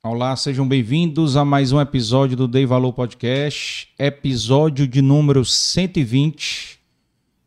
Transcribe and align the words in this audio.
Olá, 0.00 0.36
sejam 0.36 0.66
bem-vindos 0.66 1.36
a 1.36 1.44
mais 1.44 1.72
um 1.72 1.80
episódio 1.80 2.36
do 2.36 2.46
Dei 2.46 2.64
Valor 2.64 2.92
Podcast, 2.92 3.88
episódio 3.98 4.86
de 4.86 5.02
número 5.02 5.44
120. 5.44 6.78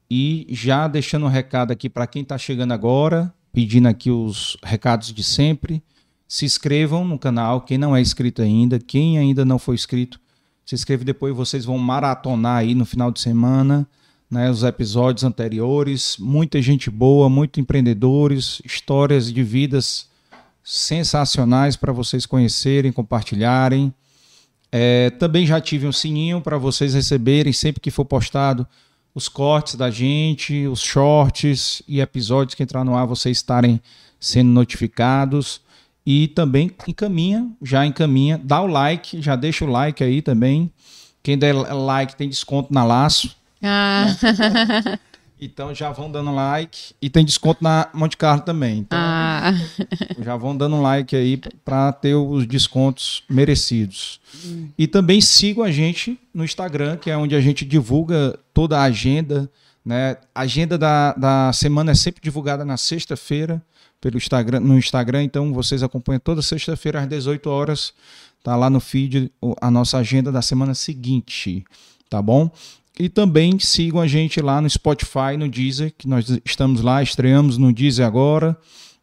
E 0.10 0.46
já 0.50 0.86
deixando 0.90 1.28
um 1.28 1.30
recado 1.30 1.72
aqui 1.72 1.90
para 1.90 2.06
quem 2.06 2.24
está 2.24 2.38
chegando 2.38 2.74
agora, 2.74 3.34
pedindo 3.54 3.88
aqui 3.88 4.12
os 4.12 4.58
recados 4.62 5.14
de 5.14 5.24
sempre. 5.24 5.82
Se 6.28 6.44
inscrevam 6.44 7.06
no 7.06 7.18
canal, 7.18 7.62
quem 7.62 7.78
não 7.78 7.96
é 7.96 8.02
inscrito 8.02 8.42
ainda, 8.42 8.80
quem 8.80 9.18
ainda 9.18 9.46
não 9.46 9.58
foi 9.58 9.76
inscrito, 9.76 10.20
se 10.66 10.76
inscreve 10.76 11.06
depois, 11.06 11.34
vocês 11.34 11.64
vão 11.64 11.78
maratonar 11.78 12.58
aí 12.58 12.76
no 12.76 12.86
final 12.86 13.12
de 13.12 13.22
semana, 13.22 13.88
né, 14.30 14.52
os 14.52 14.64
episódios 14.64 15.24
anteriores, 15.24 16.18
muita 16.20 16.62
gente 16.62 16.90
boa, 16.90 17.30
muito 17.30 17.62
empreendedores, 17.62 18.62
histórias 18.66 19.32
de 19.32 19.42
vidas 19.42 20.11
sensacionais 20.64 21.76
para 21.76 21.92
vocês 21.92 22.26
conhecerem, 22.26 22.92
compartilharem. 22.92 23.94
É, 24.72 25.10
também 25.12 25.46
já 25.46 25.60
tive 25.60 25.88
um 25.88 25.92
sininho 25.92 26.40
para 26.42 26.58
vocês 26.58 26.94
receberem 26.94 27.52
sempre 27.52 27.82
que 27.82 27.92
for 27.92 28.06
postado 28.06 28.66
os 29.14 29.28
cortes 29.28 29.76
da 29.76 29.90
gente, 29.92 30.68
os 30.68 30.80
shorts 30.80 31.82
e 31.88 32.00
episódios 32.00 32.56
que 32.56 32.64
entrar 32.64 32.86
no 32.86 32.96
ar, 32.96 33.06
vocês 33.06 33.38
estarem 33.38 33.82
sendo 34.20 34.50
notificados. 34.50 35.62
E 36.06 36.30
também 36.30 36.72
encaminha, 36.88 37.48
já 37.62 37.86
encaminha, 37.86 38.40
dá 38.44 38.62
o 38.62 38.68
like, 38.68 39.22
já 39.22 39.36
deixa 39.36 39.66
o 39.66 39.70
like 39.70 40.04
aí 40.04 40.22
também. 40.22 40.72
Quem 41.22 41.38
der 41.38 41.54
like 41.54 42.16
tem 42.16 42.28
desconto 42.28 42.74
na 42.74 42.84
Laço. 42.84 43.36
Ah. 43.62 44.08
Então 45.42 45.74
já 45.74 45.92
vão 45.92 46.12
dando 46.12 46.32
like. 46.32 46.94
E 47.02 47.10
tem 47.10 47.26
desconto 47.26 47.64
na 47.64 47.90
Monte 47.96 48.16
Carlo 48.16 48.44
também. 48.44 48.78
Então 48.80 48.98
ah. 49.02 49.54
já 50.20 50.38
vão 50.38 50.56
dando 50.56 50.80
like 50.80 51.16
aí 51.16 51.36
para 51.66 51.92
ter 51.92 52.14
os 52.14 52.46
descontos 52.46 53.24
merecidos. 53.28 54.22
Hum. 54.46 54.70
E 54.78 54.86
também 54.86 55.20
sigam 55.20 55.64
a 55.64 55.72
gente 55.72 56.20
no 56.32 56.46
Instagram, 56.46 56.96
que 56.96 57.10
é 57.10 57.18
onde 57.18 57.36
a 57.36 57.42
gente 57.42 57.66
divulga 57.66 58.38
toda 58.54 58.78
a 58.78 58.84
agenda. 58.84 59.50
Né? 59.84 60.16
A 60.36 60.42
agenda 60.42 60.78
da, 60.78 61.14
da 61.14 61.52
semana 61.52 61.92
é 61.92 61.96
sempre 61.96 62.22
divulgada 62.22 62.64
na 62.64 62.78
sexta-feira 62.78 63.60
pelo 64.00 64.18
Instagram, 64.18 64.60
no 64.60 64.78
Instagram, 64.78 65.24
então 65.24 65.54
vocês 65.54 65.84
acompanham 65.84 66.20
toda 66.20 66.42
sexta-feira 66.42 67.02
às 67.02 67.08
18 67.08 67.48
horas. 67.50 67.94
Tá 68.44 68.56
lá 68.56 68.70
no 68.70 68.80
feed 68.80 69.32
a 69.62 69.70
nossa 69.70 70.00
agenda 70.00 70.32
da 70.32 70.42
semana 70.42 70.74
seguinte, 70.74 71.64
tá 72.10 72.20
bom? 72.20 72.50
E 73.02 73.10
também 73.10 73.58
sigam 73.58 74.00
a 74.00 74.08
gente 74.08 74.40
lá 74.42 74.62
no 74.62 74.70
Spotify, 74.70 75.36
no 75.38 75.50
Deezer, 75.50 75.94
que 75.98 76.08
nós 76.08 76.40
estamos 76.46 76.82
lá, 76.82 77.02
estreamos 77.02 77.58
no 77.58 77.74
Deezer 77.74 78.06
agora. 78.06 78.56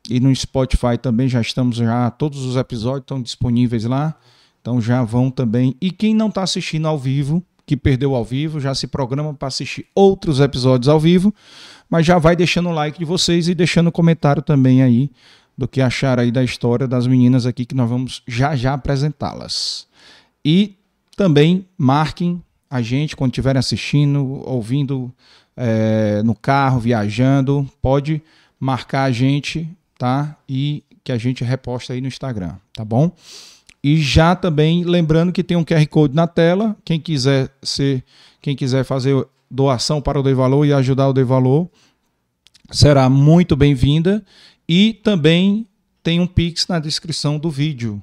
E 0.09 0.21
no 0.21 0.35
Spotify 0.35 0.97
também 1.01 1.29
já 1.29 1.41
estamos 1.41 1.77
já, 1.77 2.11
todos 2.11 2.45
os 2.45 2.57
episódios 2.57 3.03
estão 3.03 3.21
disponíveis 3.21 3.85
lá. 3.85 4.15
Então 4.61 4.81
já 4.81 5.03
vão 5.03 5.31
também. 5.31 5.75
E 5.81 5.91
quem 5.91 6.15
não 6.15 6.29
está 6.29 6.43
assistindo 6.43 6.87
ao 6.87 6.99
vivo, 6.99 7.43
que 7.67 7.77
perdeu 7.77 8.15
ao 8.15 8.25
vivo, 8.25 8.61
já 8.61 8.75
se 8.75 8.87
programa 8.87 9.35
para 9.35 9.49
assistir 9.49 9.87
outros 9.95 10.41
episódios 10.41 10.89
ao 10.89 11.01
vivo 11.01 11.35
mas 11.89 12.05
já 12.05 12.19
vai 12.19 12.37
deixando 12.37 12.69
o 12.69 12.73
like 12.73 12.99
de 12.99 13.05
vocês 13.05 13.49
e 13.49 13.55
deixando 13.55 13.89
o 13.89 13.93
comentário 13.93 14.43
também 14.43 14.83
aí 14.83 15.11
do 15.57 15.67
que 15.67 15.81
achar 15.81 16.19
aí 16.19 16.31
da 16.31 16.45
história 16.45 16.87
das 16.87 17.07
meninas 17.07 17.47
aqui 17.47 17.65
que 17.65 17.75
nós 17.75 17.89
vamos 17.89 18.23
já 18.27 18.55
já 18.55 18.75
apresentá-las. 18.75 19.89
E 20.45 20.77
também 21.17 21.67
marquem 21.77 22.43
a 22.71 22.83
gente 22.83 23.17
quando 23.17 23.33
estiverem 23.33 23.59
assistindo, 23.59 24.43
ouvindo 24.45 25.13
é, 25.57 26.23
no 26.23 26.35
carro, 26.35 26.81
viajando, 26.81 27.69
pode 27.81 28.23
marcar 28.61 29.05
a 29.05 29.13
gente, 29.13 29.69
tá? 29.99 30.37
E 30.49 30.83
que 31.03 31.13
a 31.13 31.19
gente 31.19 31.43
reposta 31.43 31.93
aí 31.93 32.01
no 32.01 32.09
Instagram, 32.09 32.55
tá 32.73 32.85
bom? 32.85 33.11
E 33.83 33.97
já 33.97 34.35
também 34.35 34.85
lembrando 34.85 35.33
que 35.33 35.45
tem 35.45 35.57
um 35.57 35.65
QR 35.65 35.87
Code 35.89 36.15
na 36.15 36.27
tela, 36.27 36.77
quem 36.85 37.01
quiser 37.01 37.51
ser, 37.63 38.05
quem 38.43 38.55
quiser 38.55 38.85
fazer 38.85 39.27
doação 39.51 40.01
para 40.01 40.21
o 40.21 40.23
Dei 40.23 40.35
Valor 40.35 40.67
e 40.67 40.73
ajudar 40.73 41.09
o 41.09 41.13
Dei 41.13 41.25
Valor, 41.25 41.69
será 42.71 43.09
muito 43.09 43.57
bem-vinda. 43.57 44.25
E 44.69 44.93
também 44.93 45.67
tem 46.03 46.21
um 46.21 46.27
Pix 46.27 46.67
na 46.67 46.79
descrição 46.79 47.39
do 47.39 47.51
vídeo. 47.51 48.03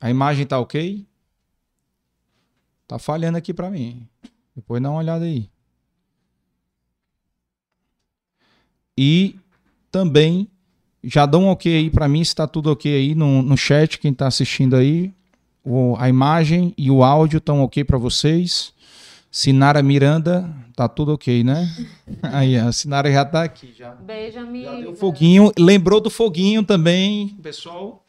A 0.00 0.10
imagem 0.10 0.46
tá 0.46 0.58
ok? 0.58 1.06
Tá 2.86 2.98
falhando 2.98 3.38
aqui 3.38 3.52
para 3.52 3.70
mim. 3.70 4.06
Depois 4.54 4.82
dá 4.82 4.90
uma 4.90 4.98
olhada 4.98 5.24
aí. 5.24 5.50
E 8.96 9.36
também 9.90 10.48
já 11.04 11.26
dá 11.26 11.38
um 11.38 11.48
ok 11.48 11.74
aí 11.74 11.90
para 11.90 12.08
mim, 12.08 12.24
se 12.24 12.30
está 12.30 12.46
tudo 12.46 12.70
ok 12.70 12.92
aí 12.92 13.14
no, 13.14 13.42
no 13.42 13.56
chat, 13.56 13.98
quem 13.98 14.12
está 14.12 14.26
assistindo 14.26 14.74
aí. 14.76 15.12
O, 15.64 15.96
a 15.98 16.08
imagem 16.08 16.72
e 16.78 16.90
o 16.90 17.02
áudio 17.02 17.38
estão 17.38 17.60
ok 17.60 17.84
para 17.84 17.98
vocês. 17.98 18.72
Sinara 19.30 19.82
Miranda, 19.82 20.48
tá 20.74 20.88
tudo 20.88 21.12
ok, 21.12 21.44
né? 21.44 21.68
Aí, 22.22 22.56
a 22.56 22.72
Sinara 22.72 23.12
já 23.12 23.22
tá 23.22 23.42
aqui. 23.42 23.74
Já, 23.76 23.90
Beijo, 23.94 24.38
amigo. 24.38 24.64
Já 24.64 24.80
deu 24.80 24.96
foguinho. 24.96 25.52
Lembrou 25.58 26.00
do 26.00 26.08
foguinho 26.08 26.62
também, 26.62 27.36
pessoal. 27.42 28.05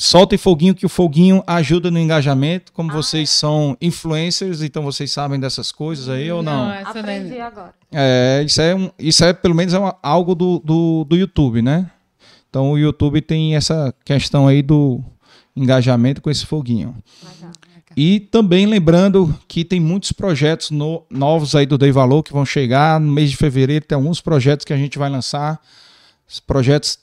Solta 0.00 0.36
e 0.36 0.38
foguinho, 0.38 0.76
que 0.76 0.86
o 0.86 0.88
foguinho 0.88 1.42
ajuda 1.44 1.90
no 1.90 1.98
engajamento. 1.98 2.72
Como 2.72 2.88
ah, 2.92 2.94
vocês 2.94 3.28
é. 3.28 3.32
são 3.32 3.76
influencers, 3.80 4.62
então 4.62 4.84
vocês 4.84 5.10
sabem 5.10 5.40
dessas 5.40 5.72
coisas 5.72 6.08
aí 6.08 6.30
ou 6.30 6.40
não? 6.40 6.68
Não, 6.68 6.88
Aprendi 6.88 7.40
agora. 7.40 7.74
É, 7.90 8.44
isso 8.46 8.62
é, 8.62 8.76
um, 8.76 8.92
isso 8.96 9.24
é 9.24 9.32
pelo 9.32 9.56
menos 9.56 9.74
é 9.74 9.78
uma, 9.80 9.96
algo 10.00 10.36
do, 10.36 10.60
do, 10.60 11.04
do 11.04 11.16
YouTube, 11.16 11.62
né? 11.62 11.90
Então 12.48 12.70
o 12.70 12.78
YouTube 12.78 13.20
tem 13.20 13.56
essa 13.56 13.92
questão 14.04 14.46
aí 14.46 14.62
do 14.62 15.02
engajamento 15.56 16.22
com 16.22 16.30
esse 16.30 16.46
foguinho. 16.46 16.94
Legal. 17.34 17.52
E 17.96 18.20
também 18.20 18.66
lembrando 18.66 19.36
que 19.48 19.64
tem 19.64 19.80
muitos 19.80 20.12
projetos 20.12 20.70
no, 20.70 21.04
novos 21.10 21.56
aí 21.56 21.66
do 21.66 21.76
Dei 21.76 21.90
Valor 21.90 22.22
que 22.22 22.32
vão 22.32 22.46
chegar 22.46 23.00
no 23.00 23.10
mês 23.10 23.32
de 23.32 23.36
fevereiro. 23.36 23.84
Tem 23.84 23.96
alguns 23.96 24.20
projetos 24.20 24.64
que 24.64 24.72
a 24.72 24.76
gente 24.76 24.96
vai 24.96 25.10
lançar, 25.10 25.60
projetos 26.46 27.00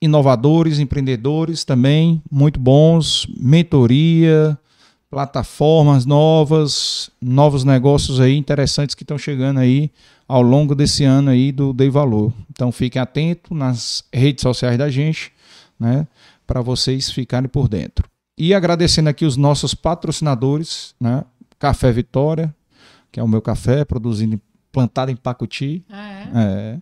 inovadores, 0.00 0.78
empreendedores 0.78 1.64
também, 1.64 2.22
muito 2.30 2.58
bons, 2.60 3.26
mentoria, 3.38 4.58
plataformas 5.10 6.04
novas, 6.04 7.10
novos 7.20 7.64
negócios 7.64 8.20
aí 8.20 8.36
interessantes 8.36 8.94
que 8.94 9.02
estão 9.02 9.18
chegando 9.18 9.58
aí 9.58 9.90
ao 10.26 10.42
longo 10.42 10.74
desse 10.74 11.04
ano 11.04 11.30
aí 11.30 11.50
do 11.50 11.72
Dei 11.72 11.88
Valor. 11.88 12.32
Então 12.50 12.70
fiquem 12.70 13.00
atentos 13.00 13.56
nas 13.56 14.04
redes 14.12 14.42
sociais 14.42 14.76
da 14.76 14.90
gente, 14.90 15.32
né, 15.80 16.06
para 16.46 16.60
vocês 16.60 17.10
ficarem 17.10 17.48
por 17.48 17.68
dentro. 17.68 18.08
E 18.36 18.54
agradecendo 18.54 19.08
aqui 19.08 19.24
os 19.24 19.36
nossos 19.36 19.74
patrocinadores, 19.74 20.94
né? 21.00 21.24
Café 21.58 21.90
Vitória, 21.90 22.54
que 23.10 23.18
é 23.18 23.22
o 23.22 23.26
meu 23.26 23.42
café, 23.42 23.84
produzido, 23.84 24.40
plantado 24.70 25.10
em 25.10 25.16
Pacuti. 25.16 25.84
Ah, 25.90 26.10
é? 26.12 26.30
é. 26.34 26.78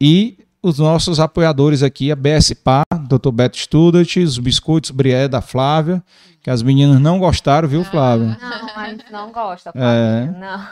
E 0.00 0.38
os 0.62 0.78
nossos 0.78 1.20
apoiadores 1.20 1.82
aqui, 1.82 2.10
a 2.10 2.16
BSPA, 2.16 2.82
Dr. 3.08 3.30
Beto 3.30 3.58
Student, 3.58 4.16
os 4.16 4.38
biscoitos 4.38 4.90
Brié 4.90 5.28
da 5.28 5.40
Flávia, 5.40 6.02
que 6.42 6.50
as 6.50 6.62
meninas 6.62 7.00
não 7.00 7.18
gostaram, 7.18 7.68
viu, 7.68 7.84
Flávia? 7.84 8.38
Não, 8.40 8.76
a 8.76 8.88
gente 8.88 9.12
não 9.12 9.32
gosta, 9.32 9.72
Flávia, 9.72 10.34
é. 10.34 10.38
não. 10.38 10.68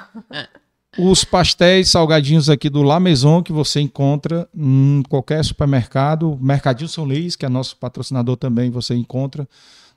Os 0.99 1.25
pastéis 1.25 1.91
salgadinhos 1.91 2.49
aqui 2.49 2.71
do 2.71 2.83
La 2.83 2.99
Maison, 2.99 3.43
que 3.43 3.53
você 3.53 3.81
encontra 3.81 4.49
em 4.55 5.03
qualquer 5.09 5.44
supermercado. 5.44 6.38
Mercadinho 6.41 6.88
São 6.88 7.05
Luís, 7.05 7.37
que 7.37 7.44
é 7.44 7.49
nosso 7.50 7.77
patrocinador 7.77 8.37
também, 8.37 8.71
você 8.71 8.94
encontra 8.94 9.47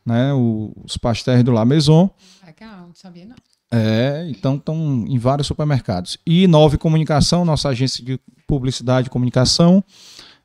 né? 0.06 0.34
os 0.34 0.98
pastéis 0.98 1.42
do 1.42 1.52
La 1.52 1.64
Maison. 1.64 2.10
Legal, 2.46 2.88
não 2.88 2.96
sabia 2.96 3.26
não. 3.26 3.36
É, 3.72 4.26
então 4.30 4.56
estão 4.56 5.06
em 5.08 5.18
vários 5.18 5.48
supermercados. 5.48 6.18
E 6.26 6.48
Nove 6.48 6.78
Comunicação, 6.78 7.46
nossa 7.46 7.70
agência 7.70 8.04
de 8.04 8.20
publicidade 8.48 9.08
e 9.08 9.12
comunicação. 9.12 9.84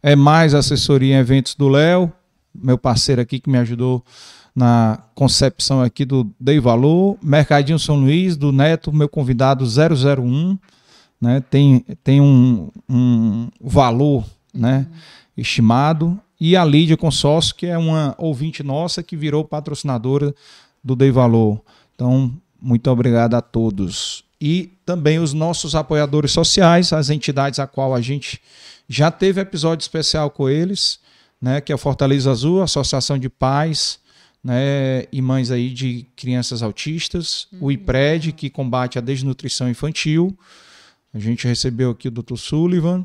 É 0.03 0.15
mais 0.15 0.55
assessoria 0.55 1.15
em 1.15 1.19
eventos 1.19 1.55
do 1.55 1.69
Léo, 1.69 2.13
meu 2.55 2.77
parceiro 2.77 3.23
aqui 3.23 3.41
que 3.41 3.49
me 3.49 3.57
ajudou 3.59 4.05
na 4.55 5.03
concepção 5.15 5.81
aqui 5.83 6.05
do 6.05 6.31
Dei 6.39 6.61
Valor. 6.61 7.17
Mercadinho 7.23 7.79
São 7.79 7.97
Luís, 7.97 8.37
do 8.37 8.53
Neto, 8.53 8.93
meu 8.93 9.09
convidado 9.09 9.65
001. 9.65 10.59
Né, 11.21 11.43
tem, 11.49 11.81
tem 12.03 12.21
um, 12.21 12.69
um 12.87 13.49
valor 13.59 14.25
né, 14.53 14.87
uhum. 14.87 14.97
estimado 15.39 16.21
e 16.39 16.55
a 16.55 16.65
Lídia 16.65 16.97
Consórcio, 16.97 17.55
que 17.55 17.65
é 17.65 17.79
uma 17.79 18.15
ouvinte 18.19 18.63
nossa 18.63 19.03
que 19.03 19.17
virou 19.17 19.43
patrocinadora 19.43 20.35
do 20.83 20.95
Dei 20.95 21.11
Valor. 21.11 21.63
Então, 21.95 22.31
muito 22.65 22.91
obrigado 22.91 23.35
a 23.35 23.43
todos. 23.43 24.25
E 24.41 24.73
também 24.87 25.19
os 25.19 25.33
nossos 25.33 25.75
apoiadores 25.75 26.33
sociais, 26.33 26.93
as 26.93 27.11
entidades 27.11 27.59
a 27.59 27.67
qual 27.67 27.95
a 27.95 28.01
gente 28.01 28.41
já 28.89 29.11
teve 29.11 29.41
episódio 29.41 29.83
especial 29.83 30.31
com 30.31 30.49
eles, 30.49 30.99
né, 31.41 31.61
que 31.61 31.71
é 31.71 31.75
o 31.75 31.79
Fortaleza 31.79 32.31
Azul, 32.31 32.63
Associação 32.63 33.19
de 33.19 33.29
Pais 33.29 33.99
né, 34.43 35.05
e 35.13 35.21
Mães 35.21 35.51
aí 35.51 35.71
de 35.71 36.07
Crianças 36.17 36.63
Autistas, 36.63 37.47
uhum. 37.53 37.59
o 37.63 37.73
IPRED, 37.73 38.33
que 38.33 38.51
combate 38.51 38.99
a 38.99 39.03
desnutrição 39.03 39.69
infantil. 39.69 40.37
A 41.13 41.19
gente 41.19 41.47
recebeu 41.47 41.91
aqui 41.91 42.09
o 42.09 42.11
Dr. 42.11 42.37
Sullivan 42.37 43.05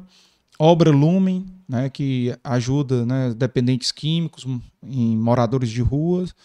Obra 0.61 0.91
Lumen, 0.91 1.45
né, 1.67 1.89
que 1.89 2.35
ajuda 2.43 3.05
né, 3.05 3.33
dependentes 3.33 3.93
químicos 3.93 4.45
em 4.83 5.15
moradores 5.15 5.69
de 5.69 5.81
ruas, 5.81 6.35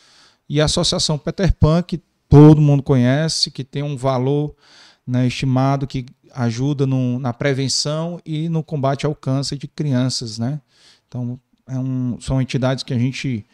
e 0.49 0.61
a 0.61 0.67
Associação 0.67 1.19
Peter 1.19 1.53
Pan, 1.53 1.83
que 1.83 2.01
todo 2.35 2.61
mundo 2.61 2.83
conhece, 2.83 3.49
que 3.49 3.63
tem 3.63 3.85
um 3.85 3.97
valor 3.97 4.57
né, 5.07 5.25
estimado 5.25 5.87
que 5.87 6.05
ajuda 6.33 6.85
no, 6.85 7.21
na 7.21 7.33
prevenção 7.33 8.21
e 8.27 8.49
no 8.49 8.61
combate 8.61 9.07
ao 9.07 9.15
câncer 9.15 9.57
de 9.57 9.69
crianças. 9.69 10.37
Né? 10.37 10.61
Então, 11.07 11.39
é 11.69 11.79
um, 11.79 12.19
são 12.21 12.43
entidades 12.43 12.83
que 12.83 12.93
a 12.93 12.99
gente 12.99 13.47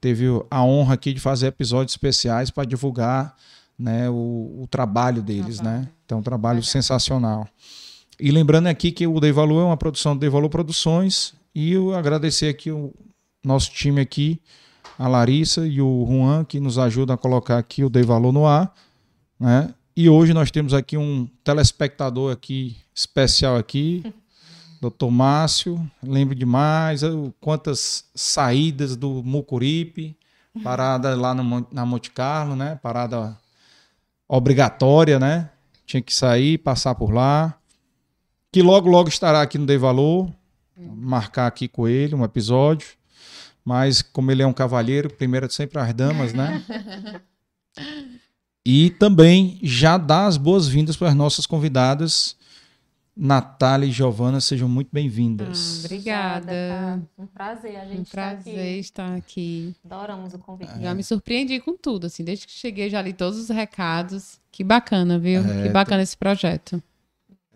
teve 0.00 0.24
a 0.50 0.64
honra 0.64 0.94
aqui 0.94 1.12
de 1.12 1.20
fazer 1.20 1.46
episódios 1.46 1.92
especiais 1.92 2.50
para 2.50 2.64
divulgar 2.64 3.36
né, 3.78 4.10
o, 4.10 4.62
o 4.62 4.66
trabalho 4.68 5.22
deles. 5.22 5.60
Né? 5.60 5.88
Então, 6.04 6.18
um 6.18 6.22
trabalho 6.22 6.64
sensacional. 6.64 7.46
E 8.18 8.32
lembrando 8.32 8.66
aqui 8.66 8.90
que 8.90 9.06
o 9.06 9.20
Dei 9.20 9.30
Valor 9.30 9.60
é 9.60 9.64
uma 9.66 9.76
produção 9.76 10.16
do 10.16 10.20
Dei 10.20 10.28
Valor 10.28 10.48
Produções 10.48 11.32
e 11.54 11.72
eu 11.72 11.94
agradecer 11.94 12.48
aqui 12.48 12.72
o 12.72 12.92
nosso 13.44 13.70
time 13.70 14.00
aqui, 14.00 14.40
a 14.98 15.08
Larissa 15.08 15.66
e 15.66 15.80
o 15.80 16.06
Juan, 16.08 16.44
que 16.44 16.60
nos 16.60 16.78
ajudam 16.78 17.14
a 17.14 17.18
colocar 17.18 17.58
aqui 17.58 17.84
o 17.84 17.90
Dei 17.90 18.02
Valor 18.02 18.32
no 18.32 18.46
ar, 18.46 18.74
né? 19.38 19.74
E 19.96 20.08
hoje 20.08 20.34
nós 20.34 20.50
temos 20.50 20.74
aqui 20.74 20.96
um 20.96 21.26
telespectador 21.42 22.32
aqui 22.32 22.76
especial 22.94 23.56
aqui, 23.56 24.02
Doutor 24.80 25.10
Márcio, 25.10 25.90
lembro 26.02 26.34
demais 26.34 27.00
quantas 27.40 28.04
saídas 28.14 28.94
do 28.94 29.22
Mucuripe, 29.22 30.16
parada 30.62 31.14
lá 31.14 31.34
no, 31.34 31.66
na 31.72 31.86
Monte 31.86 32.10
Carlo, 32.10 32.54
né? 32.54 32.78
Parada 32.82 33.38
obrigatória, 34.28 35.18
né? 35.18 35.48
Tinha 35.86 36.02
que 36.02 36.12
sair, 36.12 36.58
passar 36.58 36.94
por 36.94 37.10
lá 37.10 37.58
que 38.56 38.62
logo, 38.62 38.88
logo 38.88 39.10
estará 39.10 39.42
aqui 39.42 39.58
no 39.58 39.66
Dei 39.66 39.76
Valor. 39.76 40.32
Marcar 40.78 41.46
aqui 41.46 41.68
com 41.68 41.86
ele 41.86 42.14
um 42.14 42.24
episódio. 42.24 42.88
Mas, 43.66 44.00
como 44.00 44.30
ele 44.30 44.44
é 44.44 44.46
um 44.46 44.52
cavalheiro, 44.52 45.12
primeiro 45.12 45.46
é 45.46 45.48
sempre 45.48 45.80
as 45.80 45.92
damas, 45.92 46.32
né? 46.32 46.62
e 48.64 48.90
também 48.90 49.58
já 49.60 49.98
dá 49.98 50.26
as 50.26 50.36
boas-vindas 50.36 50.96
para 50.96 51.08
as 51.08 51.16
nossas 51.16 51.46
convidadas. 51.46 52.36
Natália 53.16 53.86
e 53.86 53.90
Giovana, 53.90 54.40
sejam 54.40 54.68
muito 54.68 54.90
bem-vindas. 54.92 55.80
Hum, 55.80 55.86
obrigada. 55.86 57.02
Um 57.18 57.26
prazer 57.26 57.74
a 57.76 57.84
gente 57.86 58.02
um 58.02 58.04
prazer 58.04 58.78
estar 58.78 59.16
aqui. 59.16 59.74
Adoramos 59.84 60.32
o 60.32 60.38
convite. 60.38 60.70
É. 60.70 60.82
Já 60.82 60.94
me 60.94 61.02
surpreendi 61.02 61.58
com 61.58 61.76
tudo, 61.76 62.06
assim, 62.06 62.22
desde 62.22 62.46
que 62.46 62.52
cheguei 62.52 62.88
já 62.88 63.02
li 63.02 63.12
todos 63.12 63.36
os 63.36 63.48
recados. 63.48 64.38
Que 64.52 64.62
bacana, 64.62 65.18
viu? 65.18 65.40
É, 65.40 65.64
que 65.64 65.68
bacana 65.70 66.04
esse 66.04 66.16
projeto. 66.16 66.80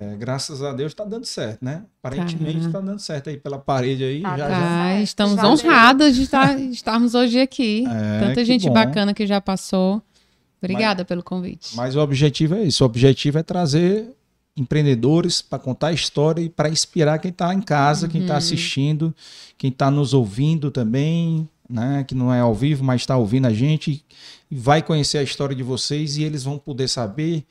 É, 0.00 0.16
graças 0.16 0.62
a 0.62 0.72
Deus 0.72 0.92
está 0.92 1.04
dando 1.04 1.26
certo, 1.26 1.62
né? 1.62 1.84
Aparentemente 2.02 2.66
está 2.66 2.80
dando 2.80 2.98
certo 2.98 3.28
aí 3.28 3.36
pela 3.36 3.58
parede 3.58 4.02
aí. 4.02 4.22
Tá, 4.22 4.38
já, 4.38 4.48
já... 4.48 5.00
Estamos 5.02 5.36
já 5.36 5.46
honradas 5.46 6.16
de 6.16 6.22
estar, 6.22 6.58
estarmos 6.58 7.14
hoje 7.14 7.38
aqui. 7.38 7.84
É, 7.90 8.20
Tanta 8.20 8.44
gente 8.44 8.66
bom. 8.66 8.72
bacana 8.72 9.12
que 9.12 9.26
já 9.26 9.40
passou. 9.40 10.02
Obrigada 10.62 11.02
mas, 11.02 11.08
pelo 11.08 11.22
convite. 11.22 11.76
Mas 11.76 11.96
o 11.96 12.00
objetivo 12.00 12.54
é 12.54 12.62
isso. 12.62 12.82
O 12.82 12.86
objetivo 12.86 13.38
é 13.38 13.42
trazer 13.42 14.08
empreendedores 14.56 15.42
para 15.42 15.58
contar 15.58 15.88
a 15.88 15.92
história 15.92 16.40
e 16.40 16.48
para 16.48 16.70
inspirar 16.70 17.18
quem 17.18 17.30
está 17.30 17.52
em 17.52 17.60
casa, 17.60 18.06
uhum. 18.06 18.12
quem 18.12 18.22
está 18.22 18.36
assistindo, 18.36 19.14
quem 19.58 19.70
está 19.70 19.90
nos 19.90 20.14
ouvindo 20.14 20.70
também, 20.70 21.46
né? 21.68 22.04
Que 22.04 22.14
não 22.14 22.32
é 22.32 22.40
ao 22.40 22.54
vivo, 22.54 22.82
mas 22.82 23.02
está 23.02 23.18
ouvindo 23.18 23.46
a 23.46 23.52
gente 23.52 24.02
e 24.50 24.56
vai 24.56 24.82
conhecer 24.82 25.18
a 25.18 25.22
história 25.22 25.54
de 25.54 25.62
vocês 25.62 26.16
e 26.16 26.22
eles 26.22 26.44
vão 26.44 26.58
poder 26.58 26.88
saber 26.88 27.44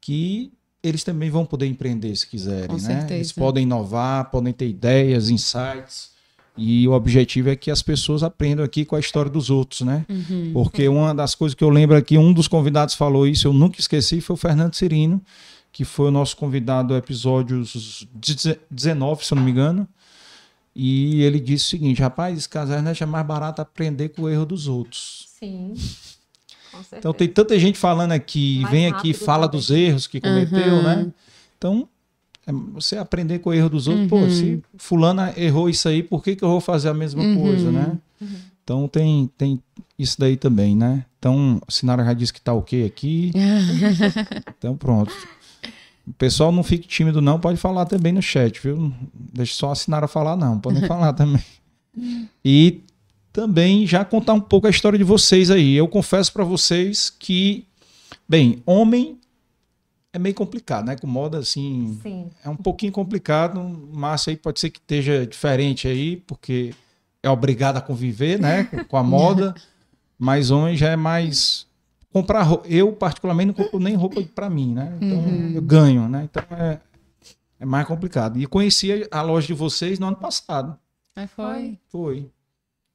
que 0.00 0.52
eles 0.82 1.04
também 1.04 1.30
vão 1.30 1.44
poder 1.44 1.66
empreender 1.66 2.14
se 2.16 2.26
quiserem, 2.26 2.66
Com 2.66 2.74
né? 2.74 2.80
Certeza. 2.80 3.14
Eles 3.14 3.32
podem 3.32 3.62
inovar, 3.62 4.30
podem 4.30 4.52
ter 4.52 4.68
ideias, 4.68 5.30
insights. 5.30 6.10
E 6.56 6.86
o 6.86 6.92
objetivo 6.92 7.48
é 7.48 7.56
que 7.56 7.70
as 7.70 7.82
pessoas 7.82 8.22
aprendam 8.22 8.64
aqui 8.64 8.84
com 8.84 8.94
a 8.94 9.00
história 9.00 9.30
dos 9.30 9.48
outros, 9.48 9.80
né? 9.80 10.04
Uhum. 10.08 10.50
Porque 10.52 10.86
uma 10.86 11.14
das 11.14 11.34
coisas 11.34 11.54
que 11.54 11.64
eu 11.64 11.70
lembro 11.70 11.96
aqui, 11.96 12.18
um 12.18 12.32
dos 12.32 12.46
convidados 12.46 12.94
falou 12.94 13.26
isso, 13.26 13.46
eu 13.48 13.52
nunca 13.54 13.80
esqueci, 13.80 14.20
foi 14.20 14.34
o 14.34 14.36
Fernando 14.36 14.74
Cirino, 14.74 15.22
que 15.72 15.84
foi 15.84 16.08
o 16.08 16.10
nosso 16.10 16.36
convidado 16.36 16.88
do 16.88 16.96
episódio 16.96 17.64
19, 18.70 19.24
se 19.24 19.32
eu 19.32 19.36
não 19.36 19.42
me 19.42 19.50
engano. 19.50 19.88
E 20.74 21.22
ele 21.22 21.40
disse 21.40 21.66
o 21.66 21.68
seguinte: 21.68 22.02
rapaz, 22.02 22.46
Casernet 22.46 23.02
é 23.02 23.06
mais 23.06 23.26
barato 23.26 23.62
aprender 23.62 24.10
com 24.10 24.22
o 24.22 24.28
erro 24.28 24.44
dos 24.44 24.68
outros. 24.68 25.28
Sim. 25.38 25.74
Então 26.98 27.12
tem 27.12 27.28
tanta 27.28 27.58
gente 27.58 27.78
falando 27.78 28.12
aqui, 28.12 28.60
Mais 28.60 28.72
vem 28.72 28.86
aqui 28.86 29.12
fala 29.12 29.46
dos 29.46 29.70
erros 29.70 30.06
que 30.06 30.20
cometeu, 30.20 30.74
uhum. 30.74 30.82
né? 30.82 31.12
Então, 31.56 31.88
é 32.46 32.52
você 32.52 32.96
aprender 32.96 33.38
com 33.38 33.50
o 33.50 33.54
erro 33.54 33.68
dos 33.68 33.86
outros, 33.86 34.04
uhum. 34.04 34.08
pô, 34.08 34.30
se 34.30 34.62
fulana 34.76 35.32
errou 35.36 35.68
isso 35.68 35.88
aí, 35.88 36.02
por 36.02 36.22
que, 36.22 36.34
que 36.34 36.42
eu 36.42 36.48
vou 36.48 36.60
fazer 36.60 36.88
a 36.88 36.94
mesma 36.94 37.22
uhum. 37.22 37.40
coisa, 37.40 37.70
né? 37.70 37.98
Uhum. 38.20 38.28
Então 38.64 38.88
tem, 38.88 39.30
tem 39.36 39.62
isso 39.98 40.18
daí 40.18 40.36
também, 40.36 40.76
né? 40.76 41.04
Então, 41.18 41.60
a 41.66 41.70
Sinara 41.70 42.04
já 42.04 42.12
disse 42.12 42.32
que 42.32 42.40
tá 42.40 42.52
ok 42.52 42.84
aqui. 42.84 43.32
então 44.58 44.76
pronto. 44.76 45.12
O 46.06 46.12
pessoal 46.14 46.50
não 46.50 46.64
fique 46.64 46.88
tímido 46.88 47.20
não, 47.20 47.38
pode 47.38 47.58
falar 47.58 47.86
também 47.86 48.12
no 48.12 48.20
chat, 48.20 48.60
viu? 48.60 48.92
Deixa 49.14 49.54
só 49.54 49.70
a 49.70 49.74
Sinara 49.74 50.08
falar 50.08 50.36
não, 50.36 50.58
podem 50.58 50.82
falar 50.86 51.12
também. 51.12 51.42
E 52.44 52.80
também 53.32 53.86
já 53.86 54.04
contar 54.04 54.34
um 54.34 54.40
pouco 54.40 54.66
a 54.66 54.70
história 54.70 54.98
de 54.98 55.04
vocês 55.04 55.50
aí. 55.50 55.74
Eu 55.74 55.88
confesso 55.88 56.32
para 56.32 56.44
vocês 56.44 57.10
que, 57.10 57.66
bem, 58.28 58.62
homem 58.66 59.18
é 60.12 60.18
meio 60.18 60.34
complicado, 60.34 60.86
né? 60.86 60.96
Com 60.96 61.06
moda 61.06 61.38
assim, 61.38 61.98
Sim. 62.02 62.30
é 62.44 62.48
um 62.48 62.56
pouquinho 62.56 62.92
complicado. 62.92 63.58
Márcio 63.92 64.30
aí 64.30 64.36
pode 64.36 64.60
ser 64.60 64.70
que 64.70 64.78
esteja 64.78 65.26
diferente 65.26 65.88
aí, 65.88 66.18
porque 66.18 66.74
é 67.22 67.30
obrigado 67.30 67.78
a 67.78 67.80
conviver, 67.80 68.38
né, 68.38 68.64
com 68.88 68.96
a 68.96 69.02
moda. 69.02 69.54
mas 70.18 70.50
homem 70.50 70.76
já 70.76 70.90
é 70.90 70.96
mais 70.96 71.66
comprar 72.12 72.42
roupa. 72.42 72.68
Eu 72.68 72.92
particularmente 72.92 73.46
não 73.46 73.54
compro 73.54 73.80
nem 73.80 73.94
roupa 73.94 74.22
para 74.34 74.50
mim, 74.50 74.74
né? 74.74 74.92
Então 75.00 75.18
uhum. 75.18 75.52
eu 75.54 75.62
ganho, 75.62 76.08
né? 76.08 76.28
Então 76.30 76.44
é, 76.56 76.78
é 77.58 77.64
mais 77.64 77.86
complicado. 77.86 78.38
E 78.38 78.46
conheci 78.46 79.06
a 79.10 79.22
loja 79.22 79.46
de 79.46 79.54
vocês 79.54 79.98
no 79.98 80.06
ano 80.06 80.16
passado. 80.16 80.76
Aí 81.16 81.26
foi. 81.26 81.78
Foi. 81.88 82.30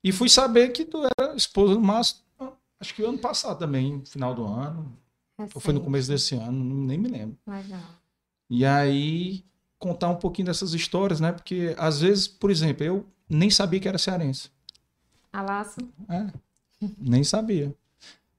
E 0.04 0.12
fui 0.12 0.30
saber 0.30 0.70
que 0.70 0.86
tu 0.86 1.04
era 1.18 1.36
esposa 1.36 1.74
do 1.74 1.82
Márcio, 1.82 2.18
acho 2.80 2.94
que 2.94 3.02
o 3.02 3.10
ano 3.10 3.18
passado 3.18 3.60
também, 3.60 4.02
final 4.06 4.34
do 4.34 4.46
ano. 4.46 4.98
É 5.40 5.44
ou 5.54 5.62
foi 5.62 5.74
no 5.74 5.82
começo 5.82 6.08
desse 6.10 6.36
ano, 6.36 6.52
nem 6.52 6.98
me 6.98 7.10
lembro. 7.10 7.38
Legal. 7.46 7.80
E 8.50 8.66
aí, 8.66 9.44
contar 9.78 10.10
um 10.10 10.16
pouquinho 10.16 10.48
dessas 10.48 10.74
histórias, 10.74 11.20
né? 11.20 11.32
Porque 11.32 11.76
às 11.78 12.02
vezes, 12.02 12.28
por 12.28 12.50
exemplo, 12.50 12.84
eu 12.84 13.06
nem 13.30 13.50
sabia 13.50 13.80
que 13.80 13.88
era 13.88 13.98
cearense. 13.98 14.50
Alaço? 15.32 15.80
É, 16.10 16.28
nem 16.98 17.24
sabia. 17.24 17.76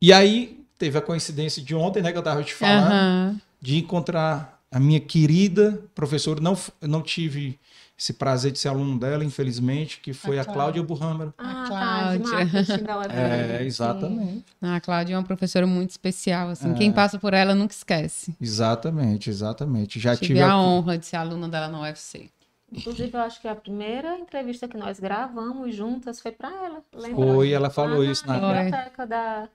E 0.01 0.13
aí, 0.13 0.65
teve 0.79 0.97
a 0.97 1.03
coincidência 1.03 1.63
de 1.63 1.75
ontem, 1.75 2.03
né, 2.03 2.13
que 2.13 2.19
eu 2.19 2.23
tava 2.23 2.43
te 2.43 2.55
falando, 2.55 2.93
uhum. 3.33 3.41
de 3.61 3.79
encontrar 3.79 4.63
a 4.71 4.81
minha 4.81 5.01
querida 5.01 5.83
professora. 5.95 6.41
Não, 6.41 6.57
não 6.81 7.03
tive 7.03 7.59
esse 7.99 8.13
prazer 8.13 8.53
de 8.53 8.61
ser 8.61 8.69
aluno 8.69 8.97
dela, 8.97 9.25
infelizmente, 9.25 9.99
que 10.01 10.13
foi 10.13 10.39
a, 10.39 10.43
a 10.43 10.45
Cláudia 10.45 10.81
Burhammer. 10.85 11.33
Ah, 11.37 11.65
a 11.65 12.19
Cláudia. 12.19 12.79
Tá, 12.85 13.13
é, 13.13 13.65
exatamente. 13.67 14.45
A 14.63 14.81
Cláudia 14.81 15.15
é 15.15 15.19
uma 15.19 15.25
professora 15.25 15.67
muito 15.67 15.91
especial, 15.91 16.49
assim, 16.51 16.71
é. 16.71 16.75
quem 16.75 16.93
passa 16.93 17.19
por 17.19 17.35
ela 17.35 17.57
nunca 17.57 17.75
esquece. 17.75 18.37
Exatamente, 18.41 19.29
exatamente. 19.29 19.99
Já 19.99 20.15
tive, 20.15 20.27
tive 20.29 20.41
a 20.41 20.57
honra 20.57 20.97
de 20.97 21.07
ser 21.07 21.17
aluna 21.17 21.49
dela 21.49 21.67
no 21.67 21.81
UFC. 21.83 22.31
Inclusive, 22.71 23.11
eu 23.13 23.21
acho 23.21 23.41
que 23.41 23.49
a 23.49 23.55
primeira 23.55 24.17
entrevista 24.17 24.69
que 24.69 24.77
nós 24.77 25.01
gravamos 25.01 25.75
juntas 25.75 26.21
foi 26.21 26.31
para 26.31 26.51
ela. 26.51 26.83
Lembra? 26.95 27.17
Foi, 27.17 27.51
ela 27.51 27.71
falou 27.71 28.05
isso 28.05 28.27
na 28.27 28.35
biblioteca 28.35 29.07
da 29.07 29.49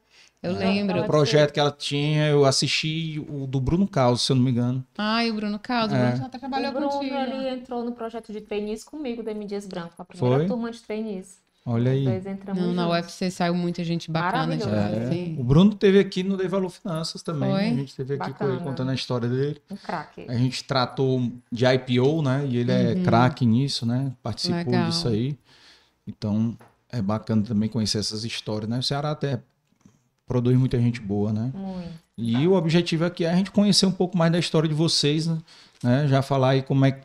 eu 0.43 0.53
lembro. 0.53 1.01
O 1.01 1.05
projeto 1.05 1.53
que 1.53 1.59
ela 1.59 1.71
tinha, 1.71 2.27
eu 2.27 2.43
assisti 2.45 3.25
o 3.29 3.47
do 3.47 3.61
Bruno 3.61 3.87
Carlos, 3.87 4.21
se 4.21 4.31
eu 4.31 4.35
não 4.35 4.43
me 4.43 4.51
engano. 4.51 4.85
Ah, 4.97 5.25
e 5.25 5.31
o 5.31 5.33
Bruno 5.33 5.57
Carlos, 5.57 5.93
é. 5.93 6.07
o 6.07 6.11
Bruno 6.11 6.25
até 6.25 6.37
trabalhou 6.37 6.69
o 6.69 6.73
Bruno, 6.73 6.89
contigo. 6.89 7.15
ele 7.15 7.49
entrou 7.49 7.83
no 7.83 7.93
projeto 7.93 8.33
de 8.33 8.41
trainees 8.41 8.83
comigo, 8.83 9.23
da 9.23 9.31
M. 9.31 9.45
Dias 9.45 9.65
Branco, 9.65 9.93
a 9.97 10.05
primeira 10.05 10.39
Foi? 10.39 10.47
turma 10.47 10.69
de 10.69 10.81
trainees. 10.81 11.41
Olha 11.65 11.93
aí. 11.93 12.05
Não, 12.53 12.73
na 12.73 12.89
UFC 12.89 13.31
saiu 13.31 13.55
muita 13.55 13.85
gente 13.85 14.11
bacana 14.11 14.57
de 14.57 14.65
lá. 14.65 14.89
É. 14.89 15.33
O 15.39 15.43
Bruno 15.45 15.73
teve 15.73 15.97
aqui 15.97 16.21
no 16.21 16.35
Dei 16.35 16.49
Valor 16.49 16.69
Finanças 16.69 17.23
também. 17.23 17.49
Foi? 17.49 17.61
A 17.61 17.73
gente 17.73 17.95
teve 17.95 18.15
aqui 18.15 18.31
bacana. 18.31 18.59
contando 18.59 18.91
a 18.91 18.93
história 18.93 19.29
dele. 19.29 19.61
Um 19.71 19.77
craque. 19.77 20.25
A 20.27 20.35
gente 20.35 20.61
tratou 20.65 21.31
de 21.49 21.65
IPO, 21.65 22.21
né? 22.21 22.45
E 22.45 22.57
ele 22.57 22.69
é 22.69 22.93
uhum. 22.93 23.01
é 23.01 23.03
craque 23.05 23.45
nisso, 23.45 23.85
né? 23.85 24.11
Participou 24.21 24.57
Legal. 24.57 24.89
disso 24.89 25.07
aí. 25.07 25.37
Então, 26.05 26.57
é 26.91 27.01
bacana 27.01 27.41
também 27.43 27.69
conhecer 27.69 27.99
essas 27.99 28.25
histórias, 28.25 28.69
né? 28.69 28.79
O 28.79 28.83
Ceará 28.83 29.11
até 29.11 29.39
produz 30.33 30.57
muita 30.57 30.79
gente 30.79 30.99
boa, 30.99 31.31
né? 31.31 31.51
Muito. 31.53 32.03
E 32.17 32.47
o 32.47 32.53
objetivo 32.53 33.05
aqui 33.05 33.23
é 33.23 33.31
a 33.31 33.35
gente 33.35 33.51
conhecer 33.51 33.85
um 33.85 33.91
pouco 33.91 34.17
mais 34.17 34.31
da 34.31 34.39
história 34.39 34.67
de 34.67 34.73
vocês, 34.73 35.27
né? 35.83 36.07
Já 36.07 36.23
falar 36.23 36.49
aí 36.51 36.63
como 36.63 36.85
é 36.85 36.99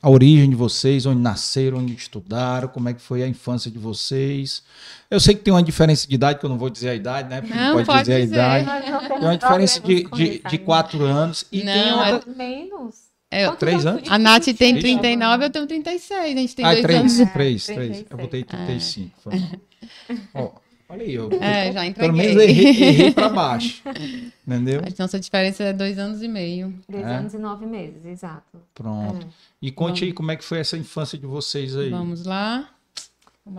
a 0.00 0.10
origem 0.10 0.50
de 0.50 0.56
vocês, 0.56 1.06
onde 1.06 1.20
nasceram, 1.20 1.78
onde 1.78 1.92
estudaram, 1.92 2.66
como 2.66 2.88
é 2.88 2.92
que 2.92 3.00
foi 3.00 3.22
a 3.22 3.28
infância 3.28 3.70
de 3.70 3.78
vocês. 3.78 4.64
Eu 5.08 5.20
sei 5.20 5.32
que 5.36 5.42
tem 5.42 5.54
uma 5.54 5.62
diferença 5.62 6.08
de 6.08 6.14
idade, 6.14 6.40
que 6.40 6.44
eu 6.44 6.50
não 6.50 6.58
vou 6.58 6.68
dizer 6.68 6.88
a 6.88 6.94
idade, 6.94 7.28
né? 7.28 7.40
Porque 7.40 7.56
não, 7.56 7.74
pode, 7.74 7.86
pode 7.86 8.00
dizer, 8.00 8.22
dizer, 8.22 8.40
a 8.40 8.60
idade. 8.60 9.08
Tem 9.08 9.18
uma 9.18 9.38
diferença 9.38 9.80
de, 9.80 10.04
de, 10.04 10.42
de 10.50 10.58
quatro 10.58 11.04
anos. 11.04 11.44
E 11.52 11.62
não, 11.62 11.72
tem 11.72 11.92
outra... 11.92 12.32
É 12.32 12.34
menos. 12.34 12.94
É, 13.30 13.50
três 13.52 13.86
anos? 13.86 14.10
A 14.10 14.18
Nath 14.18 14.46
tem 14.58 14.76
39, 14.78 15.44
eu 15.44 15.50
tenho 15.50 15.66
36. 15.66 16.20
A 16.20 16.26
gente 16.26 16.56
tem 16.56 16.64
ah, 16.64 16.72
dois 16.72 16.82
três, 16.82 17.20
anos. 17.20 17.32
Três, 17.32 17.66
três. 17.66 18.04
Eu 18.10 18.16
botei 18.16 18.42
35. 18.42 19.30
É. 19.30 20.16
Ó, 20.34 20.50
olha 20.92 21.02
aí, 21.02 21.14
eu, 21.14 21.30
é, 21.40 21.72
já 21.72 21.92
pelo 21.92 22.12
menos 22.12 22.42
errei, 22.42 22.68
errei 22.68 23.10
pra 23.12 23.28
baixo. 23.28 23.82
Entendeu? 24.46 24.80
A 24.80 25.02
nossa 25.02 25.18
diferença 25.18 25.64
é 25.64 25.72
dois 25.72 25.98
anos 25.98 26.22
e 26.22 26.28
meio. 26.28 26.74
Dois 26.88 27.04
é? 27.04 27.14
anos 27.16 27.34
e 27.34 27.38
nove 27.38 27.66
meses, 27.66 28.04
exato. 28.04 28.60
Pronto. 28.74 29.26
É. 29.26 29.30
E 29.60 29.70
conte 29.70 30.00
Vamos. 30.00 30.02
aí 30.02 30.12
como 30.12 30.30
é 30.30 30.36
que 30.36 30.44
foi 30.44 30.58
essa 30.58 30.76
infância 30.76 31.18
de 31.18 31.26
vocês 31.26 31.76
aí. 31.76 31.90
Vamos 31.90 32.24
lá. 32.24 32.68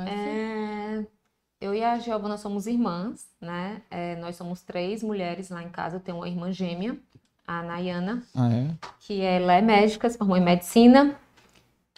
É... 0.08 1.04
Eu 1.60 1.74
e 1.74 1.84
a 1.84 1.98
Giovana 1.98 2.38
somos 2.38 2.68
irmãs, 2.68 3.26
né? 3.40 3.82
É, 3.90 4.18
nós 4.18 4.36
somos 4.36 4.62
três 4.62 5.02
mulheres 5.02 5.50
lá 5.50 5.64
em 5.64 5.70
casa. 5.70 5.96
Eu 5.96 6.00
tenho 6.02 6.18
uma 6.18 6.28
irmã 6.28 6.52
gêmea 6.52 6.98
a 7.48 7.62
Nayana, 7.62 8.24
ah, 8.36 8.50
é? 8.52 8.70
que 9.00 9.22
ela 9.22 9.54
é 9.54 9.62
médica, 9.62 10.10
se 10.10 10.18
formou 10.18 10.38
em 10.38 10.44
medicina. 10.44 11.16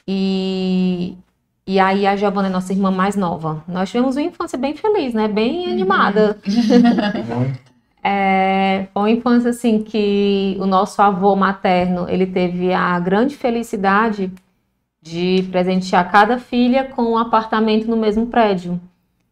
E, 0.08 1.18
e 1.67 1.79
aí 1.79 2.05
a 2.05 2.15
Giovana 2.15 2.48
é 2.48 2.51
nossa 2.51 2.72
irmã 2.72 2.91
mais 2.91 3.15
nova. 3.15 3.63
Nós 3.67 3.89
tivemos 3.89 4.15
uma 4.15 4.22
infância 4.22 4.57
bem 4.57 4.75
feliz, 4.75 5.13
né? 5.13 5.27
Bem 5.27 5.72
animada. 5.72 6.38
é, 8.03 8.88
foi 8.93 9.01
uma 9.01 9.10
infância 9.12 9.50
assim 9.50 9.81
que 9.81 10.55
o 10.60 10.67
nosso 10.67 11.01
avô 11.01 11.36
materno, 11.36 12.07
ele 12.07 12.27
teve 12.27 12.72
a 12.72 13.00
grande 13.00 13.36
felicidade 13.36 14.31
de 15.01 15.48
presentear 15.51 16.12
cada 16.12 16.38
filha 16.38 16.86
com 16.86 17.03
um 17.03 17.17
apartamento 17.17 17.88
no 17.88 17.98
mesmo 17.98 18.27
prédio. 18.27 18.79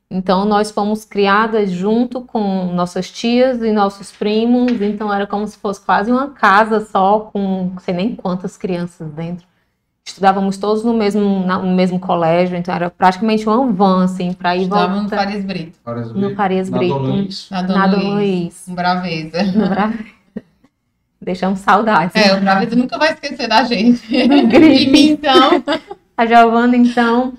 Então, 0.10 0.46
nós 0.46 0.70
fomos 0.70 1.06
criadas 1.06 1.72
junto 1.72 2.22
com 2.22 2.72
nossas 2.74 3.10
tias 3.12 3.62
e 3.64 3.72
nossos 3.72 4.12
primos, 4.12 4.80
então 4.80 5.12
era 5.12 5.26
como 5.26 5.48
se 5.48 5.58
fosse 5.58 5.82
quase 5.82 6.12
uma 6.12 6.30
casa 6.30 6.80
só, 6.82 7.20
com 7.20 7.72
não 7.74 7.80
sei 7.80 7.96
nem 7.96 8.16
quantas 8.16 8.56
crianças 8.56 9.10
dentro. 9.12 9.48
Estudávamos 10.06 10.58
todos 10.58 10.84
no 10.84 10.94
mesmo, 10.94 11.22
no 11.46 11.76
mesmo 11.76 12.00
colégio, 12.00 12.58
então 12.58 12.76
era 12.76 12.90
praticamente 12.90 13.48
um 13.48 13.72
van, 13.72 14.04
assim, 14.04 14.34
para 14.34 14.56
ir 14.56 14.68
voltar. 14.68 14.90
no 14.90 15.10
Farias 15.10 15.46
Brito. 15.46 15.80
No 16.14 16.36
Farias 16.36 16.70
Brito. 16.70 17.00
Na 17.50 17.62
Dom 17.62 17.74
Na 17.74 17.88
Dom 17.88 18.14
Luiz. 18.16 18.66
Um 18.68 18.76
Braveza. 18.76 19.44
No 19.56 19.70
Braveza. 19.70 20.04
Deixamos 21.22 21.60
saudades. 21.60 22.14
É, 22.16 22.36
o 22.36 22.42
Braveza 22.42 22.76
nunca 22.76 22.98
vai 22.98 23.14
esquecer 23.14 23.48
da 23.48 23.64
gente. 23.64 24.06
Gripe. 24.48 25.10
então. 25.10 25.64
A 26.16 26.28
Giovana, 26.28 26.78
então, 26.78 27.34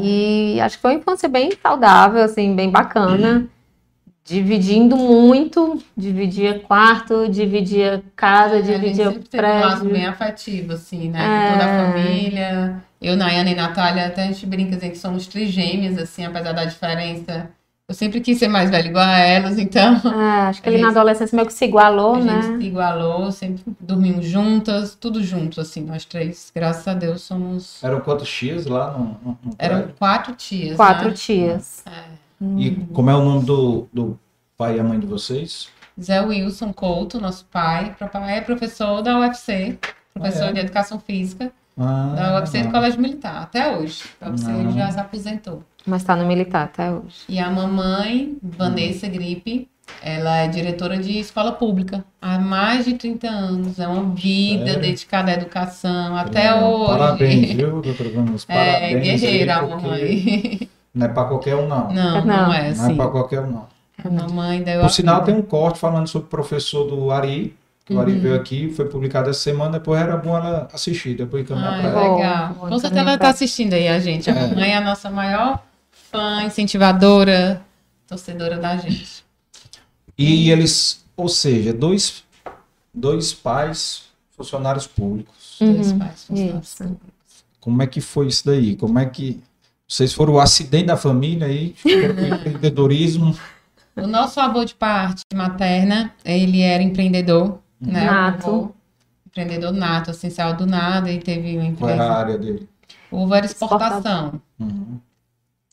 e 0.00 0.58
acho 0.60 0.76
que 0.76 0.82
foi 0.82 0.92
uma 0.94 0.98
infância 1.00 1.28
bem 1.28 1.50
saudável, 1.62 2.22
assim, 2.24 2.56
bem 2.56 2.70
bacana. 2.70 3.46
Dividindo 4.28 4.96
muito, 4.96 5.82
dividia 5.96 6.60
quarto, 6.60 7.28
dividia 7.28 8.02
casa, 8.14 8.58
é, 8.58 8.62
dividia 8.62 9.08
a 9.08 9.12
prédio. 9.12 9.86
Um 9.86 9.92
bem 9.92 10.06
afetivo, 10.06 10.74
assim, 10.74 11.08
né? 11.10 11.18
É... 11.18 11.46
Com 11.46 11.52
toda 11.52 11.64
a 11.64 11.92
família. 11.92 12.82
Eu, 13.00 13.16
Nayana 13.16 13.50
e 13.50 13.54
Natália, 13.54 14.06
até 14.06 14.24
a 14.24 14.26
gente 14.26 14.44
brinca 14.44 14.76
assim, 14.76 14.90
que 14.90 14.98
somos 14.98 15.26
trigêmeas, 15.26 15.96
assim, 15.96 16.24
apesar 16.24 16.52
da 16.52 16.64
diferença 16.64 17.48
eu 17.90 17.94
sempre 17.94 18.20
quis 18.20 18.38
ser 18.38 18.48
mais 18.48 18.70
velha 18.70 18.86
igual 18.86 19.02
a 19.02 19.18
elas, 19.18 19.58
então. 19.58 19.94
É, 20.12 20.40
acho 20.52 20.60
que 20.60 20.68
ele 20.68 20.76
na 20.76 20.90
adolescência 20.90 21.34
meio 21.34 21.46
que 21.46 21.54
se 21.54 21.64
igualou, 21.64 22.16
a 22.16 22.18
né? 22.18 22.38
A 22.38 22.42
gente 22.42 22.58
se 22.58 22.68
igualou, 22.68 23.32
sempre 23.32 23.62
dormimos 23.80 24.26
juntas, 24.26 24.94
tudo 24.94 25.24
junto, 25.24 25.58
assim, 25.58 25.80
nós 25.84 26.04
três. 26.04 26.52
Graças 26.54 26.86
a 26.86 26.92
Deus 26.92 27.22
somos. 27.22 27.82
Eram 27.82 28.00
quantas 28.00 28.28
tias 28.28 28.66
lá 28.66 28.90
no. 28.90 29.04
no, 29.24 29.38
no 29.42 29.54
Eram 29.58 29.88
quatro 29.98 30.34
tias. 30.34 30.76
Quatro 30.76 31.08
né? 31.08 31.14
tias. 31.14 31.82
É. 31.86 32.27
E 32.40 32.70
como 32.92 33.10
é 33.10 33.14
o 33.14 33.24
nome 33.24 33.44
do, 33.44 33.88
do 33.92 34.18
pai 34.56 34.76
e 34.76 34.80
a 34.80 34.84
mãe 34.84 34.98
de 34.98 35.06
vocês? 35.06 35.68
Zé 36.00 36.20
Wilson 36.20 36.72
Couto, 36.72 37.20
nosso 37.20 37.44
pai. 37.46 37.94
Papai 37.98 38.38
é 38.38 38.40
professor 38.40 39.02
da 39.02 39.18
UFC, 39.18 39.78
professor 40.14 40.44
ah, 40.44 40.50
é? 40.50 40.52
de 40.52 40.60
educação 40.60 41.00
física. 41.00 41.52
Ah, 41.76 42.14
da 42.16 42.34
UFC 42.36 42.62
do 42.62 42.70
Colégio 42.70 43.00
Militar, 43.00 43.42
até 43.42 43.76
hoje. 43.76 44.04
A 44.20 44.30
UFC 44.30 44.50
ele 44.50 44.72
já 44.72 44.90
se 44.90 44.98
aposentou. 44.98 45.62
Mas 45.86 46.02
está 46.02 46.14
no 46.14 46.26
militar 46.26 46.64
até 46.64 46.90
hoje. 46.90 47.22
E 47.28 47.38
a 47.38 47.50
mamãe, 47.50 48.36
Vanessa 48.42 49.08
Gripe, 49.08 49.68
ela 50.02 50.36
é 50.38 50.48
diretora 50.48 50.98
de 50.98 51.18
escola 51.18 51.52
pública 51.52 52.04
há 52.20 52.38
mais 52.38 52.84
de 52.84 52.94
30 52.94 53.28
anos. 53.28 53.78
É 53.78 53.88
uma 53.88 54.14
vida 54.14 54.66
Sério? 54.66 54.82
dedicada 54.82 55.30
à 55.30 55.34
educação 55.34 56.16
até 56.16 56.46
é, 56.46 56.54
hoje. 56.54 56.98
Parabéns, 56.98 57.52
viu, 57.52 57.80
doutora 57.80 58.10
Vanessa? 58.10 58.46
É, 58.52 58.80
parabéns. 58.80 59.22
É, 59.22 59.26
guerreira 59.26 59.56
a 59.56 59.66
mamãe. 59.66 60.68
Não 60.98 61.06
é 61.06 61.08
para 61.08 61.28
qualquer 61.28 61.54
um, 61.54 61.68
não. 61.68 61.88
Não, 61.92 62.24
não, 62.24 62.26
não 62.26 62.52
é 62.52 62.70
assim. 62.70 62.82
Não 62.82 62.90
é 62.90 62.94
para 62.96 63.08
qualquer 63.08 63.40
um, 63.40 63.50
não. 63.52 63.66
A 64.04 64.10
mamãe 64.10 64.62
deu 64.62 64.80
Por 64.80 64.90
sinal, 64.90 65.22
tem 65.22 65.34
um 65.34 65.42
corte 65.42 65.78
falando 65.78 66.08
sobre 66.08 66.26
o 66.26 66.30
professor 66.30 66.84
do 66.84 67.10
Ari, 67.12 67.56
que 67.84 67.94
o 67.94 68.00
Ari 68.00 68.12
uhum. 68.12 68.20
veio 68.20 68.34
aqui, 68.34 68.70
foi 68.70 68.86
publicado 68.86 69.30
essa 69.30 69.40
semana, 69.40 69.78
depois 69.78 70.00
era 70.00 70.16
bom 70.16 70.36
ela 70.36 70.68
assistir, 70.72 71.16
depois 71.16 71.46
caminhar 71.46 71.80
para 71.80 71.88
ela. 71.88 72.16
Legal. 72.16 72.54
Com 72.54 72.78
certeza 72.78 73.00
ela 73.00 73.14
está 73.14 73.28
assistindo 73.28 73.74
aí 73.74 73.88
a 73.88 74.00
gente. 74.00 74.28
A 74.28 74.34
é. 74.34 74.48
mamãe 74.48 74.70
é 74.70 74.76
a 74.76 74.80
nossa 74.80 75.08
maior 75.08 75.62
fã, 76.10 76.42
incentivadora, 76.42 77.62
torcedora 78.08 78.58
da 78.58 78.76
gente. 78.76 79.24
E 80.16 80.50
eles, 80.50 81.04
ou 81.16 81.28
seja, 81.28 81.72
dois, 81.72 82.24
dois 82.92 83.32
pais 83.32 84.02
funcionários 84.36 84.86
públicos. 84.86 85.60
Uhum, 85.60 85.74
dois 85.74 85.92
pais 85.92 86.24
funcionários 86.24 86.68
isso. 86.68 86.76
públicos. 86.78 87.08
Como 87.60 87.82
é 87.82 87.86
que 87.86 88.00
foi 88.00 88.26
isso 88.26 88.46
daí? 88.46 88.74
Como 88.74 88.98
é 88.98 89.06
que. 89.06 89.40
Vocês 89.88 90.12
foram 90.12 90.34
o 90.34 90.40
acidente 90.40 90.86
da 90.86 90.98
família 90.98 91.46
aí? 91.46 91.74
empreendedorismo? 91.84 93.34
O 93.96 94.06
nosso 94.06 94.38
avô 94.38 94.62
de 94.62 94.74
parte 94.74 95.22
materna, 95.34 96.12
ele 96.22 96.60
era 96.60 96.82
empreendedor, 96.82 97.58
né? 97.80 98.04
Nato. 98.04 98.74
empreendedor 99.26 99.72
nato, 99.72 100.10
assim, 100.10 100.28
saiu 100.28 100.54
do 100.54 100.66
nada 100.66 101.10
e 101.10 101.18
teve 101.18 101.56
uma 101.56 101.66
empresa. 101.66 101.96
Qual 101.96 102.06
era 102.06 102.12
a 102.12 102.18
área 102.18 102.38
dele? 102.38 102.68
Uva 103.10 103.38
era 103.38 103.46
exportação. 103.46 104.40
Uhum. 104.60 105.00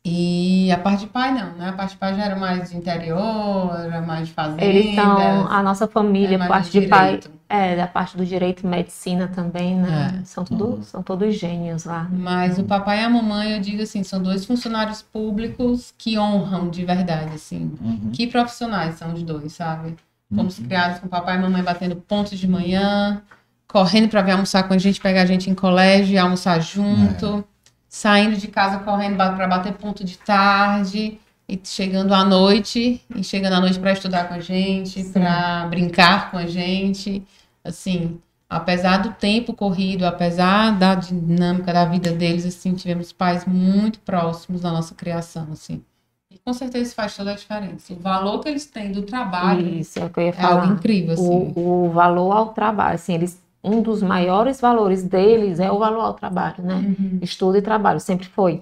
E 0.04 0.72
a 0.72 0.78
parte 0.78 1.02
de 1.02 1.08
pai 1.08 1.34
não, 1.34 1.54
né? 1.56 1.70
A 1.70 1.74
parte 1.74 1.92
de 1.92 1.98
pai 1.98 2.16
já 2.16 2.24
era 2.24 2.36
mais 2.36 2.70
de 2.70 2.78
interior, 2.78 3.76
era 3.78 4.02
mais 4.02 4.28
de 4.28 4.34
fazenda. 4.34 4.64
Eles 4.64 4.96
são 4.96 5.48
a 5.48 5.62
nossa 5.62 5.88
família, 5.88 6.36
é 6.36 6.48
parte 6.48 6.72
de, 6.72 6.82
de 6.82 6.88
pai. 6.88 7.20
É, 7.56 7.76
da 7.76 7.88
parte 7.88 8.18
do 8.18 8.26
direito, 8.26 8.68
medicina 8.68 9.28
também, 9.28 9.76
né? 9.76 10.20
É. 10.22 10.26
São, 10.26 10.44
tudo, 10.44 10.66
uhum. 10.66 10.84
são 10.84 11.04
todos 11.04 11.36
gênios 11.36 11.86
lá. 11.86 12.08
Mas 12.12 12.58
o 12.58 12.64
papai 12.64 13.02
e 13.02 13.04
a 13.04 13.10
mamãe, 13.10 13.54
eu 13.54 13.62
digo 13.62 13.82
assim, 13.82 14.04
são 14.04 14.22
dois 14.22 14.46
funcionários 14.46 15.02
públicos 15.02 15.94
que 15.98 16.18
honram 16.18 16.70
de 16.70 16.84
verdade, 16.84 17.36
assim. 17.36 17.74
Uhum. 17.82 18.12
Que 18.12 18.28
profissionais 18.28 18.96
são 18.96 19.14
os 19.14 19.24
dois, 19.24 19.54
sabe? 19.54 19.96
Fomos 20.34 20.58
uhum. 20.58 20.66
criados 20.66 21.00
com 21.00 21.08
papai 21.08 21.38
e 21.38 21.42
mamãe 21.42 21.64
batendo 21.64 21.96
pontos 21.96 22.38
de 22.38 22.48
manhã, 22.48 23.22
correndo 23.68 24.10
para 24.10 24.22
vir 24.22 24.32
almoçar 24.32 24.64
com 24.64 24.74
a 24.74 24.78
gente, 24.78 25.00
pegar 25.00 25.22
a 25.22 25.26
gente 25.26 25.50
em 25.50 25.56
colégio, 25.56 26.20
almoçar 26.22 26.60
junto. 26.60 27.46
É 27.52 27.56
saindo 27.96 28.36
de 28.36 28.50
casa 28.50 28.80
correndo 28.80 29.16
para 29.16 29.48
bater 29.48 29.72
ponto 29.72 30.04
de 30.04 30.18
tarde 30.18 31.18
e 31.48 31.58
chegando 31.64 32.14
à 32.14 32.26
noite 32.26 33.02
e 33.16 33.24
chegando 33.24 33.54
à 33.54 33.62
noite 33.62 33.80
para 33.80 33.94
estudar 33.94 34.28
com 34.28 34.34
a 34.34 34.42
gente, 34.42 35.02
para 35.06 35.66
brincar 35.70 36.30
com 36.30 36.38
a 36.38 36.46
gente, 36.46 37.24
assim, 37.66 38.20
apesar 38.50 38.98
do 38.98 39.14
tempo 39.14 39.54
corrido, 39.54 40.06
apesar 40.06 40.78
da 40.78 40.96
dinâmica 40.96 41.74
da 41.74 41.86
vida 41.86 42.12
deles, 42.12 42.46
assim, 42.46 42.74
tivemos 42.74 43.12
pais 43.12 43.46
muito 43.46 44.00
próximos 44.00 44.62
da 44.62 44.72
nossa 44.72 44.94
criação, 44.96 45.48
assim. 45.52 45.84
E 46.32 46.38
com 46.38 46.54
certeza 46.54 46.86
isso 46.86 46.96
faz 46.96 47.16
toda 47.16 47.32
a 47.32 47.36
diferença. 47.36 47.94
O 47.94 47.98
valor 47.98 48.40
que 48.40 48.50
eles 48.50 48.66
têm 48.66 48.92
do 48.92 49.02
trabalho 49.02 49.68
isso, 49.68 50.00
é, 50.00 50.08
que 50.08 50.20
eu 50.20 50.24
ia 50.26 50.34
falar. 50.34 50.50
é 50.50 50.62
algo 50.62 50.74
incrível, 50.74 51.14
assim. 51.14 51.54
O, 51.56 51.86
o 51.88 51.90
valor 51.92 52.32
ao 52.32 52.50
trabalho, 52.50 52.96
assim, 52.96 53.16
eles 53.16 53.44
um 53.66 53.82
dos 53.82 54.04
maiores 54.04 54.62
valores 54.62 55.02
deles 55.02 55.60
é 55.60 55.72
o 55.72 55.80
valor 55.80 56.02
ao 56.02 56.14
trabalho, 56.14 56.64
né? 56.64 56.76
Uhum. 56.76 57.20
Estudo 57.22 57.58
e 57.58 57.62
trabalho, 57.64 58.00
sempre 58.00 58.28
foi. 58.28 58.62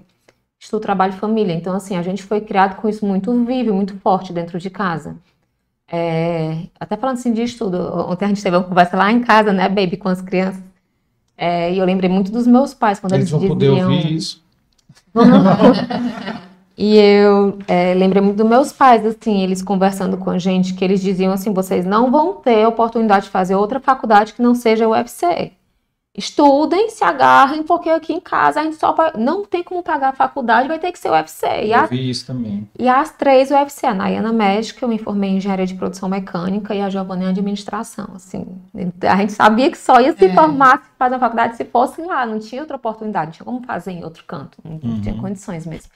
Estudo, 0.57 0.81
trabalho 0.81 1.13
e 1.13 1.17
família. 1.17 1.53
Então, 1.53 1.75
assim, 1.75 1.97
a 1.97 2.01
gente 2.01 2.23
foi 2.23 2.39
criado 2.39 2.77
com 2.77 2.87
isso 2.87 3.05
muito 3.05 3.33
vivo, 3.43 3.73
muito 3.73 3.97
forte 3.97 4.31
dentro 4.31 4.57
de 4.57 4.69
casa. 4.69 5.17
É, 5.91 6.67
até 6.79 6.97
falando 6.97 7.17
assim 7.17 7.33
de 7.33 7.43
estudo, 7.43 7.77
ontem 8.09 8.25
a 8.25 8.27
gente 8.27 8.41
teve 8.41 8.55
uma 8.55 8.63
conversa 8.63 8.97
lá 8.97 9.11
em 9.11 9.21
casa, 9.21 9.53
né, 9.53 9.69
baby, 9.69 9.97
com 9.97 10.09
as 10.09 10.21
crianças. 10.21 10.63
É, 11.37 11.73
e 11.73 11.77
eu 11.77 11.85
lembrei 11.85 12.09
muito 12.09 12.31
dos 12.31 12.47
meus 12.47 12.73
pais 12.73 12.99
quando 12.99 13.13
eles, 13.13 13.31
eles 13.31 13.31
vão 13.31 13.57
diziam... 13.57 13.75
poder 13.75 13.83
ouvir 13.83 14.13
isso. 14.13 14.43
E 16.75 16.97
eu 16.97 17.59
é, 17.67 17.93
lembrei 17.93 18.21
muito 18.21 18.37
dos 18.37 18.49
meus 18.49 18.73
pais, 18.73 19.05
assim, 19.05 19.43
eles 19.43 19.61
conversando 19.61 20.17
com 20.17 20.31
a 20.31 20.39
gente, 20.39 20.73
que 20.73 20.83
eles 20.83 21.01
diziam 21.01 21.31
assim: 21.31 21.53
vocês 21.53 21.85
não 21.85 22.09
vão 22.09 22.33
ter 22.33 22.65
oportunidade 22.67 23.25
de 23.25 23.31
fazer 23.31 23.55
outra 23.55 23.79
faculdade 23.79 24.33
que 24.33 24.41
não 24.41 24.55
seja 24.55 24.87
o 24.87 24.91
UFC. 24.91 25.51
Estudem, 26.15 26.91
se 26.91 27.04
agarrem, 27.04 27.63
porque 27.63 27.89
aqui 27.89 28.13
em 28.13 28.19
casa 28.19 28.62
a 28.62 28.63
gente 28.63 28.76
só 28.76 28.91
vai, 28.91 29.13
não 29.17 29.43
tem 29.43 29.63
como 29.63 29.82
pagar 29.82 30.10
a 30.10 30.13
faculdade, 30.13 30.67
vai 30.67 30.78
ter 30.78 30.91
que 30.91 30.99
ser 30.99 31.10
o 31.10 31.13
UFC. 31.13 31.47
E 31.63 31.71
eu 31.71 31.80
a, 31.80 31.86
vi 31.88 32.08
isso 32.08 32.28
também. 32.28 32.69
E 32.78 32.88
as 32.88 33.10
três 33.10 33.49
UFC, 33.49 33.88
a 33.88 33.95
Nayana 33.95 34.32
Médica, 34.32 34.86
eu 34.86 34.89
me 34.89 34.99
formei 34.99 35.32
em 35.32 35.38
engenharia 35.38 35.65
de 35.65 35.73
produção 35.73 36.08
mecânica 36.08 36.76
e 36.76 36.82
a 36.82 36.89
Giovanna 36.89 37.23
em 37.23 37.28
administração, 37.30 38.10
assim. 38.13 38.45
A 39.02 39.15
gente 39.15 39.34
sabia 39.34 39.71
que 39.71 39.78
só 39.78 39.99
ia 39.99 40.15
se 40.15 40.26
é. 40.26 40.34
formar, 40.36 40.84
se 40.84 40.91
fazer 40.99 41.15
a 41.15 41.19
faculdade 41.19 41.58
se 41.58 41.65
fosse 41.65 41.99
lá, 42.04 42.28
não 42.28 42.38
tinha 42.38 42.62
outra 42.62 42.78
oportunidade, 42.78 43.26
não 43.26 43.32
tinha 43.32 43.45
como 43.45 43.65
fazer 43.65 43.93
em 43.93 44.04
outro 44.04 44.23
canto, 44.26 44.60
não, 44.63 44.73
uhum. 44.73 45.02
tinha 45.02 45.15
condições 45.15 45.65
mesmo. 45.65 45.89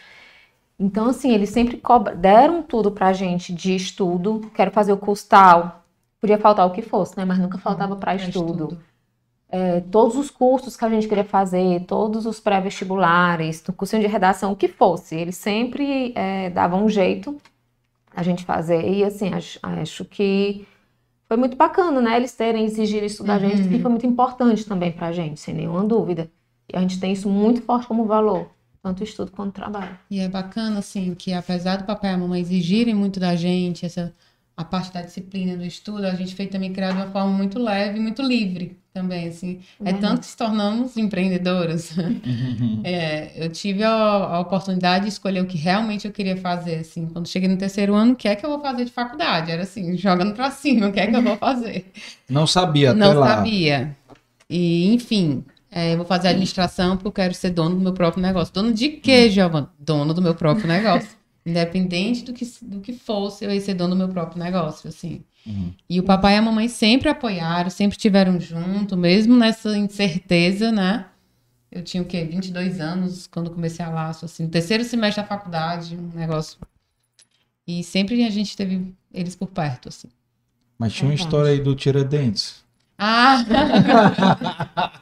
Então, 0.80 1.10
assim, 1.10 1.32
eles 1.32 1.52
sempre 1.52 1.78
cobra, 1.78 2.16
deram 2.16 2.64
tudo 2.64 2.92
pra 2.92 3.14
gente 3.14 3.54
de 3.54 3.76
estudo. 3.76 4.50
Quero 4.56 4.72
fazer 4.72 4.94
o 4.94 4.98
curso 4.98 5.28
tal. 5.28 5.84
Podia 6.20 6.40
faltar 6.40 6.66
o 6.66 6.72
que 6.72 6.82
fosse, 6.82 7.16
né? 7.18 7.26
Mas 7.26 7.38
nunca 7.38 7.60
faltava 7.60 7.96
para 7.96 8.16
estudo. 8.16 8.52
estudo. 8.52 8.80
É, 9.50 9.80
todos 9.82 10.16
os 10.18 10.30
cursos 10.30 10.76
que 10.76 10.84
a 10.86 10.90
gente 10.90 11.08
queria 11.08 11.24
fazer, 11.24 11.82
todos 11.86 12.26
os 12.26 12.40
pré-vestibulares, 12.40 13.62
do 13.62 13.72
cursinho 13.74 14.02
de 14.02 14.08
redação, 14.08 14.52
o 14.52 14.56
que 14.56 14.68
fosse. 14.68 15.16
Eles 15.16 15.38
sempre 15.38 16.12
é, 16.16 16.50
davam 16.50 16.84
um 16.86 16.90
jeito 16.90 17.38
a 18.16 18.24
gente 18.24 18.44
fazer. 18.46 18.88
E 18.90 19.04
assim, 19.04 19.34
acho, 19.34 19.60
acho 19.62 20.04
que 20.06 20.66
foi 21.28 21.38
muito 21.38 21.56
bacana, 21.56 22.02
né? 22.02 22.16
Eles 22.18 22.32
terem 22.34 22.66
exigido 22.66 23.06
isso 23.06 23.24
da 23.24 23.38
gente, 23.38 23.62
Uhum. 23.62 23.70
que 23.70 23.80
foi 23.80 23.92
muito 23.92 24.06
importante 24.08 24.66
também 24.66 24.92
pra 24.92 25.12
gente, 25.12 25.40
sem 25.40 25.54
nenhuma 25.54 25.84
dúvida. 25.84 26.30
E 26.72 26.76
a 26.76 26.82
gente 26.82 27.00
tem 27.00 27.14
isso 27.14 27.30
muito 27.30 27.62
forte 27.62 27.88
como 27.88 28.06
valor, 28.06 28.50
tanto 28.84 29.04
estudo 29.04 29.32
quanto 29.32 29.54
trabalho. 29.54 29.98
E 30.10 30.20
é 30.20 30.28
bacana, 30.28 30.80
assim, 30.80 31.14
que 31.16 31.32
apesar 31.34 31.78
do 31.78 31.84
papai 31.86 32.12
e 32.12 32.14
a 32.14 32.18
mamãe 32.18 32.42
exigirem 32.42 32.94
muito 32.94 33.20
da 33.20 33.36
gente, 33.36 33.86
essa, 33.86 34.14
a 34.58 34.64
parte 34.66 34.92
da 34.92 35.04
disciplina 35.04 35.56
do 35.56 35.64
estudo, 35.64 36.06
a 36.06 36.16
gente 36.16 36.36
foi 36.36 36.48
também 36.48 36.74
criado 36.74 36.96
de 36.96 37.02
uma 37.04 37.12
forma 37.12 37.32
muito 37.32 37.60
leve 37.60 38.00
muito 38.00 38.24
livre 38.24 38.76
também, 38.92 39.28
assim. 39.28 39.60
É 39.86 39.92
Uhum. 39.94 40.00
tanto 40.00 40.22
que 40.22 40.26
se 40.26 40.36
tornamos 40.36 40.98
empreendedoras. 40.98 41.92
É, 42.84 43.32
eu 43.36 43.50
tive 43.50 43.84
a, 43.84 43.92
a 43.92 44.40
oportunidade 44.40 45.04
de 45.06 45.10
escolher 45.12 45.42
o 45.42 45.46
que 45.46 45.58
realmente 45.58 46.06
eu 46.08 46.12
queria 46.12 46.38
fazer, 46.38 46.76
assim. 46.78 47.06
Quando 47.08 47.28
cheguei 47.28 47.48
no 47.50 47.58
terceiro 47.58 47.94
ano, 47.94 48.14
o 48.14 48.16
que 48.16 48.28
é 48.28 48.36
que 48.36 48.46
eu 48.46 48.50
vou 48.50 48.60
fazer 48.62 48.86
de 48.86 48.92
faculdade? 48.92 49.52
Era 49.52 49.64
assim, 49.64 49.96
jogando 49.98 50.34
pra 50.34 50.50
cima, 50.52 50.88
o 50.88 50.92
que 50.92 51.00
é 51.00 51.08
que 51.08 51.16
eu 51.16 51.22
vou 51.22 51.38
fazer? 51.38 51.92
Não 52.30 52.48
sabia 52.48 52.92
até 52.92 53.00
Não 53.00 53.14
lá. 53.14 53.36
sabia. 53.38 53.96
E, 54.50 54.94
enfim, 54.94 55.44
é, 55.72 55.94
eu 55.94 55.98
vou 55.98 56.06
fazer 56.06 56.30
administração 56.30 56.96
porque 56.96 57.08
eu 57.08 57.12
quero 57.12 57.34
ser 57.34 57.50
dono 57.52 57.76
do 57.76 57.82
meu 57.82 57.94
próprio 57.94 58.22
negócio. 58.24 58.54
Dono 58.54 58.74
de 58.74 58.90
quê, 58.90 59.30
Giovana? 59.30 59.70
Dono 59.78 60.14
do 60.14 60.22
meu 60.22 60.34
próprio 60.34 60.68
negócio. 60.68 61.10
Independente 61.48 62.24
do 62.24 62.34
que, 62.34 62.46
do 62.62 62.82
que 62.82 62.92
fosse, 62.92 63.46
eu 63.46 63.52
ia 63.52 63.62
ser 63.62 63.74
dono 63.74 63.96
do 63.96 63.98
meu 63.98 64.10
próprio 64.10 64.44
negócio, 64.44 64.90
assim. 64.90 65.24
Uhum. 65.46 65.72
E 65.90 65.98
o 65.98 66.04
papai 66.04 66.34
e 66.34 66.38
a 66.38 66.42
mamãe 66.42 66.68
sempre 66.68 67.08
apoiaram, 67.08 67.70
sempre 67.70 67.96
estiveram 67.96 68.38
junto, 68.38 68.98
mesmo 68.98 69.34
nessa 69.38 69.78
incerteza, 69.78 70.74
né? 70.74 71.06
Eu 71.72 71.82
tinha 71.84 72.04
o 72.04 72.06
quê? 72.06 72.26
22 72.26 72.82
anos 72.82 73.28
quando 73.28 73.50
comecei 73.50 73.86
a 73.86 73.90
laço, 73.90 74.26
assim, 74.26 74.44
no 74.44 74.50
terceiro 74.50 74.84
semestre 74.84 75.24
da 75.24 75.28
faculdade, 75.28 75.96
um 75.96 76.12
negócio. 76.18 76.58
E 77.66 77.82
sempre 77.82 78.26
a 78.26 78.30
gente 78.30 78.58
teve 78.58 78.94
eles 79.14 79.36
por 79.36 79.48
perto, 79.48 79.88
assim. 79.88 80.10
Mas 80.78 80.94
tinha 80.94 81.10
uma 81.10 81.16
história 81.16 81.52
aí 81.52 81.62
do 81.62 81.74
Tiradentes. 81.76 82.62
Ah! 82.98 83.44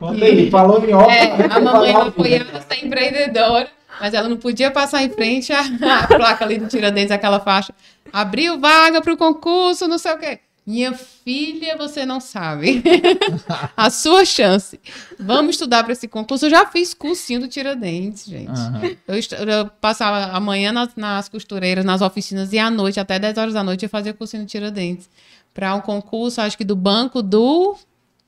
Conta 0.00 0.24
aí, 0.24 0.50
falou 0.50 0.84
em 0.84 0.92
obra. 0.94 1.12
É, 1.12 1.52
a 1.52 1.60
mamãe 1.60 1.92
não 1.92 2.02
apoiava 2.02 2.60
ser 2.62 2.84
empreendedora, 2.84 3.70
mas 4.00 4.14
ela 4.14 4.28
não 4.28 4.36
podia 4.36 4.70
passar 4.70 5.02
em 5.02 5.10
frente 5.10 5.52
à, 5.52 5.60
à 5.60 6.06
placa 6.08 6.44
ali 6.44 6.58
do 6.58 6.66
Tiradentes, 6.66 7.10
aquela 7.10 7.40
faixa. 7.40 7.74
Abriu 8.12 8.58
vaga 8.58 9.00
para 9.00 9.12
o 9.12 9.16
concurso, 9.16 9.86
não 9.86 9.98
sei 9.98 10.12
o 10.12 10.18
quê. 10.18 10.40
Minha 10.66 10.92
filha, 10.92 11.76
você 11.76 12.06
não 12.06 12.20
sabe. 12.20 12.82
a 13.76 13.90
sua 13.90 14.24
chance. 14.24 14.78
Vamos 15.18 15.56
estudar 15.56 15.82
para 15.82 15.92
esse 15.92 16.06
concurso. 16.06 16.46
Eu 16.46 16.50
já 16.50 16.66
fiz 16.66 16.94
cursinho 16.94 17.40
do 17.40 17.48
Tiradentes, 17.48 18.26
gente. 18.26 18.50
Aham. 18.50 18.96
Eu, 19.08 19.16
eu 19.48 19.66
passava 19.80 20.32
a 20.32 20.38
manhã 20.38 20.70
nas, 20.70 20.94
nas 20.94 21.28
costureiras, 21.28 21.84
nas 21.84 22.02
oficinas, 22.02 22.52
e 22.52 22.58
à 22.58 22.70
noite, 22.70 23.00
até 23.00 23.18
10 23.18 23.38
horas 23.38 23.54
da 23.54 23.64
noite, 23.64 23.84
eu 23.84 23.88
fazia 23.88 24.14
cursinho 24.14 24.44
do 24.44 24.48
Tiradentes. 24.48 25.08
Para 25.52 25.74
um 25.74 25.80
concurso, 25.80 26.40
acho 26.40 26.56
que 26.56 26.64
do 26.64 26.76
Banco 26.76 27.20
do. 27.22 27.76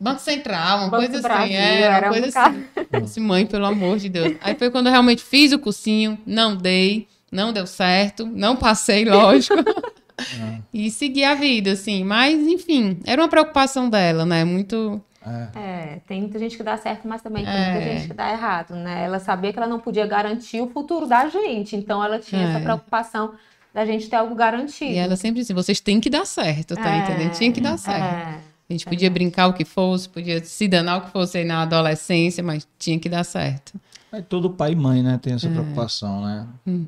Banco 0.03 0.21
Central, 0.21 0.79
uma 0.79 0.89
Banco 0.89 1.05
coisa 1.05 1.13
assim. 1.19 1.23
Brasil, 1.23 1.57
é, 1.57 1.81
era 1.83 2.07
uma 2.11 2.17
um 2.17 2.21
coisa 2.21 2.41
assim. 2.41 2.65
Esse 3.05 3.21
mãe, 3.21 3.47
pelo 3.47 3.67
amor 3.67 3.99
de 3.99 4.09
Deus. 4.09 4.37
Aí 4.41 4.55
foi 4.57 4.71
quando 4.71 4.87
eu 4.87 4.93
realmente 4.93 5.23
fiz 5.23 5.53
o 5.53 5.59
cursinho, 5.59 6.19
não 6.27 6.57
dei, 6.57 7.07
não 7.31 7.53
deu 7.53 7.67
certo, 7.67 8.27
não 8.27 8.57
passei, 8.57 9.05
lógico. 9.05 9.55
e 10.75 10.91
segui 10.91 11.25
a 11.25 11.35
vida, 11.35 11.73
assim. 11.73 12.03
Mas, 12.05 12.37
enfim, 12.47 12.99
era 13.07 13.23
uma 13.23 13.29
preocupação 13.29 13.89
dela, 13.89 14.27
né? 14.27 14.45
Muito. 14.45 15.01
É. 15.25 15.59
É, 15.59 16.01
tem 16.07 16.21
muita 16.21 16.37
gente 16.39 16.57
que 16.57 16.65
dá 16.65 16.77
certo, 16.77 17.07
mas 17.07 17.23
também 17.23 17.45
tem 17.45 17.55
É. 17.55 17.73
muita 17.73 17.89
gente 17.93 18.09
que 18.09 18.15
dá 18.15 18.33
errado, 18.33 18.75
né? 18.75 19.05
Ela 19.05 19.21
sabia 19.21 19.53
que 19.53 19.59
ela 19.59 19.69
não 19.69 19.79
podia 19.79 20.05
garantir 20.05 20.61
o 20.61 20.69
futuro 20.69 21.07
da 21.07 21.29
gente, 21.29 21.77
então 21.77 22.05
ela 22.05 22.19
tinha 22.19 22.43
É. 22.43 22.51
essa 22.51 22.61
preocupação 22.61 23.35
da 23.73 23.87
gente 23.87 24.09
ter 24.11 24.17
algo 24.17 24.35
garantido. 24.35 24.91
E 24.91 24.99
ela 24.99 25.15
sempre 25.15 25.41
disse: 25.43 25.55
vocês 25.55 25.79
têm 25.81 26.01
que 26.01 26.11
dar 26.11 26.27
certo, 26.27 26.75
tá 26.75 26.93
É, 26.93 26.99
entendendo? 26.99 27.33
Tinha 27.35 27.53
que 27.53 27.61
dar 27.61 27.79
certo. 27.79 28.52
É. 28.73 28.75
A 28.75 28.79
gente 28.79 28.87
podia 28.87 29.11
brincar 29.11 29.49
o 29.49 29.53
que 29.53 29.65
fosse, 29.65 30.09
podia 30.09 30.43
se 30.45 30.67
danar 30.69 30.99
o 30.99 31.01
que 31.03 31.11
fosse 31.11 31.39
aí 31.39 31.45
na 31.45 31.63
adolescência, 31.63 32.43
mas 32.43 32.67
tinha 32.79 32.99
que 32.99 33.09
dar 33.09 33.25
certo. 33.25 33.79
É, 34.11 34.21
todo 34.21 34.51
pai 34.51 34.73
e 34.73 34.77
mãe, 34.77 35.03
né, 35.03 35.19
tem 35.23 35.33
essa 35.33 35.49
preocupação, 35.49 36.23
né? 36.23 36.47
Uhum. 36.67 36.87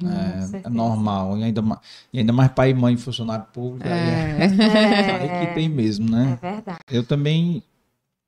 É, 0.62 0.66
é 0.66 0.68
normal. 0.70 1.38
E 1.38 1.44
ainda, 1.44 1.62
ma- 1.62 1.80
e 2.12 2.18
ainda 2.18 2.32
mais 2.34 2.50
pai 2.52 2.70
e 2.70 2.74
mãe, 2.74 2.96
funcionário 2.98 3.46
público, 3.52 3.88
aí 3.88 3.92
é, 3.92 4.38
É. 4.44 5.40
aí 5.40 5.46
que 5.46 5.54
tem 5.54 5.68
mesmo, 5.68 6.06
É 6.08 6.10
né? 6.10 6.38
verdade. 6.40 6.78
Eu 6.90 7.02
também, 7.02 7.62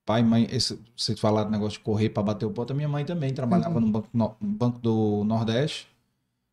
pai 0.07 0.23
e 0.23 0.25
mãe, 0.25 0.49
esse, 0.51 0.79
vocês 0.97 1.21
falaram 1.21 1.49
do 1.51 1.53
negócio 1.53 1.79
de 1.79 1.85
correr 1.85 2.09
para 2.09 2.23
bater 2.23 2.47
o 2.47 2.51
ponto, 2.51 2.73
a 2.73 2.77
minha 2.77 2.89
mãe 2.89 3.05
também 3.05 3.35
trabalhava 3.35 3.79
no 3.81 3.89
banco, 3.89 4.09
no 4.15 4.35
Banco 4.41 4.79
do 4.79 5.25
Nordeste, 5.27 5.87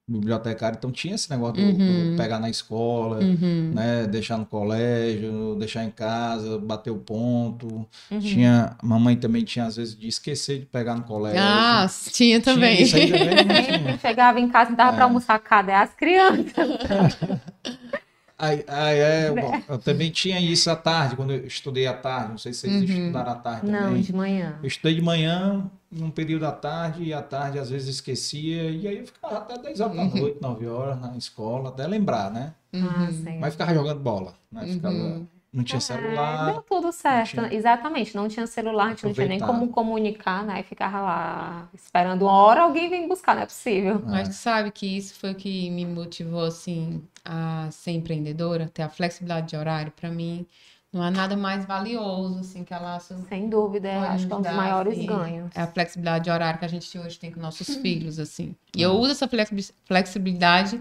bibliotecário, 0.07 0.75
então 0.77 0.91
tinha 0.91 1.15
esse 1.15 1.29
negócio 1.29 1.53
do, 1.55 1.61
Uhum. 1.61 2.11
do 2.11 2.17
pegar 2.17 2.37
na 2.39 2.49
escola, 2.49 3.19
Uhum. 3.23 3.71
né, 3.73 4.05
deixar 4.05 4.37
no 4.37 4.45
colégio, 4.45 5.55
deixar 5.57 5.83
em 5.85 5.89
casa, 5.89 6.59
bater 6.59 6.91
o 6.91 6.97
ponto. 6.97 7.87
Uhum. 8.11 8.19
Tinha, 8.19 8.75
mamãe 8.83 9.15
também 9.15 9.43
tinha 9.45 9.65
às 9.65 9.77
vezes 9.77 9.97
de 9.97 10.07
esquecer 10.07 10.59
de 10.59 10.65
pegar 10.65 10.95
no 10.95 11.03
colégio. 11.03 11.39
Ah, 11.41 11.87
tinha 12.11 12.41
também. 12.41 12.83
Tinha 12.85 13.07
também, 13.17 13.97
chegava 14.01 14.39
em 14.41 14.49
casa 14.49 14.73
e 14.73 14.75
dava 14.75 14.91
É. 14.91 14.95
pra 14.95 15.05
almoçar, 15.05 15.39
cadê 15.39 15.71
as 15.71 15.93
crianças? 15.93 16.53
Aí, 18.37 18.63
aí, 18.67 18.97
é, 18.99 19.31
bom, 19.39 19.61
eu 19.69 19.77
também 19.77 20.09
tinha 20.11 20.37
isso 20.39 20.69
à 20.69 20.75
tarde, 20.75 21.15
quando 21.15 21.31
eu 21.31 21.45
estudei 21.47 21.87
à 21.87 21.93
tarde. 21.93 22.31
Não 22.31 22.37
sei 22.37 22.51
se 22.51 22.61
vocês 22.61 22.73
Uhum. 22.89 22.97
estudaram 23.05 23.31
à 23.31 23.35
tarde 23.35 23.71
Não, 23.71 23.83
também. 23.89 24.01
de 24.01 24.13
manhã. 24.13 24.55
Eu 24.61 24.67
estudei 24.67 24.95
de 24.95 25.01
manhã, 25.01 25.69
num 25.95 26.11
período 26.11 26.41
da 26.41 26.51
tarde, 26.51 27.03
e 27.03 27.13
à 27.13 27.21
tarde 27.21 27.59
às 27.59 27.69
vezes 27.69 27.87
esquecia, 27.95 28.69
e 28.71 28.87
aí 28.87 28.97
eu 28.99 29.05
ficava 29.07 29.37
até 29.37 29.57
10 29.57 29.79
horas 29.79 29.95
da 29.95 30.03
Uhum. 30.03 30.17
noite, 30.17 30.37
9 30.41 30.67
horas 30.67 30.99
na 30.99 31.15
escola, 31.17 31.69
até 31.69 31.85
lembrar, 31.87 32.31
né? 32.31 32.53
Ah, 32.73 33.09
sim. 33.11 33.37
Mas 33.39 33.53
ficava 33.53 33.73
jogando 33.73 33.99
bola, 33.99 34.33
né? 34.51 34.65
Ficava, 34.65 34.93
Uhum. 34.95 35.27
não 35.53 35.63
tinha 35.63 35.77
É, 35.77 35.79
celular. 35.81 36.51
deu 36.51 36.61
tudo 36.63 36.91
certo. 36.91 37.35
não 37.37 37.47
tinha- 37.47 37.57
Exatamente, 37.59 38.15
não 38.15 38.27
tinha 38.27 38.47
celular, 38.47 38.85
a 38.85 38.89
gente 38.89 39.05
não 39.05 39.13
tinha 39.13 39.27
nem 39.27 39.39
como 39.39 39.67
comunicar, 39.69 40.43
né? 40.43 40.59
E 40.61 40.63
ficava 40.63 40.99
lá 41.01 41.69
esperando 41.73 42.23
uma 42.23 42.33
hora, 42.33 42.63
alguém 42.63 42.89
vem 42.89 43.07
buscar, 43.07 43.35
não 43.35 43.43
é 43.43 43.45
possível. 43.45 44.01
Mas 44.03 44.29
tu 44.29 44.33
sabe 44.35 44.71
que 44.71 44.85
isso 44.97 45.13
foi 45.19 45.31
o 45.31 45.35
que 45.35 45.69
me 45.69 45.85
motivou, 45.85 46.43
assim, 46.45 47.03
a 47.23 47.69
ser 47.71 47.91
empreendedora, 47.91 48.67
ter 48.73 48.81
a 48.81 48.89
flexibilidade 48.89 49.47
de 49.49 49.55
horário. 49.55 49.91
Pra 49.95 50.09
mim, 50.09 50.45
não 50.93 51.01
há 51.01 51.09
nada 51.11 51.35
mais 51.35 51.65
valioso, 51.65 52.39
assim, 52.39 52.63
que 52.63 52.73
a 52.73 52.79
laço 52.79 53.15
Sem 53.27 53.49
dúvida, 53.49 53.89
Pode 53.93 54.05
acho 54.05 54.27
que 54.27 54.33
é 54.33 54.35
um 54.35 54.41
dos 54.41 54.51
maiores 54.53 54.93
assim, 54.93 55.05
ganhos. 55.05 55.51
É 55.55 55.61
a 55.61 55.67
flexibilidade 55.67 56.25
de 56.25 56.29
horário 56.29 56.59
que 56.59 56.65
a 56.65 56.67
gente 56.69 56.97
hoje 56.99 57.17
tem 57.19 57.31
com 57.31 57.39
nossos 57.39 57.67
filhos, 57.77 58.19
assim. 58.19 58.55
E 58.75 58.81
eu 58.81 58.91
uso 58.93 59.11
essa 59.11 59.27
flexi- 59.27 59.73
flexibilidade 59.85 60.79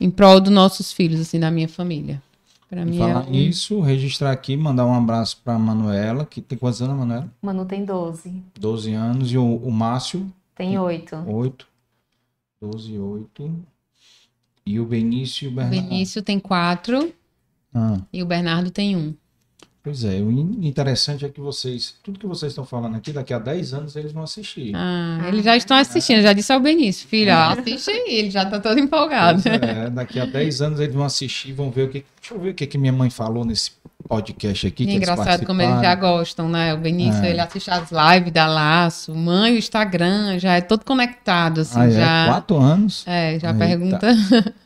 em 0.00 0.10
prol 0.10 0.40
dos 0.40 0.52
nossos 0.52 0.92
filhos, 0.92 1.20
assim, 1.20 1.38
da 1.38 1.50
minha 1.50 1.68
família. 1.68 2.20
Pra 2.68 2.86
mim 2.86 2.96
falar 2.96 3.24
é 3.24 3.28
um- 3.28 3.30
nisso, 3.30 3.80
registrar 3.82 4.30
aqui, 4.32 4.56
mandar 4.56 4.86
um 4.86 4.94
abraço 4.94 5.38
para 5.44 5.58
Manuela, 5.58 6.24
que 6.24 6.40
tem 6.40 6.56
quantos 6.56 6.80
anos, 6.80 6.96
Manuela? 6.96 7.30
Manu 7.42 7.66
tem 7.66 7.84
12, 7.84 8.42
12 8.58 8.94
anos, 8.94 9.30
e 9.30 9.36
o, 9.36 9.56
o 9.56 9.70
Márcio, 9.70 10.32
tem 10.54 10.78
8. 10.78 11.14
8. 11.26 11.68
12, 12.60 12.98
8. 12.98 13.54
E 14.64 14.80
o 14.80 14.86
Benício 14.86 15.44
e 15.44 15.48
o 15.48 15.50
O 15.50 15.54
Bernardo. 15.54 15.88
Benício 15.88 16.22
tem 16.22 16.38
quatro 16.40 17.12
Ah, 17.74 17.98
e 18.12 18.22
o 18.22 18.26
Bernardo 18.26 18.70
tem 18.70 18.96
um. 18.96 19.14
Pois 19.82 20.04
é, 20.04 20.20
o 20.20 20.30
in- 20.30 20.58
interessante 20.66 21.24
é 21.24 21.28
que 21.28 21.40
vocês, 21.40 21.94
tudo 22.02 22.18
que 22.18 22.26
vocês 22.26 22.52
estão 22.52 22.64
falando 22.64 22.96
aqui, 22.96 23.12
daqui 23.12 23.34
a 23.34 23.38
10 23.38 23.74
anos 23.74 23.96
eles 23.96 24.12
vão 24.12 24.22
assistir. 24.22 24.72
Ah, 24.74 25.20
eles 25.28 25.44
já 25.44 25.56
estão 25.56 25.76
assistindo, 25.76 26.22
já 26.22 26.32
disse 26.32 26.52
ao 26.52 26.60
Benício, 26.60 27.06
filho, 27.08 27.32
ó, 27.32 27.52
assiste 27.58 27.90
aí, 27.90 28.04
ele 28.14 28.30
já 28.30 28.44
tá 28.44 28.60
todo 28.60 28.78
empolgado. 28.78 29.42
Pois 29.42 29.54
é, 29.62 29.90
daqui 29.90 30.20
a 30.20 30.24
10 30.26 30.62
anos 30.62 30.80
eles 30.80 30.94
vão 30.94 31.04
assistir, 31.04 31.52
vão 31.52 31.70
ver 31.70 31.82
o 31.84 31.88
que. 31.88 32.04
Deixa 32.20 32.34
eu 32.34 32.40
ver 32.40 32.50
o 32.50 32.54
que, 32.54 32.66
que 32.66 32.78
minha 32.78 32.92
mãe 32.92 33.10
falou 33.10 33.44
nesse 33.44 33.72
podcast 34.08 34.64
aqui. 34.66 34.84
Que 34.84 34.92
é 34.92 34.94
eles 34.94 35.08
engraçado 35.08 35.44
como 35.44 35.60
eles 35.60 35.80
já 35.80 35.94
gostam, 35.96 36.48
né? 36.48 36.72
O 36.72 36.78
Benício, 36.78 37.22
É. 37.24 37.30
ele 37.30 37.40
assiste 37.40 37.68
as 37.70 37.90
lives 37.90 38.32
da 38.32 38.46
Laço, 38.46 39.12
mãe, 39.14 39.52
o 39.54 39.58
Instagram, 39.58 40.38
já 40.38 40.54
é 40.54 40.60
todo 40.60 40.84
conectado, 40.84 41.62
assim, 41.62 41.80
Ah, 41.80 41.86
é? 41.86 41.90
já. 41.90 42.26
Quatro 42.28 42.56
anos? 42.58 43.02
É, 43.08 43.38
já 43.40 43.48
Eita. 43.52 43.58
pergunta. 43.58 44.08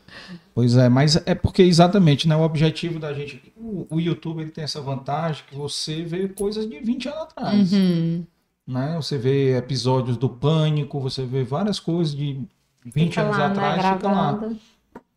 Pois 0.56 0.74
é, 0.74 0.88
mas 0.88 1.20
é 1.26 1.34
porque 1.34 1.60
exatamente, 1.60 2.26
né? 2.26 2.34
O 2.34 2.40
objetivo 2.40 2.98
da 2.98 3.12
gente. 3.12 3.52
O, 3.54 3.86
o 3.90 4.00
YouTube 4.00 4.40
ele 4.40 4.50
tem 4.50 4.64
essa 4.64 4.80
vantagem 4.80 5.44
que 5.46 5.54
você 5.54 6.02
vê 6.02 6.28
coisas 6.28 6.66
de 6.66 6.80
20 6.80 7.08
anos 7.10 7.22
atrás. 7.24 7.72
Uhum. 7.74 8.24
Né? 8.66 8.94
Você 8.96 9.18
vê 9.18 9.54
episódios 9.54 10.16
do 10.16 10.30
Pânico, 10.30 10.98
você 10.98 11.26
vê 11.26 11.44
várias 11.44 11.78
coisas 11.78 12.14
de 12.16 12.40
20 12.86 13.08
Fica 13.10 13.20
anos 13.20 13.36
lá, 13.36 13.48
né, 13.48 13.52
atrás, 13.52 13.96
fica 13.96 14.10
lá. 14.10 14.50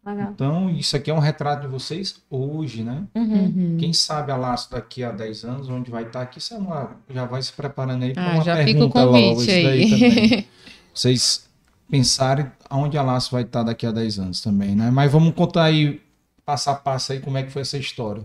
Legal. 0.05 0.31
Então, 0.33 0.69
isso 0.71 0.97
aqui 0.97 1.09
é 1.09 1.13
um 1.13 1.19
retrato 1.19 1.61
de 1.61 1.67
vocês 1.67 2.21
hoje, 2.29 2.83
né? 2.83 3.03
Uhum. 3.15 3.43
Uhum. 3.45 3.77
Quem 3.79 3.93
sabe 3.93 4.33
a 4.33 4.35
Laço 4.35 4.69
daqui 4.71 5.05
a 5.05 5.11
10 5.11 5.45
anos, 5.45 5.69
onde 5.69 5.89
vai 5.89 6.03
estar 6.03 6.21
aqui, 6.21 6.41
você 6.41 6.53
uma- 6.55 6.91
já 7.09 7.23
vai 7.25 7.41
se 7.41 7.53
preparando 7.53 8.03
aí 8.03 8.13
para 8.13 8.29
Ah, 8.29 8.33
uma 8.35 8.43
já 8.43 8.57
fica 8.57 8.71
o 8.71 8.73
pergunta 8.91 9.03
logo, 9.05 9.13
convite 9.13 9.39
isso 9.39 9.47
daí 9.47 9.83
aí. 9.83 9.89
também. 9.89 10.47
Vocês 10.93 11.48
pensarem 11.89 12.45
aonde 12.69 12.97
a 12.97 13.01
Laço 13.01 13.31
vai 13.31 13.43
estar 13.43 13.63
daqui 13.63 13.85
a 13.85 13.91
10 13.91 14.19
anos 14.19 14.41
também, 14.41 14.75
né? 14.75 14.89
Mas 14.91 15.11
vamos 15.11 15.33
contar 15.33 15.63
aí, 15.63 16.01
passo 16.45 16.69
a 16.69 16.75
passo 16.75 17.11
aí, 17.13 17.19
como 17.19 17.37
é 17.37 17.43
que 17.43 17.51
foi 17.51 17.61
essa 17.63 17.77
história. 17.77 18.23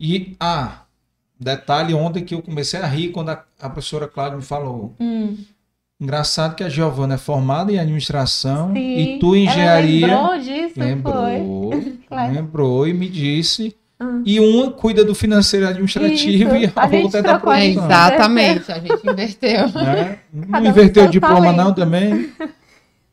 E, 0.00 0.36
ah, 0.40 0.82
Detalhe 1.38 1.92
ontem 1.92 2.24
que 2.24 2.34
eu 2.36 2.40
comecei 2.42 2.78
a 2.80 2.86
rir 2.86 3.08
quando 3.08 3.30
a, 3.30 3.44
a 3.60 3.68
professora 3.68 4.06
Cláudia 4.06 4.36
me 4.36 4.44
falou. 4.44 4.94
Hum. 5.00 5.36
Engraçado 6.00 6.54
que 6.54 6.62
a 6.62 6.68
Giovana 6.68 7.14
é 7.14 7.18
formada 7.18 7.72
em 7.72 7.80
administração 7.80 8.72
Sim. 8.72 8.96
e 8.96 9.18
tu 9.18 9.34
em 9.34 9.46
engenharia. 9.46 10.06
Ela 10.06 10.30
lembrou 10.30 10.38
disso, 10.38 10.74
foi. 10.74 10.84
Lembrou, 10.84 11.70
Claro. 12.08 12.32
lembrou 12.32 12.86
e 12.86 12.92
me 12.94 13.08
disse. 13.08 13.74
Hum. 14.00 14.22
E 14.24 14.38
uma 14.38 14.70
cuida 14.70 15.04
do 15.04 15.14
financeiro 15.16 15.66
e 15.66 15.68
administrativo 15.68 16.54
Isso, 16.56 16.64
e 16.64 16.72
a 16.76 16.82
a 16.84 17.02
outra 17.02 17.18
é 17.18 17.22
da 17.22 17.38
produção. 17.40 17.84
exatamente, 17.84 18.70
a 18.72 18.78
gente 18.78 19.08
inverteu. 19.08 19.68
né? 19.72 20.18
Não 20.32 20.60
um 20.60 20.66
inverteu 20.66 21.04
o 21.06 21.08
diploma 21.08 21.52
não 21.52 21.72
talento. 21.72 21.74
também? 21.76 22.32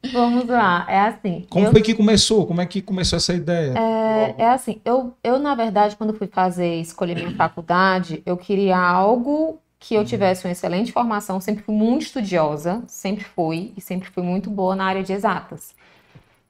Vamos 0.04 0.48
lá, 0.48 0.86
é 0.90 1.00
assim. 1.02 1.46
Como 1.50 1.66
eu, 1.66 1.72
foi 1.72 1.82
que 1.82 1.94
começou? 1.94 2.46
Como 2.48 2.62
é 2.62 2.66
que 2.66 2.82
começou 2.82 3.18
essa 3.18 3.34
ideia? 3.34 3.74
é, 3.78 4.36
é 4.44 4.50
assim, 4.50 4.82
eu, 4.86 5.14
eu, 5.24 5.38
na 5.40 5.54
verdade, 5.56 5.96
quando 5.96 6.14
fui 6.14 6.28
fazer, 6.28 6.76
escolher 6.82 7.16
minha 7.16 7.32
faculdade, 7.32 8.22
eu 8.26 8.38
queria 8.38 8.78
algo 8.78 9.60
que 9.80 9.96
eu 9.96 10.04
tivesse 10.04 10.46
uma 10.46 10.52
excelente 10.52 10.92
formação, 10.92 11.40
sempre 11.40 11.64
fui 11.64 11.74
muito 11.76 12.04
estudiosa, 12.04 12.84
sempre 12.88 13.24
fui, 13.24 13.74
e 13.78 13.82
sempre 13.82 14.10
fui 14.10 14.24
muito 14.24 14.50
boa 14.50 14.76
na 14.76 14.86
área 14.86 15.04
de 15.04 15.14
exatas. 15.14 15.74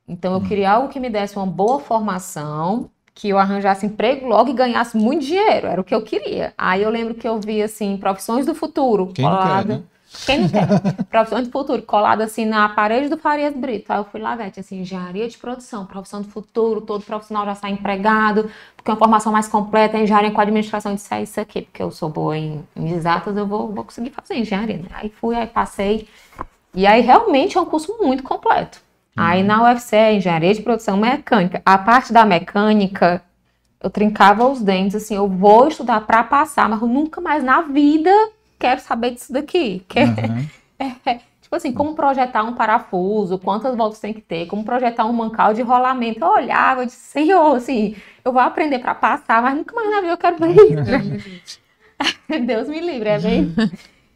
Então, 0.07 0.33
eu 0.33 0.41
queria 0.41 0.71
algo 0.71 0.89
que 0.89 0.99
me 0.99 1.09
desse 1.09 1.35
uma 1.35 1.45
boa 1.45 1.79
formação, 1.79 2.89
que 3.13 3.29
eu 3.29 3.38
arranjasse 3.38 3.85
emprego 3.85 4.27
logo 4.27 4.49
e 4.49 4.53
ganhasse 4.53 4.97
muito 4.97 5.25
dinheiro, 5.25 5.67
era 5.67 5.79
o 5.81 5.83
que 5.83 5.93
eu 5.93 6.01
queria. 6.01 6.53
Aí 6.57 6.81
eu 6.81 6.89
lembro 6.89 7.13
que 7.13 7.27
eu 7.27 7.39
vi, 7.39 7.62
assim, 7.62 7.97
profissões 7.97 8.45
do 8.45 8.55
futuro, 8.55 9.07
Quem 9.07 9.25
não 9.25 9.31
quer, 9.31 9.47
colada- 9.47 9.73
né? 9.75 9.83
Quem 10.25 10.41
não 10.41 10.49
quer? 10.49 10.67
Profissão 11.09 11.43
do 11.43 11.51
futuro, 11.51 11.81
colada 11.83 12.23
assim 12.23 12.45
na 12.45 12.67
parede 12.69 13.09
do 13.09 13.17
Farias 13.17 13.53
Brito. 13.55 13.91
Aí 13.91 13.99
eu 13.99 14.05
fui 14.05 14.19
lá, 14.19 14.35
tinha 14.35 14.61
assim, 14.61 14.81
engenharia 14.81 15.27
de 15.27 15.37
produção, 15.37 15.85
profissão 15.85 16.21
do 16.21 16.27
futuro, 16.27 16.81
todo 16.81 17.03
profissional 17.03 17.45
já 17.45 17.55
sai 17.55 17.71
empregado, 17.71 18.49
porque 18.75 18.89
é 18.89 18.93
uma 18.93 18.99
formação 18.99 19.31
mais 19.31 19.47
completa, 19.47 19.97
é 19.97 20.03
engenharia 20.03 20.31
com 20.31 20.41
administração, 20.41 20.91
eu 20.91 20.95
disse, 20.95 21.13
é 21.13 21.21
isso 21.21 21.39
aqui, 21.39 21.61
porque 21.61 21.81
eu 21.81 21.91
sou 21.91 22.09
boa 22.09 22.37
em, 22.37 22.63
em 22.75 22.91
exatas, 22.91 23.37
eu 23.37 23.45
vou, 23.45 23.71
vou 23.71 23.83
conseguir 23.83 24.09
fazer 24.09 24.35
engenharia. 24.35 24.77
né? 24.77 24.89
Aí 24.93 25.09
fui, 25.09 25.35
aí 25.35 25.47
passei, 25.47 26.07
e 26.73 26.87
aí 26.87 27.01
realmente 27.01 27.57
é 27.57 27.61
um 27.61 27.65
curso 27.65 27.97
muito 28.01 28.23
completo. 28.23 28.81
Aí 29.15 29.43
na 29.43 29.63
UFC 29.63 29.95
é 29.95 30.15
engenharia 30.15 30.53
de 30.53 30.61
produção 30.61 30.95
mecânica. 30.95 31.61
A 31.65 31.77
parte 31.77 32.13
da 32.13 32.25
mecânica, 32.25 33.21
eu 33.81 33.89
trincava 33.89 34.47
os 34.47 34.61
dentes, 34.61 34.95
assim, 34.95 35.15
eu 35.15 35.27
vou 35.27 35.67
estudar 35.67 36.01
para 36.01 36.23
passar, 36.23 36.69
mas 36.69 36.81
eu 36.81 36.87
nunca 36.87 37.19
mais 37.19 37.43
na 37.43 37.61
vida 37.61 38.11
quero 38.59 38.81
saber 38.81 39.11
disso 39.11 39.31
daqui. 39.33 39.79
Que- 39.87 40.01
Aham. 40.01 40.47
Tipo 41.41 41.55
assim, 41.55 41.73
como 41.73 41.95
projetar 41.95 42.43
um 42.43 42.53
parafuso, 42.53 43.39
quantas 43.39 43.75
voltas 43.75 43.99
tem 43.99 44.13
que 44.13 44.21
ter, 44.21 44.45
como 44.45 44.63
projetar 44.63 45.05
um 45.07 45.13
mancal 45.13 45.51
de 45.51 45.63
rolamento. 45.63 46.19
Eu 46.23 46.27
olhava, 46.29 46.81
eu 46.81 46.85
disse, 46.85 46.99
senhor, 46.99 47.55
assim, 47.55 47.95
eu 48.23 48.31
vou 48.31 48.39
aprender 48.39 48.77
para 48.77 48.93
passar, 48.93 49.41
mas 49.41 49.55
nunca 49.57 49.73
mais 49.73 49.89
na 49.89 50.01
vida 50.01 50.13
eu 50.13 50.17
quero 50.17 50.37
ver 50.37 50.53
isso. 50.53 52.45
Deus 52.45 52.67
me 52.69 52.79
livre, 52.79 53.09
é 53.09 53.19
bem. 53.19 53.53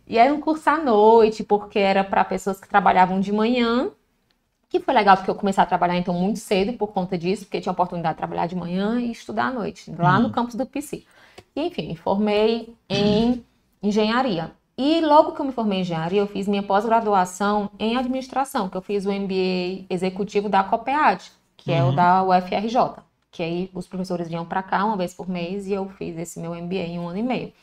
E 0.06 0.18
era 0.18 0.34
um 0.34 0.40
curso 0.42 0.70
à 0.70 0.78
noite, 0.78 1.46
porque 1.46 1.80
era 1.80 2.04
para 2.04 2.26
pessoas 2.26 2.60
que 2.60 2.68
trabalhavam 2.68 3.22
de 3.22 3.32
manhã, 3.32 3.90
que 4.70 4.80
foi 4.80 4.94
legal 4.94 5.16
porque 5.16 5.32
eu 5.32 5.36
comecei 5.36 5.64
a 5.64 5.66
trabalhar 5.66 5.98
então 5.98 6.14
muito 6.14 6.40
cedo 6.40 6.74
por 6.74 6.88
conta 6.88 7.18
disso, 7.18 7.46
porque 7.46 7.62
tinha 7.62 7.72
a 7.72 7.74
oportunidade 7.74 8.16
de 8.16 8.18
trabalhar 8.18 8.46
de 8.48 8.56
manhã 8.56 9.00
e 9.00 9.12
estudar 9.12 9.46
à 9.48 9.52
noite, 9.52 9.92
lá 9.98 10.20
no 10.20 10.30
campus 10.30 10.56
do 10.56 10.66
PC. 10.66 11.04
E, 11.56 11.68
enfim, 11.68 11.88
me 11.88 11.96
formei 11.96 12.76
em 12.90 13.44
engenharia. 13.84 14.52
E 14.76 15.02
logo 15.02 15.34
que 15.34 15.42
eu 15.42 15.46
me 15.46 15.52
formei 15.52 15.80
em 15.80 15.82
engenharia, 15.82 16.20
eu 16.22 16.26
fiz 16.28 16.48
minha 16.48 16.64
pós-graduação 16.64 17.70
em 17.78 17.96
administração, 17.96 18.68
que 18.70 18.76
eu 18.76 18.82
fiz 18.82 19.06
o 19.06 19.12
MBA 19.12 19.86
executivo 19.90 20.50
da 20.50 20.64
COPEAD, 20.64 21.32
que 21.58 21.72
é 21.72 21.84
o 21.84 21.88
Uhum. 21.90 21.96
da 21.96 22.24
UFRJ. 22.24 23.04
Que 23.32 23.44
aí 23.44 23.70
os 23.74 23.88
professores 23.88 24.28
vinham 24.28 24.46
para 24.46 24.64
cá 24.64 24.84
uma 24.86 24.98
vez 24.98 25.14
por 25.14 25.28
mês 25.30 25.68
e 25.68 25.74
eu 25.74 25.88
fiz 25.90 26.18
esse 26.18 26.40
meu 26.40 26.54
MBA 26.56 26.76
em 26.84 27.00
um 27.00 27.08
ano 27.08 27.20
e 27.20 27.24
meio. 27.24 27.54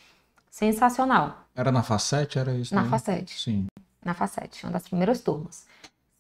Sensacional. 0.51 1.45
Era 1.55 1.71
na 1.71 1.83
Facete? 1.83 2.39
Era 2.39 2.53
isso? 2.55 2.75
Na 2.75 2.83
né? 2.83 2.89
Facete 2.89 3.39
Sim. 3.41 3.67
na 4.05 4.15
Facete, 4.15 4.65
uma 4.65 4.73
das 4.73 4.83
primeiras 4.89 5.21
turmas. 5.21 5.67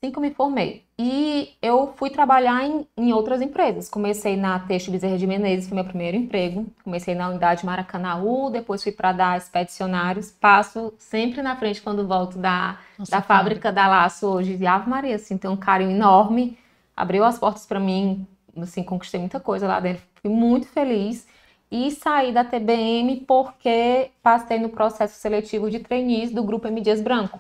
Assim 0.02 0.10
que 0.10 0.16
eu 0.16 0.22
me 0.22 0.32
formei. 0.32 0.86
E 0.98 1.50
eu 1.60 1.92
fui 1.94 2.08
trabalhar 2.08 2.64
em, 2.64 2.88
em 2.96 3.12
outras 3.12 3.42
empresas. 3.42 3.86
Comecei 3.86 4.34
na 4.34 4.58
Teixo 4.58 4.90
Bezerra 4.90 5.18
de 5.18 5.26
Menezes, 5.26 5.68
foi 5.68 5.74
meu 5.74 5.84
primeiro 5.84 6.16
emprego. 6.16 6.64
Comecei 6.82 7.14
na 7.14 7.28
unidade 7.28 7.66
Maracanaú, 7.66 8.48
depois 8.48 8.82
fui 8.82 8.92
para 8.92 9.12
dar 9.12 9.36
expedicionários. 9.36 10.30
Passo 10.30 10.94
sempre 10.96 11.42
na 11.42 11.54
frente 11.54 11.82
quando 11.82 12.08
volto 12.08 12.38
da, 12.38 12.78
Nossa, 12.98 13.10
da 13.10 13.20
fábrica 13.20 13.70
da 13.70 13.86
Laço 13.86 14.26
hoje. 14.26 14.56
E 14.58 14.66
Ave 14.66 14.88
Maria, 14.88 15.16
assim, 15.16 15.36
tem 15.36 15.50
um 15.50 15.56
carinho 15.56 15.90
enorme. 15.90 16.56
Abriu 16.96 17.22
as 17.22 17.38
portas 17.38 17.66
para 17.66 17.78
mim, 17.78 18.26
assim, 18.56 18.82
conquistei 18.82 19.20
muita 19.20 19.38
coisa 19.38 19.68
lá 19.68 19.80
dentro. 19.80 20.02
Fui 20.22 20.30
muito 20.30 20.66
feliz. 20.66 21.26
E 21.70 21.90
saí 21.90 22.32
da 22.32 22.42
TBM 22.42 23.16
porque 23.28 24.10
passei 24.22 24.58
no 24.58 24.70
processo 24.70 25.20
seletivo 25.20 25.70
de 25.70 25.78
trainees 25.78 26.30
do 26.30 26.42
Grupo 26.42 26.66
M. 26.68 26.80
Dias 26.80 27.02
Branco 27.02 27.38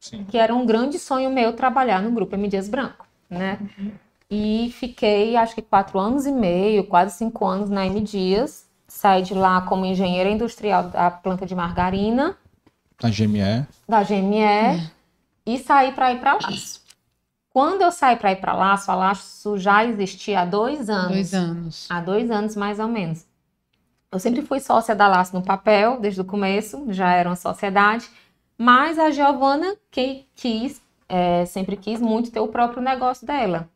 Sim. 0.00 0.24
que 0.24 0.38
era 0.38 0.54
um 0.54 0.64
grande 0.64 0.98
sonho 0.98 1.30
meu 1.30 1.52
trabalhar 1.52 2.00
no 2.00 2.10
grupo 2.10 2.34
M. 2.34 2.48
Dias 2.48 2.68
Branco, 2.68 3.06
né? 3.28 3.58
E 4.30 4.72
fiquei, 4.78 5.36
acho 5.36 5.54
que 5.54 5.60
quatro 5.62 5.98
anos 5.98 6.24
e 6.24 6.32
meio, 6.32 6.84
quase 6.84 7.18
cinco 7.18 7.44
anos 7.46 7.68
na 7.68 7.86
M. 7.86 8.00
Dias. 8.00 8.66
Saí 8.88 9.22
de 9.22 9.34
lá 9.34 9.60
como 9.60 9.84
engenheira 9.84 10.28
industrial 10.30 10.84
da 10.84 11.10
planta 11.10 11.46
de 11.46 11.54
margarina, 11.54 12.36
Na 13.00 13.10
GME. 13.10 13.66
da 13.88 14.02
GME, 14.02 14.90
e 15.46 15.58
saí 15.58 15.92
para 15.92 16.12
ir 16.12 16.18
para 16.18 16.34
Laço. 16.34 16.80
Quando 17.52 17.82
eu 17.82 17.92
saí 17.92 18.16
para 18.16 18.32
ir 18.32 18.36
para 18.36 18.52
Laço, 18.54 18.90
a 18.90 18.94
Laço 18.94 19.58
já 19.58 19.84
existia 19.84 20.40
há 20.40 20.44
dois 20.44 20.88
anos. 20.90 21.12
Dois 21.12 21.34
anos. 21.34 21.86
Há 21.90 22.00
dois 22.00 22.30
anos, 22.30 22.56
mais 22.56 22.78
ou 22.80 22.88
menos. 22.88 23.24
Eu 24.10 24.18
sempre 24.18 24.42
fui 24.42 24.58
sócia 24.60 24.94
da 24.94 25.06
Laço 25.06 25.36
no 25.36 25.42
papel, 25.42 26.00
desde 26.00 26.20
o 26.20 26.24
começo, 26.24 26.86
já 26.88 27.12
era 27.12 27.28
uma 27.28 27.36
sociedade. 27.36 28.08
Mas 28.62 28.98
a 28.98 29.10
Giovana 29.10 29.74
que 29.90 30.26
quis, 30.34 30.82
é, 31.08 31.46
sempre 31.46 31.78
quis 31.78 31.98
muito 31.98 32.30
ter 32.30 32.40
o 32.40 32.48
próprio 32.48 32.82
negócio 32.82 33.26
dela. 33.26 33.66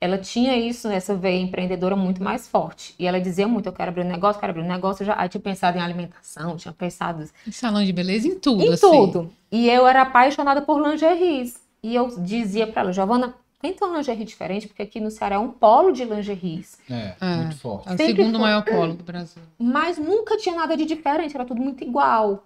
Ela 0.00 0.16
tinha 0.16 0.56
isso, 0.56 0.88
essa 0.88 1.14
veia 1.14 1.38
empreendedora 1.42 1.94
muito 1.94 2.22
mais 2.24 2.48
forte. 2.48 2.94
E 2.98 3.06
ela 3.06 3.20
dizia 3.20 3.46
muito, 3.46 3.66
eu 3.66 3.72
quero 3.74 3.90
abrir 3.90 4.02
um 4.04 4.08
negócio, 4.08 4.40
quero 4.40 4.50
abrir 4.50 4.62
um 4.62 4.68
negócio. 4.68 5.02
Eu 5.02 5.06
já 5.08 5.28
tinha 5.28 5.40
pensado 5.40 5.76
em 5.76 5.82
alimentação, 5.82 6.56
tinha 6.56 6.72
pensado 6.72 7.28
Em 7.46 7.52
salão 7.52 7.84
de 7.84 7.92
beleza, 7.92 8.26
em 8.26 8.38
tudo, 8.38 8.62
em 8.64 8.72
assim. 8.72 8.80
tudo. 8.90 9.30
E 9.50 9.68
eu 9.68 9.86
era 9.86 10.00
apaixonada 10.00 10.62
por 10.62 10.80
lingeries. 10.80 11.60
E 11.82 11.94
eu 11.94 12.08
dizia 12.18 12.66
para 12.66 12.80
ela, 12.82 12.92
Giovana, 12.92 13.34
tenta 13.60 13.84
uma 13.84 13.98
lingerie 13.98 14.24
diferente, 14.24 14.66
porque 14.66 14.80
aqui 14.82 14.98
no 14.98 15.10
Ceará 15.10 15.34
é 15.36 15.38
um 15.38 15.50
polo 15.50 15.92
de 15.92 16.04
lingeries. 16.04 16.78
É, 16.90 17.14
É. 17.20 17.36
muito 17.36 17.56
forte. 17.58 17.88
É 17.90 17.94
o 17.94 17.96
Sempre 17.98 18.16
segundo 18.16 18.32
foi. 18.38 18.40
maior 18.40 18.64
polo 18.64 18.94
do 18.94 19.04
Brasil. 19.04 19.42
mas 19.58 19.98
nunca 19.98 20.38
tinha 20.38 20.56
nada 20.56 20.74
de 20.74 20.86
diferente, 20.86 21.34
era 21.36 21.44
tudo 21.44 21.60
muito 21.60 21.84
igual. 21.84 22.42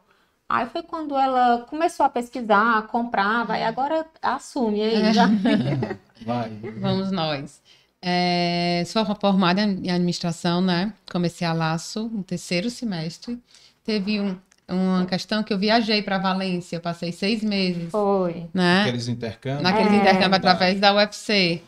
Aí 0.49 0.67
foi 0.67 0.83
quando 0.83 1.17
ela 1.17 1.67
começou 1.69 2.07
a 2.07 2.09
pesquisar, 2.09 2.87
comprava, 2.87 3.59
e 3.59 3.65
agora 3.65 4.07
assume 4.23 4.81
aí. 4.83 4.95
É. 5.03 5.13
Já. 5.13 5.27
Vai. 6.25 6.51
Vamos 6.81 7.11
nós. 7.11 7.61
É, 8.01 8.85
sou 8.87 9.05
formada 9.17 9.63
em 9.63 9.91
administração, 9.91 10.61
né? 10.61 10.93
Comecei 11.11 11.47
a 11.47 11.53
laço 11.53 12.09
no 12.13 12.23
terceiro 12.23 12.71
semestre. 12.71 13.39
Teve 13.85 14.21
um- 14.21 14.37
uma 14.69 15.05
questão 15.07 15.43
que 15.43 15.53
eu 15.53 15.59
viajei 15.59 16.03
para 16.03 16.19
Valência, 16.19 16.77
eu 16.77 16.81
passei 16.81 17.11
seis 17.13 17.43
meses, 17.43 17.91
Foi. 17.91 18.47
né? 18.55 18.83
Aqueles 18.83 19.09
intercâmbios. 19.09 19.63
Naqueles 19.63 19.93
É. 19.93 19.97
intercâmbios 19.97 20.33
através 20.39 20.79
da 20.81 20.95
UFC. 20.95 21.63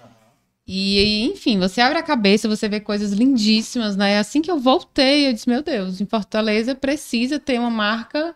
E, 0.66 1.24
enfim, 1.24 1.58
você 1.58 1.80
abre 1.80 1.98
a 1.98 2.02
cabeça, 2.02 2.46
você 2.48 2.68
vê 2.68 2.78
coisas 2.78 3.12
lindíssimas, 3.12 3.96
né? 3.96 4.18
Assim 4.18 4.42
que 4.42 4.50
eu 4.50 4.58
voltei, 4.58 5.26
eu 5.28 5.32
disse, 5.32 5.48
meu 5.48 5.62
Deus, 5.62 6.00
em 6.00 6.06
Fortaleza 6.06 6.74
precisa 6.74 7.38
ter 7.40 7.58
uma 7.58 7.70
marca, 7.70 8.34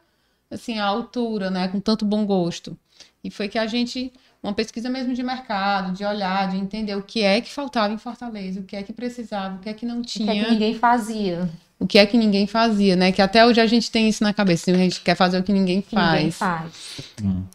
assim, 0.53 0.79
à 0.79 0.85
altura, 0.85 1.51
né? 1.51 1.69
Com 1.69 1.81
tanto 1.81 2.05
bom 2.05 2.25
gosto. 2.25 2.77
E 3.25 3.31
foi 3.31 3.49
que 3.49 3.59
a 3.59 3.67
gente, 3.67 4.13
uma 4.43 4.53
pesquisa 4.53 4.89
mesmo 4.91 5.15
de 5.15 5.23
mercado, 5.23 5.93
de 5.93 6.05
olhar, 6.05 6.51
de 6.51 6.57
entender 6.57 6.97
o 6.97 7.03
que 7.03 7.23
é 7.23 7.41
que 7.41 7.53
faltava 7.53 7.93
em 7.93 7.99
Fortaleza, 7.99 8.61
o 8.61 8.65
que 8.65 8.77
é 8.77 8.83
que 8.83 8.93
precisava, 8.93 9.57
o 9.57 9.59
que 9.61 9.69
é 9.69 9.73
que 9.73 9.87
não 9.87 10.01
O 10.01 10.03
que 10.03 10.23
é 10.23 10.25
tinha 10.25 10.45
que 10.45 10.51
ninguém 10.51 10.75
fazia. 10.75 11.49
O 11.83 11.87
que 11.87 11.99
é 11.99 12.07
que 12.07 12.17
ninguém 12.17 12.47
fazia, 12.47 12.95
né? 12.97 13.13
Que 13.13 13.21
até 13.21 13.45
hoje 13.47 13.61
a 13.61 13.67
gente 13.67 13.91
tem 13.91 14.09
isso 14.09 14.23
na 14.23 14.33
cabeça, 14.33 14.71
a 14.71 14.75
gente 14.75 15.01
quer 15.01 15.15
fazer 15.15 15.39
o 15.39 15.43
que 15.43 15.53
ninguém 15.53 15.81
Que 15.83 15.95
ninguém 15.97 16.31
faz. 16.31 16.37
faz. 16.37 16.73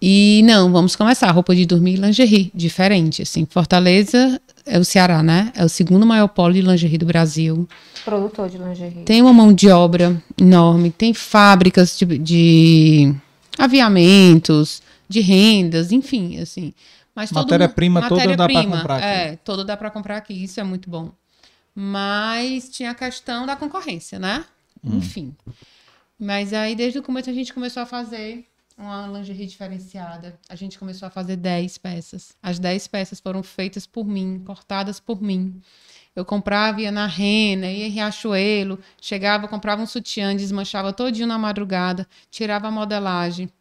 E 0.02 0.42
não, 0.46 0.72
vamos 0.72 0.96
começar. 0.96 1.32
Roupa 1.32 1.56
de 1.56 1.66
dormir 1.66 1.94
e 1.94 1.98
lingerie, 1.98 2.52
diferente, 2.54 3.22
assim. 3.22 3.48
Fortaleza 3.50 4.40
é 4.66 4.78
o 4.78 4.84
Ceará, 4.86 5.24
né? 5.24 5.52
É 5.56 5.63
o 5.63 5.70
segundo 5.70 6.06
maior 6.06 6.28
polo 6.28 6.54
de 6.54 6.62
lingerie 6.62 6.98
do 6.98 7.06
Brasil. 7.06 7.68
Produtor 8.04 8.50
de 8.50 8.58
lingerie. 8.58 9.04
Tem 9.04 9.22
uma 9.22 9.34
mão 9.34 9.52
de 9.54 9.70
obra 9.70 10.22
enorme, 10.40 10.92
tem 10.92 11.13
fábricas 11.13 11.98
de, 11.98 12.06
de 12.18 13.13
aviamentos, 13.58 14.82
de 15.08 15.20
rendas, 15.22 15.92
enfim, 15.92 16.40
assim. 16.40 16.74
Mas 17.16 17.32
Matéria-prima 17.32 18.00
mundo- 18.02 18.10
toda 18.10 18.22
dá 18.22 18.28
matéria-prima, 18.44 18.78
comprar 18.78 18.96
aqui. 18.98 19.06
É, 19.06 19.36
toda 19.44 19.66
dá 19.66 19.76
para 19.78 19.90
comprar 19.90 20.18
aqui, 20.18 20.34
isso 20.44 20.60
é 20.60 20.63
muito 20.63 20.90
bom. 20.90 21.12
Mas 21.80 22.70
tinha 22.70 22.90
a 22.90 22.96
questão 22.96 23.46
da 23.46 23.56
concorrência, 23.56 24.18
né? 24.18 24.44
Enfim. 24.84 25.36
Mas 26.18 26.52
aí, 26.52 26.76
desde 26.76 26.98
o 26.98 27.04
começo, 27.04 27.30
a 27.30 27.34
gente 27.34 27.54
começou 27.54 27.84
a 27.84 27.86
fazer 27.86 28.48
uma 28.76 29.06
lingerie 29.06 29.46
diferenciada. 29.46 30.40
A 30.50 30.56
gente 30.56 30.80
começou 30.80 31.06
a 31.06 31.12
fazer 31.12 31.36
10 31.36 31.78
peças. 31.78 32.36
As 32.42 32.58
10 32.58 32.88
peças 32.88 33.20
foram 33.20 33.44
feitas 33.44 33.86
por 33.86 34.08
mim, 34.08 34.42
cortadas 34.44 35.00
por 35.00 35.22
mim. 35.22 35.62
Eu 36.16 36.26
comprava, 36.26 36.82
ia 36.82 36.92
na 36.92 37.06
Rena, 37.06 37.68
ia 37.68 37.86
em 37.86 37.92
Riachuelo, 37.92 38.80
chegava, 39.00 39.48
comprava 39.48 39.80
um 39.80 39.86
sutiã, 39.86 40.36
desmanchava 40.36 40.92
todinho 40.92 41.28
na 41.28 41.38
madrugada, 41.38 42.08
tirava 42.32 42.70
a 42.70 42.72
modelagem, 42.72 43.52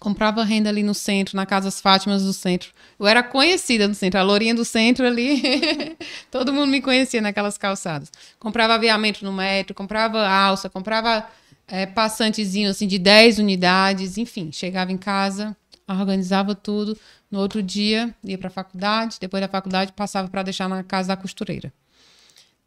comprava 0.00 0.42
renda 0.44 0.68
ali 0.68 0.82
no 0.82 0.94
centro, 0.94 1.36
na 1.36 1.46
Casas 1.46 1.80
Fátimas 1.80 2.22
do 2.22 2.32
centro. 2.32 2.72
Eu 2.98 3.06
era 3.06 3.22
conhecida 3.22 3.86
no 3.86 3.94
centro, 3.94 4.18
a 4.18 4.22
lourinha 4.22 4.54
do 4.54 4.64
centro 4.64 5.06
ali. 5.06 5.96
Todo 6.30 6.52
mundo 6.52 6.70
me 6.70 6.80
conhecia 6.80 7.20
naquelas 7.20 7.58
calçadas. 7.58 8.10
Comprava 8.38 8.74
aviamento 8.74 9.24
no 9.24 9.32
metro, 9.32 9.74
comprava 9.74 10.26
alça, 10.26 10.68
comprava 10.70 11.26
é, 11.68 11.86
passantezinho 11.86 12.70
assim 12.70 12.86
de 12.86 12.98
10 12.98 13.38
unidades, 13.38 14.18
enfim, 14.18 14.50
chegava 14.52 14.92
em 14.92 14.98
casa, 14.98 15.56
organizava 15.88 16.54
tudo. 16.54 16.98
No 17.30 17.40
outro 17.40 17.62
dia, 17.62 18.14
ia 18.22 18.36
para 18.36 18.48
a 18.48 18.50
faculdade, 18.50 19.16
depois 19.20 19.40
da 19.40 19.48
faculdade 19.48 19.92
passava 19.92 20.28
para 20.28 20.42
deixar 20.42 20.68
na 20.68 20.82
casa 20.82 21.08
da 21.08 21.16
costureira. 21.16 21.72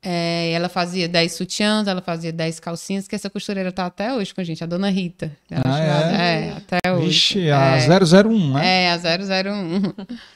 É, 0.06 0.52
ela 0.52 0.70
fazia 0.70 1.08
10 1.08 1.34
sutiãs, 1.34 1.88
ela 1.88 2.02
fazia 2.02 2.32
10 2.32 2.60
calcinhas, 2.60 3.08
que 3.08 3.16
essa 3.16 3.30
costureira 3.30 3.72
tá 3.72 3.88
até 3.88 4.14
hoje 4.14 4.34
com 4.34 4.40
a 4.42 4.44
gente, 4.44 4.64
a 4.64 4.68
dona 4.68 4.90
Rita. 4.90 5.32
Ela 5.50 5.64
Ah, 5.66 5.72
chamada- 5.78 6.24
é? 6.24 6.46
é, 6.48 6.52
até 6.52 6.92
hoje. 6.94 7.08
Vixe, 7.08 7.50
a 7.52 7.78
é, 7.78 7.80
001, 7.88 8.54
né? 8.54 8.84
é, 8.84 8.92
a 8.92 8.98
001. 8.98 9.94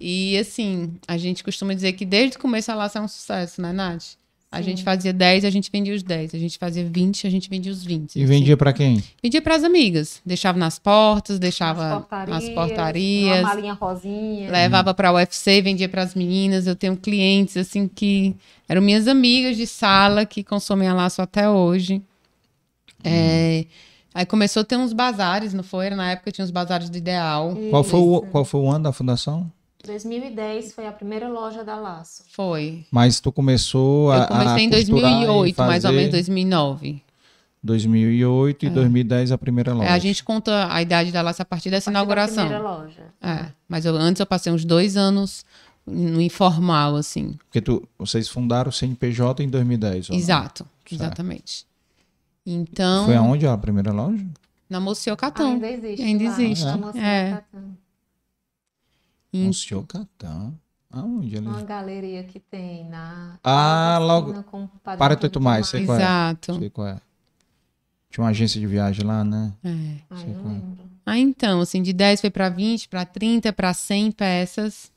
E 0.00 0.38
assim, 0.38 0.94
a 1.08 1.16
gente 1.18 1.42
costuma 1.42 1.74
dizer 1.74 1.92
que 1.94 2.04
desde 2.04 2.36
o 2.36 2.40
começo 2.40 2.70
a 2.70 2.74
laça 2.76 3.00
é 3.00 3.02
um 3.02 3.08
sucesso, 3.08 3.60
né, 3.60 3.72
Nath? 3.72 4.10
A 4.50 4.62
gente 4.62 4.82
fazia 4.82 5.12
10, 5.12 5.44
a 5.44 5.50
gente 5.50 5.70
vendia 5.70 5.94
os 5.94 6.02
10. 6.02 6.34
A 6.34 6.38
gente 6.38 6.56
fazia 6.56 6.82
20, 6.82 7.26
a 7.26 7.30
gente 7.30 7.50
vendia 7.50 7.70
os 7.70 7.84
20. 7.84 8.16
E 8.16 8.24
vendia 8.24 8.56
pra 8.56 8.72
quem? 8.72 9.02
Vendia 9.22 9.42
para 9.42 9.54
as 9.56 9.62
amigas. 9.62 10.22
Deixava 10.24 10.58
nas 10.58 10.78
portas, 10.78 11.38
deixava 11.38 11.82
Nas 11.82 11.92
nas 11.92 12.00
portarias, 12.00 12.54
portarias. 12.54 13.38
Uma 13.40 13.54
malinha 13.54 13.72
rosinha. 13.74 14.50
Levava 14.50 14.94
para 14.94 15.12
o 15.12 15.16
UFC, 15.16 15.60
vendia 15.60 15.88
para 15.88 16.02
as 16.02 16.14
meninas. 16.14 16.66
Eu 16.66 16.74
tenho 16.74 16.96
clientes 16.96 17.58
assim 17.58 17.86
que 17.86 18.34
eram 18.66 18.80
minhas 18.80 19.06
amigas 19.06 19.54
de 19.54 19.66
sala 19.66 20.24
que 20.24 20.42
consomem 20.42 20.88
a 20.88 20.94
laço 20.94 21.20
até 21.20 21.48
hoje. 21.48 22.00
É, 23.04 23.66
Aí 24.14 24.26
começou 24.26 24.62
a 24.62 24.64
ter 24.64 24.76
uns 24.76 24.92
bazares, 24.92 25.54
não 25.54 25.62
foi? 25.62 25.90
Na 25.90 26.10
época 26.10 26.32
tinha 26.32 26.44
uns 26.44 26.50
bazares 26.50 26.90
do 26.90 26.96
Ideal. 26.98 27.56
Qual 27.70 27.84
foi, 27.84 28.00
o, 28.00 28.22
qual 28.22 28.44
foi 28.44 28.60
o 28.60 28.68
ano 28.68 28.84
da 28.84 28.92
fundação? 28.92 29.48
2010 29.84 30.72
foi 30.72 30.86
a 30.86 30.92
primeira 30.92 31.28
loja 31.28 31.62
da 31.64 31.76
Laço. 31.76 32.24
Foi. 32.30 32.84
Mas 32.90 33.20
tu 33.20 33.30
começou 33.30 34.10
a. 34.10 34.18
Eu 34.18 34.26
comecei 34.26 34.50
a 34.52 34.60
em 34.60 34.70
costurar 34.70 35.22
e 35.22 35.26
2008, 35.26 35.56
mais 35.58 35.84
ou 35.84 35.88
fazer 35.90 35.96
menos 35.96 36.12
2009. 36.12 37.02
2008 37.62 38.66
e 38.66 38.70
2010 38.70 39.32
a 39.32 39.38
primeira 39.38 39.74
loja. 39.74 39.88
É, 39.88 39.92
a 39.92 39.98
gente 39.98 40.22
conta 40.22 40.72
a 40.72 40.80
idade 40.80 41.10
da 41.10 41.20
laça 41.22 41.42
a 41.42 41.46
partir 41.46 41.70
dessa 41.70 41.90
A 41.90 41.92
partir 41.92 42.06
da 42.06 42.12
inauguração. 42.14 42.46
primeira 42.48 42.62
loja. 42.70 43.02
É, 43.20 43.46
mas 43.68 43.84
eu- 43.84 43.96
antes 43.96 44.20
eu 44.20 44.26
passei 44.26 44.52
uns 44.52 44.64
dois 44.64 44.96
anos 44.96 45.44
no 45.86 46.20
informal, 46.20 46.94
assim. 46.96 47.34
Porque 47.46 47.60
tu, 47.60 47.86
vocês 47.98 48.28
fundaram 48.28 48.68
o 48.68 48.72
CNPJ 48.72 49.42
em 49.42 49.48
2010. 49.48 50.08
ou 50.10 50.14
não? 50.14 50.20
Exato, 50.22 50.66
exatamente. 50.90 51.66
Então, 52.46 53.06
Foi 53.06 53.16
aonde 53.16 53.46
a 53.46 53.56
primeira 53.56 53.92
loja? 53.92 54.24
na 54.70 54.78
Mociocatão. 54.80 55.52
Ainda 55.54 55.68
existe. 55.70 56.02
Ainda 56.02 56.24
lá, 56.24 56.30
existe, 56.30 56.64
na 56.64 56.76
Mocinha 56.76 57.04
é. 57.04 57.42
Em- 59.42 59.46
No 59.46 59.54
Ciocatã. 59.54 60.52
Aonde 60.90 61.36
ali? 61.36 61.46
Uma 61.46 61.62
galeria 61.62 62.24
que 62.24 62.40
tem 62.40 62.88
na. 62.88 63.38
Ah, 63.44 63.98
logo- 64.00 64.32
Para 64.82 65.16
Tudo 65.16 65.40
Mais, 65.40 65.66
sei 65.68 65.84
qual 65.84 65.98
é. 65.98 66.00
Exato. 66.00 66.54
Sei 66.58 66.70
qual 66.70 66.86
é. 66.88 67.00
Tinha 68.10 68.24
uma 68.24 68.30
agência 68.30 68.58
de 68.58 68.66
viagem 68.66 69.04
lá, 69.04 69.22
né? 69.22 69.52
É. 69.62 69.68
Ai, 70.08 70.18
Sei 70.24 70.32
não 70.32 70.40
qual 70.40 70.50
é. 70.54 70.56
lembro. 70.56 70.78
Ah, 71.04 71.18
então, 71.18 71.60
assim, 71.60 71.82
de 71.82 71.92
10 71.92 72.22
foi 72.22 72.30
para 72.30 72.48
20, 72.48 72.88
para 72.88 73.04
30, 73.04 73.52
para 73.52 73.72
100 73.74 74.10
peças. 74.12 74.90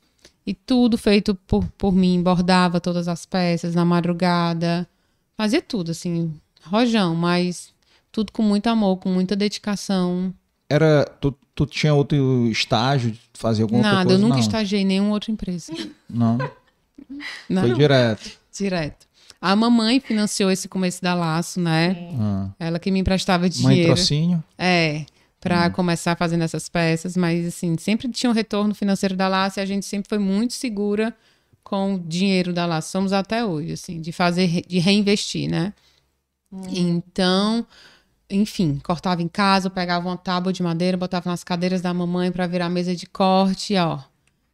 E 0.47 0.53
tudo 0.53 0.97
feito 0.97 1.35
por, 1.35 1.65
por 1.77 1.93
mim. 1.93 2.23
Bordava 2.23 2.79
todas 2.79 3.07
as 3.09 3.25
peças 3.25 3.75
na 3.75 3.83
madrugada. 3.83 4.87
Fazia 5.37 5.61
tudo, 5.61 5.91
assim, 5.91 6.33
rojão, 6.63 7.15
mas 7.15 7.73
tudo 8.11 8.31
com 8.31 8.41
muito 8.43 8.67
amor, 8.67 8.97
com 8.97 9.09
muita 9.09 9.35
dedicação. 9.35 10.33
Era. 10.71 11.05
Tu, 11.19 11.31
tu 11.53 11.65
tinha 11.65 11.93
outro 11.93 12.47
estágio 12.49 13.11
de 13.11 13.19
fazer 13.33 13.63
alguma 13.63 13.81
Nada, 13.81 14.05
coisa? 14.05 14.13
eu 14.13 14.19
nunca 14.19 14.35
não. 14.35 14.41
estagiei 14.41 14.81
em 14.81 14.85
nenhuma 14.85 15.11
outra 15.13 15.31
empresa. 15.31 15.73
Não. 16.09 16.37
Não, 17.49 17.63
Foi 17.63 17.73
direto. 17.73 18.31
direto. 18.57 19.05
A 19.41 19.53
mamãe 19.55 19.99
financiou 19.99 20.49
esse 20.49 20.69
começo 20.69 21.01
da 21.01 21.13
Laço, 21.13 21.59
né? 21.59 22.09
Ah. 22.17 22.49
Ela 22.57 22.79
que 22.79 22.89
me 22.89 22.99
emprestava 22.99 23.41
Mãe 23.43 23.49
dinheiro. 23.49 23.93
trocínio? 23.93 24.41
É, 24.57 25.05
para 25.39 25.69
começar 25.71 26.15
fazendo 26.15 26.43
essas 26.43 26.69
peças, 26.69 27.17
mas 27.17 27.45
assim, 27.47 27.75
sempre 27.77 28.07
tinha 28.09 28.29
um 28.29 28.33
retorno 28.33 28.73
financeiro 28.73 29.15
da 29.15 29.27
Laço 29.27 29.59
e 29.59 29.61
a 29.61 29.65
gente 29.65 29.85
sempre 29.85 30.07
foi 30.07 30.19
muito 30.19 30.53
segura 30.53 31.13
com 31.63 31.95
o 31.95 31.99
dinheiro 31.99 32.53
da 32.53 32.65
Laço. 32.65 32.91
Somos 32.91 33.11
até 33.11 33.43
hoje, 33.43 33.73
assim, 33.73 33.99
de 33.99 34.11
fazer, 34.11 34.61
de 34.67 34.79
reinvestir, 34.79 35.49
né? 35.49 35.73
Então, 36.69 37.65
enfim, 38.31 38.79
cortava 38.83 39.21
em 39.21 39.27
casa, 39.27 39.69
pegava 39.69 40.07
uma 40.07 40.17
tábua 40.17 40.51
de 40.53 40.63
madeira, 40.63 40.97
botava 40.97 41.29
nas 41.29 41.43
cadeiras 41.43 41.81
da 41.81 41.93
mamãe 41.93 42.31
para 42.31 42.47
virar 42.47 42.69
mesa 42.69 42.95
de 42.95 43.05
corte, 43.05 43.75
ó. 43.75 43.99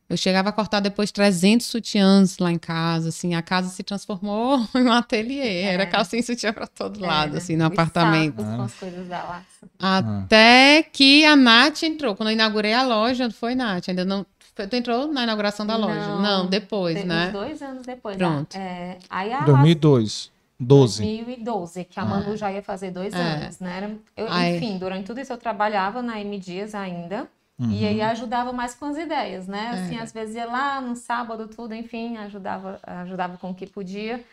Eu 0.10 0.16
chegava 0.16 0.48
a 0.48 0.52
cortar 0.54 0.80
depois 0.80 1.12
300 1.12 1.66
sutiãs 1.68 2.38
lá 2.38 2.50
em 2.50 2.58
casa, 2.58 3.10
assim, 3.10 3.36
a 3.36 3.42
casa 3.42 3.68
se 3.68 3.84
transformou 3.84 4.58
em 4.74 4.84
um 4.84 4.92
ateliê, 4.92 5.64
era 5.64 5.86
calcinha 5.86 6.22
e 6.22 6.24
sutiã 6.24 6.54
para 6.54 6.66
todo 6.66 7.02
lado, 7.02 7.32
Era. 7.32 7.38
assim, 7.40 7.58
no 7.58 7.66
apartamento. 7.66 8.38
Com 8.38 8.62
as 8.62 8.74
coisas 8.74 9.06
da. 9.08 9.42
Até 9.78 10.84
que 10.84 11.26
a 11.26 11.36
Nath 11.36 11.84
entrou. 11.84 12.16
Quando 12.16 12.30
eu 12.30 12.34
inaugurei 12.34 12.74
a 12.74 12.84
loja, 12.84 13.30
foi 13.30 13.54
Nath. 13.54 13.90
Ainda 13.90 14.06
não. 14.06 14.26
Tu 14.56 14.76
entrou 14.76 15.12
na 15.12 15.24
inauguração 15.24 15.68
da 15.68 15.76
loja? 15.76 16.00
Não. 16.00 16.22
Não, 16.22 16.46
depois, 16.48 16.96
Tem 16.96 17.06
né? 17.06 17.28
Uns 17.28 17.34
dois 17.34 17.62
anos 17.62 17.86
depois. 17.86 18.18
Pronto. 18.18 18.56
ah, 18.56 18.60
É, 18.60 18.98
aí 19.10 19.32
a 19.34 19.42
2002. 19.42 20.32
12. 20.60 21.04
2012, 21.04 21.84
que 21.86 22.00
a 22.00 22.06
Manu 22.06 22.36
já 22.36 22.52
ia 22.52 22.62
fazer 22.64 22.92
dois 22.92 23.14
É. 23.14 23.18
anos, 23.18 23.60
né? 23.60 23.78
Era- 23.78 23.96
eu- 24.16 24.56
enfim, 24.56 24.78
durante 24.78 25.06
tudo 25.06 25.20
isso 25.20 25.32
eu 25.32 25.38
trabalhava 25.38 26.02
na 26.02 26.20
M 26.20 26.38
Dias 26.40 26.74
ainda. 26.74 27.28
Uhum. 27.60 27.72
E 27.72 27.86
aí 27.88 28.02
ajudava 28.02 28.54
mais 28.54 28.76
com 28.76 28.86
as 28.86 28.98
ideias, 28.98 29.48
né? 29.48 29.70
Assim, 29.70 29.98
É. 29.98 30.02
às 30.02 30.12
vezes 30.12 30.36
ia 30.36 30.46
lá 30.46 30.80
no 30.80 30.96
sábado, 30.96 31.48
tudo, 31.48 31.74
enfim, 31.74 32.16
ajudava, 32.18 32.80
ajudava 32.84 33.38
com 33.38 33.50
o 33.50 33.54
que 33.56 33.66
podia. 33.66 34.24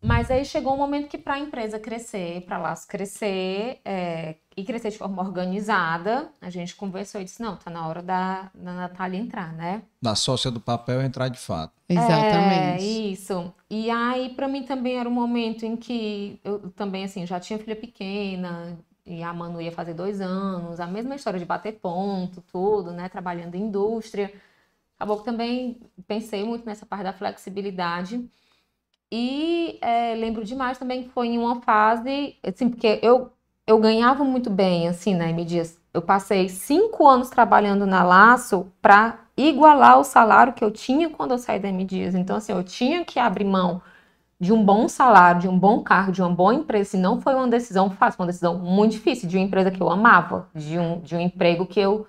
Mas 0.00 0.30
aí 0.30 0.44
chegou 0.44 0.74
um 0.74 0.76
momento 0.76 1.08
que 1.08 1.18
para 1.18 1.34
a 1.34 1.38
empresa 1.40 1.78
crescer, 1.78 2.42
para 2.42 2.56
lá 2.56 2.74
crescer, 2.88 3.80
é, 3.84 4.36
e 4.56 4.64
crescer 4.64 4.90
de 4.90 4.98
forma 4.98 5.20
organizada, 5.22 6.30
a 6.40 6.50
gente 6.50 6.76
conversou 6.76 7.20
e 7.20 7.24
disse, 7.24 7.42
não, 7.42 7.56
tá 7.56 7.70
na 7.70 7.86
hora 7.86 8.00
da, 8.00 8.50
da 8.54 8.72
Natália 8.74 9.18
entrar, 9.18 9.52
né? 9.52 9.82
Da 10.00 10.14
sócia 10.14 10.50
do 10.50 10.60
papel 10.60 11.02
entrar 11.02 11.28
de 11.28 11.38
fato. 11.38 11.72
Exatamente. 11.88 12.84
É, 12.84 13.10
isso. 13.10 13.52
E 13.68 13.90
aí, 13.90 14.30
para 14.30 14.46
mim 14.46 14.62
também 14.62 14.98
era 14.98 15.08
um 15.08 15.12
momento 15.12 15.66
em 15.66 15.76
que 15.76 16.40
eu 16.44 16.70
também, 16.70 17.04
assim, 17.04 17.26
já 17.26 17.40
tinha 17.40 17.58
filha 17.58 17.76
pequena, 17.76 18.78
e 19.04 19.22
a 19.22 19.32
Manu 19.32 19.60
ia 19.60 19.72
fazer 19.72 19.94
dois 19.94 20.20
anos, 20.20 20.78
a 20.78 20.86
mesma 20.86 21.16
história 21.16 21.38
de 21.40 21.46
bater 21.46 21.72
ponto, 21.80 22.40
tudo, 22.42 22.92
né? 22.92 23.08
Trabalhando 23.08 23.54
em 23.54 23.62
indústria. 23.62 24.32
Acabou 24.96 25.18
que 25.18 25.24
também 25.24 25.80
pensei 26.06 26.44
muito 26.44 26.66
nessa 26.66 26.84
parte 26.84 27.04
da 27.04 27.12
flexibilidade. 27.12 28.28
E 29.10 29.78
é, 29.80 30.14
lembro 30.14 30.44
demais 30.44 30.78
também 30.78 31.04
que 31.04 31.08
foi 31.10 31.28
em 31.28 31.38
uma 31.38 31.60
fase, 31.62 32.36
assim, 32.42 32.68
porque 32.68 33.00
eu, 33.02 33.32
eu 33.66 33.78
ganhava 33.78 34.22
muito 34.24 34.50
bem, 34.50 34.88
assim, 34.88 35.14
né, 35.14 35.30
M 35.30 35.44
Dias? 35.44 35.78
Eu 35.94 36.02
passei 36.02 36.48
cinco 36.48 37.06
anos 37.06 37.30
trabalhando 37.30 37.86
na 37.86 38.04
Laço 38.04 38.70
para 38.82 39.20
igualar 39.36 39.98
o 39.98 40.04
salário 40.04 40.52
que 40.52 40.62
eu 40.62 40.70
tinha 40.70 41.08
quando 41.08 41.32
eu 41.32 41.38
saí 41.38 41.58
da 41.58 41.70
Dias. 41.70 42.14
Então, 42.14 42.36
assim, 42.36 42.52
eu 42.52 42.62
tinha 42.62 43.04
que 43.04 43.18
abrir 43.18 43.44
mão 43.44 43.80
de 44.40 44.52
um 44.52 44.64
bom 44.64 44.88
salário, 44.88 45.40
de 45.40 45.48
um 45.48 45.58
bom 45.58 45.82
cargo, 45.82 46.12
de 46.12 46.22
uma 46.22 46.30
boa 46.30 46.54
empresa. 46.54 46.96
E 46.96 47.00
não 47.00 47.20
foi 47.20 47.34
uma 47.34 47.48
decisão 47.48 47.90
fácil, 47.90 48.18
foi 48.18 48.24
uma 48.24 48.32
decisão 48.32 48.58
muito 48.58 48.92
difícil, 48.92 49.28
de 49.28 49.36
uma 49.36 49.44
empresa 49.44 49.70
que 49.70 49.80
eu 49.80 49.90
amava, 49.90 50.48
de 50.54 50.78
um, 50.78 51.00
de 51.00 51.16
um 51.16 51.20
emprego 51.20 51.66
que 51.66 51.80
eu 51.80 52.06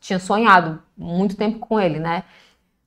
tinha 0.00 0.18
sonhado 0.18 0.82
muito 0.96 1.36
tempo 1.36 1.58
com 1.58 1.80
ele, 1.80 1.98
né? 1.98 2.24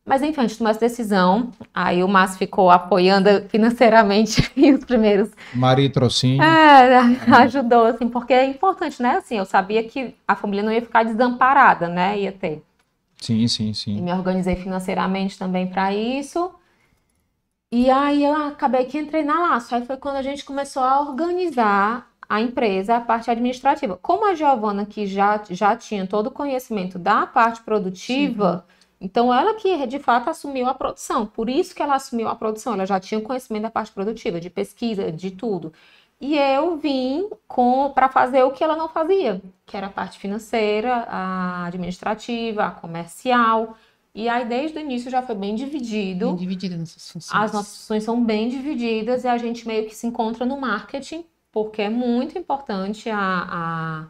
Mas 0.05 0.21
enfim, 0.21 0.41
a 0.41 0.47
gente 0.47 0.57
tomou 0.57 0.69
essa 0.69 0.79
decisão. 0.79 1.51
Aí 1.73 2.03
o 2.03 2.07
Márcio 2.07 2.37
ficou 2.37 2.69
apoiando 2.69 3.27
financeiramente 3.49 4.41
os 4.55 4.85
primeiros 4.85 5.31
Maria 5.51 5.89
Trocínio. 5.91 6.43
é, 6.43 6.97
ajudou, 7.43 7.85
assim, 7.87 8.07
porque 8.07 8.33
é 8.33 8.45
importante, 8.45 9.01
né? 9.01 9.17
Assim, 9.17 9.37
eu 9.37 9.45
sabia 9.45 9.83
que 9.83 10.15
a 10.27 10.35
família 10.35 10.63
não 10.63 10.71
ia 10.71 10.81
ficar 10.81 11.03
desamparada, 11.03 11.87
né? 11.87 12.19
Ia 12.19 12.31
ter. 12.31 12.63
Sim, 13.19 13.47
sim, 13.47 13.71
E 13.71 13.73
sim. 13.73 14.01
me 14.01 14.13
organizei 14.13 14.55
financeiramente 14.55 15.37
também 15.39 15.67
para 15.67 15.93
isso. 15.93 16.53
E 17.71 17.89
aí 17.89 18.23
eu 18.23 18.33
acabei 18.35 18.85
que 18.85 18.97
entrei 18.97 19.23
na 19.23 19.39
Laço. 19.49 19.73
Aí 19.75 19.85
foi 19.85 19.97
quando 19.97 20.17
a 20.17 20.21
gente 20.21 20.45
começou 20.45 20.83
a 20.83 21.01
organizar 21.01 22.09
a 22.27 22.41
empresa, 22.41 22.97
a 22.97 23.01
parte 23.01 23.29
administrativa. 23.31 23.97
Como 24.01 24.25
a 24.27 24.35
Giovana 24.35 24.85
que 24.85 25.05
já, 25.07 25.41
já 25.49 25.75
tinha 25.75 26.07
todo 26.07 26.27
o 26.27 26.31
conhecimento 26.31 26.97
da 26.99 27.25
parte 27.27 27.61
produtiva, 27.61 28.65
então 28.99 29.33
ela 29.33 29.53
que 29.55 29.85
de 29.87 29.99
fato 29.99 30.29
assumiu 30.29 30.67
a 30.67 30.73
produção. 30.73 31.25
Por 31.25 31.49
isso 31.49 31.75
que 31.75 31.81
ela 31.81 31.95
assumiu 31.95 32.27
a 32.27 32.35
produção. 32.35 32.73
Ela 32.73 32.85
já 32.85 32.99
tinha 32.99 33.19
conhecimento 33.21 33.63
da 33.63 33.69
parte 33.69 33.91
produtiva, 33.91 34.39
de 34.39 34.49
pesquisa, 34.49 35.11
de 35.11 35.31
tudo. 35.31 35.73
E 36.19 36.37
eu 36.37 36.77
vim 36.77 37.29
com 37.47 37.91
para 37.93 38.07
fazer 38.07 38.43
o 38.43 38.51
que 38.51 38.63
ela 38.63 38.75
não 38.75 38.87
fazia, 38.87 39.41
que 39.65 39.75
era 39.75 39.87
a 39.87 39.89
parte 39.89 40.17
financeira, 40.17 41.05
a 41.09 41.65
administrativa, 41.65 42.65
a 42.65 42.71
comercial. 42.71 43.77
E 44.13 44.29
aí, 44.29 44.45
desde 44.45 44.77
o 44.77 44.81
início, 44.81 45.11
já 45.11 45.21
foi 45.21 45.35
bem 45.35 45.55
dividido. 45.55 46.27
Bem 46.27 46.35
dividida 46.37 46.77
nessas 46.77 47.11
funções. 47.11 47.43
As 47.43 47.51
nossas 47.51 47.77
funções 47.79 48.03
são 48.05 48.23
bem 48.23 48.47
divididas 48.47 49.25
e 49.25 49.27
a 49.27 49.37
gente 49.37 49.67
meio 49.67 49.85
que 49.85 49.93
se 49.93 50.07
encontra 50.07 50.45
no 50.45 50.59
marketing, 50.59 51.25
porque 51.51 51.81
é 51.81 51.89
muito 51.89 52.37
importante 52.37 53.09
a, 53.09 53.17
a, 53.19 54.07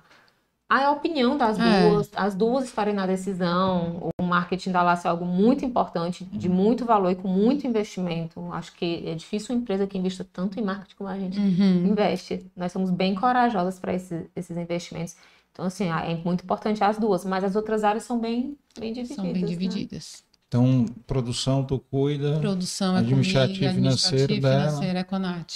a 0.83 0.91
opinião 0.91 1.37
das 1.37 1.57
É. 1.59 1.89
duas, 1.89 2.09
as 2.15 2.35
duas 2.35 2.65
estarem 2.65 2.93
na 2.93 3.05
decisão. 3.05 4.09
O 4.19 4.23
marketing 4.23 4.71
da 4.71 4.81
Laço 4.81 5.07
é 5.07 5.09
algo 5.09 5.25
muito 5.25 5.63
importante, 5.63 6.25
de 6.25 6.49
muito 6.49 6.85
valor 6.85 7.11
e 7.11 7.15
com 7.15 7.27
muito 7.27 7.65
investimento. 7.67 8.41
Acho 8.51 8.73
que 8.73 9.03
é 9.07 9.15
difícil 9.15 9.55
uma 9.55 9.61
empresa 9.61 9.85
que 9.87 9.97
invista 9.97 10.25
tanto 10.31 10.59
em 10.59 10.63
marketing 10.63 10.95
como 10.95 11.09
a 11.09 11.17
gente 11.19 11.39
Uhum. 11.39 11.85
investe. 11.87 12.45
Nós 12.55 12.71
somos 12.71 12.89
bem 12.91 13.15
corajosas 13.15 13.79
para 13.79 13.93
esses, 13.93 14.25
esses 14.35 14.57
investimentos. 14.57 15.15
Então, 15.51 15.65
assim, 15.65 15.87
é 15.89 16.15
muito 16.25 16.43
importante 16.43 16.83
as 16.83 16.97
duas, 16.97 17.23
mas 17.23 17.43
as 17.43 17.55
outras 17.55 17.83
áreas 17.83 18.03
são 18.03 18.19
bem, 18.19 18.57
bem 18.77 18.91
divididas. 18.91 19.15
São 19.15 19.31
bem 19.31 19.41
né? 19.41 19.47
divididas. 19.47 20.23
Então, 20.47 20.85
produção 21.07 21.63
tu 21.63 21.79
cuida. 21.79 22.39
Produção 22.39 22.95
é 22.95 22.99
Administrativo 22.99 23.59
comigo, 23.59 23.75
financeiro 23.75 24.15
administrativo 24.25 24.41
dela. 24.41 24.65
financeiro 24.69 24.97
é 24.99 25.03
com 25.03 25.15
a 25.15 25.19
Nath. 25.19 25.53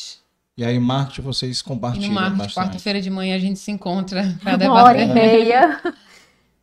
E 0.60 0.66
aí, 0.66 0.78
marketing 0.78 1.22
vocês 1.22 1.60
E 1.62 1.64
compartilham 1.64 2.10
no 2.10 2.16
marketing, 2.16 2.54
quarta-feira 2.54 3.02
de 3.02 3.10
manhã, 3.10 3.34
a 3.36 3.40
gente 3.40 3.58
se 3.60 3.72
encontra 3.72 4.36
para 4.44 4.58
Uma 4.58 4.84
hora 4.84 5.02
e 5.02 5.08
debater. 5.08 5.24
meia. 5.32 5.82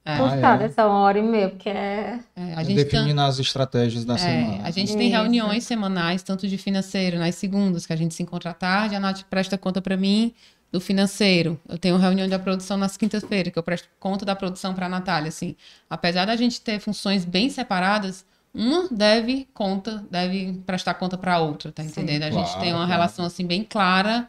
É. 0.04 0.18
Custar 0.18 0.54
é? 0.56 0.58
dessa 0.68 0.86
uma 0.86 0.98
hora 1.00 1.18
e 1.18 1.22
meia, 1.22 1.48
porque 1.48 1.70
é. 1.70 2.20
É, 2.36 2.54
a 2.54 2.62
gente 2.62 2.84
tá- 2.84 2.90
Definindo 2.98 3.20
as 3.22 3.38
estratégias 3.38 4.04
da 4.04 4.14
É, 4.14 4.18
semana. 4.18 4.64
a 4.64 4.70
gente 4.70 4.94
tem 4.94 5.08
Isso. 5.08 5.16
reuniões 5.16 5.64
semanais, 5.64 6.22
tanto 6.22 6.46
de 6.46 6.58
financeiro, 6.58 7.18
nas 7.18 7.34
segundas, 7.36 7.86
que 7.86 7.92
a 7.94 7.96
gente 7.96 8.14
se 8.14 8.22
encontra 8.22 8.50
à 8.50 8.54
tarde, 8.54 8.94
a 8.94 9.00
Nath 9.00 9.22
presta 9.30 9.56
conta 9.56 9.80
para 9.80 9.96
mim 9.96 10.34
do 10.70 10.78
financeiro. 10.78 11.58
Eu 11.66 11.78
tenho 11.78 11.96
reunião 11.96 12.28
da 12.28 12.38
produção 12.38 12.76
nas 12.76 12.98
quintas-feiras, 12.98 13.50
que 13.50 13.58
eu 13.58 13.62
presto 13.62 13.88
conta 13.98 14.26
da 14.26 14.36
produção 14.36 14.74
para 14.74 14.84
a 14.84 14.88
Natália, 14.90 15.28
assim. 15.30 15.56
Apesar 15.88 16.26
da 16.26 16.36
gente 16.36 16.60
ter 16.60 16.78
funções 16.80 17.24
bem 17.24 17.48
separadas, 17.48 18.26
uma 18.56 18.88
deve 18.90 19.46
conta, 19.54 20.04
deve 20.10 20.54
prestar 20.66 20.94
conta 20.94 21.18
para 21.18 21.34
a 21.34 21.40
outra, 21.40 21.72
tá 21.72 21.82
Sim. 21.82 21.90
entendendo? 21.90 22.22
A 22.24 22.30
gente 22.30 22.44
Claro, 22.46 22.60
tem 22.60 22.70
uma 22.72 22.78
claro. 22.80 22.92
relação 22.92 23.24
assim 23.24 23.46
bem 23.46 23.62
clara 23.64 24.28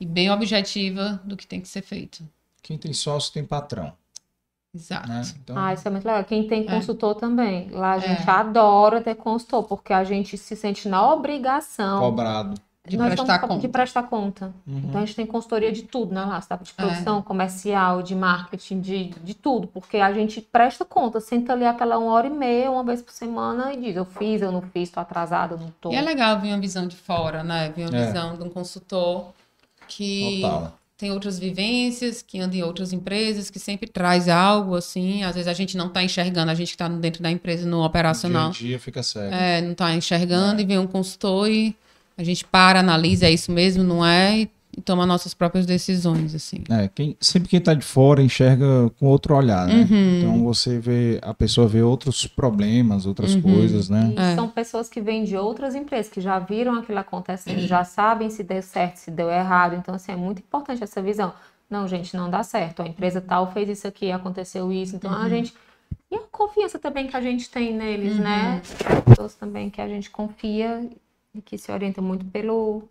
e 0.00 0.06
bem 0.06 0.30
objetiva 0.30 1.20
do 1.24 1.36
que 1.36 1.46
tem 1.46 1.60
que 1.60 1.68
ser 1.68 1.82
feito. 1.82 2.26
Quem 2.62 2.78
tem 2.78 2.92
sócio 2.92 3.32
tem 3.32 3.44
patrão, 3.44 3.92
Exato. 4.74 5.08
né? 5.08 5.22
Então, 5.42 5.56
Ah, 5.58 5.72
isso 5.72 5.86
é 5.86 5.90
muito 5.90 6.04
legal. 6.04 6.24
Quem 6.24 6.46
tem 6.46 6.62
É. 6.66 6.70
consultor 6.70 7.14
também. 7.14 7.70
Lá 7.70 7.92
a 7.92 7.98
gente 7.98 8.28
É. 8.28 8.30
adora 8.30 9.00
ter 9.00 9.14
consultor, 9.14 9.64
porque 9.64 9.92
a 9.92 10.04
gente 10.04 10.36
se 10.36 10.54
sente 10.56 10.88
na 10.88 11.12
obrigação 11.12 12.00
cobrado. 12.00 12.60
De 12.88 12.96
Nós 12.96 13.08
prestar 13.08 13.34
somos- 13.40 13.48
conta. 13.48 13.60
de 13.60 13.68
prestar 13.68 14.02
conta. 14.04 14.54
Uhum. 14.66 14.78
Então 14.88 15.00
a 15.02 15.04
gente 15.04 15.16
tem 15.16 15.26
consultoria 15.26 15.72
de 15.72 15.82
tudo 15.82 16.14
na 16.14 16.24
Laço, 16.26 16.48
tá? 16.48 16.56
De 16.56 16.70
É. 16.70 16.74
produção, 16.74 17.20
comercial, 17.22 18.02
de 18.02 18.14
marketing, 18.14 18.80
de, 18.80 19.04
de 19.22 19.34
tudo, 19.34 19.66
porque 19.66 19.96
a 19.98 20.12
gente 20.12 20.40
presta 20.40 20.84
conta, 20.84 21.20
senta 21.20 21.52
ali 21.52 21.64
aquela 21.64 21.98
uma 21.98 22.12
hora 22.12 22.26
e 22.26 22.30
meia, 22.30 22.70
uma 22.70 22.84
vez 22.84 23.02
por 23.02 23.12
semana 23.12 23.72
e 23.72 23.80
diz, 23.80 23.96
eu 23.96 24.04
fiz, 24.04 24.40
eu 24.42 24.52
não 24.52 24.62
fiz, 24.62 24.90
tô 24.90 25.00
atrasada, 25.00 25.54
eu 25.54 25.58
não 25.58 25.72
tô. 25.80 25.90
E 25.92 25.96
é 25.96 26.00
legal 26.00 26.38
ver 26.40 26.48
uma 26.48 26.58
visão 26.60 26.86
de 26.86 26.96
fora, 26.96 27.42
né? 27.42 27.72
Ver 27.76 27.88
uma 27.88 27.98
É. 27.98 28.06
visão 28.06 28.36
de 28.36 28.42
um 28.44 28.48
consultor 28.50 29.32
que 29.88 30.40
Total. 30.42 30.72
tem 30.98 31.10
outras 31.12 31.38
vivências, 31.38 32.22
que 32.22 32.40
anda 32.40 32.56
em 32.56 32.62
outras 32.62 32.92
empresas, 32.92 33.50
que 33.50 33.58
sempre 33.58 33.88
traz 33.88 34.28
algo 34.28 34.74
assim. 34.74 35.22
Às 35.24 35.34
vezes 35.34 35.48
a 35.48 35.52
gente 35.52 35.76
não 35.76 35.88
está 35.88 36.02
enxergando, 36.02 36.50
a 36.50 36.54
gente 36.54 36.68
que 36.68 36.74
está 36.74 36.88
dentro 36.88 37.22
da 37.22 37.30
empresa 37.30 37.66
no 37.68 37.84
operacional, 37.84 38.50
Dia 38.50 38.66
a 38.66 38.68
dia 38.70 38.78
fica 38.80 39.02
cego. 39.02 39.34
é, 39.34 39.60
não 39.60 39.72
está 39.72 39.92
enxergando 39.94 40.60
e 40.60 40.64
vem 40.64 40.78
um 40.78 40.86
consultor 40.86 41.48
e 41.50 41.76
a 42.16 42.24
gente 42.24 42.44
para, 42.44 42.80
analisa, 42.80 43.26
é 43.26 43.30
isso 43.32 43.50
mesmo, 43.52 43.82
não 43.84 44.04
é? 44.04 44.38
E, 44.40 44.50
e 44.76 44.80
toma 44.80 45.06
nossas 45.06 45.32
próprias 45.34 45.64
decisões, 45.66 46.34
assim. 46.34 46.62
É, 46.70 46.88
quem, 46.94 47.16
sempre 47.20 47.48
quem 47.48 47.60
tá 47.60 47.72
de 47.74 47.84
fora 47.84 48.22
enxerga 48.22 48.90
com 48.98 49.06
outro 49.06 49.34
olhar, 49.34 49.66
né? 49.66 49.86
Uhum. 49.90 50.18
Então 50.18 50.44
você 50.44 50.78
vê, 50.78 51.18
a 51.22 51.32
pessoa 51.32 51.66
vê 51.66 51.82
outros 51.82 52.26
problemas, 52.26 53.06
outras 53.06 53.34
Uhum. 53.34 53.42
coisas, 53.42 53.88
né? 53.88 54.12
E 54.16 54.20
É. 54.20 54.34
são 54.34 54.48
pessoas 54.48 54.88
que 54.88 55.00
vêm 55.00 55.24
de 55.24 55.36
outras 55.36 55.74
empresas, 55.74 56.10
que 56.12 56.20
já 56.20 56.38
viram 56.38 56.74
aquilo 56.74 56.98
acontecendo, 56.98 57.60
já 57.66 57.84
sabem 57.84 58.28
se 58.30 58.42
deu 58.42 58.62
certo, 58.62 58.96
se 58.96 59.10
deu 59.10 59.30
errado. 59.30 59.74
Então, 59.76 59.94
assim, 59.94 60.12
é 60.12 60.16
muito 60.16 60.40
importante 60.40 60.82
essa 60.84 61.00
visão. 61.02 61.32
Não, 61.68 61.88
gente, 61.88 62.16
não 62.16 62.30
dá 62.30 62.42
certo. 62.42 62.80
A 62.82 62.86
empresa 62.86 63.20
tal 63.20 63.50
fez 63.52 63.68
isso 63.68 63.88
aqui, 63.88 64.12
aconteceu 64.12 64.72
isso. 64.72 64.94
Então, 64.96 65.12
a 65.12 65.28
gente. 65.28 65.52
E 66.10 66.14
a 66.16 66.20
confiança 66.30 66.78
também 66.78 67.06
que 67.08 67.16
a 67.16 67.20
gente 67.20 67.48
tem 67.50 67.74
neles, 67.74 68.16
né? 68.18 68.60
Pessoas 69.04 69.34
também 69.34 69.68
que 69.70 69.80
a 69.80 69.88
gente 69.88 70.08
confia 70.10 70.88
e 71.38 71.42
que 71.42 71.56
se 71.58 71.70
orientam 71.72 72.02
muito 72.02 72.24
pelo, 72.26 72.88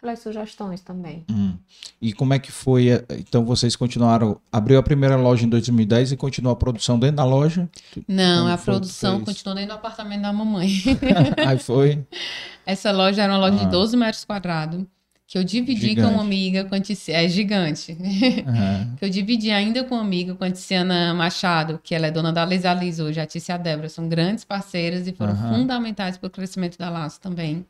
pelas 0.00 0.18
sugestões 0.20 0.80
também. 0.80 1.24
Hum. 1.30 1.54
E 2.00 2.12
como 2.12 2.34
é 2.34 2.38
que 2.38 2.52
foi? 2.52 2.88
eh, 2.88 3.04
Então 3.18 3.44
vocês 3.44 3.74
continuaram, 3.76 4.40
abriu 4.52 4.78
a 4.78 4.82
primeira 4.82 5.16
loja 5.16 5.44
em 5.46 5.48
2010 5.48 6.12
e 6.12 6.16
continuou 6.16 6.52
a 6.52 6.56
produção 6.56 6.98
dentro 6.98 7.16
da 7.16 7.24
loja? 7.24 7.68
Não, 8.06 8.42
Como 8.42 8.54
a 8.54 8.58
produção 8.58 9.20
continuou 9.20 9.54
dentro 9.56 9.70
do 9.74 9.78
apartamento 9.78 10.22
da 10.22 10.32
mamãe. 10.32 10.68
Aí 11.46 11.58
foi. 11.58 12.04
Essa 12.66 12.90
loja 12.92 13.22
era 13.22 13.32
uma 13.32 13.38
loja 13.38 13.62
Ah. 13.62 13.64
de 13.64 13.70
12 13.70 13.96
metros 13.96 14.24
quadrados, 14.24 14.84
que 15.26 15.38
eu 15.38 15.44
dividi 15.44 15.80
com 15.80 16.02
Gigante. 16.02 16.12
uma 16.14 16.22
amiga, 16.22 16.64
com 16.64 16.74
a 16.74 16.78
é 16.78 17.28
gigante. 17.28 17.96
Aham. 18.46 18.94
que 18.98 19.04
eu 19.04 19.08
dividi 19.10 19.50
ainda 19.50 19.82
com 19.84 19.94
uma 19.94 20.02
amiga, 20.02 20.34
com 20.34 20.44
a 20.44 20.50
Tiziana 20.50 21.14
Machado, 21.14 21.80
que 21.82 21.94
ela 21.94 22.06
é 22.06 22.10
dona 22.10 22.32
da 22.32 22.44
Lisa 22.44 22.72
Liz 22.74 23.00
hoje, 23.00 23.18
a 23.20 23.26
Tícia 23.26 23.56
Débora, 23.56 23.88
são 23.88 24.08
grandes 24.08 24.44
parceiras 24.44 25.06
e 25.08 25.12
foram 25.12 25.32
Aham. 25.32 25.54
fundamentais 25.54 26.18
para 26.18 26.26
o 26.26 26.30
crescimento 26.30 26.76
da 26.78 26.90
Laço 26.90 27.20
também. 27.20 27.64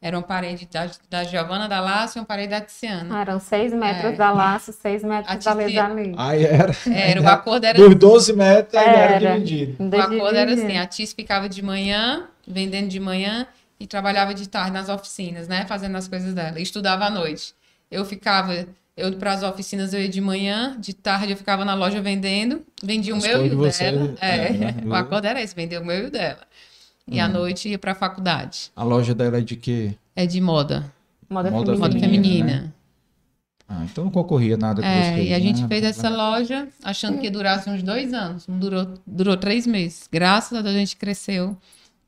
Era 0.00 0.16
uma 0.16 0.22
parede 0.22 0.68
da, 0.70 0.88
da 1.10 1.24
Giovana 1.24 1.66
da 1.68 1.80
Laço 1.80 2.18
e 2.18 2.20
uma 2.20 2.26
parede 2.26 2.50
da 2.50 2.60
Tiziana. 2.60 3.16
Ah, 3.18 3.20
eram 3.22 3.40
seis 3.40 3.72
metros 3.72 4.12
É. 4.12 4.16
da 4.16 4.30
laço, 4.30 4.72
seis 4.72 5.02
metros 5.02 5.26
da 5.44 5.56
Tiziana- 5.56 5.94
Lesa 5.94 6.02
ali. 6.02 6.14
Aí 6.16 6.44
era. 6.44 6.72
Era, 6.88 7.20
o 7.22 7.26
acordo 7.28 7.64
era 7.64 7.76
Dos 7.78 7.94
12 7.96 8.32
metros 8.32 8.74
ainda 8.76 8.96
era, 8.96 9.14
Era. 9.16 9.32
dividido. 9.40 9.76
O 9.82 10.00
acordo 10.00 10.36
era 10.36 10.52
assim, 10.54 10.76
a 10.78 10.86
Tis 10.86 11.12
ficava 11.12 11.48
de 11.48 11.62
manhã, 11.62 12.28
vendendo 12.46 12.86
de 12.88 13.00
manhã, 13.00 13.44
e 13.80 13.86
trabalhava 13.86 14.34
de 14.34 14.48
tarde 14.48 14.72
nas 14.72 14.88
oficinas, 14.88 15.46
né? 15.48 15.64
Fazendo 15.66 15.96
as 15.96 16.08
coisas 16.08 16.34
dela. 16.34 16.58
E 16.58 16.62
estudava 16.62 17.04
à 17.06 17.10
noite. 17.10 17.54
Eu 17.90 18.04
ficava, 18.04 18.66
eu 18.96 19.12
para 19.16 19.32
as 19.32 19.42
oficinas 19.42 19.94
eu 19.94 20.00
ia 20.00 20.08
de 20.08 20.20
manhã, 20.20 20.76
de 20.78 20.92
tarde 20.94 21.30
eu 21.32 21.36
ficava 21.36 21.64
na 21.64 21.74
loja 21.74 22.00
vendendo, 22.02 22.62
vendia 22.82 23.14
o 23.14 23.18
As 23.18 23.22
meu 23.24 23.46
e 23.46 23.50
o 23.54 23.56
você, 23.58 23.90
dela. 23.92 24.14
é, 24.20 24.46
É, 24.46 24.52
né? 24.52 24.74
o 24.84 24.94
acordo 24.94 25.26
era 25.26 25.40
esse, 25.40 25.54
vender 25.54 25.78
o 25.80 25.84
meu 25.84 26.04
e 26.04 26.06
o 26.06 26.10
dela. 26.10 26.40
E 27.10 27.18
à 27.18 27.26
noite 27.26 27.70
ia 27.70 27.78
para 27.78 27.92
a 27.92 27.94
faculdade. 27.94 28.70
A 28.76 28.84
loja 28.84 29.14
dela 29.14 29.38
é 29.38 29.40
de 29.40 29.56
quê? 29.56 29.94
É 30.14 30.26
de 30.26 30.40
moda, 30.42 30.92
Moda, 31.30 31.50
Moda 31.50 31.72
feminina. 31.72 31.78
moda 31.78 31.98
Feminina, 32.00 32.48
feminina. 32.48 32.74
Ah, 33.70 33.84
então 33.84 34.04
não 34.04 34.10
concorria 34.10 34.56
nada 34.56 34.80
com 34.82 34.88
É, 34.88 35.14
vocês, 35.14 35.28
e 35.28 35.34
a 35.34 35.38
gente 35.38 35.60
né? 35.62 35.68
fez 35.68 35.84
essa 35.84 36.08
loja 36.08 36.68
achando 36.82 37.18
que 37.18 37.24
ia 37.24 37.30
durar 37.30 37.62
uns 37.68 37.82
dois 37.82 38.12
anos. 38.14 38.44
Durou, 38.48 38.94
durou 39.06 39.36
três 39.36 39.66
meses. 39.66 40.08
Graças 40.10 40.58
a 40.58 40.62
Deus 40.62 40.74
a 40.74 40.78
gente 40.78 40.96
cresceu. 40.96 41.56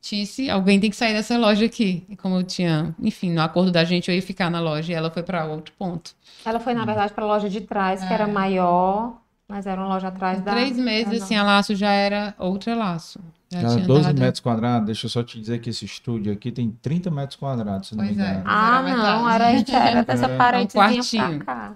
Disse, 0.01 0.49
alguém 0.49 0.79
tem 0.79 0.89
que 0.89 0.95
sair 0.95 1.13
dessa 1.13 1.37
loja 1.37 1.65
aqui. 1.65 2.03
E 2.09 2.15
como 2.15 2.35
eu 2.35 2.43
tinha, 2.43 2.95
enfim, 2.99 3.31
no 3.31 3.41
acordo 3.41 3.71
da 3.71 3.83
gente, 3.83 4.09
eu 4.09 4.15
ia 4.15 4.21
ficar 4.21 4.49
na 4.49 4.59
loja 4.59 4.91
e 4.91 4.95
ela 4.95 5.11
foi 5.11 5.21
para 5.21 5.45
outro 5.45 5.71
ponto. 5.77 6.11
Ela 6.43 6.59
foi, 6.59 6.73
na 6.73 6.83
verdade, 6.85 7.13
para 7.13 7.23
a 7.23 7.27
loja 7.27 7.47
de 7.49 7.61
trás, 7.61 8.03
que 8.03 8.11
era 8.11 8.27
maior, 8.27 9.13
mas 9.47 9.67
era 9.67 9.79
uma 9.79 9.87
loja 9.93 10.07
atrás 10.07 10.39
Em 10.39 10.41
da. 10.41 10.51
três 10.53 10.75
meses, 10.75 11.21
assim, 11.21 11.35
a 11.35 11.43
laço 11.43 11.75
já 11.75 11.91
era 11.91 12.33
outra 12.39 12.73
laço. 12.75 13.19
Já 13.51 13.59
tinha 13.59 13.85
12 13.85 14.03
dado- 14.07 14.19
metros 14.19 14.39
quadrados, 14.39 14.85
deixa 14.87 15.05
eu 15.05 15.09
só 15.09 15.21
te 15.23 15.39
dizer 15.39 15.59
que 15.59 15.69
esse 15.69 15.85
estúdio 15.85 16.31
aqui 16.33 16.51
tem 16.51 16.71
30 16.81 17.11
metros 17.11 17.35
quadrados, 17.37 17.89
se 17.89 17.95
não 17.95 18.03
Pois 18.05 18.15
me 18.17 18.23
é. 18.23 18.25
engano. 18.29 18.43
Ah, 18.47 18.79
Era 18.79 18.81
não, 18.97 19.25
metade. 19.25 19.71
era, 19.75 19.89
era 19.89 20.03
dessa 20.03 20.25
É. 20.25 20.37
paredezinha 20.37 20.83
quartinho. 20.93 21.37
pra 21.43 21.45
cá. 21.45 21.73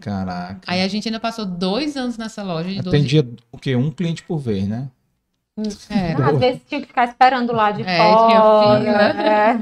Caraca. 0.00 0.60
Aí 0.66 0.82
a 0.82 0.88
gente 0.88 1.06
ainda 1.06 1.20
passou 1.20 1.44
dois 1.46 1.96
anos 1.96 2.18
nessa 2.18 2.42
loja 2.42 2.68
de 2.70 2.82
12 2.82 2.88
Atendia 2.96 3.28
o 3.52 3.58
quê? 3.58 3.76
Um 3.76 3.90
cliente 3.90 4.22
por 4.24 4.38
vez, 4.38 4.66
né? 4.66 4.88
É, 5.90 6.12
Às 6.14 6.38
vezes 6.38 6.62
tinha 6.66 6.80
que 6.80 6.86
ficar 6.86 7.04
esperando 7.08 7.52
lá 7.52 7.70
de 7.72 7.82
É, 7.82 7.98
fora. 7.98 8.26
tinha 8.26 8.40
fila. 8.80 9.22
é. 9.22 9.60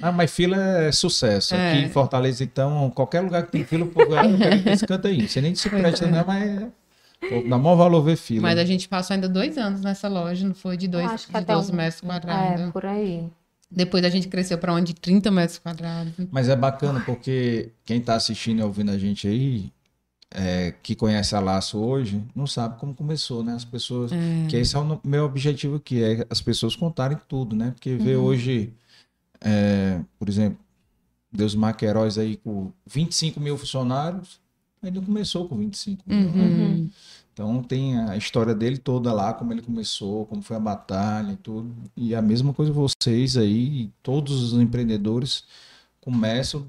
Ah, 0.00 0.12
mas 0.12 0.30
fila 0.32 0.56
é 0.56 0.92
sucesso. 0.92 1.54
É. 1.56 1.72
Aqui 1.72 1.82
em 1.84 1.88
Fortaleza, 1.88 2.44
então, 2.44 2.88
qualquer 2.90 3.20
lugar 3.20 3.44
que 3.44 3.50
tem 3.50 3.64
fila, 3.64 3.84
o 3.84 3.88
povo 3.88 4.14
"Ah, 4.14 4.24
eu 4.24 4.38
quero 4.38 4.68
esse 4.70 4.86
canto 4.86 5.08
aí. 5.08 5.26
Você 5.28 5.40
nem 5.40 5.54
se 5.56 5.68
presta, 5.68 6.06
né? 6.06 6.22
Mas 6.24 6.62
pô, 7.28 7.48
dá 7.48 7.58
maior 7.58 7.74
valor 7.76 8.02
ver 8.02 8.16
fila. 8.16 8.42
Mas 8.42 8.58
a 8.58 8.64
gente 8.64 8.88
passou 8.88 9.14
ainda 9.14 9.28
dois 9.28 9.58
anos 9.58 9.80
nessa 9.80 10.06
loja, 10.08 10.46
não 10.46 10.54
foi 10.54 10.76
de, 10.76 10.86
dois, 10.86 11.10
Acho 11.10 11.26
que 11.26 11.32
de 11.32 11.38
até 11.38 11.52
12 11.52 11.72
um- 11.72 11.74
metros 11.76 12.00
quadrados. 12.00 12.60
É, 12.60 12.70
por 12.70 12.86
aí. 12.86 13.24
Depois 13.68 14.04
a 14.04 14.08
gente 14.08 14.28
cresceu 14.28 14.56
para 14.58 14.70
uma 14.72 14.82
de 14.82 14.94
30 14.94 15.30
metros 15.32 15.58
quadrados. 15.58 16.12
Mas 16.30 16.48
é 16.48 16.54
bacana 16.54 17.00
porque 17.04 17.70
quem 17.84 17.98
está 17.98 18.14
assistindo 18.14 18.60
e 18.60 18.62
ouvindo 18.62 18.90
a 18.92 18.98
gente 18.98 19.26
aí, 19.26 19.72
é, 20.34 20.74
que 20.82 20.94
conhece 20.94 21.34
a 21.34 21.40
Laço 21.40 21.78
hoje, 21.78 22.22
não 22.34 22.46
sabe 22.46 22.78
como 22.78 22.94
começou, 22.94 23.42
né? 23.44 23.54
As 23.54 23.64
pessoas. 23.64 24.10
Que 24.48 24.56
esse 24.56 24.74
é 24.74 24.78
o 24.78 25.00
meu 25.04 25.24
objetivo 25.24 25.76
aqui, 25.76 26.02
é 26.02 26.26
as 26.30 26.40
pessoas 26.40 26.74
contarem 26.74 27.18
tudo, 27.28 27.54
né? 27.54 27.70
Porque 27.72 27.96
ver 27.96 28.16
hoje, 28.16 28.72
é, 29.40 30.00
por 30.18 30.28
exemplo, 30.28 30.58
Deus 31.30 31.54
Maqueiroz 31.54 32.18
aí 32.18 32.36
com 32.36 32.70
25 32.86 33.40
mil 33.40 33.56
funcionários, 33.56 34.40
ele 34.82 35.00
começou 35.00 35.48
com 35.48 35.56
25 35.56 36.02
mil. 36.06 36.30
né? 36.30 36.44
Uhum. 36.44 36.90
Então 37.32 37.62
tem 37.62 37.98
a 37.98 38.16
história 38.16 38.54
dele 38.54 38.76
toda 38.76 39.12
lá, 39.12 39.32
como 39.32 39.52
ele 39.52 39.62
começou, 39.62 40.26
como 40.26 40.42
foi 40.42 40.56
a 40.56 40.60
batalha 40.60 41.32
e 41.32 41.36
tudo. 41.36 41.74
E 41.96 42.14
a 42.14 42.20
mesma 42.20 42.52
coisa 42.52 42.72
vocês 42.72 43.36
aí, 43.36 43.90
todos 44.02 44.42
os 44.42 44.60
empreendedores 44.60 45.44
começam, 46.00 46.66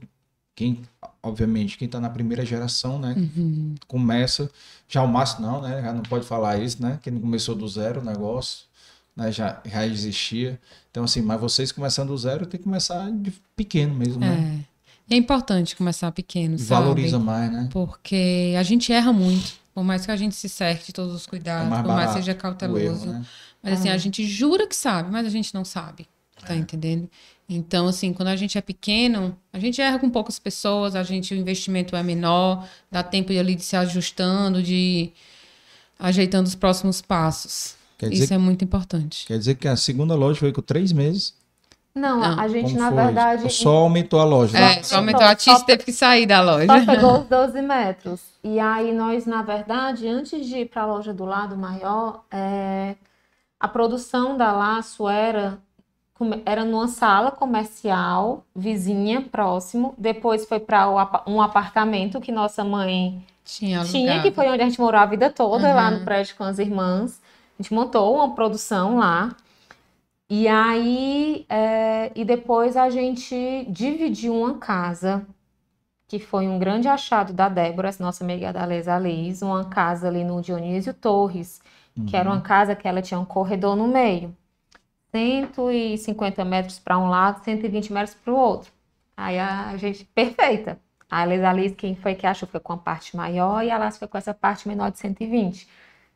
quem, 0.56 0.82
obviamente, 1.22 1.78
quem 1.78 1.86
está 1.88 2.00
na 2.00 2.10
primeira 2.10 2.46
geração, 2.46 3.00
né? 3.00 3.16
Uhum. 3.18 3.76
Começa, 3.88 4.50
já 4.88 5.02
o 5.02 5.08
Márcio 5.08 5.42
não, 5.42 5.62
né? 5.62 5.82
Já 5.82 5.94
não 5.94 6.04
pode 6.04 6.26
falar 6.26 6.60
isso, 6.60 6.82
né? 6.82 7.00
Que 7.02 7.10
ele 7.10 7.20
começou 7.20 7.56
do 7.56 7.68
zero 7.68 8.02
o 8.02 8.04
negócio. 8.06 8.66
né, 9.16 9.32
já, 9.32 9.62
já 9.64 9.86
existia. 9.86 10.60
Então, 10.90 11.04
assim, 11.04 11.22
mas 11.22 11.40
vocês 11.40 11.72
começando 11.72 12.08
do 12.10 12.18
zero, 12.18 12.46
tem 12.48 12.58
que 12.60 12.64
começar 12.64 13.12
de 13.12 13.32
pequeno 13.56 13.94
mesmo, 13.94 14.20
né? 14.20 14.66
É. 15.10 15.16
É 15.16 15.18
importante 15.18 15.76
começar 15.76 16.12
pequeno, 16.12 16.56
E 16.56 16.60
sabe? 16.60 16.82
valoriza 16.82 17.20
mais, 17.20 17.52
né? 17.52 17.68
Porque 17.72 18.56
a 18.58 18.64
gente 18.64 18.92
erra 18.92 19.12
muito. 19.14 19.54
Por 19.74 19.84
mais 19.84 20.06
que 20.06 20.12
a 20.12 20.16
gente 20.16 20.34
se 20.36 20.48
cerque 20.50 20.88
de 20.88 20.94
todos 20.94 21.14
os 21.14 21.28
É 21.28 21.30
cuidados, 21.30 21.70
mais 21.70 21.82
por 21.84 21.94
mais 21.94 22.10
que 22.12 22.16
seja 22.18 22.34
cauteloso. 22.34 22.84
erro, 23.06 23.06
né? 23.20 23.26
Mas 23.62 23.80
assim, 23.80 23.90
Ah. 23.90 23.94
a 23.94 23.98
gente 23.98 24.26
jura 24.26 24.66
que 24.68 24.76
sabe, 24.76 25.12
mas 25.12 25.28
a 25.28 25.30
gente 25.30 25.54
não 25.54 25.64
sabe. 25.66 26.08
Tá 26.46 26.56
entendendo? 26.56 27.10
Então, 27.48 27.88
assim, 27.88 28.14
quando 28.14 28.30
a 28.30 28.36
gente 28.36 28.58
é 28.58 28.62
pequeno, 28.62 29.38
a 29.52 29.60
gente 29.60 29.82
erra 29.82 30.00
com 30.00 30.10
poucas 30.10 30.40
pessoas, 30.40 30.96
a 30.96 31.04
gente, 31.04 31.34
o 31.34 31.38
investimento 31.38 31.96
é 31.96 32.02
menor, 32.02 32.68
dá 32.92 33.04
tempo 33.04 33.32
de 33.32 33.40
ali 33.40 33.54
de 33.56 33.64
se 33.64 33.76
ajustando, 33.76 34.62
de 34.64 35.12
ajeitando 36.00 36.48
os 36.48 36.56
próximos 36.56 37.02
passos. 37.02 37.76
Quer 37.98 38.10
dizer, 38.10 38.24
Isso 38.26 38.34
é 38.34 38.38
muito 38.38 38.64
importante. 38.64 39.26
quer 39.28 39.38
dizer 39.38 39.56
que 39.56 39.68
a 39.68 39.76
segunda 39.76 40.16
loja 40.16 40.40
foi 40.40 40.52
com 40.52 40.62
três 40.62 40.92
meses. 40.92 41.34
Não, 41.96 42.20
Não, 42.20 42.40
a 42.40 42.48
gente, 42.48 42.70
Como 42.74 42.80
na 42.80 42.92
foi? 42.92 43.04
verdade. 43.04 43.50
Só 43.54 43.76
aumentou 43.78 44.20
a 44.20 44.24
loja. 44.26 44.54
né? 44.60 44.80
É, 44.80 44.84
só 44.84 44.96
aumentou. 44.96 45.22
A 45.22 45.36
Tis 45.36 45.60
Só- 45.60 45.64
teve 45.64 45.84
que 45.84 45.92
sair 45.94 46.26
da 46.26 46.42
loja. 46.42 46.66
Só 46.66 46.86
pegou 46.86 47.20
os 47.22 47.28
12 47.28 47.62
metros. 47.62 48.20
E 48.44 48.60
aí 48.60 48.92
nós, 48.92 49.28
na 49.28 49.44
verdade, 49.44 50.08
antes 50.08 50.44
de 50.48 50.58
ir 50.60 50.70
para 50.70 50.82
a 50.82 50.86
loja 50.88 51.14
do 51.14 51.24
lado 51.24 51.56
maior, 51.56 52.24
é, 52.32 52.96
a 53.60 53.68
produção 53.68 54.36
da 54.36 54.52
Laço 54.52 55.08
era, 55.08 55.60
era 56.46 56.64
numa 56.66 56.88
sala 56.88 57.32
comercial, 57.32 58.44
vizinha, 58.56 59.22
próximo. 59.22 59.94
Depois 59.98 60.46
foi 60.46 60.60
para 60.60 60.88
um 61.28 61.42
apartamento 61.42 62.20
que 62.22 62.32
nossa 62.32 62.64
mãe 62.64 63.24
Tinha 63.44 63.84
tinha, 63.84 64.22
que 64.22 64.32
foi 64.32 64.48
onde 64.50 64.62
a 64.62 64.66
gente 64.66 64.80
morou 64.80 65.00
a 65.00 65.06
vida 65.06 65.30
toda, 65.30 65.74
lá 65.74 65.90
Uhum. 65.90 66.00
no 66.00 66.06
prédio 66.06 66.36
com 66.36 66.44
as 66.44 66.60
irmãs. 66.60 67.22
A 67.60 67.62
gente 67.64 67.74
montou 67.74 68.16
uma 68.16 68.34
produção 68.34 68.98
lá. 68.98 69.36
E 70.30 70.48
aí, 70.48 71.46
é, 71.50 72.12
e 72.16 72.26
depois 72.26 72.76
a 72.76 72.90
gente 72.90 73.66
dividiu 73.70 74.34
uma 74.36 74.56
casa, 74.56 75.26
que 76.08 76.18
foi 76.20 76.48
um 76.48 76.58
grande 76.58 76.88
achado 76.88 77.34
da 77.34 77.50
Débora, 77.50 77.90
nossa 78.00 78.24
amiga 78.24 78.52
da 78.52 78.66
Lesa 78.66 78.98
Liz, 78.98 79.42
uma 79.42 79.66
casa 79.66 80.08
ali 80.08 80.24
no 80.24 80.42
Dionísio 80.42 80.94
Torres, 80.94 81.62
que 82.08 82.16
era 82.18 82.28
uma 82.30 82.42
casa 82.42 82.76
que 82.76 82.88
ela 82.88 83.02
tinha 83.02 83.20
um 83.20 83.26
corredor 83.26 83.76
no 83.76 83.88
meio. 83.88 84.36
150 85.14 86.44
metros 86.44 86.80
para 86.80 86.98
um 86.98 87.08
lado, 87.10 87.44
120 87.44 87.94
metros 87.94 88.16
para 88.24 88.34
o 88.34 88.38
outro. 88.38 88.72
Aí 89.16 89.38
a 89.40 89.76
gente, 89.78 90.04
perfeita. 90.06 90.80
A 91.10 91.24
Lesa 91.26 91.54
Liz, 91.54 91.76
quem 91.76 91.96
foi 91.96 92.16
que 92.16 92.26
achou, 92.26 92.50
foi 92.50 92.60
com 92.60 92.74
a 92.74 92.78
parte 92.78 93.16
maior 93.16 93.64
e 93.64 93.70
a 93.70 93.78
Laço 93.78 94.00
foi 94.00 94.08
com 94.08 94.18
essa 94.18 94.34
parte 94.34 94.68
menor 94.68 94.92
de 94.92 94.98
120. 94.98 95.68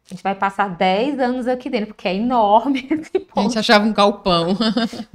A 0.06 0.10
gente 0.14 0.24
vai 0.24 0.34
passar 0.34 0.70
10 0.70 1.20
anos 1.20 1.48
aqui 1.48 1.70
dentro, 1.70 1.88
porque 1.88 2.08
é 2.08 2.16
enorme 2.16 2.88
esse 2.90 3.12
A 3.18 3.20
ponto. 3.20 3.42
gente 3.44 3.60
achava 3.60 3.86
um 3.86 3.94
galpão. 3.94 4.58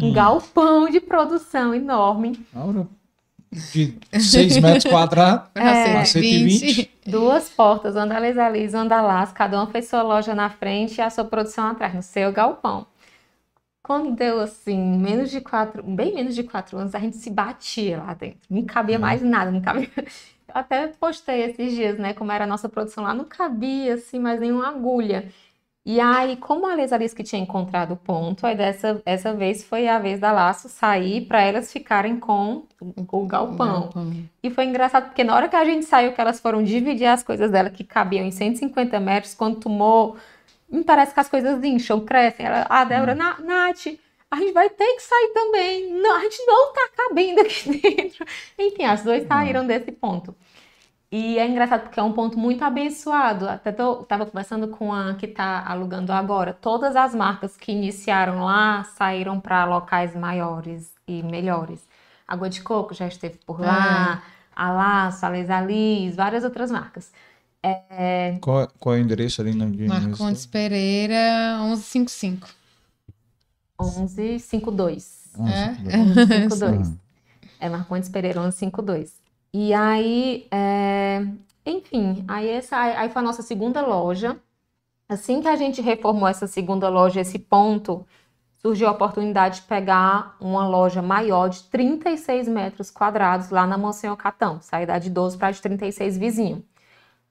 Um 0.01 0.13
galpão 0.13 0.89
de 0.89 1.01
produção 1.01 1.75
enorme. 1.75 2.39
Aura, 2.55 2.87
De 3.51 3.99
6 4.13 4.59
metros 4.59 4.85
quadrados 4.85 5.49
É. 5.57 5.97
a 5.97 6.05
120. 6.05 6.91
Duas 7.07 7.49
portas, 7.49 7.97
uma 7.97 8.07
da 8.07 8.49
Liz, 8.51 8.75
uma 8.75 8.85
da. 8.85 9.27
Cada 9.35 9.57
uma 9.57 9.67
fez 9.67 9.89
sua 9.89 10.03
loja 10.03 10.35
na 10.35 10.49
frente 10.51 10.99
e 10.99 11.01
a 11.01 11.11
sua 11.11 11.25
produção 11.25 11.67
atrás, 11.69 11.93
no 11.95 12.03
seu 12.03 12.31
galpão. 12.31 12.87
Quando 13.83 14.15
deu 14.15 14.41
assim, 14.41 14.79
menos 14.99 15.31
de 15.31 15.41
quatro, 15.41 15.83
bem 15.83 16.15
menos 16.15 16.35
de 16.35 16.45
quatro 16.45 16.79
anos, 16.79 16.95
a 16.95 16.99
gente 16.99 17.17
se 17.17 17.29
batia 17.31 17.99
lá 17.99 18.15
dentro. 18.15 18.41
Não 18.49 18.65
cabia 18.65 18.99
mais 18.99 19.23
nada, 19.23 19.51
não 19.51 19.61
cabia. 19.61 19.91
Eu 19.97 20.55
até 20.55 20.87
postei 20.89 21.43
esses 21.43 21.73
dias, 21.73 21.99
né, 21.99 22.13
como 22.15 22.31
era 22.31 22.45
a 22.45 22.47
nossa 22.47 22.69
produção 22.69 23.03
lá, 23.05 23.13
não 23.15 23.25
cabia 23.25 23.95
assim 23.95 24.19
mais 24.19 24.39
nenhuma 24.39 24.69
agulha. 24.69 25.29
E 25.85 25.99
aí, 25.99 26.37
como 26.37 26.65
a 26.71 26.77
Lesa 26.77 26.97
Liz 26.97 27.13
que 27.13 27.25
tinha 27.25 27.43
encontrado 27.43 27.95
o 27.95 27.97
ponto, 27.97 28.47
aí 28.47 28.55
dessa 28.57 29.03
essa 29.05 29.35
vez 29.35 29.65
foi 29.65 29.89
a 29.89 29.99
vez 29.99 30.21
da 30.21 30.31
Laço 30.31 30.69
sair 30.69 31.23
para 31.27 31.43
elas 31.43 31.73
ficarem 31.73 32.21
com 32.21 32.63
o 32.81 33.27
galpão. 33.27 33.91
E 34.41 34.49
foi 34.49 34.65
engraçado 34.67 35.07
porque 35.07 35.25
na 35.25 35.35
hora 35.35 35.49
que 35.49 35.57
a 35.57 35.65
gente 35.65 35.85
saiu, 35.85 36.13
que 36.13 36.21
elas 36.21 36.39
foram 36.39 36.63
dividir 36.63 37.07
as 37.07 37.25
coisas 37.25 37.51
dela 37.51 37.69
que 37.69 37.83
cabiam 37.83 38.25
em 38.25 38.31
150 38.31 39.01
metros, 39.01 39.35
quando 39.35 39.59
tomou, 39.59 40.17
me 40.73 40.85
parece 40.85 41.15
que 41.15 41.21
as 41.21 41.29
coisas 41.29 41.63
incham, 41.63 42.01
crescem. 42.01 42.47
Ela, 42.47 42.67
a 42.69 42.85
Débora, 42.85 43.15
"Na- 43.15 43.39
Nath, 43.41 43.87
a 44.31 44.37
gente 44.37 44.53
vai 44.53 44.71
ter 44.71 44.95
que 44.95 45.03
sair 45.03 45.31
também. 45.35 45.93
Não, 46.01 46.17
a 46.17 46.21
gente 46.21 46.45
não 46.47 46.73
tá 46.73 46.89
cabendo 46.97 47.41
aqui 47.43 47.79
dentro. 47.81 48.25
Enfim, 48.59 48.85
as 48.85 49.03
duas 49.05 49.27
saíram 49.27 49.67
desse 49.67 49.93
ponto. 49.93 50.35
E 51.11 51.39
é 51.39 51.47
engraçado 51.47 51.83
porque 51.83 52.01
é 52.01 52.03
um 52.03 52.13
ponto 52.13 52.39
muito 52.39 52.65
abençoado. 52.65 53.47
Até 53.47 53.71
tô, 53.71 53.97
tava 53.97 54.25
conversando 54.25 54.69
com 54.69 54.93
a 54.95 55.15
que 55.15 55.27
tá 55.29 55.63
alugando 55.67 56.11
agora. 56.13 56.55
Todas 56.55 56.97
as 56.97 57.15
marcas 57.15 57.55
que 57.57 57.71
iniciaram 57.71 58.45
lá 58.45 58.85
saíram 58.97 59.39
para 59.39 59.65
locais 59.67 60.17
maiores 60.17 60.91
e 61.07 61.23
melhores. 61.23 61.87
Água 62.27 62.49
de 62.49 62.63
Coco 62.63 62.95
já 62.95 63.07
esteve 63.07 63.39
por 63.45 63.61
lá, 63.61 64.23
a 64.57 64.71
Laço, 64.73 65.27
a 65.27 65.29
Lesa 65.29 65.61
Liz, 65.61 66.17
várias 66.17 66.45
outras 66.45 66.71
marcas. 66.71 67.13
Qual, 68.41 68.69
qual 68.79 68.97
é 68.97 68.99
o 68.99 69.03
endereço 69.03 69.41
ali 69.41 69.55
no 69.55 69.71
de 69.71 69.87
Marcondes 69.87 70.47
Pereira, 70.47 71.59
1155. 71.61 72.49
1152. 73.81 75.33
É? 75.39 75.97
1152. 75.97 76.93
É 77.61 77.69
Marcondes 77.69 78.09
Pereira 78.09 78.41
1152. 78.41 79.21
E 79.55 79.73
aí, 79.73 80.47
é, 80.51 81.25
enfim, 81.65 82.25
aí 82.27 82.49
essa 82.49 82.77
aí 82.77 83.09
foi 83.11 83.21
a 83.21 83.25
nossa 83.25 83.43
segunda 83.43 83.81
loja. 83.81 84.37
Assim 85.09 85.43
que 85.43 85.49
a 85.49 85.57
gente 85.57 85.81
reformou 85.81 86.27
essa 86.27 86.47
segunda 86.47 86.89
loja, 86.89 87.21
esse 87.21 87.39
ponto, 87.39 88.07
surgiu 88.57 88.89
a 88.89 88.93
oportunidade 88.93 89.61
de 89.61 89.67
pegar 89.67 90.37
uma 90.41 90.67
loja 90.67 91.03
maior 91.03 91.49
de 91.49 91.65
36 91.65 92.49
metros 92.49 92.91
quadrados 92.91 93.51
lá 93.51 93.67
na 93.67 93.77
Monsenhor 93.77 94.17
Catão, 94.17 94.61
sair 94.63 94.87
da 94.87 94.99
de 94.99 95.11
12 95.11 95.37
para 95.37 95.51
de 95.51 95.61
36 95.61 96.17
vizinho. 96.17 96.65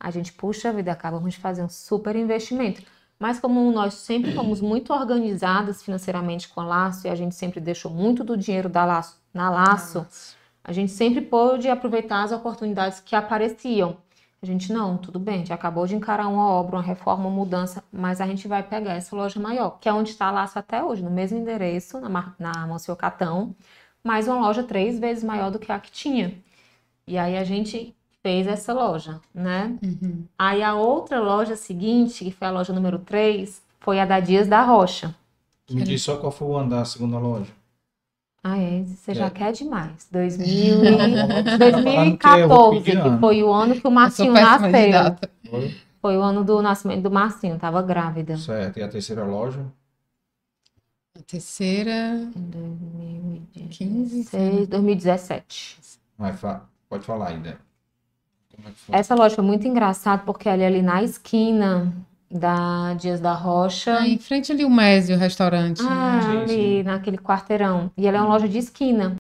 A 0.04 0.10
gente, 0.10 0.34
puxa 0.34 0.74
vida, 0.74 0.92
acabamos 0.92 1.36
de 1.36 1.40
fazer 1.40 1.64
um 1.64 1.70
super 1.70 2.16
investimento. 2.16 2.82
Mas 3.20 3.40
como 3.40 3.72
nós 3.72 3.94
sempre 3.94 4.34
fomos 4.34 4.60
muito 4.60 4.92
organizadas 4.92 5.84
financeiramente 5.84 6.50
com 6.50 6.60
a 6.60 6.66
Laço 6.66 7.06
e 7.06 7.10
a 7.10 7.14
gente 7.14 7.36
sempre 7.36 7.60
deixou 7.60 7.92
muito 7.92 8.24
do 8.24 8.36
dinheiro 8.36 8.68
da 8.68 8.84
Laço 8.84 9.22
na 9.32 9.48
Laço, 9.52 10.08
a 10.64 10.72
gente 10.72 10.92
sempre 10.92 11.22
pôde 11.22 11.70
aproveitar 11.70 12.24
as 12.24 12.32
oportunidades 12.32 13.00
que 13.00 13.16
apareciam. 13.16 13.98
A 14.42 14.46
gente, 14.48 14.74
não, 14.74 14.98
tudo 14.98 15.20
bem, 15.20 15.36
a 15.36 15.38
gente 15.38 15.54
acabou 15.54 15.86
de 15.86 15.96
encarar 15.96 16.28
uma 16.28 16.48
obra, 16.50 16.78
uma 16.78 16.82
reforma, 16.82 17.28
uma 17.28 17.36
mudança, 17.36 17.84
mas 17.94 18.20
a 18.20 18.26
gente 18.26 18.48
vai 18.48 18.64
pegar 18.64 18.94
essa 18.96 19.16
loja 19.16 19.40
maior, 19.40 19.78
que 19.80 19.88
é 19.88 19.94
onde 19.94 20.10
está 20.10 20.26
a 20.26 20.32
Laço 20.32 20.58
até 20.58 20.84
hoje, 20.84 21.04
no 21.04 21.12
mesmo 21.12 21.38
endereço, 21.38 22.00
na, 22.02 22.34
na 22.40 22.66
Monsenhor 22.66 22.98
Catão, 22.98 23.56
mas 24.04 24.28
uma 24.28 24.40
loja 24.42 24.64
três 24.64 24.98
vezes 24.98 25.24
maior 25.24 25.52
do 25.52 25.60
que 25.60 25.72
a 25.72 25.80
que 25.80 25.92
tinha. 25.92 26.34
E 27.06 27.20
aí 27.20 27.38
a 27.38 27.44
gente 27.44 27.96
fez 28.24 28.48
essa 28.48 28.74
loja, 28.74 29.20
né? 29.34 29.78
Uhum. 29.84 30.26
Aí 30.38 30.62
a 30.62 30.76
outra 30.76 31.20
loja 31.20 31.56
seguinte, 31.56 32.24
que 32.26 32.32
foi 32.32 32.48
a 32.48 32.52
loja 32.52 32.72
número 32.74 33.00
3, 33.00 33.62
foi 33.80 34.00
a 34.00 34.06
da 34.06 34.20
Dias 34.20 34.48
da 34.48 34.62
Rocha. 34.64 35.16
Me 35.70 35.84
diz 35.84 36.02
só 36.04 36.18
qual 36.18 36.32
foi 36.32 36.48
o 36.48 36.58
andar 36.58 36.80
da 36.80 36.86
segunda 36.86 37.18
loja. 37.18 37.52
Ah, 38.44 38.58
é, 38.58 38.84
você 38.84 39.14
já 39.14 39.28
É. 39.28 39.30
quer 39.30 39.52
demais. 39.54 40.08
2000 40.12 40.78
Não, 40.78 40.84
e- 40.84 40.92
não, 40.92 40.98
não, 40.98 41.08
não, 41.08 41.28
não, 41.28 41.28
não, 41.28 41.28
não, 41.28 42.12
porque 42.12 42.28
eu 42.28 42.48
vou 42.48 42.72
2014, 42.72 42.80
pedir 42.84 42.92
que 43.02 43.08
ano. 43.08 43.20
foi 43.20 43.44
o 43.44 43.54
ano 43.54 43.80
que 43.80 43.88
o 43.88 43.92
Marcinho 43.92 44.34
nasceu. 44.34 44.72
Foi? 46.02 46.18
O 46.18 46.22
ano 46.22 46.44
do 46.44 46.62
nascimento 46.64 47.04
do 47.04 47.12
Marcinho, 47.12 47.60
tava 47.60 47.82
grávida. 47.84 48.36
Certo. 48.38 48.78
E 48.80 48.84
a 48.84 48.88
terceira 48.88 49.24
loja? 49.24 49.64
A 51.18 51.22
terceira, 51.22 51.92
Em 53.56 53.68
15, 53.70 54.24
2016, 54.32 54.68
2017. 54.68 55.78
Vai, 56.18 56.34
fa- 56.34 56.66
pode 56.90 57.06
falar 57.06 57.28
ainda. 57.30 57.52
Como 57.52 57.60
é 57.60 57.60
que 57.60 58.50
foi? 58.50 58.51
Essa 58.92 59.16
loja 59.16 59.36
foi 59.36 59.44
muito 59.44 59.68
engraçada 59.68 60.24
porque 60.26 60.48
ela 60.50 60.62
é 60.64 60.68
ali 60.68 60.82
na 60.82 61.02
esquina 61.04 61.94
da 62.30 62.94
Dias 62.94 63.20
da 63.20 63.34
Rocha. 63.34 64.00
Ah, 64.00 64.08
em 64.08 64.18
frente 64.18 64.52
ali 64.52 64.64
o 64.64 64.70
Mésio, 64.70 65.16
o 65.16 65.20
restaurante. 65.20 65.82
Ah, 65.86 66.42
ali 66.44 66.84
naquele 66.84 67.18
quarteirão. 67.18 67.92
E 67.98 68.08
ela 68.08 68.18
é 68.18 68.22
uma 68.22 68.30
loja 68.30 68.48
de 68.48 68.58
esquina. 68.58 69.18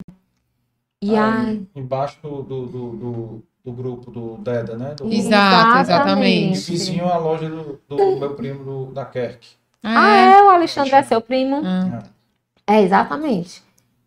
E 1.02 1.16
Aí, 1.16 1.50
aí, 1.50 1.68
Embaixo 1.76 2.18
do, 2.22 2.44
do, 2.44 2.66
do, 2.68 2.89
do, 2.92 3.44
do 3.66 3.72
grupo 3.72 4.12
do 4.12 4.38
Deda, 4.38 4.78
né? 4.78 4.94
Do, 4.96 5.12
Exato, 5.12 5.78
E 5.78 5.82
exatamente. 5.82 6.72
vizinho 6.72 7.08
a 7.08 7.18
loja 7.18 7.50
do, 7.50 7.80
do 7.89 8.20
meu 8.20 8.36
primo 8.36 8.64
do, 8.64 8.86
da 8.94 9.04
Kerk. 9.04 9.48
ah, 9.84 10.16
é, 10.16 10.44
o 10.44 10.50
Alexandre 10.50 10.94
é 10.96 11.04
seu 11.04 11.20
primo? 11.20 11.62
Ah, 11.66 12.04
É, 12.68 12.82
exatamente. 12.82 13.64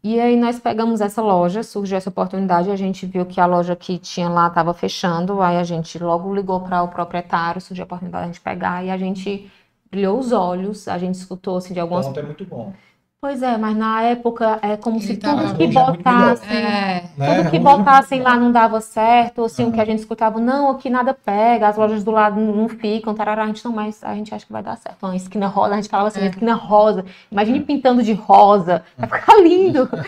E 0.07 0.21
aí 0.21 0.37
nós 0.37 0.61
pegamos 0.61 1.01
essa 1.01 1.23
loja, 1.23 1.63
surgiu 1.63 1.97
essa 1.97 2.11
oportunidade, 2.11 2.71
a 2.71 2.77
gente 2.77 3.07
viu 3.07 3.25
que 3.25 3.41
a 3.41 3.47
loja 3.47 3.75
que 3.75 3.99
tinha 3.99 4.29
lá 4.29 4.49
estava 4.49 4.75
fechando, 4.75 5.41
aí 5.41 5.57
a 5.57 5.65
gente 5.65 5.99
logo 5.99 6.35
ligou 6.35 6.61
para 6.61 6.83
o 6.83 6.89
proprietário, 6.89 7.59
surgiu 7.59 7.85
a 7.85 7.87
oportunidade 7.87 8.27
de 8.27 8.35
gente 8.35 8.43
pegar 8.43 8.85
e 8.85 8.91
a 8.91 8.99
gente 8.99 9.51
brilhou 9.91 10.19
os 10.19 10.31
olhos, 10.31 10.89
a 10.89 10.99
gente 10.99 11.15
escutou 11.15 11.57
assim, 11.57 11.73
de 11.73 11.81
algumas 11.81 12.07
ponto 12.07 12.21
é 12.21 12.23
muito 12.23 12.45
bom. 12.45 12.75
Pois 13.25 13.43
é, 13.43 13.57
mas 13.57 13.75
na 13.75 14.03
época 14.03 14.59
é 14.61 14.77
como 14.77 14.99
Ele 14.99 15.07
se 15.07 15.17
tudo 15.17 15.55
que 15.57 15.65
é 15.65 15.67
botassem. 15.69 16.47
É. 16.59 17.05
Né? 17.17 17.35
Tudo 17.37 17.51
que 17.51 17.57
Hoje- 17.57 17.59
botassem 17.65 18.21
lá 18.21 18.37
não 18.37 18.53
dava 18.53 18.83
certo, 18.83 19.39
ou 19.39 19.47
assim, 19.47 19.65
o 19.65 19.73
que 19.73 19.81
a 19.81 19.85
gente 19.87 20.01
escutava, 20.01 20.39
não, 20.39 20.71
aqui 20.73 20.91
nada 20.91 21.15
pega, 21.15 21.69
as 21.69 21.79
lojas 21.79 22.05
do 22.05 22.11
lado 22.11 22.39
não 22.39 22.69
ficam, 22.69 23.15
tarará, 23.15 23.45
a 23.45 23.47
gente 23.47 23.65
não, 23.65 23.73
mas 23.73 24.05
a 24.05 24.15
gente 24.15 24.35
acha 24.35 24.45
que 24.45 24.53
vai 24.53 24.63
dar 24.63 24.77
certo. 24.77 25.05
Uma 25.07 25.17
esquina 25.17 25.47
rosa, 25.47 25.73
a 25.73 25.77
gente 25.77 25.89
falava 25.89 26.09
assim, 26.09 26.21
É. 26.21 26.27
esquina 26.27 26.53
rosa, 26.55 27.07
imagine 27.33 27.61
pintando 27.61 28.03
de 28.03 28.13
rosa, 28.13 28.85
vai 28.99 29.09
ficar 29.09 29.41
lindo. 29.43 29.89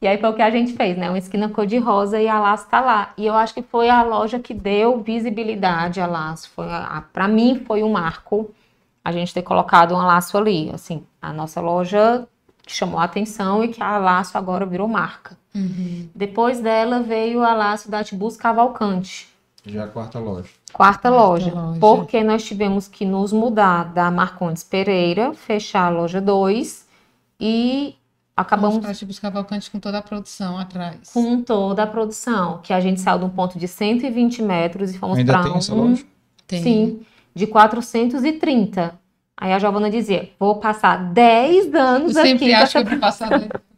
E 0.00 0.06
aí 0.06 0.16
foi 0.18 0.28
o 0.30 0.34
que 0.34 0.42
a 0.42 0.50
gente 0.50 0.72
fez, 0.74 0.96
né? 0.98 1.08
Uma 1.10 1.16
esquina 1.18 1.48
cor 1.50 1.66
de 1.66 1.78
rosa 1.78 2.20
e 2.20 2.28
a 2.28 2.38
Laço 2.38 2.66
tá 2.68 2.78
lá. 2.78 3.12
E 3.16 3.24
eu 3.24 3.34
acho 3.34 3.54
que 3.54 3.62
foi 3.62 3.88
a 3.88 4.02
loja 4.02 4.38
que 4.38 4.52
deu 4.52 5.00
visibilidade 5.02 5.98
a 5.98 6.06
Laço. 6.06 6.50
Foi 6.54 6.66
a, 6.66 6.84
a, 6.98 7.00
para 7.00 7.26
mim 7.26 7.62
foi 7.66 7.82
um 7.82 7.90
marco 7.92 8.50
a 9.02 9.10
gente 9.10 9.32
ter 9.32 9.40
colocado 9.40 9.92
uma 9.92 10.04
Laço 10.04 10.36
ali. 10.36 10.70
Assim, 10.74 11.02
a 11.22 11.32
nossa 11.32 11.58
loja 11.58 12.28
que 12.66 12.72
chamou 12.74 12.98
a 12.98 13.04
atenção 13.04 13.62
e 13.64 13.68
que 13.68 13.82
a 13.82 13.98
Laço 13.98 14.36
agora 14.38 14.64
virou 14.66 14.88
marca. 14.88 15.36
Uhum. 15.54 16.08
Depois 16.14 16.60
dela 16.60 17.00
veio 17.00 17.42
a 17.42 17.52
Laço 17.54 17.90
da 17.90 18.02
Tibus 18.02 18.36
Cavalcante, 18.36 19.28
Já 19.66 19.82
é 19.82 19.84
a 19.84 19.88
quarta 19.88 20.18
loja. 20.18 20.48
quarta 20.72 21.08
Quarta 21.08 21.10
loja, 21.10 21.54
loja. 21.54 21.78
porque 21.80 22.22
nós 22.24 22.44
tivemos 22.44 22.88
que 22.88 23.04
nos 23.04 23.32
mudar 23.32 23.92
da 23.92 24.10
Marcondes 24.10 24.64
Pereira, 24.64 25.32
fechar 25.34 25.86
a 25.86 25.88
loja 25.90 26.20
2 26.20 26.86
e 27.40 27.94
acabamos 28.36 28.76
Vamos 28.80 28.98
para 28.98 29.06
buscar 29.06 29.30
Cavalcante 29.30 29.70
com 29.70 29.78
toda 29.78 29.98
a 29.98 30.02
produção 30.02 30.58
atrás. 30.58 31.10
com 31.12 31.40
toda 31.42 31.82
a 31.84 31.86
produção, 31.86 32.58
que 32.62 32.72
a 32.72 32.80
gente 32.80 33.00
saiu 33.00 33.18
de 33.20 33.24
um 33.26 33.30
ponto 33.30 33.58
de 33.58 33.68
120 33.68 34.42
metros 34.42 34.92
e 34.94 34.98
fomos 34.98 35.18
Ainda 35.18 35.32
para 35.34 35.42
tem 35.44 35.56
essa 35.56 35.72
um, 35.74 35.88
loja? 35.90 36.04
Tem. 36.46 36.62
sim, 36.62 37.00
de 37.34 37.46
430. 37.46 38.98
Aí 39.36 39.52
a 39.52 39.58
Giovana 39.58 39.90
dizia, 39.90 40.30
vou 40.38 40.56
passar 40.56 41.12
10 41.12 41.74
Eu 41.74 41.80
anos 41.80 42.16
aqui 42.16 42.28
sempre 42.28 42.54
acho 42.54 42.78
essa 42.78 42.84
que 42.84 42.86
eu 42.86 42.90
vou 42.90 43.00
passar. 43.00 43.30
né? 43.30 43.48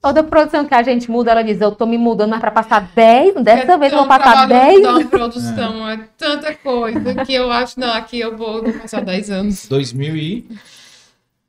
Toda 0.00 0.22
produção 0.22 0.64
que 0.64 0.74
a 0.74 0.82
gente 0.82 1.10
muda, 1.10 1.32
ela 1.32 1.42
diz, 1.42 1.60
eu 1.60 1.72
tô 1.72 1.84
me 1.84 1.98
mudando, 1.98 2.30
mas 2.30 2.38
para 2.38 2.50
passar 2.52 2.92
10, 2.94 3.42
dessa 3.42 3.72
É 3.72 3.78
vez 3.78 3.92
eu 3.92 3.98
vou 3.98 4.06
tão 4.06 4.18
passar 4.18 4.46
trabalhoso 4.46 4.70
10 4.70 4.82
dar 4.82 4.94
uma 4.94 5.04
produção, 5.04 5.90
é 5.90 6.08
tanta 6.16 6.54
coisa 6.54 7.24
que 7.24 7.34
eu 7.34 7.50
acho, 7.50 7.80
não, 7.80 7.92
aqui 7.92 8.20
eu 8.20 8.36
vou, 8.36 8.62
vou 8.62 8.72
passar 8.74 9.04
10 9.04 9.30
anos. 9.30 9.66
2000 9.66 10.16
e... 10.16 10.48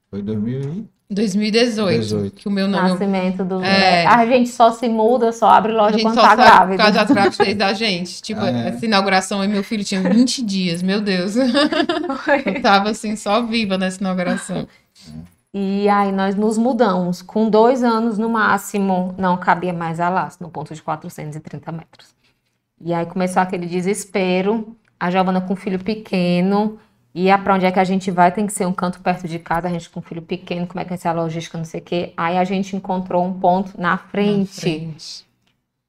Foi 0.10 0.24
2000 0.24 0.62
e... 0.62 0.97
2018, 1.10 2.00
18. 2.02 2.36
que 2.36 2.48
o 2.48 2.52
meu 2.52 2.68
nome... 2.68 2.90
Nascimento 2.90 3.46
do. 3.46 3.64
É. 3.64 4.06
A 4.06 4.26
gente 4.26 4.50
só 4.50 4.72
se 4.72 4.90
muda, 4.90 5.32
só 5.32 5.48
abre 5.50 5.72
A 5.72 5.76
loja 5.76 5.94
gente 5.94 6.04
quando 6.04 6.16
só 6.16 6.22
tá 6.22 6.28
sabe 6.36 6.42
por 6.42 6.78
grávida. 6.78 6.84
causa 6.84 7.14
gravidez 7.14 7.56
da 7.58 7.74
gente. 7.74 8.22
Tipo, 8.22 8.42
Ah, 8.42 8.50
é? 8.52 8.68
essa 8.70 8.86
inauguração 8.86 9.40
aí, 9.42 9.48
meu 9.48 9.64
filho 9.64 9.84
tinha 9.86 10.02
20 10.02 10.44
dias, 10.44 10.82
meu 10.84 11.00
Deus. 11.00 11.36
Eu 12.46 12.62
tava 12.62 12.90
assim, 12.90 13.16
só 13.16 13.42
viva 13.42 13.78
nessa 13.78 14.00
inauguração. 14.02 14.68
E 15.54 15.88
aí 15.88 16.12
nós 16.12 16.36
nos 16.36 16.58
mudamos. 16.58 17.22
Com 17.22 17.50
dois 17.50 17.84
anos 17.84 18.18
no 18.18 18.30
máximo, 18.30 19.16
não 19.18 19.38
cabia 19.38 19.72
mais 19.74 20.00
a 20.00 20.10
laço, 20.10 20.38
no 20.42 20.50
ponto 20.50 20.74
de 20.76 20.82
430 20.82 21.72
metros. 21.72 22.16
E 22.82 22.94
aí 22.94 23.06
começou 23.06 23.42
aquele 23.42 23.66
desespero. 23.66 24.76
A 25.00 25.10
Giovana 25.10 25.40
com 25.42 25.56
filho 25.56 25.80
pequeno. 25.80 26.78
E 27.16 27.36
para 27.40 27.56
onde 27.56 27.66
é 27.66 27.72
que 27.72 27.80
a 27.80 27.84
gente 27.84 28.12
vai? 28.12 28.32
Tem 28.32 28.46
que 28.46 28.54
ser 28.54 28.66
um 28.68 28.74
canto 28.74 29.00
perto 29.00 29.28
de 29.28 29.40
casa, 29.40 29.68
a 29.68 29.72
gente 29.72 29.90
com 29.90 30.02
filho 30.02 30.22
pequeno, 30.22 30.68
como 30.68 30.80
é 30.80 30.84
que 30.84 30.90
vai 30.90 30.98
ser 30.98 31.08
a 31.08 31.14
logística, 31.14 31.58
não 31.58 31.66
sei 31.66 31.80
o 31.80 31.84
quê. 31.84 32.14
Aí 32.16 32.38
a 32.38 32.44
gente 32.44 32.76
encontrou 32.76 33.26
um 33.26 33.34
ponto 33.34 33.72
na 33.80 33.92
Na 33.92 33.98
frente, 33.98 34.62
frente. 34.62 35.26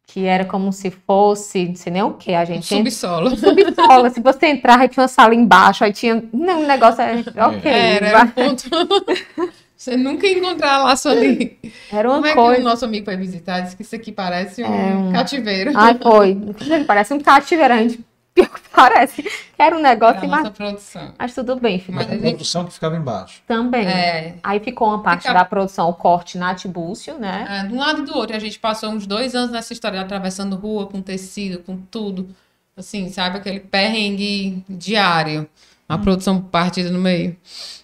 que 0.07 0.25
era 0.25 0.47
como 0.47 0.73
se 0.73 0.91
fosse, 0.91 1.69
não 1.69 1.75
sei 1.77 1.93
nem 1.93 2.03
o 2.03 2.15
que, 2.15 2.33
a 2.35 2.41
Um 2.43 2.47
gente 2.47 2.75
entra- 2.75 2.91
subsolo. 2.91 3.37
subsolo. 3.37 4.11
Se 4.11 4.21
você 4.21 4.47
entrar, 4.47 4.81
aí 4.81 4.89
tinha 4.89 5.03
uma 5.03 5.09
sala 5.09 5.35
embaixo, 5.35 5.85
aí 5.85 5.93
tinha. 5.93 6.25
Não, 6.33 6.63
o 6.63 6.67
negócio 6.67 7.03
era. 7.03 7.19
Ok. 7.49 7.71
Era, 7.71 8.07
era 8.07 8.23
um 8.25 8.29
ponto. 8.29 8.65
Você 9.77 9.97
nunca 9.97 10.27
ia 10.27 10.37
encontrar 10.39 10.79
laço 10.83 11.09
ali. 11.09 11.57
Era 11.93 12.09
uma 12.09 12.17
Como 12.17 12.27
é 12.27 12.33
que 12.33 12.39
o 12.41 12.43
coisa. 12.43 12.63
nosso 12.65 12.85
amigo 12.85 13.05
foi 13.05 13.17
visitar? 13.17 13.61
Disse 13.61 13.77
que 13.77 13.83
isso 13.83 13.95
aqui 13.95 14.11
parece 14.11 14.65
um 14.65 14.67
É 14.75 14.95
um- 14.97 15.13
cativeiro. 15.13 15.71
Ai, 15.73 15.97
foi. 16.03 16.37
Parece 16.85 17.15
um 17.15 17.21
cativeiro, 17.21 17.75
a 17.75 17.77
gente. 17.79 18.01
Pior 18.39 18.49
que 18.61 18.69
parece. 18.71 19.29
Era 19.59 19.75
um 19.75 19.81
Era 19.81 19.89
negócio, 19.89 20.19
a 20.25 20.29
mas, 20.29 20.39
nossa 20.45 20.51
produção. 20.53 21.13
mas 21.19 21.35
tudo 21.35 21.57
bem, 21.57 21.79
ficou 21.81 21.95
Mas 21.97 22.07
Mas 22.07 22.15
a 22.15 22.19
gente- 22.21 22.31
produção 22.35 22.65
que 22.65 22.73
ficava 22.73 22.97
embaixo. 22.97 23.43
também. 23.47 23.87
É, 23.87 24.37
Aí 24.43 24.61
ficou 24.61 24.89
uma 24.89 25.03
parte 25.03 25.23
Fica- 25.23 25.35
da 25.35 25.45
produção, 25.45 25.89
o 25.89 25.95
corte 25.95 26.39
na 26.39 26.55
Tibúcio, 26.55 27.19
né? 27.19 27.47
é, 27.49 27.67
de 27.67 27.75
um 27.75 27.79
lado 27.79 28.03
e 28.03 28.05
do 28.05 28.17
outro. 28.17 28.37
A 28.37 28.39
gente 28.39 28.59
passou 28.59 28.91
uns 28.91 29.07
dois 29.07 29.35
anos 29.35 29.51
nessa 29.51 29.73
história, 29.73 30.01
atravessando 30.01 30.55
rua 30.57 30.87
com 30.87 31.03
tecido, 31.03 31.59
com 31.65 31.77
tudo. 31.91 32.29
Assim, 32.77 33.09
sabe? 33.11 33.39
Aquele 33.39 33.59
perrengue 33.59 34.63
diário. 34.69 35.49
A 35.89 35.97
Hum. 35.97 36.01
produção 36.03 36.41
partida 36.41 36.91
no 36.91 36.99
meio. 37.01 37.37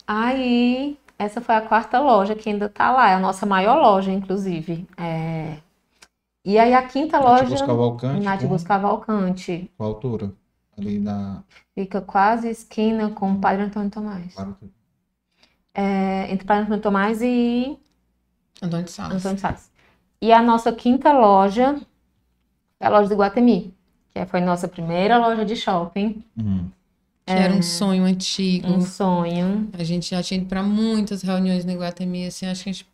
Aí, 0.07 0.97
essa 1.19 1.41
foi 1.41 1.55
a 1.57 1.61
quarta 1.61 1.99
loja 1.99 2.35
que 2.35 2.49
ainda 2.49 2.69
tá 2.69 2.93
lá. 2.93 3.11
É 3.11 3.15
a 3.15 3.19
nossa 3.19 3.45
maior 3.47 3.77
loja, 3.81 4.13
inclusive. 4.13 4.87
É. 4.97 5.57
E 6.45 6.59
aí, 6.59 6.75
a 6.75 6.83
quinta 6.83 7.19
loja, 7.19 7.43
Nativos 7.45 7.63
Cavalcante. 7.63 8.39
Tibus 8.39 8.63
Cavalcante, 8.65 9.71
Com 9.79 9.85
a 9.85 9.87
altura. 9.87 10.31
Ali 10.77 10.99
na... 10.99 11.43
fica 11.75 12.01
quase 12.01 12.49
esquina 12.49 13.11
com 13.11 13.33
o 13.33 13.39
Padre 13.39 13.63
Antônio 13.63 13.91
Tomás. 13.91 14.35
É, 15.73 16.31
entre 16.33 16.47
Padre 16.47 16.65
Antônio 16.65 16.83
Tomás 16.83 17.23
e 17.23 17.79
Antônio 18.63 18.85
de 18.85 18.91
Salles. 18.91 19.17
Antônio 19.17 19.39
Salles. 19.39 19.71
E 20.21 20.33
a 20.33 20.43
nossa 20.43 20.73
quinta 20.73 21.13
loja 21.13 21.81
é 22.81 22.87
a 22.87 22.89
loja 22.89 23.09
do 23.09 23.17
Guatemi, 23.17 23.75
que 24.13 24.25
foi 24.27 24.41
nossa 24.41 24.67
primeira 24.67 25.19
loja 25.19 25.45
de 25.45 25.57
shopping. 25.57 26.25
Hum. 26.37 26.69
Que 27.27 27.33
era 27.33 27.55
um 27.55 27.63
sonho 27.63 28.05
antigo. 28.05 28.69
Um 28.69 28.83
sonho. 28.83 29.71
A 29.73 29.83
gente 29.83 30.11
já 30.11 30.23
tinha 30.23 30.39
ido 30.39 30.47
para 30.47 30.63
muitas 30.63 31.23
reuniões 31.23 31.65
no 31.65 31.73
Iguatemi, 31.73 32.27
assim, 32.27 32.47
acho 32.47 32.65
que 32.65 32.71
a 32.71 32.73
gente 32.73 32.87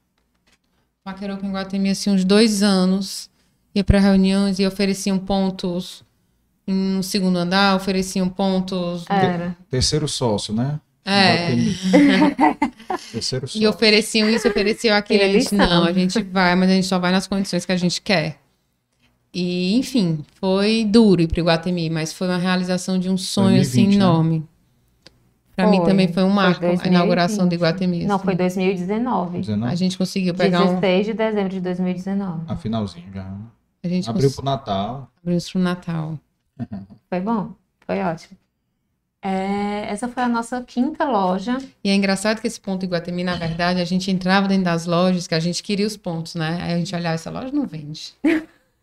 paquerou 1.03 1.37
com 1.37 1.47
o 1.47 1.51
Iguatemi, 1.51 1.91
assim, 1.91 2.11
uns 2.11 2.25
dois 2.25 2.63
anos. 2.63 3.29
Ia 3.75 3.85
para 3.85 3.99
reuniões 3.99 4.59
e 4.59 4.67
ofereciam 4.67 5.19
pontos 5.19 6.05
no 6.71 7.03
segundo 7.03 7.39
andar, 7.39 7.77
ofereciam 7.77 8.29
pontos... 8.29 9.05
Era. 9.09 9.57
Terceiro 9.69 10.09
sócio, 10.09 10.55
né? 10.55 10.81
É. 11.05 11.51
Terceiro 13.13 13.47
E 13.47 13.49
sócio. 13.49 13.69
ofereciam 13.71 14.29
isso, 14.29 14.47
ofereciam 14.49 14.97
aquilo. 14.97 15.23
A 15.23 15.27
Eles 15.27 15.45
gente, 15.45 15.55
não, 15.55 15.85
a 15.85 15.93
gente 15.93 16.23
vai, 16.23 16.55
mas 16.55 16.71
a 16.71 16.75
gente 16.75 16.87
só 16.87 16.99
vai 16.99 17.11
nas 17.13 17.27
condições 17.27 17.65
que 17.65 17.73
a 17.73 17.77
gente 17.77 18.01
quer. 18.01 18.39
E, 19.33 19.77
enfim, 19.77 20.25
foi 20.41 20.85
duro 20.85 21.23
ir 21.23 21.29
para 21.29 21.37
o 21.39 21.41
Iguatemi, 21.41 21.89
mas 21.89 22.13
foi 22.13 22.27
uma 22.29 22.37
realização 22.39 22.99
de 22.99 23.09
um 23.09 23.17
sonho, 23.17 23.61
assim, 23.61 23.85
2020, 23.85 23.89
né? 23.89 23.95
enorme. 24.05 24.45
Para 25.55 25.69
mim 25.69 25.77
Foi. 25.79 25.87
também 25.87 26.09
foi 26.09 26.23
um 26.25 26.31
marco, 26.31 26.65
a 26.65 26.69
2020. 26.69 26.87
inauguração 26.87 27.47
do 27.47 27.55
Iguatemi. 27.55 28.07
Não, 28.07 28.17
assim. 28.17 28.25
foi 28.25 28.35
2019. 28.35 29.39
19? 29.41 29.73
A 29.73 29.75
gente 29.77 29.99
conseguiu 29.99 30.35
pegar 30.35 30.63
um... 30.63 30.81
16 30.81 31.07
de 31.07 31.13
dezembro 31.13 31.49
de 31.51 31.61
2019. 31.61 32.41
A 32.49 32.57
finalzinho 32.57 33.07
já. 33.15 33.25
né? 33.25 33.39
A 33.85 33.89
gente 33.89 34.09
Abriu 34.09 34.31
pro 34.31 34.45
Natal. 34.45 35.11
Abriu 35.23 35.37
isso 35.37 35.53
pro 35.53 35.61
Natal. 35.61 36.19
Foi 37.09 37.21
bom, 37.21 37.55
foi 37.87 38.01
ótimo. 38.01 38.39
É, 39.23 39.87
essa 39.91 40.09
foi 40.09 40.23
a 40.23 40.29
nossa 40.29 40.63
quinta 40.63 41.05
loja. 41.05 41.59
E 41.85 41.91
é 41.91 41.95
engraçado 41.95 42.41
que 42.41 42.47
esse 42.47 42.61
ponto 42.61 42.85
Iguatemi, 42.85 43.23
na 43.23 43.37
verdade, 43.37 43.81
a 43.81 43.85
gente 43.85 44.11
entrava 44.11 44.49
dentro 44.49 44.65
das 44.65 44.87
lojas 44.87 45.27
que 45.27 45.35
a 45.35 45.41
gente 45.41 45.63
queria 45.63 45.87
os 45.87 45.97
pontos, 45.97 46.35
né? 46.35 46.59
Aí 46.63 46.73
a 46.73 46.79
gente 46.79 46.95
olhava, 46.95 47.15
essa 47.15 47.31
loja 47.31 47.53
não 47.53 47.67
vende. 47.67 48.15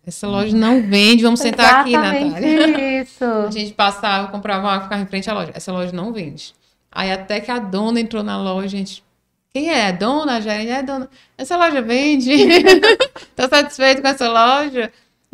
Essa 0.05 0.27
loja 0.27 0.55
não 0.55 0.81
vende, 0.83 1.23
vamos 1.23 1.39
sentar 1.39 1.81
aqui, 1.81 1.91
Natália. 1.91 3.01
isso. 3.01 3.25
A 3.45 3.51
gente 3.51 3.73
passava, 3.73 4.29
comprava 4.29 4.65
uma, 4.65 4.81
ficava 4.81 5.01
em 5.01 5.05
frente 5.05 5.29
à 5.29 5.33
loja. 5.33 5.51
Essa 5.53 5.69
loja 5.73 5.91
não 5.91 6.13
vende. 6.13 6.53
Aí 6.89 7.11
até 7.11 7.41
que 7.41 7.51
a 7.51 7.59
dona 7.59 7.99
entrou 7.99 8.23
na 8.23 8.41
loja, 8.41 8.67
a 8.67 8.69
gente. 8.69 9.03
Quem 9.49 9.69
é? 9.69 9.91
Dona? 9.91 10.39
Gerente? 10.39 10.69
É 10.71 10.81
dona. 10.81 11.09
Essa 11.37 11.57
loja 11.57 11.81
vende? 11.81 12.31
tá 13.35 13.49
satisfeito 13.49 14.01
com 14.01 14.07
essa 14.07 14.29
loja? 14.29 14.91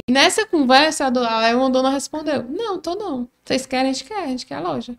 E 0.07 0.11
nessa 0.11 0.45
conversa, 0.45 1.05
a 1.05 1.07
a 1.07 1.69
dona 1.69 1.89
respondeu: 1.89 2.43
Não, 2.49 2.79
tô 2.79 2.95
não. 2.95 3.27
Vocês 3.45 3.65
querem? 3.65 3.91
A 3.91 3.93
gente 3.93 4.05
quer, 4.05 4.23
a 4.23 4.27
gente 4.27 4.45
quer 4.45 4.55
a 4.55 4.61
loja. 4.61 4.95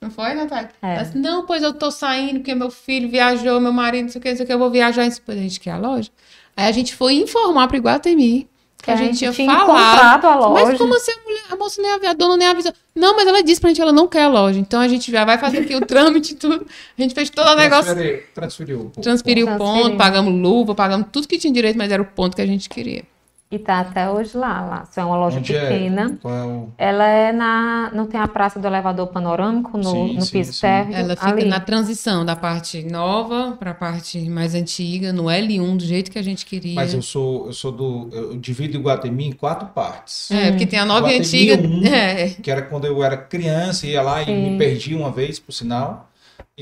Não 0.00 0.10
foi, 0.10 0.34
Natália? 0.34 0.70
É. 0.82 0.94
Ela 0.94 1.02
disse, 1.04 1.18
não, 1.18 1.46
pois 1.46 1.62
eu 1.62 1.72
tô 1.72 1.90
saindo, 1.90 2.40
porque 2.40 2.54
meu 2.54 2.70
filho 2.70 3.08
viajou, 3.08 3.58
meu 3.60 3.72
marido, 3.72 4.04
não 4.04 4.10
sei 4.10 4.18
o 4.18 4.22
que, 4.22 4.28
não 4.28 4.36
sei 4.36 4.44
o 4.44 4.46
que, 4.46 4.52
eu 4.52 4.58
vou 4.58 4.70
viajar. 4.70 5.08
Disse, 5.08 5.22
Pois 5.22 5.38
a 5.38 5.40
gente 5.40 5.58
quer 5.58 5.70
a 5.70 5.78
loja. 5.78 6.10
Aí 6.56 6.66
a 6.66 6.72
gente 6.72 6.94
foi 6.94 7.14
informar 7.14 7.66
pro 7.66 7.76
Iguatemi 7.78 8.48
que 8.82 8.90
a 8.90 8.96
gente 8.96 9.18
tinha 9.18 9.32
falado. 9.32 9.66
comprado 9.66 10.26
a 10.26 10.36
loja. 10.36 10.64
Mas 10.66 10.78
como 10.78 10.96
assim 10.96 11.10
a 11.10 11.24
mulher, 11.24 11.42
a 11.50 11.56
moça 11.56 11.82
nem 11.82 11.90
avisou, 11.90 12.10
a 12.10 12.12
dona 12.12 12.36
nem 12.36 12.46
avisou? 12.46 12.72
Não, 12.94 13.16
mas 13.16 13.26
ela 13.26 13.42
disse 13.42 13.60
pra 13.60 13.68
gente 13.68 13.76
que 13.76 13.82
ela 13.82 13.92
não 13.92 14.06
quer 14.06 14.22
a 14.24 14.28
loja. 14.28 14.58
Então 14.58 14.80
a 14.80 14.86
gente 14.86 15.10
já 15.10 15.24
vai 15.24 15.38
fazer 15.38 15.58
aqui 15.58 15.74
o 15.74 15.80
trâmite 15.84 16.34
e 16.34 16.36
tudo. 16.36 16.66
A 16.96 17.02
gente 17.02 17.14
fez 17.14 17.28
todo 17.30 17.48
o 17.48 17.56
negócio. 17.56 17.92
Transferiu. 17.92 18.22
Transferiu. 18.34 18.92
pô. 18.94 19.00
Transferiu 19.00 19.46
o 19.46 19.48
Transferiu. 19.48 19.82
ponto, 19.82 19.96
pagamos 19.96 20.32
luva, 20.32 20.74
pagamos 20.74 21.08
tudo 21.10 21.26
que 21.26 21.38
tinha 21.38 21.52
direito, 21.52 21.76
mas 21.76 21.90
era 21.90 22.00
o 22.02 22.06
ponto 22.06 22.36
que 22.36 22.42
a 22.42 22.46
gente 22.46 22.68
queria. 22.68 23.02
E 23.48 23.60
tá 23.60 23.78
até 23.78 24.10
hoje 24.10 24.36
lá. 24.36 24.60
lá. 24.60 24.84
Isso 24.90 24.98
é 24.98 25.04
uma 25.04 25.16
loja 25.16 25.38
Onde 25.38 25.52
pequena. 25.52 26.10
é? 26.12 26.16
Qual 26.20 26.34
é 26.34 26.44
o... 26.44 26.68
Ela 26.76 27.06
é 27.06 27.32
na. 27.32 27.90
Não 27.94 28.04
tem 28.06 28.18
a 28.18 28.26
praça 28.26 28.58
do 28.58 28.66
elevador 28.66 29.06
panorâmico 29.06 29.78
no, 29.78 29.84
Sim, 29.84 30.14
no 30.16 30.22
sim, 30.22 30.32
piso 30.32 30.52
sim. 30.52 30.62
térreo. 30.62 30.94
Ela 30.94 31.14
fica 31.14 31.28
ali. 31.28 31.44
na 31.44 31.60
transição 31.60 32.24
da 32.24 32.34
parte 32.34 32.82
nova 32.90 33.52
para 33.56 33.70
a 33.70 33.74
parte 33.74 34.18
mais 34.28 34.52
antiga, 34.56 35.12
no 35.12 35.24
L1, 35.24 35.76
do 35.76 35.84
jeito 35.84 36.10
que 36.10 36.18
a 36.18 36.22
gente 36.22 36.44
queria. 36.44 36.74
Mas 36.74 36.92
eu 36.92 37.00
sou, 37.02 37.46
eu 37.46 37.52
sou 37.52 37.70
do. 37.70 38.08
Eu 38.12 38.36
divido 38.36 38.78
o 38.78 38.82
Guatemi 38.82 39.26
em 39.28 39.32
quatro 39.32 39.68
partes. 39.68 40.28
É, 40.32 40.50
porque 40.50 40.66
tem 40.66 40.80
a 40.80 40.84
nova 40.84 41.12
e 41.12 41.18
Guatemi 41.18 41.52
antiga. 41.52 41.68
um. 41.68 41.86
É. 41.86 42.30
Que 42.30 42.50
era 42.50 42.62
quando 42.62 42.84
eu 42.86 43.02
era 43.02 43.16
criança, 43.16 43.86
ia 43.86 44.02
lá 44.02 44.22
e 44.24 44.26
me 44.50 44.58
perdi 44.58 44.92
uma 44.94 45.12
vez, 45.12 45.38
por 45.38 45.52
sinal. 45.52 46.10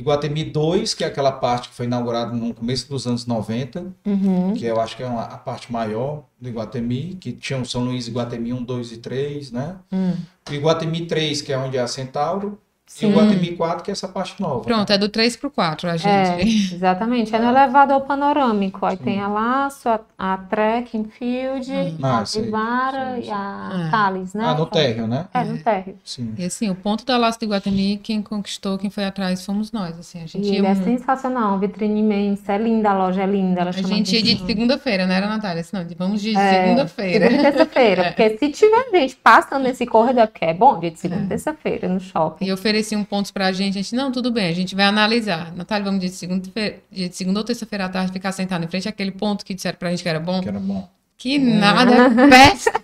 Iguatemi 0.05 0.43
2, 0.45 0.93
que 0.93 1.05
é 1.05 1.07
aquela 1.07 1.31
parte 1.31 1.69
que 1.69 1.75
foi 1.77 1.87
inaugurada 1.87 2.33
no 2.33 2.53
começo 2.53 2.89
dos 2.89 3.07
anos 3.07 3.27
90, 3.27 3.87
Uhum. 4.05 4.53
que 4.55 4.65
eu 4.65 4.81
acho 4.81 4.97
que 4.97 5.05
é 5.05 5.07
uma- 5.07 5.23
a 5.23 5.39
parte 5.39 5.73
maior 5.73 6.25
do 6.41 6.49
Iguatemi, 6.49 7.17
que 7.21 7.31
tinha 7.33 7.61
o 7.61 7.65
São 7.65 7.85
Luís 7.85 8.09
Iguatemi 8.09 8.53
1, 8.53 8.63
2 8.65 8.91
e 8.91 8.97
3, 8.97 9.53
né? 9.53 9.77
Hum. 9.93 10.15
O 10.51 10.53
Iguatemi 10.53 11.07
3, 11.07 11.41
que 11.41 11.53
é 11.53 11.59
onde 11.59 11.77
é 11.77 11.81
a 11.81 11.87
Centauro, 11.87 12.59
e 12.87 12.93
Sim. 12.99 13.07
o 13.07 13.11
Iguatemi 13.11 13.57
4, 13.57 13.83
que 13.83 13.91
é 13.91 13.93
essa 13.93 14.07
parte 14.07 14.41
nova. 14.41 14.61
Pronto, 14.61 14.93
é 14.93 14.99
do 14.99 15.09
3 15.09 15.37
pro 15.37 15.51
4, 15.51 15.89
a 15.89 15.95
É, 15.95 15.99
gente. 15.99 16.75
exatamente. 16.75 17.35
É 17.35 17.39
no 17.39 17.49
elevador 17.49 18.03
panorâmico. 18.03 18.85
Aí 18.87 18.97
tem 18.97 19.21
a 19.21 19.27
Laço, 19.27 19.89
a, 19.89 20.01
a 20.19 20.37
Trekking 20.37 21.05
Field, 21.05 21.73
Ah, 22.03 22.19
a 22.19 22.23
Vivara 22.25 23.19
e 23.19 23.31
a 23.31 23.71
sei. 23.83 23.91
Thales, 23.91 24.35
né? 24.35 24.45
Ah, 24.47 24.55
no 24.55 24.67
térreo, 24.67 25.07
né? 25.09 25.27
É, 25.33 25.45
no 25.45 25.59
térreo. 25.59 25.97
Sim. 26.05 26.35
E 26.39 26.45
assim, 26.45 26.69
o 26.71 26.75
ponto 26.75 27.05
da 27.07 27.17
Laço 27.17 27.39
do 27.41 27.47
Iguatemi, 27.47 27.97
quem 28.03 28.21
conquistou, 28.23 28.77
quem 28.79 28.91
foi 28.91 29.05
atrás, 29.07 29.45
fomos 29.45 29.73
nós. 29.73 29.99
Assim, 29.99 30.19
a 30.23 30.27
gente 30.27 30.47
E 30.47 30.53
ia, 30.53 30.59
ele 30.59 30.67
é 30.67 30.75
sensacional, 30.75 31.59
vitrine 31.59 32.01
imensa, 32.01 32.53
é 32.53 32.59
linda 32.59 32.91
a 32.91 32.95
loja, 32.99 33.23
é 33.23 33.27
linda. 33.27 33.63
Ela 33.63 33.71
a 33.71 33.73
chama 33.73 33.89
gente 33.89 34.15
ia 34.15 34.23
de 34.23 34.47
segunda-feira, 34.47 35.07
não 35.07 35.15
era, 35.15 35.27
Natália? 35.27 35.63
Assim, 35.63 35.77
não, 35.77 35.85
de- 35.85 35.95
vamos 35.95 36.21
de 36.21 36.37
É, 36.37 36.63
segunda-feira. 36.65 37.27
Segunda 37.31 37.49
e 37.49 37.53
terça-feira. 37.53 38.05
Porque 38.15 38.39
se 38.39 38.51
tiver 38.51 38.85
gente 38.93 39.17
passando 39.17 39.63
nesse 39.65 39.87
corredor, 39.87 40.25
é 40.25 40.27
porque 40.27 40.45
é 40.45 40.53
bom, 40.55 40.79
dia 40.79 40.91
de 40.91 40.99
segunda 41.01 41.25
e 41.25 41.29
terça-feira 41.29 41.89
no 41.89 41.99
shopping. 41.99 42.45
E 42.45 42.53
ofereciam 42.85 43.05
pontos 43.05 43.31
pra 43.31 43.51
gente, 43.53 43.79
a 43.79 43.83
gente, 43.83 43.95
não, 43.95 44.13
tudo 44.13 44.31
bem, 44.31 44.49
a 44.49 44.53
gente 44.53 44.75
vai 44.75 44.85
analisar. 44.85 45.55
Natália, 45.55 45.85
vamos 45.85 46.01
dia 46.01 46.09
de 46.11 46.15
segunda, 46.17 46.43
dia 46.91 47.09
de 47.09 47.17
segunda 47.17 47.41
ou 47.41 47.45
terça-feira 47.45 47.87
à 47.87 47.89
tarde 47.89 48.13
ficar 48.13 48.31
sentado 48.33 48.65
em 48.65 48.69
frente 48.69 48.89
àquele 48.89 49.11
ponto 49.11 49.45
que 49.45 49.55
disseram 49.55 49.79
pra 49.79 49.91
gente 49.91 50.03
que 50.03 50.09
era 50.09 50.21
bom. 50.21 50.41
Que 50.41 50.49
era 50.49 50.61
bom. 50.61 50.89
Que 51.17 51.39
nada, 51.39 52.11
péssimo. 52.29 52.77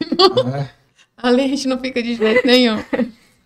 É. 0.57 0.69
Ali 1.17 1.43
a 1.43 1.49
gente 1.49 1.69
não 1.69 1.79
fica 1.79 2.03
de 2.03 2.15
jeito 2.15 2.47
nenhum. 2.47 2.83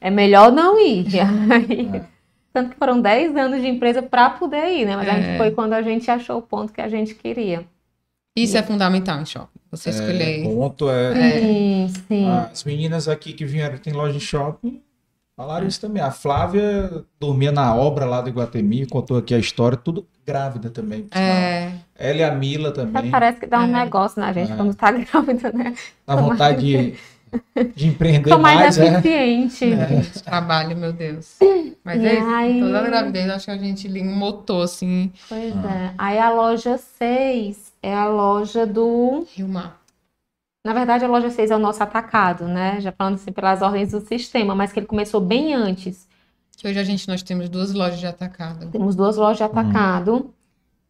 É 0.01 0.11
melhor 0.11 0.53
não 0.53 0.79
ir. 0.81 1.07
É. 1.17 2.05
Tanto 2.53 2.71
que 2.71 2.77
foram 2.77 3.01
10 3.01 3.35
anos 3.37 3.61
de 3.61 3.67
empresa 3.67 4.01
para 4.01 4.31
poder 4.31 4.69
ir, 4.73 4.85
né? 4.87 4.95
Mas 4.97 5.09
a 5.09 5.13
É. 5.13 5.23
gente 5.23 5.37
foi 5.39 5.51
quando 5.51 5.73
a 5.73 5.83
gente 5.83 6.09
achou 6.09 6.39
o 6.39 6.43
ponto 6.43 6.73
que 6.73 6.81
a 6.81 6.89
gente 6.89 7.15
queria. 7.15 7.65
Isso 8.37 8.57
é 8.57 8.63
fundamental 8.63 9.21
em 9.21 9.27
shopping. 9.27 9.59
Você 9.73 9.89
É, 9.89 9.93
escolher. 9.93 10.45
ponto 10.45 10.89
é. 10.89 11.41
Sim, 11.41 11.93
sim. 12.07 12.29
As 12.31 12.63
meninas 12.65 13.09
aqui 13.09 13.33
que 13.33 13.45
vieram, 13.45 13.77
tem 13.79 13.93
loja 13.93 14.17
em 14.17 14.21
shopping, 14.21 14.81
falaram 15.37 15.67
isso 15.67 15.81
também. 15.81 16.03
A 16.03 16.11
Flávia 16.11 17.05
dormia 17.21 17.53
na 17.53 17.75
obra 17.75 18.05
lá 18.05 18.21
do 18.21 18.29
Iguatemi, 18.29 18.87
contou 18.87 19.17
aqui 19.19 19.35
a 19.35 19.39
história, 19.39 19.77
tudo 19.77 20.07
grávida 20.27 20.71
também. 20.71 21.07
É, 21.15 21.73
Ela 21.97 22.19
e 22.19 22.25
a 22.25 22.35
Mila 22.35 22.71
Até 22.71 22.83
também. 22.83 23.11
parece 23.11 23.41
que 23.41 23.47
dá 23.47 23.61
um 23.61 23.65
É. 23.65 23.85
negócio 23.85 24.21
na 24.21 24.33
gente 24.33 24.53
É. 24.53 24.57
quando 24.57 24.75
tá 24.75 24.91
grávida, 24.91 25.53
né? 25.53 25.75
Dá 26.07 26.17
vontade 26.17 26.61
de, 26.61 26.95
de 27.75 27.87
empreender 27.89 28.25
Fica 28.31 28.39
mais 28.39 28.59
mais, 28.61 28.77
né? 28.79 28.87
eficiente. 28.99 29.73
é, 29.73 30.21
trabalho, 30.25 30.77
meu 30.77 30.93
Deus. 30.93 31.37
Mas 31.85 32.01
E 32.03 32.07
é 32.07 32.15
isso. 32.19 32.27
aí- 32.29 32.61
Toda 32.61 32.83
gravidez, 32.83 33.31
acho 33.31 33.45
que 33.47 33.51
a 33.51 33.59
gente 33.59 33.87
liga 33.89 34.09
um 34.09 34.17
motor, 34.17 34.65
assim. 34.65 35.13
Pois 35.29 35.53
Ah. 35.65 35.71
é. 35.75 35.91
Aí 35.99 36.19
a 36.19 36.31
loja 36.31 36.79
6 36.79 37.73
é 37.83 37.95
a 37.95 38.07
loja 38.09 38.67
do. 38.67 39.27
Rio 39.37 39.47
Mar. 39.49 39.79
Na 40.65 40.73
verdade, 40.73 41.05
a 41.05 41.09
loja 41.09 41.29
6 41.29 41.51
é 41.51 41.57
o 41.57 41.59
nosso 41.59 41.83
atacado, 41.83 42.45
né? 42.47 42.81
Já 42.81 42.91
falando 42.91 43.17
assim 43.17 43.31
pelas 43.31 43.61
ordens 43.61 43.91
do 43.93 44.01
sistema, 44.01 44.55
mas 44.55 44.73
que 44.73 44.79
ele 44.81 44.87
começou 44.87 45.21
bem 45.21 45.53
antes. 45.55 46.09
Que 46.57 46.67
hoje 46.67 46.79
a 46.79 46.85
gente, 46.85 47.07
nós 47.07 47.23
temos 47.23 47.51
duas 47.51 47.75
lojas 47.75 47.99
de 48.01 48.07
atacado. 48.07 48.69
Temos 48.71 48.97
duas 48.97 49.17
lojas 49.17 49.37
de 49.37 49.43
Hum. 49.45 49.47
atacado. 49.61 50.35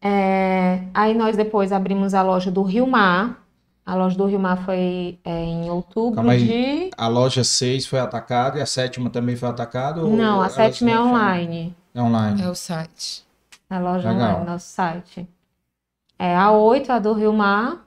É, 0.01 0.83
Aí 0.93 1.13
nós 1.13 1.35
depois 1.35 1.71
abrimos 1.73 2.13
a 2.13 2.21
loja 2.21 2.49
do 2.49 2.61
Rio 2.63 2.87
Mar. 2.87 3.43
A 3.85 3.95
loja 3.95 4.17
do 4.17 4.25
Rio 4.25 4.39
Mar 4.39 4.63
foi 4.63 5.19
é, 5.25 5.43
em 5.43 5.69
outubro 5.69 6.15
Calma 6.15 6.31
aí. 6.33 6.45
de. 6.87 6.89
A 6.97 7.07
loja 7.07 7.43
6 7.43 7.85
foi 7.85 7.99
atacada 7.99 8.57
e 8.57 8.61
a 8.61 8.65
sétima 8.65 9.09
também 9.09 9.35
foi 9.35 9.49
atacada? 9.49 10.01
Não, 10.01 10.41
a 10.41 10.49
sétima 10.49 10.91
é 10.91 10.99
online. 10.99 11.75
É 11.93 12.01
online. 12.01 12.41
É 12.41 12.49
o 12.49 12.55
site. 12.55 13.23
A 13.69 13.77
loja 13.79 14.09
Legal. 14.09 14.29
online, 14.29 14.45
nosso 14.45 14.67
site. 14.69 15.27
É 16.17 16.35
a 16.35 16.51
8, 16.51 16.91
a 16.93 16.99
do 16.99 17.13
Rio 17.13 17.33
Mar. 17.33 17.84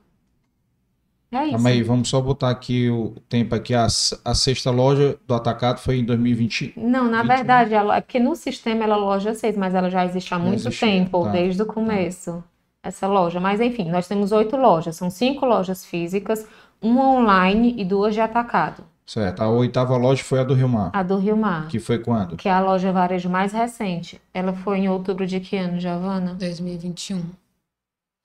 É 1.31 1.43
isso. 1.45 1.53
Calma 1.53 1.69
aí, 1.69 1.83
vamos 1.83 2.09
só 2.09 2.21
botar 2.21 2.49
aqui 2.49 2.89
o 2.89 3.15
tempo 3.29 3.55
aqui. 3.55 3.75
A, 3.75 3.85
a 3.87 4.35
sexta 4.35 4.71
loja 4.71 5.19
do 5.27 5.35
atacado 5.35 5.79
foi 5.79 5.99
em 5.99 6.05
2020. 6.05 6.73
Não, 6.77 7.05
na 7.11 7.23
21. 7.23 7.37
verdade, 7.37 7.75
ela, 7.75 7.97
é 7.97 8.01
porque 8.01 8.19
no 8.19 8.35
sistema 8.35 8.85
ela 8.85 8.95
é 8.97 8.99
loja 8.99 9.35
6, 9.35 9.57
mas 9.57 9.75
ela 9.75 9.91
já 9.91 10.05
existe 10.07 10.33
há 10.33 10.39
Já 10.39 10.43
muito 10.45 10.61
existia, 10.61 10.89
tempo, 10.89 11.25
tá. 11.25 11.31
desde 11.31 11.61
o 11.61 11.67
começo, 11.67 12.43
essa 12.83 13.07
loja. 13.07 13.39
Mas 13.41 13.61
enfim, 13.61 13.91
nós 13.91 14.09
temos 14.09 14.33
oito 14.33 14.57
lojas, 14.57 14.97
são 14.97 15.11
cinco 15.11 15.45
lojas 15.45 15.85
físicas, 15.85 16.47
uma 16.81 17.05
online 17.19 17.75
e 17.77 17.85
duas 17.85 18.15
de 18.15 18.21
atacado. 18.23 18.83
Certo. 19.05 19.43
A 19.43 19.49
oitava 19.49 19.97
loja 19.97 20.23
foi 20.23 20.39
a 20.41 20.45
do 20.45 20.53
Rio 20.55 20.69
Mar. 20.69 20.91
A 20.95 21.03
do 21.03 21.17
Rio 21.17 21.37
Mar, 21.37 21.69
Que 21.69 21.79
foi 21.79 21.99
quando? 21.99 22.37
que 22.37 22.49
é 22.49 22.53
a 22.53 22.61
loja 22.61 22.93
varejo 22.93 23.29
mais 23.29 23.53
recente. 23.53 24.21
Ela 24.33 24.53
foi 24.53 24.79
em 24.79 24.89
outubro 24.89 25.27
de 25.27 25.41
que 25.41 25.57
ano, 25.57 25.79
Giovana? 25.81 26.35
2021. 26.35 27.23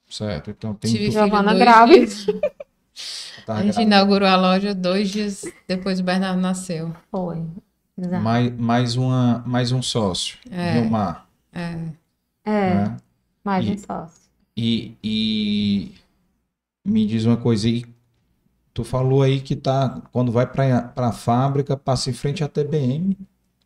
Certo. 0.09 0.49
Então 0.51 0.73
tem 0.73 0.91
Tive 0.91 1.11
Giovana 1.11 1.53
grávida. 1.53 2.05
A 3.47 3.55
gente 3.63 3.73
grávida. 3.73 3.81
inaugurou 3.81 4.27
a 4.27 4.35
loja 4.35 4.73
dois 4.75 5.09
dias 5.09 5.43
depois 5.67 5.97
do 5.99 6.03
Bernardo 6.03 6.39
nasceu. 6.39 6.93
Foi. 7.09 7.43
Exato. 7.97 8.23
mais, 8.23 8.57
mais, 8.57 8.95
uma, 8.95 9.43
mais 9.45 9.71
um 9.71 9.81
sócio. 9.81 10.37
É. 10.49 10.79
Rio 10.79 10.89
Mar. 10.89 11.27
É. 11.51 11.77
É, 12.45 12.73
né? 12.75 12.97
mais 13.43 13.65
E- 13.67 13.71
um 13.71 13.77
sócio. 13.77 14.23
E, 14.55 14.95
e 15.03 15.91
me 16.85 17.05
diz 17.05 17.25
uma 17.25 17.37
coisa 17.37 17.67
aí. 17.67 17.83
Tu 18.73 18.83
falou 18.83 19.21
aí 19.21 19.39
que 19.39 19.55
tá, 19.55 20.01
quando 20.11 20.31
vai 20.31 20.45
pra, 20.47 20.81
pra 20.81 21.11
fábrica, 21.11 21.77
passa 21.77 22.09
em 22.09 22.13
frente 22.13 22.43
à 22.43 22.47
TBM. 22.47 23.15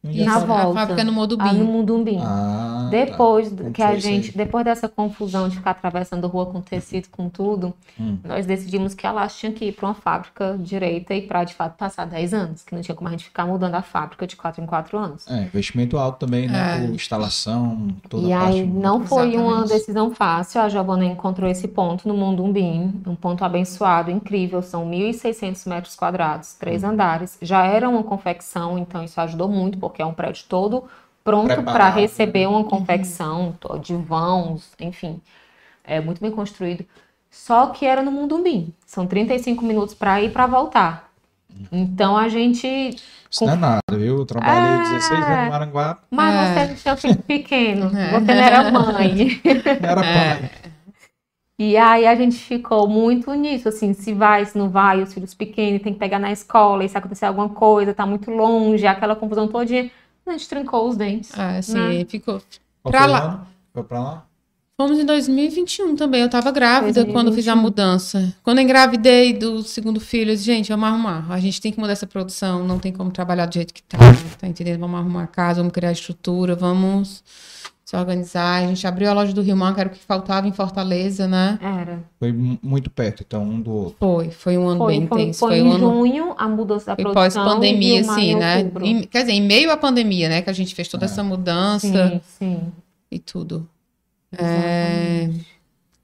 É 0.03 0.23
Na 0.23 0.31
a 0.37 0.39
fábrica? 0.39 0.53
A 0.53 0.63
volta. 0.63 0.79
fábrica 0.79 1.03
no 1.03 1.11
Ah, 1.39 1.53
no. 1.53 1.65
Mundumbim. 1.65 2.19
Ah, 2.21 2.83
tá. 2.83 2.89
Depois 2.89 3.49
Como 3.49 3.71
que 3.71 3.81
a 3.83 3.97
gente, 3.99 4.37
depois 4.37 4.63
dessa 4.63 4.87
confusão 4.87 5.49
de 5.49 5.57
ficar 5.57 5.71
atravessando 5.71 6.25
rua 6.27 6.45
com 6.45 6.61
tecido, 6.61 7.09
com 7.09 7.27
tudo, 7.27 7.73
Hum. 7.99 8.17
nós 8.23 8.45
decidimos 8.45 8.93
que 8.93 9.05
a 9.05 9.11
Laço 9.11 9.37
tinha 9.39 9.51
que 9.51 9.65
ir 9.65 9.71
para 9.73 9.87
uma 9.87 9.93
fábrica 9.93 10.55
direita 10.57 11.13
e 11.13 11.21
para 11.23 11.43
de 11.43 11.53
fato 11.53 11.75
passar 11.75 12.05
10 12.05 12.33
anos, 12.33 12.63
que 12.63 12.73
não 12.73 12.81
tinha 12.81 12.95
como 12.95 13.07
a 13.09 13.11
gente 13.11 13.25
ficar 13.25 13.45
mudando 13.45 13.75
a 13.75 13.81
fábrica 13.81 14.25
de 14.25 14.35
4 14.37 14.63
em 14.63 14.65
4 14.65 14.97
anos. 14.97 15.27
É, 15.29 15.41
investimento 15.43 15.97
alto 15.97 16.19
também, 16.25 16.47
né? 16.47 16.77
É. 16.77 16.85
Por 16.85 16.95
instalação, 16.95 17.89
toda 18.07 18.27
E 18.27 18.31
a 18.33 18.39
parte. 18.39 18.59
aí 18.59 18.65
não 18.67 19.03
foi 19.05 19.35
uma 19.35 19.47
Exatamente. 19.51 19.69
decisão 19.73 20.11
fácil, 20.11 20.61
a 20.61 20.69
Giovana 20.69 21.03
encontrou 21.05 21.49
esse 21.49 21.67
ponto 21.67 22.07
no 22.07 22.13
Mundumbim, 22.15 23.01
um 23.05 23.15
ponto 23.15 23.43
abençoado, 23.43 24.09
incrível, 24.11 24.61
são 24.61 24.85
1.600 24.85 25.65
metros 25.67 25.95
quadrados, 25.95 26.53
três 26.53 26.83
Uhum. 26.83 26.91
andares, 26.91 27.37
já 27.41 27.65
era 27.65 27.89
uma 27.89 28.03
confecção, 28.03 28.77
então 28.77 29.03
isso 29.03 29.19
ajudou 29.19 29.49
muito, 29.49 29.77
porque 29.89 30.01
é 30.01 30.05
um 30.05 30.13
prédio 30.13 30.45
todo 30.49 30.85
pronto 31.23 31.61
para 31.63 31.89
receber 31.89 32.47
uma 32.47 32.63
confecção, 32.63 33.53
to- 33.59 33.77
de 33.79 33.93
vãos, 33.95 34.71
enfim, 34.79 35.19
é 35.83 35.99
muito 35.99 36.21
bem 36.21 36.31
construído. 36.31 36.85
Só 37.29 37.67
que 37.67 37.85
era 37.85 38.01
no 38.01 38.11
Mundumbim, 38.11 38.73
são 38.85 39.05
35 39.05 39.63
minutos 39.65 39.93
para 39.93 40.21
ir 40.21 40.27
e 40.27 40.29
para 40.31 40.47
voltar. 40.47 41.07
Então 41.71 42.15
a 42.15 42.29
gente 42.29 42.67
Isso 43.29 43.45
não 43.45 43.53
é 43.53 43.55
nada, 43.55 43.81
viu? 43.91 44.17
Eu 44.19 44.25
trabalhei 44.25 44.79
É. 44.79 44.83
16 44.93 45.23
anos 45.25 45.43
no 45.45 45.49
Maranguape, 45.49 46.01
mas 46.11 46.35
É. 46.35 46.53
você 46.53 46.67
não 46.67 46.75
tinha 46.75 46.95
filho 46.97 47.23
pequeno, 47.23 47.97
É. 47.97 48.11
você 48.11 48.33
não 48.33 48.33
era 48.43 48.71
mãe. 48.71 49.41
não 49.81 49.89
era 49.89 50.01
pai. 50.01 50.51
E 51.59 51.75
aí 51.75 52.05
a 52.05 52.15
gente 52.15 52.37
ficou 52.37 52.87
muito 52.87 53.33
nisso, 53.33 53.67
assim, 53.69 53.91
se 53.93 54.13
vai, 54.13 54.45
se 54.45 54.55
não 54.57 54.69
vai, 54.69 55.01
os 55.01 55.11
filhos 55.11 55.33
pequenos 55.33 55.81
tem 55.81 55.91
que 55.93 55.99
pegar 55.99 56.19
na 56.19 56.31
escola, 56.31 56.83
e 56.83 56.89
se 56.89 56.95
acontecer 56.97 57.25
alguma 57.25 57.49
coisa, 57.49 57.95
tá 57.95 58.05
muito 58.05 58.29
longe, 58.29 58.85
aquela 58.85 59.15
confusão 59.15 59.47
todinha. 59.47 59.89
A 60.25 60.31
gente 60.33 60.47
trincou 60.47 60.87
os 60.87 60.95
dentes. 60.97 61.31
Ah, 61.37 61.57
assim, 61.57 61.73
Né? 61.73 62.05
ficou. 62.07 62.41
Qual 62.83 62.91
Pra 62.91 62.99
foi 63.01 63.09
o 63.09 63.11
lá. 63.11 63.23
ano? 63.23 63.47
Foi 63.73 63.83
pra 63.83 63.99
lá? 64.03 64.23
Fomos 64.79 64.99
em 64.99 65.05
2021 65.05 65.95
também. 65.95 66.21
Eu 66.21 66.29
tava 66.29 66.51
grávida 66.51 67.03
quando 67.05 67.33
fiz 67.33 67.47
a 67.47 67.55
2021. 67.55 67.61
mudança. 67.61 68.35
Quando 68.43 68.59
eu 68.59 68.63
engravidei 68.63 69.33
do 69.33 69.63
segundo 69.63 69.99
filho, 69.99 70.29
eu 70.29 70.35
disse, 70.35 70.45
gente, 70.45 70.69
vamos 70.69 70.87
arrumar. 70.87 71.25
A 71.31 71.39
gente 71.39 71.59
tem 71.59 71.71
que 71.71 71.79
mudar 71.79 71.93
essa 71.93 72.05
produção, 72.05 72.63
não 72.63 72.77
tem 72.77 72.91
como 72.91 73.09
trabalhar 73.09 73.47
do 73.47 73.53
jeito 73.55 73.73
que 73.73 73.81
tá. 73.81 73.97
Tá 74.39 74.47
entendendo? 74.47 74.79
Vamos 74.79 74.99
arrumar 74.99 75.23
a 75.23 75.27
casa, 75.27 75.61
vamos 75.61 75.73
criar 75.73 75.91
estrutura, 75.91 76.53
vamos 76.55 77.23
se 77.89 77.95
organizar. 77.95 78.63
A 78.63 78.67
gente 78.67 78.85
abriu 78.85 79.09
a 79.09 79.13
loja 79.13 79.31
do 79.31 79.41
Rio 79.41 79.55
Mar, 79.55 79.73
que 79.73 79.79
era 79.79 79.87
o 79.87 79.91
que 79.93 79.97
faltava 79.99 80.45
em 80.45 80.51
Fortaleza, 80.51 81.25
né? 81.25 81.57
Era. 81.61 82.03
Foi 82.19 82.33
mu- 82.33 82.59
muito 82.61 82.89
perto, 82.89 83.23
então, 83.25 83.41
um 83.43 83.61
do 83.61 83.71
outro. 83.71 83.95
Foi, 83.97 84.29
foi 84.29 84.57
um 84.57 84.67
ano 84.67 84.79
Foi, 84.79 84.87
bem 84.97 85.07
foi, 85.07 85.21
intenso. 85.21 85.39
foi 85.39 85.49
Foi 85.51 85.59
em 85.59 85.63
um 85.63 85.71
ano. 85.71 85.79
junho 85.79 86.35
a 86.37 86.49
mudança 86.49 86.87
da 86.87 86.95
Foi 86.95 87.03
produção. 87.13 87.45
pós-pandemia, 87.45 87.95
e 87.95 87.99
assim, 87.99 88.31
em 88.31 88.35
né? 88.35 88.71
Em- 88.81 89.03
quer 89.03 89.21
dizer, 89.21 89.31
em 89.31 89.41
meio 89.41 89.71
à 89.71 89.77
pandemia, 89.77 90.27
né? 90.27 90.41
Que 90.41 90.49
a 90.49 90.53
gente 90.53 90.75
fez 90.75 90.89
toda 90.89 91.05
É. 91.05 91.07
essa 91.07 91.23
mudança 91.23 91.87
Sim, 92.09 92.21
sim. 92.37 92.59
e 93.09 93.19
tudo. 93.19 93.65
É, 94.37 95.29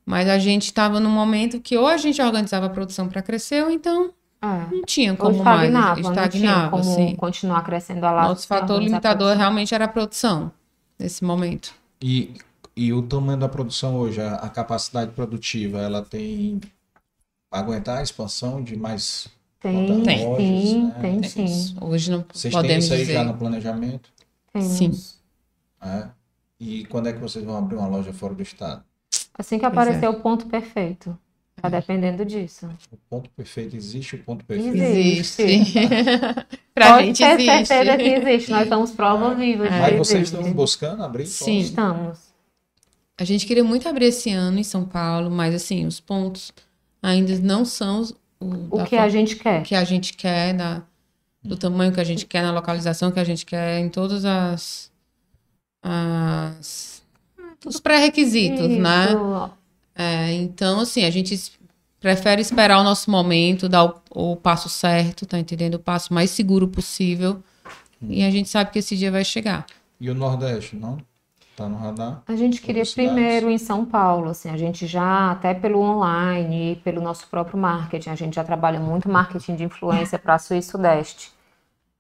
Mas 0.06 0.30
a 0.30 0.38
gente 0.40 0.64
estava 0.64 1.02
num 1.02 1.10
momento 1.10 1.60
que 1.60 1.78
ou 1.78 1.86
a 1.88 1.98
gente 1.98 2.22
organizava 2.22 2.68
a 2.68 2.70
produção 2.70 3.10
para 3.10 3.22
crescer, 3.22 3.62
ou 3.62 3.70
então 3.72 4.12
É. 4.42 4.48
não 4.74 4.84
tinha 4.86 5.14
como 5.16 5.44
mais. 5.44 5.64
estagnava, 5.68 6.02
não 6.02 6.12
tinha 6.14 6.26
Estagnava, 6.26 6.70
como 6.70 6.82
assim. 6.92 7.16
continuar 7.18 7.62
crescendo 7.64 8.06
a 8.06 8.12
laço. 8.12 8.30
Nosso 8.30 8.48
fator 8.48 8.82
limitador 8.82 9.36
realmente 9.36 9.76
era 9.76 9.84
a 9.86 9.88
produção, 9.90 10.50
nesse 11.04 11.24
momento. 11.24 11.74
E, 12.02 12.34
e 12.76 12.94
o 12.94 13.04
tamanho 13.04 13.38
da 13.38 13.50
produção 13.50 13.98
hoje, 13.98 14.22
a, 14.22 14.36
a 14.36 14.50
capacidade 14.50 15.12
produtiva, 15.12 15.80
ela 15.80 16.02
tem 16.02 16.62
aguentar 17.52 17.98
a 18.00 18.02
expansão 18.02 18.64
de 18.64 18.78
mais. 18.78 19.28
Tem, 19.60 20.04
Tem. 20.04 20.26
lojas, 20.26 20.46
sim, 20.46 20.84
né? 20.86 20.98
tem 21.02 21.22
Temos. 21.22 21.32
sim. 21.32 21.78
Hoje 21.80 22.12
não 22.12 22.26
Vocês 22.34 22.54
têm 22.54 22.62
podemos 22.62 22.86
isso 22.86 22.94
aí 22.94 23.00
dizer. 23.02 23.14
já 23.14 23.24
no 23.24 23.38
planejamento? 23.38 24.10
Temos. 24.52 24.68
Sim. 24.68 24.92
É. 25.82 26.08
E 26.60 26.86
quando 26.86 27.08
é 27.08 27.14
que 27.14 27.20
vocês 27.20 27.44
vão 27.46 27.58
abrir 27.58 27.76
uma 27.76 27.88
loja 27.88 28.14
fora 28.14 28.34
do 28.34 28.42
estado? 28.42 28.84
Assim 29.38 29.60
que 29.60 29.66
aparecer 29.66 30.06
é. 30.06 30.10
o 30.10 30.22
ponto 30.22 30.48
perfeito. 30.48 31.18
Tá 31.62 31.70
dependendo 31.70 32.26
disso. 32.26 32.68
O 32.92 32.98
ponto 33.10 33.30
perfeito 33.30 33.76
existe 33.76 34.16
o 34.16 34.24
ponto 34.24 34.44
perfeito. 34.44 34.76
Existe. 34.76 35.42
Existe. 35.44 35.80
pra 36.74 36.94
Pode 36.94 37.06
gente 37.08 37.18
ter 37.20 37.40
existe. 37.40 37.66
certeza 37.68 37.98
que 37.98 38.04
existe. 38.10 38.52
Nós 38.52 38.68
somos 38.68 38.92
prova 38.92 39.34
viva. 39.36 39.64
de 39.66 39.70
Mas 39.70 39.92
que 39.92 39.98
vocês 39.98 40.22
existe. 40.24 40.36
estão 40.40 40.54
buscando 40.54 41.04
abrir? 41.04 41.26
Sim. 41.26 41.60
Estamos. 41.60 42.20
A 43.18 43.24
gente 43.24 43.46
queria 43.46 43.64
muito 43.64 43.88
abrir 43.88 44.06
esse 44.08 44.32
ano 44.32 44.60
em 44.60 44.64
São 44.64 44.84
Paulo, 44.84 45.30
mas 45.30 45.54
assim, 45.54 45.86
os 45.86 46.00
pontos 46.00 46.52
ainda 47.02 47.38
não 47.40 47.64
são 47.64 48.02
o, 48.40 48.80
O 48.80 48.84
que 48.84 48.90
forma 48.90 49.06
a 49.06 49.10
gente 49.10 49.36
quer. 49.36 49.62
que 49.64 49.76
a 49.76 49.84
gente 49.84 50.14
quer, 50.14 50.54
da, 50.56 50.82
do 51.44 51.56
tamanho 51.56 51.94
que 51.94 52.02
a 52.02 52.04
gente 52.04 52.26
quer, 52.26 52.42
na 52.42 52.52
localização 52.52 53.12
que 53.12 53.20
a 53.20 53.24
gente 53.24 53.46
quer, 53.46 53.80
em 53.80 53.88
todas 53.88 54.26
as, 54.26 54.92
as 55.82 57.04
os 57.66 57.80
pré-requisitos, 57.80 58.68
né? 58.68 59.08
É, 59.96 60.34
então, 60.34 60.80
assim, 60.80 61.04
a 61.04 61.10
gente 61.10 61.52
prefere 62.00 62.42
esperar 62.42 62.80
o 62.80 62.84
nosso 62.84 63.10
momento, 63.10 63.70
dar 63.70 63.86
o, 63.86 64.02
o 64.12 64.36
passo 64.36 64.68
certo, 64.70 65.26
tá 65.26 65.40
entendendo? 65.40 65.76
O 65.76 65.80
passo 65.80 66.14
mais 66.14 66.32
seguro 66.32 66.68
possível. 66.68 67.42
E 68.02 68.24
a 68.24 68.30
gente 68.30 68.50
sabe 68.50 68.72
que 68.72 68.80
esse 68.80 68.98
dia 68.98 69.12
vai 69.12 69.24
chegar. 69.24 69.66
E 70.00 70.10
o 70.10 70.16
Nordeste, 70.16 70.76
não? 70.76 70.98
Tá 71.56 71.70
no 71.70 71.78
radar? 71.78 72.24
A 72.28 72.36
gente 72.36 72.62
queria 72.62 72.84
primeiro 72.84 73.50
em 73.50 73.60
São 73.60 73.86
Paulo, 73.86 74.32
assim, 74.32 74.50
a 74.50 74.58
gente 74.58 74.88
já, 74.88 75.32
até 75.32 75.54
pelo 75.54 75.80
online 75.80 76.72
e 76.72 76.76
pelo 76.78 77.00
nosso 77.00 77.28
próprio 77.28 77.60
marketing, 77.60 78.10
a 78.10 78.16
gente 78.16 78.36
já 78.36 78.44
trabalha 78.44 78.80
muito 78.80 79.08
marketing 79.08 79.56
de 79.56 79.64
influência 79.64 80.18
para 80.18 80.40
Sul 80.40 80.58
e 80.58 80.64
Sudeste. 80.64 81.32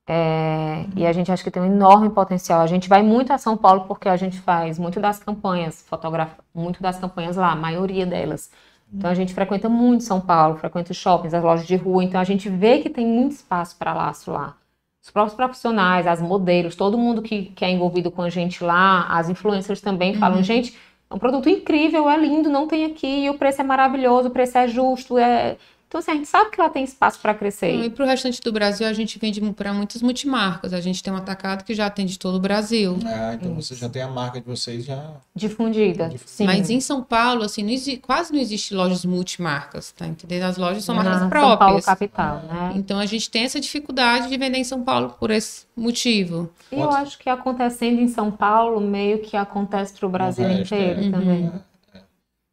É, 0.05 0.85
e 0.95 1.05
a 1.05 1.13
gente 1.13 1.31
acha 1.31 1.43
que 1.43 1.51
tem 1.51 1.61
um 1.61 1.65
enorme 1.65 2.09
potencial. 2.09 2.61
A 2.61 2.67
gente 2.67 2.89
vai 2.89 3.01
muito 3.01 3.31
a 3.31 3.37
São 3.37 3.55
Paulo 3.55 3.85
porque 3.87 4.09
a 4.09 4.17
gente 4.17 4.39
faz 4.39 4.77
muito 4.77 4.99
das 4.99 5.19
campanhas, 5.19 5.81
fotografa 5.87 6.43
muito 6.53 6.81
das 6.81 6.99
campanhas 6.99 7.37
lá, 7.37 7.51
a 7.51 7.55
maioria 7.55 8.05
delas. 8.05 8.51
Então 8.93 9.09
a 9.09 9.13
gente 9.15 9.33
frequenta 9.33 9.67
muito 9.67 10.03
São 10.03 10.21
Paulo, 10.21 10.57
frequenta 10.57 10.91
os 10.91 10.97
shoppings, 10.97 11.33
as 11.33 11.43
lojas 11.43 11.65
de 11.65 11.75
rua, 11.75 12.03
então 12.03 12.21
a 12.21 12.23
gente 12.23 12.47
vê 12.47 12.79
que 12.79 12.89
tem 12.89 13.05
muito 13.07 13.31
espaço 13.31 13.75
para 13.77 13.93
laço 13.93 14.31
lá. 14.31 14.55
Os 15.01 15.09
próprios 15.09 15.35
profissionais, 15.35 16.05
as 16.05 16.21
modelos, 16.21 16.75
todo 16.75 16.97
mundo 16.97 17.21
que, 17.21 17.45
que 17.45 17.65
é 17.65 17.71
envolvido 17.71 18.11
com 18.11 18.21
a 18.21 18.29
gente 18.29 18.63
lá, 18.63 19.07
as 19.07 19.29
influencers 19.29 19.81
também 19.81 20.13
falam, 20.13 20.43
gente, 20.43 20.77
é 21.09 21.13
um 21.13 21.19
produto 21.19 21.49
incrível, 21.49 22.09
é 22.09 22.17
lindo, 22.17 22.49
não 22.49 22.67
tem 22.67 22.85
aqui, 22.85 23.29
o 23.29 23.37
preço 23.37 23.61
é 23.61 23.63
maravilhoso, 23.63 24.29
o 24.29 24.31
preço 24.31 24.57
é 24.57 24.67
justo, 24.67 25.17
é... 25.17 25.57
Então, 25.93 25.99
assim, 25.99 26.09
a 26.09 26.15
gente 26.15 26.27
sabe 26.27 26.49
que 26.49 26.59
lá 26.59 26.71
tem 26.71 26.83
espaço 26.83 27.19
para 27.19 27.33
E 27.33 27.35
crescer. 27.35 27.91
para 27.91 28.03
o 28.03 28.07
restante 28.07 28.41
do 28.41 28.51
Brasil, 28.51 28.87
a 28.87 28.93
gente 28.93 29.19
vende 29.19 29.39
para 29.51 29.71
muitas 29.71 30.01
multimarcas. 30.01 30.73
A 30.73 30.81
gente 30.81 31.03
tem 31.03 31.13
um 31.13 31.17
atacado 31.17 31.63
que 31.63 31.75
já 31.75 31.85
atende 31.85 32.17
todo 32.17 32.33
o 32.33 32.39
Brasil. 32.39 32.97
Ah, 33.05 33.35
então 33.35 33.53
você 33.53 33.75
já 33.75 33.87
tem 33.87 34.01
a 34.01 34.07
marca 34.07 34.41
de 34.41 34.47
vocês 34.47 34.85
já. 34.85 35.11
Difundida, 35.35 36.09
sim. 36.25 36.47
Mas 36.47 36.71
em 36.71 36.79
São 36.79 37.03
Paulo, 37.03 37.43
assim, 37.43 37.61
não 37.61 37.69
exi- 37.69 37.97
quase 37.97 38.33
não 38.33 38.39
existe 38.39 38.73
lojas 38.73 39.05
multimarcas, 39.05 39.91
tá 39.91 40.07
entendendo? 40.07 40.41
As 40.45 40.57
lojas 40.57 40.83
são 40.83 40.95
Na 40.95 41.03
marcas 41.03 41.19
São 41.21 41.29
Paulo 41.29 41.57
próprias. 41.57 41.85
capital, 41.85 42.37
né? 42.51 42.73
Então 42.75 42.97
a 42.97 43.05
gente 43.05 43.29
tem 43.29 43.43
essa 43.43 43.59
dificuldade 43.59 44.29
de 44.29 44.35
vender 44.37 44.57
em 44.57 44.63
São 44.63 44.81
Paulo 44.83 45.15
por 45.19 45.29
esse 45.29 45.67
motivo. 45.77 46.49
E 46.71 46.79
eu 46.79 46.89
acho 46.89 47.19
que 47.19 47.29
acontecendo 47.29 48.01
em 48.01 48.07
São 48.07 48.31
Paulo, 48.31 48.81
meio 48.81 49.19
que 49.19 49.37
acontece 49.37 49.93
para 49.93 50.07
o 50.07 50.09
Brasil 50.09 50.47
resto, 50.47 50.73
inteiro 50.73 51.05
é. 51.05 51.11
também. 51.11 51.51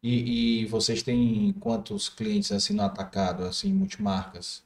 E, 0.03 0.61
e 0.63 0.65
vocês 0.65 1.03
têm 1.03 1.53
quantos 1.59 2.09
clientes 2.09 2.51
assim 2.51 2.73
no 2.73 2.83
atacado, 2.83 3.43
assim, 3.43 3.71
multimarcas? 3.73 4.63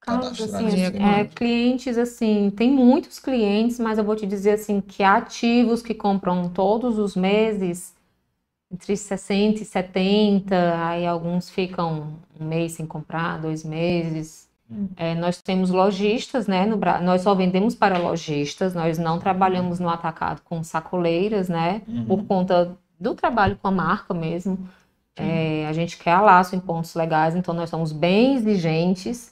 Carlos, 0.00 0.38
Cadastrados, 0.38 0.74
assim, 0.74 0.98
né? 0.98 1.20
é, 1.20 1.24
clientes, 1.26 1.96
assim, 1.96 2.50
tem 2.50 2.70
muitos 2.70 3.18
clientes, 3.20 3.78
mas 3.78 3.98
eu 3.98 4.04
vou 4.04 4.16
te 4.16 4.26
dizer, 4.26 4.52
assim, 4.52 4.80
que 4.80 5.02
ativos 5.02 5.80
que 5.80 5.94
compram 5.94 6.48
todos 6.48 6.98
os 6.98 7.14
meses, 7.14 7.94
entre 8.72 8.96
60 8.96 9.62
e 9.62 9.64
70, 9.64 10.86
aí 10.86 11.06
alguns 11.06 11.50
ficam 11.50 12.18
um 12.40 12.44
mês 12.46 12.72
sem 12.72 12.86
comprar, 12.86 13.38
dois 13.40 13.64
meses. 13.64 14.48
Hum. 14.70 14.88
É, 14.96 15.14
nós 15.14 15.40
temos 15.42 15.70
lojistas, 15.70 16.48
né, 16.48 16.66
no, 16.66 16.78
nós 17.02 17.22
só 17.22 17.34
vendemos 17.34 17.74
para 17.74 17.98
lojistas, 17.98 18.74
nós 18.74 18.98
não 18.98 19.18
trabalhamos 19.18 19.78
no 19.78 19.88
atacado 19.88 20.40
com 20.42 20.64
sacoleiras, 20.64 21.48
né, 21.48 21.82
Uhum. 21.86 22.06
por 22.06 22.24
conta 22.24 22.76
do 23.02 23.14
trabalho 23.14 23.58
com 23.60 23.68
a 23.68 23.70
marca 23.70 24.14
mesmo. 24.14 24.58
É, 25.16 25.66
a 25.68 25.72
gente 25.72 25.98
quer 25.98 26.12
a 26.12 26.20
laço 26.20 26.56
em 26.56 26.60
pontos 26.60 26.94
legais, 26.94 27.36
então 27.36 27.52
nós 27.52 27.68
somos 27.68 27.92
bem 27.92 28.36
exigentes 28.36 29.30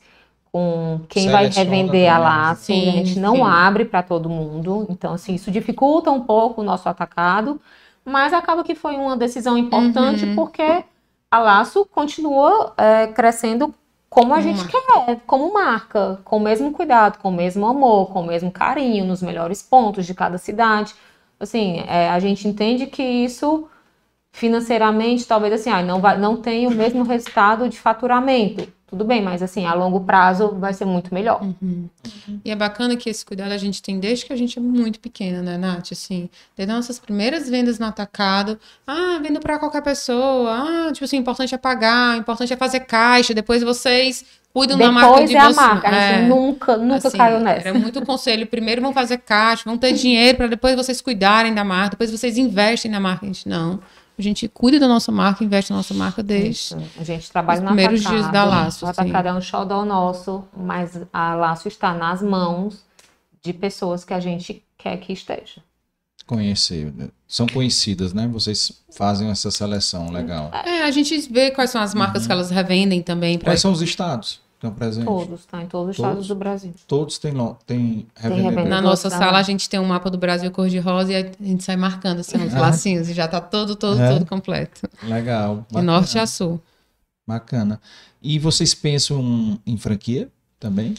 com 0.52 1.00
quem 1.08 1.30
vai 1.30 1.50
Seleciona 1.50 1.70
revender 1.70 2.12
a 2.12 2.18
laço. 2.18 2.64
Sim, 2.64 2.88
a 2.88 2.92
gente 2.92 3.18
não 3.18 3.36
sim. 3.36 3.42
abre 3.42 3.84
para 3.84 4.02
todo 4.02 4.28
mundo, 4.28 4.86
então 4.90 5.14
assim, 5.14 5.34
isso 5.34 5.50
dificulta 5.50 6.10
um 6.10 6.20
pouco 6.20 6.60
o 6.60 6.64
nosso 6.64 6.88
atacado, 6.88 7.60
mas 8.04 8.32
acaba 8.32 8.64
que 8.64 8.74
foi 8.74 8.96
uma 8.96 9.16
decisão 9.16 9.56
importante 9.56 10.24
Uhum. 10.26 10.34
porque 10.34 10.84
a 11.30 11.38
laço 11.38 11.86
continua 11.86 12.74
é, 12.76 13.06
crescendo 13.06 13.72
como 14.10 14.34
a 14.34 14.40
gente 14.40 14.66
quer, 14.66 15.20
como 15.24 15.54
marca, 15.54 16.18
com 16.24 16.38
o 16.38 16.40
mesmo 16.40 16.72
cuidado, 16.72 17.18
com 17.18 17.28
o 17.28 17.32
mesmo 17.32 17.64
amor, 17.64 18.10
com 18.12 18.22
o 18.22 18.26
mesmo 18.26 18.50
carinho, 18.50 19.04
nos 19.04 19.22
melhores 19.22 19.62
pontos 19.62 20.04
de 20.04 20.12
cada 20.14 20.36
cidade. 20.36 20.94
Assim, 21.40 21.82
é, 21.88 22.10
a 22.10 22.20
gente 22.20 22.46
entende 22.46 22.86
que 22.86 23.02
isso 23.02 23.66
financeiramente, 24.32 25.26
talvez 25.26 25.52
assim, 25.54 25.70
ah, 25.70 25.82
não 25.82 26.00
vai, 26.00 26.18
não 26.18 26.36
tem 26.36 26.66
o 26.66 26.70
mesmo 26.70 27.02
resultado 27.02 27.68
de 27.68 27.78
faturamento. 27.78 28.68
Tudo 28.86 29.04
bem, 29.04 29.22
mas 29.22 29.40
assim, 29.40 29.64
a 29.66 29.72
longo 29.72 30.00
prazo 30.00 30.56
vai 30.58 30.74
ser 30.74 30.84
muito 30.84 31.14
melhor. 31.14 31.40
E 32.44 32.50
é 32.50 32.56
bacana 32.56 32.96
que 32.96 33.08
esse 33.08 33.24
cuidado 33.24 33.52
a 33.52 33.56
gente 33.56 33.80
tem 33.80 34.00
desde 34.00 34.26
que 34.26 34.32
a 34.32 34.36
gente 34.36 34.58
é 34.58 34.62
muito 34.62 34.98
pequena, 34.98 35.40
né, 35.40 35.56
Nath? 35.56 35.92
Assim, 35.92 36.28
desde 36.56 36.74
nossas 36.74 36.98
primeiras 36.98 37.48
vendas 37.48 37.78
no 37.78 37.86
atacado. 37.86 38.58
Ah, 38.84 39.20
vendo 39.22 39.38
para 39.38 39.60
qualquer 39.60 39.82
pessoa. 39.82 40.50
Ah, 40.88 40.92
tipo 40.92 41.04
assim, 41.04 41.18
o 41.18 41.20
importante 41.20 41.54
é 41.54 41.58
pagar, 41.58 42.16
o 42.16 42.18
importante 42.18 42.52
é 42.52 42.56
fazer 42.56 42.80
caixa. 42.80 43.32
Depois 43.32 43.62
vocês 43.62 44.24
cuidam 44.52 44.76
da 44.78 44.90
marca 44.92 45.10
Depois 45.10 45.30
de 45.30 45.36
é 45.36 45.38
a 45.40 45.44
vocês. 45.44 45.56
marca, 45.56 45.88
a 45.88 45.92
gente 45.92 46.24
É. 46.24 46.28
nunca, 46.28 46.76
nunca 46.76 47.08
Assim, 47.08 47.18
caiu 47.18 47.40
nessa. 47.40 47.68
Era 47.68 47.78
muito 47.78 48.04
conselho. 48.04 48.46
Primeiro 48.46 48.80
vão 48.82 48.92
fazer 48.92 49.18
caixa, 49.18 49.62
vão 49.66 49.78
ter 49.78 49.92
dinheiro 49.92 50.36
para 50.38 50.46
depois 50.48 50.74
vocês 50.76 51.00
cuidarem 51.00 51.54
da 51.54 51.64
marca, 51.64 51.90
depois 51.90 52.10
vocês 52.10 52.36
investem 52.38 52.90
na 52.90 53.00
marca. 53.00 53.24
A 53.24 53.28
gente 53.28 53.48
não. 53.48 53.80
A 54.18 54.22
gente 54.22 54.46
cuida 54.48 54.78
da 54.78 54.86
nossa 54.86 55.10
marca, 55.10 55.42
investe 55.42 55.70
na 55.70 55.78
nossa 55.78 55.94
marca 55.94 56.22
desde. 56.22 56.50
Isso. 56.50 56.78
A 56.98 57.04
gente 57.04 57.30
trabalha 57.32 57.60
os 57.60 57.64
primeiros 57.66 58.02
dias 58.02 58.28
da 58.30 58.44
Laço, 58.44 58.84
O 58.84 58.88
atacado 58.88 59.28
é 59.28 59.32
um 59.32 59.40
xodó 59.40 59.82
nosso, 59.84 60.44
mas 60.54 61.00
a 61.10 61.34
Laço 61.34 61.68
está 61.68 61.94
nas 61.94 62.20
mãos 62.20 62.84
de 63.42 63.54
pessoas 63.54 64.04
que 64.04 64.12
a 64.12 64.20
gente 64.20 64.62
quer 64.76 64.98
que 64.98 65.12
esteja. 65.14 65.62
Conhecer. 66.34 66.92
né? 66.96 67.08
São 67.26 67.44
conhecidas, 67.46 68.12
né? 68.14 68.28
Vocês 68.28 68.70
fazem 68.96 69.30
essa 69.30 69.50
seleção, 69.50 70.10
legal. 70.12 70.48
É, 70.64 70.82
a 70.84 70.90
gente 70.92 71.18
vê 71.30 71.50
quais 71.50 71.70
são 71.70 71.82
as 71.82 71.92
marcas 71.92 72.24
que 72.24 72.30
elas 72.32 72.50
revendem 72.50 73.02
também. 73.02 73.36
Pra... 73.36 73.46
Quais 73.50 73.60
são 73.60 73.72
os 73.72 73.82
estados 73.82 74.34
que 74.34 74.66
estão 74.66 74.72
presentes? 74.72 75.06
Todos, 75.06 75.44
tá? 75.46 75.60
Em 75.60 75.66
todos 75.66 75.90
os 75.90 75.96
Todos? 75.96 76.10
estados 76.10 76.28
do 76.28 76.34
Brasil. 76.36 76.72
Todos 76.86 77.18
têm, 77.18 77.32
lo- 77.32 77.58
têm 77.66 78.06
revendedor. 78.14 78.64
Na 78.68 78.80
nossa 78.80 79.10
sala 79.10 79.38
a 79.38 79.42
gente 79.42 79.68
tem 79.68 79.80
um 79.80 79.84
mapa 79.86 80.08
do 80.08 80.16
Brasil 80.18 80.50
cor-de-rosa 80.52 81.12
e 81.12 81.16
a 81.16 81.32
gente 81.44 81.64
sai 81.64 81.76
marcando 81.76 82.20
assim, 82.20 82.36
os 82.46 82.54
Ah. 82.54 82.60
lacinhos 82.60 83.08
e 83.08 83.12
já 83.12 83.26
tá 83.26 83.40
todo, 83.40 83.74
todo, 83.74 84.00
É. 84.00 84.12
todo 84.12 84.24
completo. 84.24 84.88
Legal. 85.02 85.66
De 85.68 85.82
norte 85.82 86.16
a 86.16 86.26
sul. 86.28 86.60
Bacana. 87.26 87.80
E 88.22 88.38
vocês 88.38 88.72
pensam 88.72 89.58
em 89.66 89.76
franquia 89.76 90.28
também? 90.60 90.94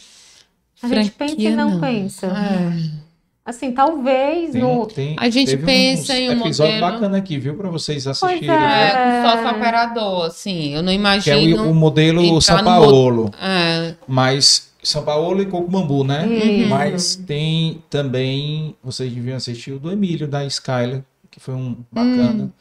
A 0.84 0.88
gente 0.88 1.12
pensa 1.12 1.34
e 1.34 1.36
Franquia, 1.36 1.56
não, 1.56 1.70
não. 1.72 1.80
pensa. 1.80 2.28
É. 2.28 3.01
Assim, 3.44 3.72
talvez 3.72 4.52
Tem, 4.52 4.62
no. 4.62 4.86
tem- 4.86 5.16
A 5.20 5.28
gente 5.30 5.50
teve 5.50 5.66
pensa 5.66 6.16
em 6.16 6.30
um 6.30 6.34
episódio 6.46 6.74
modelo- 6.76 6.94
bacana 6.94 7.18
aqui, 7.18 7.40
viu? 7.40 7.56
Para 7.56 7.70
vocês 7.70 8.04
Pois 8.04 8.22
assistirem. 8.24 8.50
é. 8.50 8.60
né? 8.60 9.20
É, 9.26 9.30
sócio 9.30 9.50
operador, 9.58 10.26
assim, 10.26 10.76
eu 10.76 10.82
não 10.84 10.90
Que 10.90 10.92
é 10.92 10.96
imagino. 11.00 11.64
o, 11.66 11.72
o 11.72 11.76
modelo 11.76 12.40
São 12.42 12.58
no 12.60 12.64
Paulo. 12.64 13.32
É, 13.42 13.96
Mas 14.08 14.72
São 14.84 15.04
Paulo 15.04 15.42
e 15.42 15.46
Cocumambu, 15.48 16.04
né? 16.04 16.28
Isso. 16.28 16.70
Mas 16.70 17.16
tem 17.16 17.84
também, 17.90 18.76
vocês 18.84 19.12
deviam 19.12 19.38
assistir 19.38 19.72
o 19.72 19.80
do 19.80 19.92
Emílio, 19.92 20.28
da 20.28 20.46
Skyler, 20.46 21.04
que 21.32 21.40
foi 21.40 21.56
um 21.56 21.78
bacana. 21.92 22.52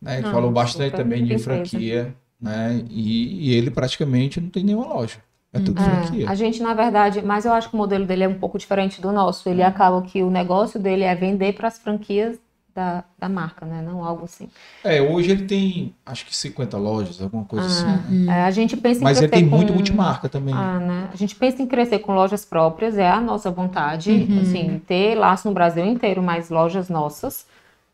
Né? 0.00 0.18
Ele 0.18 0.28
Ah, 0.28 0.30
falou 0.30 0.52
bastante 0.52 0.94
também 0.94 1.24
de 1.24 1.36
franquia, 1.38 2.14
né? 2.40 2.84
E, 2.88 3.48
e 3.50 3.54
ele 3.54 3.68
praticamente 3.70 4.40
não 4.40 4.48
tem 4.48 4.62
nenhuma 4.62 4.86
loja. 4.86 5.16
É 5.52 5.58
tudo 5.60 5.80
É, 5.80 5.84
franquia. 5.84 6.28
a 6.28 6.34
gente, 6.34 6.62
na 6.62 6.74
verdade, 6.74 7.22
mas 7.22 7.44
eu 7.44 7.52
acho 7.52 7.68
que 7.70 7.74
o 7.74 7.78
modelo 7.78 8.04
dele 8.04 8.24
é 8.24 8.28
um 8.28 8.38
pouco 8.38 8.58
diferente 8.58 9.00
do 9.00 9.10
nosso. 9.12 9.48
Ele 9.48 9.62
acaba 9.62 10.02
que 10.02 10.22
o 10.22 10.30
negócio 10.30 10.78
dele 10.78 11.04
é 11.04 11.14
vender 11.14 11.54
para 11.54 11.68
as 11.68 11.78
franquias 11.78 12.38
da, 12.74 13.02
da 13.18 13.28
marca, 13.28 13.64
né? 13.64 13.82
Não 13.82 14.04
algo 14.04 14.24
assim. 14.24 14.48
É, 14.84 15.00
hoje 15.02 15.30
ele 15.32 15.44
tem 15.46 15.94
acho 16.06 16.24
que 16.26 16.36
50 16.36 16.76
lojas, 16.76 17.20
alguma 17.20 17.44
coisa 17.44 17.66
assim. 17.66 17.88
Ah, 17.88 17.96
né? 18.26 18.38
é, 18.38 18.44
a 18.44 18.50
gente 18.50 18.76
pensa 18.76 19.00
em 19.00 19.04
Mas 19.04 19.18
ele 19.20 19.28
tem 19.28 19.44
muito 19.44 19.68
com- 19.68 19.74
multimarca 19.74 20.28
também. 20.28 20.54
Ah, 20.54 20.78
né? 20.78 21.08
A 21.12 21.16
gente 21.16 21.34
pensa 21.34 21.62
em 21.62 21.66
crescer 21.66 21.98
com 22.00 22.14
lojas 22.14 22.44
próprias, 22.44 22.96
é 22.98 23.08
a 23.08 23.20
nossa 23.20 23.50
vontade, 23.50 24.10
Uhum. 24.12 24.40
assim, 24.40 24.82
ter 24.86 25.14
laço 25.16 25.48
no 25.48 25.54
Brasil 25.54 25.84
inteiro, 25.84 26.22
mas 26.22 26.50
lojas 26.50 26.88
nossas. 26.88 27.46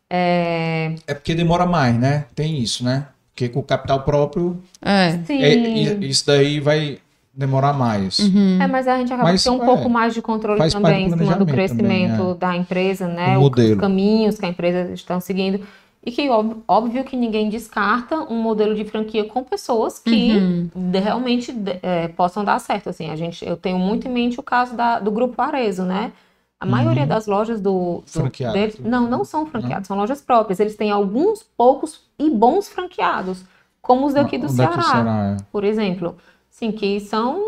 É, 0.09 0.93
É 1.07 1.13
porque 1.13 1.33
demora 1.33 1.65
mais, 1.65 1.97
né? 1.97 2.25
Tem 2.35 2.59
isso, 2.59 2.83
né? 2.83 3.07
Porque 3.31 3.49
com 3.49 3.59
o 3.59 3.63
capital 3.63 4.03
próprio, 4.03 4.61
é. 4.81 5.11
sim, 5.25 5.41
é- 5.41 5.97
isso 6.05 6.25
daí 6.27 6.59
vai 6.59 6.99
demorar 7.35 7.73
mais. 7.73 8.19
Uhum. 8.19 8.59
É, 8.61 8.67
mas 8.67 8.87
a 8.87 8.97
gente 8.97 9.13
acaba 9.13 9.29
Mas, 9.31 9.43
tendo 9.43 9.57
um 9.59 9.63
é, 9.63 9.65
pouco 9.65 9.89
mais 9.89 10.13
de 10.13 10.21
controle 10.21 10.59
também 10.71 11.09
do 11.09 11.15
em 11.15 11.17
cima 11.19 11.35
do 11.35 11.45
crescimento 11.45 12.17
também, 12.17 12.31
é. 12.31 12.35
da 12.35 12.55
empresa, 12.55 13.07
né? 13.07 13.35
O 13.35 13.39
O- 13.39 13.43
modelo. 13.43 13.73
Os 13.73 13.79
caminhos 13.79 14.39
que 14.39 14.45
a 14.45 14.49
empresa 14.49 14.93
estão 14.93 15.19
seguindo. 15.19 15.59
E 16.05 16.11
que 16.11 16.29
óbvio, 16.29 16.63
óbvio 16.67 17.03
que 17.03 17.17
ninguém 17.17 17.49
descarta 17.49 18.15
um 18.31 18.39
modelo 18.39 18.75
de 18.75 18.85
franquia 18.85 19.25
com 19.25 19.43
pessoas 19.43 19.97
que 19.97 20.37
Uhum. 20.37 20.69
de- 20.91 20.99
realmente 20.99 21.51
de- 21.51 21.79
é, 21.81 22.07
possam 22.09 22.45
dar 22.45 22.59
certo. 22.59 22.89
Assim, 22.89 23.09
a 23.09 23.15
gente, 23.15 23.43
eu 23.43 23.57
tenho 23.57 23.79
muito 23.79 24.07
em 24.07 24.11
mente 24.11 24.39
o 24.39 24.43
caso 24.43 24.75
da- 24.75 24.99
do 24.99 25.09
Grupo 25.09 25.41
Arezo, 25.41 25.83
né? 25.83 26.11
A 26.59 26.65
maioria 26.65 27.01
Uhum. 27.03 27.09
das 27.09 27.25
lojas 27.27 27.59
do, 27.59 28.01
do 28.13 28.53
deles- 28.53 28.79
não, 28.79 29.09
não 29.09 29.25
são 29.25 29.45
franqueados, 29.47 29.87
são 29.87 29.97
lojas 29.97 30.21
próprias. 30.21 30.59
Eles 30.59 30.75
têm 30.75 30.89
alguns 30.91 31.43
poucos 31.57 32.01
e 32.17 32.29
bons 32.29 32.69
franqueados, 32.69 33.43
como 33.81 34.05
os 34.05 34.13
daqui 34.13 34.37
do 34.37 34.45
Onde 34.45 34.53
é 34.53 34.55
Ceará 34.57 34.77
o 34.77 34.83
Ceará 34.83 35.35
é? 35.39 35.43
por 35.51 35.63
exemplo, 35.63 36.15
sim, 36.55 36.71
que 36.71 36.99
são, 37.01 37.41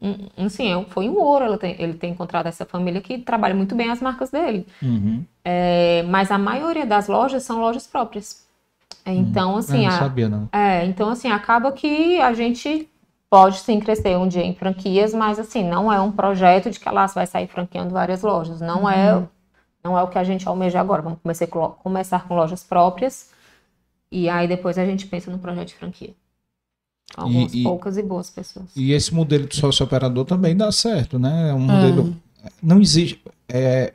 um, 0.00 0.28
um, 0.38 0.48
sim, 0.48 0.72
é 0.72 0.84
foi 0.86 1.08
um 1.08 1.18
ouro 1.18 1.44
ela 1.44 1.58
tem- 1.58 1.74
ele 1.80 1.94
ter 1.94 2.06
encontrado 2.06 2.46
essa 2.46 2.64
família 2.64 3.00
que 3.00 3.18
trabalha 3.18 3.54
muito 3.54 3.74
bem 3.74 3.90
as 3.90 4.00
marcas 4.00 4.30
dele. 4.30 4.66
Uhum. 4.80 5.24
É, 5.44 6.04
mas 6.04 6.30
a 6.30 6.38
maioria 6.38 6.86
das 6.86 7.08
lojas 7.08 7.42
são 7.42 7.58
lojas 7.60 7.86
próprias. 7.86 8.46
É, 9.04 9.12
Então, 9.12 9.52
Eu 9.52 9.56
assim, 9.58 9.82
não 9.82 9.88
a- 9.88 9.98
sabia, 9.98 10.28
não. 10.28 10.48
é, 10.52 10.84
então, 10.84 11.08
assim, 11.08 11.28
acaba 11.30 11.72
que 11.72 12.20
a 12.20 12.32
gente 12.32 12.88
pode 13.28 13.58
sim 13.58 13.80
crescer 13.80 14.16
um 14.16 14.28
dia 14.28 14.44
em 14.44 14.54
franquias, 14.54 15.12
mas 15.12 15.38
assim, 15.40 15.64
não 15.68 15.92
é 15.92 16.00
um 16.00 16.12
projeto 16.12 16.70
de 16.70 16.78
que 16.78 16.88
a 16.88 16.92
Laço 16.92 17.14
vai 17.16 17.26
sair 17.26 17.48
franqueando 17.48 17.90
várias 17.92 18.22
lojas. 18.22 18.60
Não 18.60 18.88
é, 18.88 19.26
não 19.82 19.98
é 19.98 20.02
o 20.02 20.08
que 20.08 20.18
a 20.18 20.24
gente 20.24 20.46
almeja 20.46 20.78
agora. 20.80 21.02
Vamos 21.02 21.18
começar, 21.20 21.46
começar 21.48 22.28
com 22.28 22.36
lojas 22.36 22.62
próprias 22.62 23.32
e 24.12 24.28
aí 24.28 24.46
depois 24.46 24.78
a 24.78 24.84
gente 24.84 25.06
pensa 25.06 25.30
no 25.30 25.38
projeto 25.38 25.68
de 25.68 25.74
franquia. 25.74 26.14
Algumas 27.16 27.52
e- 27.54 27.62
poucas 27.62 27.96
e 27.98 28.02
boas 28.02 28.30
pessoas. 28.30 28.66
E 28.74 28.92
esse 28.92 29.12
modelo 29.14 29.46
de 29.46 29.56
sócio 29.56 29.84
operador 29.84 30.24
também 30.24 30.56
dá 30.56 30.70
certo, 30.72 31.18
né? 31.18 31.50
É 31.50 31.54
um 31.54 31.68
Ah. 31.70 31.74
modelo. 31.74 32.16
Não 32.62 32.80
existe. 32.80 33.20
É, 33.48 33.92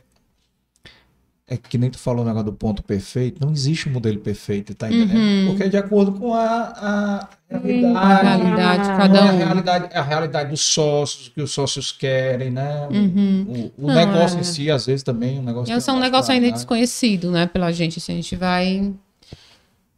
é 1.50 1.56
que 1.58 1.78
nem 1.78 1.90
tu 1.90 1.98
falou 1.98 2.24
o 2.24 2.28
negócio 2.28 2.46
do 2.46 2.54
ponto 2.54 2.84
perfeito. 2.84 3.44
Não 3.44 3.52
existe 3.54 3.88
um 3.90 3.94
modelo 3.94 4.20
perfeito, 4.20 4.76
tá 4.76 4.88
entendendo? 4.88 5.18
Uhum. 5.18 5.46
Porque 5.48 5.64
é 5.64 5.70
de 5.70 5.78
acordo 5.78 6.12
com 6.12 6.34
a, 6.34 6.40
a 6.40 7.30
A 7.50 7.58
realidade. 7.58 8.44
realidade 8.44 8.84
de 8.84 8.90
não 8.90 8.98
cada 8.98 9.18
é 9.18 9.22
a 9.22 9.34
um. 9.34 9.38
realidade, 9.38 9.90
é 9.94 9.98
a 9.98 10.04
realidade 10.04 10.50
dos 10.52 10.62
sócios, 10.62 11.28
o 11.28 11.32
que 11.32 11.42
os 11.42 11.52
sócios 11.52 11.92
querem, 11.92 12.52
né? 12.52 12.88
Uhum. 12.92 13.72
O, 13.78 13.86
o 13.86 13.88
Não, 13.88 13.96
negócio 13.96 14.38
é. 14.38 14.42
em 14.42 14.44
si, 14.44 14.70
às 14.70 14.86
vezes, 14.86 15.04
também. 15.04 15.40
Um 15.40 15.44
negócio 15.44 15.74
Esse 15.74 15.90
é 15.90 15.92
tem 15.92 16.00
um 16.00 16.04
negócio 16.04 16.32
ainda 16.32 16.48
particularidade. 16.50 16.54
desconhecido, 16.60 17.32
né, 17.32 17.48
pela 17.48 17.72
gente. 17.72 17.98
Assim, 17.98 18.12
a 18.14 18.16
gente 18.16 18.36
vai 18.36 18.94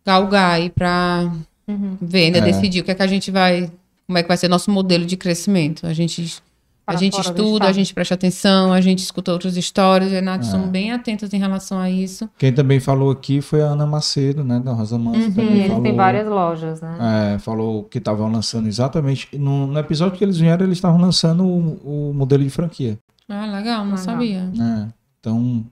galgar 0.05 0.51
aí 0.53 0.69
pra 0.69 1.31
Uhum. 1.69 1.97
ver, 2.01 2.31
né, 2.31 2.39
É. 2.39 2.41
decidir 2.41 2.81
o 2.81 2.83
que 2.83 2.91
é 2.91 2.95
que 2.95 3.03
a 3.03 3.07
gente 3.07 3.29
vai, 3.31 3.69
como 4.07 4.17
é 4.17 4.21
que 4.23 4.27
vai 4.27 4.35
ser 4.37 4.47
nosso 4.47 4.71
modelo 4.71 5.05
de 5.05 5.15
crescimento. 5.15 5.85
A 5.85 5.93
gente, 5.93 6.41
a 6.87 6.95
gente 6.95 7.19
estuda, 7.21 7.67
a 7.67 7.71
gente 7.71 7.93
presta 7.93 8.15
atenção, 8.15 8.73
a 8.73 8.81
gente 8.81 8.97
escuta 8.99 9.31
outras 9.31 9.55
histórias, 9.55 10.11
e 10.11 10.17
a 10.17 10.21
Nath 10.21 10.41
É. 10.41 10.45
somos 10.45 10.69
bem 10.69 10.91
atentas 10.91 11.31
em 11.31 11.37
relação 11.37 11.77
a 11.79 11.87
isso. 11.89 12.27
Quem 12.37 12.51
também 12.51 12.79
falou 12.79 13.11
aqui 13.11 13.39
foi 13.41 13.61
a 13.61 13.65
Ana 13.67 13.85
Macedo, 13.85 14.43
né? 14.43 14.59
Da 14.59 14.73
Rosa 14.73 14.97
Manso. 14.97 15.19
Uhum. 15.19 15.27
E 15.27 15.31
também 15.33 15.53
eles 15.57 15.67
falou, 15.67 15.83
têm 15.83 15.95
várias 15.95 16.27
lojas, 16.27 16.81
né? 16.81 17.33
É, 17.35 17.39
falou 17.39 17.83
que 17.83 17.99
estavam 17.99 18.31
lançando 18.31 18.67
exatamente. 18.67 19.27
No, 19.37 19.67
no 19.67 19.77
episódio 19.79 20.17
que 20.17 20.23
eles 20.23 20.37
vieram, 20.39 20.65
eles 20.65 20.77
estavam 20.79 20.99
lançando 20.99 21.45
o, 21.45 22.09
o 22.09 22.13
modelo 22.15 22.43
de 22.43 22.49
franquia. 22.49 22.97
Ah, 23.29 23.45
legal, 23.45 23.85
não 23.85 23.91
Legal. 23.91 23.97
sabia. 23.97 24.43
né? 24.55 24.89
Então, 25.19 25.63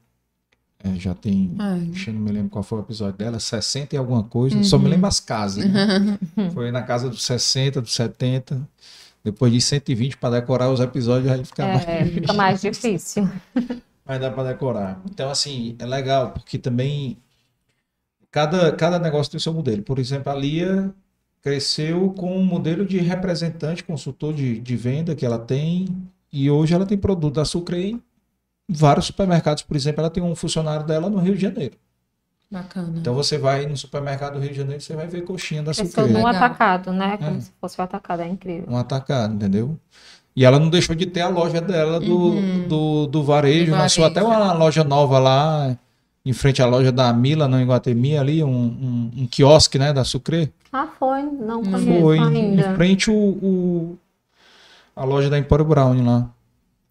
é, 0.96 1.00
já 1.00 1.14
tem. 1.14 1.52
Ixi, 1.92 2.08
eu 2.10 2.14
não 2.14 2.22
me 2.22 2.32
lembro 2.32 2.50
qual 2.50 2.64
foi 2.64 2.80
o 2.80 2.82
episódio 2.82 3.18
dela, 3.18 3.40
60 3.40 3.96
e 3.96 3.98
alguma 3.98 4.24
coisa. 4.24 4.64
Só 4.64 4.78
me 4.78 4.90
lembro 4.90 5.08
as 5.08 5.20
casas. 5.20 5.66
né? 5.66 6.18
Foi 6.54 6.72
na 6.72 6.82
casa 6.84 7.10
dos 7.10 7.24
60, 7.24 7.82
dos 7.82 7.94
70. 7.94 8.68
Depois 9.24 9.52
de 9.52 9.60
120 9.60 10.18
para 10.18 10.40
decorar 10.40 10.70
os 10.70 10.80
episódios, 10.80 11.32
aí 11.32 11.44
fica 11.44 11.66
mais 11.66 11.88
É, 11.88 12.06
fica 12.06 12.34
mais 12.34 12.62
difícil. 12.62 13.30
Mas 14.06 14.22
dá 14.22 14.32
para 14.32 14.50
decorar. 14.52 15.02
Então, 15.10 15.30
assim, 15.30 15.76
é 15.80 15.86
legal, 15.86 16.32
porque 16.32 16.58
também 16.58 17.18
cada, 18.32 18.72
cada 18.72 19.00
negócio 19.00 19.32
tem 19.32 19.38
o 19.38 19.42
seu 19.42 19.54
modelo. 19.54 19.84
Por 19.84 20.00
exemplo, 20.00 20.32
a 20.32 20.36
Lia 20.36 20.94
cresceu 21.42 22.12
com 22.12 22.38
um 22.38 22.46
modelo 22.46 22.86
de 22.86 23.00
representante, 23.00 23.84
consultor 23.84 24.34
de, 24.34 24.60
de 24.60 24.76
venda 24.76 25.16
que 25.16 25.26
ela 25.26 25.40
tem, 25.40 25.88
e 26.32 26.50
hoje 26.50 26.74
ela 26.74 26.86
tem 26.86 26.98
produto 26.98 27.36
da 27.36 27.46
Sucre 27.46 27.92
em 27.92 28.04
vários 28.68 29.06
supermercados. 29.06 29.64
Por 29.64 29.76
exemplo, 29.76 30.02
ela 30.02 30.10
tem 30.10 30.22
um 30.24 30.36
funcionário 30.36 30.86
dela 30.86 31.10
no 31.10 31.18
Rio 31.20 31.36
de 31.36 31.42
Janeiro. 31.42 31.76
bacana. 32.50 32.94
Então, 32.98 33.14
você 33.14 33.38
vai 33.38 33.66
no 33.66 33.76
supermercado 33.76 34.36
do 34.36 34.40
Rio 34.40 34.52
de 34.52 34.56
Janeiro, 34.56 34.82
você 34.82 34.96
vai 34.96 35.06
ver 35.06 35.22
coxinha 35.26 35.62
da 35.62 35.74
Cresceu 35.74 35.88
Sucre. 36.06 36.14
num 36.14 36.26
Legal. 36.26 36.36
atacado, 36.36 36.94
né? 36.94 37.18
Como 37.18 37.38
É. 37.38 37.42
se 37.42 37.52
fosse 37.60 37.78
o 37.80 37.84
atacado, 37.84 38.22
é 38.22 38.28
incrível. 38.28 38.66
Um 38.70 38.78
atacado, 38.78 39.34
entendeu? 39.34 39.78
E 40.34 40.46
ela 40.46 40.58
não 40.58 40.70
deixou 40.70 40.96
de 40.96 41.06
ter 41.06 41.20
a 41.22 41.28
loja 41.28 41.60
dela 41.60 42.00
do, 42.00 42.16
Uhum. 42.18 42.68
do, 42.70 43.08
do 43.08 43.22
varejo. 43.24 43.72
Do 43.74 43.78
Lançou 43.78 44.06
até 44.06 44.22
varejo. 44.22 44.42
uma 44.42 44.54
loja 44.54 44.84
nova 44.86 45.20
lá, 45.20 45.78
em 46.26 46.32
frente 46.32 46.62
à 46.62 46.66
loja 46.66 46.90
da 46.90 47.12
Mila, 47.12 47.50
não 47.50 47.60
em 47.60 47.66
Guatemi, 47.66 48.18
ali, 48.18 48.42
um, 48.42 48.50
um, 48.50 49.12
um 49.24 49.28
quiosque, 49.28 49.78
né, 49.78 49.92
da 49.92 50.06
Sucre. 50.06 50.54
Ah, 50.72 50.88
foi? 50.98 51.24
Não 51.24 51.62
Não 51.62 51.64
conheço 51.64 52.02
Foi, 52.02 52.18
em 52.18 52.24
ainda. 52.52 52.76
frente 52.76 53.12
o, 53.12 53.14
o- 53.14 53.98
a 54.96 55.04
loja 55.04 55.30
da 55.30 55.38
Empório 55.38 55.66
Brown 55.66 56.02
lá. 56.06 56.30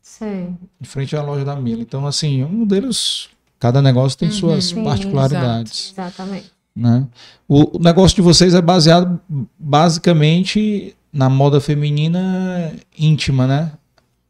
Sei. 0.09 0.51
Em 0.81 0.85
frente 0.85 1.17
à 1.17 1.23
loja 1.23 1.45
da 1.45 1.57
Mila. 1.57 1.83
Então, 1.83 2.07
assim, 2.07 2.45
um 2.45 2.65
deles, 2.65 3.29
cada 3.59 3.83
negócio 3.83 4.17
tem 4.17 4.29
Uhum. 4.29 4.35
suas 4.35 4.65
Sim, 4.67 4.85
particularidades. 4.85 5.93
Exatamente. 5.93 6.53
né? 6.75 7.05
O, 7.49 7.77
o 7.77 7.81
negócio 7.81 8.15
de 8.15 8.23
vocês 8.23 8.55
é 8.55 8.63
baseado 8.63 9.21
basicamente 9.59 10.95
na 11.13 11.29
moda 11.29 11.61
feminina 11.61 12.73
íntima, 12.97 13.47
né? 13.49 13.73
É, 13.73 13.87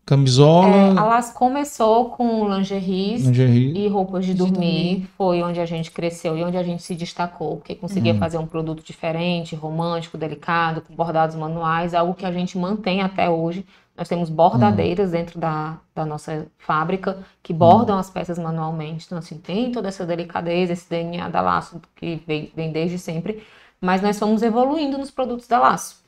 Camisola, 0.09 0.99
a 1.01 1.05
Las 1.05 1.33
começou 1.33 2.11
com 2.11 2.49
lingeries 2.55 3.25
lingerie. 3.27 3.77
e 3.77 3.89
roupas 3.89 4.25
de 4.25 4.33
De 4.33 4.39
dormir. 4.39 4.55
dormir. 4.57 5.09
Foi 5.19 5.43
onde 5.43 5.59
a 5.61 5.67
gente 5.67 5.91
cresceu 5.91 6.39
e 6.39 6.45
onde 6.45 6.57
a 6.57 6.63
gente 6.63 6.83
se 6.83 6.95
destacou, 6.95 7.57
porque 7.57 7.75
conseguia 7.75 8.13
Uhum. 8.15 8.19
fazer 8.21 8.39
um 8.39 8.47
produto 8.47 8.83
diferente, 8.85 9.55
romântico, 9.57 10.17
delicado, 10.17 10.81
com 10.81 10.95
bordados 10.95 11.35
manuais, 11.37 11.93
algo 11.93 12.15
que 12.15 12.25
a 12.25 12.31
gente 12.33 12.57
mantém 12.57 13.03
até 13.03 13.29
hoje. 13.29 13.65
Nós 13.97 14.09
temos 14.09 14.29
bordadeiras 14.29 15.13
dentro 15.13 15.39
da, 15.41 15.79
da 15.95 16.05
nossa 16.05 16.47
fábrica 16.59 17.19
que 17.43 17.53
bordam 17.53 17.99
as 17.99 18.11
peças 18.11 18.39
manualmente. 18.39 19.07
Então, 19.07 19.19
assim, 19.19 19.39
tem 19.39 19.73
toda 19.73 19.89
essa 19.89 20.05
delicadeza, 20.05 20.73
esse 20.75 20.89
DNA 20.91 21.29
da 21.31 21.41
Laço 21.41 21.81
que 21.95 22.23
vem, 22.27 22.53
vem 22.55 22.71
desde 22.71 22.99
sempre. 22.99 23.43
Mas 23.81 24.03
nós 24.03 24.19
fomos 24.19 24.43
evoluindo 24.43 24.99
nos 24.99 25.11
produtos 25.11 25.49
da 25.49 25.59
Laço. 25.59 26.05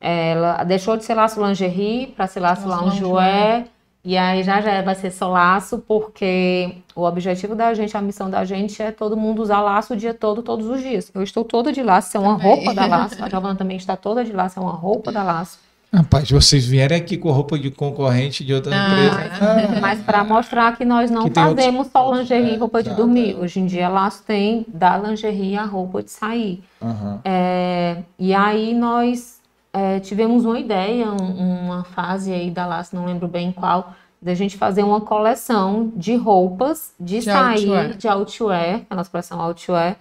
Ela 0.00 0.62
deixou 0.64 0.96
de 0.96 1.04
ser 1.04 1.14
laço 1.14 1.44
lingerie 1.44 2.08
para 2.08 2.26
ser 2.26 2.40
laço 2.40 2.68
loungewear. 2.68 3.64
E 4.04 4.16
aí 4.16 4.42
já 4.44 4.60
já 4.60 4.82
vai 4.82 4.94
ser 4.94 5.10
só 5.10 5.26
laço, 5.28 5.78
porque 5.80 6.76
o 6.94 7.02
objetivo 7.02 7.56
da 7.56 7.74
gente, 7.74 7.96
a 7.96 8.00
missão 8.00 8.30
da 8.30 8.44
gente 8.44 8.80
é 8.80 8.92
todo 8.92 9.16
mundo 9.16 9.42
usar 9.42 9.60
laço 9.60 9.94
o 9.94 9.96
dia 9.96 10.14
todo, 10.14 10.42
todos 10.42 10.66
os 10.68 10.80
dias. 10.80 11.10
Eu 11.12 11.22
estou 11.24 11.44
toda 11.44 11.72
de 11.72 11.82
laço, 11.82 12.16
é 12.16 12.20
uma 12.20 12.36
Também. 12.36 12.54
roupa 12.54 12.72
da 12.74 12.86
laço. 12.86 13.16
A 13.24 13.28
Giovana 13.28 13.56
também 13.56 13.76
está 13.76 13.96
toda 13.96 14.24
de 14.24 14.32
laço, 14.32 14.60
é 14.60 14.62
uma 14.62 14.72
roupa 14.72 15.10
da 15.10 15.24
laço. 15.24 15.58
Rapaz, 15.92 16.30
vocês 16.30 16.66
vierem 16.66 16.98
aqui 16.98 17.16
com 17.16 17.30
roupa 17.30 17.58
de 17.58 17.70
concorrente 17.70 18.44
de 18.44 18.52
outra 18.52 18.72
Ah, 18.74 18.88
empresa. 18.88 19.80
Mas 19.80 20.00
para 20.02 20.24
mostrar 20.24 20.76
que 20.76 20.84
nós 20.84 21.10
não 21.10 21.24
Que 21.24 21.30
tem 21.30 21.44
outros- 21.44 21.64
fazemos 21.64 21.86
só 21.88 22.12
lingerie 22.14 22.54
e 22.54 22.56
roupa 22.58 22.82
de 22.82 22.88
Exato, 22.90 23.02
dormir. 23.02 23.34
é. 23.34 23.38
Hoje 23.38 23.60
em 23.60 23.66
dia, 23.66 23.88
laço 23.88 24.22
tem 24.24 24.66
da 24.68 24.98
lingerie 24.98 25.56
a 25.56 25.64
roupa 25.64 26.02
de 26.02 26.10
sair. 26.10 26.62
Aham. 26.82 27.20
É, 27.24 27.98
e 28.18 28.34
aí 28.34 28.74
nós 28.74 29.36
é, 29.72 30.00
tivemos 30.00 30.44
uma 30.44 30.58
ideia, 30.58 31.06
um- 31.12 31.66
uma 31.66 31.84
fase 31.84 32.32
aí 32.32 32.50
da 32.50 32.64
Laço, 32.66 32.96
não 32.96 33.04
lembro 33.04 33.28
bem 33.28 33.52
qual, 33.52 33.92
da 34.22 34.32
gente 34.34 34.56
fazer 34.56 34.82
uma 34.82 35.02
coleção 35.02 35.92
de 35.94 36.16
roupas 36.16 36.92
de, 36.98 37.18
De 37.18 37.24
sair, 37.26 37.68
outwear. 37.70 37.88
de 37.96 38.08
outwear, 38.08 38.80
a 38.88 38.94
nossa 38.96 39.10
coleção 39.10 39.38
outwear, 39.38 39.96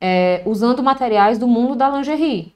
é, 0.00 0.40
usando 0.46 0.82
materiais 0.84 1.36
do 1.36 1.48
mundo 1.48 1.74
da 1.74 1.88
lingerie. 1.90 2.54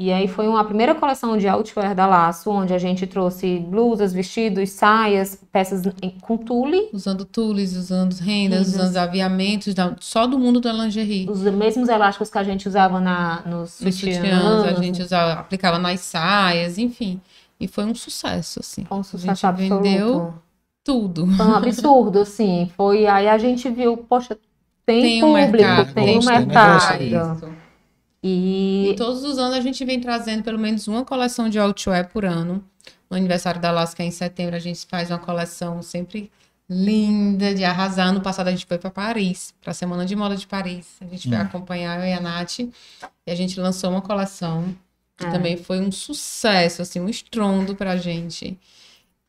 E 0.00 0.12
aí 0.12 0.28
foi 0.28 0.46
uma 0.46 0.64
primeira 0.64 0.94
coleção 0.94 1.36
de 1.36 1.48
outwear 1.48 1.92
da 1.92 2.06
Laço, 2.06 2.48
onde 2.50 2.72
a 2.72 2.78
gente 2.78 3.04
trouxe 3.04 3.58
blusas, 3.58 4.12
vestidos, 4.12 4.70
saias, 4.70 5.42
peças 5.50 5.82
com 6.22 6.36
tule, 6.36 6.88
Usando 6.92 7.24
tules, 7.24 7.74
usando 7.74 8.12
rendas, 8.14 8.68
Rendas. 8.68 8.68
usando 8.68 8.96
aviamentos, 8.96 9.74
só 9.98 10.24
do 10.28 10.38
mundo 10.38 10.60
da 10.60 10.72
lingerie. 10.72 11.28
os 11.28 11.42
mesmos 11.42 11.88
elásticos 11.88 12.30
que 12.30 12.38
a 12.38 12.44
gente 12.44 12.68
usava 12.68 13.00
na, 13.00 13.42
nos 13.44 13.80
Nos 13.80 13.94
sutiãs, 13.96 14.14
sutiãs, 14.18 14.64
a 14.78 14.80
gente 14.80 15.02
usava, 15.02 15.32
aplicava 15.40 15.80
nas 15.80 15.98
saias, 15.98 16.78
enfim. 16.78 17.20
E 17.58 17.66
foi 17.66 17.84
um 17.84 17.94
sucesso, 17.94 18.60
assim. 18.60 18.84
com 18.84 19.00
A 19.00 19.02
sucesso 19.02 19.26
gente 19.26 19.46
absoluto. 19.46 19.82
vendeu 19.82 20.34
tudo. 20.84 21.26
Foi 21.26 21.44
um 21.44 21.54
absurdo, 21.54 22.20
assim. 22.20 22.70
Foi 22.76 23.04
aí 23.04 23.28
a 23.28 23.36
gente 23.36 23.68
viu, 23.68 23.96
poxa, 23.96 24.38
tem, 24.86 25.02
Tem 25.02 25.24
um 25.24 25.32
público, 25.34 25.50
mercado, 25.56 25.92
tem 25.92 26.04
um 26.04 26.06
negócio 26.20 26.30
mercado. 26.30 27.67
E 28.22 28.90
E 28.90 28.96
todos 28.96 29.22
os 29.24 29.38
anos 29.38 29.56
a 29.56 29.60
gente 29.60 29.84
vem 29.84 30.00
trazendo 30.00 30.42
pelo 30.42 30.58
menos 30.58 30.88
uma 30.88 31.04
coleção 31.04 31.48
de 31.48 31.58
outwear 31.58 32.08
por 32.10 32.24
ano. 32.24 32.64
No 33.10 33.16
aniversário 33.16 33.60
da 33.60 33.70
Lasca, 33.70 34.02
em 34.02 34.10
setembro, 34.10 34.56
a 34.56 34.58
gente 34.58 34.84
faz 34.86 35.10
uma 35.10 35.18
coleção 35.18 35.80
sempre 35.82 36.30
linda, 36.68 37.54
de 37.54 37.64
arrasar. 37.64 38.08
Ano 38.08 38.20
passado 38.20 38.48
a 38.48 38.50
gente 38.50 38.66
foi 38.66 38.76
para 38.78 38.90
Paris, 38.90 39.54
para 39.60 39.70
a 39.70 39.74
Semana 39.74 40.04
de 40.04 40.14
Moda 40.14 40.36
de 40.36 40.46
Paris. 40.46 40.86
A 41.00 41.06
gente 41.06 41.28
foi 41.28 41.38
Hum. 41.38 41.42
acompanhar 41.42 41.98
eu 42.00 42.06
e 42.06 42.12
a 42.12 42.20
Nath. 42.20 42.58
E 42.60 42.70
a 43.30 43.34
gente 43.34 43.58
lançou 43.58 43.90
uma 43.90 44.02
coleção 44.02 44.74
que 45.16 45.24
É. 45.26 45.30
também 45.30 45.56
foi 45.56 45.80
um 45.80 45.90
sucesso, 45.90 46.82
assim, 46.82 47.00
um 47.00 47.08
estrondo 47.08 47.74
pra 47.74 47.96
gente. 47.96 48.58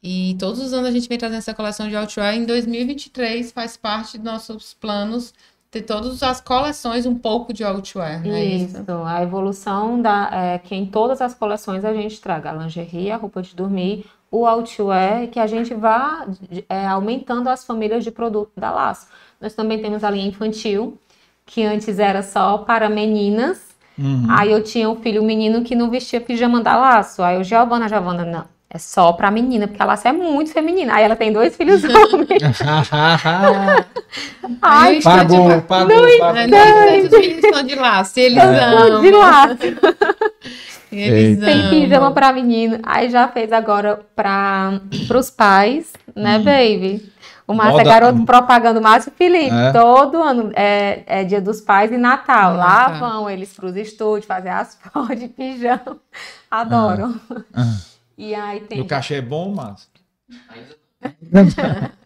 E 0.04 0.36
todos 0.40 0.60
os 0.62 0.74
anos 0.74 0.88
a 0.90 0.92
gente 0.92 1.08
vem 1.10 1.18
trazendo 1.18 1.40
essa 1.40 1.54
coleção 1.54 1.88
de 1.88 1.96
outwear. 1.96 2.34
Em 2.36 2.46
2023 2.46 3.52
faz 3.52 3.78
parte 3.78 4.18
dos 4.18 4.26
nossos 4.26 4.74
planos 4.74 5.34
ter 5.72 5.84
todas 5.84 6.24
as 6.24 6.42
coleções 6.42 7.06
um 7.06 7.16
pouco 7.16 7.54
de 7.54 7.64
outwear, 7.64 8.26
não 8.26 8.34
é 8.34 8.44
Isso, 8.44 8.84
a 9.06 9.22
evolução 9.22 10.02
da 10.02 10.30
é, 10.32 10.58
que 10.58 10.76
em 10.76 10.86
todas 10.86 11.22
as 11.22 11.36
coleções 11.36 11.86
a 11.86 11.94
gente 11.94 12.20
traga 12.20 12.50
a 12.50 12.54
lingerie, 12.54 13.12
a 13.12 13.18
roupa 13.18 13.42
de 13.42 13.56
dormir, 13.56 14.06
o 14.32 14.46
outwear, 14.46 15.24
e 15.24 15.28
que 15.28 15.40
a 15.40 15.46
gente 15.46 15.74
vá 15.74 16.28
é, 16.68 16.88
aumentando 16.88 17.50
as 17.50 17.64
famílias 17.64 18.04
de 18.04 18.12
produto 18.12 18.52
da 18.58 18.72
Laço. 18.72 19.08
Nós 19.40 19.54
também 19.54 19.80
temos 19.82 20.04
a 20.04 20.10
linha 20.10 20.28
infantil, 20.28 20.98
que 21.46 21.64
antes 21.64 22.00
era 22.00 22.22
só 22.24 22.60
para 22.60 22.90
meninas. 22.90 23.70
Uhum. 23.98 24.28
Aí 24.30 24.52
eu 24.52 24.64
tinha 24.64 24.90
um 24.90 24.96
filho 24.96 25.24
menino 25.24 25.64
que 25.64 25.76
não 25.76 25.90
vestia 25.90 26.22
pijama 26.22 26.62
da 26.62 26.78
Laço. 26.78 27.22
Aí 27.22 27.38
eu, 27.38 27.44
Giovana, 27.44 27.88
Giovana, 27.88 28.26
não. 28.26 28.59
É 28.72 28.78
só 28.78 29.12
pra 29.14 29.32
menina, 29.32 29.68
porque 29.68 29.82
a 29.82 29.86
Laço 29.86 30.08
é 30.08 30.12
muito 30.12 30.52
feminina. 30.54 30.94
Aí 30.94 31.04
ela 31.04 31.16
tem 31.16 31.34
dois 31.34 31.56
filhos 31.56 31.84
homens. 31.84 32.40
Ai, 34.62 35.02
pagou, 35.02 35.62
pagou, 35.64 36.08
É, 36.08 36.18
pagou. 36.20 36.48
não, 36.48 37.00
os 37.00 37.10
filhos 37.10 37.42
são 37.52 37.64
de 37.64 37.76
laço, 37.76 38.20
eles 38.20 38.44
amam. 38.44 39.02
de 39.02 39.12
laço. 39.12 39.58
Eles 40.92 41.40
Tem 41.40 41.54
amam. 41.60 41.70
pijama 41.70 42.12
pra 42.14 42.34
menino. 42.34 42.80
Aí 42.82 43.12
já 43.12 43.28
fez 43.28 43.52
agora 43.54 44.00
para 44.16 44.80
os 45.16 45.30
pais, 45.30 45.94
né, 46.16 46.40
baby? 46.40 47.14
O 47.46 47.54
Márcio 47.54 47.82
é 47.82 47.84
Moda- 47.84 47.90
garoto 48.00 48.26
propaganda, 48.26 48.80
o 48.80 48.84
Márcio 48.84 49.12
Felipe. 49.16 49.54
É. 49.54 49.72
Todo 49.72 50.18
ano 50.18 50.52
é, 50.56 51.04
é 51.06 51.24
dia 51.24 51.40
dos 51.40 51.62
pais 51.62 51.92
e 51.92 51.98
Natal. 51.98 52.56
Lá 52.56 52.86
Ah, 52.86 52.90
tá. 52.90 53.00
vão 53.00 53.30
eles 53.30 53.54
pros 53.54 53.76
estúdios 53.76 54.26
fazer 54.26 54.50
as 54.50 54.80
fotos 54.92 55.20
de 55.20 55.28
pijama. 55.28 55.98
Adoram. 56.50 57.14
Ah. 57.54 57.76
E 58.22 58.36
aí 58.36 58.58
E 58.58 58.62
tem. 58.68 58.82
o 58.82 58.86
cachê 58.86 59.16
é 59.16 59.22
bom, 59.22 59.54
Márcio? 59.56 59.88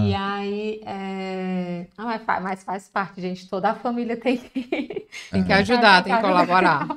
E 0.00 0.14
aí. 0.14 0.80
É... 0.86 1.86
Ah, 1.98 2.04
mas, 2.04 2.22
faz, 2.22 2.42
mas 2.42 2.64
faz 2.64 2.88
parte, 2.88 3.20
gente. 3.20 3.46
Toda 3.48 3.70
a 3.70 3.74
família 3.74 4.16
tem 4.16 4.38
que. 4.38 5.06
Tem 5.30 5.44
que 5.44 5.52
ajudar, 5.52 6.02
tem 6.02 6.14
que 6.14 6.20
colaborar. 6.22 6.88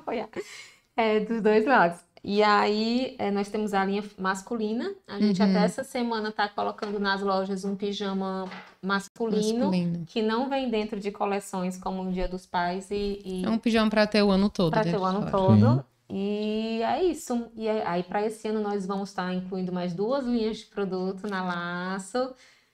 É, 0.98 1.20
dos 1.20 1.42
dois 1.42 1.66
lados. 1.66 2.00
E 2.24 2.42
aí, 2.42 3.18
é, 3.20 3.30
nós 3.30 3.50
temos 3.50 3.74
a 3.74 3.84
linha 3.84 4.02
masculina. 4.18 4.94
A 5.06 5.20
gente 5.20 5.42
Uhum. 5.42 5.50
até 5.50 5.66
essa 5.66 5.84
semana 5.84 6.32
tá 6.32 6.48
colocando 6.48 6.98
nas 7.02 7.22
lojas 7.22 7.66
um 7.66 7.76
pijama 7.76 8.50
masculino, 8.82 9.66
Masculino. 9.66 10.06
que 10.08 10.22
não 10.22 10.48
vem 10.50 10.70
dentro 10.70 10.98
de 10.98 11.12
coleções 11.12 11.78
como 11.78 12.02
o 12.04 12.12
Dia 12.14 12.30
dos 12.30 12.46
Pais 12.46 12.90
e, 12.92 13.22
e 13.26 13.44
É 13.46 13.50
um 13.50 13.58
pijama 13.58 13.90
pra 13.90 14.08
ter 14.08 14.24
o 14.24 14.32
ano 14.32 14.50
todo. 14.50 14.72
para 14.72 14.84
ter 14.84 14.92
dentro 14.92 15.04
o 15.04 15.06
ano 15.06 15.30
todo. 15.30 15.74
Sim. 15.80 15.84
E 16.10 16.82
é 16.84 17.04
isso. 17.04 17.48
E 17.56 17.68
é- 17.68 17.86
aí, 17.86 18.04
para 18.04 18.26
esse 18.26 18.48
ano, 18.48 18.62
nós 18.62 18.86
vamos 18.86 19.10
estar 19.10 19.34
incluindo 19.34 19.72
mais 19.74 19.94
duas 19.94 20.26
linhas 20.26 20.58
de 20.58 20.66
produto 20.66 21.28
na 21.28 21.44
Laço, 21.44 22.34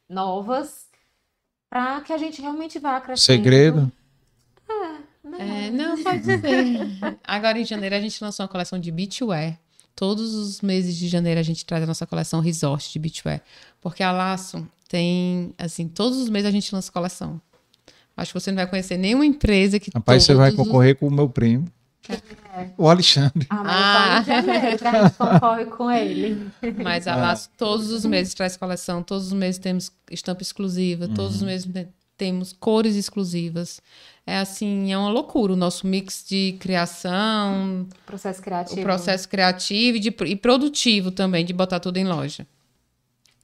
novas, 0.09 0.87
para 1.69 2.01
que 2.01 2.11
a 2.11 2.17
gente 2.17 2.41
realmente 2.41 2.77
vá 2.79 2.99
crescendo. 2.99 3.37
Segredo? 3.37 3.91
É, 5.39 5.69
não, 5.71 6.01
pode 6.03 6.23
ser. 6.25 6.39
Agora 7.23 7.57
em 7.59 7.65
janeiro 7.65 7.95
a 7.95 7.99
gente 7.99 8.21
lançou 8.23 8.43
uma 8.43 8.49
coleção 8.49 8.79
de 8.79 8.91
beachwear. 8.91 9.57
Todos 9.95 10.33
os 10.33 10.61
meses 10.61 10.95
de 10.97 11.07
janeiro 11.07 11.39
a 11.39 11.43
gente 11.43 11.65
traz 11.65 11.83
a 11.83 11.87
nossa 11.87 12.05
coleção 12.07 12.39
resort 12.41 12.91
de 12.91 12.99
beachwear. 12.99 13.41
Porque 13.79 14.03
a 14.03 14.11
Laço 14.11 14.67
tem, 14.89 15.53
assim, 15.57 15.87
todos 15.87 16.17
os 16.17 16.29
meses 16.29 16.47
a 16.47 16.51
gente 16.51 16.73
lança 16.73 16.91
coleção. 16.91 17.39
Acho 18.17 18.33
que 18.33 18.39
você 18.39 18.51
não 18.51 18.57
vai 18.57 18.67
conhecer 18.67 18.97
nenhuma 18.97 19.25
empresa 19.25 19.79
que 19.79 19.89
Rapaz, 19.93 20.23
você 20.23 20.33
vai 20.33 20.49
todos 20.51 20.61
os- 20.61 20.67
concorrer 20.67 20.95
com 20.97 21.07
o 21.07 21.11
meu 21.11 21.29
primo. 21.29 21.65
O 22.77 22.89
Alexandre. 22.89 23.47
Ah, 23.49 23.63
mas 23.63 24.29
Ah. 24.29 24.41
janeiro 24.43 24.77
que 24.77 24.87
a 24.87 25.03
gente 25.03 25.13
concorre 25.15 25.65
com 25.65 25.89
ele. 25.91 26.51
Mas 26.83 27.07
a 27.07 27.13
Ah. 27.13 27.17
Laço 27.17 27.49
todos 27.57 27.91
os 27.91 28.03
meses 28.05 28.33
traz 28.33 28.57
coleção, 28.57 29.01
todos 29.03 29.27
os 29.27 29.33
meses 29.33 29.59
temos 29.59 29.91
estampa 30.09 30.41
exclusiva, 30.41 31.07
todos 31.07 31.35
os 31.37 31.41
meses 31.43 31.71
te- 31.71 31.87
temos 32.17 32.53
cores 32.53 32.95
exclusivas. 32.95 33.81
É 34.27 34.37
assim, 34.37 34.91
é 34.91 34.97
uma 34.97 35.09
loucura 35.09 35.53
o 35.53 35.55
nosso 35.55 35.87
mix 35.87 36.23
de 36.27 36.55
criação, 36.59 37.87
Processo 38.05 38.41
criativo. 38.41 38.79
o 38.79 38.83
processo 38.83 39.27
criativo 39.29 39.97
e, 39.97 39.99
de- 39.99 40.15
e 40.25 40.35
produtivo 40.35 41.09
também, 41.11 41.43
de 41.45 41.53
botar 41.53 41.79
tudo 41.79 41.97
em 41.97 42.05
loja. 42.05 42.45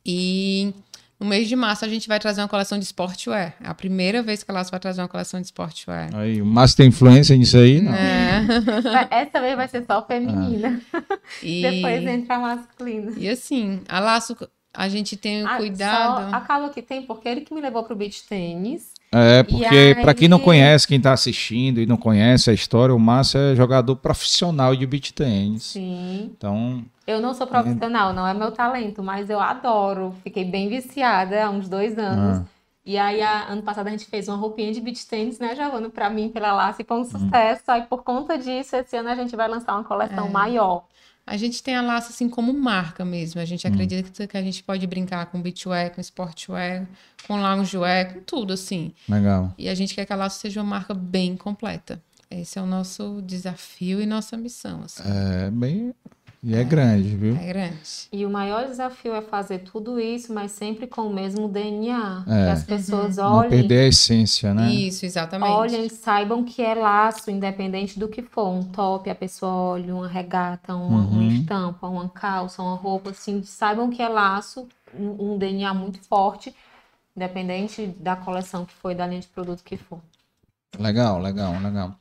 E 0.05 0.74
no 1.20 1.26
mês 1.26 1.47
de 1.47 1.55
março 1.55 1.84
a 1.84 1.88
gente 1.88 2.07
vai 2.07 2.20
trazer 2.20 2.41
uma 2.41 2.47
coleção 2.47 2.78
de 2.78 2.86
sportwear. 2.86 3.55
É 3.63 3.68
a 3.68 3.74
primeira 3.74 4.22
vez 4.22 4.43
que 4.43 4.51
a 4.51 4.53
Laço 4.53 4.70
vai 4.72 4.80
trazer 4.80 5.01
uma 5.01 5.07
coleção 5.07 5.39
de 5.41 5.47
sportwear. 5.47 6.09
Aí, 6.15 6.41
o 6.41 6.45
Márcio 6.45 6.78
tem 6.78 6.88
influência 6.88 7.36
nisso 7.36 7.57
aí? 7.57 7.82
Não. 7.82 7.93
É. 7.93 8.45
Essa 9.09 9.39
vez 9.41 9.55
vai 9.55 9.68
ser 9.68 9.84
só 9.86 10.05
feminina. 10.05 10.80
E, 11.41 11.61
Depois 11.70 12.05
entra 12.05 12.36
a 12.36 12.39
masculina. 12.39 13.13
e 13.18 13.28
assim, 13.30 13.82
a 13.89 13.99
Laço, 13.99 14.36
a 14.74 14.88
gente 14.89 15.18
tem 15.18 15.43
o 15.43 15.47
Ah, 15.47 15.57
cuidado. 15.57 16.30
só 16.30 16.36
acaba 16.36 16.70
que 16.70 16.82
tem, 16.82 17.01
porque 17.01 17.28
ele 17.28 17.41
que 17.41 17.53
me 17.53 17.61
levou 17.61 17.84
pro 17.84 17.95
beach 17.95 18.24
tênis. 18.28 18.91
É, 19.12 19.41
porque 19.43 19.95
pra 20.01 20.14
quem 20.14 20.28
não 20.28 20.38
conhece, 20.39 20.88
quem 20.88 20.99
tá 20.99 21.14
assistindo 21.14 21.80
e 21.80 21.86
não 21.86 21.95
conhece 21.97 22.49
a 22.49 22.53
história, 22.53 22.93
o 22.93 22.99
Márcio 22.99 23.39
é 23.39 23.55
jogador 23.55 23.95
profissional 23.95 24.76
de 24.76 24.86
beach 24.86 25.14
tennis. 25.14 25.64
Sim. 25.64 26.32
Então, 26.38 26.84
Eu 27.05 27.22
não 27.22 27.34
sou 27.34 27.47
profissional, 27.47 28.12
não 28.14 28.28
é 28.28 28.34
meu 28.34 28.51
talento, 28.51 29.01
mas 29.01 29.30
eu 29.30 29.39
adoro. 29.39 30.14
Fiquei 30.24 30.43
bem 30.43 30.68
viciada 30.68 31.45
há 31.45 31.49
uns 31.49 31.70
dois 31.70 31.97
anos. 31.97 32.39
Ah. 32.39 32.45
E 32.86 32.97
aí, 32.97 33.22
a- 33.22 33.45
ano 33.49 33.62
passado, 33.62 33.88
a 33.88 33.91
gente 33.91 34.05
fez 34.05 34.28
uma 34.28 34.36
roupinha 34.38 34.72
de 34.74 34.80
beach 34.82 35.05
tênis, 35.08 35.39
né, 35.39 35.55
Giovana, 35.55 35.89
pra 35.89 36.10
mim, 36.10 36.28
pela 36.30 36.51
Lace, 36.53 36.82
e 36.82 36.86
foi 36.86 36.97
um 36.97 37.01
Hum. 37.01 37.05
sucesso. 37.05 37.64
Aí, 37.68 37.82
por 37.84 38.03
conta 38.03 38.38
disso, 38.38 38.76
esse 38.76 38.95
ano 38.97 39.10
a 39.10 39.16
gente 39.16 39.36
vai 39.38 39.47
lançar 39.47 39.74
uma 39.74 39.84
coleção 39.86 40.28
É. 40.28 40.30
maior. 40.30 40.84
A 41.28 41.36
gente 41.36 41.62
tem 41.62 41.76
a 41.76 41.82
Laço 41.82 42.10
assim 42.12 42.30
como 42.30 42.54
marca 42.54 43.04
mesmo. 43.04 43.42
A 43.42 43.46
gente 43.46 43.68
acredita 43.68 44.10
que- 44.10 44.28
que 44.28 44.38
a 44.38 44.42
gente 44.42 44.64
pode 44.64 44.88
brincar 44.88 45.26
com 45.26 45.42
beachwear, 45.42 45.94
com 45.94 46.00
sportwear, 46.00 46.88
com 47.28 47.36
loungewear, 47.42 48.14
com 48.14 48.22
tudo 48.22 48.54
assim. 48.54 48.94
legal. 49.10 49.54
E 49.58 49.68
a 49.68 49.76
gente 49.76 49.94
quer 49.94 50.06
que 50.06 50.14
a 50.14 50.16
Laço 50.16 50.40
seja 50.40 50.62
uma 50.62 50.70
marca 50.70 50.94
bem 50.94 51.36
completa. 51.36 52.02
Esse 52.32 52.58
é 52.58 52.62
o 52.62 52.66
nosso 52.66 53.22
desafio 53.26 54.02
e 54.02 54.06
nossa 54.06 54.36
missão, 54.38 54.82
assim. 54.84 55.04
É 55.06 55.50
bem. 55.52 55.94
E 56.44 56.56
é 56.56 56.64
grande, 56.64 57.16
viu? 57.16 57.36
É 57.36 57.48
grande. 57.48 58.08
E 58.12 58.26
o 58.26 58.30
maior 58.30 58.68
desafio 58.68 59.14
é 59.16 59.22
fazer 59.22 59.60
tudo 59.60 60.00
isso, 60.00 60.32
mas 60.34 60.52
sempre 60.52 60.86
com 60.86 61.02
o 61.02 61.14
mesmo 61.14 61.48
DNA. 61.50 62.24
É. 62.28 62.46
Que 62.46 62.52
as 62.52 62.64
pessoas 62.64 63.18
Não 63.18 63.34
olhem 63.38 63.50
perder 63.50 63.80
a 63.86 63.88
essência, 63.88 64.54
né? 64.54 64.70
Isso, 64.72 65.06
exatamente. 65.06 65.50
Olhem, 65.52 65.90
saibam 65.90 66.44
que 66.44 66.62
é 66.62 66.76
laço, 66.76 67.32
independente 67.32 68.00
do 68.00 68.08
que 68.08 68.22
for. 68.22 68.50
Um 68.50 68.64
top, 68.64 69.10
a 69.10 69.16
pessoa 69.16 69.52
olha, 69.52 69.94
uma 69.96 70.08
regata, 70.08 70.76
uma, 70.76 71.00
uma 71.08 71.22
Uhum. 71.22 71.28
estampa, 71.32 71.88
uma 71.88 72.08
calça, 72.08 72.62
uma 72.62 72.76
roupa, 72.76 73.10
assim, 73.10 73.42
saibam 73.44 73.90
que 73.90 74.02
é 74.02 74.08
laço, 74.08 74.68
um, 74.94 75.34
um 75.34 75.38
DNA 75.38 75.74
muito 75.74 76.00
forte, 76.08 76.56
independente 77.16 77.88
da 78.00 78.16
coleção 78.16 78.64
que 78.64 78.74
foi, 78.76 78.94
da 78.94 79.08
linha 79.08 79.22
de 79.22 79.28
produto 79.28 79.64
que 79.64 79.76
for. 79.76 80.00
Legal, 80.80 81.20
legal, 81.20 81.54
legal. 81.62 81.96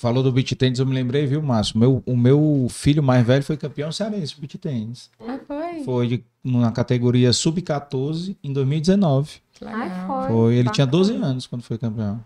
Falou 0.00 0.22
do 0.22 0.32
beach 0.32 0.56
tennis, 0.56 0.78
eu 0.78 0.86
me 0.86 0.94
lembrei, 0.94 1.26
viu, 1.26 1.42
Márcio? 1.42 1.78
Meu, 1.78 2.02
o 2.06 2.16
meu 2.16 2.66
filho 2.70 3.02
mais 3.02 3.22
velho 3.26 3.44
foi 3.44 3.54
campeão 3.58 3.92
cearense 3.92 4.34
de 4.34 4.40
beach 4.40 4.56
tennis. 4.56 5.10
Ah, 5.20 5.38
foi. 5.46 5.84
Foi 5.84 6.08
de, 6.08 6.24
na 6.42 6.72
categoria 6.72 7.34
sub-14 7.34 8.34
em 8.42 8.50
2019. 8.50 9.42
Que 9.52 9.66
Ai, 9.66 9.90
foi. 10.06 10.26
Foi, 10.28 10.54
ele 10.54 10.70
tinha 10.70 10.86
bacana. 10.86 11.04
12 11.04 11.16
anos 11.16 11.46
quando 11.46 11.60
foi 11.60 11.76
campeão. 11.76 12.18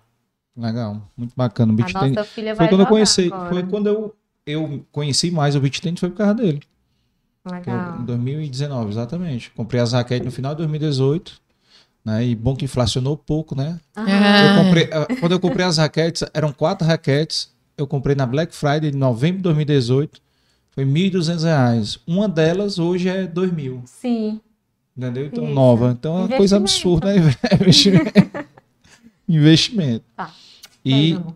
Legal, 0.56 1.02
muito 1.16 1.32
bacana. 1.36 1.72
O 1.72 1.82
A 1.82 1.84
tennis 1.84 2.14
nossa 2.14 2.22
filha 2.30 2.54
foi 2.54 2.68
quando 2.68 2.82
eu 2.82 2.86
conheci, 2.86 3.26
agora. 3.26 3.48
foi 3.50 3.62
quando 3.64 3.88
eu, 3.88 4.14
eu 4.46 4.86
conheci 4.92 5.32
mais 5.32 5.56
o 5.56 5.60
beach 5.60 5.82
tennis 5.82 5.98
foi 5.98 6.10
por 6.10 6.18
causa 6.18 6.34
dele. 6.34 6.60
Eu, 7.44 7.50
Legal. 7.50 7.98
em 8.02 8.04
2019, 8.04 8.90
exatamente. 8.90 9.50
Comprei 9.50 9.80
as 9.80 9.92
raquetes 9.92 10.24
no 10.24 10.30
final 10.30 10.52
de 10.52 10.58
2018, 10.58 11.40
né? 12.04 12.24
E 12.24 12.36
bom 12.36 12.54
que 12.54 12.66
inflacionou 12.66 13.16
pouco, 13.16 13.56
né? 13.56 13.80
Aham. 13.96 14.06
Eu 14.58 14.64
comprei, 14.64 14.90
ah, 14.92 15.06
quando 15.18 15.32
eu 15.32 15.40
comprei 15.40 15.66
as 15.66 15.78
raquetes, 15.78 16.22
eram 16.32 16.52
quatro 16.52 16.86
raquetes. 16.86 17.52
Eu 17.76 17.86
comprei 17.86 18.14
na 18.14 18.26
Black 18.26 18.54
Friday 18.54 18.90
de 18.90 18.96
novembro 18.96 19.38
de 19.38 19.42
2018. 19.44 20.20
Foi 20.70 20.84
1.200 20.84 21.42
reais. 21.44 21.98
Uma 22.06 22.28
delas 22.28 22.78
hoje 22.78 23.08
é 23.08 23.22
R$ 23.22 23.28
2.000. 23.28 23.82
Sim. 23.86 24.40
Entendeu? 24.96 25.26
Então, 25.26 25.44
Isso. 25.44 25.52
nova. 25.54 25.90
Então, 25.90 26.16
é 26.18 26.20
uma 26.22 26.36
coisa 26.36 26.56
absurda, 26.56 27.12
né? 27.14 27.20
Investimento. 27.60 28.12
Investimento. 29.28 30.04
Tá. 30.16 30.32
E 30.84 30.90
Beijo, 30.92 31.16
amor. 31.16 31.34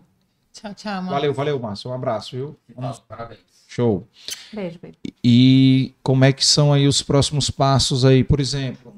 Tchau, 0.53 0.73
tchau, 0.73 0.93
amor. 0.93 1.11
valeu, 1.11 1.33
valeu, 1.33 1.59
Márcio. 1.59 1.89
Um 1.89 1.93
abraço, 1.93 2.35
viu? 2.35 2.55
Vamos- 2.75 2.99
Parabéns. 2.99 3.39
Show. 3.67 4.07
Beijo, 4.53 4.79
beijo. 4.81 4.97
E 5.23 5.93
como 6.01 6.25
é 6.25 6.33
que 6.33 6.45
são 6.45 6.73
aí 6.73 6.87
os 6.87 7.01
próximos 7.01 7.49
passos 7.49 8.03
aí, 8.03 8.23
por 8.23 8.39
exemplo? 8.39 8.93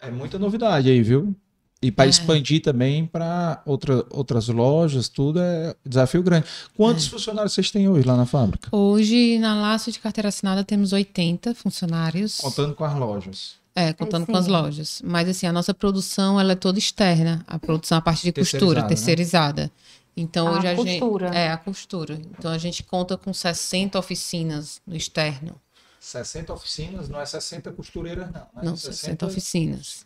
É 0.00 0.10
muita 0.10 0.38
novidade 0.38 0.88
aí, 0.88 1.02
viu? 1.02 1.34
E 1.82 1.90
para 1.90 2.04
É. 2.04 2.08
expandir 2.10 2.60
também 2.60 3.06
para 3.06 3.62
outra, 3.64 4.04
outras 4.10 4.48
lojas, 4.48 5.08
tudo 5.08 5.40
é 5.40 5.74
desafio 5.84 6.22
grande. 6.22 6.46
Quantos 6.76 7.06
funcionários 7.06 7.54
vocês 7.54 7.70
têm 7.70 7.88
hoje 7.88 8.06
lá 8.06 8.16
na 8.16 8.26
fábrica? 8.26 8.68
Hoje, 8.70 9.38
na 9.38 9.54
Laço 9.54 9.90
de 9.90 9.98
Carteira 9.98 10.28
Assinada, 10.28 10.62
temos 10.62 10.92
80 10.92 11.54
funcionários. 11.54 12.36
Contando 12.38 12.74
com 12.74 12.84
as 12.84 12.94
lojas. 12.94 13.54
É, 13.74 13.94
contando 13.94 14.26
com 14.26 14.36
as 14.36 14.46
lojas. 14.46 15.00
Mas 15.02 15.26
assim, 15.28 15.46
a 15.46 15.52
nossa 15.52 15.72
produção 15.72 16.38
ela 16.38 16.52
é 16.52 16.56
toda 16.56 16.78
externa. 16.78 17.42
A 17.46 17.58
produção, 17.58 17.96
a 17.96 18.02
parte 18.02 18.24
de 18.24 18.32
costura, 18.32 18.82
Terceirizada, 18.82 19.62
né? 19.64 19.70
Então 20.16 20.48
A 20.48 20.58
hoje 20.58 20.66
a 20.66 20.74
costura. 20.76 21.26
gente 21.28 21.36
é 21.36 21.50
a 21.50 21.56
costura. 21.56 22.20
Então 22.38 22.50
a 22.50 22.58
gente 22.58 22.82
conta 22.82 23.16
com 23.16 23.32
60 23.32 23.98
oficinas 23.98 24.82
no 24.86 24.94
externo. 24.94 25.54
60 25.98 26.52
oficinas, 26.52 27.08
não 27.08 27.20
é 27.20 27.24
60 27.24 27.70
costureiras, 27.72 28.26
não. 28.26 28.40
Né? 28.40 28.62
Não, 28.64 28.76
60 28.76 29.24
oficinas. 29.26 30.04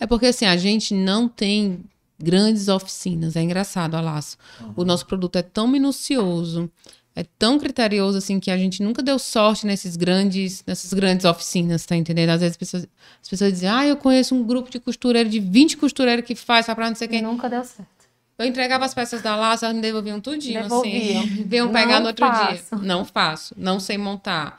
É 0.00 0.06
porque 0.06 0.26
assim, 0.26 0.46
a 0.46 0.56
gente 0.56 0.94
não 0.94 1.28
tem 1.28 1.80
grandes 2.18 2.68
oficinas. 2.68 3.36
É 3.36 3.42
engraçado, 3.42 3.94
a 3.94 4.00
laço. 4.00 4.36
O 4.74 4.84
nosso 4.84 5.06
produto 5.06 5.36
é 5.36 5.42
tão 5.42 5.68
minucioso, 5.68 6.70
é 7.14 7.24
tão 7.38 7.58
criterioso 7.58 8.18
assim 8.18 8.40
que 8.40 8.50
a 8.50 8.56
gente 8.56 8.82
nunca 8.82 9.02
deu 9.02 9.18
sorte 9.18 9.66
nesses 9.66 9.96
grandes, 9.96 10.62
nessas 10.66 10.92
grandes 10.92 11.24
oficinas, 11.26 11.84
tá 11.84 11.94
entendendo? 11.96 12.30
Às 12.30 12.40
vezes 12.40 12.52
as 12.52 12.56
pessoas, 12.56 12.88
as 13.22 13.28
pessoas 13.28 13.52
dizem: 13.52 13.68
"Ah, 13.68 13.86
eu 13.86 13.96
conheço 13.96 14.34
um 14.34 14.42
grupo 14.42 14.70
de 14.70 14.78
costureiro 14.80 15.28
de 15.28 15.38
20 15.38 15.76
costureiros 15.76 16.24
que 16.24 16.34
faz 16.34 16.66
só 16.66 16.74
para 16.74 16.88
não 16.88 16.96
sei 16.96 17.08
Que 17.08 17.14
quem". 17.14 17.22
nunca 17.22 17.48
deu 17.48 17.62
certo. 17.64 17.88
Eu 18.38 18.46
entregava 18.46 18.86
as 18.86 18.94
peças 18.94 19.20
da 19.20 19.36
laço, 19.36 19.66
elas 19.66 19.76
me 19.76 19.82
devolviam 19.82 20.18
tudinho, 20.18 20.62
Devolviam. 20.62 21.20
assim. 21.24 21.44
Vinham 21.44 21.66
Não 21.66 21.72
pegar 21.74 22.00
no 22.00 22.06
outro 22.06 22.24
faço. 22.26 22.76
dia. 22.76 22.86
Não 22.88 23.04
faço, 23.04 23.54
não 23.56 23.78
sei 23.78 23.98
montar. 23.98 24.58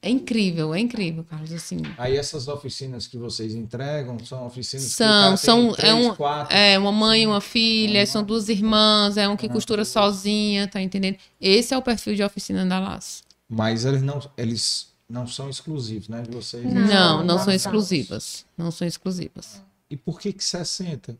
É 0.00 0.08
incrível, 0.08 0.72
é 0.72 0.78
incrível, 0.78 1.24
Carlos, 1.24 1.52
assim. 1.52 1.82
Aí 1.98 2.16
essas 2.16 2.46
oficinas 2.46 3.08
que 3.08 3.18
vocês 3.18 3.52
entregam 3.52 4.16
são 4.24 4.46
oficinas 4.46 4.84
que 4.86 4.92
São, 4.92 5.28
tem 5.30 5.36
são, 5.36 5.72
três, 5.72 5.90
é, 5.92 5.94
um, 5.94 6.14
quatro. 6.14 6.56
é 6.56 6.78
uma 6.78 6.92
mãe 6.92 7.22
e 7.22 7.26
uma 7.26 7.40
filha, 7.40 8.06
são 8.06 8.22
duas 8.22 8.48
irmãs, 8.48 9.16
é 9.16 9.28
um 9.28 9.36
que 9.36 9.48
costura 9.48 9.84
sozinha, 9.84 10.68
tá 10.68 10.80
entendendo? 10.80 11.16
Esse 11.40 11.74
é 11.74 11.76
o 11.78 11.82
perfil 11.82 12.14
de 12.14 12.22
oficina 12.22 12.64
da 12.64 12.78
Laço. 12.78 13.22
Mas 13.48 13.84
eles 13.84 14.02
não, 14.02 14.20
eles 14.36 14.88
não 15.08 15.26
são 15.26 15.50
exclusivos, 15.50 16.08
né? 16.08 16.22
De 16.22 16.30
vocês. 16.30 16.62
Não, 16.64 16.72
Não, 16.86 17.24
não, 17.24 17.38
são. 17.38 17.52
exclusivas. 17.52 18.44
Não 18.56 18.70
são 18.70 18.86
exclusivas. 18.86 19.60
E 19.90 19.96
por 19.96 20.20
que 20.20 20.32
que 20.32 20.44
60? 20.44 21.18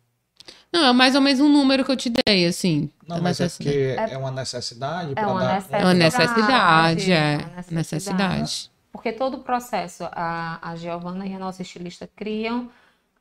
Não, 0.72 0.84
é 0.86 0.92
mais 0.92 1.14
ou 1.14 1.20
menos 1.20 1.40
um 1.40 1.48
número 1.48 1.84
que 1.84 1.90
eu 1.90 1.96
te 1.96 2.10
dei, 2.26 2.46
assim. 2.46 2.90
Não, 3.06 3.16
da 3.16 3.22
mas 3.22 3.40
é 3.40 3.44
necessidade. 3.44 3.96
porque 3.96 4.12
é, 4.14 4.18
uma 4.18 4.30
necessidade 4.30 5.10
É 5.12 5.14
para 5.14 5.28
uma 5.28 5.40
dar... 5.40 5.54
necessidade. 5.54 5.82
É 5.82 5.86
uma 5.86 5.94
necessidade, 5.94 7.12
é. 7.12 7.36
uma 7.36 7.36
necessidade. 7.70 7.74
Necessidade. 8.40 8.70
Porque 8.92 9.12
todo 9.12 9.34
o 9.34 9.40
processo, 9.40 10.04
a, 10.12 10.58
a 10.62 10.76
Giovana 10.76 11.26
e 11.26 11.34
a 11.34 11.38
nossa 11.38 11.62
estilista 11.62 12.08
criam, 12.16 12.68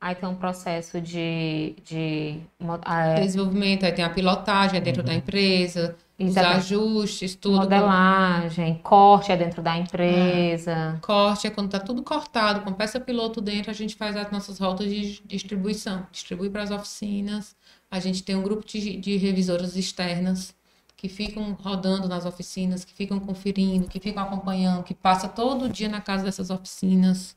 aí 0.00 0.14
tem 0.14 0.28
um 0.28 0.34
processo 0.34 1.00
de. 1.00 1.74
de 1.84 2.38
mo- 2.60 2.78
é, 2.86 3.20
Desenvolvimento, 3.20 3.84
aí 3.86 3.92
tem 3.92 4.04
a 4.04 4.10
pilotagem 4.10 4.78
é 4.78 4.80
dentro 4.80 5.02
da 5.02 5.14
empresa, 5.14 5.96
os 6.18 6.30
Exatamente. 6.30 6.58
ajustes, 6.58 7.34
tudo. 7.36 7.58
modelagem, 7.58 8.74
corte 8.82 9.30
é 9.30 9.36
dentro 9.36 9.62
da 9.62 9.76
empresa. 9.76 10.98
Corte 11.00 11.46
é 11.46 11.50
quando 11.50 11.70
tá 11.70 11.78
tudo 11.78 12.02
cortado, 12.02 12.62
com 12.62 12.72
peça 12.72 12.98
piloto 12.98 13.40
dentro, 13.40 13.70
a 13.70 13.74
gente 13.74 13.94
faz 13.94 14.16
as 14.16 14.30
nossas 14.32 14.58
rotas 14.58 14.88
de 14.88 15.22
distribuição. 15.24 16.04
Distribui 16.10 16.50
para 16.50 16.64
as 16.64 16.72
oficinas. 16.72 17.54
A 17.88 18.00
gente 18.00 18.24
tem 18.24 18.34
um 18.34 18.42
grupo 18.42 18.66
de, 18.66 18.96
de 18.96 19.16
revisoras 19.16 19.76
externas 19.76 20.54
que 20.96 21.08
ficam 21.08 21.52
rodando 21.52 22.08
nas 22.08 22.26
oficinas, 22.26 22.84
que 22.84 22.92
ficam 22.92 23.20
conferindo, 23.20 23.86
que 23.86 24.00
ficam 24.00 24.20
acompanhando, 24.20 24.82
que 24.82 24.92
passa 24.94 25.28
todo 25.28 25.68
dia 25.68 25.88
na 25.88 26.00
casa 26.00 26.24
dessas 26.24 26.50
oficinas. 26.50 27.36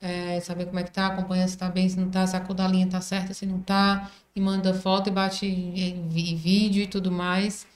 É, 0.00 0.38
saber 0.40 0.66
como 0.66 0.78
é 0.78 0.84
que 0.84 0.92
tá, 0.92 1.08
acompanhando 1.08 1.48
se 1.48 1.58
tá 1.58 1.68
bem, 1.68 1.88
se 1.88 1.98
não 1.98 2.08
tá, 2.08 2.24
se 2.24 2.36
a 2.36 2.40
cor 2.40 2.54
da 2.54 2.68
linha 2.68 2.86
tá 2.86 3.00
certa, 3.00 3.34
se 3.34 3.44
não 3.44 3.60
tá, 3.60 4.08
e 4.36 4.40
manda 4.40 4.72
foto 4.72 5.08
e 5.08 5.10
bate 5.10 5.44
em 5.44 6.36
vídeo 6.36 6.84
e 6.84 6.86
tudo 6.86 7.10
mais. 7.10 7.66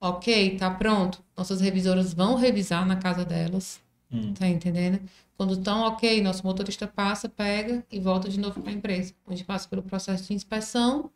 Ok, 0.00 0.56
tá 0.56 0.70
pronto. 0.70 1.22
Nossas 1.36 1.60
revisoras 1.60 2.14
vão 2.14 2.34
revisar 2.36 2.86
na 2.86 2.96
casa 2.96 3.24
delas. 3.24 3.80
Hum. 4.12 4.32
Tá 4.32 4.46
entendendo? 4.48 5.00
Quando 5.36 5.54
estão 5.54 5.82
ok, 5.82 6.20
nosso 6.22 6.44
motorista 6.46 6.86
passa, 6.86 7.28
pega 7.28 7.84
e 7.90 8.00
volta 8.00 8.28
de 8.28 8.38
novo 8.40 8.60
para 8.60 8.70
a 8.70 8.74
empresa. 8.74 9.12
Onde 9.26 9.44
passa 9.44 9.68
pelo 9.68 9.82
processo 9.82 10.26
de 10.28 10.34
inspeção. 10.34 11.10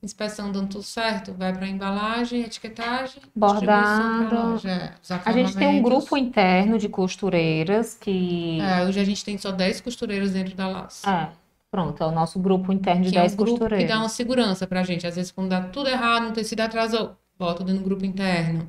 Inspeção 0.00 0.52
dando 0.52 0.68
tudo 0.68 0.84
certo, 0.84 1.34
vai 1.34 1.52
para 1.52 1.66
embalagem, 1.66 2.42
etiquetagem, 2.42 3.20
Bordado. 3.34 4.32
loja. 4.52 4.70
É, 4.70 4.92
A 5.24 5.32
gente 5.32 5.56
tem 5.56 5.66
um 5.66 5.82
grupo 5.82 6.16
interno 6.16 6.78
de 6.78 6.88
costureiras 6.88 7.94
que. 8.00 8.60
É, 8.60 8.84
hoje 8.84 9.00
a 9.00 9.04
gente 9.04 9.24
tem 9.24 9.36
só 9.36 9.50
10 9.50 9.80
costureiras 9.80 10.30
dentro 10.30 10.54
da 10.54 10.68
Laço. 10.68 11.08
É, 11.08 11.30
pronto, 11.68 12.00
é 12.00 12.06
o 12.06 12.12
nosso 12.12 12.38
grupo 12.38 12.72
interno 12.72 13.02
de 13.06 13.10
que 13.10 13.18
é 13.18 13.22
10 13.22 13.32
um 13.32 13.36
grupo 13.36 13.52
que 13.54 13.58
costureiras. 13.58 13.88
dá 13.88 13.98
uma 13.98 14.08
segurança 14.08 14.68
pra 14.68 14.84
gente. 14.84 15.04
Às 15.04 15.16
vezes, 15.16 15.32
quando 15.32 15.48
dá 15.48 15.62
tudo 15.62 15.88
errado, 15.88 16.28
um 16.28 16.32
tecido 16.32 16.60
atrasou, 16.60 17.16
bota 17.38 17.62
dentro 17.64 17.82
do 17.82 17.84
grupo 17.84 18.04
interno. 18.04 18.68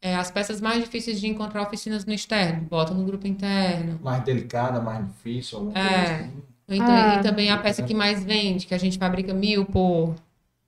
É, 0.00 0.14
as 0.16 0.30
peças 0.30 0.60
mais 0.60 0.80
difíceis 0.84 1.18
de 1.20 1.26
encontrar 1.26 1.62
oficinas 1.62 2.04
no 2.04 2.12
externo, 2.12 2.62
bota 2.68 2.92
no 2.92 3.04
grupo 3.04 3.26
interno. 3.26 3.98
Mais 4.02 4.22
delicada, 4.22 4.80
mais 4.80 5.04
difícil. 5.06 5.58
alguma 5.58 5.74
coisa 5.74 5.88
É. 5.88 6.14
assim. 6.20 6.32
Então, 6.68 6.86
Ah. 6.94 7.16
E 7.16 7.22
também 7.22 7.50
a 7.50 7.58
peça 7.58 7.82
que 7.82 7.94
mais 7.94 8.22
vende, 8.24 8.66
que 8.66 8.74
a 8.74 8.78
gente 8.78 8.98
fabrica 8.98 9.32
mil 9.34 9.64
por, 9.66 10.14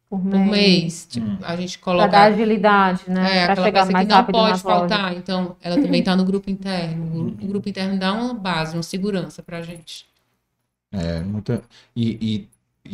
por 0.09 0.20
por 0.20 0.24
mês. 0.24 0.51
mês. 0.51 1.06
Tipo, 1.10 1.27
Hum. 1.27 1.39
a 1.43 1.55
gente 1.56 1.78
Pra 1.78 1.93
dar 1.93 1.98
coloca. 1.98 2.20
agilidade, 2.23 3.02
né? 3.09 3.39
É, 3.39 3.44
pra 3.44 3.52
aquela 3.52 3.66
chegar 3.66 3.86
peça 3.86 3.98
que 3.98 4.05
não 4.12 4.24
pode 4.24 4.39
lojas. 4.39 4.62
faltar. 4.62 5.14
Então, 5.16 5.56
ela 5.60 5.77
também 5.77 6.01
está 6.01 6.16
no 6.16 6.24
grupo 6.24 6.51
interno. 6.51 7.28
O 7.43 7.47
grupo 7.47 7.68
interno 7.68 7.98
dá 7.98 8.12
uma 8.14 8.32
base, 8.35 8.74
uma 8.77 8.82
segurança 8.82 9.43
pra 9.43 9.60
gente. 9.62 10.06
É, 10.93 11.20
muita... 11.20 11.62
E, 11.94 12.18
e, 12.20 12.48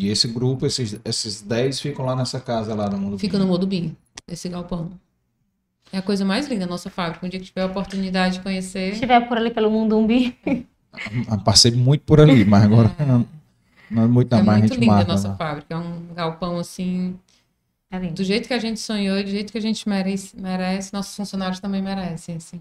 e 0.07 0.09
esse 0.09 0.27
grupo, 0.29 0.67
esses, 0.67 0.99
esses 1.05 1.41
10 1.43 1.81
ficam 1.81 2.05
lá 2.05 2.17
nessa 2.17 2.41
casa 2.41 2.75
lá 2.75 2.89
no 2.89 2.99
mundo. 2.99 3.19
Fica 3.19 3.39
no 3.39 3.47
Modubim, 3.47 3.97
esse 4.35 4.49
galpão. 4.49 4.91
É 5.93 5.99
a 5.99 6.03
coisa 6.03 6.25
mais 6.25 6.49
linda 6.49 6.65
da 6.67 6.71
nossa 6.71 6.89
fábrica. 6.89 7.25
Um 7.25 7.29
dia 7.29 7.39
que 7.39 7.47
tiver 7.47 7.63
a 7.63 7.67
oportunidade 7.67 8.35
de 8.35 8.39
Se 8.39 8.43
conhecer. 8.43 8.93
estiver 8.93 9.21
por 9.29 9.37
ali 9.37 9.51
pelo 9.51 9.71
Mundumbi, 9.71 10.37
Ah, 11.29 11.39
Passei 11.39 11.71
muito 11.73 12.03
por 12.05 12.21
ali, 12.21 12.45
mas 12.45 12.65
agora 12.65 12.91
não, 13.07 13.27
não 13.91 14.03
é 14.05 14.07
muito 14.07 14.35
é 14.35 14.43
mas 14.43 14.57
a 14.57 14.59
muito 14.59 14.75
linda 14.81 15.01
a 15.01 15.05
nossa 15.05 15.29
lá. 15.29 15.37
fábrica. 15.37 15.75
É 15.75 15.77
um 15.77 16.15
galpão 16.15 16.59
assim, 16.59 17.19
é 17.91 17.99
lindo. 17.99 18.15
do 18.15 18.25
jeito 18.25 18.47
que 18.49 18.55
a 18.55 18.59
gente 18.59 18.81
sonhou 18.81 19.19
e 19.19 19.25
do 19.25 19.31
jeito 19.31 19.53
que 19.53 19.59
a 19.59 19.61
gente 19.63 19.87
merece, 19.89 20.35
merece 20.39 20.93
nossos 20.93 21.15
funcionários 21.15 21.61
também 21.61 21.83
merecem, 21.83 22.37
assim. 22.37 22.61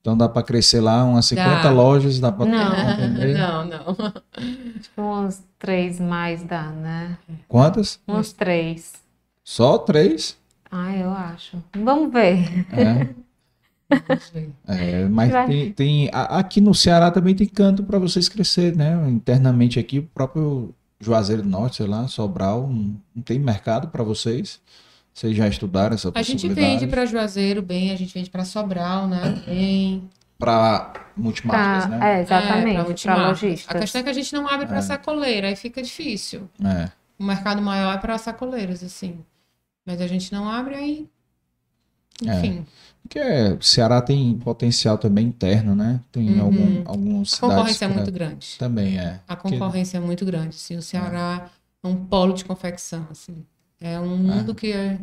Então 0.00 0.16
dá 0.16 0.26
para 0.30 0.42
crescer 0.42 0.80
lá 0.80 1.04
umas 1.04 1.26
50 1.26 1.62
Dá. 1.62 1.70
lojas, 1.70 2.18
dá 2.18 2.32
para 2.32 2.46
Não. 2.46 3.10
Não, 3.34 3.64
não. 3.66 3.94
Que 4.34 4.98
uns 4.98 5.42
três 5.58 6.00
mais 6.00 6.42
dá, 6.42 6.62
né? 6.70 7.18
Quantas? 7.46 8.00
Uns 8.08 8.32
três. 8.32 8.94
Só 9.44 9.76
três? 9.76 10.38
Ah, 10.70 10.96
eu 10.96 11.10
acho. 11.10 11.62
Vamos 11.76 12.12
ver. 12.12 12.66
É. 12.72 13.08
Vamos 13.90 14.30
ver. 14.30 14.50
É, 14.68 15.08
mas 15.08 15.32
tem, 15.46 15.72
tem- 15.72 16.10
aqui 16.12 16.60
no 16.60 16.74
Ceará 16.74 17.10
também 17.10 17.34
tem 17.34 17.46
canto 17.46 17.82
para 17.82 17.98
vocês 17.98 18.28
crescer, 18.28 18.76
né? 18.76 18.96
Internamente 19.08 19.78
aqui, 19.80 19.98
o 19.98 20.02
próprio 20.04 20.72
Juazeiro 21.00 21.42
do 21.42 21.48
Norte, 21.48 21.76
sei 21.76 21.86
lá, 21.86 22.06
Sobral, 22.06 22.68
não, 22.68 22.94
não 23.14 23.22
tem 23.22 23.38
mercado 23.38 23.88
para 23.88 24.04
vocês. 24.04 24.60
Vocês 25.12 25.36
já 25.36 25.48
estudaram 25.48 25.94
essa 25.94 26.12
A 26.14 26.22
gente 26.22 26.48
vende 26.48 26.86
para 26.86 27.04
Juazeiro 27.04 27.60
bem, 27.62 27.90
a 27.90 27.96
gente 27.96 28.14
vende 28.14 28.30
para 28.30 28.44
Sobral, 28.44 29.08
né? 29.08 29.42
Bem. 29.44 30.08
Para 30.38 30.92
multimarcas, 31.16 31.86
Pra- 31.86 31.98
né? 31.98 32.18
É, 32.18 32.22
exatamente. 32.22 33.02
pra 33.04 33.14
Para 33.16 33.28
lojistas. 33.28 33.76
A 33.76 33.78
questão 33.80 34.00
é 34.00 34.04
que 34.04 34.08
a 34.10 34.12
gente 34.14 34.32
não 34.32 34.46
abre 34.48 34.66
para 34.66 34.78
É. 34.78 34.82
sacoleira, 34.82 35.48
aí 35.48 35.56
fica 35.56 35.82
difícil. 35.82 36.48
É. 36.64 36.88
O 37.18 37.24
mercado 37.24 37.60
maior 37.60 37.92
é 37.94 37.98
para 37.98 38.16
sacoleiras, 38.16 38.82
assim. 38.84 39.18
Mas 39.84 40.00
a 40.00 40.06
gente 40.06 40.32
não 40.32 40.48
abre 40.48 40.74
aí. 40.74 41.08
É. 42.26 42.38
Enfim, 42.38 42.66
Porque 43.02 43.18
o 43.58 43.62
Ceará 43.62 44.00
tem 44.02 44.38
potencial 44.38 44.98
também 44.98 45.26
interno, 45.26 45.74
né? 45.74 46.00
Tem 46.12 46.34
Uhum. 46.38 46.40
algum, 46.42 46.82
algumas 46.84 47.34
a 47.34 47.40
concorrência 47.40 47.84
é 47.86 47.88
que- 47.88 47.94
muito 47.94 48.12
grande. 48.12 48.56
Também 48.58 48.98
é. 48.98 49.20
A 49.26 49.34
concorrência 49.34 49.96
é 49.96 50.00
muito 50.00 50.24
grande, 50.24 50.48
assim. 50.50 50.76
O 50.76 50.82
Ceará 50.82 51.50
é 51.82 51.86
um 51.88 51.96
polo 52.04 52.34
de 52.34 52.44
confecção, 52.44 53.06
assim. 53.10 53.44
É 53.80 53.98
um 53.98 54.16
mundo 54.18 54.54
que 54.54 54.70
é- 54.70 55.00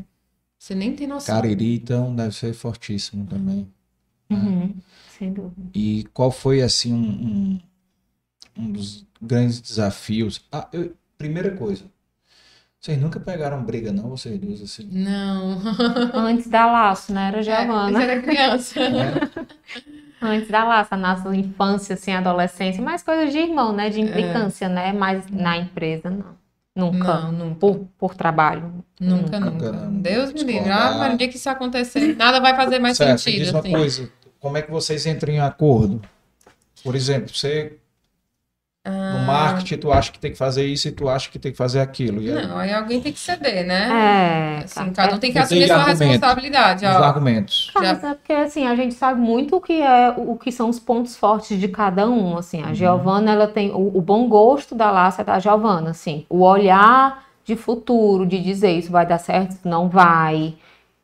você 0.59 0.75
nem 0.75 0.95
tem 0.95 1.07
noção. 1.07 1.35
Cariri, 1.35 1.75
então, 1.75 2.15
deve 2.15 2.35
ser 2.35 2.53
fortíssimo 2.53 3.25
também. 3.25 3.67
Uhum, 4.29 4.75
Sem 5.17 5.33
dúvida. 5.33 5.69
E 5.73 6.03
qual 6.13 6.29
foi, 6.29 6.61
assim, 6.61 6.93
um, 6.93 6.99
um, 6.99 7.59
um 8.65 8.71
dos 8.71 9.05
grandes 9.19 9.59
desafios? 9.59 10.39
Ah, 10.51 10.67
eu- 10.71 10.95
primeira 11.17 11.55
coisa, 11.55 11.83
vocês 12.79 12.97
nunca 12.99 13.19
pegaram 13.19 13.63
briga, 13.63 13.91
não, 13.91 14.09
vocês 14.09 14.37
duas, 14.39 14.61
assim? 14.61 14.87
Não. 14.91 15.59
Antes 16.13 16.47
da 16.47 16.65
laço, 16.71 17.11
né? 17.13 17.27
Era 17.29 17.39
É, 17.39 17.43
Giovana. 17.43 17.91
mas 17.91 18.03
era 18.09 18.21
criança. 18.21 18.89
né? 18.89 19.13
Antes 20.21 20.49
da 20.49 20.63
laço, 20.63 20.93
a 20.93 20.97
nossa 20.97 21.35
infância, 21.35 21.93
assim, 21.95 22.11
adolescência, 22.11 22.81
mais 22.81 23.03
coisas 23.03 23.31
de 23.31 23.39
irmão, 23.39 23.73
né? 23.73 23.89
De 23.89 23.99
implicância, 24.01 24.67
né? 24.69 24.91
Mas 24.93 25.29
na 25.29 25.57
empresa, 25.57 26.09
não. 26.09 26.37
Nunca. 26.75 27.21
Não, 27.21 27.31
nunca. 27.31 27.55
Por, 27.59 27.87
por 27.97 28.13
trabalho. 28.15 28.83
Nunca, 28.99 29.39
Nunca, 29.39 29.71
nunca. 29.71 29.87
Deus 29.91 30.31
me 30.31 30.43
livre. 30.43 30.69
Ah, 30.69 30.95
mas 30.99 31.11
no 31.11 31.17
dia 31.17 31.27
que 31.27 31.35
isso 31.35 31.49
acontecer, 31.49 32.15
nada 32.15 32.39
vai 32.39 32.55
fazer 32.55 32.77
mais 32.77 32.97
Certo, 32.97 33.17
sentido, 33.19 33.41
diz 33.43 33.51
uma 33.51 33.59
assim. 33.61 33.71
coisa, 33.71 34.11
como 34.39 34.57
é 34.57 34.61
que 34.61 34.69
vocês 34.69 35.05
entram 35.07 35.33
em 35.33 35.39
acordo? 35.39 35.99
Por 36.83 36.95
exemplo, 36.95 37.33
você 37.33 37.77
no 38.89 39.17
Ah, 39.17 39.23
marketing, 39.25 39.77
tu 39.77 39.91
acha 39.91 40.11
que 40.11 40.19
tem 40.19 40.31
que 40.31 40.37
fazer 40.37 40.65
isso 40.65 40.87
e 40.87 40.91
tu 40.91 41.09
acha 41.09 41.29
que 41.29 41.37
tem 41.37 41.51
que 41.51 41.57
fazer 41.57 41.79
aquilo. 41.81 42.21
E 42.21 42.31
aí, 42.31 42.47
Não, 42.47 42.57
aí 42.57 42.73
alguém 42.73 43.01
tem 43.01 43.11
que 43.11 43.19
ceder, 43.19 43.65
né? 43.65 44.59
É. 44.59 44.63
Assim, 44.63 44.91
tá. 44.91 45.03
cada 45.03 45.15
um 45.15 45.19
tem 45.19 45.31
que 45.31 45.39
assumir 45.39 45.59
tem 45.59 45.67
sua 45.67 45.83
responsabilidade. 45.83 46.85
os 46.85 46.95
Ó. 46.95 47.03
argumentos. 47.03 47.71
Ah, 47.75 47.83
Já- 47.83 47.93
mas 47.93 48.03
é 48.03 48.13
porque 48.13 48.33
assim, 48.33 48.65
a 48.67 48.75
gente 48.75 48.93
sabe 48.93 49.19
muito 49.19 49.55
o 49.55 49.61
que 49.61 49.81
é 49.81 50.13
o 50.17 50.35
que 50.37 50.51
são 50.51 50.69
os 50.69 50.79
pontos 50.79 51.15
fortes 51.17 51.59
de 51.59 51.67
cada 51.67 52.09
um, 52.09 52.37
assim. 52.37 52.63
A 52.63 52.73
Giovana, 52.73 53.31
ela 53.31 53.47
tem 53.47 53.71
o, 53.71 53.97
o 53.97 54.01
bom 54.01 54.27
gosto 54.29 54.73
da 54.75 54.89
Lácia 54.91 55.23
da 55.23 55.39
Giovana, 55.39 55.89
assim. 55.91 56.25
O 56.29 56.41
olhar 56.41 57.25
de 57.43 57.55
futuro, 57.55 58.25
de 58.25 58.39
dizer 58.41 58.71
isso 58.71 58.91
vai 58.91 59.05
dar 59.05 59.17
certo, 59.19 59.51
isso 59.51 59.67
não 59.67 59.87
vai, 59.87 60.55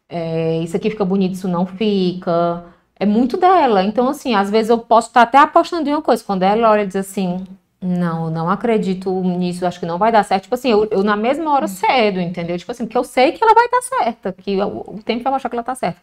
é, 0.09 0.59
isso 0.59 0.75
aqui 0.75 0.89
fica 0.89 1.05
bonito, 1.05 1.33
isso 1.35 1.47
não 1.47 1.65
fica. 1.65 2.63
É 2.99 3.05
muito 3.05 3.37
dela. 3.37 3.83
Então, 3.83 4.07
assim, 4.09 4.35
às 4.35 4.49
vezes 4.49 4.69
eu 4.69 4.77
posso 4.77 5.07
estar 5.07 5.23
até 5.23 5.37
apostando 5.37 5.89
em 5.89 5.93
uma 5.93 6.01
coisa. 6.01 6.23
Quando 6.23 6.43
ela 6.43 6.69
olha 6.69 6.83
e 6.83 6.87
diz 6.87 6.95
assim, 6.95 7.43
não, 7.83 8.29
não 8.29 8.49
acredito 8.49 9.11
nisso, 9.21 9.65
acho 9.65 9.79
que 9.79 9.85
não 9.85 9.97
vai 9.97 10.11
dar 10.11 10.23
certo. 10.23 10.43
Tipo 10.43 10.55
assim, 10.55 10.71
eu, 10.71 10.87
eu 10.89 11.03
na 11.03 11.15
mesma 11.15 11.51
hora 11.51 11.67
cedo, 11.67 12.19
entendeu? 12.19 12.57
Tipo 12.57 12.71
assim, 12.71 12.85
porque 12.85 12.97
eu 12.97 13.03
sei 13.03 13.33
que 13.33 13.43
ela 13.43 13.53
vai 13.53 13.65
estar 13.65 13.81
certa, 13.81 14.31
que 14.33 14.55
o, 14.61 14.95
o 14.95 14.99
tempo 15.03 15.23
vai 15.23 15.33
mostrar 15.33 15.49
que 15.49 15.55
ela 15.55 15.61
está 15.61 15.75
certa. 15.75 15.99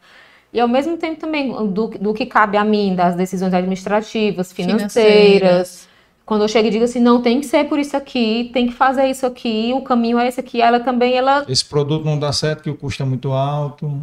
E 0.52 0.60
ao 0.60 0.68
mesmo 0.68 0.96
tempo 0.96 1.18
também 1.18 1.50
do, 1.72 1.88
do 1.88 2.12
que 2.12 2.26
cabe 2.26 2.56
a 2.56 2.64
mim, 2.64 2.94
das 2.94 3.14
decisões 3.14 3.54
administrativas, 3.54 4.52
financeiras. 4.52 4.92
financeiras. 4.92 5.88
Quando 6.26 6.42
eu 6.42 6.48
chego 6.48 6.68
e 6.68 6.70
digo 6.70 6.84
assim, 6.84 7.00
não, 7.00 7.22
tem 7.22 7.40
que 7.40 7.46
ser 7.46 7.64
por 7.64 7.78
isso 7.78 7.96
aqui, 7.96 8.50
tem 8.52 8.66
que 8.66 8.72
fazer 8.72 9.06
isso 9.06 9.26
aqui, 9.26 9.72
o 9.74 9.82
caminho 9.82 10.18
é 10.18 10.28
esse 10.28 10.38
aqui, 10.38 10.60
ela 10.60 10.78
também, 10.78 11.14
ela... 11.14 11.44
Esse 11.48 11.64
produto 11.64 12.04
não 12.04 12.18
dá 12.18 12.32
certo, 12.32 12.62
que 12.62 12.70
o 12.70 12.76
custo 12.76 13.02
é 13.02 13.06
muito 13.06 13.32
alto. 13.32 14.00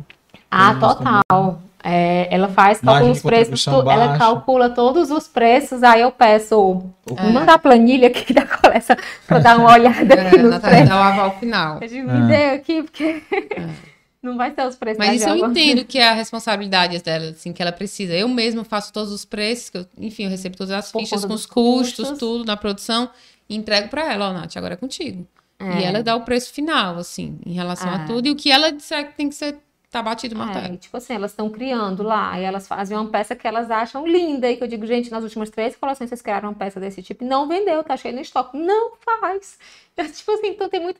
Ah, 0.52 0.76
total. 0.76 1.62
É, 1.90 2.28
ela 2.30 2.50
faz, 2.50 2.82
calcula 2.82 3.12
os 3.12 3.22
preços, 3.22 3.64
tu, 3.64 3.90
ela 3.90 4.18
calcula 4.18 4.70
todos 4.70 5.10
os 5.10 5.26
preços, 5.26 5.84
aí 5.84 6.02
eu 6.02 6.12
peço, 6.12 6.84
é. 7.16 7.30
manda 7.30 7.54
a 7.54 7.58
planilha 7.58 8.10
aqui 8.10 8.34
da 8.34 8.46
coleção 8.46 8.98
para 9.26 9.40
dar 9.40 9.58
uma 9.58 9.72
olhada 9.72 10.14
é, 10.14 10.28
aqui 10.28 10.38
nos 10.38 10.58
preços. 10.58 10.90
Dá 10.90 10.96
o 10.96 11.04
aval 11.04 11.40
final. 11.40 11.80
Eu 11.82 11.88
digo, 11.88 12.12
me 12.12 12.28
dê 12.28 12.50
aqui, 12.50 12.84
porque... 12.84 13.24
É. 13.32 13.70
Não 14.22 14.36
vai 14.36 14.54
ser 14.54 14.68
os 14.68 14.76
preços 14.76 14.98
Mas 14.98 15.22
isso 15.22 15.30
eu 15.30 15.38
entendo 15.38 15.86
que 15.86 15.98
é 15.98 16.10
a 16.10 16.14
responsabilidade 16.14 17.02
dela, 17.02 17.30
assim, 17.30 17.54
que 17.54 17.62
ela 17.62 17.72
precisa. 17.72 18.14
Eu 18.14 18.28
mesma 18.28 18.66
faço 18.66 18.92
todos 18.92 19.14
os 19.14 19.24
preços, 19.24 19.72
eu, 19.74 19.86
enfim, 19.98 20.24
eu 20.24 20.30
recebo 20.30 20.58
todas 20.58 20.74
as 20.74 20.92
Por 20.92 21.00
fichas 21.00 21.24
com 21.24 21.34
os 21.34 21.46
custos, 21.46 22.10
custos, 22.10 22.20
tudo 22.20 22.44
na 22.44 22.58
produção, 22.58 23.10
e 23.48 23.56
entrego 23.56 23.88
para 23.88 24.12
ela, 24.12 24.30
ó, 24.30 24.34
Nath, 24.34 24.58
agora 24.58 24.74
é 24.74 24.78
contigo. 24.78 25.26
É. 25.60 25.80
E 25.80 25.84
ela 25.86 26.04
dá 26.04 26.16
o 26.16 26.22
preço 26.22 26.52
final, 26.52 26.98
assim, 26.98 27.40
em 27.46 27.54
relação 27.54 27.90
é. 27.90 27.96
a 27.96 28.06
tudo. 28.06 28.28
E 28.28 28.32
o 28.32 28.36
que 28.36 28.52
ela 28.52 28.72
disser 28.72 29.08
que 29.08 29.14
tem 29.16 29.30
que 29.30 29.36
ser 29.36 29.58
tá 29.90 30.02
batido 30.02 30.36
o 30.36 30.38
martelo. 30.38 30.74
É, 30.74 30.78
tipo 30.78 30.98
assim, 30.98 31.14
elas 31.14 31.32
estão 31.32 31.50
criando 31.50 32.04
lá, 32.04 32.40
e 32.40 32.44
elas 32.44 32.68
fazem 32.68 32.98
uma 32.98 33.10
peça 33.10 33.36
que 33.36 33.48
elas 33.48 33.72
acham 33.72 34.06
linda, 34.06 34.50
e 34.50 34.58
que 34.58 34.64
eu 34.64 34.68
digo, 34.68 34.86
gente, 34.86 35.12
nas 35.12 35.24
últimas 35.24 35.50
três 35.50 35.76
coleções 35.76 36.10
vocês 36.10 36.22
criaram 36.22 36.50
uma 36.50 36.56
peça 36.56 36.80
desse 36.80 37.02
tipo, 37.02 37.24
e 37.24 37.28
não 37.28 37.48
vendeu, 37.48 37.84
tá 37.84 37.96
cheio 37.96 38.16
no 38.16 38.22
estoque. 38.22 38.58
Não 38.58 38.94
faz. 38.98 39.58
tipo 40.14 40.32
assim, 40.32 40.48
então 40.48 40.70
tem 40.70 40.82
muito... 40.82 41.00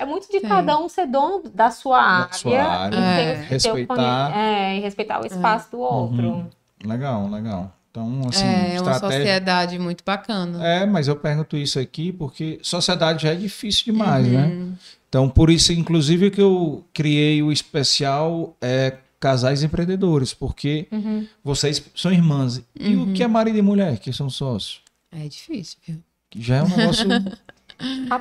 É 0.00 0.04
muito 0.04 0.30
de 0.30 0.38
Sim. 0.38 0.46
cada 0.46 0.78
um 0.78 0.88
ser 0.88 1.08
dono 1.08 1.42
da 1.52 1.72
sua 1.72 1.98
da 1.98 2.04
área, 2.04 2.32
sua 2.32 2.62
área 2.62 2.96
é. 2.96 3.34
respeitar. 3.48 4.32
É, 4.32 4.76
e 4.76 4.80
respeitar 4.80 5.20
o 5.20 5.26
espaço 5.26 5.66
é. 5.66 5.70
do 5.72 5.80
outro. 5.80 6.28
Uhum. 6.28 6.50
Legal, 6.84 7.28
legal. 7.28 7.72
Então, 7.90 8.20
assim, 8.28 8.46
é, 8.46 8.76
é 8.76 8.80
uma 8.80 8.94
sociedade 8.94 9.76
muito 9.78 10.04
bacana. 10.04 10.64
É, 10.64 10.86
mas 10.86 11.08
eu 11.08 11.16
pergunto 11.16 11.56
isso 11.56 11.80
aqui 11.80 12.12
porque 12.12 12.60
sociedade 12.62 13.24
já 13.24 13.32
é 13.32 13.34
difícil 13.34 13.92
demais, 13.92 14.26
uhum. 14.26 14.32
né? 14.32 14.72
Então, 15.08 15.28
por 15.28 15.50
isso, 15.50 15.72
inclusive, 15.72 16.30
que 16.30 16.40
eu 16.40 16.84
criei 16.92 17.42
o 17.42 17.50
especial 17.50 18.56
é, 18.60 18.98
Casais 19.18 19.62
Empreendedores, 19.62 20.34
porque 20.34 20.86
uhum. 20.92 21.26
vocês 21.42 21.82
são 21.94 22.12
irmãs. 22.12 22.62
E 22.78 22.96
o 22.96 23.12
que 23.12 23.22
é 23.22 23.26
marido 23.26 23.58
e 23.58 23.62
mulher, 23.62 23.98
que 23.98 24.12
são 24.12 24.28
sócios? 24.28 24.80
É 25.10 25.26
difícil, 25.26 25.78
viu? 25.86 25.98
Que 26.30 26.42
já 26.42 26.56
é 26.56 26.62
um 26.62 26.68
negócio 26.68 27.06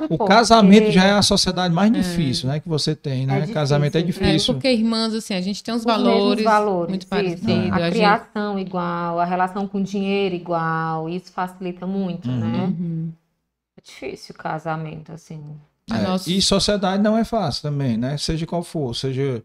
o 0.09 0.17
casamento 0.19 0.91
já 0.91 1.03
é 1.05 1.11
a 1.11 1.21
sociedade 1.21 1.73
mais 1.73 1.91
é. 1.91 1.99
difícil, 1.99 2.47
né? 2.47 2.59
Que 2.59 2.69
você 2.69 2.95
tem, 2.95 3.25
né? 3.25 3.43
É 3.43 3.47
casamento 3.47 3.97
é 3.97 4.01
difícil. 4.01 4.51
É 4.51 4.55
porque 4.55 4.71
irmãs, 4.71 5.13
assim, 5.13 5.33
a 5.33 5.41
gente 5.41 5.63
tem 5.63 5.73
uns 5.73 5.83
valores, 5.83 6.43
valores 6.43 6.89
muito 6.89 7.07
parecidos. 7.07 7.71
A, 7.71 7.75
a 7.75 7.89
criação 7.91 8.57
gente... 8.57 8.67
igual, 8.67 9.19
a 9.19 9.25
relação 9.25 9.67
com 9.67 9.81
dinheiro 9.81 10.35
igual, 10.35 11.09
isso 11.09 11.31
facilita 11.31 11.87
muito, 11.87 12.29
uhum. 12.29 12.39
né? 12.39 12.57
Uhum. 12.59 13.11
É 13.77 13.81
difícil 13.81 14.35
o 14.35 14.37
casamento, 14.37 15.11
assim. 15.11 15.41
É, 15.89 16.01
Nossa... 16.01 16.29
E 16.29 16.41
sociedade 16.41 17.01
não 17.01 17.17
é 17.17 17.23
fácil 17.23 17.61
também, 17.61 17.97
né? 17.97 18.17
Seja 18.17 18.45
qual 18.45 18.63
for, 18.63 18.93
seja 18.95 19.43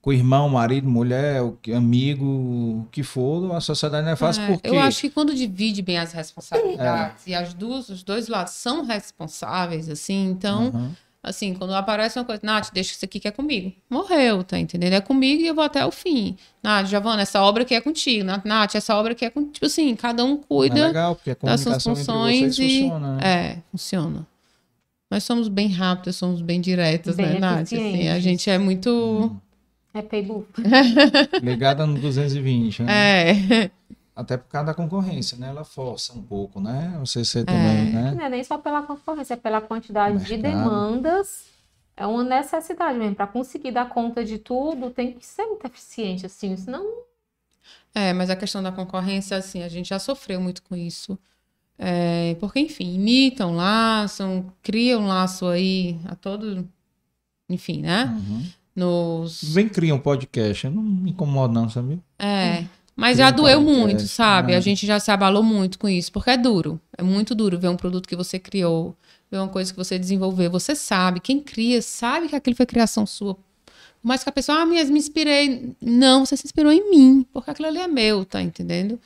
com 0.00 0.12
irmão, 0.12 0.48
marido, 0.48 0.88
mulher, 0.88 1.40
amigo, 1.76 2.24
o 2.24 2.88
que 2.90 3.04
for, 3.04 3.54
a 3.54 3.60
sociedade 3.60 4.04
não 4.04 4.12
é 4.12 4.16
fácil 4.16 4.42
é, 4.42 4.46
porque... 4.48 4.68
Eu 4.68 4.80
acho 4.80 5.00
que 5.00 5.08
quando 5.08 5.32
divide 5.32 5.80
bem 5.80 5.96
as 5.96 6.12
responsabilidades 6.12 7.24
é. 7.28 7.30
e 7.30 7.34
as 7.36 7.54
duas, 7.54 7.88
os 7.88 8.02
dois 8.02 8.26
lados 8.26 8.52
são 8.54 8.84
responsáveis, 8.84 9.88
assim, 9.88 10.26
então, 10.26 10.72
uhum. 10.74 10.90
assim, 11.22 11.54
quando 11.54 11.72
aparece 11.72 12.18
uma 12.18 12.24
coisa, 12.24 12.40
Nath, 12.42 12.70
deixa 12.72 12.94
isso 12.94 13.04
aqui 13.04 13.20
que 13.20 13.28
é 13.28 13.30
comigo. 13.30 13.72
Morreu, 13.88 14.42
tá 14.42 14.58
entendendo? 14.58 14.94
É 14.94 15.00
comigo 15.00 15.40
e 15.40 15.46
eu 15.46 15.54
vou 15.54 15.62
até 15.62 15.86
o 15.86 15.92
fim. 15.92 16.36
Nath, 16.60 16.86
Giovana, 16.88 17.22
essa 17.22 17.40
obra 17.40 17.62
aqui 17.62 17.72
é 17.72 17.80
contigo. 17.80 18.24
Nath, 18.44 18.74
essa 18.74 18.96
obra 18.96 19.12
aqui 19.12 19.24
é 19.24 19.30
contigo. 19.30 19.52
Tipo 19.52 19.66
assim, 19.66 19.94
cada 19.94 20.24
um 20.24 20.36
cuida 20.36 20.80
é 20.80 20.86
legal, 20.88 21.16
das 21.40 21.60
suas 21.60 21.80
funções 21.80 22.58
e... 22.58 22.80
Funciona, 22.80 23.16
né? 23.18 23.22
É, 23.22 23.58
funciona. 23.70 24.31
Nós 25.12 25.24
somos 25.24 25.46
bem 25.46 25.68
rápidos, 25.68 26.16
somos 26.16 26.40
bem 26.40 26.58
diretos, 26.58 27.16
bem 27.16 27.34
né, 27.34 27.38
Nath? 27.38 27.64
Assim, 27.64 28.08
a 28.08 28.18
gente 28.18 28.48
é 28.48 28.56
muito... 28.56 29.30
É 29.92 30.00
paybook. 30.00 30.48
Ligada 31.42 31.84
no 31.86 32.00
220, 32.00 32.84
né? 32.84 33.30
É. 33.30 33.70
Até 34.16 34.38
por 34.38 34.48
causa 34.48 34.68
da 34.68 34.74
concorrência, 34.74 35.36
né? 35.36 35.48
Ela 35.48 35.64
força 35.64 36.14
um 36.14 36.22
pouco, 36.22 36.62
né? 36.62 36.98
O 37.02 37.04
CC 37.04 37.40
é. 37.40 37.44
também, 37.44 37.92
né? 37.92 38.14
Não 38.16 38.24
é 38.24 38.30
nem 38.30 38.42
só 38.42 38.56
pela 38.56 38.80
concorrência, 38.80 39.34
é 39.34 39.36
pela 39.36 39.60
quantidade 39.60 40.24
de 40.24 40.38
demandas. 40.38 41.44
É 41.94 42.06
uma 42.06 42.24
necessidade 42.24 42.98
mesmo. 42.98 43.14
Para 43.14 43.26
conseguir 43.26 43.70
dar 43.70 43.90
conta 43.90 44.24
de 44.24 44.38
tudo, 44.38 44.88
tem 44.88 45.12
que 45.12 45.26
ser 45.26 45.44
muito 45.44 45.66
eficiente, 45.66 46.24
assim, 46.24 46.56
senão... 46.56 46.90
É, 47.94 48.14
mas 48.14 48.30
a 48.30 48.36
questão 48.36 48.62
da 48.62 48.72
concorrência, 48.72 49.36
assim, 49.36 49.62
a 49.62 49.68
gente 49.68 49.90
já 49.90 49.98
sofreu 49.98 50.40
muito 50.40 50.62
com 50.62 50.74
isso. 50.74 51.18
É, 51.84 52.36
porque, 52.38 52.60
enfim, 52.60 52.94
imitam 52.94 53.56
laço, 53.56 54.44
criam 54.62 55.06
laço 55.06 55.46
aí 55.46 55.98
a 56.04 56.14
todo... 56.14 56.68
Enfim, 57.48 57.82
né? 57.82 58.04
Uhum 58.04 58.42
nos. 58.74 59.42
Vem 59.42 59.68
criar 59.68 59.94
um 59.94 59.98
podcast, 59.98 60.68
não 60.68 60.82
me 60.82 61.10
incomoda, 61.10 61.52
não, 61.52 61.68
sabe? 61.68 62.00
É. 62.18 62.64
Mas 62.94 63.18
já 63.18 63.30
doeu 63.30 63.60
muito, 63.60 64.02
sabe? 64.02 64.54
A 64.54 64.60
gente 64.60 64.86
já 64.86 65.00
se 65.00 65.10
abalou 65.10 65.42
muito 65.42 65.78
com 65.78 65.88
isso, 65.88 66.12
porque 66.12 66.30
é 66.30 66.36
duro. 66.36 66.80
É 66.96 67.02
muito 67.02 67.34
duro 67.34 67.58
ver 67.58 67.68
um 67.68 67.76
produto 67.76 68.06
que 68.06 68.14
você 68.14 68.38
criou, 68.38 68.94
ver 69.30 69.38
uma 69.38 69.48
coisa 69.48 69.72
que 69.72 69.78
você 69.78 69.98
desenvolveu. 69.98 70.50
Você 70.50 70.74
sabe, 70.74 71.18
quem 71.18 71.40
cria 71.40 71.80
sabe 71.80 72.28
que 72.28 72.36
aquilo 72.36 72.54
foi 72.54 72.66
criação 72.66 73.06
sua. 73.06 73.36
Mas 74.02 74.22
que 74.22 74.28
a 74.28 74.32
pessoa, 74.32 74.58
ah, 74.58 74.66
mas 74.66 74.90
me 74.90 74.98
inspirei. 74.98 75.74
Não, 75.80 76.26
você 76.26 76.36
se 76.36 76.46
inspirou 76.46 76.70
em 76.70 76.90
mim, 76.90 77.26
porque 77.32 77.50
aquilo 77.50 77.68
ali 77.68 77.78
é 77.78 77.88
meu, 77.88 78.24
tá 78.24 78.42
entendendo? 78.42 79.00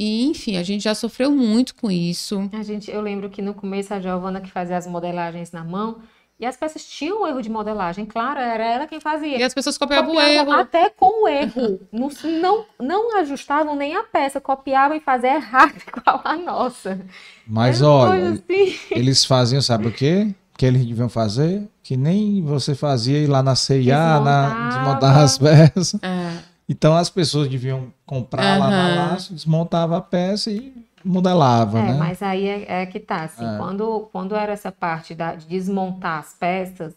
E, 0.00 0.24
enfim, 0.24 0.56
a 0.56 0.62
gente 0.62 0.84
já 0.84 0.94
sofreu 0.94 1.30
muito 1.30 1.74
com 1.74 1.90
isso. 1.90 2.48
A 2.54 2.62
gente, 2.62 2.90
eu 2.90 3.02
lembro 3.02 3.28
que 3.28 3.42
no 3.42 3.52
começo 3.52 3.92
a 3.92 4.00
Giovana 4.00 4.40
que 4.40 4.50
fazia 4.50 4.78
as 4.78 4.86
modelagens 4.86 5.52
na 5.52 5.62
mão, 5.62 5.98
e 6.38 6.46
as 6.46 6.56
peças 6.56 6.86
tinham 6.86 7.20
um 7.20 7.26
erro 7.26 7.42
de 7.42 7.50
modelagem, 7.50 8.06
claro, 8.06 8.40
era 8.40 8.64
ela 8.64 8.86
quem 8.86 8.98
fazia. 8.98 9.36
E 9.36 9.42
as 9.42 9.52
pessoas 9.52 9.76
copiavam, 9.76 10.14
copiavam 10.14 10.36
o 10.36 10.52
erro. 10.52 10.52
Até 10.52 10.88
com 10.88 11.24
o 11.24 11.28
erro. 11.28 11.80
não, 11.92 12.08
não, 12.40 12.66
não 12.80 13.18
ajustavam 13.18 13.76
nem 13.76 13.94
a 13.94 14.02
peça, 14.02 14.40
copiavam 14.40 14.96
e 14.96 15.00
faziam 15.00 15.34
errado 15.34 15.74
igual 15.86 16.22
a 16.24 16.34
nossa. 16.34 16.98
Mas 17.46 17.82
olha, 17.82 18.30
assim. 18.30 18.78
eles 18.90 19.26
faziam, 19.26 19.60
sabe 19.60 19.88
o 19.88 19.92
quê? 19.92 20.34
Que 20.56 20.64
eles 20.64 20.86
deviam 20.86 21.10
fazer? 21.10 21.68
Que 21.82 21.94
nem 21.94 22.42
você 22.42 22.74
fazia 22.74 23.18
ir 23.18 23.26
lá 23.26 23.42
na 23.42 23.54
CIA, 23.54 24.18
na, 24.20 24.68
desmontar 24.68 25.18
as 25.18 25.36
peças. 25.36 25.94
É. 26.02 26.49
Então 26.70 26.96
as 26.96 27.10
pessoas 27.10 27.48
deviam 27.48 27.92
comprar 28.06 28.54
uhum. 28.54 28.60
lá 28.60 28.70
na 28.70 28.94
laço, 28.94 29.34
desmontava 29.34 29.96
a 29.96 30.00
peça 30.00 30.52
e 30.52 30.72
modelava, 31.04 31.80
é, 31.80 31.82
né? 31.82 31.92
Mas 31.94 32.22
aí 32.22 32.46
é, 32.46 32.82
é 32.82 32.86
que 32.86 33.00
tá, 33.00 33.24
assim, 33.24 33.44
é. 33.44 33.56
quando, 33.58 34.08
quando 34.12 34.36
era 34.36 34.52
essa 34.52 34.70
parte 34.70 35.12
da, 35.12 35.34
de 35.34 35.48
desmontar 35.48 36.20
as 36.20 36.32
peças, 36.32 36.94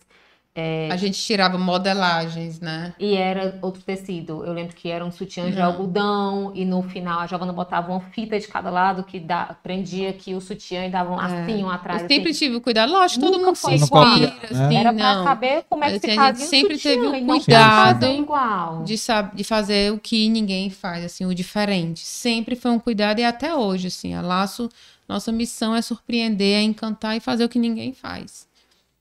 é... 0.56 0.88
A 0.92 0.98
gente 0.98 1.20
tirava 1.20 1.58
modelagens, 1.58 2.60
né? 2.60 2.94
E 3.00 3.16
era 3.16 3.58
outro 3.60 3.82
tecido. 3.82 4.46
Eu 4.46 4.54
lembro 4.54 4.76
que 4.76 4.88
era 4.88 5.04
um 5.04 5.10
sutiã 5.10 5.50
de 5.50 5.60
algodão 5.60 6.52
e 6.54 6.64
no 6.64 6.84
final 6.84 7.22
a 7.22 7.28
Giovana 7.28 7.52
botava 7.52 7.92
uma 7.92 8.00
fita 8.00 8.40
de 8.40 8.48
cada 8.48 8.70
lado 8.70 9.04
que 9.04 9.24
prendia 9.64 10.12
aqui 10.12 10.36
o 10.36 10.42
sutiã 10.42 10.86
e 10.86 10.92
dava 10.92 11.12
um 11.12 11.16
lacinho 11.16 11.72
é. 11.72 11.74
atrás. 11.74 12.04
Eu 12.04 12.08
sempre 12.08 12.30
assim. 12.30 12.40
tive 12.40 12.60
cuidado. 12.60 12.92
Lógico, 12.92 13.26
todo 13.26 13.40
mundo 13.40 13.56
se 13.56 13.74
inspira. 13.74 14.36
Assim, 14.44 14.76
era 14.76 14.94
pra 14.94 15.24
saber 15.24 15.66
como 15.68 15.84
é 15.84 15.92
que 15.92 16.00
se 16.00 16.16
fazia 16.16 16.46
sempre 16.46 16.76
sutiã, 16.76 16.92
teve 16.92 17.08
o 17.08 17.26
cuidado 17.26 18.84
de, 18.84 18.98
saber, 18.98 19.36
de 19.36 19.44
fazer 19.44 19.92
o 19.92 19.98
que 19.98 20.30
ninguém 20.30 20.70
faz, 20.70 21.04
assim, 21.04 21.26
o 21.26 21.34
diferente. 21.34 22.02
Sempre 22.02 22.56
foi 22.56 22.70
um 22.70 22.80
cuidado 22.80 23.20
e 23.20 23.24
até 23.24 23.56
hoje, 23.56 23.88
assim, 23.88 24.14
a 24.14 24.22
Laço, 24.22 24.70
nossa 25.10 25.32
missão 25.32 25.76
é 25.76 25.82
surpreender, 25.82 26.60
é 26.60 26.62
encantar 26.62 27.18
e 27.18 27.20
fazer 27.20 27.44
o 27.44 27.50
que 27.50 27.58
ninguém 27.58 27.92
faz. 27.92 28.53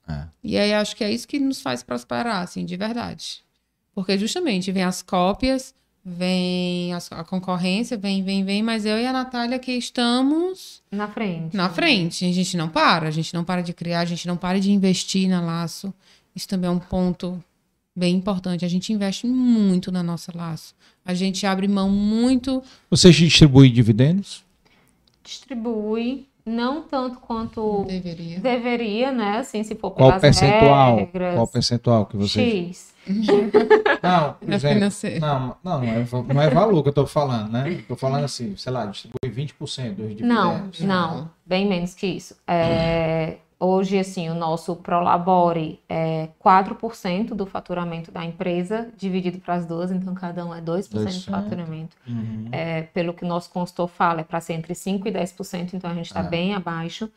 É. 0.08 0.24
E 0.42 0.58
aí 0.58 0.72
acho 0.74 0.96
que 0.96 1.04
é 1.04 1.10
isso 1.10 1.28
que 1.28 1.38
nos 1.38 1.60
faz 1.60 1.82
prosperar, 1.82 2.42
assim, 2.42 2.64
de 2.64 2.76
verdade. 2.76 3.42
Porque 3.94 4.18
justamente 4.18 4.72
vem 4.72 4.84
as 4.84 5.02
cópias, 5.02 5.74
vem 6.04 6.92
a, 6.94 7.24
concorrência, 7.24 7.96
vem, 7.96 8.22
vem, 8.22 8.44
vem, 8.44 8.62
mas 8.62 8.84
eu 8.84 8.98
e 8.98 9.06
a 9.06 9.12
Natália 9.12 9.58
que 9.58 9.72
estamos 9.72 10.82
na 10.90 11.08
frente. 11.08 11.56
Na 11.56 11.68
frente. 11.68 12.24
A 12.24 12.32
gente 12.32 12.56
não 12.56 12.68
para, 12.68 13.08
a 13.08 13.10
gente 13.10 13.32
não 13.32 13.44
para 13.44 13.62
de 13.62 13.72
criar, 13.72 14.00
a 14.00 14.04
gente 14.04 14.26
não 14.26 14.36
para 14.36 14.58
de 14.58 14.72
investir 14.72 15.28
na 15.28 15.40
laço. 15.40 15.92
Isso 16.34 16.48
também 16.48 16.68
é 16.68 16.72
um 16.72 16.78
ponto 16.78 17.42
bem 17.94 18.16
importante. 18.16 18.64
A 18.64 18.68
gente 18.68 18.92
investe 18.92 19.26
muito 19.26 19.92
na 19.92 20.02
nossa 20.02 20.32
laço. 20.34 20.74
A 21.04 21.14
gente 21.14 21.46
abre 21.46 21.68
mão 21.68 21.90
muito. 21.90 22.62
Você 22.90 23.10
distribui 23.10 23.70
dividendos? 23.70 24.42
Distribui 25.22 26.26
Não 26.44 26.82
tanto 26.82 27.18
quanto 27.20 27.84
Deveria. 27.86 28.40
deveria, 28.40 29.12
né? 29.12 29.38
Assim, 29.38 29.62
se 29.62 29.74
for 29.76 29.92
Qual 29.92 30.18
percentual? 30.18 30.96
regras. 30.96 31.34
Qual 31.34 31.46
percentual 31.46 32.06
que 32.06 32.16
você. 32.16 32.40
X. 32.68 32.92
Não, 34.02 34.34
por 34.40 34.52
exemplo, 34.52 34.88
não, 35.20 35.56
não, 35.62 35.80
não 35.80 35.84
é, 35.84 36.06
não 36.34 36.42
é 36.42 36.50
valor 36.50 36.82
que 36.82 36.88
eu 36.88 36.92
tô 36.92 37.06
falando, 37.06 37.50
né? 37.50 37.82
Tô 37.88 37.96
falando 37.96 38.24
assim, 38.24 38.56
sei 38.56 38.72
lá, 38.72 38.86
distribui 38.86 39.18
20% 39.24 39.94
dos 39.94 40.20
Não, 40.20 40.52
dividendos. 40.68 40.80
não, 40.80 41.30
bem 41.44 41.68
menos 41.68 41.94
que 41.94 42.06
isso. 42.06 42.36
É, 42.46 43.36
hoje, 43.64 43.98
assim, 43.98 44.28
o 44.28 44.34
nosso 44.34 44.74
Prolabore 44.76 45.78
é 45.88 46.28
4% 46.44 47.34
do 47.34 47.46
faturamento 47.46 48.10
da 48.10 48.24
empresa, 48.24 48.88
dividido 48.96 49.38
para 49.38 49.54
as 49.54 49.64
duas, 49.66 49.90
então 49.92 50.12
cada 50.14 50.44
um 50.44 50.54
é 50.54 50.60
2% 50.60 50.64
do 50.90 50.98
2%. 51.04 51.30
faturamento. 51.30 51.96
Uhum. 52.06 52.48
É, 52.50 52.82
pelo 52.82 53.14
que 53.14 53.24
o 53.24 53.28
nosso 53.28 53.50
consultor 53.50 53.88
fala, 53.88 54.20
é 54.20 54.24
para 54.24 54.40
ser 54.40 54.54
entre 54.54 54.74
5% 54.74 55.06
e 55.06 55.12
10%, 55.12 55.74
então 55.74 55.90
a 55.90 55.94
gente 55.94 56.06
está 56.06 56.20
É. 56.20 56.28
bem 56.28 56.54
abaixo. 56.54 57.08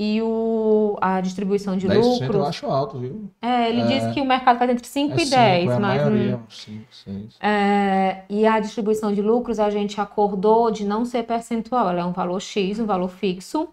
E 0.00 0.22
o, 0.22 0.96
a 1.00 1.20
distribuição 1.20 1.76
de 1.76 1.88
10% 1.88 2.32
eu 2.32 2.46
acho 2.46 2.66
alto, 2.66 3.00
viu? 3.00 3.28
É, 3.42 3.68
ele 3.68 3.80
É. 3.80 3.86
diz 3.86 4.14
que 4.14 4.20
o 4.20 4.24
mercado 4.24 4.56
faz 4.56 4.70
entre 4.70 4.86
5 4.86 5.12
é 5.14 5.16
e 5.16 5.18
cinco, 5.26 5.30
10, 5.36 5.70
é 5.70 5.74
a 5.74 5.80
mas. 5.80 6.02
maioria, 6.02 6.36
hum, 6.36 6.40
uns 6.46 6.62
5, 6.62 6.84
6. 6.94 7.36
é, 7.40 8.22
e 8.30 8.46
a 8.46 8.60
distribuição 8.60 9.12
de 9.12 9.20
lucros 9.20 9.58
a 9.58 9.68
gente 9.70 10.00
acordou 10.00 10.70
de 10.70 10.84
não 10.84 11.04
ser 11.04 11.24
percentual, 11.24 11.88
ela 11.90 12.00
é 12.00 12.04
um 12.04 12.12
valor 12.12 12.38
X, 12.40 12.78
um 12.78 12.86
valor 12.86 13.08
fixo, 13.08 13.68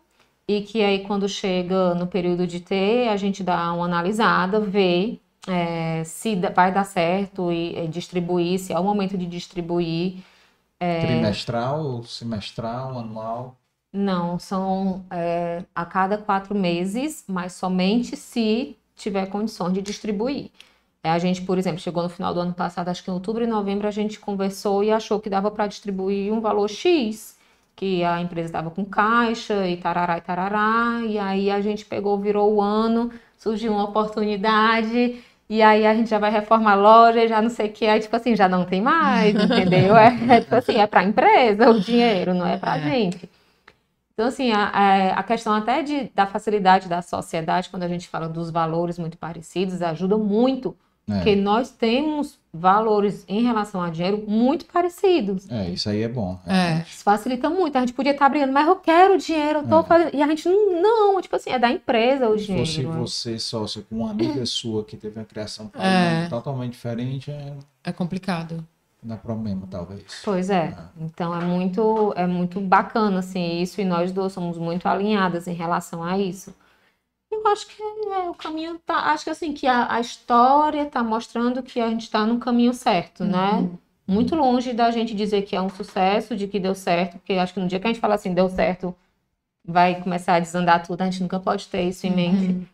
e 0.47 0.61
que 0.61 0.84
aí 0.84 1.03
quando 1.05 1.27
chega 1.27 1.95
no 1.95 2.07
período 2.07 2.45
de 2.45 2.59
T, 2.59 3.07
a 3.09 3.17
gente 3.17 3.43
dá 3.43 3.73
uma 3.73 3.85
analisada, 3.85 4.59
vê 4.59 5.19
é, 5.47 6.03
se 6.03 6.35
vai 6.53 6.72
dar 6.72 6.84
certo 6.84 7.51
e, 7.51 7.77
e 7.77 7.88
distribuir, 7.88 8.59
se 8.59 8.73
é 8.73 8.80
o 8.80 8.84
momento 8.84 9.17
de 9.17 9.26
distribuir. 9.26 10.17
É. 10.80 11.05
Trimestral, 11.05 12.03
semestral, 12.03 12.99
anual. 12.99 13.55
Não, 13.93 14.38
são 14.38 15.05
é, 15.09 15.63
a 15.73 15.85
cada 15.85 16.17
quatro 16.17 16.53
meses, 16.53 17.23
mas 17.27 17.53
somente 17.53 18.17
se 18.17 18.77
tiver 18.95 19.27
condições 19.27 19.73
de 19.73 19.81
distribuir. 19.81 20.51
É, 21.01 21.11
a 21.11 21.19
gente, 21.19 21.43
por 21.43 21.57
exemplo, 21.57 21.80
chegou 21.80 22.03
no 22.03 22.09
final 22.09 22.34
do 22.34 22.39
ano 22.39 22.53
passado, 22.53 22.89
acho 22.89 23.03
que 23.03 23.09
em 23.09 23.13
outubro 23.13 23.43
e 23.43 23.47
novembro, 23.47 23.88
a 23.88 23.91
gente 23.91 24.19
conversou 24.19 24.84
e 24.84 24.91
achou 24.91 25.19
que 25.19 25.30
dava 25.30 25.51
para 25.51 25.67
distribuir 25.67 26.34
um 26.34 26.41
valor 26.41 26.67
X, 26.67 27.35
que 27.76 28.03
a 28.03 28.22
empresa 28.22 28.47
estava 28.47 28.72
com 28.72 28.85
caixa 28.85 29.68
e 29.68 29.77
tarará 29.77 30.18
e 30.18 30.22
tarará, 30.22 31.02
e 31.07 31.19
aí 31.19 31.52
a 31.52 31.60
gente 31.61 31.85
pegou, 31.85 32.18
virou 32.19 32.53
o 32.56 32.61
ano, 32.61 33.11
surgiu 33.38 33.73
uma 33.73 33.84
oportunidade, 33.85 35.22
e 35.49 35.61
aí 35.61 35.85
a 35.85 35.93
gente 35.93 36.10
já 36.10 36.18
vai 36.19 36.31
reformar 36.31 36.72
a 36.73 36.76
loja, 36.76 37.27
já 37.27 37.41
não 37.41 37.49
sei 37.49 37.68
o 37.68 37.72
que, 37.73 37.85
aí 37.85 37.99
tipo 37.99 38.15
assim, 38.15 38.35
já 38.35 38.47
não 38.49 38.65
tem 38.65 38.81
mais, 38.81 39.39
entendeu? 39.39 39.95
É, 39.97 40.07
é 40.38 40.41
tipo 40.41 40.56
assim, 40.56 40.76
é 40.77 40.88
para 40.88 41.02
a 41.02 41.03
empresa 41.03 41.69
o 41.69 41.80
dinheiro, 41.80 42.34
não 42.34 42.45
é 42.47 42.57
para 42.57 42.73
a 42.73 42.77
É. 42.77 42.81
gente. 42.81 43.30
Então, 44.14 44.27
assim, 44.27 44.52
a, 44.52 44.65
a- 44.69 45.19
a 45.19 45.23
questão 45.23 45.53
até 45.53 45.81
de, 45.84 46.10
da 46.15 46.26
facilidade 46.26 46.88
da 46.88 47.02
sociedade, 47.02 47.69
quando 47.69 47.84
a 47.84 47.88
gente 47.88 48.07
fala 48.07 48.30
dos 48.30 48.49
valores 48.49 48.97
muito 48.97 49.18
parecidos, 49.18 49.81
ajuda 49.81 50.18
muito, 50.18 50.76
porque 51.06 51.30
É, 51.32 51.36
nós 51.36 51.69
temos 51.72 52.40
valores 52.52 53.23
em 53.27 53.44
relação 53.44 53.82
a 53.82 53.90
dinheiro 53.90 54.23
muito 54.27 54.65
parecidos. 54.65 55.49
é, 55.52 55.69
isso 55.69 55.90
aí 55.90 56.02
é 56.02 56.07
bom. 56.07 56.40
É. 56.48 56.80
Isso 56.90 57.03
facilita 57.03 57.49
muito. 57.49 57.76
A 57.77 57.82
gente 57.82 57.94
podia 57.94 58.11
estar 58.14 58.26
abrindo, 58.26 58.52
mas 58.52 58.65
eu 58.68 58.76
quero 58.77 59.18
dinheiro, 59.18 59.60
eu 59.60 59.68
tô 59.68 59.80
É. 59.82 59.84
fazendo. 59.84 60.15
E 60.15 60.22
a 60.23 60.27
gente 60.27 60.48
não, 60.49 60.82
não, 60.82 61.22
tipo 61.22 61.36
assim, 61.36 61.49
é 61.52 61.60
da 61.60 61.69
empresa 61.69 62.27
o 62.30 62.38
Se 62.40 62.45
dinheiro. 62.45 62.65
fosse 62.65 62.84
né? 62.84 62.91
você 62.91 63.40
sócio 63.40 63.86
com 63.90 63.98
uma 63.98 64.11
amiga 64.11 64.44
sua 64.48 64.84
que 64.84 64.95
teve 64.98 65.19
uma 65.19 65.26
criação 65.26 65.69
É. 65.77 66.27
totalmente 66.30 66.72
diferente, 66.72 67.30
é, 67.30 67.53
É 67.84 67.91
complicado. 67.91 68.65
dá 69.03 69.15
problema, 69.18 69.68
talvez. 69.69 70.22
Pois 70.23 70.49
é. 70.49 70.73
Ah. 70.76 70.88
Então 70.99 71.40
é 71.40 71.44
muito, 71.45 72.14
é 72.15 72.26
muito 72.26 72.60
bacana, 72.60 73.19
assim, 73.19 73.61
isso, 73.61 73.80
e 73.80 73.86
nós 73.86 74.11
duas 74.11 74.34
somos 74.34 74.57
muito 74.57 74.88
alinhadas 74.88 75.45
em 75.48 75.53
relação 75.53 76.03
a 76.03 76.18
isso. 76.18 76.52
Eu 77.44 77.48
acho 77.52 77.68
que 77.68 77.82
é, 77.82 78.30
o 78.30 78.34
caminho 78.34 78.80
tá. 78.80 79.12
Acho 79.12 79.26
que 79.26 79.30
assim, 79.30 79.53
que 79.53 79.68
a, 79.68 79.94
a 79.94 79.99
história 79.99 80.86
tá 80.86 81.03
mostrando 81.03 81.62
que 81.62 81.80
a 81.80 81.90
gente 81.90 82.10
tá 82.10 82.26
no 82.26 82.40
caminho 82.40 82.74
certo, 82.74 83.24
né? 83.24 83.70
Muito 84.07 84.36
longe 84.36 84.74
da 84.74 84.91
gente 84.91 85.16
dizer 85.16 85.44
que 85.44 85.56
é 85.56 85.62
um 85.62 85.70
sucesso, 85.70 86.36
de 86.36 86.48
que 86.48 86.60
deu 86.60 86.76
certo, 86.76 87.14
porque 87.18 87.34
acho 87.34 87.53
que 87.53 87.60
no 87.60 87.68
dia 87.68 87.80
que 87.80 87.88
a 87.88 87.90
gente 87.90 87.99
fala 87.99 88.16
assim, 88.16 88.34
deu 88.34 88.48
certo, 88.48 88.95
vai 89.64 90.02
começar 90.02 90.36
a 90.36 90.40
desandar 90.40 90.86
tudo, 90.86 91.02
a 91.02 91.06
gente 91.06 91.22
nunca 91.22 91.40
pode 91.40 91.68
ter 91.68 91.84
isso 91.84 92.06
em 92.06 92.12
mente. 92.12 92.68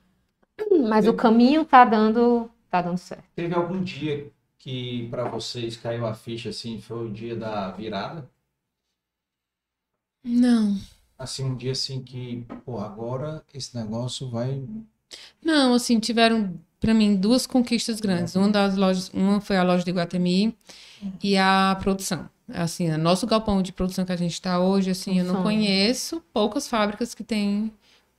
Mas 0.90 1.08
o 1.08 1.14
caminho 1.14 1.66
tá 1.66 1.86
dando, 1.86 2.50
tá 2.70 2.82
dando 2.82 2.98
certo. 2.98 3.24
Teve 3.36 3.56
algum 3.56 3.82
dia 3.82 4.30
que 4.58 5.08
para 5.10 5.28
vocês 5.28 5.76
caiu 5.76 6.06
a 6.06 6.14
ficha 6.14 6.50
assim, 6.50 6.80
foi 6.80 7.08
o 7.08 7.12
dia 7.12 7.36
da 7.36 7.72
virada? 7.72 8.30
Não. 10.24 10.78
Assim, 11.22 11.44
um 11.44 11.56
dia 11.56 11.74
assim 11.74 12.02
que, 12.02 12.46
pô, 12.66 12.80
agora 12.80 13.44
esse 13.54 13.76
negócio 13.78 14.28
vai. 14.30 14.64
Não, 15.44 15.76
assim, 15.76 16.00
tiveram 16.00 16.60
para 16.80 16.96
mim 16.96 17.16
duas 17.16 17.46
conquistas 17.46 18.00
grandes. 18.00 18.36
Uma 18.36 18.50
das 18.50 18.76
lojas, 18.76 19.10
uma 19.14 19.40
foi 19.40 19.56
a 19.58 19.64
loja 19.64 19.84
de 19.84 19.92
Guatemi 19.92 20.58
e 21.22 21.38
a 21.38 21.78
produção. 21.80 22.28
Assim, 22.52 22.90
o 22.90 22.98
nosso 22.98 23.28
galpão 23.28 23.62
de 23.62 23.72
produção 23.72 24.04
que 24.04 24.12
a 24.12 24.16
gente 24.16 24.34
está 24.34 24.60
hoje, 24.60 24.90
assim, 24.90 25.12
Um 25.12 25.18
eu 25.20 25.26
não 25.26 25.34
sonho. 25.36 25.44
conheço 25.44 26.22
poucas 26.34 26.68
fábricas 26.68 27.14
que 27.14 27.24
têm 27.24 27.72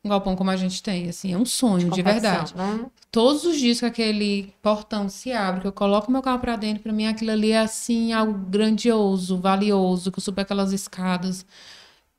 um 0.05 0.09
galpão 0.09 0.35
como 0.37 0.51
a 0.51 0.57
gente 0.57 0.81
tem, 0.83 1.09
assim, 1.09 1.33
é 1.33 1.37
um 1.39 1.45
sonho 1.45 1.91
de 1.91 2.03
Competição, 2.03 2.21
verdade. 2.21 2.55
Né? 2.57 2.87
Todos 3.11 3.45
os 3.45 3.59
dias 3.59 3.81
que 3.81 3.87
aquele 3.87 4.53
portão 4.63 5.09
se 5.09 5.33
abre, 5.33 5.61
que 5.61 5.67
eu 5.67 5.73
coloco 5.73 6.11
meu 6.11 6.23
carro 6.23 6.39
para 6.39 6.57
dentro, 6.57 6.83
para 6.83 6.93
mim 6.93 7.07
aquilo 7.07 7.31
ali 7.33 7.51
é 7.53 7.59
assim 7.61 8.13
algo 8.13 8.33
grandioso, 8.33 9.39
valioso, 9.39 10.11
que 10.11 10.19
eu 10.19 10.23
subo 10.23 10.41
aquelas 10.41 10.73
escadas. 10.73 11.45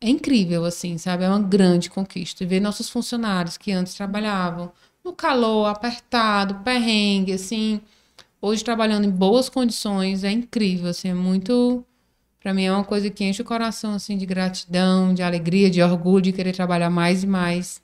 É 0.03 0.09
incrível, 0.09 0.65
assim, 0.65 0.97
sabe? 0.97 1.23
É 1.23 1.29
uma 1.29 1.39
grande 1.39 1.89
conquista. 1.89 2.43
E 2.43 2.45
ver 2.45 2.59
nossos 2.59 2.89
funcionários 2.89 3.55
que 3.57 3.71
antes 3.71 3.93
trabalhavam 3.93 4.69
no 5.01 5.13
calor, 5.13 5.67
apertado, 5.67 6.55
perrengue, 6.55 7.31
assim, 7.31 7.79
hoje 8.41 8.65
trabalhando 8.65 9.05
em 9.05 9.09
boas 9.09 9.47
condições, 9.47 10.25
é 10.25 10.31
incrível, 10.31 10.89
assim, 10.89 11.07
é 11.07 11.13
muito. 11.13 11.85
Pra 12.41 12.53
mim 12.53 12.65
é 12.65 12.71
uma 12.73 12.83
coisa 12.83 13.09
que 13.09 13.23
enche 13.23 13.41
o 13.41 13.45
coração, 13.45 13.93
assim, 13.93 14.17
de 14.17 14.25
gratidão, 14.25 15.13
de 15.13 15.23
alegria, 15.23 15.69
de 15.69 15.81
orgulho, 15.81 16.21
de 16.21 16.33
querer 16.33 16.51
trabalhar 16.51 16.89
mais 16.89 17.23
e 17.23 17.27
mais 17.27 17.81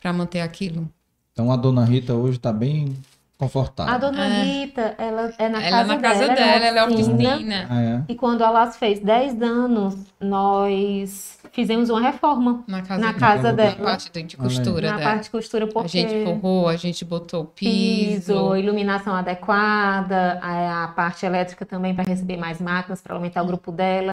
para 0.00 0.10
manter 0.10 0.40
aquilo. 0.40 0.88
Então 1.34 1.52
a 1.52 1.56
dona 1.56 1.84
Rita 1.84 2.14
hoje 2.14 2.38
tá 2.38 2.50
bem 2.50 2.96
confortável. 3.38 3.94
A 3.94 3.98
dona 3.98 4.26
É. 4.26 4.42
Rita, 4.42 4.94
ela 4.98 5.32
é 5.38 5.48
na 5.48 5.62
ela 5.62 5.70
casa 5.70 5.94
na 5.94 6.00
casa 6.00 6.20
dela, 6.20 6.34
dela, 6.34 6.64
ela 6.66 6.78
é 6.80 6.84
oficina. 6.84 7.66
Ah, 7.70 7.80
é? 7.82 8.02
E 8.08 8.14
quando 8.16 8.42
a 8.42 8.50
Las 8.50 8.76
fez 8.76 8.98
10 8.98 9.40
anos, 9.40 9.96
nós 10.20 11.38
fizemos 11.52 11.88
uma 11.88 12.00
reforma 12.00 12.64
Na 12.66 12.82
casa, 12.82 13.00
na 13.00 13.06
dela. 13.12 13.18
casa 13.20 13.36
casa 13.36 13.48
Na 13.48 13.52
dela. 13.52 13.76
parte 13.76 14.22
de, 14.22 14.36
costura 14.36 14.90
Na 14.90 14.96
dela. 14.98 15.10
parte 15.10 15.22
de 15.24 15.30
costura, 15.30 15.64
A 15.64 15.68
porque 15.68 15.88
gente 15.88 16.24
forrou, 16.24 16.68
a 16.68 16.76
gente 16.76 17.04
botou 17.04 17.44
piso, 17.44 18.32
piso. 18.34 18.56
iluminação 18.56 19.14
adequada, 19.14 20.38
a, 20.42 20.84
a 20.84 20.88
parte 20.88 21.24
elétrica 21.24 21.64
também 21.64 21.94
para 21.94 22.04
receber 22.04 22.36
mais 22.36 22.60
máquinas, 22.60 23.00
para 23.00 23.14
aumentar 23.14 23.42
o 23.42 23.46
grupo 23.46 23.70
dela. 23.70 24.10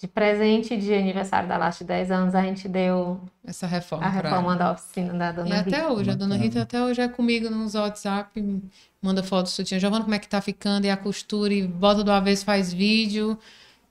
De 0.00 0.08
presente 0.08 0.76
de 0.76 0.92
aniversário 0.92 1.48
da 1.48 1.56
Las 1.56 1.78
de 1.78 1.84
10 1.84 2.10
anos, 2.10 2.34
a 2.34 2.42
gente 2.42 2.68
deu 2.68 3.20
Essa 3.46 3.66
reforma. 3.66 4.04
a 4.04 4.08
reforma 4.10 4.56
da 4.56 4.72
oficina 4.72 5.14
da 5.14 5.30
E 5.30 5.32
dona 5.32 5.60
até 5.60 5.76
Rita. 5.76 5.92
hoje, 5.92 6.10
a 6.10 6.14
dona. 6.14 6.36
Rita 6.36 6.62
até 6.62 6.82
hoje 6.82 7.00
é 7.00 7.08
comigo 7.08 7.48
nos 7.48 7.74
WhatsApp, 7.74 8.62
manda 9.00 9.22
foto 9.22 9.44
do 9.44 9.50
sutiã. 9.50 9.78
Giovana, 9.78 10.02
como 10.02 10.14
é 10.14 10.18
que 10.18 10.28
tá 10.28 10.40
ficando? 10.40 10.84
E 10.86 10.90
a 10.90 10.96
costura, 10.96 11.54
e 11.54 11.66
bota 11.66 12.02
do 12.02 12.10
avesso, 12.10 12.44
faz 12.44 12.72
vídeo. 12.72 13.38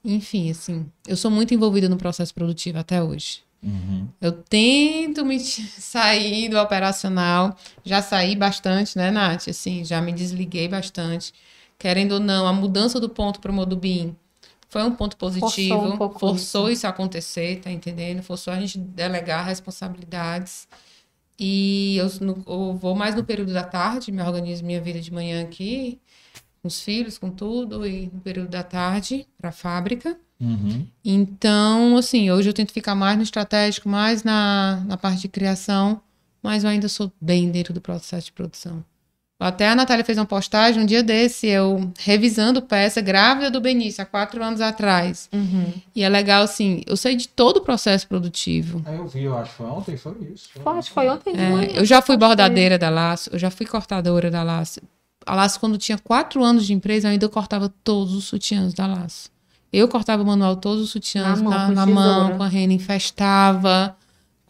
Enfim, 0.04 0.52
assim, 0.52 0.86
eu 1.08 1.16
sou 1.16 1.32
muito 1.32 1.54
envolvida 1.54 1.88
no 1.88 1.96
processo 1.96 2.34
produtivo 2.34 2.78
até 2.80 3.02
hoje. 3.02 3.42
Uhum. 3.64 4.10
Eu 4.20 4.34
tento 4.34 5.26
me 5.26 5.40
sair 5.40 6.50
do 6.50 6.58
operacional. 6.60 7.56
Já 7.86 8.02
saí 8.02 8.36
bastante, 8.36 8.98
né, 8.98 9.10
Nath? 9.10 9.48
Assim, 9.48 9.86
já 9.86 10.02
me 10.02 10.12
desliguei 10.12 10.68
bastante. 10.68 11.34
Querendo 11.80 12.14
ou 12.14 12.20
não, 12.20 12.46
a 12.46 12.52
mudança 12.52 13.00
do 13.00 13.08
ponto 13.08 13.40
para 13.40 13.52
o 13.52 13.56
Modubim 13.56 14.14
foi 14.74 14.84
um 14.84 14.96
ponto 14.96 15.16
positivo. 15.16 15.50
Forçou 15.52 15.94
um 15.94 15.98
pouco 15.98 16.20
Forçou 16.20 16.70
isso. 16.70 16.88
acontecer, 16.88 17.62
tá 17.62 17.72
entendendo? 17.72 18.22
Forçou 18.24 18.52
a 18.52 18.60
gente 18.60 18.78
delegar 18.80 19.46
responsabilidades. 19.46 20.68
E 21.40 21.96
eu, 21.98 22.08
no- 22.22 22.44
eu 22.48 22.76
vou 22.76 22.96
mais 22.96 23.16
no 23.16 23.24
período 23.24 23.54
da 23.54 23.64
tarde, 23.64 24.12
me 24.12 24.22
organizo 24.22 24.66
minha 24.66 24.82
vida 24.82 25.00
de 25.00 25.14
manhã 25.14 25.44
aqui, 25.44 26.00
com 26.62 26.68
os 26.68 26.82
filhos, 26.82 27.18
com 27.18 27.30
tudo, 27.30 27.86
e 27.86 28.10
no 28.14 28.20
período 28.22 28.50
da 28.50 28.64
tarde 28.64 29.28
para 29.38 29.50
a 29.50 29.54
fábrica. 29.54 30.18
Uhum. 30.40 30.88
Então, 31.06 31.96
assim, 31.98 32.32
hoje 32.32 32.50
eu 32.50 32.54
tento 32.54 32.72
ficar 32.74 32.96
mais 32.96 33.16
no 33.18 33.24
estratégico, 33.24 33.88
mais 33.88 34.24
na, 34.24 34.84
na 34.88 34.98
parte 34.98 35.22
de 35.22 35.28
criação, 35.28 36.02
mas 36.42 36.64
eu 36.64 36.70
ainda 36.70 36.90
sou 36.90 37.12
bem 37.22 37.50
dentro 37.52 37.74
do 37.74 37.82
processo 37.82 38.26
de 38.28 38.32
produção. 38.34 38.84
Até 39.44 39.68
a 39.68 39.76
Natália 39.76 40.06
fez 40.06 40.18
uma 40.18 40.26
postagem 40.26 40.82
um 40.82 40.86
dia 40.86 41.04
desse, 41.04 41.48
eu 41.48 41.92
revisando 42.00 42.62
peça 42.62 43.02
grávida 43.02 43.52
do 43.52 43.60
Benício, 43.60 44.02
há 44.02 44.06
quatro 44.06 44.42
anos 44.42 44.62
atrás. 44.62 45.28
Uhum. 45.34 45.74
E 45.94 46.02
é 46.02 46.08
legal, 46.08 46.44
assim, 46.44 46.82
eu 46.88 46.96
sei 46.96 47.14
de 47.16 47.28
todo 47.28 47.58
o 47.58 47.62
processo 47.62 48.08
produtivo. 48.08 48.82
Eu 48.88 49.06
vi, 49.06 49.24
eu 49.24 49.38
acho 49.38 49.52
que 49.52 49.58
foi 49.58 49.66
ontem, 49.66 49.98
foi 49.98 50.16
isso. 50.34 50.50
Foi, 50.54 50.78
acho 50.78 50.88
que 50.88 50.94
foi 50.94 51.10
ontem 51.10 51.34
É, 51.36 51.78
eu 51.78 51.84
já 51.84 52.02
fui 52.02 52.16
bordadeira 52.16 52.78
da 52.78 52.90
laço, 52.90 53.30
eu 53.34 53.38
já 53.38 53.50
fui 53.50 53.66
cortadora 53.66 54.32
da 54.32 54.44
laço. 54.44 54.80
A 55.26 55.36
laço, 55.36 55.60
quando 55.60 55.78
tinha 55.78 55.98
quatro 55.98 56.42
anos 56.42 56.66
de 56.66 56.74
empresa, 56.74 57.10
eu 57.10 57.12
ainda 57.12 57.28
cortava 57.28 57.74
todos 57.84 58.14
os 58.14 58.24
sutiãs 58.24 58.74
da 58.74 58.88
laço. 58.88 59.30
Eu 59.74 59.90
cortava 59.90 60.24
manual 60.24 60.56
todos 60.56 60.84
os 60.84 60.92
sutiãs 60.92 61.42
Na 61.42 61.44
mão, 61.44 61.52
na, 61.52 61.68
com 61.68 61.74
na 61.74 61.86
mão, 61.86 62.38
com 62.38 62.44
a 62.44 62.48
rena, 62.48 62.72
infestava 62.72 63.98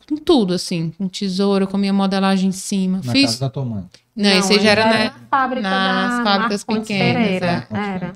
com 0.08 0.18
tudo, 0.18 0.54
assim, 0.54 0.92
com 0.98 1.08
tesoura, 1.08 1.66
com 1.68 1.78
minha 1.78 1.94
modelagem 1.94 2.50
em 2.50 2.54
cima. 2.54 3.02
Na 3.04 3.12
Fiz. 3.12 3.26
casa 3.26 3.40
da 3.42 3.50
tua 3.50 3.66
mãe. 3.66 3.84
Não, 4.16 4.30
esse 4.30 4.54
aí 4.54 4.60
já 4.60 4.70
era, 4.72 4.86
né? 4.86 5.04
na 5.06 5.14
fábrica 5.30 5.70
nas 5.70 6.18
da 6.18 6.24
fábricas 6.24 6.64
pequenas, 6.64 7.24
Pereira. 7.24 7.68
é. 7.72 7.78
Era. 7.96 8.14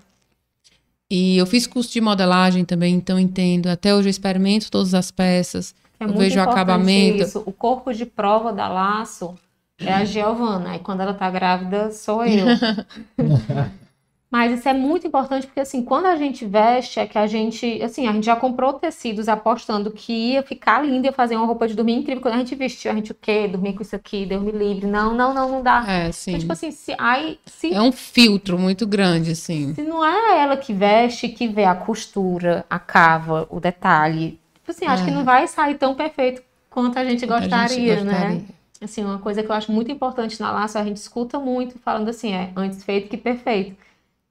E 1.10 1.38
eu 1.38 1.46
fiz 1.46 1.66
curso 1.66 1.92
de 1.92 2.02
modelagem 2.02 2.66
também, 2.66 2.94
então 2.94 3.18
entendo. 3.18 3.68
Até 3.68 3.96
hoje 3.96 4.08
eu 4.08 4.12
experimento 4.12 4.70
todas 4.70 4.94
as 4.94 5.10
peças. 5.10 5.74
É 6.00 6.04
Eu 6.04 6.10
muito 6.10 6.20
vejo 6.20 6.38
o 6.38 6.42
importante 6.42 6.62
acabamento. 6.62 7.24
Isso. 7.24 7.44
O 7.46 7.52
corpo 7.54 7.94
de 7.94 8.06
prova 8.06 8.52
da 8.52 8.68
Laço 8.68 9.34
é 9.80 9.94
a 9.94 10.04
Giovana. 10.04 10.72
Aí 10.72 10.80
quando 10.80 11.02
ela 11.02 11.14
tá 11.14 11.30
grávida, 11.32 11.92
sou 11.92 12.26
eu. 12.26 12.46
Mas 14.30 14.60
isso 14.60 14.68
é 14.68 14.74
muito 14.74 15.08
importante 15.08 15.48
porque 15.48 15.62
assim, 15.62 15.82
quando 15.82 16.06
a 16.08 16.18
gente 16.18 16.46
veste, 16.46 17.00
é 17.00 17.08
que 17.08 17.18
a 17.18 17.26
gente, 17.28 17.82
assim, 17.82 18.08
a 18.08 18.12
gente 18.12 18.26
já 18.26 18.36
comprou 18.36 18.74
tecidos 18.74 19.30
apostando 19.30 19.90
que 19.90 20.12
ia 20.34 20.44
ficar 20.44 20.86
linda, 20.86 21.08
ia 21.08 21.14
fazer 21.14 21.38
uma 21.38 21.46
roupa 21.46 21.66
de 21.66 21.74
dormir 21.74 21.94
incrível. 21.94 22.22
Quando 22.22 22.34
a 22.34 22.38
gente 22.40 22.54
vestiu, 22.54 22.92
a 22.92 22.94
gente 22.94 23.12
o 23.14 23.16
quê? 23.16 23.48
Dormir 23.48 23.74
com 23.74 23.82
isso 23.82 23.96
aqui, 23.96 24.26
Deus 24.26 24.44
me 24.44 24.52
livre. 24.52 24.86
Não, 24.86 25.14
não, 25.14 25.34
não, 25.34 25.50
não 25.50 25.64
dá. 25.64 25.86
É, 25.88 26.12
sim. 26.12 26.32
Então, 26.32 26.40
tipo 26.42 26.52
assim, 26.52 26.72
se, 26.72 26.94
aí, 27.00 27.40
se 27.46 27.74
É 27.74 27.82
um 27.82 27.92
filtro 27.94 28.60
muito 28.60 28.86
grande, 28.86 29.32
assim. 29.32 29.74
Se 29.74 29.82
não 29.82 30.06
é 30.06 30.42
ela 30.42 30.58
que 30.58 30.74
veste, 30.74 31.30
que 31.30 31.48
vê 31.48 31.64
a 31.64 31.74
costura, 31.76 32.66
a 32.70 32.78
cava, 32.78 33.48
o 33.50 33.62
detalhe. 33.62 34.40
Tipo 34.56 34.72
assim, 34.72 34.86
acho 34.88 35.04
É. 35.04 35.06
que 35.06 35.12
não 35.12 35.24
vai 35.24 35.48
sair 35.48 35.76
tão 35.76 35.96
perfeito 35.96 36.42
quanto 36.70 37.00
a 37.00 37.06
gente 37.06 37.24
A 37.24 37.40
gente 37.40 37.50
gostaria, 37.50 38.04
né? 38.04 38.12
gostaria. 38.12 38.44
Assim, 38.82 39.04
uma 39.06 39.20
coisa 39.20 39.42
que 39.42 39.50
eu 39.50 39.56
acho 39.56 39.72
muito 39.72 39.90
importante 39.90 40.40
na 40.42 40.52
laço, 40.52 40.78
a 40.78 40.84
gente 40.84 40.98
escuta 40.98 41.40
muito 41.40 41.80
falando 41.80 42.10
assim, 42.10 42.34
é 42.34 42.52
antes 42.58 42.84
feito 42.84 43.08
que 43.10 43.16
perfeito. 43.16 43.87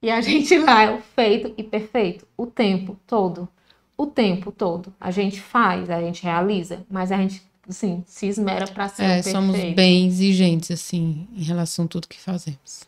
E 0.07 0.11
a 0.11 0.21
gente 0.23 0.57
vai 0.61 0.95
o 0.97 1.01
feito 1.01 1.53
e 1.59 1.65
perfeito 1.65 2.25
o 2.37 2.47
tempo 2.47 2.97
todo. 3.09 3.49
O 3.99 4.07
tempo 4.07 4.53
todo. 4.53 4.95
A 5.01 5.11
gente 5.11 5.41
faz, 5.41 5.91
a 5.91 6.01
gente 6.01 6.23
realiza, 6.23 6.87
mas 6.89 7.11
a 7.11 7.17
gente, 7.17 7.43
assim, 7.69 8.05
se 8.07 8.27
esmera 8.29 8.69
pra 8.69 8.89
ser 8.89 9.03
É, 9.03 9.23
somos 9.23 9.57
bem 9.75 10.07
exigentes, 10.07 10.71
assim, 10.71 11.27
em 11.35 11.43
relação 11.43 11.87
a 11.87 11.89
tudo 11.89 12.07
que 12.07 12.21
fazemos. 12.21 12.85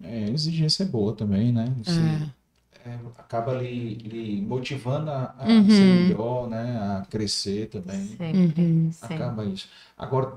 É, 0.00 0.26
a 0.26 0.30
exigência 0.30 0.84
é 0.84 0.86
boa 0.86 1.14
também, 1.14 1.50
né? 1.50 1.64
Você, 1.82 2.00
É. 2.00 2.90
é, 2.90 2.98
acaba 3.18 3.54
lhe, 3.54 3.94
lhe 3.96 4.40
motivando 4.40 5.10
a, 5.10 5.34
a 5.36 5.48
Uhum. 5.48 5.68
ser 5.68 5.84
melhor, 5.84 6.48
né? 6.48 6.78
A 6.78 7.06
crescer 7.10 7.70
também. 7.70 8.06
Sempre, 8.06 8.62
Uhum. 8.62 8.92
sempre. 8.92 9.16
Acaba 9.16 9.44
isso. 9.46 9.68
Agora, 9.98 10.34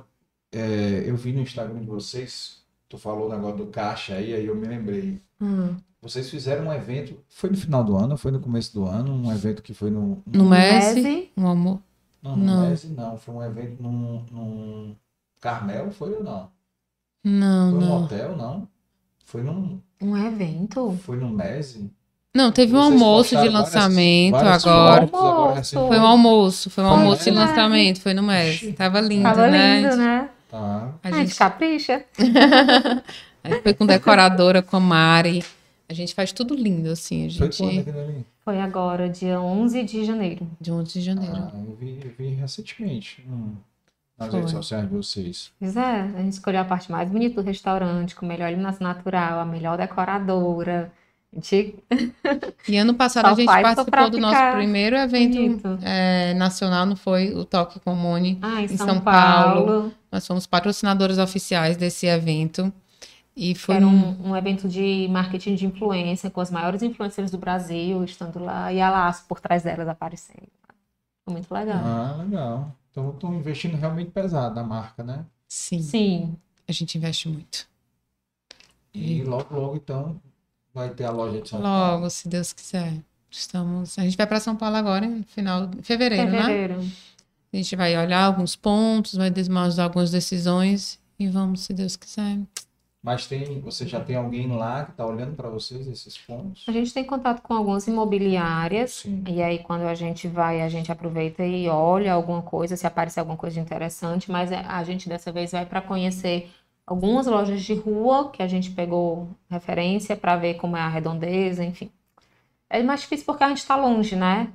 é, 0.52 1.04
eu 1.06 1.16
vi 1.16 1.34
no 1.34 1.42
Instagram 1.42 1.82
de 1.82 1.86
vocês, 1.86 2.64
tu 2.88 2.98
falou 2.98 3.28
o 3.28 3.30
negócio 3.32 3.58
do 3.58 3.68
caixa 3.68 4.16
aí, 4.16 4.34
aí 4.34 4.48
eu 4.48 4.56
me 4.56 4.66
lembrei. 4.68 5.22
Hum. 5.40 5.76
Vocês 6.02 6.30
fizeram 6.30 6.68
um 6.68 6.74
evento, 6.74 7.20
foi 7.28 7.50
no 7.50 7.58
final 7.58 7.84
do 7.84 7.98
ano, 7.98 8.16
foi 8.18 8.32
no 8.32 8.40
começo 8.40 8.74
do 8.74 8.86
ano, 8.86 9.12
um 9.14 9.32
evento 9.34 9.62
que 9.62 9.74
foi 9.74 9.90
no. 9.90 10.22
No 10.26 10.46
Messi, 10.46 11.02
Mese, 11.02 11.30
um 11.36 11.48
amor. 11.48 11.80
Não, 12.24 12.36
no 12.38 12.46
Não. 12.46 12.70
Mese 12.70 12.88
não, 12.90 13.18
foi 13.18 13.36
um 13.36 13.44
evento 13.44 13.82
num, 13.84 14.24
num 14.32 14.96
Carmel, 15.42 15.92
foi 15.92 16.14
ou 16.14 16.24
não? 16.24 16.50
Não, 17.24 17.72
Foi 17.72 17.80
num 17.82 17.86
não. 17.88 18.04
hotel, 18.04 18.38
não? 18.38 18.68
Foi 19.26 19.44
num, 19.44 19.80
um 20.02 20.16
evento. 20.18 20.98
foi 21.04 21.18
no 21.18 21.30
Mese? 21.30 21.92
Não, 22.34 22.52
teve 22.52 22.74
um 22.76 22.80
almoço 22.80 23.32
de 23.32 23.36
postaram 23.36 23.52
várias- 23.52 23.74
lançamento 23.74 24.32
várias 24.34 24.66
agora. 24.68 25.04
agora 25.04 25.56
recentemente. 25.56 25.88
Foi 25.96 26.00
um 26.00 26.08
almoço, 26.08 26.70
foi 26.70 26.84
um 26.84 26.88
Foi 26.88 26.98
almoço 26.98 27.24
de 27.26 27.32
lançamento, 27.32 28.02
foi 28.02 28.14
no 28.14 28.24
Messi. 28.24 28.66
Ixi. 28.68 28.74
Tava 28.74 29.02
lindo, 29.02 29.24
Tava 29.24 29.48
né? 29.48 29.82
lindo, 29.82 29.96
né? 29.98 30.30
Tá. 30.50 30.94
A 31.04 31.08
A 31.08 31.12
gente 31.12 31.28
gente 31.28 31.36
capricha. 31.38 32.06
aí 33.44 33.62
foi 33.62 33.74
com 33.74 33.86
decoradora, 33.86 34.62
com 34.62 34.78
a 34.78 34.80
Mari. 34.80 35.44
A 35.90 35.94
gente 35.94 36.14
faz 36.14 36.32
tudo 36.32 36.54
lindo, 36.54 36.90
assim. 36.92 37.26
A 37.26 37.30
Foi 37.32 37.50
quando 37.50 37.72
gente. 37.72 37.80
aquilo 37.80 38.00
ali? 38.00 38.26
Foi 38.46 38.62
agora, 38.62 39.10
dia 39.10 39.42
11 39.42 39.84
de 39.84 40.06
janeiro. 40.06 40.48
De 40.62 40.72
11 40.72 40.94
de 40.94 41.02
janeiro. 41.02 41.36
Ah, 41.36 41.52
eu 41.68 41.76
vi, 41.76 42.00
eu 42.06 42.12
vi 42.16 42.28
recentemente 42.36 43.26
hum, 43.28 43.56
nas 44.18 44.30
Foi. 44.30 44.40
redes 44.40 44.52
sociais 44.54 44.88
de 44.88 44.96
vocês. 44.96 45.52
Pois 45.60 45.76
é, 45.76 46.02
a 46.02 46.22
gente 46.22 46.34
escolheu 46.34 46.62
a 46.62 46.66
parte 46.66 46.92
mais 46.92 47.10
bonita 47.10 47.42
do 47.42 47.46
restaurante, 47.46 48.16
com 48.16 48.24
a 48.26 48.30
melhor 48.30 48.50
iluminação 48.50 48.86
natural, 48.88 49.40
a 49.40 49.46
melhor 49.46 49.78
decoradora. 49.78 50.92
A 51.32 51.36
gente 51.36 51.76
E 52.68 52.78
ano 52.78 52.94
passado 52.94 53.26
Só 53.26 53.32
a 53.32 53.36
gente 53.36 53.48
participou 53.48 54.10
do 54.12 54.20
nosso 54.20 54.56
primeiro 54.56 54.96
evento 54.96 55.80
é, 55.84 56.34
nacional, 56.36 56.86
não 56.86 56.96
foi? 56.96 57.34
O 57.34 57.46
Toque 57.46 57.80
Comune. 57.80 58.38
Ah, 58.42 58.62
em 58.62 58.66
Em 58.66 58.78
São, 58.78 58.88
São 58.88 59.02
Paulo. 59.02 59.66
Paulo. 59.66 59.94
Nós 60.12 60.26
fomos 60.26 60.46
patrocinadores 60.46 61.18
oficiais 61.18 61.78
desse 61.78 62.06
evento. 62.08 62.72
E 63.42 63.56
foi 63.56 63.76
Era 63.76 63.88
um. 63.88 64.32
um, 64.32 64.36
evento 64.36 64.68
de 64.68 65.08
marketing 65.10 65.56
de 65.56 65.66
influência 65.66 66.30
com 66.30 66.42
as 66.42 66.52
maiores 66.52 66.84
influencers 66.84 67.32
do 67.32 67.38
Brasil 67.38 68.04
estando 68.04 68.38
lá 68.38 68.74
e 68.74 68.82
a 68.82 68.90
Laço 68.90 69.24
por 69.30 69.40
trás 69.40 69.64
delas 69.64 69.88
aparecendo. 69.88 70.50
Foi 71.24 71.34
muito 71.34 71.50
legal. 71.50 71.82
Ah, 71.82 72.18
legal. 72.22 72.76
Então 72.92 73.12
estão 73.12 73.34
investindo 73.34 73.78
realmente 73.78 74.12
pesado 74.12 74.54
na 74.54 74.64
marca, 74.64 75.06
né? 75.06 75.26
Sim, 75.48 75.82
Sim, 75.82 76.38
a 76.68 76.74
gente 76.74 76.98
investe 76.98 77.30
muito. 77.30 77.66
E 78.94 79.24
logo, 79.24 79.56
logo, 79.56 79.76
então, 79.78 80.20
vai 80.74 80.90
ter 80.90 81.06
a 81.06 81.12
loja 81.12 81.42
de 81.42 81.48
São 81.48 81.62
Paulo. 81.62 81.94
Logo, 81.94 82.10
se 82.10 82.28
Deus 82.28 82.52
quiser. 82.52 82.94
Estamos. 83.32 83.98
A 83.98 84.02
gente 84.02 84.18
vai 84.18 84.28
para 84.28 84.42
São 84.42 84.58
Paulo 84.58 84.76
agora, 84.76 85.08
no 85.08 85.24
final 85.24 85.66
de 85.66 85.82
fevereiro, 85.82 86.30
né? 86.30 86.42
fevereiro. 86.42 86.92
A 87.54 87.56
gente 87.56 87.74
vai 87.78 87.98
olhar 87.98 88.22
alguns 88.22 88.58
pontos, 88.58 89.14
vai 89.14 89.30
desmanchar 89.30 89.86
algumas 89.86 90.12
decisões 90.12 91.00
e 91.18 91.30
vamos, 91.30 91.62
se 91.62 91.72
Deus 91.72 91.96
quiser. 91.96 92.38
Mas 93.02 93.26
tem, 93.28 93.62
você 93.62 93.88
já 93.88 94.00
tem 94.02 94.16
alguém 94.18 94.48
lá 94.48 94.84
que 94.84 94.92
está 94.92 95.06
olhando 95.06 95.34
para 95.36 95.50
vocês 95.50 95.88
esses 95.88 96.18
pontos? 96.18 96.66
A 96.68 96.72
gente 96.72 96.94
tem 96.94 97.04
contato 97.06 97.42
com 97.42 97.54
algumas 97.54 97.88
imobiliárias 97.88 98.92
Sim. 98.92 99.24
E 99.28 99.42
aí, 99.42 99.60
quando 99.60 99.84
a 99.84 99.96
gente 99.96 100.28
vai, 100.28 100.62
a 100.62 100.68
gente 100.68 100.92
aproveita 100.92 101.44
e 101.46 101.70
olha 101.70 102.14
alguma 102.14 102.42
coisa, 102.42 102.76
se 102.76 102.86
aparecer 102.86 103.22
alguma 103.22 103.38
coisa 103.38 103.60
interessante, 103.60 104.30
mas 104.30 104.52
é- 104.52 104.66
a 104.68 104.84
gente 104.84 105.08
dessa 105.08 105.32
vez 105.32 105.52
vai 105.52 105.66
para 105.66 105.82
conhecer 105.82 106.52
algumas 106.86 107.26
lojas 107.26 107.62
de 107.62 107.74
rua 107.74 108.30
que 108.32 108.44
a 108.44 108.48
gente 108.48 108.72
pegou 108.72 109.30
referência 109.50 110.16
para 110.18 110.36
ver 110.36 110.56
como 110.56 110.76
é 110.76 110.82
a 110.82 110.90
redondeza, 110.90 111.64
enfim. 111.64 111.90
É 112.70 112.84
mais 112.84 113.02
difícil 113.02 113.26
porque 113.26 113.44
a 113.44 113.50
gente 113.50 113.60
está 113.60 113.76
longe, 113.76 114.16
né? 114.16 114.52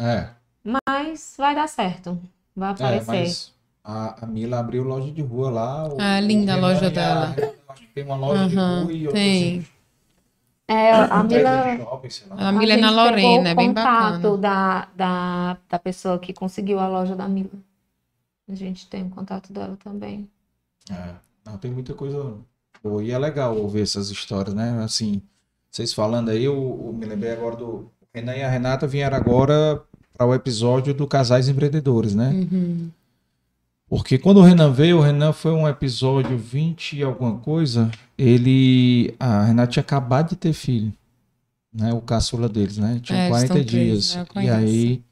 É, 0.00 0.30
Mas 0.64 1.34
vai 1.36 1.54
dar 1.54 1.68
certo. 1.68 2.18
Vai 2.54 2.70
é 2.70 2.72
aparecer. 2.72 3.06
mas 3.06 3.51
a, 3.84 4.24
a 4.24 4.26
Mila 4.26 4.58
abriu 4.60 4.82
loja 4.84 5.10
de 5.10 5.22
rua 5.22 5.50
lá. 5.50 5.88
o- 5.88 6.00
Ah, 6.00 6.20
linda 6.20 6.54
a 6.54 6.56
loja 6.56 6.86
a- 6.86 6.90
dela. 6.90 7.34
acho 7.68 7.82
que 7.82 7.88
tem 7.94 8.04
uma 8.04 8.16
loja 8.16 8.48
de 8.48 8.56
Aham, 8.56 8.82
rua 8.84 8.92
e 8.92 9.06
outra 9.06 9.20
tem. 9.20 9.58
assim, 9.58 9.66
É, 10.68 10.92
a 10.92 11.20
um 11.20 11.24
Mila. 11.24 11.62
de 11.76 11.76
shopping. 11.82 12.08
A 12.30 12.52
Mila 12.52 12.72
é 12.72 12.76
na 12.76 12.88
gente 12.88 12.96
pegou 12.96 13.10
Lorena, 13.10 13.48
é 13.48 13.52
o 13.52 13.56
bem 13.56 13.68
contato 13.68 14.12
bacana. 14.12 14.38
da, 14.38 14.88
da, 14.96 15.58
da 15.68 15.78
pessoa 15.78 16.18
que 16.18 16.32
conseguiu 16.32 16.78
a 16.78 16.88
loja 16.88 17.14
da 17.16 17.28
Mila. 17.28 17.50
A 18.48 18.54
gente 18.54 18.86
tem 18.88 19.02
o 19.04 19.10
contato 19.10 19.52
dela 19.52 19.76
também. 19.82 20.28
É, 20.90 21.14
não, 21.44 21.56
tem 21.58 21.70
muita 21.70 21.94
coisa 21.94 22.34
boa. 22.82 23.02
E 23.02 23.10
é 23.10 23.18
legal 23.18 23.56
ouvir 23.56 23.82
essas 23.82 24.10
histórias, 24.10 24.54
né? 24.54 24.82
Assim, 24.82 25.20
vocês 25.70 25.92
falando 25.92 26.30
aí, 26.30 26.44
eu, 26.44 26.54
eu 26.86 26.92
me 26.92 27.06
lembrei 27.06 27.32
agora 27.32 27.56
do 27.56 27.66
o 27.66 27.90
Renan 28.14 28.34
e 28.36 28.42
a 28.42 28.48
Renata 28.50 28.86
vieram 28.86 29.16
agora 29.16 29.82
para 30.16 30.26
o 30.26 30.34
episódio 30.34 30.92
do 30.92 31.06
Casais 31.06 31.48
Empreendedores, 31.48 32.14
né? 32.14 32.30
Uhum. 32.30 32.90
Porque 33.94 34.16
quando 34.16 34.38
o 34.38 34.42
Renan 34.42 34.72
veio, 34.72 34.96
o 34.96 35.00
Renan 35.02 35.34
foi 35.34 35.52
um 35.52 35.68
episódio 35.68 36.38
20 36.38 36.96
e 36.96 37.02
alguma 37.02 37.36
coisa, 37.40 37.90
ele. 38.16 39.14
A 39.20 39.44
Renata 39.44 39.70
tinha 39.72 39.82
acabado 39.82 40.30
de 40.30 40.36
ter 40.36 40.54
filho, 40.54 40.90
né? 41.70 41.92
O 41.92 42.00
caçula 42.00 42.48
deles, 42.48 42.78
né? 42.78 42.98
Tinha 43.02 43.18
É, 43.18 43.22
eles 43.26 43.30
40 43.36 43.44
estão 43.58 43.66
três, 43.66 43.86
dias. 44.12 44.16
né? 44.16 44.44
E 44.44 44.48
aí 44.48 45.02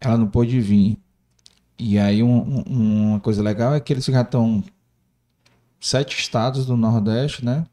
ela 0.00 0.16
não 0.16 0.26
pôde 0.26 0.58
vir. 0.58 0.96
E 1.78 1.98
aí 1.98 2.22
um- 2.22 2.64
um- 2.66 3.08
uma 3.10 3.20
coisa 3.20 3.42
legal 3.42 3.74
é 3.74 3.80
que 3.80 3.92
eles 3.92 4.06
já 4.06 4.22
estão 4.22 4.64
sete 5.78 6.18
estados 6.18 6.64
do 6.64 6.78
Nordeste, 6.78 7.44
né? 7.44 7.66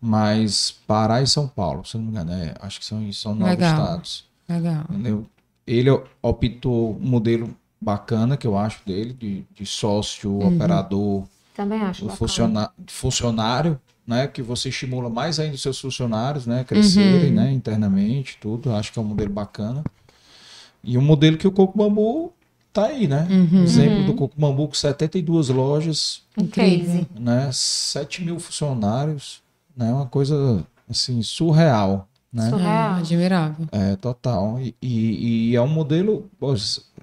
Mas 0.00 0.74
Pará 0.84 1.22
e 1.22 1.28
São 1.28 1.46
Paulo, 1.46 1.84
se 1.84 1.96
não 1.96 2.02
me 2.04 2.10
engano, 2.10 2.32
é, 2.32 2.56
acho 2.60 2.80
que 2.80 2.84
são, 2.86 3.12
são 3.12 3.36
nove 3.36 3.52
Legal. 3.52 3.70
estados. 3.70 4.24
Legal. 4.48 4.84
Entendeu? 4.90 5.26
Ele 5.64 5.90
optou 6.20 6.96
um 7.00 7.06
modelo 7.08 7.54
bacana 7.82 8.36
que 8.36 8.46
eu 8.46 8.56
acho 8.56 8.80
dele, 8.86 9.12
de, 9.12 9.44
de 9.54 9.66
sócio, 9.66 10.30
Uhum. 10.30 10.54
operador, 10.56 11.24
Também 11.54 11.80
acho 11.82 12.08
funciona- 12.10 12.70
funcionário, 12.86 13.78
né? 14.06 14.26
Que 14.26 14.40
você 14.42 14.68
estimula 14.68 15.10
mais 15.10 15.38
ainda 15.40 15.54
os 15.54 15.62
seus 15.62 15.80
funcionários, 15.80 16.46
né? 16.46 16.64
Crescerem, 16.64 17.30
Uhum. 17.30 17.34
né? 17.36 17.52
Internamente, 17.52 18.38
tudo. 18.40 18.72
Acho 18.72 18.92
que 18.92 18.98
é 18.98 19.02
um 19.02 19.04
modelo 19.04 19.30
bacana. 19.32 19.82
E 20.82 20.96
um 20.98 21.02
modelo 21.02 21.36
que 21.36 21.46
o 21.46 21.52
Coco 21.52 21.76
Bambu 21.78 22.32
tá 22.72 22.86
aí, 22.86 23.06
né? 23.06 23.26
Uhum. 23.30 23.62
Exemplo 23.62 24.04
do 24.06 24.14
Coco 24.14 24.34
Bambu 24.38 24.66
com 24.68 24.74
72 24.74 25.48
lojas, 25.48 26.22
Incrível. 26.36 27.06
né? 27.18 27.50
7 27.52 28.22
mil 28.24 28.38
funcionários, 28.40 29.42
né? 29.76 29.92
Uma 29.92 30.06
coisa, 30.06 30.64
assim, 30.88 31.22
surreal, 31.22 32.08
né? 32.32 32.46
É, 32.46 32.50
Surreal. 32.50 32.94
admirável. 32.94 33.66
É, 33.70 33.96
total. 33.96 34.58
E, 34.60 34.74
e- 34.80 35.50
e 35.50 35.56
é 35.56 35.60
um 35.60 35.68
modelo. 35.68 36.30
pô, 36.38 36.54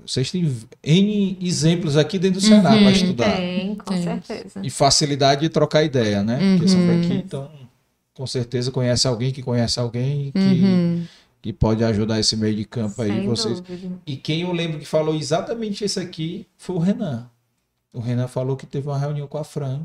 vocês 0.05 0.31
têm 0.31 0.51
N 0.83 1.37
exemplos 1.41 1.95
aqui 1.97 2.17
dentro 2.17 2.39
do 2.39 2.45
Ceará 2.45 2.71
Uhum. 2.71 2.79
para 2.83 2.91
estudar. 2.91 3.35
Tem, 3.37 3.75
com 3.75 3.83
Temos. 3.93 4.25
certeza. 4.25 4.59
E 4.63 4.69
facilidade 4.69 5.41
de 5.41 5.49
trocar 5.49 5.83
ideia, 5.83 6.23
né? 6.23 6.39
Porque 6.57 6.67
são 6.67 6.79
Uhum. 6.79 7.01
daqui, 7.01 7.13
então, 7.13 7.49
com 8.13 8.25
certeza 8.25 8.71
conhece 8.71 9.07
alguém 9.07 9.31
que 9.31 9.43
conhece 9.43 9.79
alguém 9.79 10.31
que, 10.31 10.39
Uhum. 10.39 11.03
que 11.41 11.53
pode 11.53 11.83
ajudar 11.83 12.19
esse 12.19 12.35
meio 12.35 12.55
de 12.55 12.65
campo 12.65 13.01
aí. 13.01 13.09
Sem 13.11 13.27
Vocês. 13.27 13.61
dúvida. 13.61 13.95
E 14.07 14.17
quem 14.17 14.41
eu 14.41 14.51
lembro 14.51 14.79
que 14.79 14.85
falou 14.85 15.15
exatamente 15.15 15.85
isso 15.85 15.99
aqui 15.99 16.47
foi 16.57 16.75
o 16.75 16.79
Renan. 16.79 17.29
O 17.93 17.99
Renan 17.99 18.27
falou 18.27 18.55
que 18.57 18.65
teve 18.65 18.87
uma 18.87 18.97
reunião 18.97 19.27
com 19.27 19.37
a 19.37 19.43
Fran. 19.43 19.81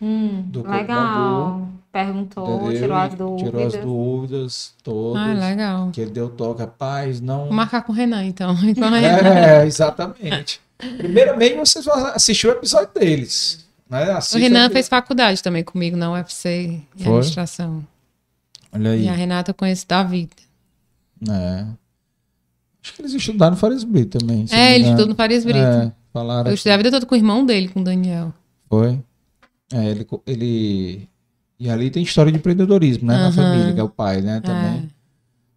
Hum, 0.00 0.42
Do 0.46 0.68
legal. 0.68 1.68
Perguntou, 1.90 2.70
entendeu? 2.70 2.80
tirou 2.80 2.96
as 2.96 3.14
dúvidas. 3.14 3.42
Tirou 3.50 3.66
as 3.66 3.72
dúvidas 3.76 4.74
todas. 4.84 5.22
Ah, 5.22 5.32
legal. 5.48 5.90
Que 5.90 6.02
ele 6.02 6.10
deu 6.10 6.28
toque, 6.28 6.60
rapaz, 6.60 7.20
não. 7.20 7.44
Vou 7.46 7.52
marcar 7.52 7.82
com 7.82 7.92
o 7.92 7.94
Renan, 7.94 8.24
então. 8.24 8.54
Com 8.54 8.62
o 8.62 8.64
Renan. 8.66 8.98
É, 8.98 9.66
exatamente. 9.66 10.60
Primeiramente, 10.98 11.56
vocês 11.56 11.84
vão 11.84 11.94
assistir 12.08 12.46
o 12.46 12.50
episódio 12.52 12.90
deles. 12.94 13.66
Né? 13.88 14.06
O 14.34 14.38
Renan 14.38 14.68
fez 14.70 14.86
faculdade 14.86 15.42
também 15.42 15.64
comigo 15.64 15.96
na 15.96 16.12
UFC 16.12 16.48
em 16.66 16.86
Foi? 16.96 17.06
administração. 17.14 17.84
Olha 18.70 18.90
aí. 18.90 19.04
E 19.04 19.08
a 19.08 19.12
Renata 19.12 19.50
eu 19.50 19.54
conheço 19.54 19.88
da 19.88 20.02
vida. 20.02 20.36
É. 21.28 21.64
Acho 22.82 22.94
que 22.94 23.02
eles 23.02 23.14
estudaram 23.14 23.52
no 23.52 23.56
Fares 23.56 23.82
Brito 23.82 24.18
também. 24.18 24.44
É, 24.50 24.74
ele 24.74 24.84
estudou 24.84 25.06
no 25.06 25.14
Farias 25.14 25.44
Brito. 25.44 25.58
É, 25.58 25.90
falaram. 26.12 26.50
Eu 26.50 26.54
estudei 26.54 26.74
a 26.74 26.76
vida 26.76 26.90
toda 26.90 27.06
com 27.06 27.14
o 27.14 27.18
irmão 27.18 27.44
dele, 27.44 27.68
com 27.68 27.80
o 27.80 27.84
Daniel. 27.84 28.32
Foi. 28.68 29.00
É, 29.72 29.84
ele, 29.90 30.06
ele. 30.26 31.08
E 31.60 31.68
ali 31.68 31.90
tem 31.90 32.02
história 32.02 32.30
de 32.32 32.38
empreendedorismo, 32.38 33.06
né? 33.06 33.16
Na 33.16 33.24
Aham. 33.26 33.32
família, 33.32 33.74
que 33.74 33.80
é 33.80 33.82
o 33.82 33.88
pai, 33.88 34.20
né? 34.20 34.36
É. 34.38 34.40
Também. 34.40 34.90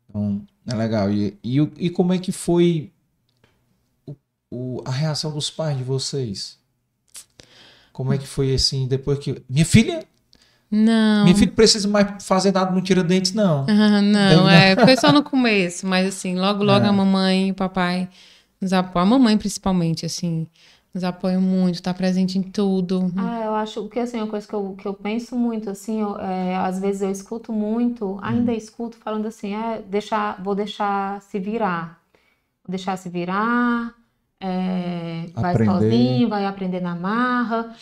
Então, 0.10 0.42
é 0.68 0.76
legal. 0.76 1.12
E, 1.12 1.38
e, 1.44 1.58
e 1.78 1.90
como 1.90 2.12
é 2.14 2.18
que 2.18 2.32
foi 2.32 2.92
o- 4.06 4.16
o- 4.52 4.82
a 4.86 4.92
reação 4.92 5.32
dos 5.32 5.50
pais 5.50 5.78
de 5.78 5.84
vocês? 5.84 6.58
Como 7.94 8.12
é 8.14 8.18
que 8.18 8.28
foi 8.28 8.54
assim, 8.54 8.88
depois 8.88 9.20
que. 9.20 9.42
Minha 9.50 9.66
filha? 9.66 10.06
Não. 10.70 11.26
Minha 11.26 11.36
filha 11.36 11.52
precisa 11.52 11.88
mais 11.88 12.26
fazer 12.26 12.52
nada 12.54 12.72
no 12.72 12.82
Tiradentes, 12.82 13.34
não. 13.34 13.66
Ah, 13.70 14.02
não, 14.02 14.50
é, 14.50 14.76
foi 14.86 14.96
só 14.96 15.12
no 15.12 15.22
começo, 15.22 15.86
mas 15.86 16.08
assim, 16.08 16.36
logo, 16.36 16.64
logo 16.64 16.86
É. 16.86 16.90
a 16.90 16.94
mamãe 16.94 17.50
e 17.50 17.52
o 17.52 17.56
papai 17.56 18.08
nos 18.60 18.72
apoiam, 18.72 19.06
a 19.06 19.10
mamãe 19.10 19.38
principalmente, 19.38 20.06
assim, 20.06 20.48
nos 20.94 21.04
apoiam 21.04 21.42
muito, 21.42 21.82
tá 21.82 21.94
presente 21.94 22.38
em 22.38 22.42
tudo. 22.42 23.12
Ah, 23.16 23.42
eu 23.46 23.56
acho 23.56 23.88
que 23.88 24.00
assim, 24.00 24.18
uma 24.18 24.28
coisa 24.28 24.48
que 24.48 24.54
eu, 24.54 24.76
que 24.78 24.88
eu 24.88 24.94
penso 24.94 25.36
muito, 25.36 25.70
assim, 25.70 26.02
eu, 26.02 26.20
é, 26.20 26.56
às 26.58 26.80
vezes 26.80 27.02
eu 27.02 27.10
escuto 27.12 27.54
muito, 27.54 28.20
ainda 28.22 28.54
escuto 28.54 28.98
falando 28.98 29.28
assim, 29.28 29.56
é, 29.56 29.82
deixar, 29.82 30.42
vou 30.44 30.54
deixar 30.54 31.22
se 31.22 31.40
virar. 31.40 32.00
Vou 32.64 32.72
deixar 32.72 32.98
se 32.98 33.10
virar, 33.10 33.94
é, 34.40 35.26
vai 35.34 35.56
sozinho, 35.66 36.30
vai 36.30 36.46
aprender 36.46 36.82
na 36.82 36.96
marra. 36.96 37.74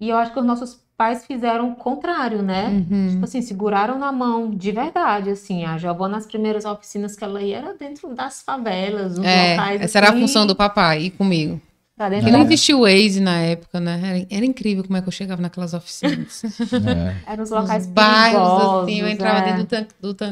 E 0.00 0.08
eu 0.08 0.16
acho 0.16 0.32
que 0.32 0.38
os 0.38 0.44
nossos 0.44 0.78
pais 0.96 1.26
fizeram 1.26 1.70
o 1.70 1.76
contrário, 1.76 2.42
né? 2.42 2.68
Uhum. 2.68 3.08
Tipo 3.10 3.24
assim, 3.24 3.42
seguraram 3.42 3.98
na 3.98 4.10
mão, 4.10 4.50
de 4.50 4.72
verdade, 4.72 5.30
assim. 5.30 5.64
A 5.64 5.78
Giovana, 5.78 6.16
nas 6.16 6.26
primeiras 6.26 6.64
oficinas 6.64 7.14
que 7.14 7.22
ela 7.22 7.40
ia, 7.42 7.58
era 7.58 7.74
dentro 7.74 8.14
das 8.14 8.42
favelas, 8.42 9.18
nos 9.18 9.26
É, 9.26 9.52
locais, 9.52 9.80
essa 9.82 9.98
era 9.98 10.08
a 10.08 10.10
assim, 10.10 10.20
função 10.20 10.46
do 10.46 10.56
papai, 10.56 11.04
ir 11.04 11.10
comigo. 11.10 11.60
Pra 11.96 12.08
dentro 12.10 12.30
não 12.30 12.42
existia 12.42 12.76
o 12.76 12.80
Waze 12.82 13.20
na 13.20 13.38
época, 13.40 13.80
né? 13.80 14.00
Era, 14.04 14.26
era 14.38 14.44
incrível 14.46 14.84
como 14.84 14.96
é 14.96 15.02
que 15.02 15.08
eu 15.08 15.12
chegava 15.12 15.40
naquelas 15.40 15.72
oficinas. 15.74 16.42
É. 16.44 17.32
Eram 17.32 17.42
os 17.44 17.50
locais 17.50 17.86
bairros, 17.86 18.40
perigosos, 18.42 18.82
assim, 18.84 19.00
eu 19.00 19.08
entrava 19.08 19.38
é. 19.38 19.44
dentro 19.44 19.62
do, 19.62 19.66
tan 19.66 19.86
do 20.00 20.14
tan 20.14 20.30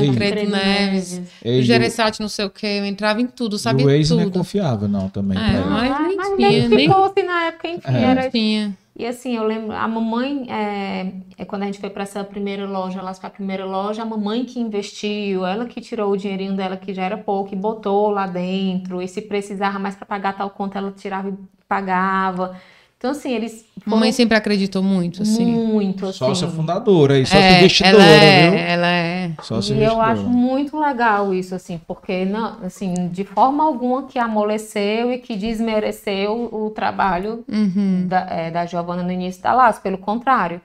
Ei. 0.00 0.06
Tancredo 0.08 0.50
Neves, 0.50 1.12
Neves. 1.12 1.20
E 1.44 1.56
o 1.56 1.58
o- 1.58 1.62
Gereissati 1.62 2.20
não 2.20 2.28
sei 2.28 2.46
o 2.46 2.50
que, 2.50 2.66
eu 2.66 2.86
entrava 2.86 3.20
em 3.20 3.26
tudo, 3.26 3.58
sabia 3.58 3.86
o 3.86 3.88
Waze 3.90 4.12
não 4.14 4.20
é 4.20 4.24
tudo. 4.24 4.32
confiável, 4.38 4.88
não, 4.88 5.08
também. 5.10 5.36
É, 5.38 5.60
mas 5.60 5.90
Mas, 5.90 6.06
nem 6.08 6.16
mas 6.16 6.26
tinha, 6.36 6.36
nem- 6.48 6.58
identificou-se 6.64 7.12
assim, 7.20 7.26
na 7.28 7.42
época, 7.44 7.68
enfim, 7.68 7.82
É. 7.94 8.02
era 8.02 8.30
Tinha. 8.30 8.76
E 8.96 9.04
assim, 9.06 9.36
eu 9.36 9.42
lembro, 9.44 9.72
a 9.72 9.88
mamãe, 9.88 10.46
é, 10.48 11.20
é 11.36 11.44
quando 11.44 11.62
a 11.62 11.66
gente 11.66 11.80
foi 11.80 11.90
para 11.90 12.04
essa 12.04 12.22
primeira 12.22 12.64
loja, 12.64 13.02
lá 13.02 13.12
para 13.12 13.26
a 13.26 13.30
primeira 13.30 13.64
loja, 13.64 14.02
a 14.02 14.04
mamãe 14.04 14.44
que 14.44 14.60
investiu, 14.60 15.44
ela 15.44 15.66
que 15.66 15.80
tirou 15.80 16.12
o 16.12 16.16
dinheirinho 16.16 16.54
dela, 16.54 16.76
que 16.76 16.94
já 16.94 17.02
era 17.02 17.18
pouco, 17.18 17.52
e 17.52 17.56
botou 17.56 18.08
lá 18.10 18.26
dentro, 18.28 19.02
e 19.02 19.08
se 19.08 19.20
precisava 19.22 19.80
mais 19.80 19.96
para 19.96 20.06
pagar 20.06 20.36
tal 20.36 20.48
conta, 20.50 20.78
ela 20.78 20.92
tirava 20.92 21.28
e 21.28 21.34
pagava. 21.66 22.56
Então, 23.04 23.12
assim, 23.12 23.34
eles 23.34 23.66
foram 23.80 23.96
Mamãe 23.98 24.12
sempre 24.12 24.34
acreditou 24.34 24.82
muito, 24.82 25.20
assim. 25.20 25.44
muito, 25.44 26.06
assim. 26.06 26.16
Sócia 26.16 26.48
fundadora 26.48 27.18
e 27.18 27.26
sócia 27.26 27.38
É, 27.38 27.58
investidora, 27.58 28.02
ela 28.02 28.14
é, 28.14 28.50
viu? 28.50 28.58
ela 28.58 28.86
é. 28.86 29.30
Sócia 29.42 29.74
E 29.74 29.84
eu 29.84 30.00
acho 30.00 30.22
muito 30.22 30.80
legal 30.80 31.34
isso, 31.34 31.54
assim, 31.54 31.78
porque 31.86 32.24
não, 32.24 32.60
assim, 32.64 32.94
de 33.12 33.22
forma 33.22 33.62
alguma 33.62 34.04
que 34.04 34.18
amoleceu 34.18 35.12
e 35.12 35.18
que 35.18 35.36
desmereceu 35.36 36.48
o 36.50 36.70
trabalho 36.70 37.44
Uhum. 37.46 38.06
da, 38.08 38.20
é, 38.20 38.50
da 38.50 38.64
Giovana 38.64 39.02
no 39.02 39.12
início 39.12 39.42
da 39.42 39.52
Laço, 39.52 39.82
pelo 39.82 39.98
contrário. 39.98 40.62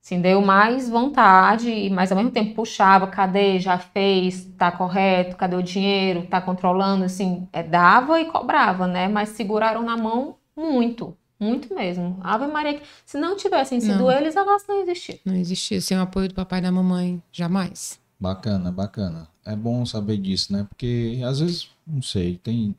Assim, 0.00 0.20
deu 0.20 0.40
mais 0.40 0.88
vontade, 0.88 1.90
mas 1.90 2.12
ao 2.12 2.16
mesmo 2.18 2.30
tempo 2.30 2.54
puxava, 2.54 3.08
cadê, 3.08 3.58
já 3.58 3.76
fez, 3.76 4.44
tá 4.56 4.70
correto, 4.70 5.34
cadê 5.34 5.56
o 5.56 5.62
dinheiro, 5.64 6.28
tá 6.30 6.40
controlando, 6.40 7.02
assim, 7.02 7.48
é, 7.52 7.60
dava 7.60 8.20
e 8.20 8.26
cobrava, 8.26 8.86
né? 8.86 9.08
Mas 9.08 9.30
seguraram 9.30 9.82
na 9.82 9.96
mão 9.96 10.36
muito, 10.56 11.12
muito 11.38 11.74
mesmo. 11.74 12.18
Ave 12.22 12.46
Maria, 12.46 12.74
que 12.74 12.86
se 13.04 13.18
não 13.18 13.36
tivessem 13.36 13.80
sido 13.80 13.98
Não. 14.04 14.12
eles, 14.12 14.36
a 14.36 14.42
Laço 14.44 14.64
não 14.68 14.80
existia. 14.82 15.18
Não 15.24 15.34
existia 15.34 15.80
sem 15.80 15.96
o 15.96 16.00
apoio 16.02 16.28
do 16.28 16.34
papai 16.34 16.58
e 16.58 16.62
da 16.62 16.72
mamãe, 16.72 17.22
jamais. 17.32 17.98
Bacana, 18.18 18.72
bacana. 18.72 19.28
É 19.44 19.54
bom 19.54 19.84
saber 19.84 20.16
disso, 20.16 20.52
né? 20.52 20.66
Porque 20.68 21.20
às 21.24 21.40
vezes, 21.40 21.68
não 21.86 22.00
sei, 22.02 22.38
tem. 22.42 22.74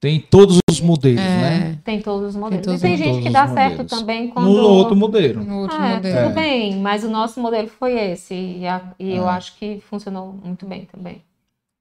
Tem 0.00 0.20
todos 0.20 0.60
os 0.70 0.80
modelos, 0.80 1.20
né? 1.20 1.72
É, 1.72 1.78
Tem 1.84 2.00
todos 2.00 2.28
os 2.28 2.36
modelos. 2.36 2.64
todos- 2.64 2.80
e 2.80 2.82
tem 2.86 2.96
tem 2.96 3.14
gente 3.14 3.22
que 3.24 3.30
dá 3.30 3.48
certo 3.48 3.84
também 3.84 4.28
quando... 4.28 4.44
No 4.46 4.52
outro 4.62 4.94
modelo. 4.94 5.42
no 5.42 5.62
outro 5.62 5.76
É, 5.76 5.96
modelo. 5.96 6.22
tudo 6.28 6.34
bem, 6.36 6.76
mas 6.80 7.02
o 7.02 7.10
nosso 7.10 7.40
modelo 7.40 7.66
foi 7.66 7.98
esse. 7.98 8.32
E, 8.32 8.64
a- 8.66 8.94
e 8.96 9.10
eu 9.12 9.24
É. 9.28 9.30
acho 9.32 9.56
que 9.56 9.80
funcionou 9.80 10.32
muito 10.32 10.64
bem 10.66 10.84
também. 10.84 11.20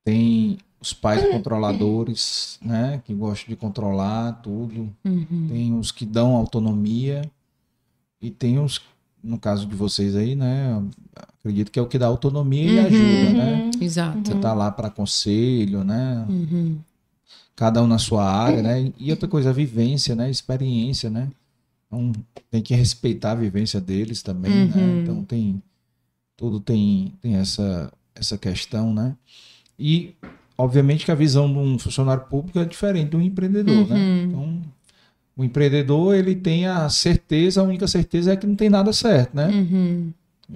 Tem 0.04 0.58
os 0.80 0.94
pais 0.94 1.28
controladores, 1.32 2.60
né? 2.62 3.02
Que 3.06 3.14
gostam 3.14 3.50
de 3.50 3.56
controlar 3.56 4.34
tudo. 4.44 4.90
Uhum. 5.04 5.48
Tem 5.50 5.78
os 5.78 5.92
que 5.92 6.06
dão 6.06 6.36
autonomia. 6.36 7.22
E 8.22 8.30
tem 8.30 8.60
os, 8.60 8.82
no 9.24 9.38
caso 9.38 9.66
de 9.66 9.76
vocês 9.76 10.16
aí, 10.16 10.36
né? 10.36 10.82
Acredito 11.40 11.72
que 11.72 11.80
é 11.80 11.82
o 11.82 11.88
que 11.88 11.98
dá 12.00 12.08
autonomia 12.08 12.64
e 12.72 12.80
Uhum. 12.80 12.86
ajuda, 12.86 13.34
né? 13.34 13.72
Exato. 13.80 14.20
Você 14.26 14.36
tá 14.36 14.54
lá 14.54 14.72
para 14.72 14.90
conselho, 14.90 15.84
né? 15.84 16.26
Uhum. 16.30 16.78
cada 17.56 17.82
um 17.82 17.88
na 17.88 17.98
sua 17.98 18.24
área, 18.30 18.62
né? 18.62 18.92
E 19.00 19.10
outra 19.10 19.28
coisa, 19.28 19.50
a 19.50 19.54
vivência, 19.54 20.16
né? 20.16 20.30
Experiência, 20.30 21.10
né? 21.10 21.28
Então, 21.88 22.12
tem 22.52 22.62
que 22.62 22.76
respeitar 22.76 23.32
a 23.32 23.36
vivência 23.36 23.80
deles 23.82 24.22
também, 24.22 24.68
né? 24.68 24.74
Uhum. 24.76 25.02
Então 25.02 25.24
tem 25.24 25.62
tudo 26.36 26.60
tem 26.60 27.14
tem 27.22 27.36
essa 27.36 27.92
essa 28.14 28.38
questão, 28.38 28.94
né? 28.94 29.16
E 29.80 30.14
obviamente 30.58 31.06
que 31.06 31.12
a 31.12 31.16
visão 31.16 31.52
de 31.52 31.60
um 31.60 31.78
funcionário 31.78 32.26
público 32.26 32.60
é 32.60 32.66
diferente 32.66 33.12
do 33.12 33.22
empreendedor, 33.22 33.88
né? 33.88 33.96
Uhum. 33.96 34.24
Então, 34.24 34.62
o 35.38 35.44
empreendedor, 35.44 36.16
ele 36.16 36.36
tem 36.36 36.66
a 36.66 36.90
certeza, 36.90 37.62
a 37.62 37.64
única 37.64 37.88
certeza 37.88 38.34
é 38.34 38.38
que 38.38 38.48
não 38.48 38.56
tem 38.56 38.70
nada 38.70 38.92
certo, 38.92 39.36
né? 39.36 39.48
Uhum. 39.48 40.14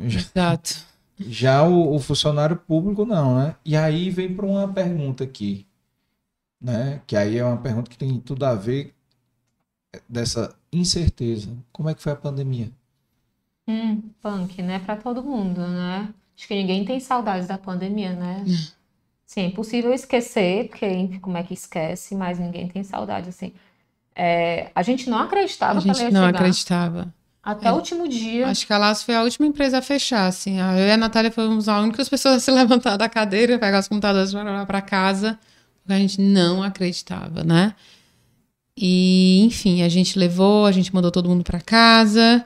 Já, 0.07 0.19
Exato. 0.19 0.85
já 1.19 1.63
o, 1.63 1.95
o 1.95 1.99
funcionário 1.99 2.55
público 2.55 3.05
não, 3.05 3.37
né? 3.37 3.55
E 3.63 3.75
aí 3.75 4.09
vem 4.09 4.33
para 4.33 4.45
uma 4.45 4.67
pergunta 4.67 5.23
aqui, 5.23 5.67
né? 6.59 7.01
Que 7.05 7.15
aí 7.15 7.37
é 7.37 7.45
uma 7.45 7.57
pergunta 7.57 7.91
que 7.91 7.97
tem 7.97 8.19
tudo 8.19 8.43
a 8.43 8.55
ver 8.55 8.95
dessa 10.09 10.55
incerteza. 10.71 11.55
Como 11.71 11.89
é 11.89 11.93
que 11.93 12.01
foi 12.01 12.13
a 12.13 12.15
pandemia? 12.15 12.71
Hum, 13.67 14.01
punk, 14.21 14.61
né? 14.63 14.79
Pra 14.79 14.95
todo 14.95 15.21
mundo, 15.21 15.61
né? 15.61 16.11
Acho 16.35 16.47
que 16.47 16.55
ninguém 16.55 16.83
tem 16.83 16.99
saudades 16.99 17.47
da 17.47 17.57
pandemia, 17.57 18.13
né? 18.13 18.43
Sim, 19.31 19.41
é 19.43 19.45
impossível 19.45 19.93
esquecer, 19.93 20.67
porque 20.67 21.17
como 21.21 21.37
é 21.37 21.43
que 21.43 21.53
esquece, 21.53 22.13
mas 22.15 22.37
ninguém 22.37 22.67
tem 22.67 22.83
saudade, 22.83 23.29
assim. 23.29 23.53
É, 24.13 24.69
a 24.75 24.83
gente 24.83 25.09
não 25.09 25.19
acreditava 25.19 25.79
A 25.79 25.81
que 25.81 25.87
ela 25.87 25.97
gente 25.97 26.07
ia 26.07 26.11
não 26.11 26.25
chegar. 26.25 26.37
acreditava. 26.39 27.13
Até 27.41 27.69
É. 27.69 27.71
o 27.71 27.75
último 27.75 28.09
dia. 28.09 28.47
Acho 28.49 28.67
que 28.67 28.73
a 28.73 28.77
Laço 28.77 29.05
foi 29.05 29.15
a 29.15 29.23
última 29.23 29.47
empresa 29.47 29.77
a 29.77 29.81
fechar, 29.81 30.27
assim. 30.27 30.59
Eu 30.59 30.85
e 30.85 30.91
a 30.91 30.97
Natália 30.97 31.31
fomos 31.31 31.69
as 31.69 31.81
únicas 31.81 32.09
pessoas 32.09 32.35
a 32.35 32.39
se 32.41 32.51
levantar 32.51 32.97
da 32.97 33.07
cadeira, 33.07 33.57
pegar 33.57 33.79
os 33.79 33.87
computadores 33.87 34.33
para 34.33 34.43
lá 34.51 34.65
para 34.65 34.81
casa, 34.81 35.39
porque 35.81 35.93
a 35.93 35.97
gente 35.97 36.19
não 36.19 36.61
acreditava, 36.61 37.41
né? 37.41 37.73
E, 38.77 39.43
enfim, 39.45 39.81
a 39.81 39.87
gente 39.87 40.19
levou, 40.19 40.65
a 40.65 40.73
gente 40.73 40.93
mandou 40.93 41.09
todo 41.09 41.29
mundo 41.29 41.41
para 41.45 41.61
casa, 41.61 42.43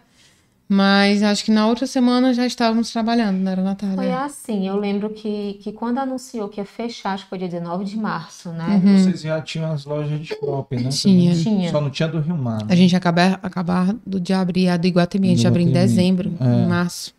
mas 0.68 1.22
acho 1.22 1.46
que 1.46 1.52
na 1.52 1.68
outra 1.68 1.86
semana 1.86 2.34
já 2.34 2.46
estávamos 2.46 2.92
trabalhando, 2.92 3.38
não 3.38 3.52
era, 3.52 3.62
Natália? 3.62 3.96
Foi 3.96 4.12
assim, 4.12 4.68
eu 4.68 4.76
lembro 4.78 5.10
que, 5.12 5.60
que 5.62 5.72
quando 5.72 6.00
anunciou 6.00 6.50
que 6.50 6.60
ia 6.60 6.66
fechar, 6.66 7.14
acho 7.14 7.24
que 7.26 7.30
foi 7.30 7.38
dia 7.38 7.48
19 7.48 7.86
de 7.86 7.98
março, 7.98 8.50
né? 8.50 8.82
Uhum. 8.84 8.98
Vocês 8.98 9.22
já 9.22 9.40
tinham 9.42 9.72
as 9.72 9.86
lojas 9.86 10.20
de 10.20 10.26
shopping, 10.36 10.78
né? 10.78 10.90
Tinha. 10.90 11.36
Tinha. 11.36 11.70
Só 11.72 11.80
não 11.80 11.90
tinha 11.90 12.08
do 12.10 12.20
Rio 12.20 12.36
Mar. 12.38 12.62
né? 12.64 12.68
A 12.70 12.76
gente 12.76 12.92
ia 12.94 12.98
acabar, 12.98 13.40
acabar 13.44 13.96
de 14.06 14.34
abrir 14.34 14.70
a 14.70 14.78
do 14.78 14.88
Iguatemi, 14.88 15.28
a 15.32 15.36
gente 15.36 15.48
abriu 15.48 15.68
em 15.68 15.72
dezembro, 15.72 16.34
É. 16.40 16.46
em 16.46 16.68
março. 16.68 17.14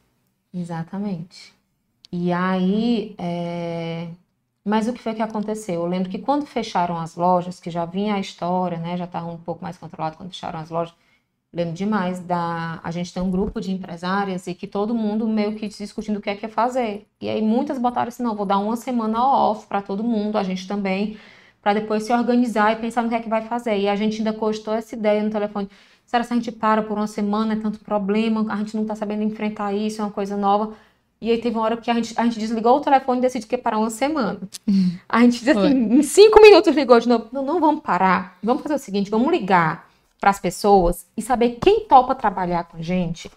Exatamente. 0.52 1.54
E 2.10 2.32
aí, 2.32 3.14
é, 3.18 4.08
mas 4.64 4.88
o 4.88 4.92
que 4.92 5.02
foi 5.02 5.14
que 5.14 5.22
aconteceu? 5.22 5.74
Eu 5.82 5.86
lembro 5.86 6.08
que 6.08 6.18
quando 6.18 6.46
fecharam 6.46 6.96
as 6.96 7.14
lojas, 7.14 7.60
que 7.60 7.70
já 7.70 7.84
vinha 7.84 8.14
a 8.14 8.20
história, 8.20 8.78
né? 8.78 8.96
Já 8.96 9.04
estava 9.04 9.30
um 9.30 9.36
pouco 9.36 9.62
mais 9.62 9.76
controlado 9.76 10.16
quando 10.16 10.30
fecharam 10.30 10.58
as 10.58 10.70
lojas. 10.70 10.94
Lembro 11.56 11.72
demais 11.74 12.20
da. 12.20 12.78
A 12.84 12.90
gente 12.90 13.12
tem 13.12 13.22
um 13.22 13.30
grupo 13.30 13.60
de 13.60 13.72
empresárias 13.72 14.46
e 14.46 14.54
que 14.54 14.66
todo 14.66 14.94
mundo 14.94 15.26
meio 15.26 15.54
que 15.54 15.66
discutindo 15.66 16.18
o 16.18 16.20
que 16.20 16.28
é 16.28 16.36
que 16.36 16.44
é 16.44 16.48
fazer. 16.48 17.06
E 17.18 17.30
aí 17.30 17.40
muitas 17.40 17.78
botaram 17.78 18.08
assim: 18.08 18.22
não, 18.22 18.36
vou 18.36 18.44
dar 18.44 18.58
uma 18.58 18.76
semana 18.76 19.24
off 19.24 19.66
para 19.66 19.80
todo 19.80 20.04
mundo, 20.04 20.36
a 20.36 20.42
gente 20.42 20.68
também, 20.68 21.16
para 21.62 21.72
depois 21.72 22.02
se 22.02 22.12
organizar 22.12 22.72
e 22.74 22.76
pensar 22.76 23.02
no 23.02 23.08
que 23.08 23.14
é 23.14 23.20
que 23.20 23.28
vai 23.28 23.42
fazer. 23.42 23.78
E 23.78 23.88
a 23.88 23.96
gente 23.96 24.18
ainda 24.18 24.34
costou 24.34 24.74
essa 24.74 24.94
ideia 24.94 25.22
no 25.22 25.30
telefone. 25.30 25.68
Será 26.04 26.22
que 26.24 26.32
a 26.32 26.36
gente 26.36 26.52
para 26.52 26.82
por 26.82 26.98
uma 26.98 27.06
semana, 27.06 27.54
é 27.54 27.56
tanto 27.56 27.80
problema, 27.80 28.44
a 28.52 28.56
gente 28.58 28.76
não 28.76 28.82
está 28.82 28.94
sabendo 28.94 29.22
enfrentar 29.22 29.72
isso, 29.72 30.02
é 30.02 30.04
uma 30.04 30.10
coisa 30.10 30.36
nova. 30.36 30.74
E 31.20 31.30
aí 31.30 31.38
teve 31.38 31.56
uma 31.56 31.64
hora 31.64 31.76
que 31.78 31.90
a 31.90 31.94
gente, 31.94 32.12
a 32.16 32.24
gente 32.24 32.38
desligou 32.38 32.76
o 32.76 32.80
telefone 32.80 33.18
e 33.18 33.22
decidiu 33.22 33.48
que 33.48 33.54
ia 33.54 33.62
parar 33.62 33.78
uma 33.78 33.88
semana. 33.88 34.38
A 35.08 35.22
gente, 35.22 35.48
assim, 35.48 35.94
em 35.94 36.02
cinco 36.02 36.42
minutos 36.42 36.76
ligou 36.76 37.00
de 37.00 37.08
novo. 37.08 37.28
Não, 37.32 37.42
não 37.42 37.58
vamos 37.58 37.80
parar. 37.80 38.36
Vamos 38.42 38.62
fazer 38.62 38.74
o 38.74 38.78
seguinte, 38.78 39.10
vamos 39.10 39.30
ligar 39.30 39.85
para 40.20 40.30
as 40.30 40.38
pessoas 40.38 41.06
e 41.16 41.22
saber 41.22 41.58
quem 41.60 41.86
topa 41.86 42.14
trabalhar 42.14 42.64
com 42.64 42.76
a 42.76 42.82
gente. 42.82 43.30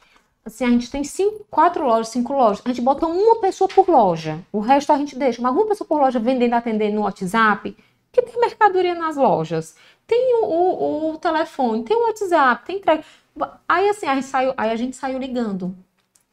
Assim, 0.45 0.65
a 0.65 0.69
gente 0.69 0.89
tem 0.89 1.03
cinco, 1.03 1.45
quatro 1.49 1.85
lojas, 1.85 2.09
cinco 2.09 2.33
lojas. 2.33 2.61
A 2.65 2.69
gente 2.69 2.81
bota 2.81 3.05
uma 3.05 3.39
pessoa 3.39 3.67
por 3.67 3.87
loja. 3.87 4.39
O 4.51 4.59
resto 4.59 4.91
a 4.91 4.97
gente 4.97 5.17
deixa. 5.17 5.41
Mas 5.41 5.53
uma 5.53 5.67
pessoa 5.67 5.87
por 5.87 5.99
loja 5.99 6.19
vendendo, 6.19 6.53
atendendo 6.53 6.95
no 6.95 7.01
WhatsApp. 7.01 7.75
Que 8.11 8.21
tem 8.21 8.39
mercadoria 8.39 8.95
nas 8.95 9.15
lojas. 9.15 9.75
Tem 10.07 10.35
o, 10.41 10.45
o, 10.47 11.11
o 11.11 11.17
telefone, 11.19 11.83
tem 11.83 11.95
o 11.95 12.07
WhatsApp, 12.07 12.65
tem 12.65 12.77
entrega. 12.77 13.03
Aí 13.67 13.89
assim, 13.89 14.07
a 14.07 14.15
gente 14.15 14.25
saiu, 14.25 14.53
aí 14.57 14.71
a 14.71 14.75
gente 14.75 14.95
saiu 14.95 15.19
ligando. 15.19 15.75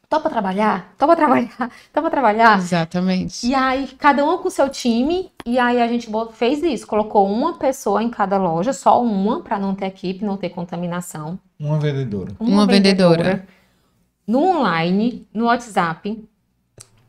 Topa 0.09 0.31
trabalhar? 0.31 0.95
Topa 0.97 1.17
trabalhar? 1.17 1.71
Topa 1.93 2.11
trabalhar? 2.11 2.59
Exatamente. 2.59 3.47
E 3.47 3.55
aí, 3.55 3.89
cada 3.99 4.25
um 4.25 4.39
com 4.39 4.49
o 4.49 4.51
seu 4.51 4.69
time, 4.69 5.33
e 5.45 5.59
aí 5.59 5.83
a 5.83 5.89
gente 5.89 6.09
fez 6.33 6.63
isso, 6.63 6.87
colocou 6.87 7.29
uma 7.29 7.55
pessoa 7.59 8.03
em 8.03 8.09
cada 8.09 8.39
loja, 8.39 8.73
só 8.73 9.03
uma, 9.03 9.43
para 9.43 9.59
não 9.59 9.75
ter 9.75 9.87
equipe, 9.87 10.25
não 10.25 10.37
ter 10.37 10.51
contaminação. 10.51 11.39
Uma 11.59 11.79
vendedora. 11.79 12.33
Uma, 12.39 12.51
uma 12.51 12.67
vendedora. 12.67 13.23
vendedora. 13.23 13.49
No 14.27 14.43
online, 14.45 15.27
no 15.33 15.47
WhatsApp, 15.47 16.25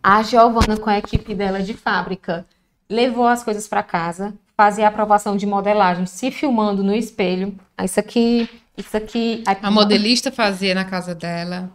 a 0.01 0.23
Giovana 0.23 0.77
com 0.77 0.89
a 0.89 0.97
equipe 0.97 1.35
dela 1.35 1.61
de 1.61 1.73
fábrica 1.73 2.45
levou 2.89 3.27
as 3.27 3.43
coisas 3.43 3.67
para 3.67 3.83
casa, 3.83 4.33
fazia 4.55 4.85
a 4.85 4.89
aprovação 4.89 5.35
de 5.35 5.45
modelagem, 5.45 6.05
se 6.05 6.31
filmando 6.31 6.83
no 6.83 6.93
espelho. 6.95 7.55
Isso 7.83 7.99
aqui, 7.99 8.49
isso 8.75 8.95
aqui. 8.95 9.43
A 9.45 9.69
modelista 9.69 10.31
fazia 10.31 10.73
na 10.73 10.85
casa 10.85 11.13
dela. 11.13 11.69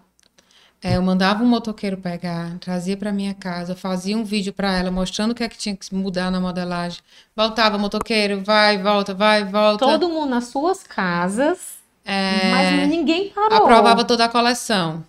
É, 0.84 0.96
eu 0.96 1.02
mandava 1.02 1.44
um 1.44 1.46
motoqueiro 1.46 1.96
pegar, 1.96 2.58
trazia 2.58 2.96
para 2.96 3.12
minha 3.12 3.32
casa, 3.32 3.76
fazia 3.76 4.16
um 4.16 4.24
vídeo 4.24 4.52
para 4.52 4.76
ela 4.76 4.90
mostrando 4.90 5.30
o 5.30 5.34
que 5.34 5.44
é 5.44 5.48
que 5.48 5.56
tinha 5.56 5.76
que 5.76 5.94
mudar 5.94 6.28
na 6.28 6.40
modelagem. 6.40 6.98
Voltava, 7.36 7.78
motoqueiro, 7.78 8.42
vai, 8.42 8.78
volta, 8.78 9.14
vai, 9.14 9.44
volta. 9.44 9.86
Todo 9.86 10.08
mundo 10.08 10.30
nas 10.30 10.46
suas 10.46 10.82
casas, 10.82 11.78
é, 12.04 12.50
mas 12.50 12.88
ninguém 12.88 13.28
parou. 13.28 13.58
Aprovava 13.58 14.04
toda 14.04 14.24
a 14.24 14.28
coleção. 14.28 15.04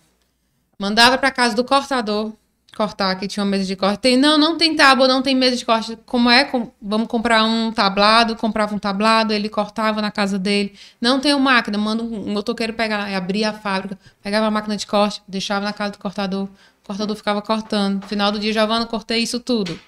Mandava 0.77 1.17
para 1.17 1.31
casa 1.31 1.55
do 1.55 1.63
cortador, 1.63 2.31
cortar, 2.75 3.15
que 3.15 3.27
tinha 3.27 3.43
uma 3.43 3.49
mesa 3.49 3.65
de 3.65 3.75
corte. 3.75 3.99
Tem, 3.99 4.17
não, 4.17 4.37
não 4.37 4.57
tem 4.57 4.75
tábua, 4.75 5.07
não 5.07 5.21
tem 5.21 5.35
mesa 5.35 5.55
de 5.55 5.65
corte. 5.65 5.97
Como 6.05 6.29
é? 6.29 6.43
Com, 6.43 6.71
vamos 6.81 7.07
comprar 7.07 7.43
um 7.43 7.71
tablado, 7.71 8.35
comprava 8.35 8.75
um 8.75 8.79
tablado, 8.79 9.31
ele 9.31 9.49
cortava 9.49 10.01
na 10.01 10.11
casa 10.11 10.39
dele. 10.39 10.73
Não 10.99 11.19
tem 11.19 11.33
uma 11.33 11.51
máquina, 11.51 11.77
manda 11.77 12.03
um, 12.03 12.33
motoqueiro 12.33 12.73
pegar, 12.73 13.05
abria 13.15 13.49
a 13.49 13.53
fábrica, 13.53 13.97
pegava 14.21 14.47
a 14.47 14.51
máquina 14.51 14.75
de 14.75 14.87
corte, 14.87 15.21
deixava 15.27 15.63
na 15.63 15.73
casa 15.73 15.91
do 15.91 15.99
cortador. 15.99 16.45
O 16.45 16.87
cortador 16.87 17.15
ficava 17.15 17.41
cortando. 17.41 18.05
Final 18.05 18.31
do 18.31 18.39
dia, 18.39 18.51
Giovana, 18.51 18.85
cortei 18.85 19.19
isso 19.19 19.39
tudo. 19.39 19.79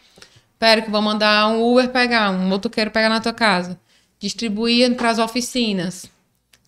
Pera 0.59 0.81
que 0.81 0.89
vou 0.89 1.01
mandar 1.01 1.47
um 1.49 1.63
Uber 1.63 1.89
pegar, 1.89 2.31
um 2.31 2.47
motoqueiro 2.47 2.91
pegar 2.91 3.09
na 3.09 3.19
tua 3.19 3.33
casa. 3.33 3.79
Distribuía 4.19 4.93
para 4.93 5.09
as 5.09 5.19
oficinas. 5.19 6.05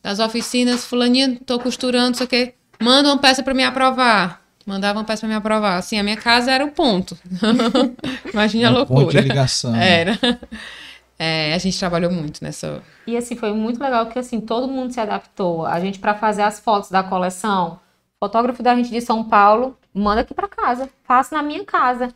Das 0.03 0.19
oficinas, 0.19 0.83
fulaninha, 0.83 1.37
tô 1.45 1.59
costurando, 1.59 2.15
isso 2.15 2.23
aqui. 2.23 2.53
Manda 2.79 3.09
uma 3.09 3.17
peça 3.17 3.41
para 3.41 3.53
me 3.53 3.63
aprovar 3.63 4.46
Mandavam 4.67 5.05
peça 5.05 5.21
para 5.21 5.29
me 5.29 5.35
aprovar. 5.35 5.77
Assim, 5.77 5.97
a 5.97 6.03
minha 6.03 6.17
casa 6.17 6.51
era 6.51 6.65
o 6.65 6.71
ponto. 6.71 7.17
Imagina 8.33 8.67
a 8.67 8.71
loucura. 8.71 9.05
Ponto 9.05 9.11
de 9.11 9.21
ligação. 9.21 9.73
Era. 9.73 10.19
É, 11.19 11.55
a 11.55 11.57
gente 11.57 11.79
trabalhou 11.79 12.11
muito 12.11 12.43
nessa. 12.43 12.79
E 13.07 13.17
assim, 13.17 13.35
foi 13.35 13.51
muito 13.51 13.81
legal 13.81 14.05
que 14.05 14.19
assim, 14.19 14.39
todo 14.39 14.67
mundo 14.67 14.93
se 14.93 14.99
adaptou. 14.99 15.65
A 15.65 15.79
gente, 15.79 15.97
para 15.97 16.13
fazer 16.13 16.43
as 16.43 16.59
fotos 16.59 16.91
da 16.91 17.01
coleção, 17.01 17.79
fotógrafo 18.19 18.61
da 18.61 18.75
gente 18.75 18.91
de 18.91 19.01
São 19.01 19.23
Paulo, 19.23 19.75
manda 19.91 20.21
aqui 20.21 20.35
para 20.35 20.47
casa, 20.47 20.87
faço 21.05 21.33
na 21.33 21.41
minha 21.41 21.65
casa. 21.65 22.13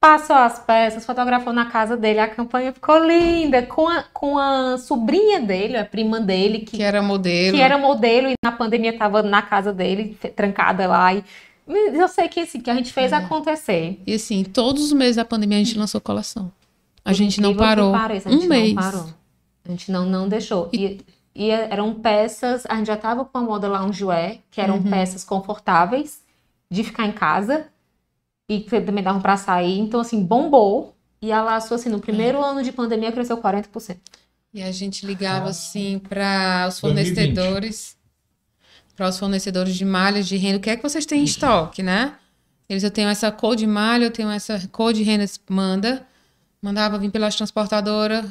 Passou 0.00 0.34
as 0.34 0.58
peças, 0.58 1.04
fotografou 1.04 1.52
na 1.52 1.66
casa 1.66 1.94
dele, 1.94 2.20
a 2.20 2.28
campanha 2.28 2.72
ficou 2.72 3.04
linda, 3.06 3.66
com 3.66 3.86
a, 3.86 4.02
com 4.14 4.38
a 4.38 4.78
sobrinha 4.78 5.38
dele, 5.38 5.76
a 5.76 5.84
prima 5.84 6.18
dele, 6.18 6.60
que, 6.60 6.78
que 6.78 6.82
era 6.82 7.02
modelo. 7.02 7.54
Que 7.54 7.62
era 7.62 7.76
modelo 7.76 8.28
e 8.30 8.34
na 8.42 8.50
pandemia 8.50 8.92
estava 8.92 9.22
na 9.22 9.42
casa 9.42 9.74
dele, 9.74 10.16
trancada 10.34 10.88
lá. 10.88 11.12
E 11.12 11.22
eu 11.66 12.08
sei 12.08 12.28
que, 12.28 12.40
assim, 12.40 12.60
que 12.60 12.70
a 12.70 12.74
gente 12.74 12.92
fez 12.92 13.12
é. 13.12 13.16
acontecer. 13.16 14.00
E 14.06 14.14
assim, 14.14 14.44
todos 14.44 14.84
os 14.84 14.92
meses 14.92 15.16
da 15.16 15.24
pandemia 15.24 15.58
a 15.58 15.62
gente 15.62 15.78
lançou 15.78 16.00
coleção. 16.00 16.50
A 17.04 17.12
gente 17.12 17.40
não 17.40 17.56
parou. 17.56 17.92
Pareça, 17.92 18.28
a 18.28 18.32
gente 18.32 18.46
um 18.46 18.48
não 18.48 18.56
mês. 18.56 18.74
Parou. 18.74 19.08
A 19.64 19.70
gente 19.70 19.90
não, 19.90 20.06
não 20.06 20.28
deixou. 20.28 20.68
E, 20.72 21.00
e 21.34 21.50
eram 21.50 21.94
peças, 21.94 22.64
a 22.68 22.76
gente 22.76 22.86
já 22.86 22.96
tava 22.96 23.24
com 23.24 23.38
a 23.38 23.40
moda 23.40 23.68
loungewear, 23.68 24.38
que 24.50 24.60
eram 24.60 24.76
uhum. 24.76 24.90
peças 24.90 25.24
confortáveis 25.24 26.20
de 26.70 26.82
ficar 26.82 27.06
em 27.06 27.12
casa 27.12 27.66
e 28.48 28.60
que 28.60 28.80
também 28.80 29.04
davam 29.04 29.20
para 29.20 29.36
sair. 29.36 29.78
Então, 29.78 30.00
assim, 30.00 30.22
bombou. 30.22 30.94
E 31.20 31.30
a 31.30 31.40
Laço, 31.40 31.72
assim, 31.72 31.88
no 31.88 32.00
primeiro 32.00 32.38
é. 32.38 32.44
ano 32.44 32.62
de 32.62 32.72
pandemia, 32.72 33.12
cresceu 33.12 33.36
40%. 33.36 33.96
E 34.52 34.62
a 34.62 34.72
gente 34.72 35.06
ligava, 35.06 35.48
assim, 35.48 35.98
para 35.98 36.66
os 36.68 36.80
fornecedores 36.80 37.96
para 38.96 39.08
os 39.08 39.18
fornecedores 39.18 39.74
de 39.74 39.84
malhas 39.84 40.26
de 40.26 40.36
renda, 40.36 40.58
o 40.58 40.60
que 40.60 40.70
é 40.70 40.76
que 40.76 40.82
vocês 40.82 41.06
têm 41.06 41.20
em 41.20 41.24
estoque, 41.24 41.82
né? 41.82 42.14
Eles, 42.68 42.82
eu 42.82 42.90
tenho 42.90 43.08
essa 43.08 43.30
cor 43.30 43.54
de 43.56 43.66
malha, 43.66 44.04
eu 44.04 44.10
tenho 44.10 44.30
essa 44.30 44.68
cor 44.70 44.92
de 44.92 45.02
renda, 45.02 45.26
manda. 45.48 46.06
Mandava 46.62 46.96
vir 46.96 47.10
pelas 47.10 47.34
transportadoras, 47.34 48.24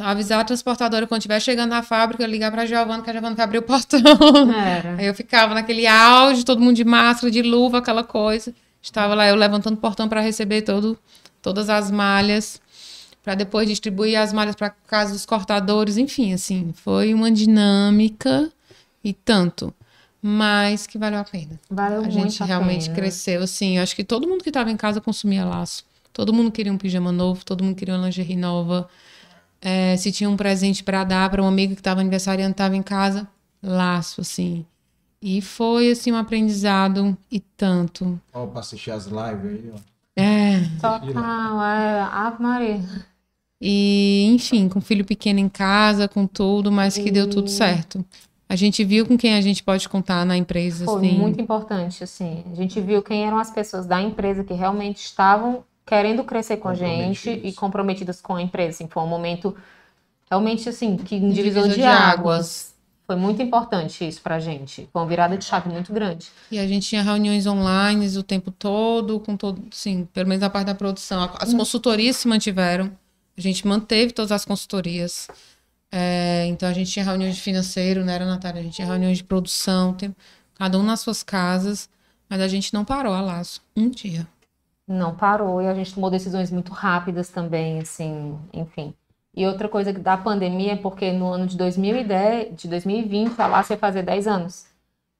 avisar 0.00 0.40
a 0.40 0.44
transportadora 0.44 1.06
quando 1.06 1.20
estiver 1.20 1.40
chegando 1.40 1.70
na 1.70 1.82
fábrica, 1.82 2.26
ligar 2.26 2.50
para 2.52 2.62
a 2.62 2.66
Giovana, 2.66 3.02
que 3.02 3.08
a 3.08 3.12
Giovana 3.12 3.34
vai 3.34 3.44
abrir 3.44 3.58
o 3.58 3.62
portão. 3.62 3.98
Era. 4.54 4.96
Aí 4.96 5.06
eu 5.06 5.14
ficava 5.14 5.54
naquele 5.54 5.86
auge, 5.86 6.44
todo 6.44 6.60
mundo 6.60 6.76
de 6.76 6.84
máscara, 6.84 7.30
de 7.30 7.40
luva, 7.40 7.78
aquela 7.78 8.04
coisa. 8.04 8.54
Estava 8.82 9.14
lá 9.14 9.26
eu 9.26 9.34
levantando 9.34 9.74
o 9.74 9.80
portão 9.80 10.08
para 10.08 10.20
receber 10.20 10.62
todo, 10.62 10.98
todas 11.40 11.70
as 11.70 11.90
malhas, 11.90 12.60
para 13.24 13.34
depois 13.34 13.66
distribuir 13.66 14.20
as 14.20 14.32
malhas 14.32 14.54
para 14.54 14.70
casa 14.70 15.12
dos 15.12 15.24
cortadores, 15.24 15.96
enfim, 15.96 16.34
assim, 16.34 16.72
foi 16.74 17.14
uma 17.14 17.30
dinâmica 17.30 18.52
e 19.02 19.12
tanto 19.12 19.74
mas 20.22 20.86
que 20.86 20.98
valeu 20.98 21.20
a 21.20 21.24
pena. 21.24 21.58
Valeu 21.70 22.02
a 22.02 22.08
gente 22.08 22.42
realmente 22.42 22.86
pena. 22.86 22.96
cresceu, 22.96 23.42
assim. 23.42 23.76
Eu 23.76 23.82
acho 23.82 23.94
que 23.94 24.04
todo 24.04 24.26
mundo 24.28 24.42
que 24.42 24.50
estava 24.50 24.70
em 24.70 24.76
casa 24.76 25.00
consumia 25.00 25.44
laço. 25.44 25.84
Todo 26.12 26.32
mundo 26.32 26.50
queria 26.50 26.72
um 26.72 26.78
pijama 26.78 27.12
novo, 27.12 27.44
todo 27.44 27.62
mundo 27.62 27.76
queria 27.76 27.94
uma 27.94 28.06
lingerie 28.06 28.36
nova. 28.36 28.88
É, 29.60 29.96
se 29.96 30.10
tinha 30.10 30.28
um 30.28 30.36
presente 30.36 30.82
para 30.82 31.04
dar 31.04 31.30
para 31.30 31.42
um 31.42 31.46
amigo 31.46 31.74
que 31.74 31.80
estava 31.80 32.00
aniversariando, 32.00 32.52
estava 32.52 32.76
em 32.76 32.82
casa, 32.82 33.28
laço, 33.62 34.20
assim. 34.20 34.64
E 35.20 35.40
foi, 35.40 35.90
assim, 35.90 36.12
um 36.12 36.16
aprendizado 36.16 37.16
e 37.30 37.40
tanto. 37.40 38.20
Ó, 38.32 38.44
oh, 38.44 38.46
para 38.48 38.60
assistir 38.60 38.90
as 38.90 39.06
lives 39.06 39.44
aí, 39.44 39.72
ó. 39.74 39.78
É. 40.16 40.60
Total, 40.80 41.62
é. 41.62 42.00
Ave 42.00 42.42
Maria. 42.42 42.80
E, 43.60 44.26
enfim, 44.32 44.68
com 44.68 44.80
filho 44.80 45.04
pequeno 45.04 45.40
em 45.40 45.48
casa, 45.48 46.06
com 46.06 46.26
tudo, 46.26 46.70
mas 46.70 46.96
que 46.96 47.08
e... 47.08 47.12
deu 47.12 47.28
tudo 47.28 47.48
certo. 47.48 48.04
A 48.48 48.56
gente 48.56 48.82
viu 48.82 49.04
com 49.04 49.16
quem 49.18 49.34
a 49.34 49.40
gente 49.40 49.62
pode 49.62 49.88
contar 49.88 50.24
na 50.24 50.36
empresa. 50.36 50.84
Foi 50.84 51.06
assim. 51.06 51.18
muito 51.18 51.40
importante, 51.40 52.02
assim. 52.02 52.42
A 52.50 52.54
gente 52.54 52.80
viu 52.80 53.02
quem 53.02 53.26
eram 53.26 53.38
as 53.38 53.50
pessoas 53.50 53.84
da 53.86 54.00
empresa 54.00 54.42
que 54.42 54.54
realmente 54.54 54.98
estavam 54.98 55.62
querendo 55.84 56.24
crescer 56.24 56.56
com 56.56 56.68
a 56.68 56.74
gente 56.74 57.28
e 57.30 57.52
comprometidas 57.52 58.20
com 58.20 58.36
a 58.36 58.42
empresa. 58.42 58.70
Assim, 58.70 58.88
foi 58.88 59.02
um 59.02 59.06
momento 59.06 59.54
realmente 60.30 60.68
assim 60.68 60.96
que 60.96 61.16
um 61.16 61.30
divisor, 61.30 61.64
divisor 61.64 61.68
de, 61.68 61.74
de 61.76 61.82
águas. 61.82 62.18
águas. 62.18 62.78
Foi 63.06 63.16
muito 63.16 63.40
importante 63.40 64.06
isso 64.06 64.20
pra 64.20 64.38
gente. 64.38 64.86
Foi 64.92 65.00
uma 65.00 65.08
virada 65.08 65.36
de 65.36 65.44
chave 65.44 65.70
muito 65.70 65.90
grande. 65.92 66.28
E 66.50 66.58
a 66.58 66.66
gente 66.66 66.86
tinha 66.86 67.02
reuniões 67.02 67.46
online 67.46 68.06
o 68.18 68.22
tempo 68.22 68.50
todo, 68.50 69.18
com 69.20 69.34
todo, 69.34 69.62
sim, 69.70 70.06
pelo 70.12 70.28
menos 70.28 70.42
a 70.42 70.50
parte 70.50 70.66
da 70.66 70.74
produção. 70.74 71.30
As 71.40 71.52
hum. 71.52 71.56
consultorias 71.56 72.16
se 72.16 72.28
mantiveram. 72.28 72.92
A 73.36 73.40
gente 73.40 73.66
manteve 73.66 74.12
todas 74.12 74.30
as 74.30 74.44
consultorias. 74.44 75.28
É, 75.90 76.46
então 76.46 76.68
a 76.68 76.72
gente 76.72 76.90
tinha 76.90 77.04
reuniões 77.04 77.36
de 77.36 77.42
financeiro, 77.42 78.04
né, 78.04 78.14
era 78.14 78.26
Natália? 78.26 78.60
A 78.60 78.64
gente 78.64 78.74
tinha 78.74 78.86
reuniões 78.86 79.18
de 79.18 79.24
produção, 79.24 79.94
tem, 79.94 80.14
cada 80.54 80.78
um 80.78 80.82
nas 80.82 81.00
suas 81.00 81.22
casas, 81.22 81.88
mas 82.28 82.40
a 82.40 82.48
gente 82.48 82.74
não 82.74 82.84
parou 82.84 83.14
a 83.14 83.20
laço 83.20 83.62
um 83.76 83.88
dia. 83.88 84.26
Não 84.86 85.14
parou 85.14 85.60
e 85.62 85.66
a 85.66 85.74
gente 85.74 85.94
tomou 85.94 86.10
decisões 86.10 86.50
muito 86.50 86.72
rápidas 86.72 87.28
também, 87.28 87.80
assim, 87.80 88.38
enfim. 88.52 88.94
E 89.38 89.46
outra 89.46 89.68
coisa 89.68 89.92
da 89.92 90.16
pandemia 90.16 90.72
é 90.72 90.76
porque 90.76 91.12
no 91.12 91.28
ano 91.28 91.46
de 91.46 91.56
2010, 91.56 92.56
de 92.56 92.68
2020, 92.68 93.38
a 93.38 93.46
Laço 93.46 93.72
ia 93.72 93.78
fazer 93.78 94.02
10 94.02 94.26
anos. 94.26 94.66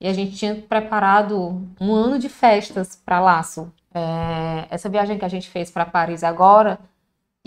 E 0.01 0.09
a 0.09 0.13
gente 0.13 0.37
tinha 0.37 0.57
preparado 0.57 1.65
um 1.81 1.95
ano 1.95 2.19
de 2.19 2.29
festas 2.29 2.97
para 2.97 3.21
Laço. 3.21 3.73
É, 3.95 4.67
essa 4.71 4.89
viagem 4.89 5.19
que 5.19 5.25
a 5.25 5.29
gente 5.29 5.49
fez 5.49 5.71
para 5.71 5.87
Paris 5.87 6.25
agora 6.25 6.81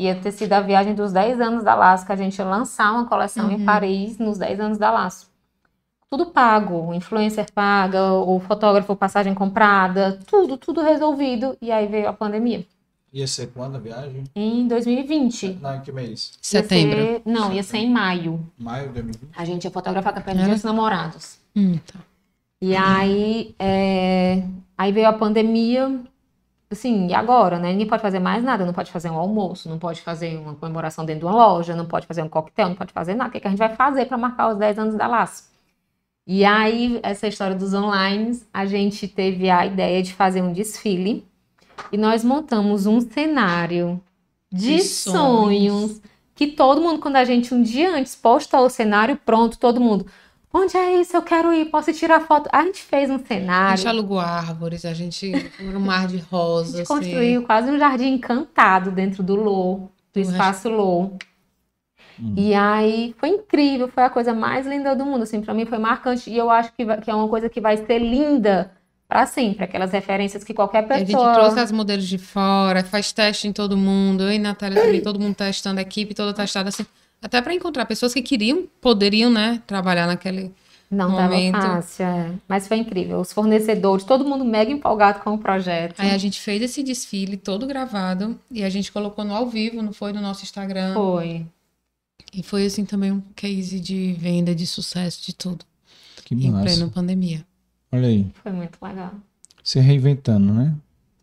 ia 0.05 0.15
ter 0.15 0.31
sido 0.31 0.53
a 0.53 0.59
viagem 0.59 0.93
dos 0.95 1.11
10 1.11 1.39
anos 1.39 1.63
da 1.63 1.75
Laço, 1.75 2.05
que 2.05 2.11
a 2.11 2.15
gente 2.15 2.37
ia 2.37 2.45
lançar 2.45 2.91
uma 2.91 3.05
coleção 3.05 3.47
uhum. 3.47 3.51
em 3.53 3.65
Paris 3.65 4.17
nos 4.17 4.37
10 4.37 4.59
anos 4.59 4.77
da 4.77 4.91
Laço. 4.91 5.29
tudo 6.09 6.25
pago. 6.25 6.89
O 6.89 6.93
influencer 6.93 7.45
paga, 7.53 8.13
o 8.13 8.39
fotógrafo 8.39 8.95
passagem 8.95 9.33
comprada, 9.33 10.19
tudo, 10.27 10.57
tudo 10.57 10.81
resolvido. 10.81 11.57
E 11.61 11.71
aí 11.71 11.87
veio 11.87 12.09
a 12.09 12.13
pandemia. 12.13 12.65
Ia 13.13 13.27
ser 13.27 13.47
quando 13.47 13.75
a 13.75 13.79
viagem? 13.79 14.23
Em 14.33 14.67
2020. 14.67 15.59
Não, 15.61 15.75
em 15.75 15.81
que 15.81 15.91
mês? 15.91 16.33
Setembro. 16.41 16.97
Ia 16.97 17.05
ser- 17.05 17.21
não, 17.25 17.53
ia 17.53 17.63
ser 17.63 17.77
em 17.77 17.89
maio. 17.89 18.45
Maio 18.57 18.87
de 18.87 18.93
2020? 18.93 19.31
A 19.35 19.45
gente 19.45 19.63
ia 19.65 19.71
fotografar 19.71 20.13
Era? 20.17 20.33
Dia 20.33 20.53
dos 20.53 20.63
namorados. 20.63 21.37
Hum, 21.55 21.77
tá. 21.77 21.99
E 22.61 22.75
aí, 22.75 23.55
é, 23.57 24.43
aí 24.77 24.91
veio 24.91 25.07
a 25.07 25.13
pandemia, 25.13 25.99
assim, 26.73 27.07
e 27.07 27.13
agora, 27.13 27.59
né? 27.59 27.71
Ninguém 27.71 27.87
pode 27.87 28.01
fazer 28.01 28.19
mais 28.19 28.43
nada, 28.43 28.65
não 28.65 28.73
pode 28.73 28.91
fazer 28.91 29.09
um 29.09 29.17
almoço, 29.17 29.69
não 29.69 29.79
pode 29.79 30.01
fazer 30.01 30.37
uma 30.37 30.55
comemoração 30.55 31.05
dentro 31.05 31.21
de 31.21 31.25
uma 31.25 31.35
loja, 31.35 31.75
não 31.75 31.85
pode 31.85 32.07
fazer 32.07 32.21
um 32.23 32.29
coquetel, 32.29 32.69
não 32.69 32.75
pode 32.75 32.93
fazer 32.93 33.13
nada. 33.15 33.29
O 33.29 33.31
que, 33.33 33.39
que 33.39 33.47
a 33.47 33.49
gente 33.49 33.59
vai 33.59 33.75
fazer 33.75 34.05
para 34.05 34.17
marcar 34.17 34.49
os 34.51 34.57
10 34.57 34.79
anos 34.79 34.95
da 34.95 35.07
Laço? 35.07 35.49
E 36.25 36.45
aí, 36.45 36.99
essa 37.03 37.27
história 37.27 37.55
dos 37.55 37.73
online, 37.73 38.39
a 38.53 38.65
gente 38.65 39.07
teve 39.07 39.49
a 39.49 39.65
ideia 39.65 40.01
de 40.03 40.13
fazer 40.13 40.41
um 40.41 40.53
desfile 40.53 41.25
e 41.91 41.97
nós 41.97 42.23
montamos 42.23 42.85
um 42.85 43.01
cenário 43.01 44.01
de 44.51 44.77
De 44.77 44.81
sonhos. 44.83 45.91
sonhos. 45.91 46.01
que 46.35 46.47
todo 46.47 46.81
mundo, 46.81 46.99
quando 46.99 47.17
a 47.17 47.25
gente 47.25 47.53
um 47.53 47.61
dia 47.61 47.95
antes 47.95 48.15
postou 48.15 48.65
o 48.65 48.69
cenário, 48.69 49.17
pronto, 49.17 49.57
todo 49.59 49.79
mundo. 49.81 50.05
Onde 50.53 50.75
é 50.75 50.99
isso? 50.99 51.15
Eu 51.15 51.21
quero 51.21 51.53
ir, 51.53 51.65
posso 51.65 51.93
tirar 51.93 52.19
foto. 52.21 52.49
A 52.51 52.63
gente 52.63 52.81
fez 52.81 53.09
um 53.09 53.15
A 53.15 53.19
cenário, 53.19 53.77
gente 53.77 53.87
alugou 53.87 54.19
árvores, 54.19 54.83
a 54.83 54.93
gente 54.93 55.31
um 55.61 55.79
mar 55.79 56.07
de 56.07 56.17
a 56.19 56.23
rosas. 56.29 56.71
gente 56.71 56.81
assim. 56.81 56.93
construiu 56.93 57.43
quase 57.43 57.69
um 57.71 57.79
jardim 57.79 58.13
encantado 58.13 58.91
dentro 58.91 59.23
do 59.23 59.35
Lô, 59.35 59.75
do 59.75 59.89
Do 60.13 60.19
espaço 60.19 60.69
Lô. 60.69 61.11
Hum. 62.19 62.33
E 62.35 62.53
aí 62.53 63.15
foi 63.17 63.29
incrível, 63.29 63.87
foi 63.87 64.03
a 64.03 64.09
coisa 64.09 64.33
mais 64.33 64.67
linda 64.67 64.95
do 64.95 65.05
mundo, 65.05 65.23
assim, 65.23 65.41
para 65.41 65.53
mim 65.53 65.65
foi 65.65 65.77
marcante 65.77 66.29
e 66.29 66.37
eu 66.37 66.49
acho 66.51 66.71
que, 66.73 66.83
vai- 66.85 66.99
que 66.99 67.09
é 67.09 67.15
uma 67.15 67.27
coisa 67.27 67.49
que 67.49 67.61
vai 67.61 67.77
ser 67.77 67.99
linda 67.99 68.71
para 69.07 69.25
sempre, 69.25 69.63
aquelas 69.65 69.91
referências 69.91 70.43
que 70.43 70.53
qualquer 70.53 70.85
A 70.89 70.99
gente 70.99 71.07
pessoa 71.07 71.33
trouxe 71.33 71.59
as 71.59 71.71
modelos 71.71 72.07
de 72.07 72.17
fora, 72.17 72.83
faz 72.83 73.11
teste 73.11 73.47
em 73.47 73.51
todo 73.53 73.75
mundo. 73.75 74.23
Eu 74.23 74.31
e 74.31 74.39
Natália 74.39 74.81
também, 74.81 75.01
todo 75.03 75.19
mundo 75.19 75.35
testando, 75.35 75.79
a 75.79 75.81
equipe 75.81 76.13
toda 76.13 76.33
testada, 76.33 76.69
assim. 76.69 76.85
Até 77.21 77.41
para 77.41 77.53
encontrar 77.53 77.85
pessoas 77.85 78.13
que 78.13 78.21
queriam, 78.21 78.67
poderiam, 78.81 79.29
né, 79.31 79.61
trabalhar 79.67 80.07
naquele. 80.07 80.51
não 80.89 81.09
momento. 81.11 81.53
tava 81.53 81.75
fácil, 81.75 82.05
é. 82.05 82.33
mas 82.47 82.67
foi 82.67 82.77
incrível. 82.77 83.19
Os 83.19 83.31
fornecedores, 83.31 84.03
todo 84.03 84.25
mundo 84.25 84.43
mega 84.43 84.71
empolgado 84.71 85.19
com 85.19 85.33
o 85.33 85.37
projeto. 85.37 85.99
Aí 85.99 86.09
a 86.09 86.17
gente 86.17 86.41
fez 86.41 86.61
esse 86.61 86.81
desfile 86.83 87.37
todo 87.37 87.67
gravado 87.67 88.37
e 88.49 88.63
a 88.63 88.69
gente 88.69 88.91
colocou 88.91 89.23
no 89.23 89.33
ao 89.35 89.47
vivo, 89.47 89.81
não 89.81 89.93
foi 89.93 90.11
no 90.13 90.19
nosso 90.21 90.43
Instagram. 90.43 90.93
Foi. 90.93 91.45
E 92.33 92.41
foi 92.43 92.65
assim 92.65 92.85
também 92.85 93.11
um 93.11 93.21
case 93.35 93.79
de 93.79 94.13
venda, 94.13 94.55
de 94.55 94.65
sucesso, 94.65 95.21
de 95.25 95.33
tudo. 95.33 95.65
Que 96.25 96.33
Em 96.33 96.49
massa. 96.51 96.63
pleno 96.65 96.89
pandemia. 96.89 97.45
Olha 97.91 98.07
aí, 98.07 98.25
Foi 98.41 98.51
muito 98.51 98.77
legal. 98.81 99.11
se 99.63 99.79
reinventando, 99.79 100.53
né? 100.53 100.73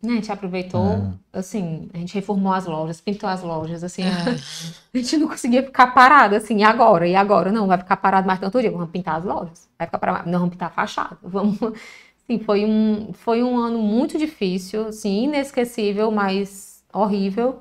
A 0.01 0.07
gente 0.07 0.31
aproveitou, 0.31 1.13
É. 1.33 1.39
assim, 1.39 1.89
a 1.93 1.97
gente 1.97 2.13
reformou 2.15 2.53
as 2.53 2.65
lojas, 2.65 3.01
pintou 3.01 3.29
as 3.29 3.41
lojas, 3.43 3.83
assim, 3.83 4.03
É. 4.03 4.07
a 4.93 4.97
gente 4.97 5.17
não 5.17 5.27
conseguia 5.27 5.61
ficar 5.61 5.87
parado, 5.87 6.35
assim, 6.35 6.59
e 6.59 6.63
agora? 6.63 7.05
E 7.05 7.15
agora? 7.15 7.51
Não, 7.51 7.67
vai 7.67 7.77
ficar 7.77 7.97
parado 7.97 8.25
mais 8.25 8.39
tanto 8.39 8.61
dia, 8.61 8.71
vamos 8.71 8.89
pintar 8.91 9.17
as 9.17 9.25
lojas, 9.25 9.67
vai 9.77 9.87
ficar 9.87 9.97
parado, 9.99 10.29
não, 10.29 10.39
vamos 10.39 10.53
pintar 10.53 10.69
a 10.69 10.71
fachada, 10.71 11.17
vamos... 11.23 11.57
Assim, 11.61 12.39
foi 12.39 12.63
um, 12.63 13.11
foi 13.13 13.41
um 13.43 13.57
ano 13.57 13.79
muito 13.79 14.17
difícil, 14.17 14.87
assim, 14.87 15.23
inesquecível, 15.25 16.11
mas 16.11 16.81
horrível, 16.93 17.59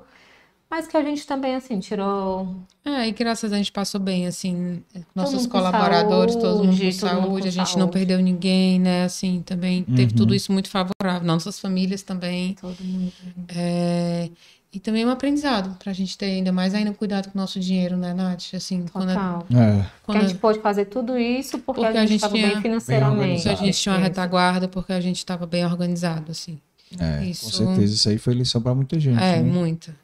mas 0.71 0.87
que 0.87 0.97
a 0.97 1.03
gente 1.03 1.27
também, 1.27 1.55
assim, 1.55 1.79
tirou... 1.81 2.55
É, 2.85 3.09
e 3.09 3.13
graças 3.13 3.45
a 3.45 3.49
Deus 3.49 3.55
a 3.55 3.59
gente 3.59 3.73
passou 3.73 4.01
bem, 4.01 4.27
assim, 4.27 4.83
nossos 5.15 5.47
colaboradores, 5.47 6.35
todo 6.37 6.65
mundo 6.65 6.77
com 6.77 6.77
saúde, 6.77 6.85
mundo 6.85 6.93
saúde, 6.93 7.43
com 7.43 7.49
a 7.49 7.51
gente 7.51 7.57
não 7.79 7.87
saúde. 7.87 7.93
perdeu 7.93 8.19
ninguém, 8.21 8.79
né, 8.81 9.05
assim, 9.05 9.43
também 9.45 9.83
teve 9.83 10.13
Uhum. 10.13 10.17
tudo 10.19 10.35
isso 10.35 10.53
muito 10.53 10.69
favorável, 10.69 11.27
nossas 11.27 11.59
famílias 11.59 12.03
também, 12.03 12.55
Todo 12.61 12.83
mundo. 12.83 13.13
é, 13.49 14.31
e 14.73 14.79
também 14.79 15.05
um 15.07 15.11
aprendizado 15.11 15.75
pra 15.79 15.93
gente 15.95 16.17
ter 16.19 16.27
ainda 16.27 16.53
mais 16.53 16.75
ainda 16.75 16.93
cuidado 16.93 17.31
com 17.31 17.39
o 17.39 17.41
nosso 17.41 17.59
dinheiro, 17.59 17.97
né, 17.97 18.13
Nath, 18.13 18.55
assim, 18.55 18.85
quando, 18.93 19.11
a- 19.11 19.15
Total. 19.15 19.47
É. 19.55 19.87
Quando 20.03 20.19
a 20.19 20.21
gente 20.29 20.35
pôde 20.35 20.59
fazer 20.61 20.85
tudo 20.87 21.19
isso 21.19 21.59
porque, 21.61 21.81
Porque 21.83 21.97
a 21.99 22.03
a 22.03 22.07
gente 22.07 22.17
estava 22.17 22.35
bem 22.35 22.61
financeiramente. 22.61 23.19
organizado. 23.21 23.55
a 23.63 23.65
gente 23.65 23.79
tinha 23.79 23.93
uma 23.95 23.99
Isso. 24.01 24.09
retaguarda, 24.09 24.69
porque 24.69 24.93
a 24.93 25.01
gente 25.01 25.17
estava 25.17 25.47
bem 25.47 25.65
organizado, 25.65 26.31
assim, 26.31 26.59
É, 26.99 27.25
Isso- 27.27 27.45
com 27.45 27.51
certeza. 27.75 27.95
Isso 27.95 28.09
aí 28.09 28.17
foi 28.19 28.33
lição 28.35 28.61
pra 28.63 28.75
muita 28.75 28.99
gente. 28.99 29.19
é, 29.23 29.41
né? 29.41 29.43
muita. 29.43 29.95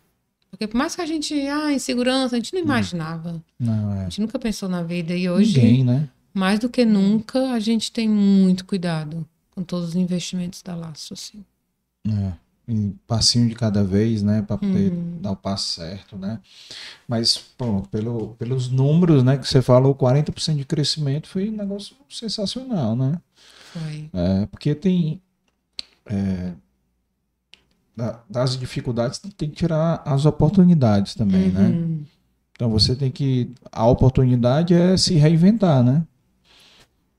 Porque 0.55 0.69
por 0.69 0.77
mais 0.79 0.95
que 0.95 1.01
a 1.03 1.07
gente, 1.07 1.35
ah, 1.49 1.73
insegurança, 1.73 2.37
a 2.37 2.39
gente 2.39 2.53
não 2.55 2.61
imaginava, 2.61 3.43
Não, 3.59 3.91
a 3.93 3.97
é. 3.99 4.03
gente 4.05 4.21
nunca 4.21 4.39
pensou 4.39 4.69
na 4.69 4.83
vida, 4.83 5.15
e 5.15 5.29
hoje... 5.29 5.61
Ninguém, 5.61 5.85
né? 5.85 6.09
Mais 6.33 6.59
do 6.59 6.69
que 6.69 6.85
nunca, 6.85 7.53
a 7.53 7.61
gente 7.61 7.93
tem 7.93 8.09
muito 8.09 8.65
cuidado 8.65 9.27
com 9.51 9.63
todos 9.63 9.91
os 9.91 9.95
investimentos 9.97 10.63
da 10.63 10.75
Laço, 10.75 11.15
assim. 11.15 11.45
É. 12.09 12.33
Um 12.67 12.93
passinho 13.07 13.49
de 13.49 13.55
cada 13.55 13.85
vez, 13.85 14.23
né? 14.23 14.43
Pra 14.43 14.57
poder 14.57 14.91
Uhum. 14.91 15.19
dar 15.21 15.33
o 15.33 15.37
passo 15.37 15.75
certo, 15.81 16.17
né? 16.17 16.41
Mas, 17.07 17.37
pô, 17.37 17.83
pelo, 17.91 18.29
pelos 18.39 18.69
números, 18.71 19.23
né, 19.23 19.37
que 19.37 19.47
você 19.47 19.61
falou, 19.61 19.95
40% 19.95 20.57
de 20.57 20.65
crescimento 20.65 21.29
foi 21.29 21.51
um 21.51 21.57
negócio 21.57 21.95
sensacional, 22.09 22.97
né? 22.97 23.21
Foi. 23.73 24.09
É, 24.15 24.47
porque 24.47 24.75
tem. 24.75 25.21
é, 26.07 26.53
da- 27.97 28.21
das 28.29 28.57
dificuldades, 28.57 29.19
tem 29.37 29.49
que 29.51 29.57
tirar 29.57 30.03
as 30.05 30.27
oportunidades 30.27 31.15
também, 31.15 31.51
né? 31.51 31.69
Uhum. 31.69 32.05
Então 32.53 32.71
você 32.71 32.95
tem 32.95 33.11
que. 33.11 33.53
A 33.73 33.87
oportunidade 33.87 34.75
é 34.75 34.97
se 34.97 35.15
reinventar, 35.15 35.83
né? 35.83 36.05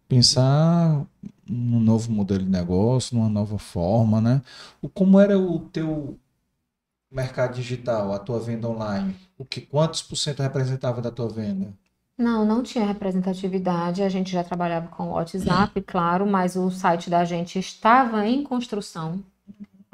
Pensar 0.08 1.04
num 1.50 1.80
novo 1.80 2.12
modelo 2.12 2.44
de 2.44 2.50
negócio, 2.50 3.16
numa 3.18 3.30
nova 3.30 3.58
forma, 3.58 4.22
né? 4.22 4.42
O, 4.82 4.88
como 4.88 5.20
era 5.20 5.38
o 5.38 5.60
teu 5.60 6.18
mercado 7.12 7.56
digital, 7.56 8.14
a 8.14 8.20
tua 8.20 8.40
venda 8.40 8.70
online? 8.70 9.16
O 9.38 9.44
que, 9.46 9.62
quantos 9.62 10.02
por 10.04 10.16
cento 10.16 10.42
representava 10.44 11.02
da 11.02 11.12
tua 11.12 11.28
venda? 11.30 11.74
Não, 12.18 12.46
não 12.46 12.64
tinha 12.64 12.86
representatividade. 12.86 14.04
A 14.04 14.10
gente 14.10 14.32
já 14.32 14.44
trabalhava 14.44 14.88
com 14.88 15.10
o 15.10 15.12
WhatsApp, 15.14 15.82
claro, 15.82 16.26
mas 16.26 16.56
o 16.56 16.70
site 16.72 17.10
da 17.10 17.26
gente 17.26 17.60
estava 17.60 18.26
em 18.28 18.44
construção. 18.44 19.22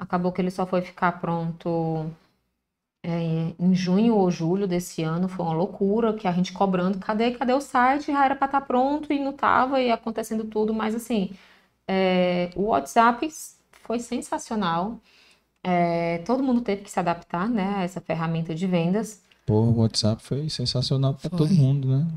Acabou 0.02 0.32
que 0.32 0.42
ele 0.42 0.50
só 0.52 0.66
foi 0.66 0.82
ficar 0.82 1.22
pronto 1.22 2.12
é, 3.04 3.54
em 3.60 3.76
junho 3.76 4.16
ou 4.16 4.32
julho 4.32 4.68
desse 4.68 5.04
ano. 5.04 5.30
Foi 5.30 5.46
uma 5.46 5.54
loucura 5.54 6.14
que 6.14 6.28
a 6.28 6.32
gente 6.32 6.54
cobrando, 6.54 7.00
cadê, 7.00 7.32
cadê 7.32 7.54
o 7.54 7.62
site? 7.62 8.12
Já 8.12 8.26
era 8.26 8.36
para 8.36 8.48
estar 8.48 8.62
pronto 8.62 9.14
e 9.14 9.20
não 9.20 9.32
estava, 9.32 9.80
e 9.82 9.92
acontecendo 9.92 10.46
tudo, 10.46 10.74
mas 10.74 10.96
assim, 10.96 11.32
é, 11.88 12.50
o 12.56 12.64
WhatsApp 12.70 13.30
foi 13.72 14.00
sensacional. 14.00 15.00
É, 15.64 16.20
todo 16.20 16.44
mundo 16.44 16.62
teve 16.62 16.84
que 16.84 16.92
se 16.92 17.00
adaptar, 17.00 17.50
né, 17.50 17.76
a 17.78 17.84
essa 17.84 18.02
ferramenta 18.02 18.56
de 18.56 18.68
vendas. 18.68 19.24
Pô, 19.52 19.64
o 19.64 19.80
WhatsApp 19.82 20.24
foi 20.24 20.48
sensacional 20.50 21.14
para 21.14 21.30
todo 21.30 21.54
mundo, 21.54 21.90
né? 21.90 22.08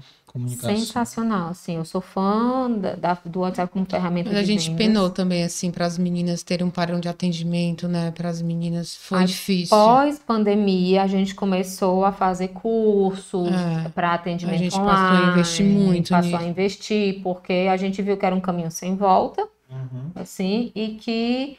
Sensacional, 0.60 1.48
assim, 1.50 1.76
eu 1.76 1.84
sou 1.84 2.00
fã 2.00 2.70
da, 2.70 2.94
da- 2.94 3.18
do 3.24 3.40
WhatsApp 3.40 3.72
como 3.72 3.84
ferramenta 3.84 4.28
Mas 4.30 4.38
a 4.38 4.42
gente 4.44 4.68
vendas. 4.70 4.86
penou 4.86 5.10
também, 5.10 5.42
assim, 5.42 5.70
para 5.72 5.84
as 5.84 5.96
meninas 5.98 6.44
terem 6.44 6.64
um 6.66 6.70
padrão 6.70 7.00
de 7.00 7.08
atendimento, 7.08 7.88
né? 7.88 8.12
Para 8.12 8.28
as 8.28 8.40
meninas 8.40 8.94
foi 8.96 9.18
Aí, 9.20 9.26
difícil. 9.26 9.76
Pós-pandemia, 9.76 11.02
a 11.02 11.06
gente 11.08 11.34
começou 11.34 12.04
a 12.04 12.12
fazer 12.12 12.48
cursos 12.48 13.48
É. 13.48 13.88
para 13.88 14.14
atendimento 14.14 14.54
A 14.54 14.58
gente 14.58 14.76
online. 14.76 14.96
passou 15.00 15.16
a 15.16 15.20
investir 15.30 15.66
muito 15.66 16.08
Passou 16.10 16.34
a 16.36 16.38
nisso. 16.38 16.50
investir, 16.50 17.20
porque 17.22 17.66
a 17.70 17.76
gente 17.76 18.00
viu 18.00 18.16
que 18.16 18.24
era 18.26 18.34
um 18.34 18.40
caminho 18.40 18.70
sem 18.70 18.94
volta, 18.94 19.42
Uhum. 19.70 20.10
assim, 20.16 20.70
e 20.74 20.88
que 21.00 21.58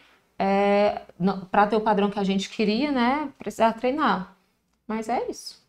para 1.52 1.68
ter 1.68 1.76
o 1.76 1.82
padrão 1.82 2.10
que 2.10 2.20
a 2.20 2.24
gente 2.24 2.50
queria, 2.50 2.92
né, 2.94 3.30
precisava 3.38 3.74
treinar. 3.78 4.36
Mas 4.88 5.10
é 5.10 5.30
isso. 5.30 5.65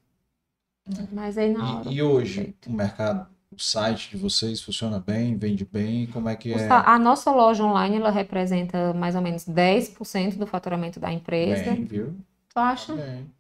Mas 1.13 1.37
aí 1.37 1.53
na 1.53 1.79
hora. 1.81 1.89
E, 1.91 1.95
e 1.97 2.03
hoje, 2.03 2.55
o 2.67 2.73
mercado, 2.73 3.27
o 3.51 3.59
site 3.61 4.11
de 4.11 4.17
vocês 4.17 4.61
funciona 4.61 5.01
bem, 5.01 5.37
vende 5.37 5.65
bem? 5.65 6.07
Como 6.09 6.29
é 6.29 6.37
que 6.37 6.53
é? 6.53 6.69
A 6.71 6.99
nossa 6.99 7.31
loja 7.31 7.65
online, 7.65 7.97
ela 7.97 8.11
representa 8.11 8.93
mais 8.95 9.15
ou 9.15 9.21
menos 9.23 9.45
10% 9.45 10.37
do 10.37 10.47
faturamento 10.47 11.01
da 11.01 11.13
empresa. 11.13 11.73
Bem, 11.73 11.85
viu? 11.85 12.07
Tu 12.49 12.55
Tá 12.55 12.71
acha? 12.71 12.95
bem. 12.95 13.31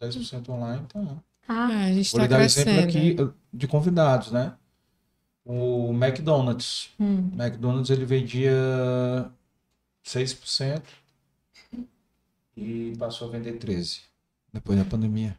10% 0.00 0.48
online, 0.48 0.84
tá. 0.88 1.00
Ah, 1.46 1.70
É, 1.72 1.84
a 1.90 1.92
gente 1.92 2.10
Vou 2.12 2.20
está 2.20 2.22
lhe 2.22 2.28
dar 2.28 2.40
exemplo 2.42 2.72
crescendo. 2.72 2.88
aqui 2.98 3.22
uh, 3.22 3.34
de 3.52 3.68
convidados, 3.68 4.32
né? 4.32 4.54
O 5.44 5.92
McDonald's. 5.92 6.90
hum. 6.98 7.28
O 7.34 7.42
McDonald's 7.42 7.90
ele 7.90 8.06
vendia 8.06 9.30
6% 10.02 10.82
e 12.56 12.94
passou 12.98 13.28
a 13.28 13.32
vender 13.32 13.58
13% 13.58 14.00
depois 14.52 14.78
da 14.78 14.84
pandemia. 14.84 15.38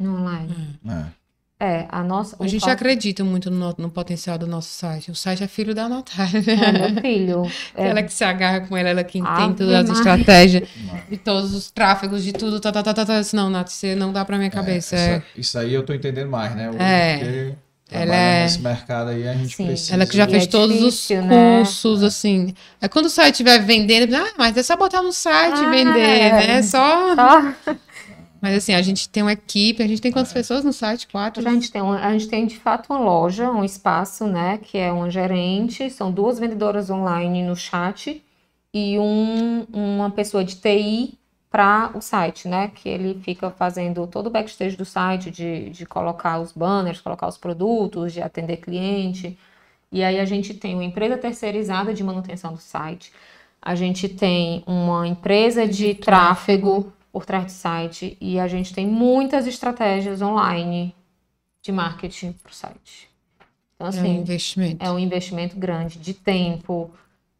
No 0.00 0.16
online. 0.20 0.78
É. 0.88 1.20
É, 1.62 1.86
a 1.90 2.02
nossa. 2.02 2.36
A 2.40 2.46
gente 2.46 2.68
acredita 2.70 3.22
muito 3.22 3.50
no, 3.50 3.74
no 3.76 3.90
potencial 3.90 4.38
do 4.38 4.46
nosso 4.46 4.70
site. 4.70 5.10
O 5.10 5.14
site 5.14 5.44
é 5.44 5.46
filho 5.46 5.74
da 5.74 5.90
Natália. 5.90 6.42
É, 6.48 6.72
meu 6.90 7.02
filho. 7.02 7.42
É, 7.76 7.88
Ela 7.88 8.02
que 8.02 8.10
se 8.14 8.24
agarra 8.24 8.60
com 8.62 8.74
ela, 8.74 8.88
ela 8.88 9.04
que 9.04 9.20
Ave 9.20 9.42
entende 9.42 9.58
todas 9.58 9.90
as 9.90 9.96
estratégias, 9.98 10.66
de 11.10 11.16
todos 11.18 11.54
os 11.54 11.70
tráfegos, 11.70 12.24
de 12.24 12.32
tudo. 12.32 12.58
Tá, 12.60 12.72
tá, 12.72 12.82
tá, 12.82 12.94
tá, 12.94 13.04
tá. 13.04 13.20
Não, 13.34 13.50
Nath, 13.50 13.68
você 13.68 13.94
não 13.94 14.10
dá 14.10 14.24
pra 14.24 14.38
minha 14.38 14.48
cabeça. 14.48 14.96
É, 14.96 14.98
É, 14.98 15.02
essa- 15.16 15.24
isso 15.36 15.58
aí 15.58 15.74
eu 15.74 15.82
tô 15.82 15.92
entendendo 15.92 16.30
mais, 16.30 16.54
né? 16.56 16.70
O- 16.70 16.80
É. 16.80 17.18
porque 17.18 17.56
Ela 17.92 18.14
é- 18.14 18.42
nesse 18.44 18.60
mercado 18.60 19.10
aí, 19.10 19.28
a 19.28 19.34
gente 19.34 19.54
Sim. 19.54 19.66
precisa. 19.66 19.92
Ela 19.94 20.06
que 20.06 20.16
já 20.16 20.26
fez 20.26 20.44
é 20.44 20.46
todos 20.46 20.78
difícil, 20.78 21.20
os 21.20 21.26
né? 21.26 21.56
cursos, 21.58 22.02
assim. 22.02 22.54
É 22.80 22.88
quando 22.88 23.04
o 23.04 23.10
site 23.10 23.32
estiver 23.34 23.58
vendendo, 23.62 24.14
ah, 24.16 24.30
mas 24.38 24.56
é 24.56 24.62
só 24.62 24.76
botar 24.78 25.02
no 25.02 25.12
site 25.12 25.58
e 25.60 25.64
Ah, 25.66 25.70
vender, 25.70 26.00
é. 26.00 26.32
né? 26.46 26.62
Só. 26.62 27.14
Só- 27.14 27.52
Mas 28.40 28.56
assim, 28.56 28.72
a 28.74 28.80
gente 28.82 29.08
tem 29.08 29.22
uma 29.22 29.32
equipe, 29.32 29.82
a 29.82 29.86
gente 29.86 30.00
tem 30.00 30.10
quantas 30.10 30.32
pessoas 30.32 30.64
no 30.64 30.72
site? 30.72 31.06
Quatro? 31.06 31.46
A 31.46 31.52
gente, 31.52 31.70
tem 31.70 31.82
uma- 31.82 32.00
a 32.00 32.12
gente 32.12 32.28
tem 32.28 32.46
de 32.46 32.58
fato 32.58 32.90
uma 32.90 32.98
loja, 32.98 33.50
um 33.50 33.64
espaço, 33.64 34.26
né? 34.26 34.58
Que 34.58 34.78
é 34.78 34.90
uma 34.90 35.10
gerente, 35.10 35.90
são 35.90 36.10
duas 36.10 36.38
vendedoras 36.38 36.88
online 36.90 37.42
no 37.42 37.54
chat 37.54 38.22
e 38.72 38.98
um, 38.98 39.66
uma 39.72 40.10
pessoa 40.10 40.44
de 40.44 40.56
TI 40.56 41.18
para 41.50 41.90
o 41.94 42.00
site, 42.00 42.48
né? 42.48 42.68
Que 42.74 42.88
ele 42.88 43.20
fica 43.22 43.50
fazendo 43.50 44.06
todo 44.06 44.28
o 44.28 44.30
backstage 44.30 44.76
do 44.76 44.84
site, 44.84 45.30
de, 45.30 45.68
de 45.70 45.84
colocar 45.84 46.38
os 46.40 46.52
banners, 46.52 47.00
colocar 47.00 47.26
os 47.28 47.36
produtos, 47.36 48.12
de 48.12 48.22
atender 48.22 48.58
cliente. 48.58 49.36
E 49.92 50.02
aí 50.04 50.18
a 50.20 50.24
gente 50.24 50.54
tem 50.54 50.74
uma 50.74 50.84
empresa 50.84 51.18
terceirizada 51.18 51.92
de 51.92 52.02
manutenção 52.04 52.52
do 52.54 52.60
site. 52.60 53.12
A 53.60 53.74
gente 53.74 54.08
tem 54.08 54.62
uma 54.66 55.06
empresa 55.06 55.66
de 55.66 55.94
tráfego 55.94 56.92
por 57.12 57.24
trás 57.26 57.44
do 57.46 57.50
site 57.52 58.16
e 58.20 58.38
a 58.38 58.46
gente 58.48 58.72
tem 58.72 58.86
muitas 58.86 59.46
estratégias 59.46 60.22
online 60.22 60.94
de 61.62 61.72
marketing 61.72 62.32
para 62.32 62.50
o 62.50 62.54
site. 62.54 63.10
Então, 63.74 63.86
É 63.88 63.90
um 63.90 63.98
assim, 63.98 64.16
investimento. 64.18 64.84
é 64.84 64.90
um 64.90 64.98
investimento 64.98 65.56
grande 65.56 65.98
de 65.98 66.14
tempo, 66.14 66.90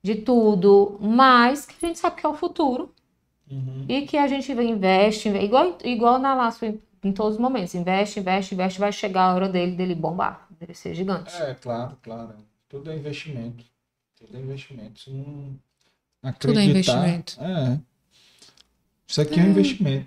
de 0.02 0.14
tudo, 0.16 0.98
mas 1.01 1.66
que 1.66 1.74
a 1.84 1.88
gente 1.88 1.98
sabe 1.98 2.16
que 2.20 2.26
é 2.26 2.28
o 2.28 2.34
futuro 2.34 2.92
Uhum. 3.51 3.84
e 3.88 4.02
que 4.02 4.16
a 4.16 4.26
gente 4.28 4.51
investe, 4.52 5.28
igual, 5.28 5.76
igual 5.84 6.18
na 6.18 6.34
Laço 6.34 6.64
em, 6.64 6.80
em 7.02 7.12
todos 7.12 7.34
os 7.34 7.40
momentos, 7.40 7.74
investe, 7.74 8.20
investe, 8.20 8.55
investe, 8.55 8.78
vai 8.78 8.92
chegar 8.92 9.24
a 9.24 9.34
hora 9.34 9.48
dele, 9.48 9.72
dele 9.72 9.94
bombar, 9.94 10.47
dele 10.59 10.72
ser 10.74 10.94
gigante. 10.94 11.34
É, 11.34 11.55
claro, 11.55 11.97
claro. 12.02 12.34
Tudo 12.68 12.90
é 12.90 12.97
investimento. 12.97 13.64
Tudo 14.16 14.36
é 14.36 14.40
investimento. 14.40 15.01
Se 15.01 15.10
não 15.10 15.59
Tudo 16.38 16.59
é 16.59 16.62
acreditar- 16.64 17.09
investimento. 17.09 17.38
É. 17.42 17.80
Isso 19.11 19.20
aqui 19.20 19.41
é, 19.41 19.43
um 19.43 19.51
investimento. 19.51 20.07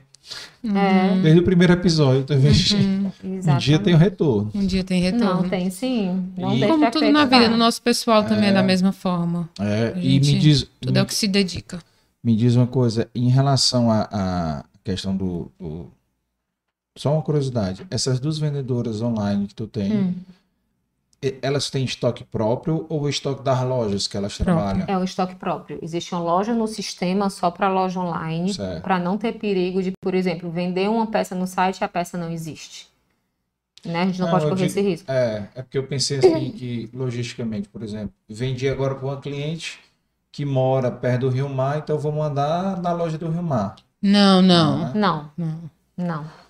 É, 0.64 1.20
Desde 1.22 1.42
o 1.42 1.44
primeiro 1.44 1.74
episódio, 1.74 2.22
eu 2.22 2.26
tô 2.26 2.34
investindo. 2.34 3.12
Uhum. 3.22 3.42
Um 3.46 3.58
dia 3.58 3.78
tem 3.78 3.94
o 3.94 3.98
retorno. 3.98 4.50
Um 4.56 4.66
dia 4.66 4.84
tem 4.84 5.02
retorno. 5.02 5.42
Não, 5.44 5.50
tem 5.50 5.70
sim. 5.70 6.32
Não 6.38 6.54
E- 6.56 6.60
deixa 6.60 6.74
Como 6.74 6.92
tudo 6.92 7.12
na 7.12 7.26
vida, 7.26 7.50
no 7.50 7.58
nosso 7.58 7.82
pessoal 7.82 8.24
também 8.24 8.46
é, 8.46 8.50
É. 8.50 8.54
da 8.54 8.64
mesma 8.64 8.94
forma. 8.94 9.50
É, 9.60 9.94
A 9.94 10.00
e 10.00 10.20
me 10.20 10.24
gente- 10.24 10.40
diz, 10.40 10.68
Tudo 10.80 10.98
é 10.98 11.02
o 11.02 11.06
que 11.06 11.14
se 11.14 11.28
dedica. 11.28 11.80
me 12.24 12.34
diz 12.38 12.56
uma 12.56 12.66
coisa, 12.68 13.10
em 13.14 13.28
relação 13.30 13.92
à 13.92 14.08
à 14.12 14.66
questão 14.86 15.16
do, 15.16 15.52
do- 15.60 15.88
Só 16.98 17.12
uma 17.14 17.22
curiosidade. 17.22 17.86
Essas 17.92 18.20
duas 18.20 18.38
vendedoras 18.38 19.02
online 19.02 19.48
que 19.48 19.56
tu 19.56 19.68
tem, 19.68 19.92
Hum. 19.92 20.14
Elas 21.42 21.70
têm 21.70 21.86
estoque 21.86 22.24
próprio 22.24 22.86
ou 22.90 23.02
o 23.04 23.10
estoque 23.10 23.44
das 23.44 23.62
lojas 23.64 24.08
que 24.08 24.18
elas 24.18 24.36
Próprio. 24.38 24.56
trabalham? 24.56 24.86
É 24.88 24.98
um 24.98 25.04
estoque 25.04 25.36
próprio. 25.36 25.80
Existe 25.82 26.14
uma 26.14 26.22
loja 26.24 26.54
no 26.54 26.68
sistema 26.68 27.30
só 27.30 27.50
para 27.52 27.68
loja 27.70 28.00
online, 28.00 28.52
para 28.82 29.00
não 29.00 29.18
ter 29.18 29.34
perigo 29.40 29.82
de, 29.82 29.92
por 30.02 30.14
exemplo, 30.14 30.50
vender 30.52 30.90
uma 30.90 31.08
peça 31.08 31.34
no 31.36 31.46
site 31.48 31.80
e 31.80 31.84
a 31.84 31.88
peça 31.88 32.18
não 32.18 32.32
existe. 32.32 32.88
Né? 33.86 34.02
A 34.02 34.06
gente 34.06 34.20
não, 34.20 34.28
Não, 34.28 34.32
pode 34.34 34.46
eu 34.46 34.50
correr 34.52 34.68
digo- 34.68 34.80
esse 34.80 34.90
risco. 34.90 35.12
É, 35.12 35.48
é 35.56 35.62
porque 35.62 35.78
eu 35.78 35.86
pensei 35.86 36.20
assim 36.20 36.52
que, 36.52 36.90
logisticamente, 36.94 37.68
por 37.68 37.84
exemplo, 37.84 38.14
vendi 38.30 38.68
agora 38.70 38.96
para 38.96 39.06
uma 39.06 39.20
cliente 39.20 39.80
que 40.32 40.46
mora 40.46 40.90
perto 40.90 41.22
do 41.22 41.30
Rio 41.30 41.50
Mar, 41.50 41.80
então 41.80 41.96
eu 41.96 42.00
vou 42.02 42.12
mandar 42.12 42.82
na 42.82 42.92
loja 42.94 43.18
do 43.18 43.30
Rio 43.30 43.44
Mar. 43.44 43.76
Não, 44.02 44.42
não. 44.42 44.80
né? 44.80 44.92
Não, 44.96 45.32
não. 45.38 45.70
não. 45.98 46.43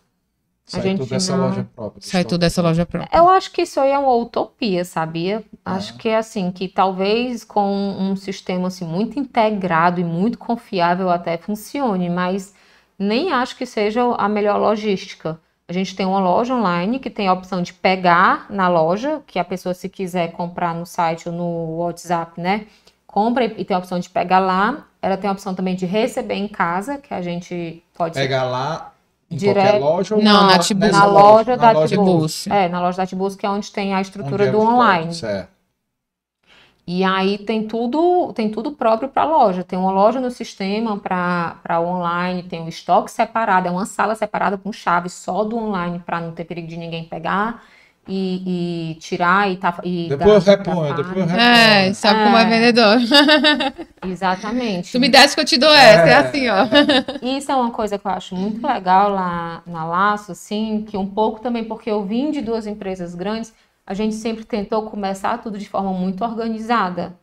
Sai 0.66 0.82
gente 0.82 1.00
tudo 1.00 1.10
dessa 1.10 1.36
não- 1.36 1.48
loja 1.48 1.68
própria. 1.76 2.02
Sai 2.02 2.24
tudo 2.24 2.40
dessa 2.40 2.62
loja 2.62 2.86
própria. 2.86 3.18
Eu 3.18 3.28
acho 3.28 3.52
que 3.52 3.64
isso 3.64 3.80
aí 3.80 3.92
é 3.92 4.00
uma 4.00 4.14
utopia, 4.16 4.86
sabia? 4.86 5.44
Acho 5.66 5.98
que 5.98 6.08
é 6.08 6.18
assim, 6.18 6.52
que 6.52 6.68
talvez 6.68 7.44
com 7.44 7.70
um 8.00 8.16
sistema 8.16 8.68
assim 8.68 8.86
muito 8.86 9.20
integrado 9.20 10.00
e 10.00 10.04
muito 10.04 10.38
confiável 10.38 11.10
até 11.10 11.38
funcione, 11.38 12.10
mas 12.10 12.54
nem 12.98 13.32
acho 13.34 13.58
que 13.58 13.66
seja 13.66 14.04
a 14.16 14.30
melhor 14.30 14.58
logística. 14.58 15.38
A 15.68 15.74
gente 15.74 15.96
tem 15.96 16.06
uma 16.06 16.20
loja 16.20 16.54
online 16.56 17.00
que 17.00 17.10
tem 17.10 17.28
a 17.28 17.34
opção 17.34 17.62
de 17.62 17.74
pegar 17.74 18.46
na 18.50 18.68
loja, 18.70 19.22
que 19.28 19.40
a 19.40 19.44
pessoa 19.46 19.74
se 19.74 19.90
quiser 19.90 20.32
comprar 20.32 20.74
no 20.74 20.86
site 20.86 21.28
ou 21.28 21.36
no 21.36 21.78
WhatsApp, 21.78 22.40
né? 22.40 22.68
Compra 23.08 23.46
e 23.46 23.54
e 23.58 23.66
tem 23.66 23.76
a 23.76 23.80
opção 23.80 24.00
de 24.00 24.10
pegar 24.10 24.40
lá. 24.40 24.86
Ela 25.02 25.18
tem 25.18 25.30
a 25.30 25.34
opção 25.34 25.54
também 25.54 25.76
de 25.76 25.86
receber 25.86 26.36
em 26.36 26.48
casa, 26.48 26.98
que 26.98 27.14
a 27.14 27.22
gente 27.22 27.84
pode 27.94 28.18
Pegar 28.18 28.44
lá 28.46 28.93
em 29.34 29.38
Direto- 29.38 29.80
qualquer 29.80 29.80
loja 29.80 30.16
ou 30.16 30.22
Não, 30.24 30.48
na 30.48 30.60
Tibus. 30.60 30.92
na 30.92 31.06
loja 31.06 31.58
da 31.58 31.72
loja 31.72 31.88
Tibus. 31.96 32.44
Tibus. 32.44 32.48
É, 32.48 32.70
na 32.70 32.80
loja 32.82 32.98
da 32.98 33.06
Tibus, 33.06 33.36
que 33.36 33.46
é 33.46 33.50
onde 33.50 33.72
tem 33.72 33.94
a 33.94 33.98
onde 33.98 34.08
estrutura 34.08 34.46
é 34.46 34.52
do 34.52 34.58
estoque, 34.58 34.74
online. 34.74 35.14
Certo. 35.14 35.54
E 36.86 37.02
aí 37.04 37.38
tem 37.38 37.66
tudo, 37.66 38.34
tem 38.34 38.50
tudo 38.50 38.74
próprio 38.74 39.08
para 39.08 39.22
a 39.22 39.26
loja. 39.26 39.64
Tem 39.64 39.80
uma 39.80 39.92
loja 39.92 40.20
no 40.20 40.30
sistema 40.30 40.98
para 40.98 41.80
o 41.80 41.86
online, 41.86 42.44
tem 42.44 42.62
o 42.64 42.68
estoque 42.68 43.10
separado, 43.10 43.70
é 43.70 43.72
uma 43.72 43.86
sala 43.86 44.16
separada 44.16 44.58
com 44.58 44.72
chave 44.74 45.10
só 45.10 45.46
do 45.46 45.56
online 45.58 46.00
para 46.06 46.20
não 46.20 46.34
ter 46.34 46.44
perigo 46.44 46.68
de 46.68 46.76
ninguém 46.76 47.06
pegar 47.06 47.64
e, 48.08 48.92
e 48.92 48.96
tirar 48.96 49.50
e, 49.52 49.56
tá, 49.58 49.80
e 49.84 50.08
Depois 50.10 50.46
eu 50.48 50.58
dar- 50.58 50.58
reponho, 50.64 50.90
dar 50.90 50.96
depois 51.04 51.18
eu 51.18 51.26
pane. 51.28 51.32
reponho. 51.32 51.42
É, 51.42 51.94
sabe 51.94 52.24
como 52.24 52.38
é 52.38 52.42
É. 52.42 52.46
vendedor. 52.46 52.98
Exatamente. 54.06 54.92
Tu 54.92 55.00
me 55.00 55.10
desce 55.10 55.36
que 55.36 55.42
eu 55.42 55.46
te 55.46 55.58
dou 55.58 55.74
essa. 55.74 56.08
É, 56.08 56.12
É. 56.12 56.16
assim, 56.16 56.48
ó. 56.50 56.66
Isso 57.38 57.52
é 57.52 57.56
uma 57.56 57.72
coisa 57.72 57.98
que 57.98 58.06
eu 58.06 58.12
acho 58.12 58.36
muito 58.36 58.66
legal 58.66 59.10
lá 59.10 59.62
na 59.66 59.86
Laço, 59.86 60.32
assim, 60.34 60.84
que 60.88 60.98
um 60.98 61.08
pouco 61.08 61.40
também 61.40 61.64
porque 61.64 61.90
eu 61.90 62.04
vim 62.04 62.32
de 62.32 62.42
duas 62.42 62.68
empresas 62.68 63.16
grandes, 63.16 63.54
a 63.86 63.94
gente 63.94 64.16
sempre 64.16 64.44
tentou 64.44 64.84
começar 64.90 65.38
tudo 65.40 65.58
de 65.58 65.68
forma 65.70 65.92
muito 65.94 66.24
organizada. 66.24 67.16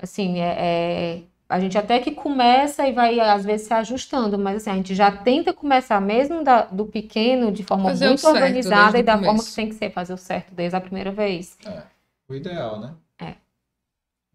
Assim, 0.00 0.38
é, 0.40 0.54
é- 0.58 1.18
a 1.48 1.60
gente 1.60 1.78
até 1.78 2.00
que 2.00 2.10
começa 2.10 2.86
e 2.88 2.92
vai 2.92 3.20
às 3.20 3.44
vezes 3.44 3.66
se 3.68 3.74
ajustando, 3.74 4.38
mas 4.38 4.56
assim, 4.56 4.70
a 4.70 4.74
gente 4.74 4.94
já 4.94 5.10
tenta 5.10 5.52
começar 5.52 6.00
mesmo 6.00 6.42
da- 6.42 6.62
do 6.66 6.86
pequeno 6.86 7.52
de 7.52 7.62
forma 7.62 7.90
Fazer 7.90 8.08
muito 8.08 8.26
organizada 8.26 8.98
e 8.98 9.02
da 9.02 9.18
forma 9.18 9.42
que 9.44 9.52
tem 9.54 9.68
que 9.68 9.74
ser, 9.76 9.90
fazer 9.90 10.12
o 10.12 10.16
certo 10.18 10.52
desde 10.54 10.76
a 10.76 10.80
primeira 10.80 11.12
vez. 11.12 11.56
O 12.28 12.34
ideal, 12.34 12.80
né? 12.80 12.94
É. 13.20 13.34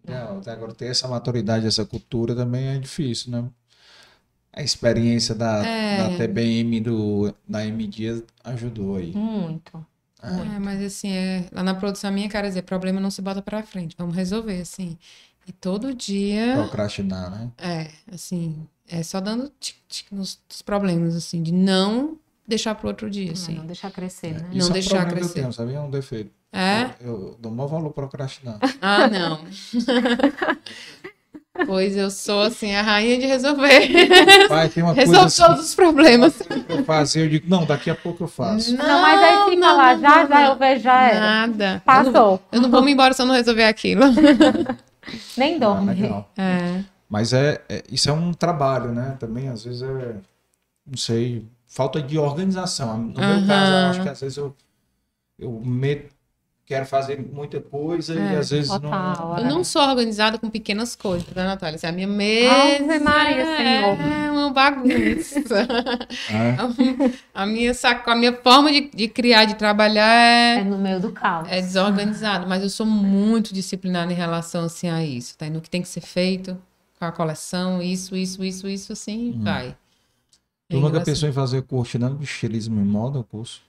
Ideal. 0.03 0.37
Até 0.39 0.51
Agora, 0.51 0.73
ter 0.73 0.85
essa 0.87 1.07
maturidade, 1.07 1.67
essa 1.67 1.85
cultura 1.85 2.33
também 2.35 2.67
é 2.69 2.77
difícil, 2.79 3.31
né? 3.31 3.45
A 4.53 4.61
experiência 4.61 5.33
da, 5.33 5.65
É. 5.65 5.97
da 5.97 6.17
TBM 6.17 6.81
do, 6.81 7.33
da 7.47 7.65
M 7.65 7.87
Dias 7.87 8.23
ajudou 8.43 8.97
aí. 8.97 9.11
Muito. 9.13 9.85
É, 10.23 10.59
mas 10.59 10.83
assim, 10.83 11.11
é, 11.11 11.45
lá 11.51 11.63
na 11.63 11.73
produção 11.73 12.11
minha, 12.11 12.29
cara, 12.29 12.47
dizer, 12.47 12.61
problema 12.61 12.99
não 12.99 13.09
se 13.09 13.21
bota 13.21 13.41
pra 13.41 13.63
frente, 13.63 13.95
vamos 13.97 14.15
resolver, 14.15 14.61
assim. 14.61 14.97
E 15.47 15.51
todo 15.51 15.93
dia, 15.93 16.53
Procrastinar, 16.55 17.31
né? 17.31 17.49
é, 17.57 17.87
assim, 18.13 18.67
é 18.87 19.01
só 19.01 19.19
dando 19.19 19.51
tic-tic 19.59 20.11
nos, 20.11 20.39
nos 20.49 20.61
problemas, 20.61 21.15
assim, 21.15 21.41
de 21.41 21.51
não 21.51 22.17
deixar 22.47 22.75
pro 22.75 22.87
outro 22.87 23.09
dia, 23.09 23.27
Não, 23.27 23.33
assim. 23.33 23.55
não 23.55 23.65
deixar 23.65 23.91
crescer, 23.91 24.33
né? 24.33 24.49
Isso 24.51 24.67
é 24.67 24.69
um 24.69 24.73
deixar 24.73 25.05
que 25.05 25.13
crescer. 25.13 25.29
eu 25.29 25.33
tenho, 25.33 25.53
sabia? 25.53 25.77
É 25.77 25.79
um 25.79 25.89
defeito. 25.89 26.31
É? 26.53 26.89
Eu, 26.99 27.07
eu 27.07 27.37
dou 27.39 27.51
maior 27.51 27.67
valor 27.67 27.91
procrastinar. 27.91 28.59
Ah, 28.81 29.07
não. 29.07 29.45
pois 31.65 31.95
eu 31.95 32.11
sou, 32.11 32.41
assim, 32.41 32.75
a 32.75 32.81
rainha 32.81 33.17
de 33.19 33.25
resolver. 33.25 33.87
Pai, 34.49 34.67
tem 34.69 34.83
uma 34.83 34.93
coisa 34.93 35.09
Resolve 35.11 35.27
assim 35.27 35.43
todos 35.43 35.65
os 35.65 35.75
problemas. 35.75 36.37
que 36.37 36.71
eu 36.73 36.83
fazia, 36.83 37.23
eu 37.23 37.29
digo, 37.29 37.49
não, 37.49 37.65
daqui 37.65 37.89
a 37.89 37.95
pouco 37.95 38.25
eu 38.25 38.27
faço. 38.27 38.75
Não, 38.75 39.01
mas 39.01 39.21
aí 39.21 39.49
fica 39.49 39.61
não, 39.67 39.77
lá, 39.77 39.95
não, 39.95 40.01
já, 40.01 40.09
não, 40.09 40.27
já, 40.27 40.35
não. 40.35 40.51
eu 40.51 40.55
vejo, 40.57 40.83
já 40.83 41.01
era. 41.07 41.19
Nada. 41.19 41.65
Eu 41.65 41.71
não, 41.73 41.79
Passou. 42.13 42.41
eu 42.51 42.61
não 42.61 42.69
vou 42.69 42.81
me 42.81 42.91
embora 42.91 43.13
se 43.13 43.21
eu 43.21 43.25
não 43.25 43.33
resolver 43.33 43.63
aquilo. 43.63 44.03
Nem 45.37 45.55
Ah, 45.55 45.59
dorme. 45.59 45.93
legal. 45.93 46.31
É. 46.37 46.83
Mas 47.09 47.33
é, 47.33 47.63
é- 47.69 47.83
isso 47.89 48.09
é 48.09 48.13
um 48.13 48.33
trabalho, 48.33 48.91
né? 48.93 49.17
Também, 49.19 49.49
às 49.49 49.63
vezes, 49.63 49.81
é, 49.81 50.15
não 50.85 50.97
sei, 50.97 51.47
falta 51.67 52.01
de 52.01 52.17
organização. 52.17 52.97
No 52.97 53.21
meu 53.21 53.37
Aham. 53.37 53.47
caso, 53.47 53.73
eu 53.73 53.87
acho 53.89 54.01
que 54.01 54.09
às 54.09 54.21
vezes 54.21 54.37
eu, 54.37 54.55
eu 55.39 55.51
me- 55.61 56.09
quero 56.71 56.85
fazer 56.85 57.19
muita 57.33 57.59
coisa 57.59 58.13
e 58.15 58.17
É, 58.17 58.37
às 58.37 58.49
vezes 58.49 58.69
não. 58.69 58.79
total, 58.79 59.37
Eu 59.39 59.45
não 59.45 59.63
sou 59.63 59.81
organizada 59.81 60.37
com 60.37 60.49
pequenas 60.49 60.95
coisas, 60.95 61.27
né, 61.35 61.43
Natália? 61.43 61.75
Assim, 61.75 61.87
a 61.87 61.91
minha 61.91 62.07
mesa 62.07 62.53
Ave 62.53 62.99
Maria, 62.99 63.45
Senhor. 63.45 63.97
é 63.99 64.31
uma 64.31 64.49
bagunça. 64.51 65.67
É. 66.29 66.55
a, 67.33 67.45
minha 67.45 67.73
saco, 67.73 68.09
a 68.09 68.15
minha 68.15 68.33
forma 68.33 68.71
de, 68.71 68.89
de 68.93 69.07
criar, 69.07 69.45
de 69.45 69.55
trabalhar 69.55 70.57
É 70.57 70.59
é, 70.59 70.63
no 70.63 70.77
meio 70.77 70.99
do 70.99 71.11
caos. 71.11 71.47
é 71.49 71.61
desorganizada, 71.61 72.45
mas 72.45 72.63
eu 72.63 72.69
sou 72.69 72.85
muito 72.85 73.53
disciplinada 73.53 74.11
em 74.11 74.15
relação 74.15 74.65
assim, 74.65 74.89
a 74.89 75.03
isso, 75.03 75.37
tá? 75.37 75.49
No 75.49 75.61
que 75.61 75.69
tem 75.69 75.81
que 75.81 75.87
ser 75.87 76.01
feito 76.01 76.57
com 76.97 77.05
a 77.05 77.11
coleção, 77.11 77.81
isso, 77.81 78.15
isso, 78.15 78.43
isso, 78.43 78.67
isso, 78.67 78.93
assim, 78.93 79.39
vai. 79.43 79.75
Tu 80.69 80.77
É 80.77 80.79
nunca 80.79 81.01
pensou 81.01 81.27
em 81.27 81.33
fazer 81.33 81.61
curso 81.63 81.99
não, 81.99 82.15
de 82.15 82.23
estilismo 82.23 82.79
e 82.79 82.83
moda, 82.83 83.19
o 83.19 83.23
curso? 83.23 83.61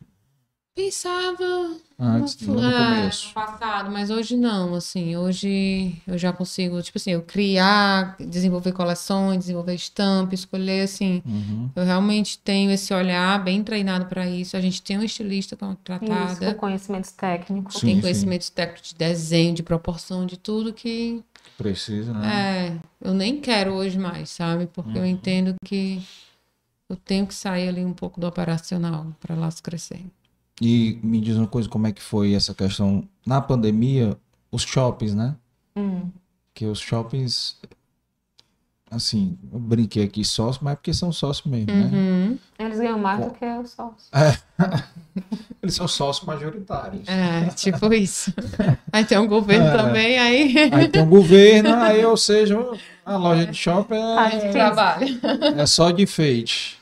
Pensava 0.74 1.76
Antes, 1.98 2.46
no, 2.46 2.54
no 2.54 2.62
é, 2.62 3.10
passado, 3.34 3.90
mas 3.90 4.08
hoje 4.10 4.36
não, 4.38 4.74
assim, 4.74 5.14
hoje 5.18 6.00
eu 6.06 6.16
já 6.16 6.32
consigo, 6.32 6.80
tipo 6.82 6.96
assim, 6.96 7.10
eu 7.10 7.22
criar, 7.22 8.16
desenvolver 8.18 8.72
coleções, 8.72 9.40
desenvolver 9.40 9.74
estampa, 9.74 10.34
escolher, 10.34 10.82
assim, 10.84 11.22
Uhum. 11.26 11.70
eu 11.76 11.84
realmente 11.84 12.38
tenho 12.38 12.70
esse 12.70 12.92
olhar 12.94 13.44
bem 13.44 13.62
treinado 13.62 14.06
para 14.06 14.26
isso, 14.26 14.56
a 14.56 14.62
gente 14.62 14.80
tem 14.82 14.98
um 14.98 15.02
estilista 15.02 15.54
Isso, 15.54 15.58
com 15.58 15.66
contratada, 15.66 16.54
conhecimentos 16.54 17.12
técnicos. 17.12 17.74
Sim, 17.74 17.86
tem 17.86 18.00
conhecimentos 18.00 18.48
técnicos 18.48 18.88
de 18.88 18.94
desenho, 18.94 19.54
de 19.54 19.62
proporção, 19.62 20.24
de 20.24 20.38
tudo 20.38 20.72
que, 20.72 21.22
Precisa, 21.58 22.14
né? 22.14 22.80
é, 23.02 23.06
eu 23.06 23.12
nem 23.12 23.38
quero 23.40 23.74
hoje 23.74 23.98
mais, 23.98 24.30
sabe, 24.30 24.66
porque 24.72 24.98
eu 24.98 25.04
entendo 25.04 25.54
que 25.66 26.02
eu 26.88 26.96
tenho 26.96 27.26
que 27.26 27.34
sair 27.34 27.68
ali 27.68 27.84
um 27.84 27.92
pouco 27.92 28.18
do 28.18 28.26
operacional 28.26 29.06
para 29.20 29.34
lá 29.34 29.50
se 29.50 29.62
crescer. 29.62 30.00
E 30.60 30.98
me 31.02 31.20
diz 31.20 31.36
uma 31.36 31.46
coisa, 31.46 31.68
como 31.68 31.86
é 31.86 31.92
que 31.92 32.02
foi 32.02 32.34
essa 32.34 32.54
questão 32.54 33.08
na 33.26 33.40
pandemia, 33.40 34.16
os 34.50 34.62
shoppings, 34.62 35.14
né? 35.14 35.34
Hum. 35.74 36.08
Que 36.54 36.66
os 36.66 36.78
shoppings, 36.78 37.56
assim, 38.90 39.38
eu 39.52 39.58
brinquei 39.58 40.04
aqui 40.04 40.24
sócio, 40.24 40.60
mas 40.62 40.74
é 40.74 40.76
porque 40.76 40.92
são 40.92 41.10
sócios 41.10 41.46
mesmo, 41.50 41.72
né? 41.72 41.90
Uhum. 41.92 42.38
Eles 42.58 42.78
ganham 42.78 42.98
mais 42.98 43.24
do 43.24 43.30
que 43.32 43.44
os 43.44 43.70
sócios. 43.70 44.10
Eles 45.62 45.74
são 45.74 45.88
sócios 45.88 46.26
majoritários. 46.26 47.08
É, 47.08 47.46
tipo 47.50 47.92
isso. 47.94 48.32
Aí 48.92 49.04
tem 49.04 49.18
um 49.18 49.26
governo 49.26 49.66
É. 49.66 49.76
também, 49.76 50.18
aí 50.18 50.54
Aí 50.72 50.88
tem 50.88 51.02
um 51.02 51.08
governo, 51.08 51.74
aí, 51.74 52.04
ou 52.04 52.16
seja, 52.16 52.58
a 53.04 53.16
loja 53.16 53.46
de 53.46 53.56
shopping 53.56 53.94
é, 53.94 54.24
difícil. 54.28 54.50
trabalha. 54.52 55.06
é 55.56 55.66
só 55.66 55.90
de 55.90 56.02
enfeite. 56.02 56.78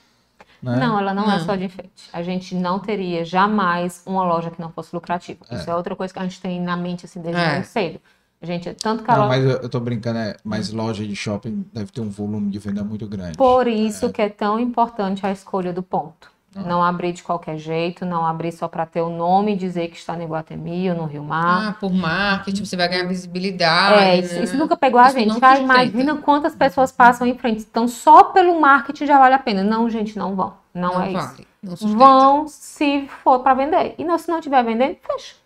Né? 0.62 0.76
Não, 0.76 0.98
ela 0.98 1.14
não, 1.14 1.24
é 1.30 1.38
Não. 1.38 1.44
só 1.44 1.56
de 1.56 1.64
enfeite. 1.64 2.08
A 2.12 2.22
gente 2.22 2.54
não 2.54 2.78
teria 2.78 3.24
jamais 3.24 4.02
uma 4.06 4.24
loja 4.24 4.50
que 4.50 4.60
não 4.60 4.70
fosse 4.70 4.94
lucrativa. 4.94 5.40
Isso 5.50 5.70
é 5.70 5.74
outra 5.74 5.96
coisa 5.96 6.12
que 6.12 6.18
a 6.18 6.22
gente 6.22 6.40
tem 6.40 6.60
na 6.60 6.76
mente 6.76 7.06
assim 7.06 7.20
desde 7.20 7.40
É. 7.40 7.54
muito 7.54 7.66
cedo. 7.66 8.00
A 8.42 8.46
gente, 8.46 8.72
tanto 8.74 9.04
que 9.04 9.10
a 9.10 9.16
Não, 9.18 9.26
loja... 9.26 9.36
mas 9.36 9.44
eu, 9.44 9.62
eu 9.62 9.68
tô 9.68 9.78
brincando, 9.80 10.18
é, 10.18 10.34
mas 10.42 10.72
loja 10.72 11.06
de 11.06 11.14
shopping 11.14 11.64
deve 11.74 11.92
ter 11.92 12.00
um 12.00 12.08
volume 12.08 12.50
de 12.50 12.58
venda 12.58 12.82
muito 12.82 13.06
grande. 13.06 13.36
Por 13.36 13.66
isso 13.66 14.10
que 14.10 14.22
é 14.22 14.30
tão 14.30 14.58
importante 14.58 15.26
a 15.26 15.30
escolha 15.30 15.72
do 15.74 15.82
ponto. 15.82 16.30
Não 16.52 16.82
abrir 16.82 17.12
de 17.12 17.22
qualquer 17.22 17.56
jeito, 17.56 18.04
não 18.04 18.26
abrir 18.26 18.50
só 18.50 18.66
para 18.66 18.84
ter 18.84 19.00
o 19.00 19.08
nome 19.08 19.52
e 19.52 19.56
dizer 19.56 19.86
que 19.88 19.96
está 19.96 20.16
no 20.16 20.24
Iguatemi 20.24 20.90
ou 20.90 20.96
no 20.96 21.04
Rio 21.06 21.22
Mar. 21.22 21.68
Ah, 21.68 21.72
por 21.78 21.92
marketing, 21.92 22.64
você 22.64 22.76
vai 22.76 22.88
ganhar 22.88 23.06
visibilidade. 23.06 24.02
É, 24.02 24.18
isso, 24.18 24.34
né? 24.34 24.42
isso 24.42 24.56
nunca 24.56 24.76
pegou 24.76 24.98
a 25.00 25.06
Isso 25.06 25.18
gente. 25.18 25.28
não 25.28 25.48
Ah, 25.48 25.58
imagina 25.58 26.16
quantas 26.16 26.56
pessoas 26.56 26.90
passam 26.90 27.24
em 27.24 27.38
frente. 27.38 27.64
Então, 27.70 27.86
só 27.86 28.24
pelo 28.24 28.60
marketing 28.60 29.06
já 29.06 29.16
vale 29.16 29.34
a 29.34 29.38
pena. 29.38 29.62
Não, 29.62 29.88
gente, 29.88 30.18
não 30.18 30.34
vão. 30.34 30.54
Não, 30.74 30.94
Não 30.94 31.02
é 31.02 31.12
isso. 31.12 31.26
vale, 31.28 31.46
não 31.62 31.76
sustenta. 31.76 31.96
Vão 31.98 32.48
se 32.48 33.08
for 33.22 33.38
para 33.40 33.54
vender. 33.54 33.94
E 33.96 34.04
não, 34.04 34.18
se 34.18 34.28
não 34.28 34.40
tiver 34.40 34.64
vendendo, 34.64 34.96
fecha. 35.06 35.36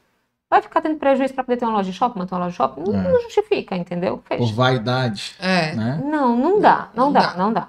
Vai 0.48 0.62
ficar 0.62 0.80
tendo 0.80 0.96
prejuízo 0.96 1.34
para 1.34 1.44
poder 1.44 1.58
ter 1.58 1.64
uma 1.66 1.74
loja 1.74 1.90
de 1.90 1.96
shopping, 1.98 2.18
manter 2.18 2.34
uma 2.34 2.40
loja 2.46 2.50
de 2.52 2.56
shopping? 2.56 2.82
Não, 2.82 2.98
É. 2.98 3.02
não 3.12 3.20
justifica, 3.22 3.76
entendeu? 3.76 4.18
Por 4.18 4.38
Fecha. 4.38 4.54
vaidade, 4.54 5.34
É, 5.38 5.74
né? 5.74 6.00
Não, 6.04 6.34
não 6.36 6.60
dá, 6.60 6.88
não, 6.94 7.06
Não 7.06 7.12
dá, 7.12 7.20
dá. 7.20 7.34
não 7.36 7.52
dá. 7.52 7.68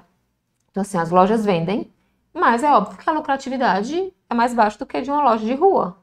Então, 0.71 0.81
assim, 0.81 0.97
as 0.97 1.09
lojas 1.09 1.43
vendem, 1.43 1.89
mas 2.35 2.61
é 2.63 2.71
óbvio 2.71 2.97
que 2.97 3.09
a 3.09 3.13
lucratividade 3.13 4.13
é 4.29 4.33
mais 4.35 4.53
baixa 4.53 4.77
do 4.77 4.85
que 4.85 5.01
de 5.01 5.09
uma 5.09 5.23
loja 5.23 5.45
de 5.45 5.53
rua. 5.55 5.97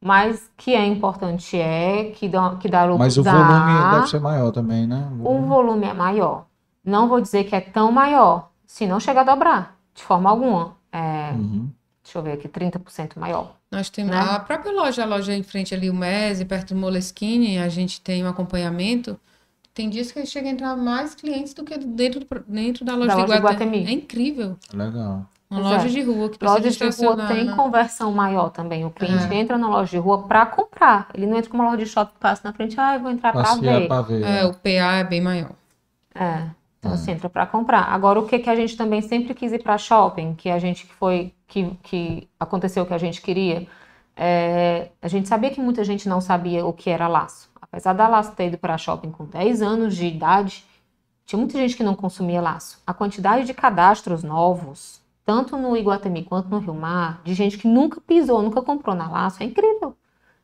Mas 0.00 0.50
que 0.56 0.74
é 0.74 0.84
importante 0.86 1.56
é 1.58 2.10
que 2.14 2.28
dá, 2.28 2.56
que 2.56 2.68
dá 2.68 2.84
lucro. 2.84 2.98
Mas 2.98 3.16
o 3.16 3.22
dá. 3.22 3.32
volume 3.32 3.90
deve 3.96 4.06
ser 4.08 4.20
maior 4.20 4.50
também, 4.50 4.86
né? 4.86 5.08
O 5.24 5.40
volume 5.40 5.86
é 5.86 5.94
maior. 5.94 6.44
Não 6.84 7.08
vou 7.08 7.20
dizer 7.20 7.44
que 7.44 7.56
é 7.56 7.60
tão 7.60 7.90
maior, 7.90 8.50
se 8.66 8.86
não 8.86 9.00
chega 9.00 9.22
a 9.22 9.24
dobrar, 9.24 9.76
de 9.94 10.02
forma 10.02 10.28
alguma. 10.28 10.76
É, 10.92 11.30
Uhum. 11.32 11.70
deixa 12.02 12.18
eu 12.18 12.22
ver 12.22 12.32
aqui, 12.32 12.46
30% 12.48 13.18
maior. 13.18 13.52
nós 13.72 13.88
temos 13.90 14.14
Né? 14.14 14.20
a 14.20 14.38
própria 14.38 14.70
loja, 14.72 15.02
a 15.02 15.06
loja 15.06 15.34
em 15.34 15.42
frente 15.42 15.74
ali, 15.74 15.88
o 15.90 15.94
Mese, 15.94 16.44
perto 16.44 16.74
do 16.74 16.80
Moleskine, 16.80 17.58
a 17.58 17.68
gente 17.70 18.00
tem 18.00 18.22
um 18.24 18.28
acompanhamento. 18.28 19.18
Tem 19.72 19.88
dias 19.90 20.12
que 20.12 20.24
chega 20.26 20.46
a 20.48 20.52
entrar 20.52 20.76
mais 20.76 21.14
clientes 21.16 21.52
do 21.54 21.64
que 21.64 21.76
dentro, 21.78 22.24
dentro 22.46 22.84
da 22.84 22.94
loja, 22.94 23.08
Da 23.08 23.14
de 23.14 23.20
loja 23.22 23.34
de 23.34 23.40
Guatemi. 23.40 23.70
Guatemi. 23.78 23.86
É 23.90 23.92
incrível. 23.92 24.56
Legal. 24.72 25.26
Uma 25.50 25.60
Pois 25.60 25.72
é. 25.72 25.76
loja 25.76 25.88
de 25.90 26.02
rua 26.02 26.28
que 26.30 26.38
precisa 26.38 26.58
Lojas 26.58 26.76
de 26.76 27.04
rua 27.04 27.26
tem 27.28 27.50
conversão 27.54 28.12
maior 28.12 28.48
também. 28.50 28.84
O 28.84 28.90
cliente 28.90 29.32
É. 29.32 29.34
entra 29.36 29.56
na 29.58 29.68
loja 29.68 29.90
de 29.90 29.98
rua 29.98 30.22
para 30.22 30.46
comprar. 30.46 31.08
Ele 31.14 31.26
não 31.26 31.36
entra 31.36 31.50
com 31.50 31.56
uma 31.56 31.64
loja 31.64 31.78
de 31.78 31.86
shopping 31.86 32.12
que 32.14 32.20
passa 32.20 32.42
na 32.44 32.52
frente, 32.52 32.78
ah, 32.80 32.94
eu 32.94 33.00
vou 33.00 33.10
entrar 33.10 33.32
para 33.32 33.54
ver. 33.56 33.86
pra 33.86 34.02
ver. 34.02 34.22
É, 34.24 34.44
o 34.46 34.54
PA 34.54 34.94
é 34.96 35.04
bem 35.04 35.20
maior. 35.20 35.50
É. 36.14 36.46
Então, 36.78 36.92
É. 36.92 36.94
assim, 36.94 37.12
entra 37.12 37.28
para 37.28 37.46
comprar. 37.46 37.82
Agora, 37.84 38.18
o 38.20 38.26
que 38.26 38.38
que 38.38 38.50
a 38.50 38.56
gente 38.56 38.76
também 38.76 39.00
sempre 39.02 39.32
quis 39.34 39.52
ir 39.52 39.62
para 39.62 39.78
shopping, 39.78 40.34
que 40.34 40.50
a 40.50 40.58
gente 40.58 40.86
que 40.86 40.94
foi, 40.94 41.32
que, 41.46 41.70
que 41.82 42.28
aconteceu 42.40 42.82
o 42.82 42.86
que 42.86 42.94
a 42.94 42.98
gente 42.98 43.20
queria, 43.22 43.66
é, 44.16 44.88
a 45.00 45.08
gente 45.08 45.28
sabia 45.28 45.50
que 45.50 45.60
muita 45.60 45.82
gente 45.84 46.08
não 46.08 46.20
sabia 46.20 46.64
o 46.64 46.72
que 46.72 46.90
era 46.90 47.06
laço. 47.08 47.48
Apesar 47.60 47.92
da 47.92 48.06
laço 48.08 48.32
ter 48.32 48.46
ido 48.48 48.58
para 48.58 48.78
shopping 48.78 49.10
com 49.10 49.24
10 49.24 49.60
anos 49.62 49.96
de 49.96 50.06
idade, 50.06 50.64
tinha 51.26 51.38
muita 51.38 51.58
gente 51.58 51.76
que 51.76 51.82
não 51.82 51.94
consumia 51.94 52.40
laço. 52.40 52.80
A 52.86 52.92
quantidade 52.94 53.44
de 53.46 53.54
cadastros 53.54 54.22
novos, 54.22 55.00
tanto 55.24 55.56
no 55.56 55.76
Iguatemi 55.76 56.24
quanto 56.24 56.48
no 56.48 56.58
Rio 56.58 56.74
Mar, 56.74 57.20
de 57.24 57.34
gente 57.34 57.58
que 57.58 57.68
nunca 57.68 58.00
pisou, 58.00 58.42
nunca 58.42 58.62
comprou 58.62 58.94
na 58.94 59.08
laço, 59.10 59.42
é 59.42 59.46
incrível. 59.46 59.96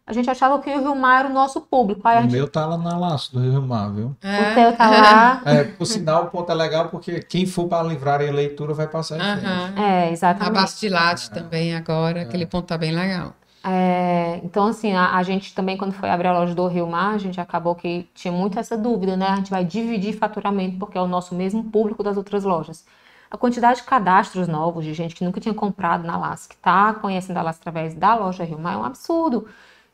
A 0.06 0.12
gente 0.12 0.28
achava 0.28 0.60
que 0.60 0.68
o 0.68 0.80
Rio 0.80 0.96
Mar 0.96 1.20
era 1.20 1.28
o 1.28 1.32
nosso 1.32 1.60
público. 1.60 2.00
Aí 2.04 2.16
a 2.16 2.20
O 2.20 2.22
gente, 2.24 2.32
meu 2.32 2.48
tá 2.48 2.66
lá 2.66 2.76
na 2.76 2.98
Laço 2.98 3.32
do 3.32 3.40
Rio 3.40 3.62
Mar, 3.62 3.92
viu? 3.94 4.06
o 4.08 4.54
teu 4.54 4.76
tá 4.76 4.90
lá. 4.90 5.42
É, 5.46 5.62
por 5.62 5.84
sinal, 5.86 6.24
o 6.24 6.30
ponto 6.30 6.50
é 6.50 6.54
legal 6.54 6.88
porque 6.88 7.20
quem 7.20 7.46
for 7.46 7.68
para 7.68 7.86
livrar 7.86 8.20
a 8.20 8.24
leitura 8.24 8.74
vai 8.74 8.88
passar 8.88 9.18
em 9.18 9.20
frente. 9.20 9.46
Aham. 9.46 9.80
É, 9.80 10.10
exatamente. 10.10 10.48
Abaixo 10.48 10.80
de 10.80 10.88
latte 10.88 11.30
também 11.30 11.76
agora, 11.76 12.22
aquele 12.22 12.44
ponto 12.44 12.66
tá 12.66 12.76
bem 12.76 12.90
legal. 12.92 13.34
É, 13.62 14.40
então, 14.42 14.66
assim, 14.68 14.92
a, 14.94 15.16
a 15.16 15.22
gente 15.22 15.54
também, 15.54 15.76
quando 15.76 15.92
foi 15.92 16.08
abrir 16.10 16.28
a 16.28 16.32
loja 16.32 16.54
do 16.54 16.66
Rio 16.66 16.86
Mar, 16.86 17.14
a 17.14 17.18
gente 17.18 17.40
acabou 17.40 17.74
que 17.74 18.08
tinha 18.14 18.32
muito 18.32 18.58
essa 18.58 18.76
dúvida, 18.76 19.16
né? 19.16 19.28
A 19.28 19.36
gente 19.36 19.50
vai 19.50 19.64
dividir 19.64 20.16
faturamento 20.16 20.78
porque 20.78 20.96
é 20.96 21.00
o 21.00 21.06
nosso 21.06 21.34
mesmo 21.34 21.62
público 21.64 22.02
das 22.02 22.16
outras 22.16 22.42
lojas. 22.42 22.84
A 23.30 23.38
quantidade 23.38 23.80
de 23.80 23.86
cadastros 23.86 24.48
novos 24.48 24.84
de 24.84 24.92
gente 24.92 25.14
que 25.14 25.24
nunca 25.24 25.40
tinha 25.40 25.54
comprado 25.54 26.04
na 26.04 26.16
LAS, 26.18 26.46
que 26.46 26.54
está 26.54 26.92
conhecendo 26.94 27.36
a 27.36 27.42
LAS 27.42 27.58
através 27.58 27.94
da 27.94 28.14
loja 28.14 28.42
Rio 28.44 28.58
Mar, 28.58 28.74
é 28.74 28.76
um 28.76 28.84
absurdo. 28.84 29.46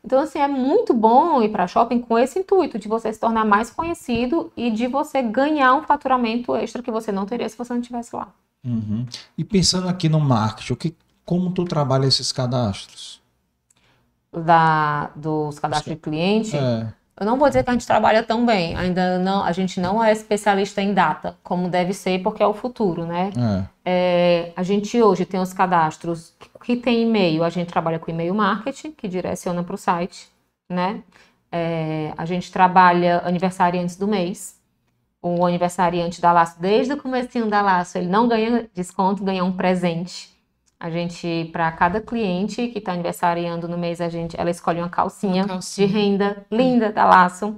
Então, 0.03 0.19
assim, 0.19 0.39
é 0.39 0.47
muito 0.47 0.93
bom 0.93 1.41
ir 1.41 1.49
para 1.49 1.67
shopping 1.67 1.99
com 1.99 2.17
esse 2.17 2.39
intuito 2.39 2.79
de 2.79 2.87
você 2.87 3.11
se 3.11 3.19
tornar 3.19 3.45
mais 3.45 3.69
conhecido 3.69 4.51
e 4.55 4.71
de 4.71 4.87
você 4.87 5.21
ganhar 5.21 5.75
um 5.75 5.83
faturamento 5.83 6.55
extra 6.55 6.81
que 6.81 6.89
você 6.89 7.11
não 7.11 7.25
teria 7.25 7.47
se 7.47 7.57
você 7.57 7.73
não 7.73 7.81
estivesse 7.81 8.15
lá. 8.15 8.29
Uhum. 8.65 9.05
E 9.37 9.43
pensando 9.43 9.87
aqui 9.87 10.09
no 10.09 10.19
marketing, 10.19 10.73
o 10.73 10.75
que, 10.75 10.95
como 11.25 11.51
tu 11.51 11.65
trabalha 11.65 12.05
esses 12.05 12.31
cadastros? 12.31 13.21
Da, 14.31 15.11
dos 15.15 15.59
cadastros 15.59 15.95
de 15.95 16.01
cliente, 16.01 16.55
É, 16.55 16.93
Eu 17.19 17.25
não 17.25 17.37
vou 17.37 17.47
dizer 17.47 17.63
que 17.63 17.69
a 17.69 17.73
gente 17.73 17.87
trabalha 17.87 18.21
tão 18.21 18.45
bem, 18.45 18.75
ainda 18.75 19.17
não, 19.17 19.43
a 19.43 19.51
gente 19.51 19.79
não 19.79 20.03
é 20.03 20.11
especialista 20.11 20.81
em 20.81 20.93
data, 20.93 21.35
como 21.43 21.67
deve 21.67 21.91
ser, 21.91 22.21
porque 22.21 22.43
é 22.43 22.47
o 22.47 22.53
futuro, 22.53 23.05
né? 23.05 23.31
é. 23.35 23.77
É, 23.89 24.51
a 24.55 24.61
gente 24.61 25.01
hoje 25.01 25.25
tem 25.25 25.39
os 25.39 25.51
cadastros 25.51 26.35
que, 26.39 26.49
que 26.63 26.75
tem 26.75 27.03
e-mail, 27.03 27.43
a 27.43 27.49
gente 27.49 27.69
trabalha 27.69 27.97
com 27.97 28.11
e-mail 28.11 28.35
marketing, 28.35 28.91
que 28.91 29.07
direciona 29.07 29.63
para 29.63 29.73
o 29.73 29.77
site, 29.77 30.29
né? 30.69 31.01
É, 31.51 32.13
a 32.17 32.25
gente 32.25 32.51
trabalha 32.51 33.21
aniversariantes 33.25 33.95
do 33.95 34.07
mês. 34.07 34.57
O 35.21 35.45
aniversariante 35.45 36.21
da 36.21 36.31
Laço, 36.31 36.61
desde 36.61 36.93
o 36.93 36.97
comecinho 36.97 37.47
da 37.47 37.61
Laço, 37.61 37.97
ele 37.97 38.07
não 38.07 38.27
ganha 38.27 38.69
desconto, 38.75 39.23
ganha 39.23 39.43
um 39.43 39.51
presente. 39.51 40.36
A 40.79 40.89
gente, 40.91 41.49
para 41.51 41.71
cada 41.71 41.99
cliente 41.99 42.67
que 42.67 42.77
está 42.77 42.93
aniversariando 42.93 43.67
no 43.67 43.77
mês, 43.77 43.99
a 43.99 44.09
gente, 44.09 44.39
ela 44.39 44.49
escolhe 44.51 44.79
uma 44.79 44.89
calcinha, 44.89 45.43
Uma 45.43 45.47
calcinha. 45.55 45.87
de 45.87 45.93
renda 45.93 46.45
linda 46.51 46.91
da 46.91 47.03
Laço. 47.05 47.55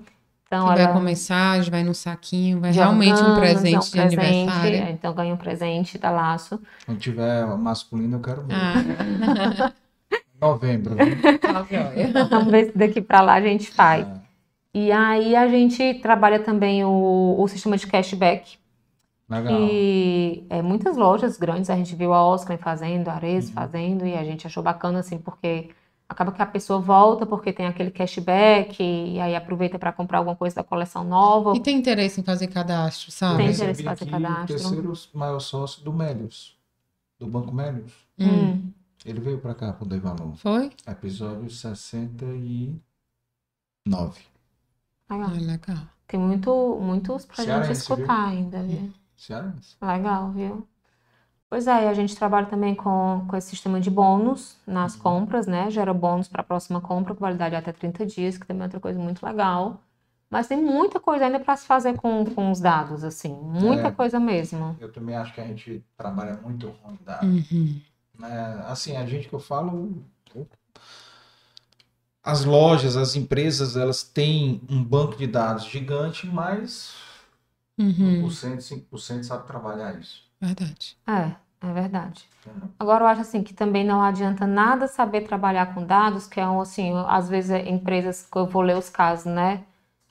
Então, 0.47 0.67
Que 0.69 0.73
vai 0.73 0.83
ela 0.83 0.93
com 0.93 0.99
mensagem, 0.99 1.69
vai 1.69 1.83
no 1.83 1.93
saquinho, 1.93 2.59
vai 2.59 2.71
de 2.71 2.77
realmente 2.77 3.21
um 3.21 3.35
presente 3.35 3.75
um 3.77 3.79
de 3.81 3.91
presente, 3.91 4.19
aniversário. 4.19 4.75
é, 4.77 4.91
Então, 4.91 5.13
ganha 5.13 5.33
um 5.33 5.37
presente 5.37 5.97
da 5.97 6.09
Laço. 6.09 6.59
Quando 6.85 6.97
tiver 6.99 7.45
masculino, 7.57 8.17
eu 8.17 8.21
quero 8.21 8.41
ver. 8.43 8.55
Ah, 8.55 9.71
Novembro. 10.41 10.95
viu? 10.95 11.39
tá. 11.39 11.65
Vamos 12.31 12.51
ver 12.51 12.67
se 12.71 12.77
daqui 12.77 13.01
para 13.01 13.21
lá 13.21 13.33
a 13.33 13.41
gente 13.41 13.69
faz. 13.69 14.07
É. 14.07 14.19
E 14.73 14.91
aí 14.91 15.35
a 15.35 15.47
gente 15.47 15.95
trabalha 15.95 16.39
também 16.39 16.83
o, 16.85 17.35
o 17.37 17.47
sistema 17.47 17.75
de 17.75 17.85
cashback. 17.85 18.57
Legal. 19.29 19.53
E 19.61 20.45
é, 20.49 20.61
muitas 20.61 20.97
lojas 20.97 21.37
grandes, 21.37 21.69
a 21.69 21.75
gente 21.75 21.95
viu 21.95 22.13
a 22.13 22.23
Oscar 22.25 22.57
fazendo, 22.57 23.07
a 23.09 23.13
Ares 23.13 23.47
Uhum. 23.47 23.53
fazendo, 23.53 24.05
e 24.05 24.15
a 24.15 24.23
gente 24.23 24.47
achou 24.47 24.63
bacana 24.63 24.99
assim, 24.99 25.19
porque 25.19 25.69
acaba 26.07 26.31
que 26.31 26.41
a 26.41 26.45
pessoa 26.47 26.79
volta 26.79 27.25
porque 27.27 27.53
tem 27.53 27.67
aquele 27.67 27.91
cashback, 27.91 28.81
e 28.81 29.19
aí 29.19 29.35
aproveita 29.35 29.77
para 29.77 29.93
comprar 29.93 30.17
alguma 30.17 30.35
coisa 30.35 30.55
da 30.55 30.63
coleção 30.63 31.03
nova. 31.03 31.55
E 31.55 31.59
tem 31.59 31.77
interesse 31.77 32.19
em 32.19 32.23
fazer 32.23 32.47
cadastro, 32.47 33.11
sabe? 33.11 33.37
Tem 33.37 33.51
interesse 33.51 33.81
em 33.83 33.85
fazer 33.85 34.05
cadastro. 34.09 34.43
o 34.43 34.47
terceiro 34.47 34.93
maior 35.13 35.39
sócio 35.39 35.83
do 35.83 35.93
Melios, 35.93 36.57
do 37.19 37.27
Banco 37.27 37.53
Melios. 37.53 37.93
Hum. 38.17 38.25
Hum, 38.25 38.71
Ele 39.05 39.19
veio 39.21 39.37
para 39.37 39.53
cá 39.53 39.71
pro 39.71 39.85
Dei 39.85 39.99
Valor. 39.99 40.35
Foi? 40.37 40.71
Episódio 40.87 41.49
69. 41.49 42.79
legal. 45.09 45.29
Ah, 45.29 45.33
legal. 45.39 45.77
Tem 46.07 46.19
muito, 46.19 46.79
muitos 46.81 47.25
pra 47.25 47.45
gente 47.45 47.71
escutar 47.71 48.27
ainda, 48.29 48.61
viu? 48.63 48.91
Cearense. 49.19 49.77
Legal, 49.81 50.31
viu? 50.31 50.67
Pois 51.49 51.67
é, 51.67 51.85
e 51.85 51.87
a 51.87 51.93
gente 51.93 52.15
trabalha 52.15 52.47
também 52.47 52.75
com, 52.75 53.25
com 53.27 53.35
esse 53.37 53.49
sistema 53.51 53.79
de 53.79 53.89
bônus 53.89 54.57
nas 54.67 54.95
Uhum. 54.95 55.01
compras, 55.01 55.47
né? 55.47 55.71
Gera 55.71 55.93
bônus 55.93 56.27
para 56.27 56.41
a 56.41 56.45
próxima 56.45 56.81
compra, 56.81 57.15
com 57.15 57.21
validade 57.21 57.55
até 57.55 57.71
30 57.73 58.05
dias, 58.05 58.37
que 58.37 58.45
também 58.47 58.63
é 58.63 58.65
outra 58.65 58.79
coisa 58.79 58.99
muito 58.99 59.25
legal. 59.25 59.81
Mas 60.29 60.47
tem 60.47 60.61
muita 60.61 60.99
coisa 60.99 61.25
ainda 61.25 61.39
para 61.39 61.57
se 61.57 61.65
fazer 61.65 61.97
com, 61.97 62.25
com 62.25 62.51
os 62.51 62.59
dados, 62.61 63.03
assim. 63.03 63.33
Muita 63.35 63.87
É. 63.87 63.91
coisa 63.91 64.19
mesmo. 64.19 64.75
Eu 64.79 64.91
também 64.91 65.15
acho 65.15 65.33
que 65.33 65.41
a 65.41 65.47
gente 65.47 65.83
trabalha 65.97 66.37
muito 66.37 66.69
ruim 66.69 66.99
dados. 67.03 67.51
Uhum. 67.51 67.81
né? 68.19 68.63
Assim, 68.67 68.95
a 68.95 69.05
gente 69.07 69.27
que 69.27 69.33
eu 69.35 69.39
falo, 69.39 70.03
as 72.23 72.45
lojas, 72.45 72.95
as 72.97 73.15
empresas, 73.15 73.75
elas 73.75 74.03
têm 74.03 74.61
um 74.69 74.83
banco 74.83 75.15
de 75.17 75.27
dados 75.27 75.65
gigante, 75.65 76.27
mas 76.27 76.93
Uhum. 77.79 78.25
1%, 78.27 78.59
5% 78.61 79.23
sabe 79.23 79.47
trabalhar 79.47 79.97
isso. 79.99 80.23
Verdade. 80.41 80.97
É, 81.07 81.31
é 81.67 81.73
verdade. 81.73 82.27
entendeu? 82.45 82.69
Agora, 82.77 83.03
eu 83.03 83.07
acho 83.07 83.21
assim 83.21 83.41
que 83.41 83.53
também 83.53 83.85
não 83.85 84.01
adianta 84.01 84.45
nada 84.45 84.87
saber 84.87 85.21
trabalhar 85.21 85.73
com 85.73 85.85
dados, 85.85 86.27
que 86.27 86.39
é 86.39 86.47
um, 86.47 86.59
assim, 86.61 86.91
às 87.07 87.29
vezes 87.29 87.51
é 87.51 87.69
empresas 87.69 88.27
que 88.29 88.37
eu 88.37 88.45
vou 88.45 88.61
ler 88.61 88.77
os 88.77 88.89
casos, 88.89 89.25
né? 89.31 89.61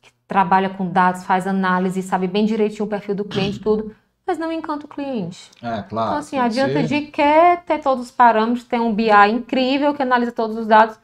Que 0.01 0.11
trabalha 0.27 0.71
com 0.71 0.89
dados, 0.91 1.25
faz 1.25 1.47
análise, 1.47 2.03
sabe 2.03 2.27
bem 2.27 2.45
direitinho 2.47 2.85
o 2.87 2.89
perfil 2.89 3.15
do 3.15 3.25
cliente, 3.25 3.59
tudo, 3.61 3.95
mas 4.27 4.39
não 4.39 4.53
encanta 4.53 4.87
o 4.87 4.89
cliente. 4.89 5.51
É, 5.63 5.83
claro. 5.83 6.09
Então, 6.09 6.19
assim, 6.19 6.39
adianta 6.39 6.73
ser- 6.75 6.87
de 6.87 7.01
que 7.07 7.57
ter 7.67 7.79
todos 7.83 8.05
os 8.07 8.11
parâmetros, 8.11 8.65
ter 8.65 8.81
um 8.81 8.95
BI 8.95 9.11
incrível 9.31 9.95
que 9.95 10.03
analisa 10.03 10.33
todos 10.33 10.57
os 10.57 10.67
dados. 10.67 10.99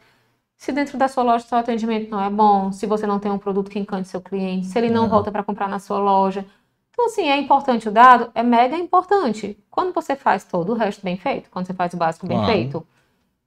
Se 0.65 0.73
dentro 0.73 0.97
da 0.97 1.09
sua 1.09 1.23
loja 1.23 1.45
seu 1.45 1.59
atendimento 1.59 2.11
não 2.11 2.19
é 2.19 2.31
bom, 2.31 2.73
se 2.73 2.87
você 2.87 3.07
não 3.07 3.19
tem 3.19 3.31
um 3.31 3.37
produto 3.37 3.71
que 3.71 3.79
encante 3.79 4.09
seu 4.09 4.19
cliente, 4.19 4.65
se 4.65 4.79
ele 4.79 4.89
não 4.89 5.03
Não. 5.03 5.11
volta 5.11 5.31
para 5.31 5.43
comprar 5.43 5.69
na 5.69 5.79
sua 5.79 5.99
loja. 5.99 6.43
Então, 6.91 7.05
assim, 7.05 7.29
é 7.29 7.37
importante 7.37 7.87
o 7.87 7.93
dado? 7.93 8.31
É 8.35 8.43
mega 8.43 8.75
importante. 8.75 9.59
Quando 9.71 9.93
você 9.93 10.17
faz 10.17 10.43
todo 10.43 10.73
o 10.73 10.75
resto 10.75 11.03
bem 11.05 11.19
feito, 11.19 11.51
quando 11.51 11.67
você 11.67 11.75
faz 11.75 11.93
o 11.93 11.99
básico 11.99 12.27
bem 12.27 12.39
Claro. 12.39 12.51
feito. 12.51 12.87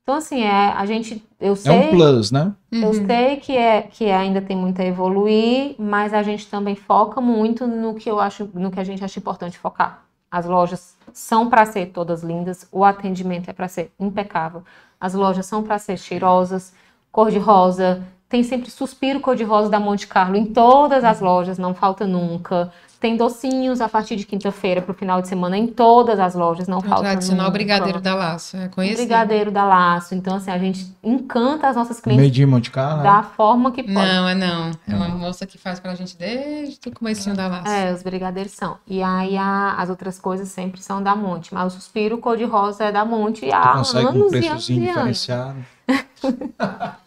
Então, 0.03 0.14
assim, 0.14 0.44
é, 0.44 0.68
a 0.68 0.85
gente, 0.85 1.27
eu 1.39 1.53
É 1.53 1.56
sei, 1.56 1.88
um 1.88 1.89
plus, 1.89 2.30
né? 2.30 2.53
eu 2.72 2.89
Uhum. 2.89 3.07
sei 3.07 3.38
que, 3.38 3.57
é, 3.57 3.81
que 3.81 4.11
ainda 4.11 4.39
tem 4.39 4.56
muito 4.56 4.80
a 4.80 4.85
evoluir, 4.85 5.73
mas 5.80 6.14
a 6.14 6.22
gente 6.22 6.48
também 6.48 6.76
foca 6.76 7.19
muito 7.19 7.65
no 7.65 7.95
que 7.95 8.11
eu 8.11 8.19
acho, 8.19 8.48
no 8.53 8.69
que 8.69 8.80
a 8.80 8.84
gente 8.84 9.03
acha 9.03 9.18
importante 9.18 9.57
focar. 9.57 10.03
As 10.30 10.45
lojas 10.45 10.95
são 11.11 11.49
para 11.49 11.65
ser 11.65 11.88
todas 11.88 12.22
lindas, 12.22 12.68
o 12.72 12.85
atendimento 12.85 13.49
é 13.49 13.53
para 13.53 13.68
ser 13.68 13.91
impecável. 13.99 14.64
As 14.99 15.15
lojas 15.15 15.48
são 15.48 15.64
para 15.64 15.80
ser 15.80 15.98
cheirosas, 15.98 16.73
cor-de-rosa, 17.11 18.03
tem 18.29 18.43
sempre 18.43 18.69
suspiro 18.69 19.19
cor-de-rosa 19.19 19.69
da 19.69 19.79
Monte 19.79 20.07
Carlo 20.07 20.35
em 20.35 20.45
todas 20.45 21.03
as 21.03 21.19
lojas, 21.19 21.57
não 21.57 21.73
falta 21.73 22.05
nunca. 22.05 22.71
Tem 22.99 23.15
docinhos 23.15 23.80
a 23.80 23.88
partir 23.88 24.15
de 24.15 24.26
quinta-feira 24.26 24.82
para 24.82 24.91
o 24.91 24.95
final 24.95 25.22
de 25.22 25.28
semana 25.28 25.56
em 25.56 25.68
todas 25.68 26.19
as 26.19 26.34
lojas, 26.34 26.68
não 26.68 26.80
O 26.80 26.82
falta 26.82 27.03
tradicional 27.03 27.45
nunca. 27.45 27.52
brigadeiro 27.52 28.02
da 28.02 28.15
laço. 28.15 28.57
É 28.57 28.68
conhecido. 28.69 28.98
brigadeiro 28.98 29.52
da 29.52 29.64
Laço. 29.65 30.15
Então, 30.15 30.36
assim, 30.38 30.49
a 30.49 30.57
gente 30.57 30.91
encanta 31.03 31.68
as 31.68 31.76
nossas 31.76 31.99
clientes 31.99 32.19
Meio 32.22 32.32
de 32.32 32.44
Monte 32.45 32.72
Carlo, 32.72 33.03
da 33.03 33.22
forma 33.22 33.72
que 33.72 33.84
pode. 33.84 33.94
Não, 33.95 34.28
é 34.28 34.34
não. 34.34 34.72
É 34.88 34.95
uma 34.95 35.10
moça 35.10 35.45
que 35.45 35.60
faz 35.60 35.80
pra 35.80 35.94
gente 35.94 36.18
desde 36.18 36.90
o 36.90 36.91
comecinho 36.91 37.36
da 37.36 37.48
laço. 37.48 37.68
É, 37.72 37.94
os 37.94 38.02
brigadeiros 38.02 38.53
são. 38.53 38.78
E 38.88 39.03
aí 39.03 39.38
a- 39.38 39.76
as 39.78 39.90
outras 39.91 40.18
coisas 40.18 40.48
sempre 40.49 40.82
são 40.82 41.02
da 41.03 41.15
Monte. 41.15 41.53
Mas 41.53 41.74
o 41.74 41.76
suspiro 41.76 42.18
cor-de-rosa 42.18 42.86
é 42.86 42.91
da 42.91 43.06
Monte 43.06 43.48
há 43.52 43.76
um 43.76 43.78
anos 43.78 43.94
e 43.94 43.98
anos 43.99 44.30
preçozinho 44.32 44.84
e 44.84 44.90
anos. 44.90 44.95
diferenciado. 45.22 45.65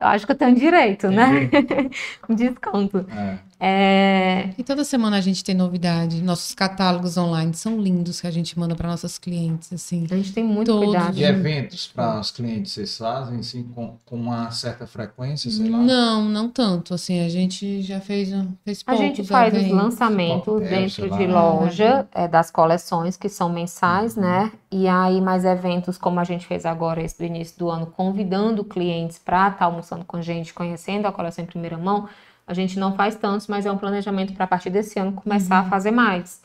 Eu 0.00 0.06
acho 0.06 0.26
que 0.26 0.30
eu 0.32 0.36
tenho 0.36 0.54
direito, 0.54 1.08
né? 1.08 1.50
Um 2.28 2.34
desconto. 2.34 3.04
É. 3.10 3.38
É, 3.60 4.50
E 4.56 4.62
toda 4.62 4.84
semana 4.84 5.16
a 5.18 5.20
gente 5.20 5.42
tem 5.42 5.54
novidade. 5.54 6.22
Nossos 6.22 6.54
catálogos 6.54 7.16
online 7.16 7.52
são 7.54 7.80
lindos 7.80 8.20
que 8.20 8.26
a 8.26 8.30
gente 8.30 8.58
manda 8.58 8.74
para 8.76 8.88
nossas 8.88 9.18
clientes, 9.18 9.72
assim. 9.72 10.06
a 10.10 10.14
gente 10.16 10.32
tem 10.32 10.44
muito 10.44 10.68
Todos. 10.72 10.84
cuidado. 10.86 11.16
E 11.18 11.24
eventos 11.24 11.86
para 11.88 12.20
os 12.20 12.30
clientes, 12.30 12.72
vocês 12.72 12.96
fazem 12.96 13.38
assim 13.40 13.64
com, 13.64 13.96
com 14.04 14.16
uma 14.16 14.50
certa 14.52 14.86
frequência, 14.86 15.50
sei 15.50 15.68
lá? 15.68 15.78
Não, 15.78 16.24
não 16.24 16.48
tanto. 16.48 16.94
Assim, 16.94 17.20
a 17.24 17.28
gente 17.28 17.82
já 17.82 18.00
fez, 18.00 18.32
um- 18.32 18.52
fez 18.64 18.82
A 18.86 18.94
gente 18.94 19.24
faz 19.24 19.52
os 19.52 19.60
eventos. 19.60 19.76
lançamentos 19.82 20.44
coquetel, 20.44 20.78
dentro 20.80 21.10
de 21.18 21.26
lá. 21.26 21.42
loja 21.52 22.08
é, 22.14 22.28
das 22.28 22.50
coleções, 22.50 23.16
que 23.16 23.28
são 23.28 23.48
mensais, 23.48 24.16
Uhum. 24.16 24.22
né? 24.22 24.52
E 24.70 24.86
aí, 24.86 25.20
mais 25.20 25.44
eventos, 25.44 25.98
como 25.98 26.20
a 26.20 26.24
gente 26.24 26.46
fez 26.46 26.64
agora, 26.66 27.02
esse 27.02 27.18
do 27.18 27.24
início 27.24 27.58
do 27.58 27.70
ano, 27.70 27.86
convidando 27.86 28.62
clientes 28.64 29.18
para 29.18 29.48
estar 29.48 29.64
almoçando 29.64 30.04
com 30.04 30.16
a 30.18 30.22
gente, 30.22 30.52
conhecendo 30.54 31.06
a 31.06 31.12
coleção 31.12 31.42
em 31.42 31.46
primeira 31.46 31.76
mão, 31.78 32.08
a 32.48 32.54
gente 32.54 32.78
não 32.78 32.94
faz 32.94 33.14
tantos, 33.14 33.46
mas 33.46 33.66
é 33.66 33.70
um 33.70 33.76
planejamento 33.78 34.32
para 34.32 34.44
a 34.44 34.48
partir 34.48 34.70
desse 34.70 34.98
ano 34.98 35.12
começar 35.12 35.60
Uhum. 35.60 35.66
a 35.66 35.70
fazer 35.70 35.90
mais. 35.90 36.40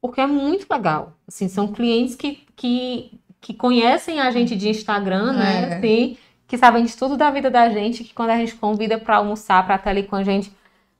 Porque 0.00 0.20
é 0.20 0.26
muito 0.26 0.66
legal. 0.70 1.12
Assim, 1.28 1.48
são 1.48 1.68
clientes 1.68 2.14
que, 2.14 2.42
que, 2.56 3.12
que 3.40 3.54
conhecem 3.54 4.20
a 4.20 4.30
gente 4.30 4.56
de 4.56 4.68
Instagram, 4.68 5.32
né? 5.34 5.70
É. 5.70 5.76
Assim, 5.76 6.16
que 6.46 6.58
sabem 6.58 6.84
de 6.84 6.96
tudo 6.96 7.16
da 7.16 7.30
vida 7.30 7.50
da 7.50 7.68
gente, 7.70 8.02
que 8.04 8.12
quando 8.12 8.30
a 8.30 8.36
gente 8.36 8.54
convida 8.54 8.98
para 8.98 9.16
almoçar, 9.16 9.64
para 9.64 9.76
estar 9.76 9.90
ali 9.90 10.02
com 10.02 10.16
a 10.16 10.22
gente, 10.24 10.50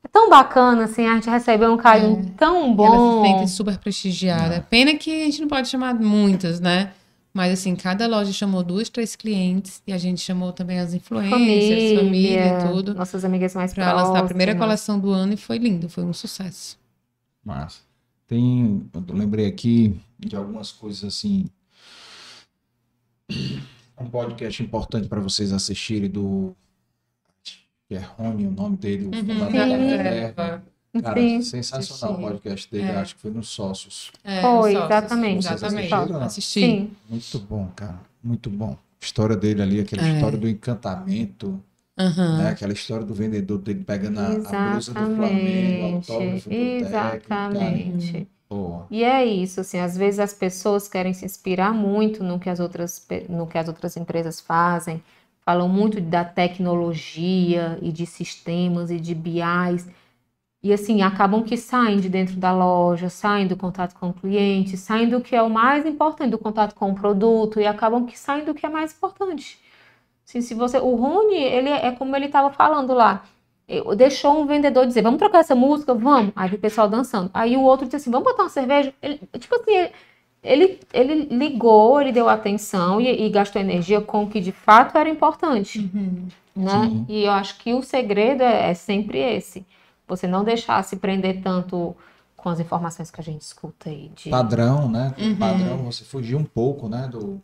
é 0.03 0.09
tão 0.09 0.29
bacana, 0.31 0.85
assim, 0.85 1.07
a 1.07 1.15
gente 1.15 1.29
recebe 1.31 1.67
um 1.67 1.77
carinho 1.77 2.33
tão 2.37 2.57
Ela 2.59 2.67
se 2.69 2.75
bom. 2.75 3.23
sente 3.25 3.51
super 3.51 3.79
prestigiada. 3.79 4.57
É. 4.57 4.61
Pena 4.61 4.95
que 4.95 5.23
a 5.23 5.25
gente 5.27 5.41
não 5.41 5.49
pode 5.49 5.69
chamar 5.69 5.95
muitas, 5.95 6.61
né? 6.61 6.93
Mas 7.37 7.53
assim, 7.53 7.75
cada 7.75 8.07
loja 8.07 8.33
chamou 8.33 8.63
duas, 8.63 8.89
três 8.89 9.17
clientes 9.17 9.83
e 9.85 9.93
a 9.93 9.99
gente 9.99 10.21
chamou 10.21 10.53
também 10.53 10.79
as 10.79 10.95
influencers, 10.95 11.99
família, 11.99 12.59
tudo, 12.71 12.95
nossas 12.95 13.25
amigas 13.25 13.55
mais 13.57 13.75
para 13.75 13.93
lançar 13.93 14.21
a 14.21 14.25
primeira 14.25 14.53
próximas. 14.55 14.87
coleção 14.87 15.01
do 15.01 15.11
ano 15.11 15.33
e 15.33 15.37
foi 15.37 15.59
lindo, 15.59 15.89
foi 15.89 16.05
um 16.05 16.13
sucesso. 16.13 16.79
Massa. 17.45 17.81
Tem, 18.29 18.89
eu 18.95 19.15
lembrei 19.17 19.47
aqui 19.47 20.01
de 20.19 20.37
algumas 20.37 20.71
coisas 20.71 21.03
assim. 21.05 21.47
Um 24.01 24.07
podcast 24.09 24.63
importante 24.63 25.09
para 25.09 25.21
vocês 25.21 25.53
assistirem 25.53 26.09
do 26.11 26.55
que 27.89 27.95
é 27.97 27.99
Rony, 27.99 28.47
o 28.47 28.51
nome 28.51 28.77
dele, 28.77 29.05
o 29.07 29.09
Uhum. 29.09 29.25
fundador 29.25 29.51
Sim. 29.51 29.69
da 29.69 29.75
É, 29.75 29.77
Reserva. 30.31 30.65
Cara, 31.03 31.21
Sim. 31.21 31.43
sensacional 31.43 32.17
o 32.17 32.21
podcast 32.21 32.71
dele, 32.71 32.85
É. 32.89 32.97
acho 32.97 33.15
que 33.17 33.21
foi 33.21 33.31
nos 33.31 33.49
Sócios. 33.49 34.13
É, 34.23 34.41
Foi, 34.41 34.51
os 34.75 34.79
sócios, 34.81 34.85
exatamente. 34.85 35.43
Vocês 35.45 35.63
Exatamente. 35.63 35.95
Assisti. 36.25 36.61
Sim, 36.61 36.91
Muito 37.09 37.39
bom, 37.41 37.69
cara. 37.75 38.01
Muito 38.23 38.49
bom. 38.51 38.77
História 39.01 39.37
dele 39.37 39.61
ali, 39.63 39.81
aquela 39.81 40.07
É. 40.07 40.15
história 40.15 40.39
do 40.39 40.49
encantamento, 40.49 41.61
Aham. 41.99 42.39
né? 42.39 42.49
Aquela 42.51 42.73
história 42.73 43.05
do 43.05 43.13
vendedor 43.13 43.59
dele 43.59 43.85
pegando 43.85 44.19
a, 44.21 44.27
a 44.29 44.71
blusa 44.73 44.93
do 44.95 45.01
Flamengo, 45.01 45.27
o 45.27 45.99
exatamente, 45.99 46.11
autógrafo 46.13 46.49
do 46.49 46.51
técnico. 46.51 46.87
exatamente. 46.87 48.29
Pô, 48.49 48.83
E 48.91 49.03
é 49.03 49.25
isso, 49.25 49.61
assim, 49.61 49.79
às 49.79 49.97
vezes 49.97 50.21
as 50.21 50.33
pessoas 50.35 50.87
querem 50.87 51.13
se 51.13 51.25
inspirar 51.25 51.73
muito 51.73 52.23
no 52.23 52.39
que 52.39 52.49
as 52.49 52.61
outras, 52.61 53.05
no 53.29 53.47
que 53.47 53.59
as 53.59 53.69
outras 53.69 53.97
empresas 53.97 54.39
fazem, 54.41 55.03
falam 55.45 55.69
muito 55.69 56.01
da 56.01 56.25
tecnologia 56.25 57.79
e 57.83 57.91
de 57.93 58.07
sistemas 58.07 58.91
e 58.91 58.99
de 59.01 59.15
BIs, 59.15 59.87
e 60.65 60.73
assim, 60.73 61.03
acabam 61.03 61.43
que 61.45 61.59
saem 61.59 62.01
de 62.01 62.09
dentro 62.09 62.37
da 62.37 62.51
loja, 62.51 63.11
saem 63.11 63.47
do 63.47 63.55
contato 63.55 63.95
com 64.01 64.09
o 64.09 64.13
cliente, 64.15 64.79
saem 64.79 65.07
do 65.11 65.21
que 65.21 65.37
é 65.37 65.43
o 65.43 65.51
mais 65.51 65.85
importante, 65.85 66.31
do 66.31 66.39
contato 66.39 66.75
com 66.75 66.91
o 66.91 66.95
produto, 66.95 67.61
e 67.61 67.67
acabam 67.67 68.07
que 68.07 68.19
saem 68.19 68.47
do 68.47 68.55
que 68.55 68.65
é 68.65 68.69
mais 68.71 68.95
importante. 68.95 69.59
Assim, 70.27 70.41
se 70.41 70.55
você, 70.55 70.79
o 70.79 70.95
Rony, 70.95 71.37
ele 71.37 71.69
é 71.69 71.91
como 71.93 72.17
ele 72.17 72.25
estava 72.27 72.51
falando 72.51 72.95
lá, 72.95 73.25
deixou 73.95 74.41
um 74.41 74.47
vendedor 74.47 74.87
dizer, 74.87 75.03
vamos 75.03 75.19
trocar 75.19 75.41
essa 75.41 75.55
música? 75.55 75.93
Vamos. 75.93 76.33
Aí 76.35 76.55
o 76.55 76.59
pessoal 76.59 76.89
dançando. 76.89 77.31
Aí 77.35 77.59
o 77.59 77.63
outro 77.63 77.85
disse 77.85 77.97
assim, 77.97 78.11
vamos 78.11 78.27
botar 78.27 78.45
uma 78.45 78.49
cerveja? 78.49 78.95
Ele, 79.03 79.21
tipo 79.39 79.55
assim, 79.57 79.91
ele, 80.43 80.81
ele 80.95 81.15
ligou, 81.31 82.01
ele 82.01 82.11
deu 82.11 82.27
atenção 82.27 83.01
e, 83.03 83.27
e 83.27 83.29
gastou 83.29 83.61
energia 83.61 84.01
com 84.01 84.25
o 84.25 84.31
que 84.31 84.41
de 84.41 84.53
fato 84.53 84.97
era 84.97 85.11
importante, 85.11 85.79
Uhum. 85.95 86.27
né? 86.57 86.71
Sim. 86.85 87.07
E 87.07 87.25
eu 87.25 87.33
acho 87.33 87.59
que 87.59 87.75
o 87.75 87.83
segredo 87.83 88.43
é, 88.43 88.71
é 88.71 88.75
sempre 88.75 89.19
esse. 89.19 89.67
Você 90.07 90.27
não 90.27 90.45
deixar 90.45 90.83
se 90.85 90.97
prender 90.97 91.43
tanto 91.43 91.97
com 92.37 92.49
as 92.49 92.61
informações 92.61 93.11
que 93.11 93.21
a 93.21 93.25
gente 93.25 93.43
escuta 93.43 93.89
aí. 93.89 94.11
De... 94.15 94.29
padrão, 94.29 94.89
né? 94.89 95.15
Uhum. 95.19 95.37
Padrão, 95.37 95.79
você 95.79 96.05
fugir 96.05 96.37
um 96.37 96.45
pouco, 96.45 96.89
né? 96.89 97.09
Do, 97.09 97.41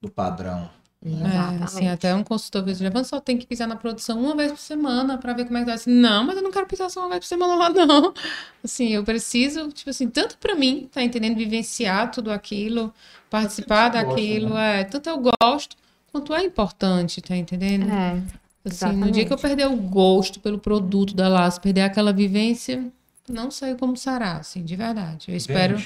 do 0.00 0.10
padrão. 0.10 0.68
É, 1.04 1.10
Exatamente. 1.10 1.62
assim, 1.62 1.88
até 1.88 2.12
um 2.12 2.24
consultor 2.24 2.64
fez, 2.64 2.80
Levanta 2.80 3.04
só 3.04 3.20
tem 3.20 3.38
que 3.38 3.46
pisar 3.46 3.68
na 3.68 3.76
produção 3.76 4.20
uma 4.20 4.34
vez 4.34 4.50
por 4.50 4.58
semana 4.58 5.16
pra 5.16 5.32
ver 5.32 5.44
como 5.44 5.56
é 5.56 5.60
que 5.60 5.66
tá. 5.66 5.74
Assim, 5.74 5.92
não, 5.92 6.24
mas 6.24 6.36
eu 6.36 6.42
não 6.42 6.50
quero 6.50 6.66
pisar 6.66 6.90
só 6.90 7.00
uma 7.00 7.10
vez 7.10 7.20
por 7.20 7.26
semana 7.26 7.54
lá, 7.54 7.70
não. 7.70 8.12
Assim, 8.64 8.88
eu 8.88 9.04
preciso, 9.04 9.68
tipo 9.68 9.90
assim, 9.90 10.08
tanto 10.08 10.36
pra 10.38 10.56
mim, 10.56 10.88
tá 10.92 11.00
entendendo? 11.00 11.36
Vivenciar 11.36 12.10
tudo 12.10 12.32
aquilo, 12.32 12.92
participar 13.30 13.92
Você 13.92 13.98
gosta, 13.98 14.08
daquilo, 14.08 14.54
né? 14.54 14.80
é. 14.80 14.84
Tanto 14.84 15.08
eu 15.08 15.22
gosto, 15.40 15.76
quanto 16.10 16.34
é 16.34 16.42
importante, 16.42 17.22
tá 17.22 17.36
entendendo? 17.36 17.88
É, 17.88 18.20
Assim, 18.64 18.92
no 18.96 19.10
dia 19.10 19.24
que 19.24 19.32
eu 19.32 19.36
exatamente. 19.36 19.40
perder 19.40 19.66
o 19.66 19.76
gosto 19.76 20.40
pelo 20.40 20.58
produto 20.58 21.14
da 21.14 21.28
Laço, 21.28 21.60
perder 21.60 21.82
aquela 21.82 22.12
vivência, 22.12 22.84
não 23.28 23.50
sei 23.50 23.74
como 23.74 23.96
será, 23.96 24.38
assim, 24.38 24.62
de 24.64 24.76
verdade. 24.76 25.26
Eu 25.30 25.36
espero. 25.36 25.80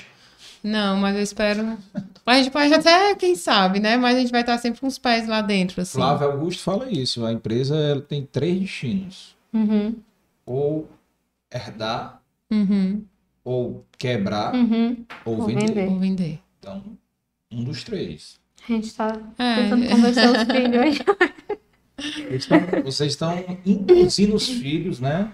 Não, 0.62 0.96
mas 0.96 1.16
eu 1.16 1.22
espero. 1.22 1.76
A 2.24 2.36
gente 2.36 2.50
pode 2.50 2.72
até, 2.72 3.14
quem 3.16 3.34
sabe, 3.34 3.80
né? 3.80 3.96
Mas 3.96 4.16
a 4.16 4.20
gente 4.20 4.30
vai 4.30 4.42
estar 4.42 4.56
sempre 4.58 4.80
com 4.80 4.86
os 4.86 4.96
pés 4.98 5.26
lá 5.26 5.40
dentro, 5.42 5.80
assim. 5.80 5.98
Flávio 5.98 6.28
Augusto 6.30 6.62
fala 6.62 6.88
isso. 6.90 7.24
A 7.26 7.32
empresa 7.32 7.76
ela 7.76 8.00
tem 8.00 8.24
três 8.30 8.60
destinos: 8.60 9.36
Uhum, 9.52 9.96
ou 10.46 10.88
herdar, 11.52 12.20
Uhum. 12.50 13.02
ou 13.44 13.84
quebrar, 13.98 14.54
uhum. 14.54 15.04
ou 15.24 15.40
Ou 15.40 15.46
vender. 15.46 15.66
vender. 15.66 15.86
Vou 15.88 15.98
vender. 15.98 16.40
Então, 16.60 16.82
um 17.50 17.64
dos 17.64 17.82
três. 17.82 18.40
A 18.68 18.72
gente 18.72 18.94
tá 18.94 19.18
É. 19.38 19.56
tentando 19.62 19.88
convencer 19.88 20.30
os 20.30 20.42
filhos 20.44 20.80
aí. 20.80 20.98
Estão- 22.30 22.58
vocês 22.84 23.12
estão 23.12 23.44
induzindo 23.64 24.34
os 24.34 24.48
filhos, 24.48 25.00
né? 25.00 25.28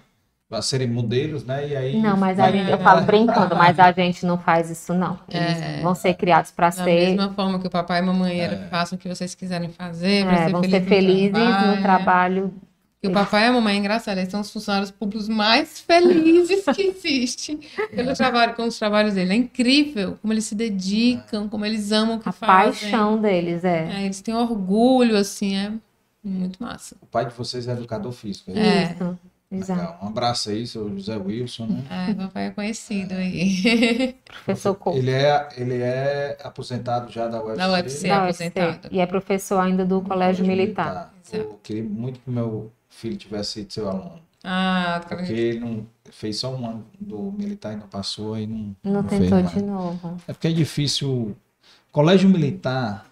A 0.51 0.63
serem 0.63 0.89
modelos, 0.89 1.45
né? 1.45 1.69
E 1.69 1.77
aí. 1.77 2.01
Não, 2.01 2.17
mas 2.17 2.41
a 2.41 2.51
gente, 2.51 2.71
eu 2.71 2.79
falo 2.79 3.03
brincando, 3.03 3.55
mas 3.55 3.79
a 3.79 3.93
gente 3.93 4.25
não 4.25 4.39
faz 4.39 4.71
isso, 4.71 4.95
não. 4.95 5.19
Eles 5.31 5.61
É. 5.61 5.81
vão 5.83 5.95
ser 5.95 6.15
criados 6.15 6.51
para 6.51 6.69
Da 6.71 6.85
ser. 6.85 6.85
mesma 7.11 7.31
forma 7.35 7.59
que 7.59 7.67
o 7.67 7.71
papai 7.71 7.99
e 8.01 8.03
mamãe 8.03 8.41
era, 8.41 8.67
façam 8.71 8.97
o 8.97 8.99
que 9.01 9.07
vocês 9.09 9.35
quiserem 9.35 9.69
fazer, 9.69 10.25
pra 10.25 10.33
é, 10.35 10.45
ser 10.47 10.53
vão 10.53 10.63
feliz 10.63 10.73
ser 10.79 10.81
no 10.81 10.89
felizes 10.89 11.33
trabalho. 11.33 11.77
no 11.77 11.83
trabalho. 11.83 12.55
E 13.03 13.07
o 13.09 13.13
papai 13.13 13.45
e 13.45 13.47
a 13.47 13.53
mamãe 13.53 13.75
é 13.77 13.79
engraçado, 13.79 14.19
eles 14.19 14.31
são 14.31 14.41
os 14.41 14.51
funcionários 14.51 14.91
públicos 14.91 15.29
mais 15.29 15.79
felizes 15.81 16.65
que 16.75 16.83
existem 16.83 17.61
pelo 17.95 18.13
trabalho, 18.15 18.55
com 18.55 18.65
os 18.65 18.77
trabalhos 18.79 19.15
dele. 19.15 19.33
É 19.35 19.37
incrível 19.37 20.19
como 20.23 20.33
eles 20.33 20.47
se 20.47 20.55
dedicam, 20.55 21.47
como 21.49 21.65
eles 21.67 21.93
amam 21.93 22.17
o 22.17 22.21
que 22.21 22.29
A 22.29 22.33
fazem. 22.33 22.91
paixão 22.91 23.21
deles 23.21 23.63
é. 23.65 23.87
É, 23.99 24.05
eles 24.05 24.21
têm 24.23 24.35
orgulho, 24.35 25.17
assim, 25.17 25.57
é 25.57 25.73
muito 26.23 26.63
massa. 26.63 26.97
O 27.01 27.07
pai 27.07 27.27
de 27.27 27.35
vocês 27.35 27.69
é 27.69 27.73
educador 27.73 28.13
físico. 28.13 28.51
é 28.51 28.59
É. 28.59 28.93
Isso. 28.93 29.19
Exato. 29.51 30.05
Um 30.05 30.09
abraço 30.09 30.51
aí, 30.51 30.67
seu 30.67 30.95
José 30.95 31.17
Wilson, 31.17 31.67
né? 31.67 31.85
É, 32.09 32.13
o 32.13 32.17
papai 32.17 32.47
é 32.49 32.51
conhecido 32.51 33.15
aí. 33.15 34.15
Professor 34.27 34.75
Couto. 34.75 34.99
Ele 34.99 35.11
é, 35.11 35.49
ele 35.57 35.83
é 35.83 36.37
aposentado 36.43 37.11
já 37.11 37.29
da 37.29 37.43
UFC. 37.43 37.57
Da 37.59 37.73
UFC. 37.73 38.09
da 38.09 38.23
aposentado. 38.25 38.89
E 38.91 39.01
é 39.01 39.07
professor 39.07 39.59
ainda 39.59 39.87
do 39.87 40.03
Colégio 40.03 40.47
Militar. 40.47 41.15
Eu 41.33 41.59
queria 41.63 41.83
muito 41.83 42.21
que 42.21 42.31
meu 42.31 42.71
filho 42.91 43.17
tivesse 43.17 43.53
sido 43.53 43.73
seu 43.73 43.89
aluno. 43.89 44.21
Ah, 44.45 45.01
Porque 45.09 45.33
ele 45.33 45.61
não 45.61 45.87
fez 46.11 46.39
só 46.39 46.55
um 46.55 46.67
ano 46.67 46.87
do 47.01 47.33
militar 47.33 47.73
e 47.73 47.77
não 47.77 47.89
passou, 47.89 48.35
aí 48.35 48.47
não, 48.47 48.77
Não 48.85 49.03
fez 49.03 49.23
tentou 49.23 49.43
de 49.43 49.63
novo. 49.63 50.17
É 50.29 50.33
porque 50.33 50.49
é 50.49 50.53
difícil. 50.53 51.35
Colégio 51.91 52.29
militar, 52.29 53.07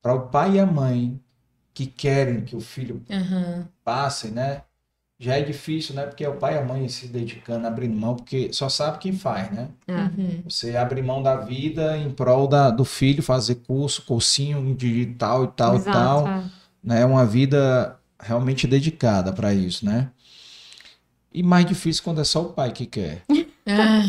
para 0.00 0.14
o 0.14 0.28
pai 0.28 0.54
e 0.54 0.60
a 0.60 0.66
mãe 0.66 1.20
que 1.76 1.84
querem 1.84 2.40
que 2.40 2.56
o 2.56 2.60
filho 2.60 3.02
aham. 3.10 3.68
passe, 3.84 4.28
né? 4.28 4.62
Já 5.18 5.36
é 5.36 5.42
difícil, 5.42 5.94
né? 5.94 6.06
Porque 6.06 6.24
é 6.24 6.28
o 6.28 6.36
pai 6.36 6.54
e 6.54 6.58
a 6.58 6.64
mãe 6.64 6.88
se 6.88 7.06
dedicando, 7.06 7.66
abrindo 7.66 7.94
mão, 7.94 8.16
porque 8.16 8.50
só 8.50 8.66
sabe 8.70 8.96
quem 8.96 9.12
faz, 9.12 9.50
né? 9.50 9.68
É. 9.86 9.92
Uhum. 9.92 10.42
Você 10.48 10.74
abre 10.74 11.02
mão 11.02 11.22
da 11.22 11.36
vida 11.36 11.98
em 11.98 12.10
prol 12.10 12.48
da, 12.48 12.70
do 12.70 12.82
filho, 12.82 13.22
fazer 13.22 13.56
curso, 13.56 14.06
cursinho 14.06 14.74
de 14.74 15.04
tal 15.18 15.44
e 15.44 15.48
tal 15.48 15.76
e 15.76 15.80
tal. 15.80 16.26
é. 16.26 16.44
né? 16.82 17.04
Uma 17.04 17.26
vida 17.26 17.98
realmente 18.18 18.66
dedicada 18.66 19.30
para 19.30 19.52
isso, 19.52 19.84
né? 19.84 20.10
E 21.30 21.42
mais 21.42 21.66
difícil 21.66 22.02
quando 22.02 22.22
é 22.22 22.24
só 22.24 22.40
o 22.40 22.52
pai 22.54 22.72
que 22.72 22.86
quer 22.86 23.22
Ah, 23.68 24.02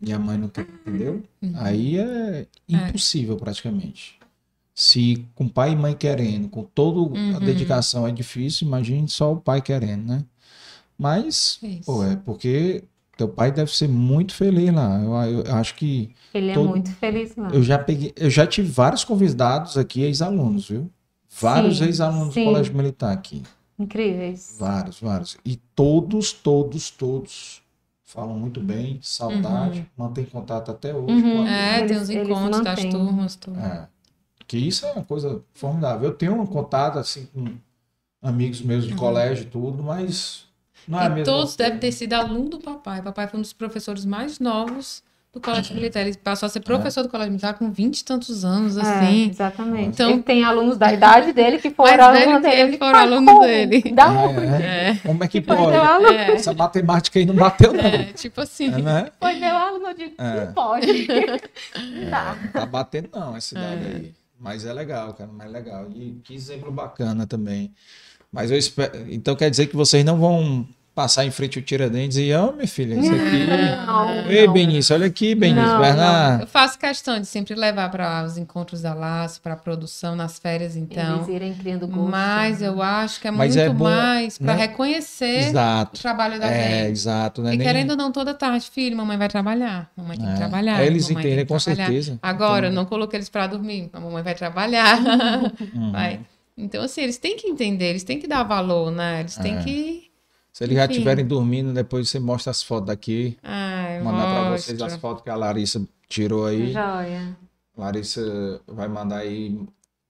e 0.00 0.10
a 0.10 0.18
mãe 0.18 0.38
não 0.38 0.48
quer, 0.48 0.62
entendeu? 0.62 1.22
Uhum. 1.42 1.52
Aí 1.56 1.98
é 1.98 2.46
impossível 2.66 3.36
praticamente. 3.36 4.18
Se 4.74 5.24
com 5.36 5.48
pai 5.48 5.72
e 5.72 5.76
mãe 5.76 5.94
querendo, 5.94 6.48
com 6.48 6.64
toda 6.64 6.98
a 6.98 7.02
Uhum. 7.02 7.38
dedicação 7.38 8.06
é 8.08 8.10
difícil, 8.12 8.66
imagine 8.66 9.08
só 9.08 9.32
o 9.32 9.36
pai 9.36 9.62
querendo, 9.62 10.04
né? 10.08 10.24
Mas, 10.98 11.58
Isso. 11.62 11.84
pô, 11.86 12.02
é 12.04 12.16
porque 12.16 12.82
teu 13.16 13.28
pai 13.28 13.52
deve 13.52 13.70
ser 13.74 13.88
muito 13.88 14.34
feliz 14.34 14.72
lá. 14.74 15.00
Eu, 15.00 15.42
eu 15.44 15.54
acho 15.54 15.74
que 15.76 16.10
Ele 16.32 16.50
é 16.50 16.54
Todo- 16.54 16.70
muito 16.70 16.90
feliz 16.92 17.36
lá. 17.36 17.48
eu 17.52 17.62
já 17.62 17.78
peguei, 17.78 18.12
eu 18.16 18.28
já 18.28 18.44
tive 18.46 18.68
vários 18.68 19.04
convidados 19.04 19.78
aqui, 19.78 20.02
ex-alunos, 20.02 20.68
viu? 20.68 20.90
Vários 21.40 21.80
ex-alunos 21.80 22.34
do 22.34 22.44
colégio 22.44 22.74
militar 22.76 23.12
aqui. 23.12 23.42
Incríveis. 23.78 24.56
Vários, 24.58 25.00
vários. 25.00 25.36
E 25.44 25.56
todos, 25.74 26.32
todos, 26.32 26.90
todos 26.90 27.62
falam 28.04 28.36
muito 28.38 28.60
bem, 28.60 28.98
saudade, 29.02 29.84
mantém 29.96 30.24
contato 30.24 30.70
até 30.70 30.94
hoje. 30.94 31.12
Uhum. 31.12 31.36
com 31.38 31.42
a- 31.42 31.48
é, 31.50 31.84
tem 31.86 31.96
eles 31.96 32.10
encontros 32.10 32.62
das 32.64 32.76
mantêm. 32.76 32.90
turmas, 32.90 33.34
tudo. 33.36 33.58
É. 33.58 33.88
Que 34.54 34.68
isso 34.68 34.86
é 34.86 34.92
uma 34.92 35.02
coisa 35.04 35.40
formidável. 35.52 36.08
Eu 36.10 36.14
tenho 36.14 36.40
um 36.40 36.46
contato 36.46 36.96
assim 36.96 37.26
com 37.34 37.44
amigos 38.22 38.62
meus 38.62 38.86
de 38.86 38.94
colégio 38.94 39.42
e 39.42 39.46
tudo, 39.46 39.82
mas 39.82 40.44
não 40.86 41.00
é 41.00 41.02
a 41.02 41.06
Uhum. 41.06 41.10
E 41.10 41.14
mesma 41.16 41.24
todos 41.24 41.56
coisa. 41.56 41.56
devem 41.58 41.78
ter 41.80 41.90
sido 41.90 42.12
aluno 42.12 42.48
do 42.50 42.60
papai. 42.60 43.00
O 43.00 43.02
papai 43.02 43.26
foi 43.26 43.38
um 43.38 43.42
dos 43.42 43.52
professores 43.52 44.04
mais 44.04 44.38
novos 44.38 45.02
do 45.32 45.40
Colégio 45.40 45.74
Militar. 45.74 46.02
Ele 46.06 46.16
passou 46.16 46.46
a 46.46 46.48
ser 46.48 46.60
professor 46.60 47.02
do 47.02 47.08
Colégio 47.08 47.32
Militar 47.32 47.54
com 47.54 47.68
20 47.72 47.98
e 47.98 48.04
tantos 48.04 48.44
anos, 48.44 48.76
É, 48.76 48.82
assim. 48.82 49.28
exatamente. 49.28 49.88
Então- 49.88 50.10
ele 50.10 50.22
tem 50.22 50.44
alunos 50.44 50.78
da 50.78 50.92
idade 50.92 51.32
dele 51.32 51.58
que 51.58 51.70
foram 51.72 52.04
alunos 52.04 52.34
que 52.36 52.48
dele. 52.48 52.60
ele, 52.60 52.78
foram 52.78 52.98
aluno 53.00 53.26
como? 53.26 53.40
dele. 53.40 53.82
Da 53.92 54.04
Ah, 54.04 54.12
onde? 54.28 54.38
é? 54.46 54.90
É, 54.90 54.94
Como 55.04 55.24
é 55.24 55.26
que 55.26 55.42
Foi 55.42 55.56
pode? 55.56 55.76
é, 56.14 56.30
Essa 56.34 56.54
matemática 56.54 57.18
aí 57.18 57.26
não 57.26 57.34
bateu, 57.34 57.72
não. 57.72 57.80
é, 57.80 58.04
tipo 58.12 58.40
assim. 58.40 58.72
É, 58.72 58.78
né? 58.80 59.10
foi 59.20 59.34
meu 59.34 59.56
aluno, 59.56 59.88
eu 59.88 59.94
digo, 59.94 60.14
É. 60.16 60.44
não 60.46 60.52
pode. 60.52 60.86
Não 61.76 62.08
dá. 62.10 62.36
Não 62.40 62.52
tá 62.52 62.66
batendo 62.66 63.08
não 63.12 63.36
essa 63.36 63.58
idade 63.58 63.84
É. 63.84 63.96
aí. 63.96 64.14
Mas 64.38 64.64
é 64.64 64.72
legal, 64.72 65.14
cara, 65.14 65.30
mais 65.32 65.50
legal. 65.50 65.90
E 65.92 66.20
que 66.22 66.34
exemplo 66.34 66.70
bacana 66.70 67.26
também. 67.26 67.72
Mas 68.30 68.50
eu 68.50 68.58
espero. 68.58 69.10
Então 69.12 69.36
quer 69.36 69.50
dizer 69.50 69.66
que 69.66 69.76
vocês 69.76 70.04
não 70.04 70.18
vão 70.18 70.68
passar 70.94 71.24
em 71.24 71.30
frente 71.30 71.58
ao 71.58 71.64
Tiradentes 71.64 72.16
e, 72.18 72.32
ó, 72.32 72.52
minha 72.52 72.68
filha, 72.68 72.94
isso 72.94 73.12
aqui. 73.12 73.46
Não, 73.86 74.30
Ei, 74.30 74.46
não. 74.46 74.52
Benício, 74.52 74.94
olha 74.94 75.06
aqui, 75.06 75.34
Benício, 75.34 75.66
Não, 75.66 75.80
Bernardo. 75.80 76.42
Eu 76.42 76.46
faço 76.46 76.78
questão 76.78 77.18
de 77.20 77.26
sempre 77.26 77.54
levar 77.56 77.90
para 77.90 78.22
os 78.24 78.38
encontros 78.38 78.80
da 78.82 78.94
Laço, 78.94 79.40
para 79.40 79.54
a 79.54 79.56
produção 79.56 80.14
nas 80.14 80.38
férias, 80.38 80.76
então. 80.76 81.16
Eles 81.16 81.28
irem 81.28 81.54
criando 81.54 81.88
gosto. 81.88 82.08
Mas 82.10 82.62
eu 82.62 82.80
acho 82.80 83.20
que 83.20 83.26
é 83.26 83.30
Mas 83.32 83.56
muito 83.56 83.68
é 83.68 83.72
bom, 83.74 83.84
mais 83.84 84.38
para 84.38 84.54
né? 84.54 84.60
reconhecer 84.66 85.46
o 85.46 85.48
Exato. 85.48 86.00
trabalho 86.00 86.38
da 86.38 86.46
É, 86.46 86.84
gente. 86.84 86.92
exato, 86.92 87.42
né? 87.42 87.54
E 87.54 87.56
Nem- 87.56 87.66
querendo 87.66 87.90
ou 87.90 87.96
não, 87.96 88.12
toda 88.12 88.32
tarde, 88.32 88.70
filho, 88.70 88.96
mamãe 88.96 89.18
vai 89.18 89.28
trabalhar. 89.28 89.90
Mamãe 89.96 90.16
tem 90.16 90.26
que 90.26 90.32
É. 90.32 90.36
trabalhar. 90.36 90.76
Aí 90.76 90.86
eles 90.86 91.10
entendem 91.10 91.38
que 91.38 91.44
com 91.46 91.56
trabalhar. 91.58 91.86
certeza. 91.86 92.18
Agora, 92.22 92.52
eu 92.52 92.58
Entendem. 92.68 92.74
não 92.76 92.84
coloquei 92.84 93.16
eles 93.18 93.28
para 93.28 93.48
dormir. 93.48 93.90
A 93.92 93.98
mamãe 93.98 94.22
vai 94.22 94.34
trabalhar. 94.36 94.98
Uhum. 95.74 95.90
vai. 95.92 96.20
Então, 96.56 96.84
assim, 96.84 97.00
eles 97.02 97.18
têm 97.18 97.36
que 97.36 97.48
entender, 97.48 97.86
eles 97.86 98.04
têm 98.04 98.20
que 98.20 98.28
dar 98.28 98.44
valor, 98.44 98.92
né? 98.92 99.20
Eles 99.20 99.34
têm 99.36 99.56
É. 99.56 99.62
que. 99.62 100.04
Se 100.54 100.62
eles 100.62 100.76
já 100.76 100.84
Enfim. 100.84 100.92
estiverem 100.92 101.26
dormindo, 101.26 101.72
depois 101.72 102.08
você 102.08 102.20
mostra 102.20 102.52
as 102.52 102.62
fotos 102.62 102.86
daqui. 102.86 103.36
Ai, 103.42 104.00
Mandar 104.00 104.22
pra 104.22 104.50
mostro. 104.50 104.76
vocês 104.76 104.80
as 104.82 104.96
fotos 105.00 105.24
que 105.24 105.28
a 105.30 105.34
Larissa 105.34 105.84
tirou 106.08 106.46
aí. 106.46 106.72
Joia. 106.72 107.36
Larissa 107.76 108.60
vai 108.68 108.86
mandar 108.86 109.18
aí. 109.18 109.60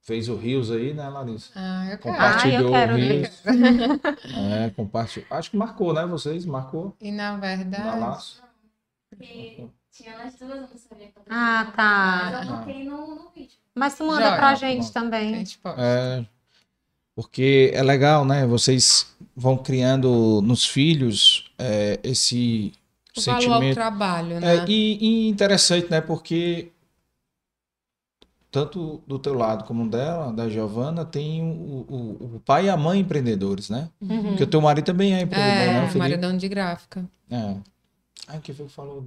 Fez 0.02 0.28
o 0.28 0.36
Rios 0.36 0.70
aí, 0.70 0.92
né, 0.92 1.08
Larissa? 1.08 1.50
Ah, 1.56 1.84
eu 1.90 1.96
quero. 1.98 2.02
Compartilhou 2.14 2.58
Ah, 2.58 2.62
eu 2.62 2.70
quero 2.72 2.92
o 2.92 2.96
ver. 2.96 3.12
Rios. 3.22 3.42
É, 4.66 4.70
compartilhou. 4.76 5.26
Acho 5.30 5.50
que 5.50 5.56
marcou, 5.56 5.94
né? 5.94 6.04
Vocês? 6.04 6.44
Marcou? 6.44 6.94
E 7.00 7.10
na 7.10 7.32
Da 7.32 7.38
verdade. 7.56 8.00
laço. 8.00 8.42
Porque 9.08 9.64
tinha 9.90 10.18
nas 10.18 10.34
duas, 10.34 10.50
eu 10.50 10.60
não 10.60 10.68
sabia 10.76 11.08
quando. 11.14 11.24
Ah, 11.30 11.64
Mas 11.64 11.74
tá. 11.74 12.42
eu 12.44 12.56
botei 12.58 12.84
no, 12.84 13.14
no 13.14 13.30
vídeo. 13.34 13.56
Mas 13.74 13.96
tu 13.96 14.04
manda 14.06 14.26
Joia. 14.26 14.36
pra 14.36 14.54
gente. 14.56 14.90
A 14.90 14.92
também. 14.92 15.34
gente 15.36 15.56
pode. 15.58 15.80
É, 15.80 16.26
porque 17.14 17.70
é 17.72 17.82
legal, 17.82 18.26
né? 18.26 18.46
Vocês 18.46 19.13
vão 19.36 19.56
criando 19.56 20.40
nos 20.42 20.64
filhos 20.64 21.50
é, 21.58 21.98
esse 22.02 22.72
o 23.16 23.20
valor 23.20 23.36
ao 23.36 23.42
sentimento. 23.42 23.74
trabalho, 23.74 24.40
né? 24.40 24.56
É, 24.56 24.64
e, 24.68 24.98
e 25.00 25.28
interessante, 25.28 25.90
né? 25.90 26.00
Porque 26.00 26.70
tanto 28.54 29.02
do 29.04 29.18
teu 29.18 29.34
lado 29.34 29.64
como 29.64 29.88
dela, 29.88 30.32
da 30.32 30.48
Giovana, 30.48 31.04
tem 31.04 31.42
o, 31.42 31.84
o, 31.88 32.34
o 32.36 32.42
pai 32.44 32.66
e 32.66 32.70
a 32.70 32.76
mãe 32.76 33.00
empreendedores, 33.00 33.68
né? 33.68 33.90
Uhum. 34.00 34.22
Porque 34.28 34.44
o 34.44 34.46
teu 34.46 34.60
marido 34.60 34.84
também 34.84 35.12
é 35.12 35.22
empreendedor, 35.22 35.72
né, 35.72 35.90
É, 35.92 35.98
maridão 35.98 36.36
de 36.36 36.48
gráfica. 36.48 37.04
É. 37.28 37.56
Ah, 38.28 38.38
que 38.38 38.52
foi 38.52 38.66
que 38.66 38.72
falou? 38.72 39.04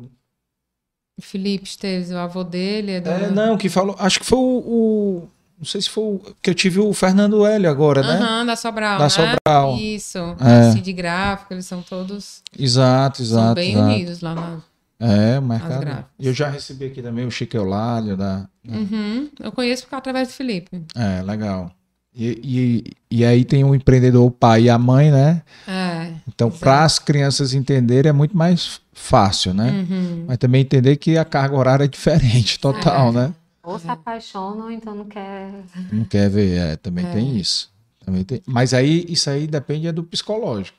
O 1.18 1.22
Felipe 1.22 1.66
Esteves, 1.66 2.12
o 2.12 2.18
avô 2.18 2.44
dele 2.44 2.92
é 2.92 3.02
do. 3.02 3.10
É, 3.10 3.32
não, 3.32 3.58
que 3.58 3.70
falou. 3.70 3.96
Acho 3.98 4.20
que 4.20 4.26
foi 4.26 4.38
o. 4.38 5.28
não 5.58 5.66
sei 5.66 5.82
se 5.82 5.90
foi 5.90 6.04
o. 6.04 6.22
Que 6.42 6.50
eu 6.50 6.56
tive 6.56 6.80
o 6.80 6.94
Fernando 6.94 7.46
Hélio 7.46 7.70
agora, 7.70 8.02
né? 8.02 8.14
Aham, 8.24 8.46
da 8.46 8.56
Sobral, 8.56 8.98
Da 9.00 9.04
né? 9.06 9.10
Sobral. 9.10 9.76
Isso. 9.78 10.18
É. 10.40 10.72
Cid 10.72 10.94
Gráfico, 10.94 11.54
eles 11.54 11.66
são 11.66 11.82
todos 11.82 12.42
Exato, 12.58 13.24
são 13.24 13.40
exato. 13.40 13.56
bem 13.56 13.72
exato. 13.74 13.86
unidos 13.88 14.22
lá 14.22 14.36
na. 14.36 14.58
É, 15.00 15.38
o 15.38 15.42
mercado. 15.44 16.06
E 16.20 16.26
eu 16.28 16.34
já 16.34 16.50
recebi 16.50 16.86
aqui 16.86 17.02
também 17.02 17.26
o 17.26 17.32
Chico 17.32 17.56
Eulálio 17.56 18.18
da. 18.18 18.48
Uhum. 18.68 19.30
Eu 19.40 19.52
conheço 19.52 19.84
porque 19.84 19.96
através 19.96 20.28
do 20.30 20.34
Felipe. 20.34 20.82
É, 20.96 21.22
legal. 21.22 21.72
E, 22.16 22.84
e, 23.12 23.18
e 23.20 23.24
aí 23.26 23.46
tem 23.46 23.64
o 23.64 23.76
empreendedor, 23.76 24.26
o 24.26 24.32
pai 24.32 24.64
e 24.64 24.70
a 24.72 24.78
mãe, 24.80 25.12
né? 25.12 25.44
É. 25.68 26.14
Então, 26.28 26.50
para 26.50 26.84
as 26.84 26.98
crianças 26.98 27.54
entenderem 27.54 28.10
é 28.10 28.14
muito 28.14 28.36
mais 28.36 28.82
fácil, 28.92 29.54
né? 29.54 29.86
Uhum. 29.88 30.26
Mas 30.28 30.38
também 30.40 30.62
entender 30.62 30.96
que 30.96 31.16
a 31.16 31.24
carga 31.24 31.56
horária 31.56 31.84
é 31.84 31.88
diferente, 31.88 32.58
total, 32.60 33.10
É. 33.10 33.12
né? 33.12 33.34
Ou 33.68 33.80
se 33.80 33.90
apaixonam, 33.90 34.72
então 34.72 34.96
não 34.96 35.06
quer. 35.06 35.52
Não 35.92 36.06
quer 36.06 36.30
ver, 36.30 36.58
é, 36.58 36.76
também 36.78 37.06
É. 37.06 37.12
tem 37.12 37.38
isso. 37.38 37.70
Também 38.06 38.24
tem. 38.24 38.42
Mas 38.48 38.74
aí 38.74 39.06
isso 39.10 39.30
aí 39.30 39.46
depende 39.48 39.88
é 39.88 39.92
do 39.92 40.04
psicológico. 40.04 40.78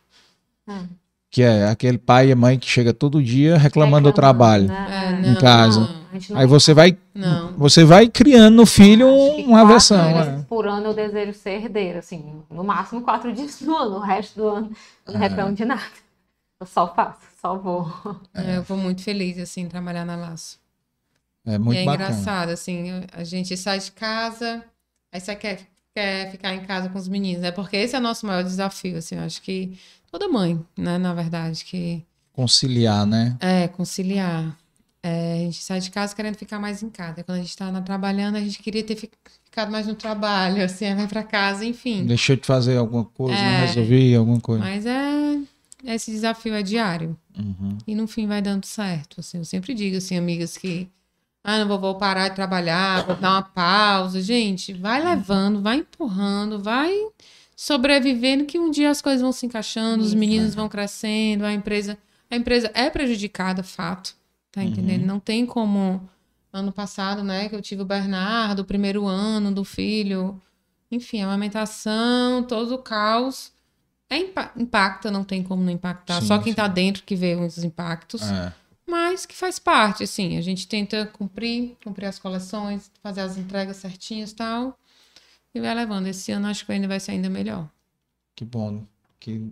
Hum. 0.66 0.86
Que 1.30 1.42
é 1.42 1.68
aquele 1.68 1.98
pai 1.98 2.30
e 2.30 2.34
mãe 2.34 2.58
que 2.58 2.66
chega 2.66 2.94
todo 2.94 3.22
dia 3.22 3.58
reclamando 3.58 4.10
do 4.10 4.14
trabalho. 4.14 4.66
né? 4.68 4.86
É, 5.22 5.28
Em 5.28 5.32
não, 5.34 5.40
casa. 5.40 5.80
não. 5.80 6.38
Aí 6.38 6.46
você 6.46 6.72
vai, 6.72 6.96
Não. 7.14 7.52
você 7.52 7.84
vai 7.84 8.08
criando 8.08 8.54
no 8.54 8.64
filho 8.64 9.06
uma 9.44 9.66
vezes 9.66 9.90
é. 9.90 10.42
Por 10.48 10.66
ano 10.66 10.86
eu 10.86 10.94
desejo 10.94 11.34
ser 11.34 11.62
herdeiro, 11.62 11.98
assim, 11.98 12.42
no 12.50 12.64
máximo 12.64 13.02
quatro 13.02 13.30
dias 13.30 13.60
no 13.60 13.76
ano, 13.76 13.96
o 13.96 14.00
resto 14.00 14.36
do 14.40 14.48
ano 14.48 14.70
eu 15.06 15.12
não 15.12 15.20
É. 15.22 15.28
reclamo 15.28 15.54
de 15.54 15.66
nada. 15.66 15.82
Eu 16.58 16.66
só 16.66 16.92
faço, 16.94 17.18
só 17.42 17.56
vou. 17.58 17.92
É, 18.32 18.56
Eu 18.56 18.62
vou 18.62 18.78
muito 18.78 19.02
feliz, 19.02 19.38
assim, 19.38 19.68
trabalhar 19.68 20.06
na 20.06 20.16
Laço. 20.16 20.58
É 21.46 21.54
e 21.54 21.58
muito 21.58 21.78
é 21.78 21.84
bacana. 21.84 22.10
engraçado, 22.10 22.50
assim, 22.50 22.84
a 23.12 23.24
gente 23.24 23.56
sai 23.56 23.78
de 23.78 23.90
casa, 23.92 24.62
aí 25.12 25.20
você 25.20 25.34
quer, 25.34 25.60
quer 25.94 26.30
ficar 26.30 26.54
em 26.54 26.64
casa 26.64 26.88
com 26.88 26.98
os 26.98 27.08
meninos, 27.08 27.42
né? 27.42 27.50
Porque 27.50 27.76
esse 27.76 27.94
é 27.96 27.98
o 27.98 28.02
nosso 28.02 28.26
maior 28.26 28.42
desafio, 28.44 28.98
assim, 28.98 29.14
eu 29.16 29.22
acho 29.22 29.40
que 29.42 29.78
toda 30.10 30.28
mãe, 30.28 30.62
né, 30.76 30.98
na 30.98 31.14
verdade, 31.14 31.64
que 31.64 32.04
Conciliar, 32.32 33.04
né? 33.06 33.36
é 33.40 33.66
conciliar. 33.68 34.56
É, 35.02 35.34
a 35.34 35.44
gente 35.44 35.62
sai 35.62 35.80
de 35.80 35.90
casa 35.90 36.14
querendo 36.14 36.34
ficar 36.36 36.58
mais 36.58 36.82
em 36.82 36.90
casa. 36.90 37.22
Quando 37.22 37.38
a 37.38 37.40
gente 37.40 37.56
tá 37.56 37.80
trabalhando, 37.82 38.36
a 38.36 38.40
gente 38.40 38.58
queria 38.60 38.82
ter 38.82 38.96
fi- 38.96 39.10
ficado 39.44 39.70
mais 39.70 39.86
no 39.86 39.94
trabalho, 39.94 40.62
assim, 40.64 40.92
vai 40.94 41.06
pra 41.06 41.22
casa, 41.22 41.64
enfim. 41.64 42.04
Deixou 42.04 42.36
de 42.36 42.44
fazer 42.44 42.76
alguma 42.76 43.04
coisa, 43.04 43.32
não 43.40 43.48
É. 43.48 43.66
resolvi 43.66 44.14
alguma 44.14 44.40
coisa. 44.40 44.62
Mas 44.62 44.84
é 44.86 45.38
esse 45.84 46.10
desafio 46.10 46.52
é 46.54 46.62
diário. 46.62 47.16
Uhum. 47.38 47.78
E 47.86 47.94
no 47.94 48.08
fim 48.08 48.26
vai 48.26 48.42
dando 48.42 48.66
certo. 48.66 49.20
Assim, 49.20 49.38
eu 49.38 49.44
sempre 49.44 49.72
digo 49.72 49.96
assim, 49.96 50.16
amigas, 50.18 50.56
que 50.56 50.88
ah, 51.50 51.58
não 51.60 51.66
vou, 51.68 51.78
vou 51.78 51.94
parar 51.94 52.28
de 52.28 52.34
trabalhar, 52.34 53.06
vou 53.06 53.16
dar 53.16 53.30
uma 53.32 53.42
pausa. 53.42 54.20
Gente, 54.20 54.74
vai 54.74 55.02
levando, 55.02 55.62
vai 55.62 55.78
empurrando, 55.78 56.58
vai 56.62 56.94
sobrevivendo 57.56 58.44
que 58.44 58.58
um 58.58 58.70
dia 58.70 58.90
as 58.90 59.00
coisas 59.00 59.22
vão 59.22 59.32
se 59.32 59.46
encaixando, 59.46 60.02
os 60.02 60.08
Isso. 60.10 60.16
meninos 60.18 60.54
vão 60.54 60.68
crescendo, 60.68 61.44
a 61.44 61.52
empresa, 61.52 61.96
a 62.30 62.36
empresa 62.36 62.70
é 62.74 62.90
prejudicada, 62.90 63.62
fato. 63.62 64.14
Tá 64.52 64.62
entendendo? 64.62 65.06
Não 65.06 65.18
tem 65.18 65.46
como 65.46 66.06
ano 66.52 66.70
passado, 66.72 67.22
né, 67.24 67.48
que 67.48 67.54
eu 67.56 67.62
tive 67.62 67.82
o 67.82 67.84
Bernardo, 67.86 68.60
o 68.60 68.64
primeiro 68.64 69.06
ano 69.06 69.50
do 69.52 69.64
filho, 69.64 70.40
enfim, 70.90 71.20
a 71.22 71.24
amamentação, 71.26 72.42
todo 72.42 72.74
o 72.74 72.78
caos. 72.78 73.52
É 74.10 74.16
impa- 74.18 74.52
impacta, 74.56 75.10
não 75.10 75.22
tem 75.24 75.42
como 75.42 75.62
não 75.62 75.70
impactar. 75.72 76.20
Sim, 76.20 76.26
Só 76.28 76.38
quem 76.38 76.52
sim. 76.52 76.56
tá 76.56 76.66
dentro 76.66 77.02
que 77.04 77.14
vê 77.16 77.34
os 77.34 77.62
impactos 77.64 78.22
É. 78.22 78.52
mas 78.88 79.26
que 79.26 79.34
faz 79.34 79.58
parte, 79.58 80.02
assim, 80.04 80.36
a 80.36 80.40
gente 80.40 80.66
tenta 80.66 81.06
cumprir, 81.06 81.76
cumprir 81.84 82.06
as 82.06 82.18
coleções, 82.18 82.90
fazer 83.02 83.20
as 83.20 83.36
entregas 83.36 83.76
certinhas 83.76 84.30
e 84.30 84.34
tal, 84.34 84.78
e 85.54 85.60
vai 85.60 85.74
levando. 85.74 86.06
Esse 86.06 86.32
ano 86.32 86.46
acho 86.46 86.64
que 86.66 86.72
ainda 86.72 86.88
vai 86.88 86.98
ser 87.00 87.12
ainda 87.12 87.28
melhor. 87.28 87.68
Que 88.34 88.44
bom. 88.44 88.84
Que 89.20 89.50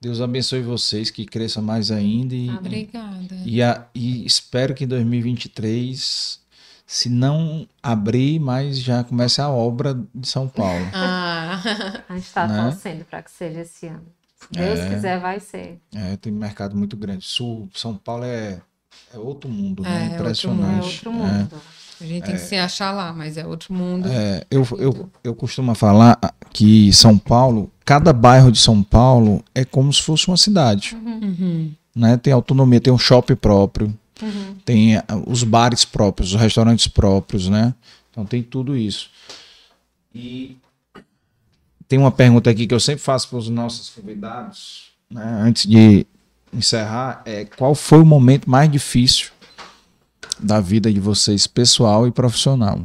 Deus 0.00 0.20
abençoe 0.20 0.62
vocês, 0.62 1.10
que 1.10 1.24
cresça 1.24 1.60
mais 1.62 1.90
ainda 1.90 2.34
e, 2.34 2.50
Obrigada. 2.50 3.36
e, 3.44 3.62
a- 3.62 3.86
e 3.94 4.24
espero 4.26 4.74
que 4.74 4.84
em 4.84 4.88
2023, 4.88 6.40
se 6.86 7.08
não 7.08 7.66
abrir, 7.82 8.38
mas 8.38 8.78
já 8.78 9.02
comece 9.04 9.40
a 9.40 9.48
obra 9.48 9.94
de 10.14 10.28
São 10.28 10.48
Paulo. 10.48 10.84
Ah, 10.92 11.60
A 12.08 12.14
gente 12.14 12.26
está 12.26 12.46
Né? 12.46 12.62
torcendo 12.70 13.04
para 13.04 13.22
que 13.22 13.30
seja 13.30 13.60
esse 13.60 13.86
ano. 13.86 14.06
Se 14.50 14.58
Deus 14.58 14.78
É. 14.80 14.88
quiser, 14.88 15.20
vai 15.20 15.40
ser. 15.40 15.78
É, 15.94 16.16
tem 16.16 16.32
mercado 16.32 16.76
muito 16.76 16.96
grande. 16.96 17.24
Sul, 17.24 17.68
São 17.74 17.94
Paulo 17.94 18.24
é, 18.24 18.60
é 19.14 19.18
outro 19.18 19.48
mundo, 19.50 19.84
É, 19.84 19.88
né? 19.88 19.94
é 19.96 20.00
outro 20.02 20.12
É 20.14 20.20
Impressionante. 20.20 20.84
outro 20.86 21.12
mundo. 21.12 21.60
a 22.00 22.04
gente 22.04 22.24
tem 22.24 22.34
que 22.34 22.40
se 22.40 22.56
achar 22.56 22.90
lá, 22.92 23.12
mas 23.12 23.36
é 23.36 23.46
outro 23.46 23.72
mundo. 23.72 24.08
É, 24.10 24.44
eu, 24.50 24.66
eu, 24.78 25.10
eu 25.22 25.34
costumo 25.34 25.74
falar 25.74 26.18
que 26.52 26.92
São 26.92 27.16
Paulo, 27.16 27.70
cada 27.84 28.12
bairro 28.12 28.50
de 28.50 28.58
São 28.58 28.82
Paulo 28.82 29.42
é 29.54 29.64
como 29.64 29.92
se 29.92 30.02
fosse 30.02 30.26
uma 30.28 30.36
cidade. 30.36 30.96
Uhum. 30.96 31.72
Né? 31.94 32.16
Tem 32.16 32.32
autonomia, 32.32 32.80
tem 32.80 32.92
um 32.92 32.98
shopping 32.98 33.36
próprio, 33.36 33.96
Uhum. 34.20 34.54
tem 34.64 34.96
ah, 34.96 35.04
os 35.26 35.42
bares 35.44 35.84
próprios, 35.84 36.32
os 36.34 36.40
restaurantes 36.40 36.86
próprios, 36.86 37.48
né? 37.48 37.74
Então 38.10 38.24
tem 38.24 38.42
tudo 38.42 38.76
isso. 38.76 39.10
E 40.14 40.56
tem 41.92 41.98
uma 41.98 42.10
pergunta 42.10 42.48
aqui 42.48 42.66
que 42.66 42.72
eu 42.72 42.80
sempre 42.80 43.02
faço 43.02 43.28
para 43.28 43.36
os 43.36 43.50
nossos 43.50 43.90
convidados, 43.90 44.92
né? 45.10 45.42
antes 45.42 45.66
de 45.66 46.06
encerrar, 46.50 47.20
é 47.26 47.44
qual 47.44 47.74
foi 47.74 47.98
o 47.98 48.06
momento 48.06 48.48
mais 48.48 48.72
difícil 48.72 49.30
da 50.40 50.58
vida 50.58 50.90
de 50.90 50.98
vocês, 50.98 51.46
pessoal 51.46 52.06
e 52.06 52.10
profissional? 52.10 52.80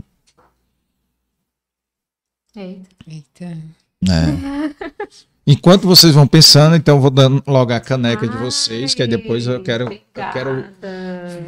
Eita. 2.54 2.90
Eita. 3.10 3.58
né? 4.02 4.74
Enquanto 5.48 5.88
vocês 5.88 6.14
vão 6.14 6.28
pensando, 6.28 6.76
então 6.76 6.98
eu 6.98 7.02
vou 7.02 7.10
dando 7.10 7.42
logo 7.48 7.72
a 7.72 7.80
caneca 7.80 8.28
de 8.28 8.36
vocês, 8.36 8.94
que 8.94 9.02
aí 9.02 9.08
depois 9.08 9.48
eu 9.48 9.64
quero, 9.64 9.86
eu 9.86 10.32
quero 10.34 10.66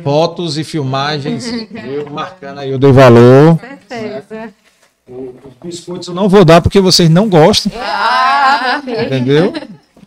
fotos 0.01 0.57
e 0.57 0.63
filmagens, 0.63 1.51
viu? 1.69 2.09
marcando 2.09 2.59
aí 2.59 2.73
o 2.73 2.79
dei 2.79 2.93
valor. 2.93 3.59
Certeza. 3.59 4.53
Os 5.09 5.53
biscoitos 5.63 6.07
eu 6.07 6.13
não 6.13 6.29
vou 6.29 6.45
dar 6.45 6.61
porque 6.61 6.79
vocês 6.79 7.09
não 7.09 7.27
gostam, 7.27 7.71
Ah, 7.81 8.81
entendeu? 8.85 9.53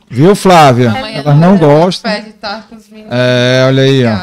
Viu, 0.08 0.34
Flávia? 0.36 0.90
Amanhã 0.90 1.18
Elas 1.20 1.36
não 1.36 1.56
gostam. 1.58 2.10
Meninos. 2.90 3.10
É, 3.10 3.64
olha 3.66 3.82
aí, 3.82 4.04
ó. 4.04 4.16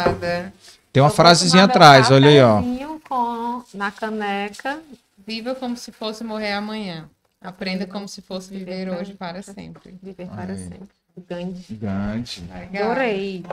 Tem 0.94 1.02
uma 1.04 1.10
Eu 1.10 1.14
frasezinha 1.14 1.64
atrás, 1.64 2.12
olha 2.12 2.30
aí, 2.30 2.42
ó. 2.42 2.62
Com, 3.08 3.64
na 3.74 3.92
caneca. 3.92 4.80
Viva 5.26 5.54
como 5.56 5.76
se 5.78 5.92
fosse 5.92 6.24
morrer 6.24 6.54
amanhã. 6.54 7.06
Aprenda 7.42 7.86
como 7.86 8.08
se 8.08 8.22
fosse 8.22 8.50
viver 8.52 8.90
hoje 8.90 9.14
para 9.14 9.42
sempre. 9.42 9.96
Viver 10.02 10.28
para 10.28 10.54
Aí. 10.54 10.60
sempre. 10.60 10.90
Gigante. 11.16 11.66
Gigante. 11.68 12.44
Adorei. 12.74 13.44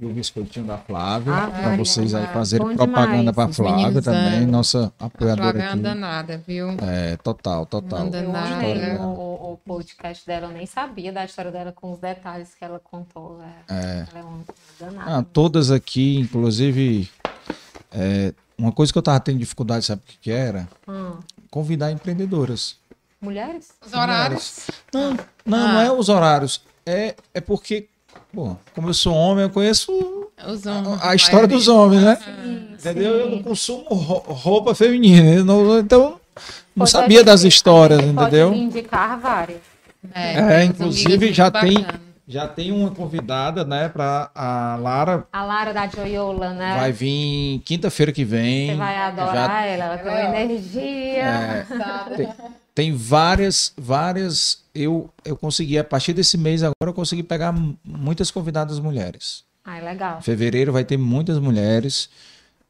E 0.00 0.06
o 0.06 0.08
biscoitinho 0.12 0.64
da 0.66 0.78
Flávia, 0.78 1.32
Ah, 1.34 1.50
para 1.50 1.76
vocês 1.76 2.14
aí 2.14 2.26
fazerem 2.28 2.66
Bom 2.66 2.74
propaganda 2.76 3.30
para 3.32 3.52
Flávia 3.52 4.00
também, 4.00 4.46
nossa 4.46 4.90
A 4.98 5.04
apoiadora 5.04 5.50
Flávia 5.52 5.60
é 5.60 5.64
uma 5.66 5.72
aqui. 5.74 5.82
danada, 5.82 6.42
viu? 6.46 6.68
É, 6.82 7.16
total, 7.18 7.66
total. 7.66 8.06
Eu 8.06 8.32
nada. 8.32 8.48
História 8.66 9.00
o, 9.02 9.52
o- 9.52 9.60
podcast 9.66 10.26
dela, 10.26 10.46
eu 10.46 10.52
nem 10.52 10.64
sabia 10.66 11.12
da 11.12 11.24
história 11.26 11.52
dela 11.52 11.72
com 11.72 11.92
os 11.92 11.98
detalhes 12.00 12.54
que 12.58 12.64
ela 12.64 12.80
contou. 12.80 13.38
É, 13.68 13.74
É. 13.74 14.06
Ela 14.10 14.18
é 14.18 14.22
uma 14.24 14.40
danada. 14.80 15.18
Ah, 15.18 15.24
todas 15.30 15.70
aqui, 15.70 16.18
inclusive, 16.18 17.08
é, 17.92 18.32
uma 18.56 18.72
coisa 18.72 18.90
que 18.90 18.98
eu 18.98 19.02
tava 19.02 19.20
tendo 19.20 19.38
dificuldade, 19.38 19.84
sabe 19.84 20.00
o 20.04 20.10
que, 20.10 20.16
que 20.18 20.30
era? 20.32 20.66
Hum. 20.88 21.16
Convidar 21.50 21.92
empreendedoras. 21.92 22.76
Mulheres? 23.20 23.68
Os 23.86 23.92
horários. 23.92 24.66
Não, 24.92 25.10
não, 25.44 25.58
Ah. 25.58 25.72
não 25.74 25.80
é 25.80 25.92
os 25.92 26.08
horários. 26.08 26.62
É, 26.84 27.14
é 27.34 27.40
porque, 27.40 27.88
bom, 28.32 28.56
como 28.74 28.88
eu 28.88 28.94
sou 28.94 29.14
homem, 29.14 29.44
eu 29.44 29.50
conheço 29.50 29.92
Os 30.46 30.66
homens. 30.66 31.02
a, 31.02 31.10
a 31.10 31.14
história 31.14 31.46
dos 31.46 31.68
homens, 31.68 32.02
né? 32.02 32.16
Sim, 32.16 32.68
Entendeu? 32.74 33.10
Eu 33.12 33.30
não 33.30 33.36
sim. 33.38 33.42
consumo 33.44 33.84
ro- 33.94 34.24
roupa 34.32 34.74
feminina, 34.74 35.44
não- 35.44 35.78
então 35.78 36.00
não 36.02 36.18
Pois 36.78 36.90
sabia 36.90 37.22
das 37.22 37.44
histórias, 37.44 38.00
entendeu? 38.02 38.48
Pode 38.48 38.60
indicar 38.60 39.18
várias. 39.20 39.60
É, 40.14 40.60
É, 40.60 40.64
inclusive, 40.64 41.32
já 41.32 41.50
tem-. 41.50 41.86
Já 42.26 42.46
tem 42.46 42.70
uma 42.72 42.90
convidada, 42.92 43.64
né, 43.64 43.88
para 43.88 44.30
a 44.34 44.76
Lara 44.80 45.24
A 45.32 45.44
Lara 45.44 45.74
da 45.74 45.86
Joyola, 45.88 46.50
né? 46.54 46.76
vai 46.78 46.92
vir 46.92 47.60
quinta-feira 47.64 48.12
que 48.12 48.24
vem. 48.24 48.70
Você 48.70 48.76
vai 48.76 48.96
adorar 48.96 49.34
Já 49.34 49.66
ela, 49.66 49.84
ela 49.84 49.98
tem 49.98 50.12
é 50.12 50.42
energia. 50.44 51.22
É, 51.22 51.66
Sabe? 51.68 52.16
tem, 52.16 52.28
tem 52.74 52.94
várias, 52.94 53.72
várias. 53.76 54.62
Eu, 54.74 55.10
eu 55.24 55.36
consegui, 55.36 55.78
a 55.78 55.84
partir 55.84 56.12
desse 56.12 56.38
mês 56.38 56.62
agora, 56.62 56.90
eu 56.90 56.94
consegui 56.94 57.22
pegar 57.22 57.54
muitas 57.84 58.30
convidadas 58.30 58.78
mulheres. 58.78 59.44
Ai, 59.64 59.82
legal. 59.82 60.18
Em 60.18 60.22
fevereiro 60.22 60.72
vai 60.72 60.84
ter 60.84 60.96
muitas 60.96 61.38
mulheres. 61.38 62.08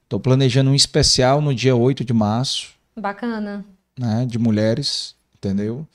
Estou 0.04 0.20
planejando 0.20 0.70
um 0.70 0.74
especial 0.74 1.40
no 1.40 1.54
dia 1.54 1.74
8 1.74 2.04
de 2.04 2.12
março, 2.12 2.74
Bacana. 2.94 3.64
né, 3.98 4.26
de 4.26 4.38
mulheres, 4.38 5.14
entendeu? 5.34 5.86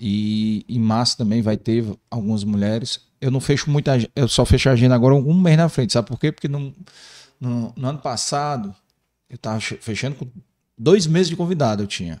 E 0.00 0.64
em 0.68 0.80
março 0.80 1.16
também 1.16 1.40
vai 1.42 1.56
ter 1.56 1.84
algumas 2.10 2.42
mulheres. 2.42 3.00
Eu 3.20 3.30
não 3.30 3.40
fecho 3.40 3.70
muita, 3.70 3.92
eu 4.16 4.26
só 4.26 4.44
fecho 4.44 4.68
a 4.68 4.72
agenda 4.72 4.96
agora 4.96 5.14
um 5.14 5.40
mês 5.40 5.56
na 5.56 5.68
frente, 5.68 5.92
sabe 5.92 6.08
por 6.08 6.18
quê? 6.18 6.32
Porque 6.32 6.48
no, 6.48 6.74
no, 7.40 7.72
no 7.76 7.88
ano 7.88 7.98
passado 8.00 8.74
eu 9.30 9.36
estava 9.36 9.60
fechando 9.60 10.16
com 10.16 10.26
dois 10.76 11.06
meses 11.06 11.28
de 11.28 11.36
convidado 11.36 11.84
eu 11.84 11.86
tinha. 11.86 12.20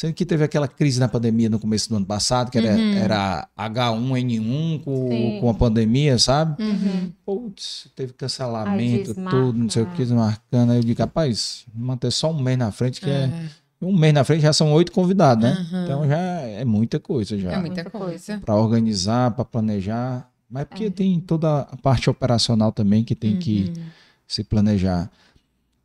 Sendo 0.00 0.14
que 0.14 0.24
teve 0.24 0.42
aquela 0.42 0.66
crise 0.66 0.98
na 0.98 1.08
pandemia 1.08 1.50
no 1.50 1.58
começo 1.58 1.86
do 1.90 1.96
ano 1.96 2.06
passado, 2.06 2.50
que 2.50 2.56
era, 2.56 2.74
Uhum. 2.74 2.94
era 2.94 3.46
H1N1 3.54 4.80
com, 4.82 5.08
Sim. 5.10 5.38
com 5.42 5.50
a 5.50 5.52
pandemia, 5.52 6.18
sabe? 6.18 6.62
Uhum. 6.62 7.12
Putz, 7.22 7.86
teve 7.94 8.14
cancelamento, 8.14 9.12
tudo, 9.14 9.52
não 9.58 9.68
sei 9.68 9.82
o 9.82 9.86
que, 9.90 9.98
desmarcando. 9.98 10.72
Aí 10.72 10.78
eu 10.78 10.82
digo, 10.82 10.98
rapaz, 10.98 11.66
manter 11.74 12.10
só 12.12 12.30
um 12.32 12.40
mês 12.40 12.56
na 12.56 12.72
frente, 12.72 12.98
que 12.98 13.10
é. 13.10 13.24
É, 13.24 13.84
Um 13.84 13.94
mês 13.94 14.14
na 14.14 14.24
frente 14.24 14.40
já 14.40 14.54
são 14.54 14.72
oito 14.72 14.90
convidados, 14.90 15.44
né? 15.44 15.66
Uhum. 15.70 15.84
Então 15.84 16.08
já 16.08 16.16
é 16.18 16.64
muita 16.64 16.98
coisa 16.98 17.38
já. 17.38 17.52
é 17.52 17.58
muita 17.60 17.84
coisa. 17.90 18.38
Para 18.38 18.54
organizar, 18.56 19.32
para 19.32 19.44
planejar. 19.44 20.30
Mas 20.50 20.64
porque 20.64 20.84
É. 20.84 20.90
tem 20.90 21.20
toda 21.20 21.60
a 21.60 21.76
parte 21.76 22.08
operacional 22.08 22.72
também 22.72 23.04
que 23.04 23.14
tem 23.14 23.36
que 23.38 23.72
Uhum. 23.76 23.82
se 24.26 24.44
planejar. 24.44 25.10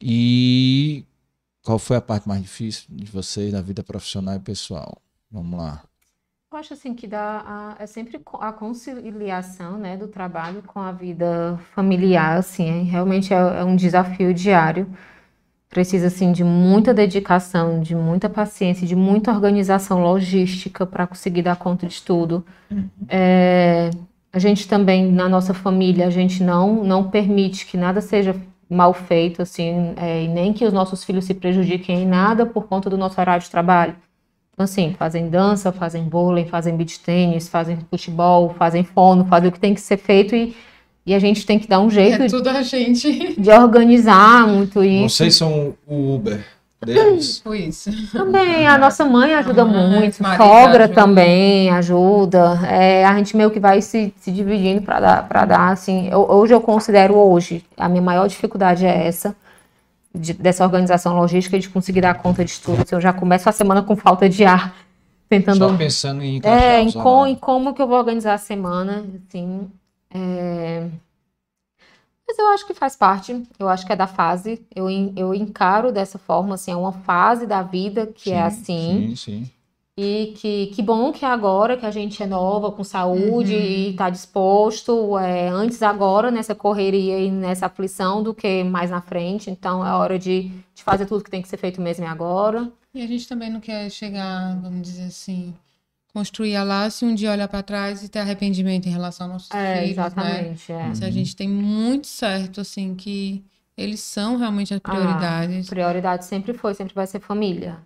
E 0.01 1.03
qual 1.65 1.79
foi 1.79 1.97
a 1.97 2.01
parte 2.01 2.27
mais 2.27 2.41
difícil 2.41 2.85
de 2.89 3.11
vocês 3.11 3.51
na 3.51 3.61
vida 3.61 3.83
profissional 3.83 4.35
e 4.35 4.39
pessoal? 4.39 5.01
Vamos 5.31 5.59
lá. 5.59 5.83
Eu 6.53 6.59
acho 6.59 6.73
assim 6.73 6.93
que 6.93 7.05
dá 7.07 7.43
a- 7.45 7.75
é 7.79 7.85
sempre 7.87 8.21
a 8.39 8.53
conciliação, 8.53 9.77
né, 9.77 9.97
do 9.97 10.07
trabalho 10.07 10.63
com 10.65 10.79
a 10.79 10.91
vida 10.91 11.59
familiar, 11.73 12.37
assim, 12.37 12.69
é- 12.69 12.83
realmente 12.83 13.33
é, 13.33 13.37
é 13.37 13.63
um 13.63 13.75
desafio 13.75 14.33
diário. 14.33 14.87
Precisa 15.69 16.07
assim 16.07 16.31
de 16.31 16.43
muita 16.43 16.93
dedicação, 16.93 17.81
de 17.81 17.95
muita 17.95 18.29
paciência, 18.29 18.87
de 18.87 18.95
muita 18.95 19.31
organização 19.33 20.01
logística 20.01 20.85
para 20.85 21.07
conseguir 21.07 21.41
dar 21.41 21.57
conta 21.57 21.85
de 21.87 22.01
tudo. 22.01 22.45
É, 23.09 23.89
a 24.31 24.39
gente 24.39 24.67
também 24.67 25.11
na 25.11 25.27
nossa 25.27 25.53
família 25.53 26.07
a 26.07 26.09
gente 26.09 26.43
não 26.43 26.83
não 26.83 27.09
permite 27.09 27.65
que 27.65 27.77
nada 27.77 28.01
seja 28.01 28.35
mal 28.69 28.93
feito, 28.93 29.41
assim, 29.41 29.93
é, 29.97 30.23
e 30.23 30.27
nem 30.27 30.53
que 30.53 30.65
os 30.65 30.73
nossos 30.73 31.03
filhos 31.03 31.25
se 31.25 31.33
prejudiquem 31.33 32.03
em 32.03 32.05
nada 32.05 32.45
por 32.45 32.67
conta 32.67 32.89
do 32.89 32.97
nosso 32.97 33.19
horário 33.19 33.43
de 33.43 33.49
trabalho. 33.49 33.95
Então, 34.53 34.63
assim, 34.63 34.95
fazem 34.97 35.29
dança, 35.29 35.71
fazem 35.71 36.07
vôlei, 36.07 36.45
fazem 36.45 36.75
beach 36.75 36.99
tênis, 37.01 37.47
fazem 37.47 37.77
futebol, 37.89 38.55
fazem 38.57 38.83
fono, 38.83 39.25
fazem 39.25 39.49
o 39.49 39.51
que 39.51 39.59
tem 39.59 39.73
que 39.73 39.81
ser 39.81 39.97
feito 39.97 40.33
e, 40.35 40.55
e 41.05 41.13
a 41.13 41.19
gente 41.19 41.45
tem 41.45 41.59
que 41.59 41.67
dar 41.67 41.79
um 41.81 41.89
jeito 41.89 42.23
É 42.23 42.27
tudo 42.27 42.47
a 42.49 42.61
gente. 42.63 43.39
de 43.39 43.51
organizar 43.51 44.47
muito 44.47 44.83
isso. 44.83 45.17
Vocês 45.17 45.35
são 45.35 45.75
o 45.85 46.15
Uber 46.15 46.55
deles. 46.86 47.40
Foi 47.40 47.60
isso. 47.60 47.90
Também, 48.12 48.68
a 48.68 48.78
nossa 48.78 49.03
mãe 49.06 49.34
ajuda 49.34 49.64
Ah, 49.64 49.66
muito, 49.66 50.16
sogra 50.16 50.86
ajuda. 50.86 50.90
também 50.90 51.70
ajuda. 51.72 52.60
É, 52.70 53.03
a 53.06 53.16
gente 53.18 53.36
meio 53.36 53.52
que 53.52 53.60
vai 53.60 53.82
se, 53.82 54.14
se 54.20 54.32
dividindo 54.32 54.82
para 54.82 54.99
dar, 54.99 55.28
para 55.28 55.45
dar, 55.45 55.70
assim. 55.72 56.07
eu- 56.10 56.26
hoje 56.30 56.53
eu 56.53 56.62
considero 56.62 57.16
hoje, 57.16 57.64
a 57.78 57.90
minha 57.90 58.02
maior 58.02 58.28
dificuldade 58.28 58.86
é 58.86 59.07
essa, 59.07 59.36
de- 60.14 60.34
dessa 60.34 60.64
organização 60.64 61.16
logística, 61.18 61.60
de 61.60 61.68
conseguir 61.70 62.02
dar 62.02 62.14
conta 62.16 62.45
de 62.45 62.60
tudo. 62.60 62.82
Assim, 62.82 62.95
eu 62.95 63.02
já 63.02 63.12
começo 63.12 63.49
a 63.49 63.52
semana 63.52 63.82
com 63.84 63.95
falta 63.95 64.30
de 64.30 64.45
ar, 64.45 64.74
tentando 65.28 65.57
Só 65.70 65.76
pensando 65.76 66.22
em 66.24 66.40
é, 66.44 66.80
em, 66.82 66.91
com, 66.91 67.26
em 67.28 67.36
como 67.36 67.74
que 67.74 67.82
eu 67.82 67.88
vou 67.88 67.98
organizar 67.98 68.36
a 68.36 68.38
semana, 68.38 69.03
assim. 69.28 69.68
é. 70.14 70.84
Mas 72.27 72.39
eu 72.39 72.47
acho 72.47 72.65
que 72.65 72.73
faz 72.73 72.95
parte, 72.95 73.43
eu 73.60 73.69
acho 73.69 73.85
que 73.85 73.93
é 73.93 73.95
da 73.95 74.07
fase. 74.07 74.65
Eu, 74.76 74.88
eu 75.15 75.34
encaro 75.34 75.91
dessa 75.91 76.18
forma, 76.18 76.56
assim, 76.56 76.72
é 76.72 76.76
uma 76.76 76.91
fase 76.91 77.45
da 77.45 77.61
vida 77.61 78.07
que 78.07 78.31
é 78.31 78.41
assim. 78.41 79.10
Sim, 79.10 79.15
sim. 79.15 79.52
E 79.97 80.34
que, 80.35 80.68
que 80.76 80.81
bom 80.81 81.14
que 81.14 81.23
é 81.23 81.27
agora 81.30 81.77
que 81.77 81.85
a 81.85 81.91
gente 81.91 82.22
é 82.22 82.26
nova, 82.26 82.69
com 82.69 82.84
saúde 82.84 83.53
Uhum. 83.56 83.61
e 83.61 83.89
está 83.91 84.10
disposto. 84.10 85.18
É, 85.18 85.47
antes 85.47 85.81
agora, 85.81 86.30
nessa 86.30 86.53
correria 86.53 87.18
e 87.19 87.31
nessa 87.31 87.68
aflição, 87.68 88.22
do 88.22 88.34
que 88.34 88.61
mais 88.64 88.89
na 88.91 88.99
frente. 89.02 89.49
Então 89.49 89.85
é 89.85 89.93
hora 89.93 90.19
de, 90.19 90.49
de 90.73 90.84
fazer 90.84 91.06
tudo 91.06 91.23
que 91.23 91.30
tem 91.31 91.41
que 91.41 91.47
ser 91.47 91.56
feito 91.57 91.80
mesmo 91.80 92.03
e 92.03 92.07
agora. 92.07 92.69
E 92.93 93.02
a 93.02 93.07
gente 93.07 93.27
também 93.27 93.49
não 93.49 93.61
quer 93.61 93.89
chegar, 93.89 94.60
vamos 94.61 94.81
dizer 94.81 95.06
assim, 95.06 95.53
construir 96.15 96.55
a 96.55 96.63
laço 96.63 97.05
e 97.05 97.09
um 97.09 97.13
dia 97.13 97.31
olhar 97.31 97.47
para 97.47 97.61
trás 97.61 98.01
e 98.03 98.09
ter 98.09 98.19
arrependimento 98.19 98.87
em 98.87 98.91
relação 98.91 99.25
aos 99.27 99.33
nossos 99.33 99.51
É, 99.53 99.81
filhos, 99.83 99.97
né? 99.97 100.11
exatamente. 100.47 100.71
é. 100.71 100.95
Se 100.95 101.03
a 101.05 101.11
gente 101.11 101.35
tem 101.35 101.47
muito 101.49 102.07
certo, 102.07 102.61
assim, 102.61 102.95
que 102.95 103.43
eles 103.77 103.99
são 103.99 104.37
realmente 104.37 104.73
Ah, 104.73 104.77
as 104.77 104.81
prioridades. 104.81 105.69
Prioridade 105.69 106.25
sempre 106.25 106.53
foi, 106.53 106.73
sempre 106.73 106.93
vai 106.95 107.05
ser 107.05 107.19
família. 107.19 107.79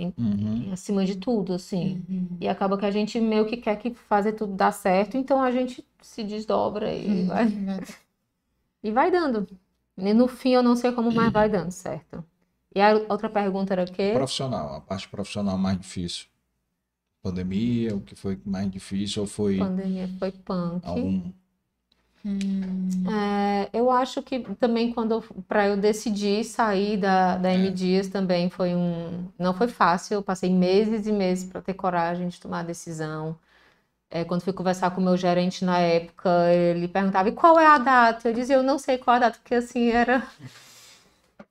Uhum. 0.00 0.72
acima 0.72 1.04
de 1.04 1.16
tudo, 1.16 1.54
assim. 1.54 2.00
Uhum. 2.08 2.36
E 2.40 2.46
acaba 2.48 2.78
que 2.78 2.86
a 2.86 2.90
gente 2.90 3.18
meio 3.20 3.46
que 3.46 3.56
quer 3.56 3.76
que 3.76 3.92
fazer 3.92 4.32
tudo 4.32 4.54
dar 4.54 4.70
certo, 4.72 5.16
então 5.16 5.42
a 5.42 5.50
gente 5.50 5.84
se 6.00 6.22
desdobra 6.22 6.94
e 6.94 7.24
vai, 7.24 7.46
Vai- 7.66 7.80
e 8.82 8.90
vai 8.92 9.10
dando. 9.10 9.46
E 9.96 10.14
no 10.14 10.28
fim 10.28 10.50
eu 10.50 10.62
não 10.62 10.76
sei 10.76 10.92
como, 10.92 11.10
mas 11.10 11.32
vai 11.32 11.48
dando 11.48 11.72
certo. 11.72 12.24
E 12.74 12.80
a 12.80 12.94
outra 13.08 13.28
pergunta 13.28 13.74
era 13.74 13.82
o 13.84 13.92
quê? 13.92 14.12
Profissional, 14.12 14.74
a 14.76 14.80
parte 14.80 15.08
profissional 15.08 15.58
mais 15.58 15.78
difícil. 15.78 16.26
Pandemia, 17.22 17.94
o 17.94 18.00
que 18.00 18.16
foi 18.16 18.40
mais 18.44 18.68
difícil 18.70 19.22
ou 19.22 19.28
foi 19.28 19.58
Pandemia 19.60 20.08
foi 20.18 20.32
punk. 20.32 20.84
algum. 20.84 21.32
Hum, 22.24 23.08
É, 23.10 23.68
eu 23.72 23.90
acho 23.90 24.22
que 24.22 24.40
também 24.56 24.92
quando 24.92 25.20
para 25.46 25.66
eu 25.68 25.76
decidir 25.76 26.44
sair 26.44 26.96
da, 26.98 27.36
da 27.36 27.52
M 27.54 27.70
Dias 27.70 28.08
também 28.08 28.50
foi 28.50 28.74
um 28.74 29.28
não 29.38 29.54
foi 29.54 29.68
fácil 29.68 30.14
eu 30.16 30.22
passei 30.22 30.50
meses 30.50 31.06
e 31.06 31.12
meses 31.12 31.44
para 31.48 31.60
ter 31.62 31.74
coragem 31.74 32.28
de 32.28 32.40
tomar 32.40 32.60
a 32.60 32.62
decisão. 32.62 33.38
É, 34.10 34.24
quando 34.24 34.42
fui 34.42 34.52
conversar 34.54 34.90
com 34.92 35.00
o 35.00 35.04
meu 35.04 35.16
gerente 35.16 35.64
na 35.64 35.78
época 35.80 36.30
ele 36.52 36.88
perguntava 36.88 37.28
e 37.30 37.32
qual 37.32 37.58
é 37.60 37.66
a 37.66 37.78
data? 37.78 38.28
Eu 38.30 38.34
dizia 38.34 38.56
eu 38.56 38.62
não 38.64 38.78
sei 38.78 38.98
qual 38.98 39.16
a 39.16 39.20
data 39.20 39.38
porque 39.40 39.54
assim 39.56 39.90
era 39.90 40.22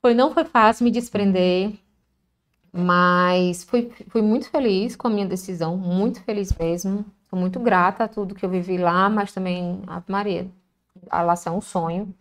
foi 0.01 0.13
não 0.13 0.33
foi 0.33 0.43
fácil 0.45 0.83
me 0.85 0.91
desprender 0.91 1.73
mas 2.77 3.63
fui, 3.63 3.91
fui 4.09 4.21
muito 4.21 4.49
feliz 4.49 4.95
com 4.95 5.07
a 5.07 5.11
minha 5.11 5.25
decisão 5.25 5.75
muito 5.77 6.21
feliz 6.23 6.51
mesmo 6.57 7.05
Sou 7.29 7.37
muito 7.37 7.59
grata 7.59 8.05
a 8.05 8.07
tudo 8.07 8.33
que 8.33 8.45
eu 8.45 8.49
vivi 8.49 8.77
lá, 8.77 9.09
mas 9.09 9.33
também 9.33 9.81
a 9.85 10.01
Maria, 10.07 10.49
a 11.09 11.21
laço 11.21 11.49
é 11.49 11.51
um 11.51 11.59
sonho. 11.59 12.13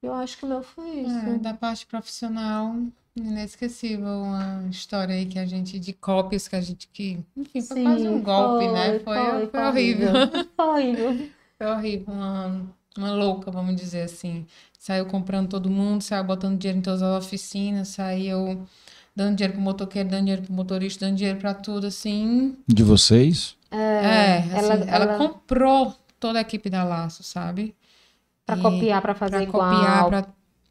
Eu 0.00 0.14
acho 0.14 0.38
que 0.38 0.44
o 0.44 0.48
meu 0.48 0.62
foi 0.62 0.88
é, 0.88 1.02
isso. 1.02 1.38
da 1.40 1.52
parte 1.52 1.84
profissional, 1.84 2.76
inesquecível 3.16 4.22
uma 4.22 4.68
história 4.70 5.16
aí 5.16 5.26
que 5.26 5.38
a 5.38 5.44
gente, 5.44 5.80
de 5.80 5.92
cópias 5.92 6.46
que 6.46 6.54
a 6.54 6.60
gente, 6.60 6.86
que, 6.92 7.18
enfim, 7.36 7.60
foi 7.60 7.82
quase 7.82 8.08
um 8.08 8.18
Sim, 8.18 8.22
golpe, 8.22 8.68
né? 8.68 9.00
foi, 9.00 9.16
Foi, 9.16 9.16
foi, 9.16 9.46
foi 9.48 9.60
horrível. 9.66 10.12
Foi 10.56 10.66
horrível. 10.66 11.30
Foi 11.58 11.66
horrível, 11.66 12.14
uma, 12.14 12.62
uma 12.96 13.10
louca, 13.10 13.50
vamos 13.50 13.74
dizer 13.74 14.02
assim. 14.02 14.46
Saiu 14.78 15.06
comprando 15.06 15.48
todo 15.48 15.68
mundo, 15.68 16.02
saiu 16.02 16.22
botando 16.22 16.56
dinheiro 16.56 16.78
em 16.78 16.82
todas 16.82 17.02
as 17.02 17.24
oficinas, 17.24 17.88
saiu 17.88 18.64
dando 19.14 19.36
dinheiro 19.36 19.54
pro 19.54 19.62
motoqueiro, 19.62 20.08
dando 20.08 20.20
dinheiro 20.20 20.42
pro 20.42 20.52
motorista, 20.52 21.06
dando 21.06 21.16
dinheiro 21.16 21.38
pra 21.38 21.54
tudo, 21.54 21.86
assim. 21.86 22.56
De 22.66 22.82
vocês? 22.82 23.56
É, 23.70 24.38
assim, 24.38 24.50
ela- 24.58 24.74
ela, 24.74 24.84
ela- 25.04 25.18
comprou 25.18 25.94
toda 26.18 26.38
a 26.38 26.42
equipe 26.42 26.70
da 26.70 26.84
Laço, 26.84 27.22
sabe? 27.22 27.74
Pra 28.46 28.56
E 28.56 28.60
copiar, 28.62 29.02
pra 29.02 29.14
fazer 29.14 29.32
pra 29.36 29.42
igual. 29.42 29.74
copiar, 29.74 30.06
pra 30.08 30.26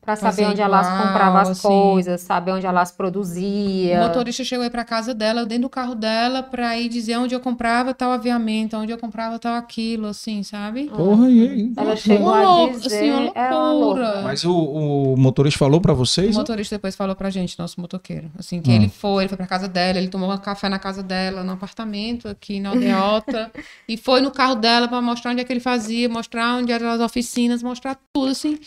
Pra 0.08 0.16
saber 0.16 0.46
onde 0.46 0.62
igual, 0.62 0.82
comprava 0.82 1.42
as 1.42 1.50
assim. 1.50 1.68
coisas, 1.68 2.22
saber 2.22 2.52
onde 2.52 2.66
a 2.66 2.72
Laço 2.72 2.94
O 2.94 2.96
produzia. 2.98 4.00
motorista 4.00 4.42
chegou 4.42 4.64
aí 4.64 4.70
pra 4.70 4.86
casa 4.86 5.14
dela, 5.14 5.46
dentro 5.46 5.64
do 5.64 5.70
carro 5.70 5.96
dela, 5.96 6.42
pra 6.42 6.78
ir 6.80 6.88
dizer 6.88 7.18
onde 7.18 7.36
eu 7.36 7.42
comprava 7.42 7.94
tal 7.94 8.12
aviamento, 8.12 8.78
onde 8.78 8.92
eu 8.94 8.98
comprava 8.98 9.38
tal 9.38 9.54
aquilo, 9.56 10.08
assim, 10.08 10.44
sabe? 10.44 10.86
Porra, 10.88 11.30
e 11.30 11.42
aí? 11.50 11.74
Ela 11.76 11.96
chegou 11.98 12.34
Uma 12.34 12.40
a 12.40 12.70
dizer, 12.72 12.88
assim, 12.88 13.12
uma 13.12 13.32
é 13.36 13.50
uma 13.54 13.74
loucura. 13.74 14.06
louca. 14.08 14.22
Mas 14.24 14.46
o, 14.46 14.54
o 14.56 15.18
motorista 15.18 15.60
falou 15.60 15.82
pra 15.82 15.92
O 15.92 15.96
vocês? 15.98 16.36
motorista 16.38 16.76
depois 16.78 16.96
falou 16.96 17.14
pra 17.14 17.30
gente, 17.30 17.60
nosso 17.60 17.82
motoqueiro, 17.82 18.32
assim, 18.40 18.62
que 18.62 18.72
Hum. 18.72 18.76
ele 18.76 18.88
foi, 18.90 19.24
ele 19.24 19.30
foi 19.30 19.38
pra 19.38 19.46
casa 19.48 19.68
dela, 19.68 19.98
ele 19.98 20.08
tomou 20.08 20.32
um 20.32 20.38
café 20.38 20.70
na 20.70 20.80
casa 20.80 21.04
dela, 21.04 21.44
no 21.44 21.52
apartamento 21.52 22.30
aqui 22.30 22.62
na 22.62 22.70
Aldeota, 22.70 23.52
e 23.90 23.98
foi 23.98 24.22
no 24.22 24.32
carro 24.32 24.56
dela 24.56 24.88
pra 24.88 25.02
mostrar 25.02 25.32
onde 25.32 25.42
é 25.42 25.44
que 25.44 25.52
ele 25.52 25.60
fazia, 25.60 26.08
mostrar 26.08 26.56
onde 26.56 26.72
eram 26.72 26.88
as 26.92 27.02
oficinas, 27.02 27.62
mostrar 27.62 27.98
tudo, 28.14 28.32
assim. 28.32 28.58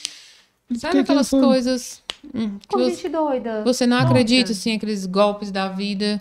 Sabe 0.76 0.92
que 0.92 0.98
que 0.98 1.02
aquelas 1.02 1.28
foi? 1.30 1.40
coisas 1.40 2.02
hum, 2.34 2.58
que 2.68 2.76
você, 2.76 2.90
gente 2.94 3.08
doida. 3.08 3.62
você 3.64 3.86
não 3.86 3.96
Nossa. 3.98 4.08
acredita, 4.10 4.52
assim, 4.52 4.74
aqueles 4.74 5.06
golpes 5.06 5.50
da 5.50 5.68
vida. 5.68 6.20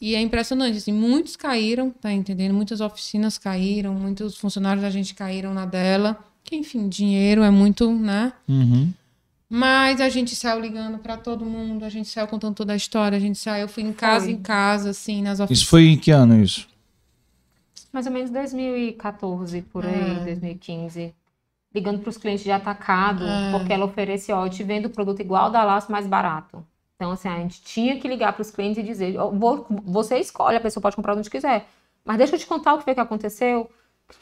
E 0.00 0.14
é 0.14 0.20
impressionante, 0.20 0.76
assim, 0.76 0.92
muitos 0.92 1.36
caíram, 1.36 1.90
tá 1.90 2.12
entendendo? 2.12 2.52
Muitas 2.52 2.80
oficinas 2.82 3.38
caíram, 3.38 3.94
muitos 3.94 4.36
funcionários 4.36 4.82
da 4.82 4.90
gente 4.90 5.14
caíram 5.14 5.54
na 5.54 5.64
dela. 5.64 6.18
Que, 6.44 6.54
enfim, 6.56 6.88
dinheiro 6.88 7.42
é 7.42 7.50
muito, 7.50 7.90
né? 7.90 8.32
Uhum. 8.46 8.92
Mas 9.48 10.00
a 10.00 10.08
gente 10.08 10.34
saiu 10.36 10.60
ligando 10.60 10.98
pra 10.98 11.16
todo 11.16 11.44
mundo, 11.46 11.84
a 11.84 11.88
gente 11.88 12.08
saiu 12.08 12.26
contando 12.26 12.54
toda 12.54 12.72
a 12.72 12.76
história, 12.76 13.16
a 13.16 13.20
gente 13.20 13.38
saiu, 13.38 13.62
eu 13.62 13.68
fui 13.68 13.82
em 13.84 13.92
casa 13.92 14.26
Foi. 14.26 14.34
em 14.34 14.38
casa, 14.42 14.90
assim, 14.90 15.22
nas 15.22 15.40
oficinas. 15.40 15.60
Isso 15.60 15.70
foi 15.70 15.86
em 15.86 15.96
que 15.96 16.10
ano 16.10 16.42
isso? 16.42 16.68
Mais 17.92 18.06
ou 18.06 18.12
menos 18.12 18.28
2014, 18.30 19.62
por 19.62 19.86
aí, 19.86 20.18
É. 20.20 20.24
2015. 20.24 21.14
Ligando 21.76 22.00
para 22.00 22.08
os 22.08 22.16
clientes 22.16 22.42
de 22.42 22.50
atacado, 22.50 23.22
É. 23.22 23.50
porque 23.52 23.70
ela 23.70 23.84
oferecia, 23.84 24.34
ó, 24.34 24.46
eu 24.46 24.50
te 24.50 24.62
vendo 24.64 24.86
o 24.86 24.90
produto 24.90 25.20
igual 25.20 25.50
da 25.50 25.62
Laço 25.62 25.92
mais 25.92 26.06
barato. 26.06 26.66
Então, 26.94 27.10
assim, 27.10 27.28
a 27.28 27.36
gente 27.38 27.60
tinha 27.62 28.00
que 28.00 28.08
ligar 28.08 28.32
para 28.32 28.40
os 28.40 28.50
clientes 28.50 28.78
e 28.78 28.82
dizer, 28.82 29.18
ó, 29.18 29.28
vou- 29.30 29.66
você 29.84 30.16
escolhe, 30.18 30.56
a 30.56 30.60
pessoa 30.60 30.80
pode 30.80 30.96
comprar 30.96 31.14
onde 31.14 31.28
quiser. 31.28 31.66
Mas 32.02 32.16
deixa 32.16 32.34
eu 32.34 32.38
te 32.38 32.46
contar 32.46 32.72
o 32.72 32.78
que 32.78 32.84
foi 32.84 32.94
que 32.94 33.00
aconteceu. 33.00 33.70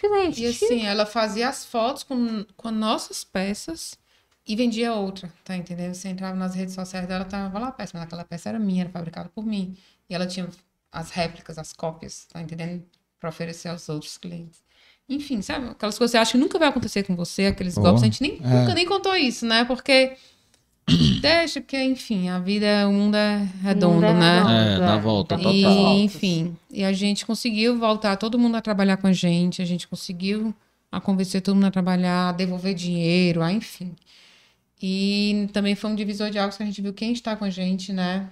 Gente, 0.03 0.43
E 0.45 0.53
tinha- 0.53 0.69
assim, 0.69 0.85
ela 0.87 1.07
fazia 1.07 1.49
as 1.49 1.65
fotos 1.65 2.03
com, 2.03 2.45
com 2.57 2.71
nossas 2.73 3.23
peças 3.23 3.97
e 4.45 4.57
vendia 4.57 4.93
outra, 4.95 5.33
tá 5.45 5.55
entendendo? 5.55 5.95
Você 5.95 6.09
entrava 6.09 6.35
nas 6.35 6.55
redes 6.57 6.75
sociais 6.75 7.07
dela, 7.07 7.25
tava 7.25 7.57
lá 7.59 7.69
a 7.69 7.73
peça, 7.73 7.93
mas 7.95 8.03
aquela 8.03 8.25
peça 8.25 8.49
era 8.49 8.59
minha, 8.59 8.83
era 8.85 8.91
fabricada 8.91 9.29
por 9.33 9.47
mim. 9.47 9.77
E 10.11 10.15
ela 10.15 10.27
tinha 10.27 10.49
as 10.91 11.11
réplicas, 11.11 11.57
as 11.57 11.73
cópias, 11.73 12.25
tá 12.33 12.41
entendendo? 12.43 12.83
Pra 13.21 13.29
oferecer 13.29 13.69
aos 13.69 13.89
outros 13.89 14.19
clientes. 14.19 14.64
Enfim, 15.09 15.43
sabe? 15.43 15.69
Aquelas 15.69 15.99
coisas 15.99 16.13
que 16.13 16.17
você 16.17 16.23
acha 16.23 16.33
que 16.33 16.39
nunca 16.39 16.59
vai 16.59 16.69
acontecer 16.69 17.03
com 17.03 17.15
você, 17.15 17.47
aqueles 17.47 17.77
Oh, 17.77 17.83
golpes. 17.83 18.03
A 18.03 18.07
gente 18.07 18.23
nem, 18.23 18.39
é. 18.43 18.61
nunca 18.61 18.75
nem 18.75 18.87
contou 18.87 19.15
isso, 19.17 19.45
né? 19.47 19.65
Porque. 19.65 20.13
Deixa, 21.21 21.61
porque, 21.61 21.83
enfim, 21.83 22.29
a 22.29 22.39
vida, 22.39 22.87
o 22.89 22.93
mundo 22.93 23.17
é 23.17 23.49
redondo, 23.63 23.95
Mundo 23.95 24.07
é 24.07 24.13
né? 24.15 24.37
redondo, 24.39 24.53
É, 24.53 24.79
dá 24.79 24.97
volta, 24.99 25.37
tem 25.37 25.45
total. 25.45 25.95
E, 25.95 26.05
enfim, 26.05 26.57
e 26.71 26.85
a 26.85 26.93
gente 26.93 27.25
conseguiu 27.25 27.79
voltar 27.79 28.17
todo 28.17 28.39
mundo 28.39 28.57
a 28.57 28.61
trabalhar 28.61 28.97
com 28.99 29.07
a 29.07 29.13
gente, 29.13 29.63
a 29.63 29.65
gente 29.65 29.89
conseguiu 29.89 30.55
a 30.93 31.01
convencer 31.01 31.41
todo 31.41 31.55
mundo 31.55 31.65
a 31.67 31.71
trabalhar, 31.71 32.29
a 32.29 32.33
devolver 32.33 32.75
dinheiro, 32.75 33.43
a, 33.43 33.51
enfim. 33.53 33.93
E 34.83 35.49
também 35.53 35.75
foi 35.75 35.91
um 35.91 35.95
divisor 35.95 36.31
de 36.31 36.39
águas 36.39 36.57
que 36.57 36.63
a 36.63 36.67
gente 36.67 36.83
viu 36.83 36.93
quem 36.93 37.13
está 37.13 37.35
com 37.35 37.45
a 37.45 37.51
gente, 37.51 37.91
né? 37.93 38.29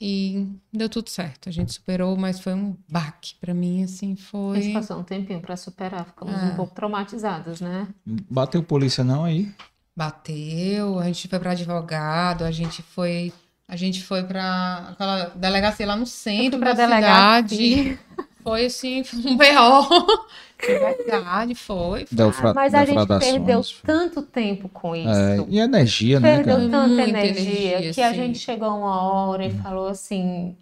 E 0.00 0.46
deu 0.72 0.88
tudo 0.88 1.10
certo. 1.10 1.48
A 1.48 1.52
gente 1.52 1.72
superou, 1.72 2.16
mas 2.16 2.38
foi 2.38 2.54
um 2.54 2.76
baque 2.88 3.34
pra 3.40 3.52
mim, 3.52 3.82
assim, 3.82 4.14
foi. 4.14 4.72
passou 4.72 4.98
um 4.98 5.02
tempinho 5.02 5.40
para 5.40 5.56
superar, 5.56 6.04
ficamos 6.06 6.34
É. 6.34 6.46
um 6.46 6.54
pouco 6.54 6.72
traumatizadas, 6.74 7.60
né? 7.60 7.88
Bateu 8.06 8.62
polícia 8.62 9.02
não 9.02 9.24
aí? 9.24 9.52
Bateu, 9.96 10.98
a 11.00 11.04
gente 11.06 11.26
foi 11.26 11.38
para 11.40 11.50
advogado, 11.50 12.44
a 12.44 12.52
gente 12.52 12.82
foi, 12.82 13.32
a 13.66 13.74
gente 13.74 14.04
foi 14.04 14.22
para 14.22 14.90
aquela 14.90 15.24
delegacia 15.30 15.84
lá 15.86 15.96
no 15.96 16.06
centro 16.06 16.60
pra 16.60 16.72
da 16.72 16.84
cidade. 16.84 17.56
delegacia. 17.58 17.98
foi 18.48 18.66
assim, 18.66 19.04
foi 19.04 19.18
um 19.30 19.36
B.O. 19.36 19.82
De 20.60 20.74
verdade, 20.78 21.54
foi. 21.54 22.06
foi. 22.06 22.16
Defra- 22.16 22.54
Mas 22.54 22.74
a 22.74 22.84
gente 22.84 23.06
perdeu 23.06 23.62
tanto 23.84 24.22
tempo 24.22 24.68
com 24.68 24.96
isso. 24.96 25.08
É, 25.08 25.44
e 25.48 25.58
energia, 25.58 26.18
né, 26.18 26.36
Perdeu 26.36 26.56
cara? 26.56 26.68
tanta 26.68 26.88
Muita 26.88 27.02
energia, 27.08 27.72
energia, 27.78 27.92
que 27.92 28.02
a 28.02 28.12
gente 28.12 28.38
chegou 28.38 28.68
uma 28.68 29.02
hora 29.02 29.44
e 29.46 29.50
falou 29.50 29.86
assim: 29.88 30.56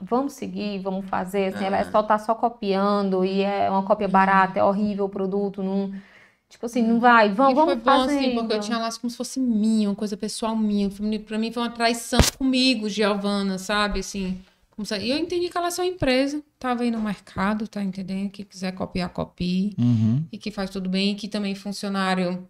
vamos 0.00 0.32
seguir, 0.32 0.78
vamos 0.80 1.06
fazer. 1.06 1.54
Assim, 1.54 1.64
ela 1.64 1.76
é 1.78 1.84
só 1.84 2.02
tá 2.02 2.18
só 2.18 2.34
copiando 2.34 3.24
e 3.24 3.42
é 3.42 3.68
uma 3.70 3.82
cópia 3.82 4.08
barata, 4.08 4.58
é 4.58 4.64
horrível 4.64 5.04
o 5.06 5.08
produto, 5.08 5.62
não. 5.62 5.92
Tipo 6.48 6.64
assim, 6.64 6.82
não 6.82 6.98
vai, 6.98 7.28
vamos, 7.30 7.52
E 7.52 7.54
foi 7.56 7.66
vamos 7.66 7.84
bom, 7.84 7.90
fazer. 7.90 8.18
assim, 8.18 8.34
porque 8.34 8.54
eu 8.54 8.60
tinha 8.60 8.78
lá 8.78 8.88
como 8.98 9.10
se 9.10 9.16
fosse 9.18 9.38
minha, 9.38 9.90
uma 9.90 9.94
coisa 9.94 10.16
pessoal 10.16 10.56
minha. 10.56 10.88
Pra 11.26 11.36
mim 11.36 11.52
foi 11.52 11.62
uma 11.62 11.68
traição 11.70 12.20
comigo, 12.38 12.88
Giovana, 12.88 13.58
sabe? 13.58 14.00
Assim, 14.00 14.40
e 15.00 15.10
eu 15.10 15.18
entendi 15.18 15.48
que 15.48 15.58
ela 15.58 15.68
é 15.68 15.70
só 15.70 15.84
empresa, 15.84 16.42
tava 16.58 16.82
aí 16.82 16.90
no 16.90 17.00
mercado, 17.00 17.66
tá 17.66 17.82
entendendo? 17.82 18.30
Que 18.30 18.44
quiser 18.44 18.72
copiar, 18.72 19.08
copie. 19.10 19.74
Uhum. 19.78 20.24
E 20.30 20.38
que 20.38 20.50
faz 20.50 20.70
tudo 20.70 20.88
bem. 20.88 21.12
E 21.12 21.14
que 21.14 21.28
também 21.28 21.54
funcionário, 21.54 22.46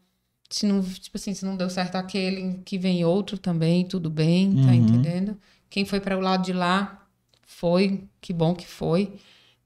se 0.50 0.66
não, 0.66 0.82
tipo 0.82 1.16
assim, 1.16 1.32
se 1.34 1.44
não 1.44 1.56
deu 1.56 1.70
certo 1.70 1.96
aquele, 1.96 2.60
que 2.64 2.78
vem 2.78 3.05
outro 3.05 3.38
também, 3.38 3.84
tudo 3.84 4.10
bem, 4.10 4.55
tá 4.56 4.60
Uhum. 4.68 4.74
entendendo? 4.74 5.36
Quem 5.70 5.84
foi 5.84 6.00
para 6.00 6.16
o 6.16 6.20
lado 6.20 6.44
de 6.44 6.52
lá, 6.52 7.06
foi, 7.46 8.05
que 8.20 8.32
bom 8.32 8.55
que 8.55 8.66
foi. 8.66 9.12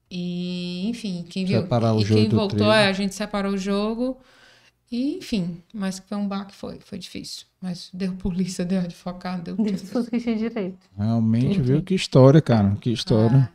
E, 0.09 0.87
enfim, 0.89 1.25
quem 1.29 1.43
viu. 1.43 1.61
Separar 1.61 1.93
o 1.93 2.01
e 2.01 2.05
joio 2.05 2.21
quem 2.21 2.29
voltou, 2.29 2.71
é, 2.71 2.87
a 2.87 2.93
gente 2.93 3.15
separou 3.15 3.53
o 3.53 3.57
jogo. 3.57 4.17
E, 4.95 5.17
enfim, 5.17 5.59
mas 5.73 5.99
que 5.99 6.07
foi 6.07 6.17
um 6.19 6.27
baque, 6.27 6.53
foi, 6.53 6.79
foi 6.79 6.99
difícil. 6.99 7.45
Mas 7.59 7.89
deu 7.91 8.13
polícia, 8.13 8.63
deu 8.63 8.79
advogado, 8.81 9.41
deu 9.41 9.55
tudo. 9.57 9.89
tudo 9.91 10.09
que 10.11 10.19
tinha 10.19 10.35
direito. 10.35 10.77
Realmente, 10.95 11.55
Tudo. 11.55 11.63
viu? 11.65 11.81
Que 11.81 11.95
história, 11.95 12.39
cara. 12.39 12.75
Que 12.79 12.91
história. 12.91 13.49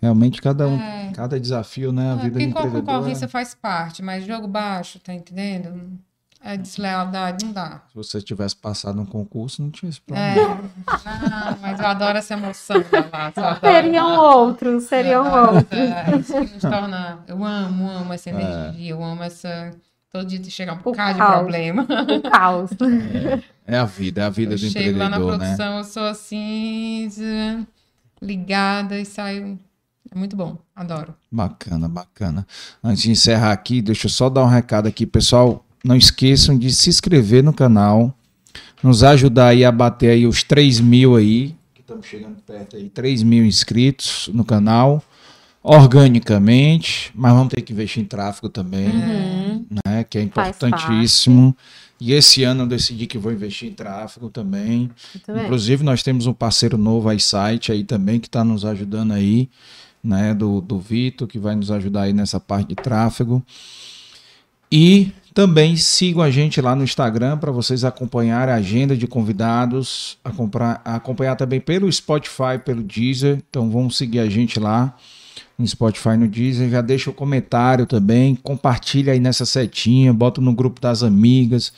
Realmente, 0.00 0.40
cada 0.40 0.68
um, 0.68 0.80
É. 0.80 1.10
cada 1.14 1.40
desafio, 1.40 1.90
né? 1.92 2.10
A 2.12 2.14
É, 2.14 2.16
vida 2.16 2.30
porque 2.32 2.46
do 2.46 2.52
qual 2.52 2.66
empreendedor. 2.66 2.94
concorrência 2.94 3.24
é- 3.24 3.28
faz 3.28 3.54
parte, 3.56 4.02
mas 4.02 4.24
jogo 4.24 4.46
baixo, 4.46 5.00
tá 5.00 5.12
entendendo? 5.12 5.98
É 6.44 6.56
deslealdade, 6.56 7.44
não 7.44 7.52
dá. 7.52 7.82
Se 7.88 7.94
você 7.94 8.20
tivesse 8.20 8.54
passado 8.56 9.00
um 9.00 9.06
concurso, 9.06 9.62
não 9.62 9.70
tinha 9.70 9.88
esse 9.90 10.00
problema. 10.00 10.60
É. 10.86 11.28
Não, 11.28 11.58
mas 11.60 11.78
eu 11.80 11.86
adoro 11.86 12.18
essa 12.18 12.34
emoção 12.34 12.76
adoro. 13.12 13.60
Seriam 13.60 14.16
outros, 14.20 14.84
seriam 14.84 15.24
outros. 15.24 15.72
essa- 15.80 16.16
Isso 16.18 16.32
que 16.46 16.54
nos 16.54 16.62
torna. 16.62 17.18
Eu 17.28 17.44
amo, 17.44 17.88
amo 17.88 18.12
É. 18.12 18.14
essa 18.16 18.30
energia, 18.30 18.90
eu 18.90 19.02
amo 19.04 19.22
essa. 19.24 19.70
Todo 20.12 20.26
dia 20.26 20.42
chega 20.50 20.74
um 20.74 20.76
O 20.76 20.82
bocado 20.82 21.18
de 21.18 21.24
problema. 21.24 21.84
O 21.84 22.30
caos. 22.30 22.70
É 23.64 23.78
a 23.78 23.84
vida, 23.84 24.22
é 24.22 24.24
a 24.24 24.28
vida 24.28 24.54
Eu 24.54 24.58
do 24.58 24.70
chego 24.70 24.98
lá 24.98 25.08
na 25.08 25.20
né? 25.20 25.24
produção, 25.24 25.78
eu 25.78 25.84
sou 25.84 26.02
assim, 26.02 27.08
ligada 28.20 28.98
e 28.98 29.04
saio. 29.04 29.56
É 30.10 30.18
muito 30.18 30.36
bom, 30.36 30.58
adoro. 30.74 31.14
Bacana, 31.30 31.88
bacana. 31.88 32.46
Antes 32.82 33.04
de 33.04 33.12
encerrar 33.12 33.52
aqui, 33.52 33.80
deixa 33.80 34.06
eu 34.06 34.10
só 34.10 34.28
dar 34.28 34.42
um 34.42 34.48
recado 34.48 34.88
aqui, 34.88 35.06
pessoal. 35.06 35.64
Não 35.84 35.94
esqueçam 35.96 36.58
de 36.58 36.72
se 36.72 36.90
inscrever 36.90 37.42
no 37.42 37.52
canal, 37.52 38.12
nos 38.82 39.04
ajudar 39.04 39.46
aí 39.48 39.64
a 39.64 39.70
bater 39.70 40.10
aí 40.10 40.26
os 40.26 40.42
3 40.42 40.80
mil 40.80 41.14
aí, 41.14 41.54
que 41.72 41.80
estamos 41.80 42.04
chegando 42.04 42.36
perto 42.42 42.76
aí, 42.76 42.90
3 42.90 43.22
mil 43.22 43.46
inscritos 43.46 44.28
no 44.34 44.44
canal, 44.44 45.02
organicamente, 45.62 47.12
mas 47.14 47.32
vamos 47.32 47.52
ter 47.52 47.60
que 47.62 47.72
investir 47.72 48.02
em 48.02 48.06
tráfego 48.06 48.48
também, 48.48 48.88
Uhum. 48.88 49.66
né? 49.86 50.04
Que 50.04 50.18
é 50.18 50.22
importantíssimo. 50.22 51.56
E 52.00 52.12
esse 52.12 52.42
ano 52.42 52.64
eu 52.64 52.66
decidi 52.66 53.06
que 53.06 53.16
vou 53.16 53.32
investir 53.32 53.68
em 53.68 53.72
tráfego 53.72 54.28
também. 54.28 54.90
Inclusive, 55.28 55.84
nós 55.84 56.02
temos 56.02 56.26
um 56.26 56.32
parceiro 56.32 56.76
novo 56.76 57.08
aí, 57.08 57.20
site 57.20 57.70
aí 57.70 57.84
também, 57.84 58.18
que 58.18 58.26
está 58.26 58.42
nos 58.42 58.64
ajudando 58.64 59.12
aí, 59.12 59.48
né? 60.02 60.34
Do, 60.34 60.60
do 60.60 60.80
Vitor, 60.80 61.28
que 61.28 61.38
vai 61.38 61.54
nos 61.54 61.70
ajudar 61.70 62.02
aí 62.02 62.12
nessa 62.12 62.40
parte 62.40 62.70
de 62.70 62.74
tráfego. 62.74 63.40
E 64.70 65.12
também 65.32 65.76
sigam 65.76 66.22
a 66.22 66.30
gente 66.30 66.60
lá 66.60 66.74
no 66.74 66.82
Instagram 66.82 67.38
para 67.38 67.52
vocês 67.52 67.84
acompanharem 67.84 68.52
a 68.52 68.56
agenda 68.56 68.96
de 68.96 69.06
convidados, 69.06 70.18
acompanhar, 70.24 70.80
acompanhar 70.84 71.36
também 71.36 71.60
pelo 71.60 71.90
Spotify, 71.92 72.58
pelo 72.64 72.82
Deezer. 72.82 73.38
Então 73.48 73.70
vamos 73.70 73.96
seguir 73.96 74.18
a 74.18 74.28
gente 74.28 74.58
lá 74.58 74.96
no 75.58 75.66
Spotify, 75.66 76.16
no 76.16 76.28
Deezer. 76.28 76.70
Já 76.70 76.80
deixa 76.80 77.10
o 77.10 77.14
comentário 77.14 77.86
também, 77.86 78.34
compartilha 78.34 79.12
aí 79.12 79.20
nessa 79.20 79.44
setinha, 79.44 80.12
bota 80.12 80.40
no 80.40 80.52
grupo 80.52 80.80
das 80.80 81.02
amigas, 81.02 81.72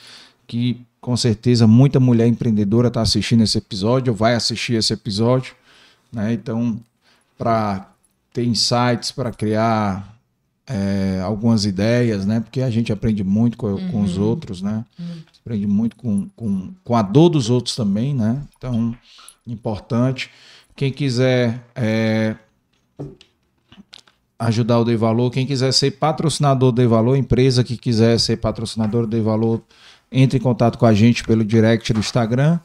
que 0.46 0.80
com 1.00 1.16
certeza 1.16 1.66
muita 1.66 2.00
mulher 2.00 2.26
empreendedora 2.26 2.88
está 2.88 3.02
assistindo 3.02 3.42
esse 3.42 3.58
episódio, 3.58 4.12
ou 4.12 4.16
vai 4.16 4.34
assistir 4.34 4.74
esse 4.74 4.92
episódio. 4.92 5.54
Né? 6.12 6.32
Então, 6.32 6.80
para 7.36 7.90
ter 8.32 8.44
insights, 8.44 9.12
para 9.12 9.30
criar 9.30 10.14
é, 10.66 11.20
algumas 11.22 11.66
ideias, 11.66 12.24
né? 12.24 12.40
Porque 12.40 12.62
a 12.62 12.70
gente 12.70 12.92
aprende 12.92 13.22
muito 13.22 13.56
com, 13.56 13.76
com 13.90 14.02
os 14.02 14.16
outros, 14.16 14.62
né? 14.62 14.84
Aprende 15.40 15.66
muito 15.66 15.94
com, 15.96 16.28
com, 16.34 16.72
com 16.82 16.96
a 16.96 17.02
dor 17.02 17.28
dos 17.28 17.50
outros 17.50 17.76
também, 17.76 18.14
né? 18.14 18.42
Então, 18.56 18.96
importante. 19.46 20.30
Quem 20.74 20.90
quiser 20.90 21.62
é, 21.74 22.34
ajudar 24.38 24.80
o 24.80 24.84
Dei 24.84 24.96
Valor, 24.96 25.30
quem 25.30 25.46
quiser 25.46 25.72
ser 25.72 25.92
patrocinador 25.92 26.72
do 26.72 26.76
Dei 26.76 26.86
Valor, 26.86 27.16
empresa 27.16 27.62
que 27.62 27.76
quiser 27.76 28.18
ser 28.18 28.36
patrocinador 28.36 29.02
do 29.02 29.08
Dei 29.08 29.20
Valor, 29.20 29.62
entre 30.10 30.38
em 30.38 30.40
contato 30.40 30.78
com 30.78 30.86
a 30.86 30.94
gente 30.94 31.24
pelo 31.24 31.44
direct 31.44 31.92
do 31.92 32.00
Instagram. 32.00 32.58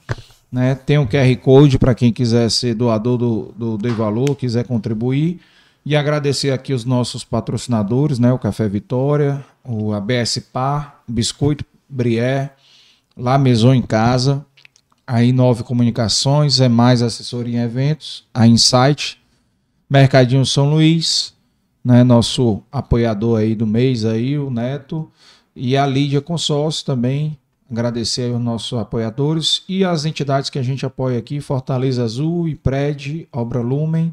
Né? 0.52 0.76
Tem 0.76 0.98
um 0.98 1.06
QR 1.06 1.36
Code 1.42 1.78
para 1.78 1.94
quem 1.94 2.12
quiser 2.12 2.50
ser 2.50 2.74
doador 2.74 3.18
do, 3.18 3.78
do 3.78 3.96
Valor, 3.96 4.36
quiser 4.36 4.66
contribuir. 4.66 5.40
E 5.86 5.96
agradecer 5.96 6.52
aqui 6.52 6.74
os 6.74 6.86
nossos 6.86 7.24
patrocinadores, 7.24 8.20
né? 8.20 8.32
O 8.34 8.38
Café 8.38 8.68
Vitória, 8.68 9.44
o 9.64 9.94
ABS 9.94 10.38
Par, 10.52 11.02
Biscoito 11.08 11.66
Brié, 11.88 12.52
La 13.18 13.38
Maison 13.38 13.74
em 13.74 13.82
Casa, 13.82 14.46
a 15.08 15.24
Inove 15.24 15.64
Comunicações, 15.64 16.60
é 16.60 16.68
mais 16.68 17.02
assessoria 17.02 17.60
em 17.60 17.64
eventos, 17.64 18.26
a 18.34 18.46
Insight, 18.46 19.20
Mercadinho 19.90 20.46
São 20.46 20.70
Luís, 20.70 21.34
né? 21.84 22.04
Nosso 22.04 22.62
apoiador 22.72 23.40
aí 23.40 23.56
do 23.56 23.68
mês 23.68 24.06
aí, 24.06 24.38
o 24.38 24.50
Neto, 24.50 25.10
e 25.56 25.76
a 25.76 25.86
Lídia 25.86 26.22
Consórcio 26.22 26.86
também. 26.86 27.38
Agradecer 27.72 28.34
os 28.34 28.42
nossos 28.42 28.78
apoiadores 28.80 29.64
e 29.70 29.84
as 29.84 30.04
entidades 30.04 30.50
que 30.50 30.58
a 30.58 30.64
gente 30.64 30.86
apoia 30.86 31.20
aqui, 31.20 31.40
Fortaleza 31.40 32.04
Azul, 32.04 32.48
IPRED, 32.48 33.28
Obra 33.32 33.62
Lumen, 33.62 34.12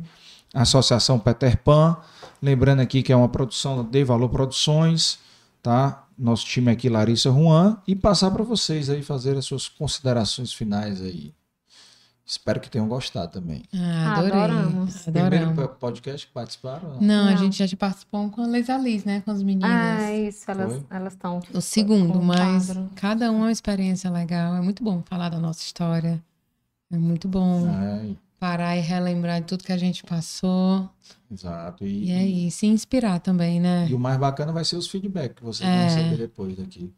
Associação 0.52 1.18
Peter 1.18 1.56
Pan. 1.62 1.96
Lembrando 2.42 2.80
aqui 2.80 3.02
que 3.02 3.12
é 3.12 3.16
uma 3.16 3.30
produção 3.30 3.82
de 3.82 4.04
Valor 4.04 4.28
Produções, 4.28 5.18
tá? 5.62 6.04
Nosso 6.18 6.44
time 6.44 6.70
aqui, 6.70 6.88
Larissa 6.88 7.30
Juan, 7.30 7.78
e 7.86 7.94
passar 7.94 8.30
para 8.30 8.42
vocês 8.42 8.90
aí 8.90 9.02
fazer 9.02 9.36
as 9.38 9.46
suas 9.46 9.68
considerações 9.68 10.52
finais 10.52 11.00
aí. 11.00 11.32
Espero 12.28 12.58
que 12.58 12.68
tenham 12.68 12.88
gostado 12.88 13.30
também. 13.30 13.62
Ah, 13.72 14.14
adorei. 14.18 14.32
Adoramos. 14.32 14.96
Primeiro 15.02 15.26
Adoramos. 15.36 15.54
po- 15.68 15.68
podcast 15.76 16.26
que 16.26 16.32
participaram? 16.32 16.98
Não, 17.00 17.28
a 17.28 17.30
Não. 17.30 17.36
gente 17.38 17.64
já 17.64 17.76
participou 17.76 18.28
com 18.30 18.42
a 18.42 18.78
Liz, 18.78 19.04
né? 19.04 19.20
Com 19.20 19.30
as 19.30 19.42
meninas. 19.44 19.70
Ah, 19.70 20.12
isso, 20.12 20.50
elas 20.90 21.12
estão. 21.12 21.40
O 21.54 21.60
segundo, 21.60 22.20
mas 22.20 22.66
quadro. 22.66 22.90
cada 22.96 23.30
um 23.30 23.36
é 23.36 23.38
uma 23.42 23.52
experiência 23.52 24.10
legal. 24.10 24.56
É 24.56 24.60
muito 24.60 24.82
bom 24.82 25.02
falar 25.06 25.28
da 25.28 25.38
nossa 25.38 25.60
história. 25.60 26.20
É 26.90 26.98
muito 26.98 27.28
bom 27.28 27.68
É, 27.68 28.08
parar 28.40 28.76
e 28.76 28.80
relembrar 28.80 29.40
de 29.40 29.46
tudo 29.46 29.62
que 29.62 29.72
a 29.72 29.78
gente 29.78 30.02
passou. 30.02 30.90
exato. 31.30 31.86
E 31.86 32.06
E, 32.06 32.10
é 32.12 32.26
isso. 32.26 32.58
Se 32.58 32.66
inspirar 32.66 33.20
também, 33.20 33.60
né? 33.60 33.86
e 33.88 33.94
o 33.94 34.00
mais 34.00 34.18
bacana 34.18 34.52
vai 34.52 34.64
ser 34.64 34.74
os 34.76 34.88
feedbacks 34.88 35.36
que 35.36 35.44
vocês 35.44 35.68
É. 35.68 35.72
vão 35.76 35.84
receber 35.96 36.16
depois 36.16 36.56
daqui. 36.56 36.92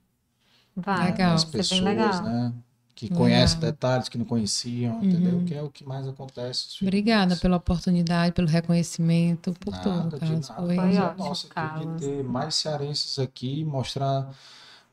Vai, 0.74 1.10
Legal. 1.10 1.34
As 1.34 1.44
pessoas, 1.44 1.80
bem 1.80 1.88
legal. 1.96 2.22
né? 2.22 2.52
Que 2.98 3.04
Legal. 3.04 3.18
conhecem 3.18 3.60
detalhes 3.60 4.08
que 4.08 4.18
não 4.18 4.24
conheciam, 4.24 4.96
entendeu? 5.00 5.34
Uhum. 5.34 5.44
Que 5.44 5.54
é 5.54 5.62
o 5.62 5.70
que 5.70 5.84
mais 5.86 6.08
acontece. 6.08 6.82
Obrigada 6.82 7.36
pela 7.36 7.56
oportunidade, 7.56 8.32
pelo 8.32 8.48
reconhecimento, 8.48 9.54
por 9.60 9.70
Nada, 9.70 9.84
tudo, 9.84 10.14
de 10.14 10.18
Carlos. 10.18 10.48
nada, 10.48 10.62
Foi... 10.62 10.74
mas 10.74 10.96
é 10.96 11.02
ótimo, 11.02 11.28
nossa, 11.28 11.46
aqui 11.46 11.54
Carlos. 11.54 12.00
de 12.00 12.06
ter 12.08 12.24
mais 12.24 12.56
cearenses 12.56 13.20
aqui, 13.20 13.64
mostrar. 13.64 14.28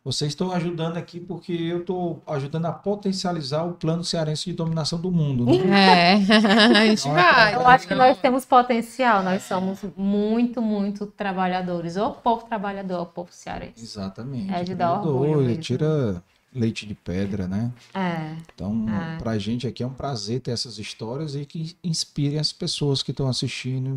Vocês 0.04 0.34
estão 0.34 0.52
ajudando 0.52 0.98
aqui 0.98 1.20
porque 1.20 1.52
eu 1.52 1.80
estou 1.80 2.22
ajudando 2.28 2.66
a 2.68 2.72
potencializar 2.72 3.64
o 3.64 3.74
plano 3.74 4.04
cearense 4.04 4.46
de 4.46 4.54
dominação 4.54 5.02
do 5.02 5.12
mundo. 5.12 5.44
Né? 5.44 5.56
É, 5.66 6.14
a 6.14 6.86
gente 6.86 7.08
é 7.08 7.12
vai. 7.12 7.56
Eu 7.56 7.68
acho 7.68 7.88
que 7.88 7.96
nós 7.96 8.20
temos 8.20 8.46
potencial, 8.46 9.24
nós 9.24 9.42
somos 9.42 9.80
muito, 9.98 10.62
muito 10.62 11.08
trabalhadores. 11.08 11.98
O 11.98 12.12
povo 12.12 12.46
trabalhador, 12.46 13.02
o 13.02 13.06
povo 13.08 13.30
cearense. 13.32 13.84
Exatamente. 13.84 14.54
É 14.54 14.64
de 14.64 14.76
dar 14.76 14.98
Doido, 14.98 15.10
orgulho 15.10 15.48
mesmo. 15.48 15.64
Tira 15.64 16.24
leite 16.56 16.86
de 16.86 16.96
pedra, 16.96 17.48
né? 17.48 17.72
É, 17.94 18.36
Então, 18.54 18.86
É. 18.90 19.18
pra 19.18 19.38
gente 19.38 19.68
aqui 19.68 19.84
é 19.84 19.88
um 19.88 19.94
prazer 19.94 20.40
ter 20.40 20.52
essas 20.52 20.80
histórias 20.80 21.36
e 21.36 21.46
que 21.46 21.76
inspirem 21.84 22.40
as 22.40 22.52
pessoas 22.54 23.04
que 23.04 23.12
estão 23.12 23.28
assistindo, 23.28 23.96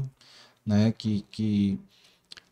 né? 0.66 0.92
Que, 0.98 1.24
que, 1.30 1.78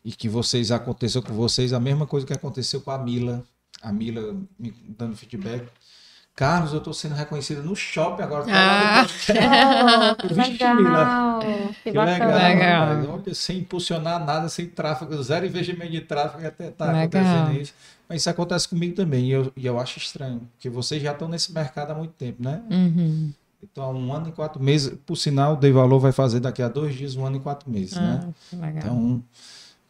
e 0.05 0.11
que 0.13 0.29
vocês 0.29 0.71
aconteçam 0.71 1.21
com 1.21 1.33
vocês 1.33 1.73
a 1.73 1.79
mesma 1.79 2.07
coisa 2.07 2.25
que 2.25 2.33
aconteceu 2.33 2.79
com 2.81 2.91
a 2.91 2.97
Mila. 2.97 3.43
A 3.81 3.91
Mila 3.91 4.35
me 4.57 4.73
dando 4.97 5.15
feedback. 5.15 5.67
Carlos, 6.35 6.71
eu 6.71 6.79
tô 6.79 6.93
sendo 6.93 7.15
reconhecida 7.15 7.61
no 7.63 7.75
shopping 7.75 8.21
agora. 8.23 8.45
tá 8.45 8.51
Ah. 8.53 9.05
que 10.15 10.33
legal. 10.33 11.39
Que 11.83 11.91
legal. 11.91 12.27
Legal. 12.37 13.19
Olha, 13.23 13.33
sem 13.33 13.59
impulsionar 13.59 14.23
nada, 14.23 14.47
sem 14.47 14.67
tráfego, 14.67 15.21
zero 15.23 15.45
investimento 15.47 15.91
de 15.91 16.01
tráfego, 16.01 16.45
até 16.47 16.69
tá 16.71 16.91
Legal. 16.91 17.03
acontecendo 17.03 17.61
isso. 17.61 17.73
Mas 18.07 18.21
isso 18.21 18.29
acontece 18.29 18.67
comigo 18.69 18.95
também, 18.95 19.25
e 19.25 19.31
eu, 19.31 19.51
e 19.55 19.65
eu 19.65 19.77
acho 19.79 19.97
estranho, 19.97 20.41
porque 20.53 20.69
vocês 20.69 21.01
já 21.01 21.11
estão 21.11 21.27
nesse 21.27 21.51
mercado 21.51 21.91
há 21.91 21.95
muito 21.95 22.13
tempo, 22.13 22.41
né? 22.41 22.61
Uhum. 22.69 23.33
Então, 23.61 23.83
há 23.83 23.89
um 23.89 24.13
ano 24.13 24.29
e 24.29 24.31
quatro 24.31 24.61
meses, 24.63 24.93
por 25.05 25.15
sinal, 25.17 25.53
o 25.53 25.57
Dei 25.57 25.71
Valor 25.71 25.99
vai 25.99 26.11
fazer 26.11 26.39
daqui 26.39 26.61
a 26.61 26.69
dois 26.69 26.95
dias, 26.95 27.15
um 27.15 27.25
ano 27.25 27.37
e 27.37 27.39
quatro 27.39 27.69
meses, 27.69 27.95
né? 27.95 28.21
Ah, 28.23 28.29
que 28.49 28.55
legal. 28.55 28.77
Então, 28.77 29.23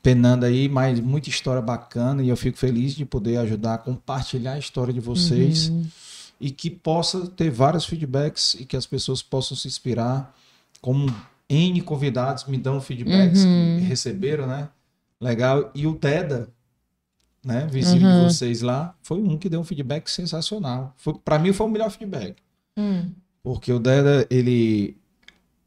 penando 0.02 0.46
aí, 0.46 0.70
mas 0.70 1.00
muita 1.00 1.30
história 1.30 1.62
bacana 1.62 2.24
e 2.24 2.30
eu 2.30 2.38
fico 2.38 2.58
feliz 2.58 2.96
de 2.96 3.06
poder 3.06 3.38
ajudar 3.38 3.74
a 3.76 3.78
compartilhar 3.78 4.54
a 4.54 4.58
história 4.60 4.94
de 4.94 5.00
vocês 5.02 5.68
Uhum. 5.70 5.86
e 6.40 6.50
que 6.50 6.70
possa 6.70 7.28
ter 7.28 7.50
vários 7.52 7.86
feedbacks 7.86 8.56
e 8.60 8.66
que 8.66 8.78
as 8.78 8.86
pessoas 8.86 9.22
possam 9.22 9.56
se 9.58 9.68
inspirar, 9.68 10.34
como 10.82 11.14
N 11.50 11.82
convidados 11.82 12.46
me 12.46 12.58
dão 12.58 12.80
feedbacks 12.80 13.44
Uhum. 13.44 13.78
que 13.80 13.86
receberam, 13.86 14.48
né? 14.48 14.70
Legal. 15.20 15.72
E 15.76 15.86
o 15.86 15.94
Deda, 15.98 16.48
né, 17.48 17.66
vizinho 17.72 18.06
Uhum. 18.06 18.20
de 18.28 18.34
vocês 18.34 18.62
lá, 18.62 18.94
foi 19.02 19.20
um 19.22 19.38
que 19.38 19.48
deu 19.48 19.62
um 19.62 19.64
feedback 19.64 20.10
sensacional. 20.10 20.94
Foi, 20.98 21.14
para 21.24 21.40
mim 21.40 21.54
foi 21.54 21.66
o 21.66 21.70
melhor 21.70 21.90
feedback. 21.90 22.36
Hum. 22.78 23.12
Porque 23.42 23.72
o 23.72 23.80
Deda, 23.80 24.28
ele, 24.30 24.98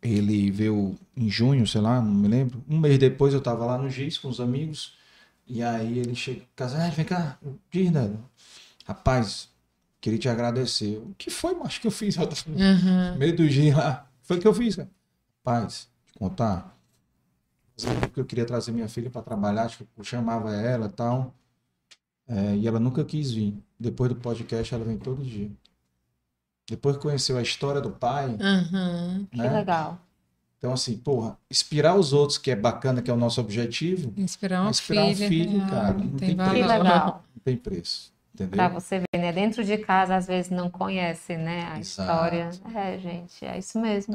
ele 0.03 0.51
veio 0.51 0.95
em 1.17 1.29
junho, 1.31 1.67
sei 1.67 1.81
lá, 1.81 2.01
não 2.01 2.13
me 2.13 2.29
lembro. 2.29 2.63
Um 2.69 2.79
mês 2.79 2.99
depois 2.99 3.33
eu 3.33 3.41
tava 3.41 3.65
lá 3.65 3.79
no 3.79 3.89
GIS 3.89 4.19
com 4.19 4.29
os 4.29 4.41
amigos. 4.41 4.95
E 5.47 5.63
aí 5.63 5.99
ele 5.99 6.15
chega 6.15 6.41
em 6.41 6.47
casa, 6.55 6.77
ah, 6.85 6.91
vem 6.91 7.05
cá, 7.05 7.39
diz, 7.73 7.91
Deda. 7.91 8.21
Rapaz, 8.87 9.49
queria 10.01 10.19
te 10.19 10.29
agradecer. 10.29 10.99
O 10.99 11.15
que 11.17 11.31
foi, 11.31 11.55
macho, 11.55 11.81
que 11.81 11.87
eu 11.87 11.91
fiz? 11.91 12.15
Eu 12.17 12.27
tava 12.27 12.43
Uhum. 12.51 13.17
meio 13.19 13.35
do 13.35 13.49
GIS 13.49 13.75
lá. 13.75 14.07
Foi 14.23 14.37
o 14.37 14.41
que 14.41 14.47
eu 14.47 14.55
fiz, 14.55 14.77
cara. 14.77 14.91
Rapaz, 15.45 15.89
te 16.07 16.19
contar. 16.19 16.77
Porque 18.03 18.21
eu 18.21 18.25
queria 18.27 18.45
trazer 18.45 18.73
minha 18.73 18.89
filha 18.89 19.09
para 19.09 19.23
trabalhar, 19.23 19.63
acho 19.65 19.79
que 19.79 19.87
eu 19.97 20.05
chamava 20.05 20.55
ela 20.55 20.87
e 20.87 20.91
tal. 20.91 21.35
É, 22.33 22.55
e 22.55 22.69
ela 22.69 22.79
nunca 22.79 23.05
quis 23.05 23.33
vir. 23.33 23.55
Depois 23.79 24.09
do 24.11 24.17
podcast, 24.17 24.73
ela 24.73 24.85
vem 24.85 24.97
todo 24.97 25.23
dia. 25.25 25.51
Depois 26.69 26.97
que 26.97 27.03
conheceu 27.03 27.37
a 27.37 27.43
história 27.43 27.81
do 27.81 27.91
pai, 27.91 28.29
Uhum. 28.29 29.27
Que 29.33 29.39
né? 29.39 29.51
legal. 29.51 29.99
Então, 30.59 30.73
assim, 30.73 30.97
porra, 30.97 31.37
inspirar 31.51 31.97
os 31.97 32.13
outros, 32.13 32.39
que 32.39 32.51
é 32.51 32.55
bacana, 32.57 33.01
que 33.03 33.11
é 33.11 33.15
o 33.15 33.17
nosso 33.17 33.41
objetivo, 33.41 34.13
Inspirar 34.17 34.61
uma 34.61 34.71
Inspirar 34.71 35.07
um 35.07 35.15
filha. 35.17 35.29
filho, 35.29 35.59
real, 35.59 35.71
cara, 35.71 35.93
não 35.95 36.11
tem 36.19 36.37
valor. 36.37 36.55
Que 36.55 36.63
legal. 36.63 37.25
não 37.35 37.43
tem 37.43 37.57
preço. 37.57 38.13
Entendeu? 38.35 38.57
Pra 38.57 38.69
você 38.69 38.99
ver, 39.01 39.19
né? 39.19 39.33
Dentro 39.33 39.65
de 39.65 39.77
casa, 39.79 40.15
às 40.17 40.27
vezes 40.27 40.51
não 40.51 40.71
conhece, 40.71 41.37
né? 41.37 41.65
A 41.73 41.79
Exato. 41.81 41.81
história. 41.81 42.51
É, 42.75 42.99
gente, 42.99 43.45
é 43.45 43.59
isso 43.59 43.81
mesmo. 43.81 44.15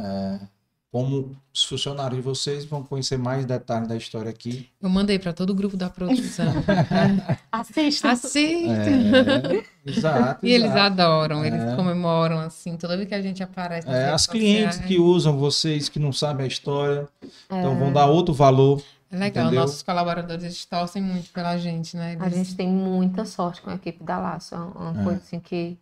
Como 0.95 1.35
os 1.53 1.61
funcionários 1.65 2.15
de 2.15 2.21
vocês 2.21 2.63
vão 2.63 2.81
conhecer 2.81 3.17
mais 3.17 3.43
detalhes 3.45 3.85
da 3.85 3.97
história 3.97 4.29
aqui. 4.29 4.69
Eu 4.81 4.87
mandei 4.89 5.19
para 5.19 5.33
todo 5.33 5.49
o 5.49 5.53
grupo 5.53 5.75
da 5.75 5.89
produção. 5.89 6.45
Assista. 7.51 8.11
Assista. 8.11 8.89
É, 8.89 9.63
exato. 9.85 10.45
E 10.45 10.53
eles 10.53 10.67
exato. 10.71 10.79
adoram, 11.01 11.43
eles 11.43 11.61
É. 11.61 11.75
comemoram 11.75 12.39
assim, 12.39 12.77
toda 12.77 12.95
vez 12.95 13.09
que 13.09 13.13
a 13.15 13.21
gente 13.21 13.43
aparece. 13.43 13.85
É, 13.89 14.09
as 14.09 14.25
clientes 14.25 14.75
sociais. 14.75 14.87
que 14.87 14.97
usam 14.97 15.37
vocês, 15.37 15.89
que 15.89 15.99
não 15.99 16.13
sabem 16.13 16.45
a 16.45 16.47
história, 16.47 17.09
então 17.47 17.73
É. 17.73 17.75
vão 17.75 17.91
dar 17.91 18.05
outro 18.05 18.33
valor. 18.33 18.81
É 19.11 19.17
legal, 19.17 19.45
entendeu? 19.47 19.61
nossos 19.63 19.83
colaboradores 19.83 20.45
eles 20.45 20.63
torcem 20.63 21.01
muito 21.01 21.29
pela 21.31 21.57
gente, 21.57 21.97
né? 21.97 22.15
A 22.21 22.25
Eles- 22.27 22.37
gente 22.37 22.55
tem 22.55 22.69
muita 22.69 23.25
sorte 23.25 23.61
com 23.61 23.69
a 23.69 23.75
equipe 23.75 24.01
da 24.01 24.17
Laço. 24.17 24.55
É 24.55 24.57
uma 24.57 25.01
É. 25.01 25.03
coisa 25.03 25.19
assim 25.19 25.41
que 25.41 25.77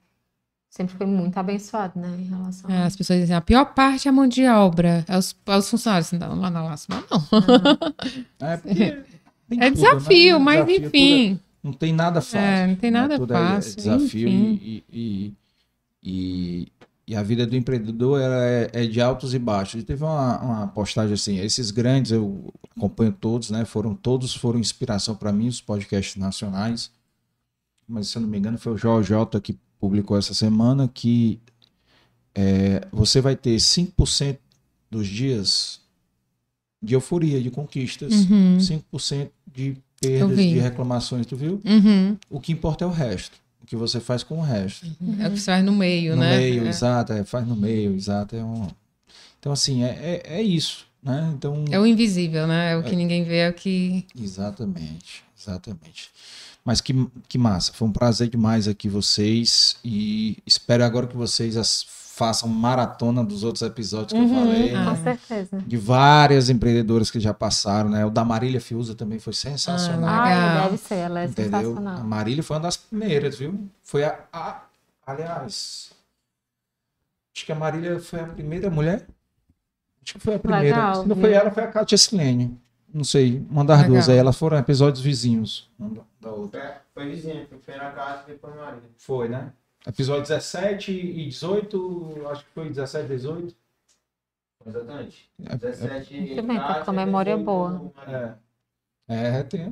sempre 0.75 0.95
foi 0.95 1.05
muito 1.05 1.37
abençoado, 1.37 1.99
né? 1.99 2.07
Em 2.19 2.23
relação 2.23 2.69
É, 2.69 2.77
a 2.79 2.85
as 2.87 2.95
pessoas 2.95 3.19
dizem, 3.19 3.35
a 3.35 3.41
pior 3.41 3.63
parte 3.75 4.07
é 4.07 4.09
a 4.09 4.11
mão 4.13 4.27
de 4.27 4.43
obra, 4.47 5.05
é 5.07 5.15
os, 5.17 5.35
é 5.45 5.55
os 5.57 5.69
funcionários. 5.69 6.11
Não, 6.13 6.33
lá 6.39 6.49
na 6.49 6.63
Laço, 6.63 6.87
mas 6.89 7.03
não. 7.09 8.47
É, 8.47 8.53
É 9.51 9.69
tudo, 9.69 9.75
desafio, 9.75 10.39
né? 10.39 10.43
mas 10.45 10.55
Desafio, 10.65 10.75
tudo 10.75 10.85
é- 10.85 10.87
enfim. 10.87 11.39
não 11.63 11.73
tem 11.73 11.93
nada 11.93 12.21
fácil. 12.21 12.39
É, 12.39 12.67
não 12.67 12.75
tem 12.75 12.89
né? 12.91 12.99
nada 13.01 13.17
Tudo 13.19 13.33
é 13.33 13.37
fácil, 13.37 13.75
desafio 13.75 14.27
enfim. 14.27 14.59
e, 14.63 14.83
e, 14.91 15.33
e, 16.03 16.67
e 17.07 17.15
a 17.15 17.21
vida 17.21 17.45
do 17.45 17.55
empreendedor 17.55 18.19
ela 18.19 18.43
é, 18.43 18.69
é 18.73 18.85
de 18.87 18.99
altos 18.99 19.33
e 19.35 19.39
baixos. 19.39 19.81
E 19.81 19.83
teve 19.85 20.03
uma, 20.03 20.39
uma 20.41 20.67
postagem 20.69 21.13
assim, 21.13 21.37
esses 21.37 21.69
grandes 21.69 22.11
eu 22.11 22.51
acompanho 22.75 23.11
todos, 23.11 23.51
né? 23.51 23.63
Foram 23.63 23.93
todos 23.93 24.33
foram 24.35 24.57
inspiração 24.59 25.13
para 25.15 25.31
mim, 25.31 25.47
os 25.47 25.61
podcasts 25.61 26.15
nacionais. 26.15 26.89
Mas 27.87 28.07
se 28.07 28.17
eu 28.17 28.21
não 28.23 28.29
me 28.29 28.39
engano 28.39 28.57
foi 28.57 28.73
o 28.73 29.03
Jota 29.03 29.39
que 29.39 29.55
publicou 29.83 30.17
essa 30.17 30.33
semana 30.33 30.87
que 30.87 31.41
é, 32.33 32.87
você 32.89 33.19
vai 33.19 33.35
ter 33.35 33.57
5% 33.57 34.37
dos 34.89 35.05
dias 35.05 35.81
de 36.81 36.93
euforia, 36.93 37.41
de 37.41 37.51
conquistas, 37.51 38.13
Uhum, 38.13 38.57
5% 38.59 39.29
de 39.53 39.75
perdas, 39.99 40.37
de 40.37 40.57
reclamações, 40.57 41.25
tu 41.25 41.35
viu? 41.35 41.61
uhum. 41.65 42.17
O 42.29 42.39
que 42.39 42.53
importa 42.53 42.85
é 42.85 42.87
o 42.87 42.91
resto. 42.91 43.37
O 43.61 43.65
que 43.65 43.75
você 43.75 43.99
faz 43.99 44.23
com 44.23 44.39
o 44.39 44.41
resto. 44.41 44.85
É 45.19 45.27
o 45.27 45.31
que 45.31 45.39
você 45.39 45.45
faz 45.51 45.65
no 45.65 45.73
meio, 45.73 46.15
no 46.15 46.21
né? 46.21 46.37
meio, 46.37 46.65
É. 46.65 46.69
exato, 46.69 47.11
é, 47.11 47.25
faz 47.25 47.45
no 47.45 47.55
meio, 47.57 47.93
exato. 47.93 48.37
É 48.37 48.43
um... 48.43 48.65
Então, 49.37 49.51
assim, 49.51 49.83
é, 49.83 50.21
é, 50.25 50.37
é 50.37 50.41
isso, 50.41 50.85
né? 51.03 51.29
Então, 51.35 51.65
É 51.69 51.77
o 51.77 51.85
invisível, 51.85 52.47
né? 52.47 52.71
É 52.71 52.77
o 52.77 52.83
que 52.83 52.95
ninguém 52.95 53.25
vê, 53.25 53.39
é 53.39 53.49
o 53.49 53.53
que. 53.53 54.05
exatamente, 54.17 55.25
exatamente. 55.37 56.09
Mas 56.65 56.79
que, 56.79 56.93
que 57.27 57.37
massa, 57.37 57.73
foi 57.73 57.87
um 57.87 57.91
prazer 57.91 58.29
demais 58.29 58.67
aqui 58.67 58.87
vocês 58.87 59.75
e 59.83 60.37
espero 60.45 60.83
agora 60.85 61.07
que 61.07 61.15
vocês 61.17 61.57
as- 61.57 61.85
façam 62.13 62.47
maratona 62.47 63.23
dos 63.23 63.43
outros 63.43 63.63
episódios 63.63 64.13
que 64.13 64.19
eu 64.19 64.23
Uhum. 64.23 64.45
falei, 64.45 64.69
Ah. 64.75 64.85
né? 64.85 64.89
Com 64.97 65.03
certeza. 65.03 65.63
de 65.65 65.77
várias 65.77 66.47
empreendedoras 66.47 67.09
que 67.09 67.19
já 67.19 67.33
passaram, 67.33 67.89
né? 67.89 68.05
O 68.05 68.11
da 68.11 68.23
Marília 68.23 68.61
Fiuza 68.61 68.93
também 68.93 69.17
foi 69.17 69.33
sensacional. 69.33 70.07
Ah, 70.09 70.61
deve 70.65 70.77
ser, 70.77 70.93
ela 70.95 71.21
é 71.21 71.25
Entendeu? 71.25 71.57
A 71.57 71.61
sensacional. 71.63 72.03
Marília 72.03 72.43
foi 72.43 72.55
uma 72.55 72.61
das 72.61 72.77
primeiras, 72.77 73.35
viu? 73.39 73.67
Foi 73.83 74.03
a, 74.03 74.19
a- 74.31 74.61
Aliás, 75.05 75.89
acho 77.35 77.45
que 77.45 77.51
a 77.51 77.55
Marília 77.55 77.99
foi 77.99 78.19
a 78.21 78.27
primeira 78.27 78.69
mulher. 78.69 79.05
Acho 80.05 80.13
que 80.13 80.19
foi 80.19 80.35
a 80.35 80.39
primeira. 80.39 80.63
Legal, 80.77 81.01
Se 81.01 81.09
não 81.09 81.15
foi 81.15 81.29
viu? 81.31 81.39
ela, 81.39 81.51
foi 81.51 81.63
a 81.63 81.67
Kátia 81.67 81.97
Silene. 81.97 82.57
Não 82.93 83.03
sei, 83.03 83.43
uma 83.49 83.65
das 83.65 83.77
Legal. 83.79 83.93
duas 83.93 84.09
aí. 84.09 84.17
Elas 84.17 84.37
foram 84.37 84.57
episódios 84.57 85.03
vizinhos. 85.03 85.69
uma 85.79 86.05
da- 86.21 86.29
outra. 86.31 86.81
Foi, 86.93 87.03
foi 87.03 87.11
vizinho, 87.15 87.45
foi 87.49 87.57
primeiro 87.57 87.87
a 87.87 87.91
casa 87.91 88.23
e 88.27 88.31
depois 88.31 88.55
Maria. 88.55 88.79
Foi, 88.97 89.27
né? 89.27 89.51
Episódio 89.85 90.21
17 90.21 90.91
e 90.91 91.25
18, 91.27 92.27
acho 92.31 92.45
que 92.45 92.51
foi 92.53 92.69
17 92.69 93.05
e 93.05 93.15
18. 93.15 93.55
Exatamente. 94.65 95.29
É, 95.45 95.55
17 95.57 96.21
Muito 96.21 96.43
bem, 96.43 96.57
tá 96.57 96.81
com 96.85 96.91
a 96.91 96.93
memória 96.93 97.35
18 97.35 97.45
boa. 97.45 97.91
É, 98.07 99.39
é 99.39 99.43
tem. 99.43 99.69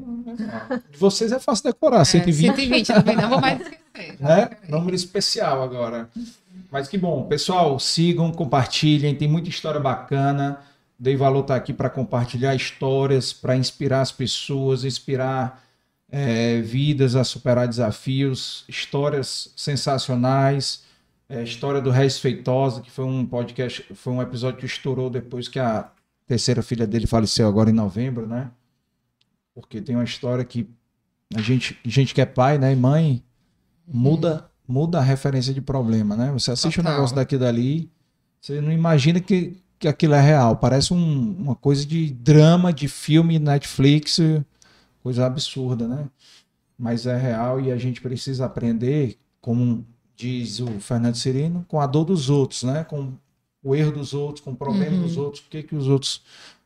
De 0.90 0.98
vocês 0.98 1.32
é 1.32 1.40
fácil 1.40 1.64
decorar, 1.66 2.04
120. 2.04 2.50
É, 2.50 2.56
120, 2.56 2.88
também 2.94 3.16
não 3.16 3.30
vou 3.30 3.40
mais 3.40 3.62
esquecer. 3.62 3.82
né? 4.20 4.50
Número 4.68 4.96
especial 4.96 5.62
agora. 5.62 6.10
Mas 6.70 6.88
que 6.90 6.98
bom. 6.98 7.26
Pessoal, 7.28 7.80
sigam, 7.80 8.32
compartilhem. 8.32 9.16
Tem 9.16 9.28
muita 9.28 9.48
história 9.50 9.80
bacana. 9.80 10.60
Dei 11.02 11.16
Valor 11.16 11.42
está 11.42 11.56
aqui 11.56 11.74
para 11.74 11.90
compartilhar 11.90 12.54
histórias, 12.54 13.34
para 13.34 13.58
inspirar 13.58 14.02
as 14.02 14.12
pessoas, 14.12 14.84
inspirar 14.86 15.64
é, 16.08 16.62
vidas 16.62 17.16
a 17.16 17.24
superar 17.24 17.68
desafios, 17.68 18.64
histórias 18.70 19.52
sensacionais. 19.56 20.84
É, 21.28 21.42
história 21.42 21.82
do 21.82 21.90
Reis 21.90 22.20
Feitosa, 22.20 22.82
que 22.82 22.92
foi 22.92 23.06
um 23.06 23.26
podcast, 23.26 23.84
foi 23.96 24.14
um 24.14 24.22
episódio 24.22 24.60
que 24.60 24.66
estourou 24.68 25.10
depois 25.10 25.48
que 25.48 25.58
a 25.58 25.90
terceira 26.28 26.62
filha 26.62 26.86
dele 26.86 27.08
faleceu 27.08 27.48
agora 27.48 27.72
em 27.72 27.74
novembro, 27.74 28.28
né? 28.28 28.52
Porque 29.56 29.82
tem 29.82 29.96
uma 29.96 30.04
história 30.04 30.46
que 30.46 30.70
a 31.34 31.42
gente, 31.42 31.80
gente 31.84 32.14
que 32.14 32.22
é 32.22 32.26
pai, 32.28 32.60
né, 32.60 32.74
e 32.74 32.76
mãe, 32.76 33.24
muda 33.88 34.52
muda 34.68 35.00
a 35.00 35.02
referência 35.02 35.54
de 35.54 35.62
problema, 35.62 36.16
né? 36.16 36.32
Você 36.32 36.52
assiste 36.52 36.80
um 36.80 36.84
negócio 36.84 37.16
daqui 37.16 37.36
e 37.36 37.40
dali, 37.40 37.92
você 38.40 38.62
não 38.62 38.72
imagina 38.72 39.20
que, 39.20 39.58
que 39.82 39.88
aquilo 39.88 40.14
é 40.14 40.22
real. 40.22 40.56
Parece 40.56 40.94
um- 40.94 41.36
uma 41.40 41.56
coisa 41.56 41.84
de 41.86 42.12
drama, 42.14 42.72
de 42.72 42.88
filme 42.88 43.40
Netflix, 43.40 44.20
coisa 45.04 45.26
absurda, 45.26 45.88
né? 45.88 46.06
Mas 46.78 47.06
é 47.08 47.18
real 47.18 47.60
e 47.60 47.72
a 47.72 47.78
gente 47.78 48.00
precisa 48.00 48.46
aprender, 48.46 49.18
como 49.42 49.84
diz 50.16 50.60
o 50.60 50.80
Fernando 50.80 51.16
Cirino, 51.16 51.66
com 51.68 51.82
a 51.82 51.88
dor 51.88 52.06
dos 52.06 52.30
outros, 52.30 52.62
né? 52.64 52.84
Com 52.84 53.14
o 53.64 53.76
erro 53.76 53.92
dos 53.92 54.14
outros, 54.14 54.44
com 54.46 54.52
o 54.52 54.56
problema 54.56 54.96
Uhum. 54.98 55.02
dos 55.04 55.18
outros, 55.18 55.44
o 55.44 55.50
que, 55.50 55.64
que 55.64 55.76
os 55.76 55.88
outros 55.88 56.22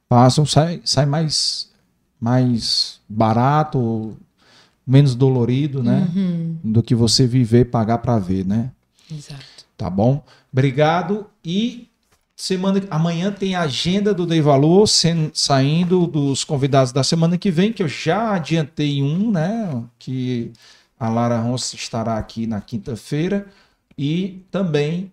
passam, 0.09 0.45
sai, 0.45 0.81
sai 0.83 1.05
mais, 1.05 1.71
mais 2.19 2.99
barato, 3.07 4.17
menos 4.85 5.15
dolorido, 5.15 5.81
né? 5.81 6.11
Uhum, 6.13 6.57
do 6.63 6.83
que 6.83 6.93
você 6.93 7.25
viver, 7.25 7.65
pagar 7.65 7.99
para 7.99 8.19
ver, 8.19 8.45
né? 8.45 8.71
Exato. 9.09 9.43
Tá 9.77 9.89
bom? 9.89 10.23
Obrigado 10.51 11.27
e 11.43 11.87
semana 12.35 12.81
amanhã 12.89 13.31
tem 13.31 13.55
a 13.55 13.61
agenda 13.61 14.13
do 14.13 14.25
Dei 14.25 14.41
Valor 14.41 14.87
sen- 14.87 15.31
saindo 15.33 16.05
dos 16.07 16.43
convidados 16.43 16.91
da 16.91 17.03
semana 17.03 17.37
que 17.37 17.49
vem, 17.49 17.71
que 17.71 17.81
eu 17.81 17.87
já 17.87 18.33
adiantei 18.33 19.01
um, 19.01 19.31
né? 19.31 19.83
Que 19.97 20.51
a 20.99 21.09
Lara 21.09 21.39
Ronce 21.39 21.75
estará 21.75 22.17
aqui 22.17 22.45
na 22.45 22.59
quinta-feira. 22.61 23.47
E 23.97 24.43
também 24.51 25.11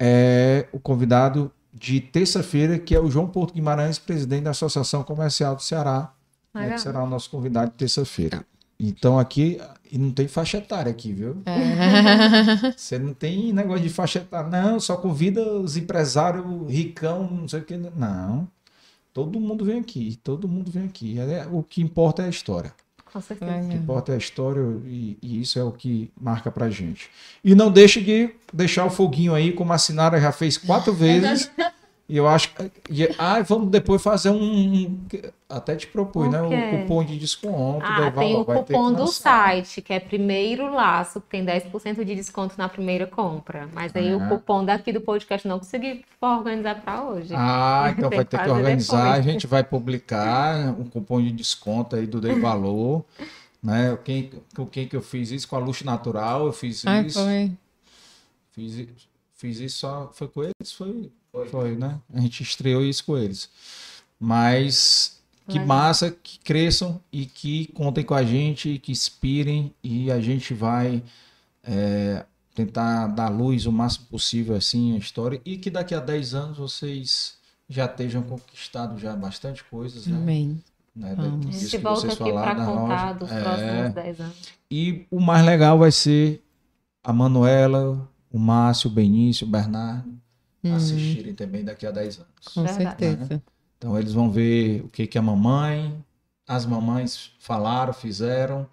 é, 0.00 0.66
o 0.72 0.78
convidado 0.80 1.52
de 1.72 2.00
terça-feira, 2.00 2.78
que 2.78 2.94
é 2.94 3.00
o 3.00 3.10
João 3.10 3.26
Porto 3.26 3.52
Guimarães, 3.54 3.98
presidente 3.98 4.44
da 4.44 4.50
Associação 4.52 5.02
Comercial 5.02 5.56
do 5.56 5.62
Ceará, 5.62 6.12
né, 6.54 6.70
que 6.74 6.80
será 6.80 7.02
o 7.02 7.06
nosso 7.08 7.28
convidado 7.28 7.70
de 7.72 7.76
terça-feira. 7.76 8.44
Então 8.78 9.18
aqui, 9.18 9.60
e 9.94 9.98
não 9.98 10.10
tem 10.10 10.26
faixa 10.26 10.58
etária 10.58 10.90
aqui, 10.90 11.12
viu? 11.12 11.40
É. 11.46 12.72
Você 12.76 12.98
não 12.98 13.14
tem 13.14 13.52
negócio 13.52 13.84
de 13.84 13.88
faixa 13.88 14.18
etária, 14.18 14.50
não, 14.50 14.80
só 14.80 14.96
convida 14.96 15.40
os 15.40 15.76
empresários 15.76 16.44
ricão, 16.68 17.30
não 17.30 17.46
sei 17.46 17.60
o 17.60 17.64
que. 17.64 17.76
Não. 17.76 18.48
Todo 19.12 19.38
mundo 19.38 19.64
vem 19.64 19.78
aqui, 19.78 20.18
todo 20.24 20.48
mundo 20.48 20.68
vem 20.68 20.86
aqui. 20.86 21.20
É, 21.20 21.46
O 21.48 21.62
que 21.62 21.80
importa 21.80 22.22
é 22.22 22.26
a 22.26 22.28
história. 22.28 22.72
Com 23.04 23.20
certeza. 23.20 23.52
O 23.52 23.68
que 23.68 23.76
importa 23.76 24.10
é 24.10 24.16
a 24.16 24.18
história 24.18 24.60
e, 24.84 25.16
e 25.22 25.40
isso 25.40 25.60
é 25.60 25.62
o 25.62 25.70
que 25.70 26.10
marca 26.20 26.50
pra 26.50 26.68
gente. 26.68 27.08
E 27.44 27.54
não 27.54 27.70
deixe 27.70 28.00
de 28.00 28.30
deixar 28.52 28.84
o 28.84 28.90
foguinho 28.90 29.32
aí, 29.32 29.52
como 29.52 29.72
a 29.72 29.78
Sinara 29.78 30.20
já 30.20 30.32
fez 30.32 30.58
quatro 30.58 30.90
vezes. 30.92 31.48
E 32.06 32.18
eu 32.18 32.28
acho 32.28 32.52
que. 32.54 32.70
e- 32.90 33.14
Ah, 33.18 33.40
vamos 33.40 33.70
depois 33.70 34.02
fazer 34.02 34.28
um. 34.30 35.00
Até 35.48 35.74
te 35.74 35.86
propus, 35.86 36.28
né? 36.30 36.42
O 36.42 36.80
cupom 36.82 37.02
de 37.02 37.18
desconto. 37.18 37.84
Ah, 37.86 38.10
tem 38.10 38.36
o 38.36 38.44
que 38.44 38.52
cupom 38.52 38.92
do 38.92 39.06
site, 39.06 39.80
que 39.80 39.92
é 39.92 39.98
primeiro 40.00 40.70
laço, 40.74 41.18
que 41.20 41.28
tem 41.28 41.44
10% 41.44 42.04
de 42.04 42.14
desconto 42.14 42.56
na 42.58 42.68
primeira 42.68 43.06
compra. 43.06 43.68
Mas 43.72 43.94
aí 43.96 44.14
o 44.14 44.28
cupom 44.28 44.64
daqui 44.64 44.92
do 44.92 45.00
podcast 45.00 45.48
não 45.48 45.58
consegui 45.58 46.04
organizar 46.20 46.82
para 46.82 47.04
hoje. 47.04 47.32
Ah, 47.34 47.94
então 47.96 48.10
vai 48.10 48.18
que 48.18 48.30
ter 48.32 48.36
que 48.38 48.44
fazer 48.44 48.50
organizar. 48.50 49.00
A 49.00 49.16
depois. 49.16 49.24
gente 49.24 49.46
vai 49.46 49.64
publicar 49.64 50.74
um 50.78 50.84
cupom 50.84 51.22
de 51.22 51.32
desconto 51.32 51.96
aí 51.96 52.06
do 52.06 52.20
Dei 52.20 52.38
Valor. 52.38 53.02
Né? 53.62 53.96
Quem, 54.04 54.30
com 54.54 54.66
quem 54.66 54.86
que 54.86 54.94
eu 54.94 55.00
fiz 55.00 55.30
isso? 55.30 55.48
Com 55.48 55.56
a 55.56 55.58
Luxo 55.58 55.86
Natural, 55.86 56.44
eu 56.44 56.52
fiz 56.52 56.86
Ai, 56.86 57.06
isso. 57.06 57.18
foi. 57.18 57.50
Fiz, 58.52 58.88
fiz 59.34 59.58
isso 59.60 59.78
só. 59.78 60.10
Foi 60.12 60.28
com 60.28 60.42
eles? 60.42 60.70
Foi, 60.76 61.10
foi, 61.50 61.76
né? 61.76 61.98
A 62.12 62.20
gente 62.20 62.42
estreou 62.42 62.84
isso 62.84 63.04
com 63.04 63.16
eles. 63.18 63.48
Mas 64.18 65.20
que 65.48 65.60
massa, 65.60 66.10
que 66.10 66.38
cresçam 66.38 67.00
e 67.12 67.26
que 67.26 67.66
contem 67.74 68.04
com 68.04 68.14
a 68.14 68.22
gente, 68.24 68.78
que 68.78 68.92
inspirem 68.92 69.74
e 69.82 70.10
a 70.10 70.20
gente 70.20 70.54
vai 70.54 71.02
é, 71.62 72.24
tentar 72.54 73.08
dar 73.08 73.28
luz 73.28 73.66
o 73.66 73.72
máximo 73.72 74.06
possível 74.06 74.56
assim 74.56 74.94
à 74.94 74.98
história 74.98 75.40
e 75.44 75.58
que 75.58 75.68
daqui 75.70 75.94
a 75.94 76.00
10 76.00 76.34
anos 76.34 76.58
vocês 76.58 77.36
já 77.68 77.84
estejam 77.84 78.22
conquistado 78.22 78.98
já 78.98 79.14
bastante 79.14 79.62
coisas, 79.64 80.06
né? 80.06 80.16
Amém. 80.16 80.62
né? 80.96 81.14
Vamos. 81.16 81.54
A 81.54 81.58
gente 81.58 81.78
volta 81.78 82.06
aqui 82.06 82.32
para 82.32 82.54
contar 82.54 83.06
loja. 83.06 83.12
dos 83.14 83.30
É. 83.30 83.42
próximos 83.42 83.94
10 83.94 84.20
anos. 84.20 84.36
E 84.70 85.06
o 85.10 85.20
mais 85.20 85.44
legal 85.44 85.78
vai 85.78 85.92
ser 85.92 86.42
a 87.02 87.12
Manuela, 87.12 88.08
o 88.32 88.38
Márcio, 88.38 88.88
o 88.90 88.92
Benício, 88.94 89.46
o 89.46 89.50
Bernardo 89.50 90.14
Hum, 90.64 90.74
assistirem 90.74 91.34
também 91.34 91.64
daqui 91.64 91.86
a 91.86 91.90
10 91.90 92.18
anos. 92.18 92.30
com 92.54 92.62
Verdade. 92.62 92.84
certeza. 92.84 93.42
Então 93.78 93.98
eles 93.98 94.12
vão 94.12 94.30
ver 94.30 94.82
o 94.82 94.88
que, 94.88 95.06
que 95.06 95.18
a 95.18 95.22
mamãe, 95.22 96.02
as 96.48 96.64
mamães 96.66 97.32
falaram, 97.38 97.92
fizeram 97.92 98.66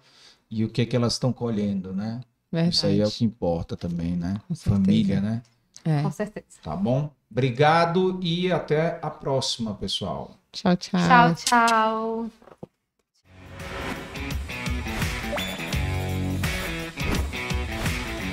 e 0.50 0.64
o 0.64 0.68
que, 0.70 0.86
que 0.86 0.96
elas 0.96 1.14
estão 1.14 1.32
colhendo, 1.32 1.92
né? 1.92 2.20
Verdade. 2.50 2.74
Isso 2.76 2.86
aí 2.86 3.00
é 3.00 3.06
o 3.06 3.10
que 3.10 3.24
importa 3.24 3.76
também, 3.76 4.16
né? 4.16 4.40
Com 4.48 4.54
certeza. 4.54 4.76
Família, 4.76 5.20
né? 5.20 5.42
É. 5.84 6.02
Com 6.02 6.10
certeza. 6.10 6.46
Tá 6.62 6.76
bom? 6.76 7.10
Obrigado 7.30 8.20
e 8.22 8.52
até 8.52 8.98
a 9.02 9.10
próxima, 9.10 9.74
pessoal. 9.74 10.36
Tchau, 10.52 10.76
tchau. 10.76 11.00
Tchau, 11.00 11.34
tchau. 11.34 12.30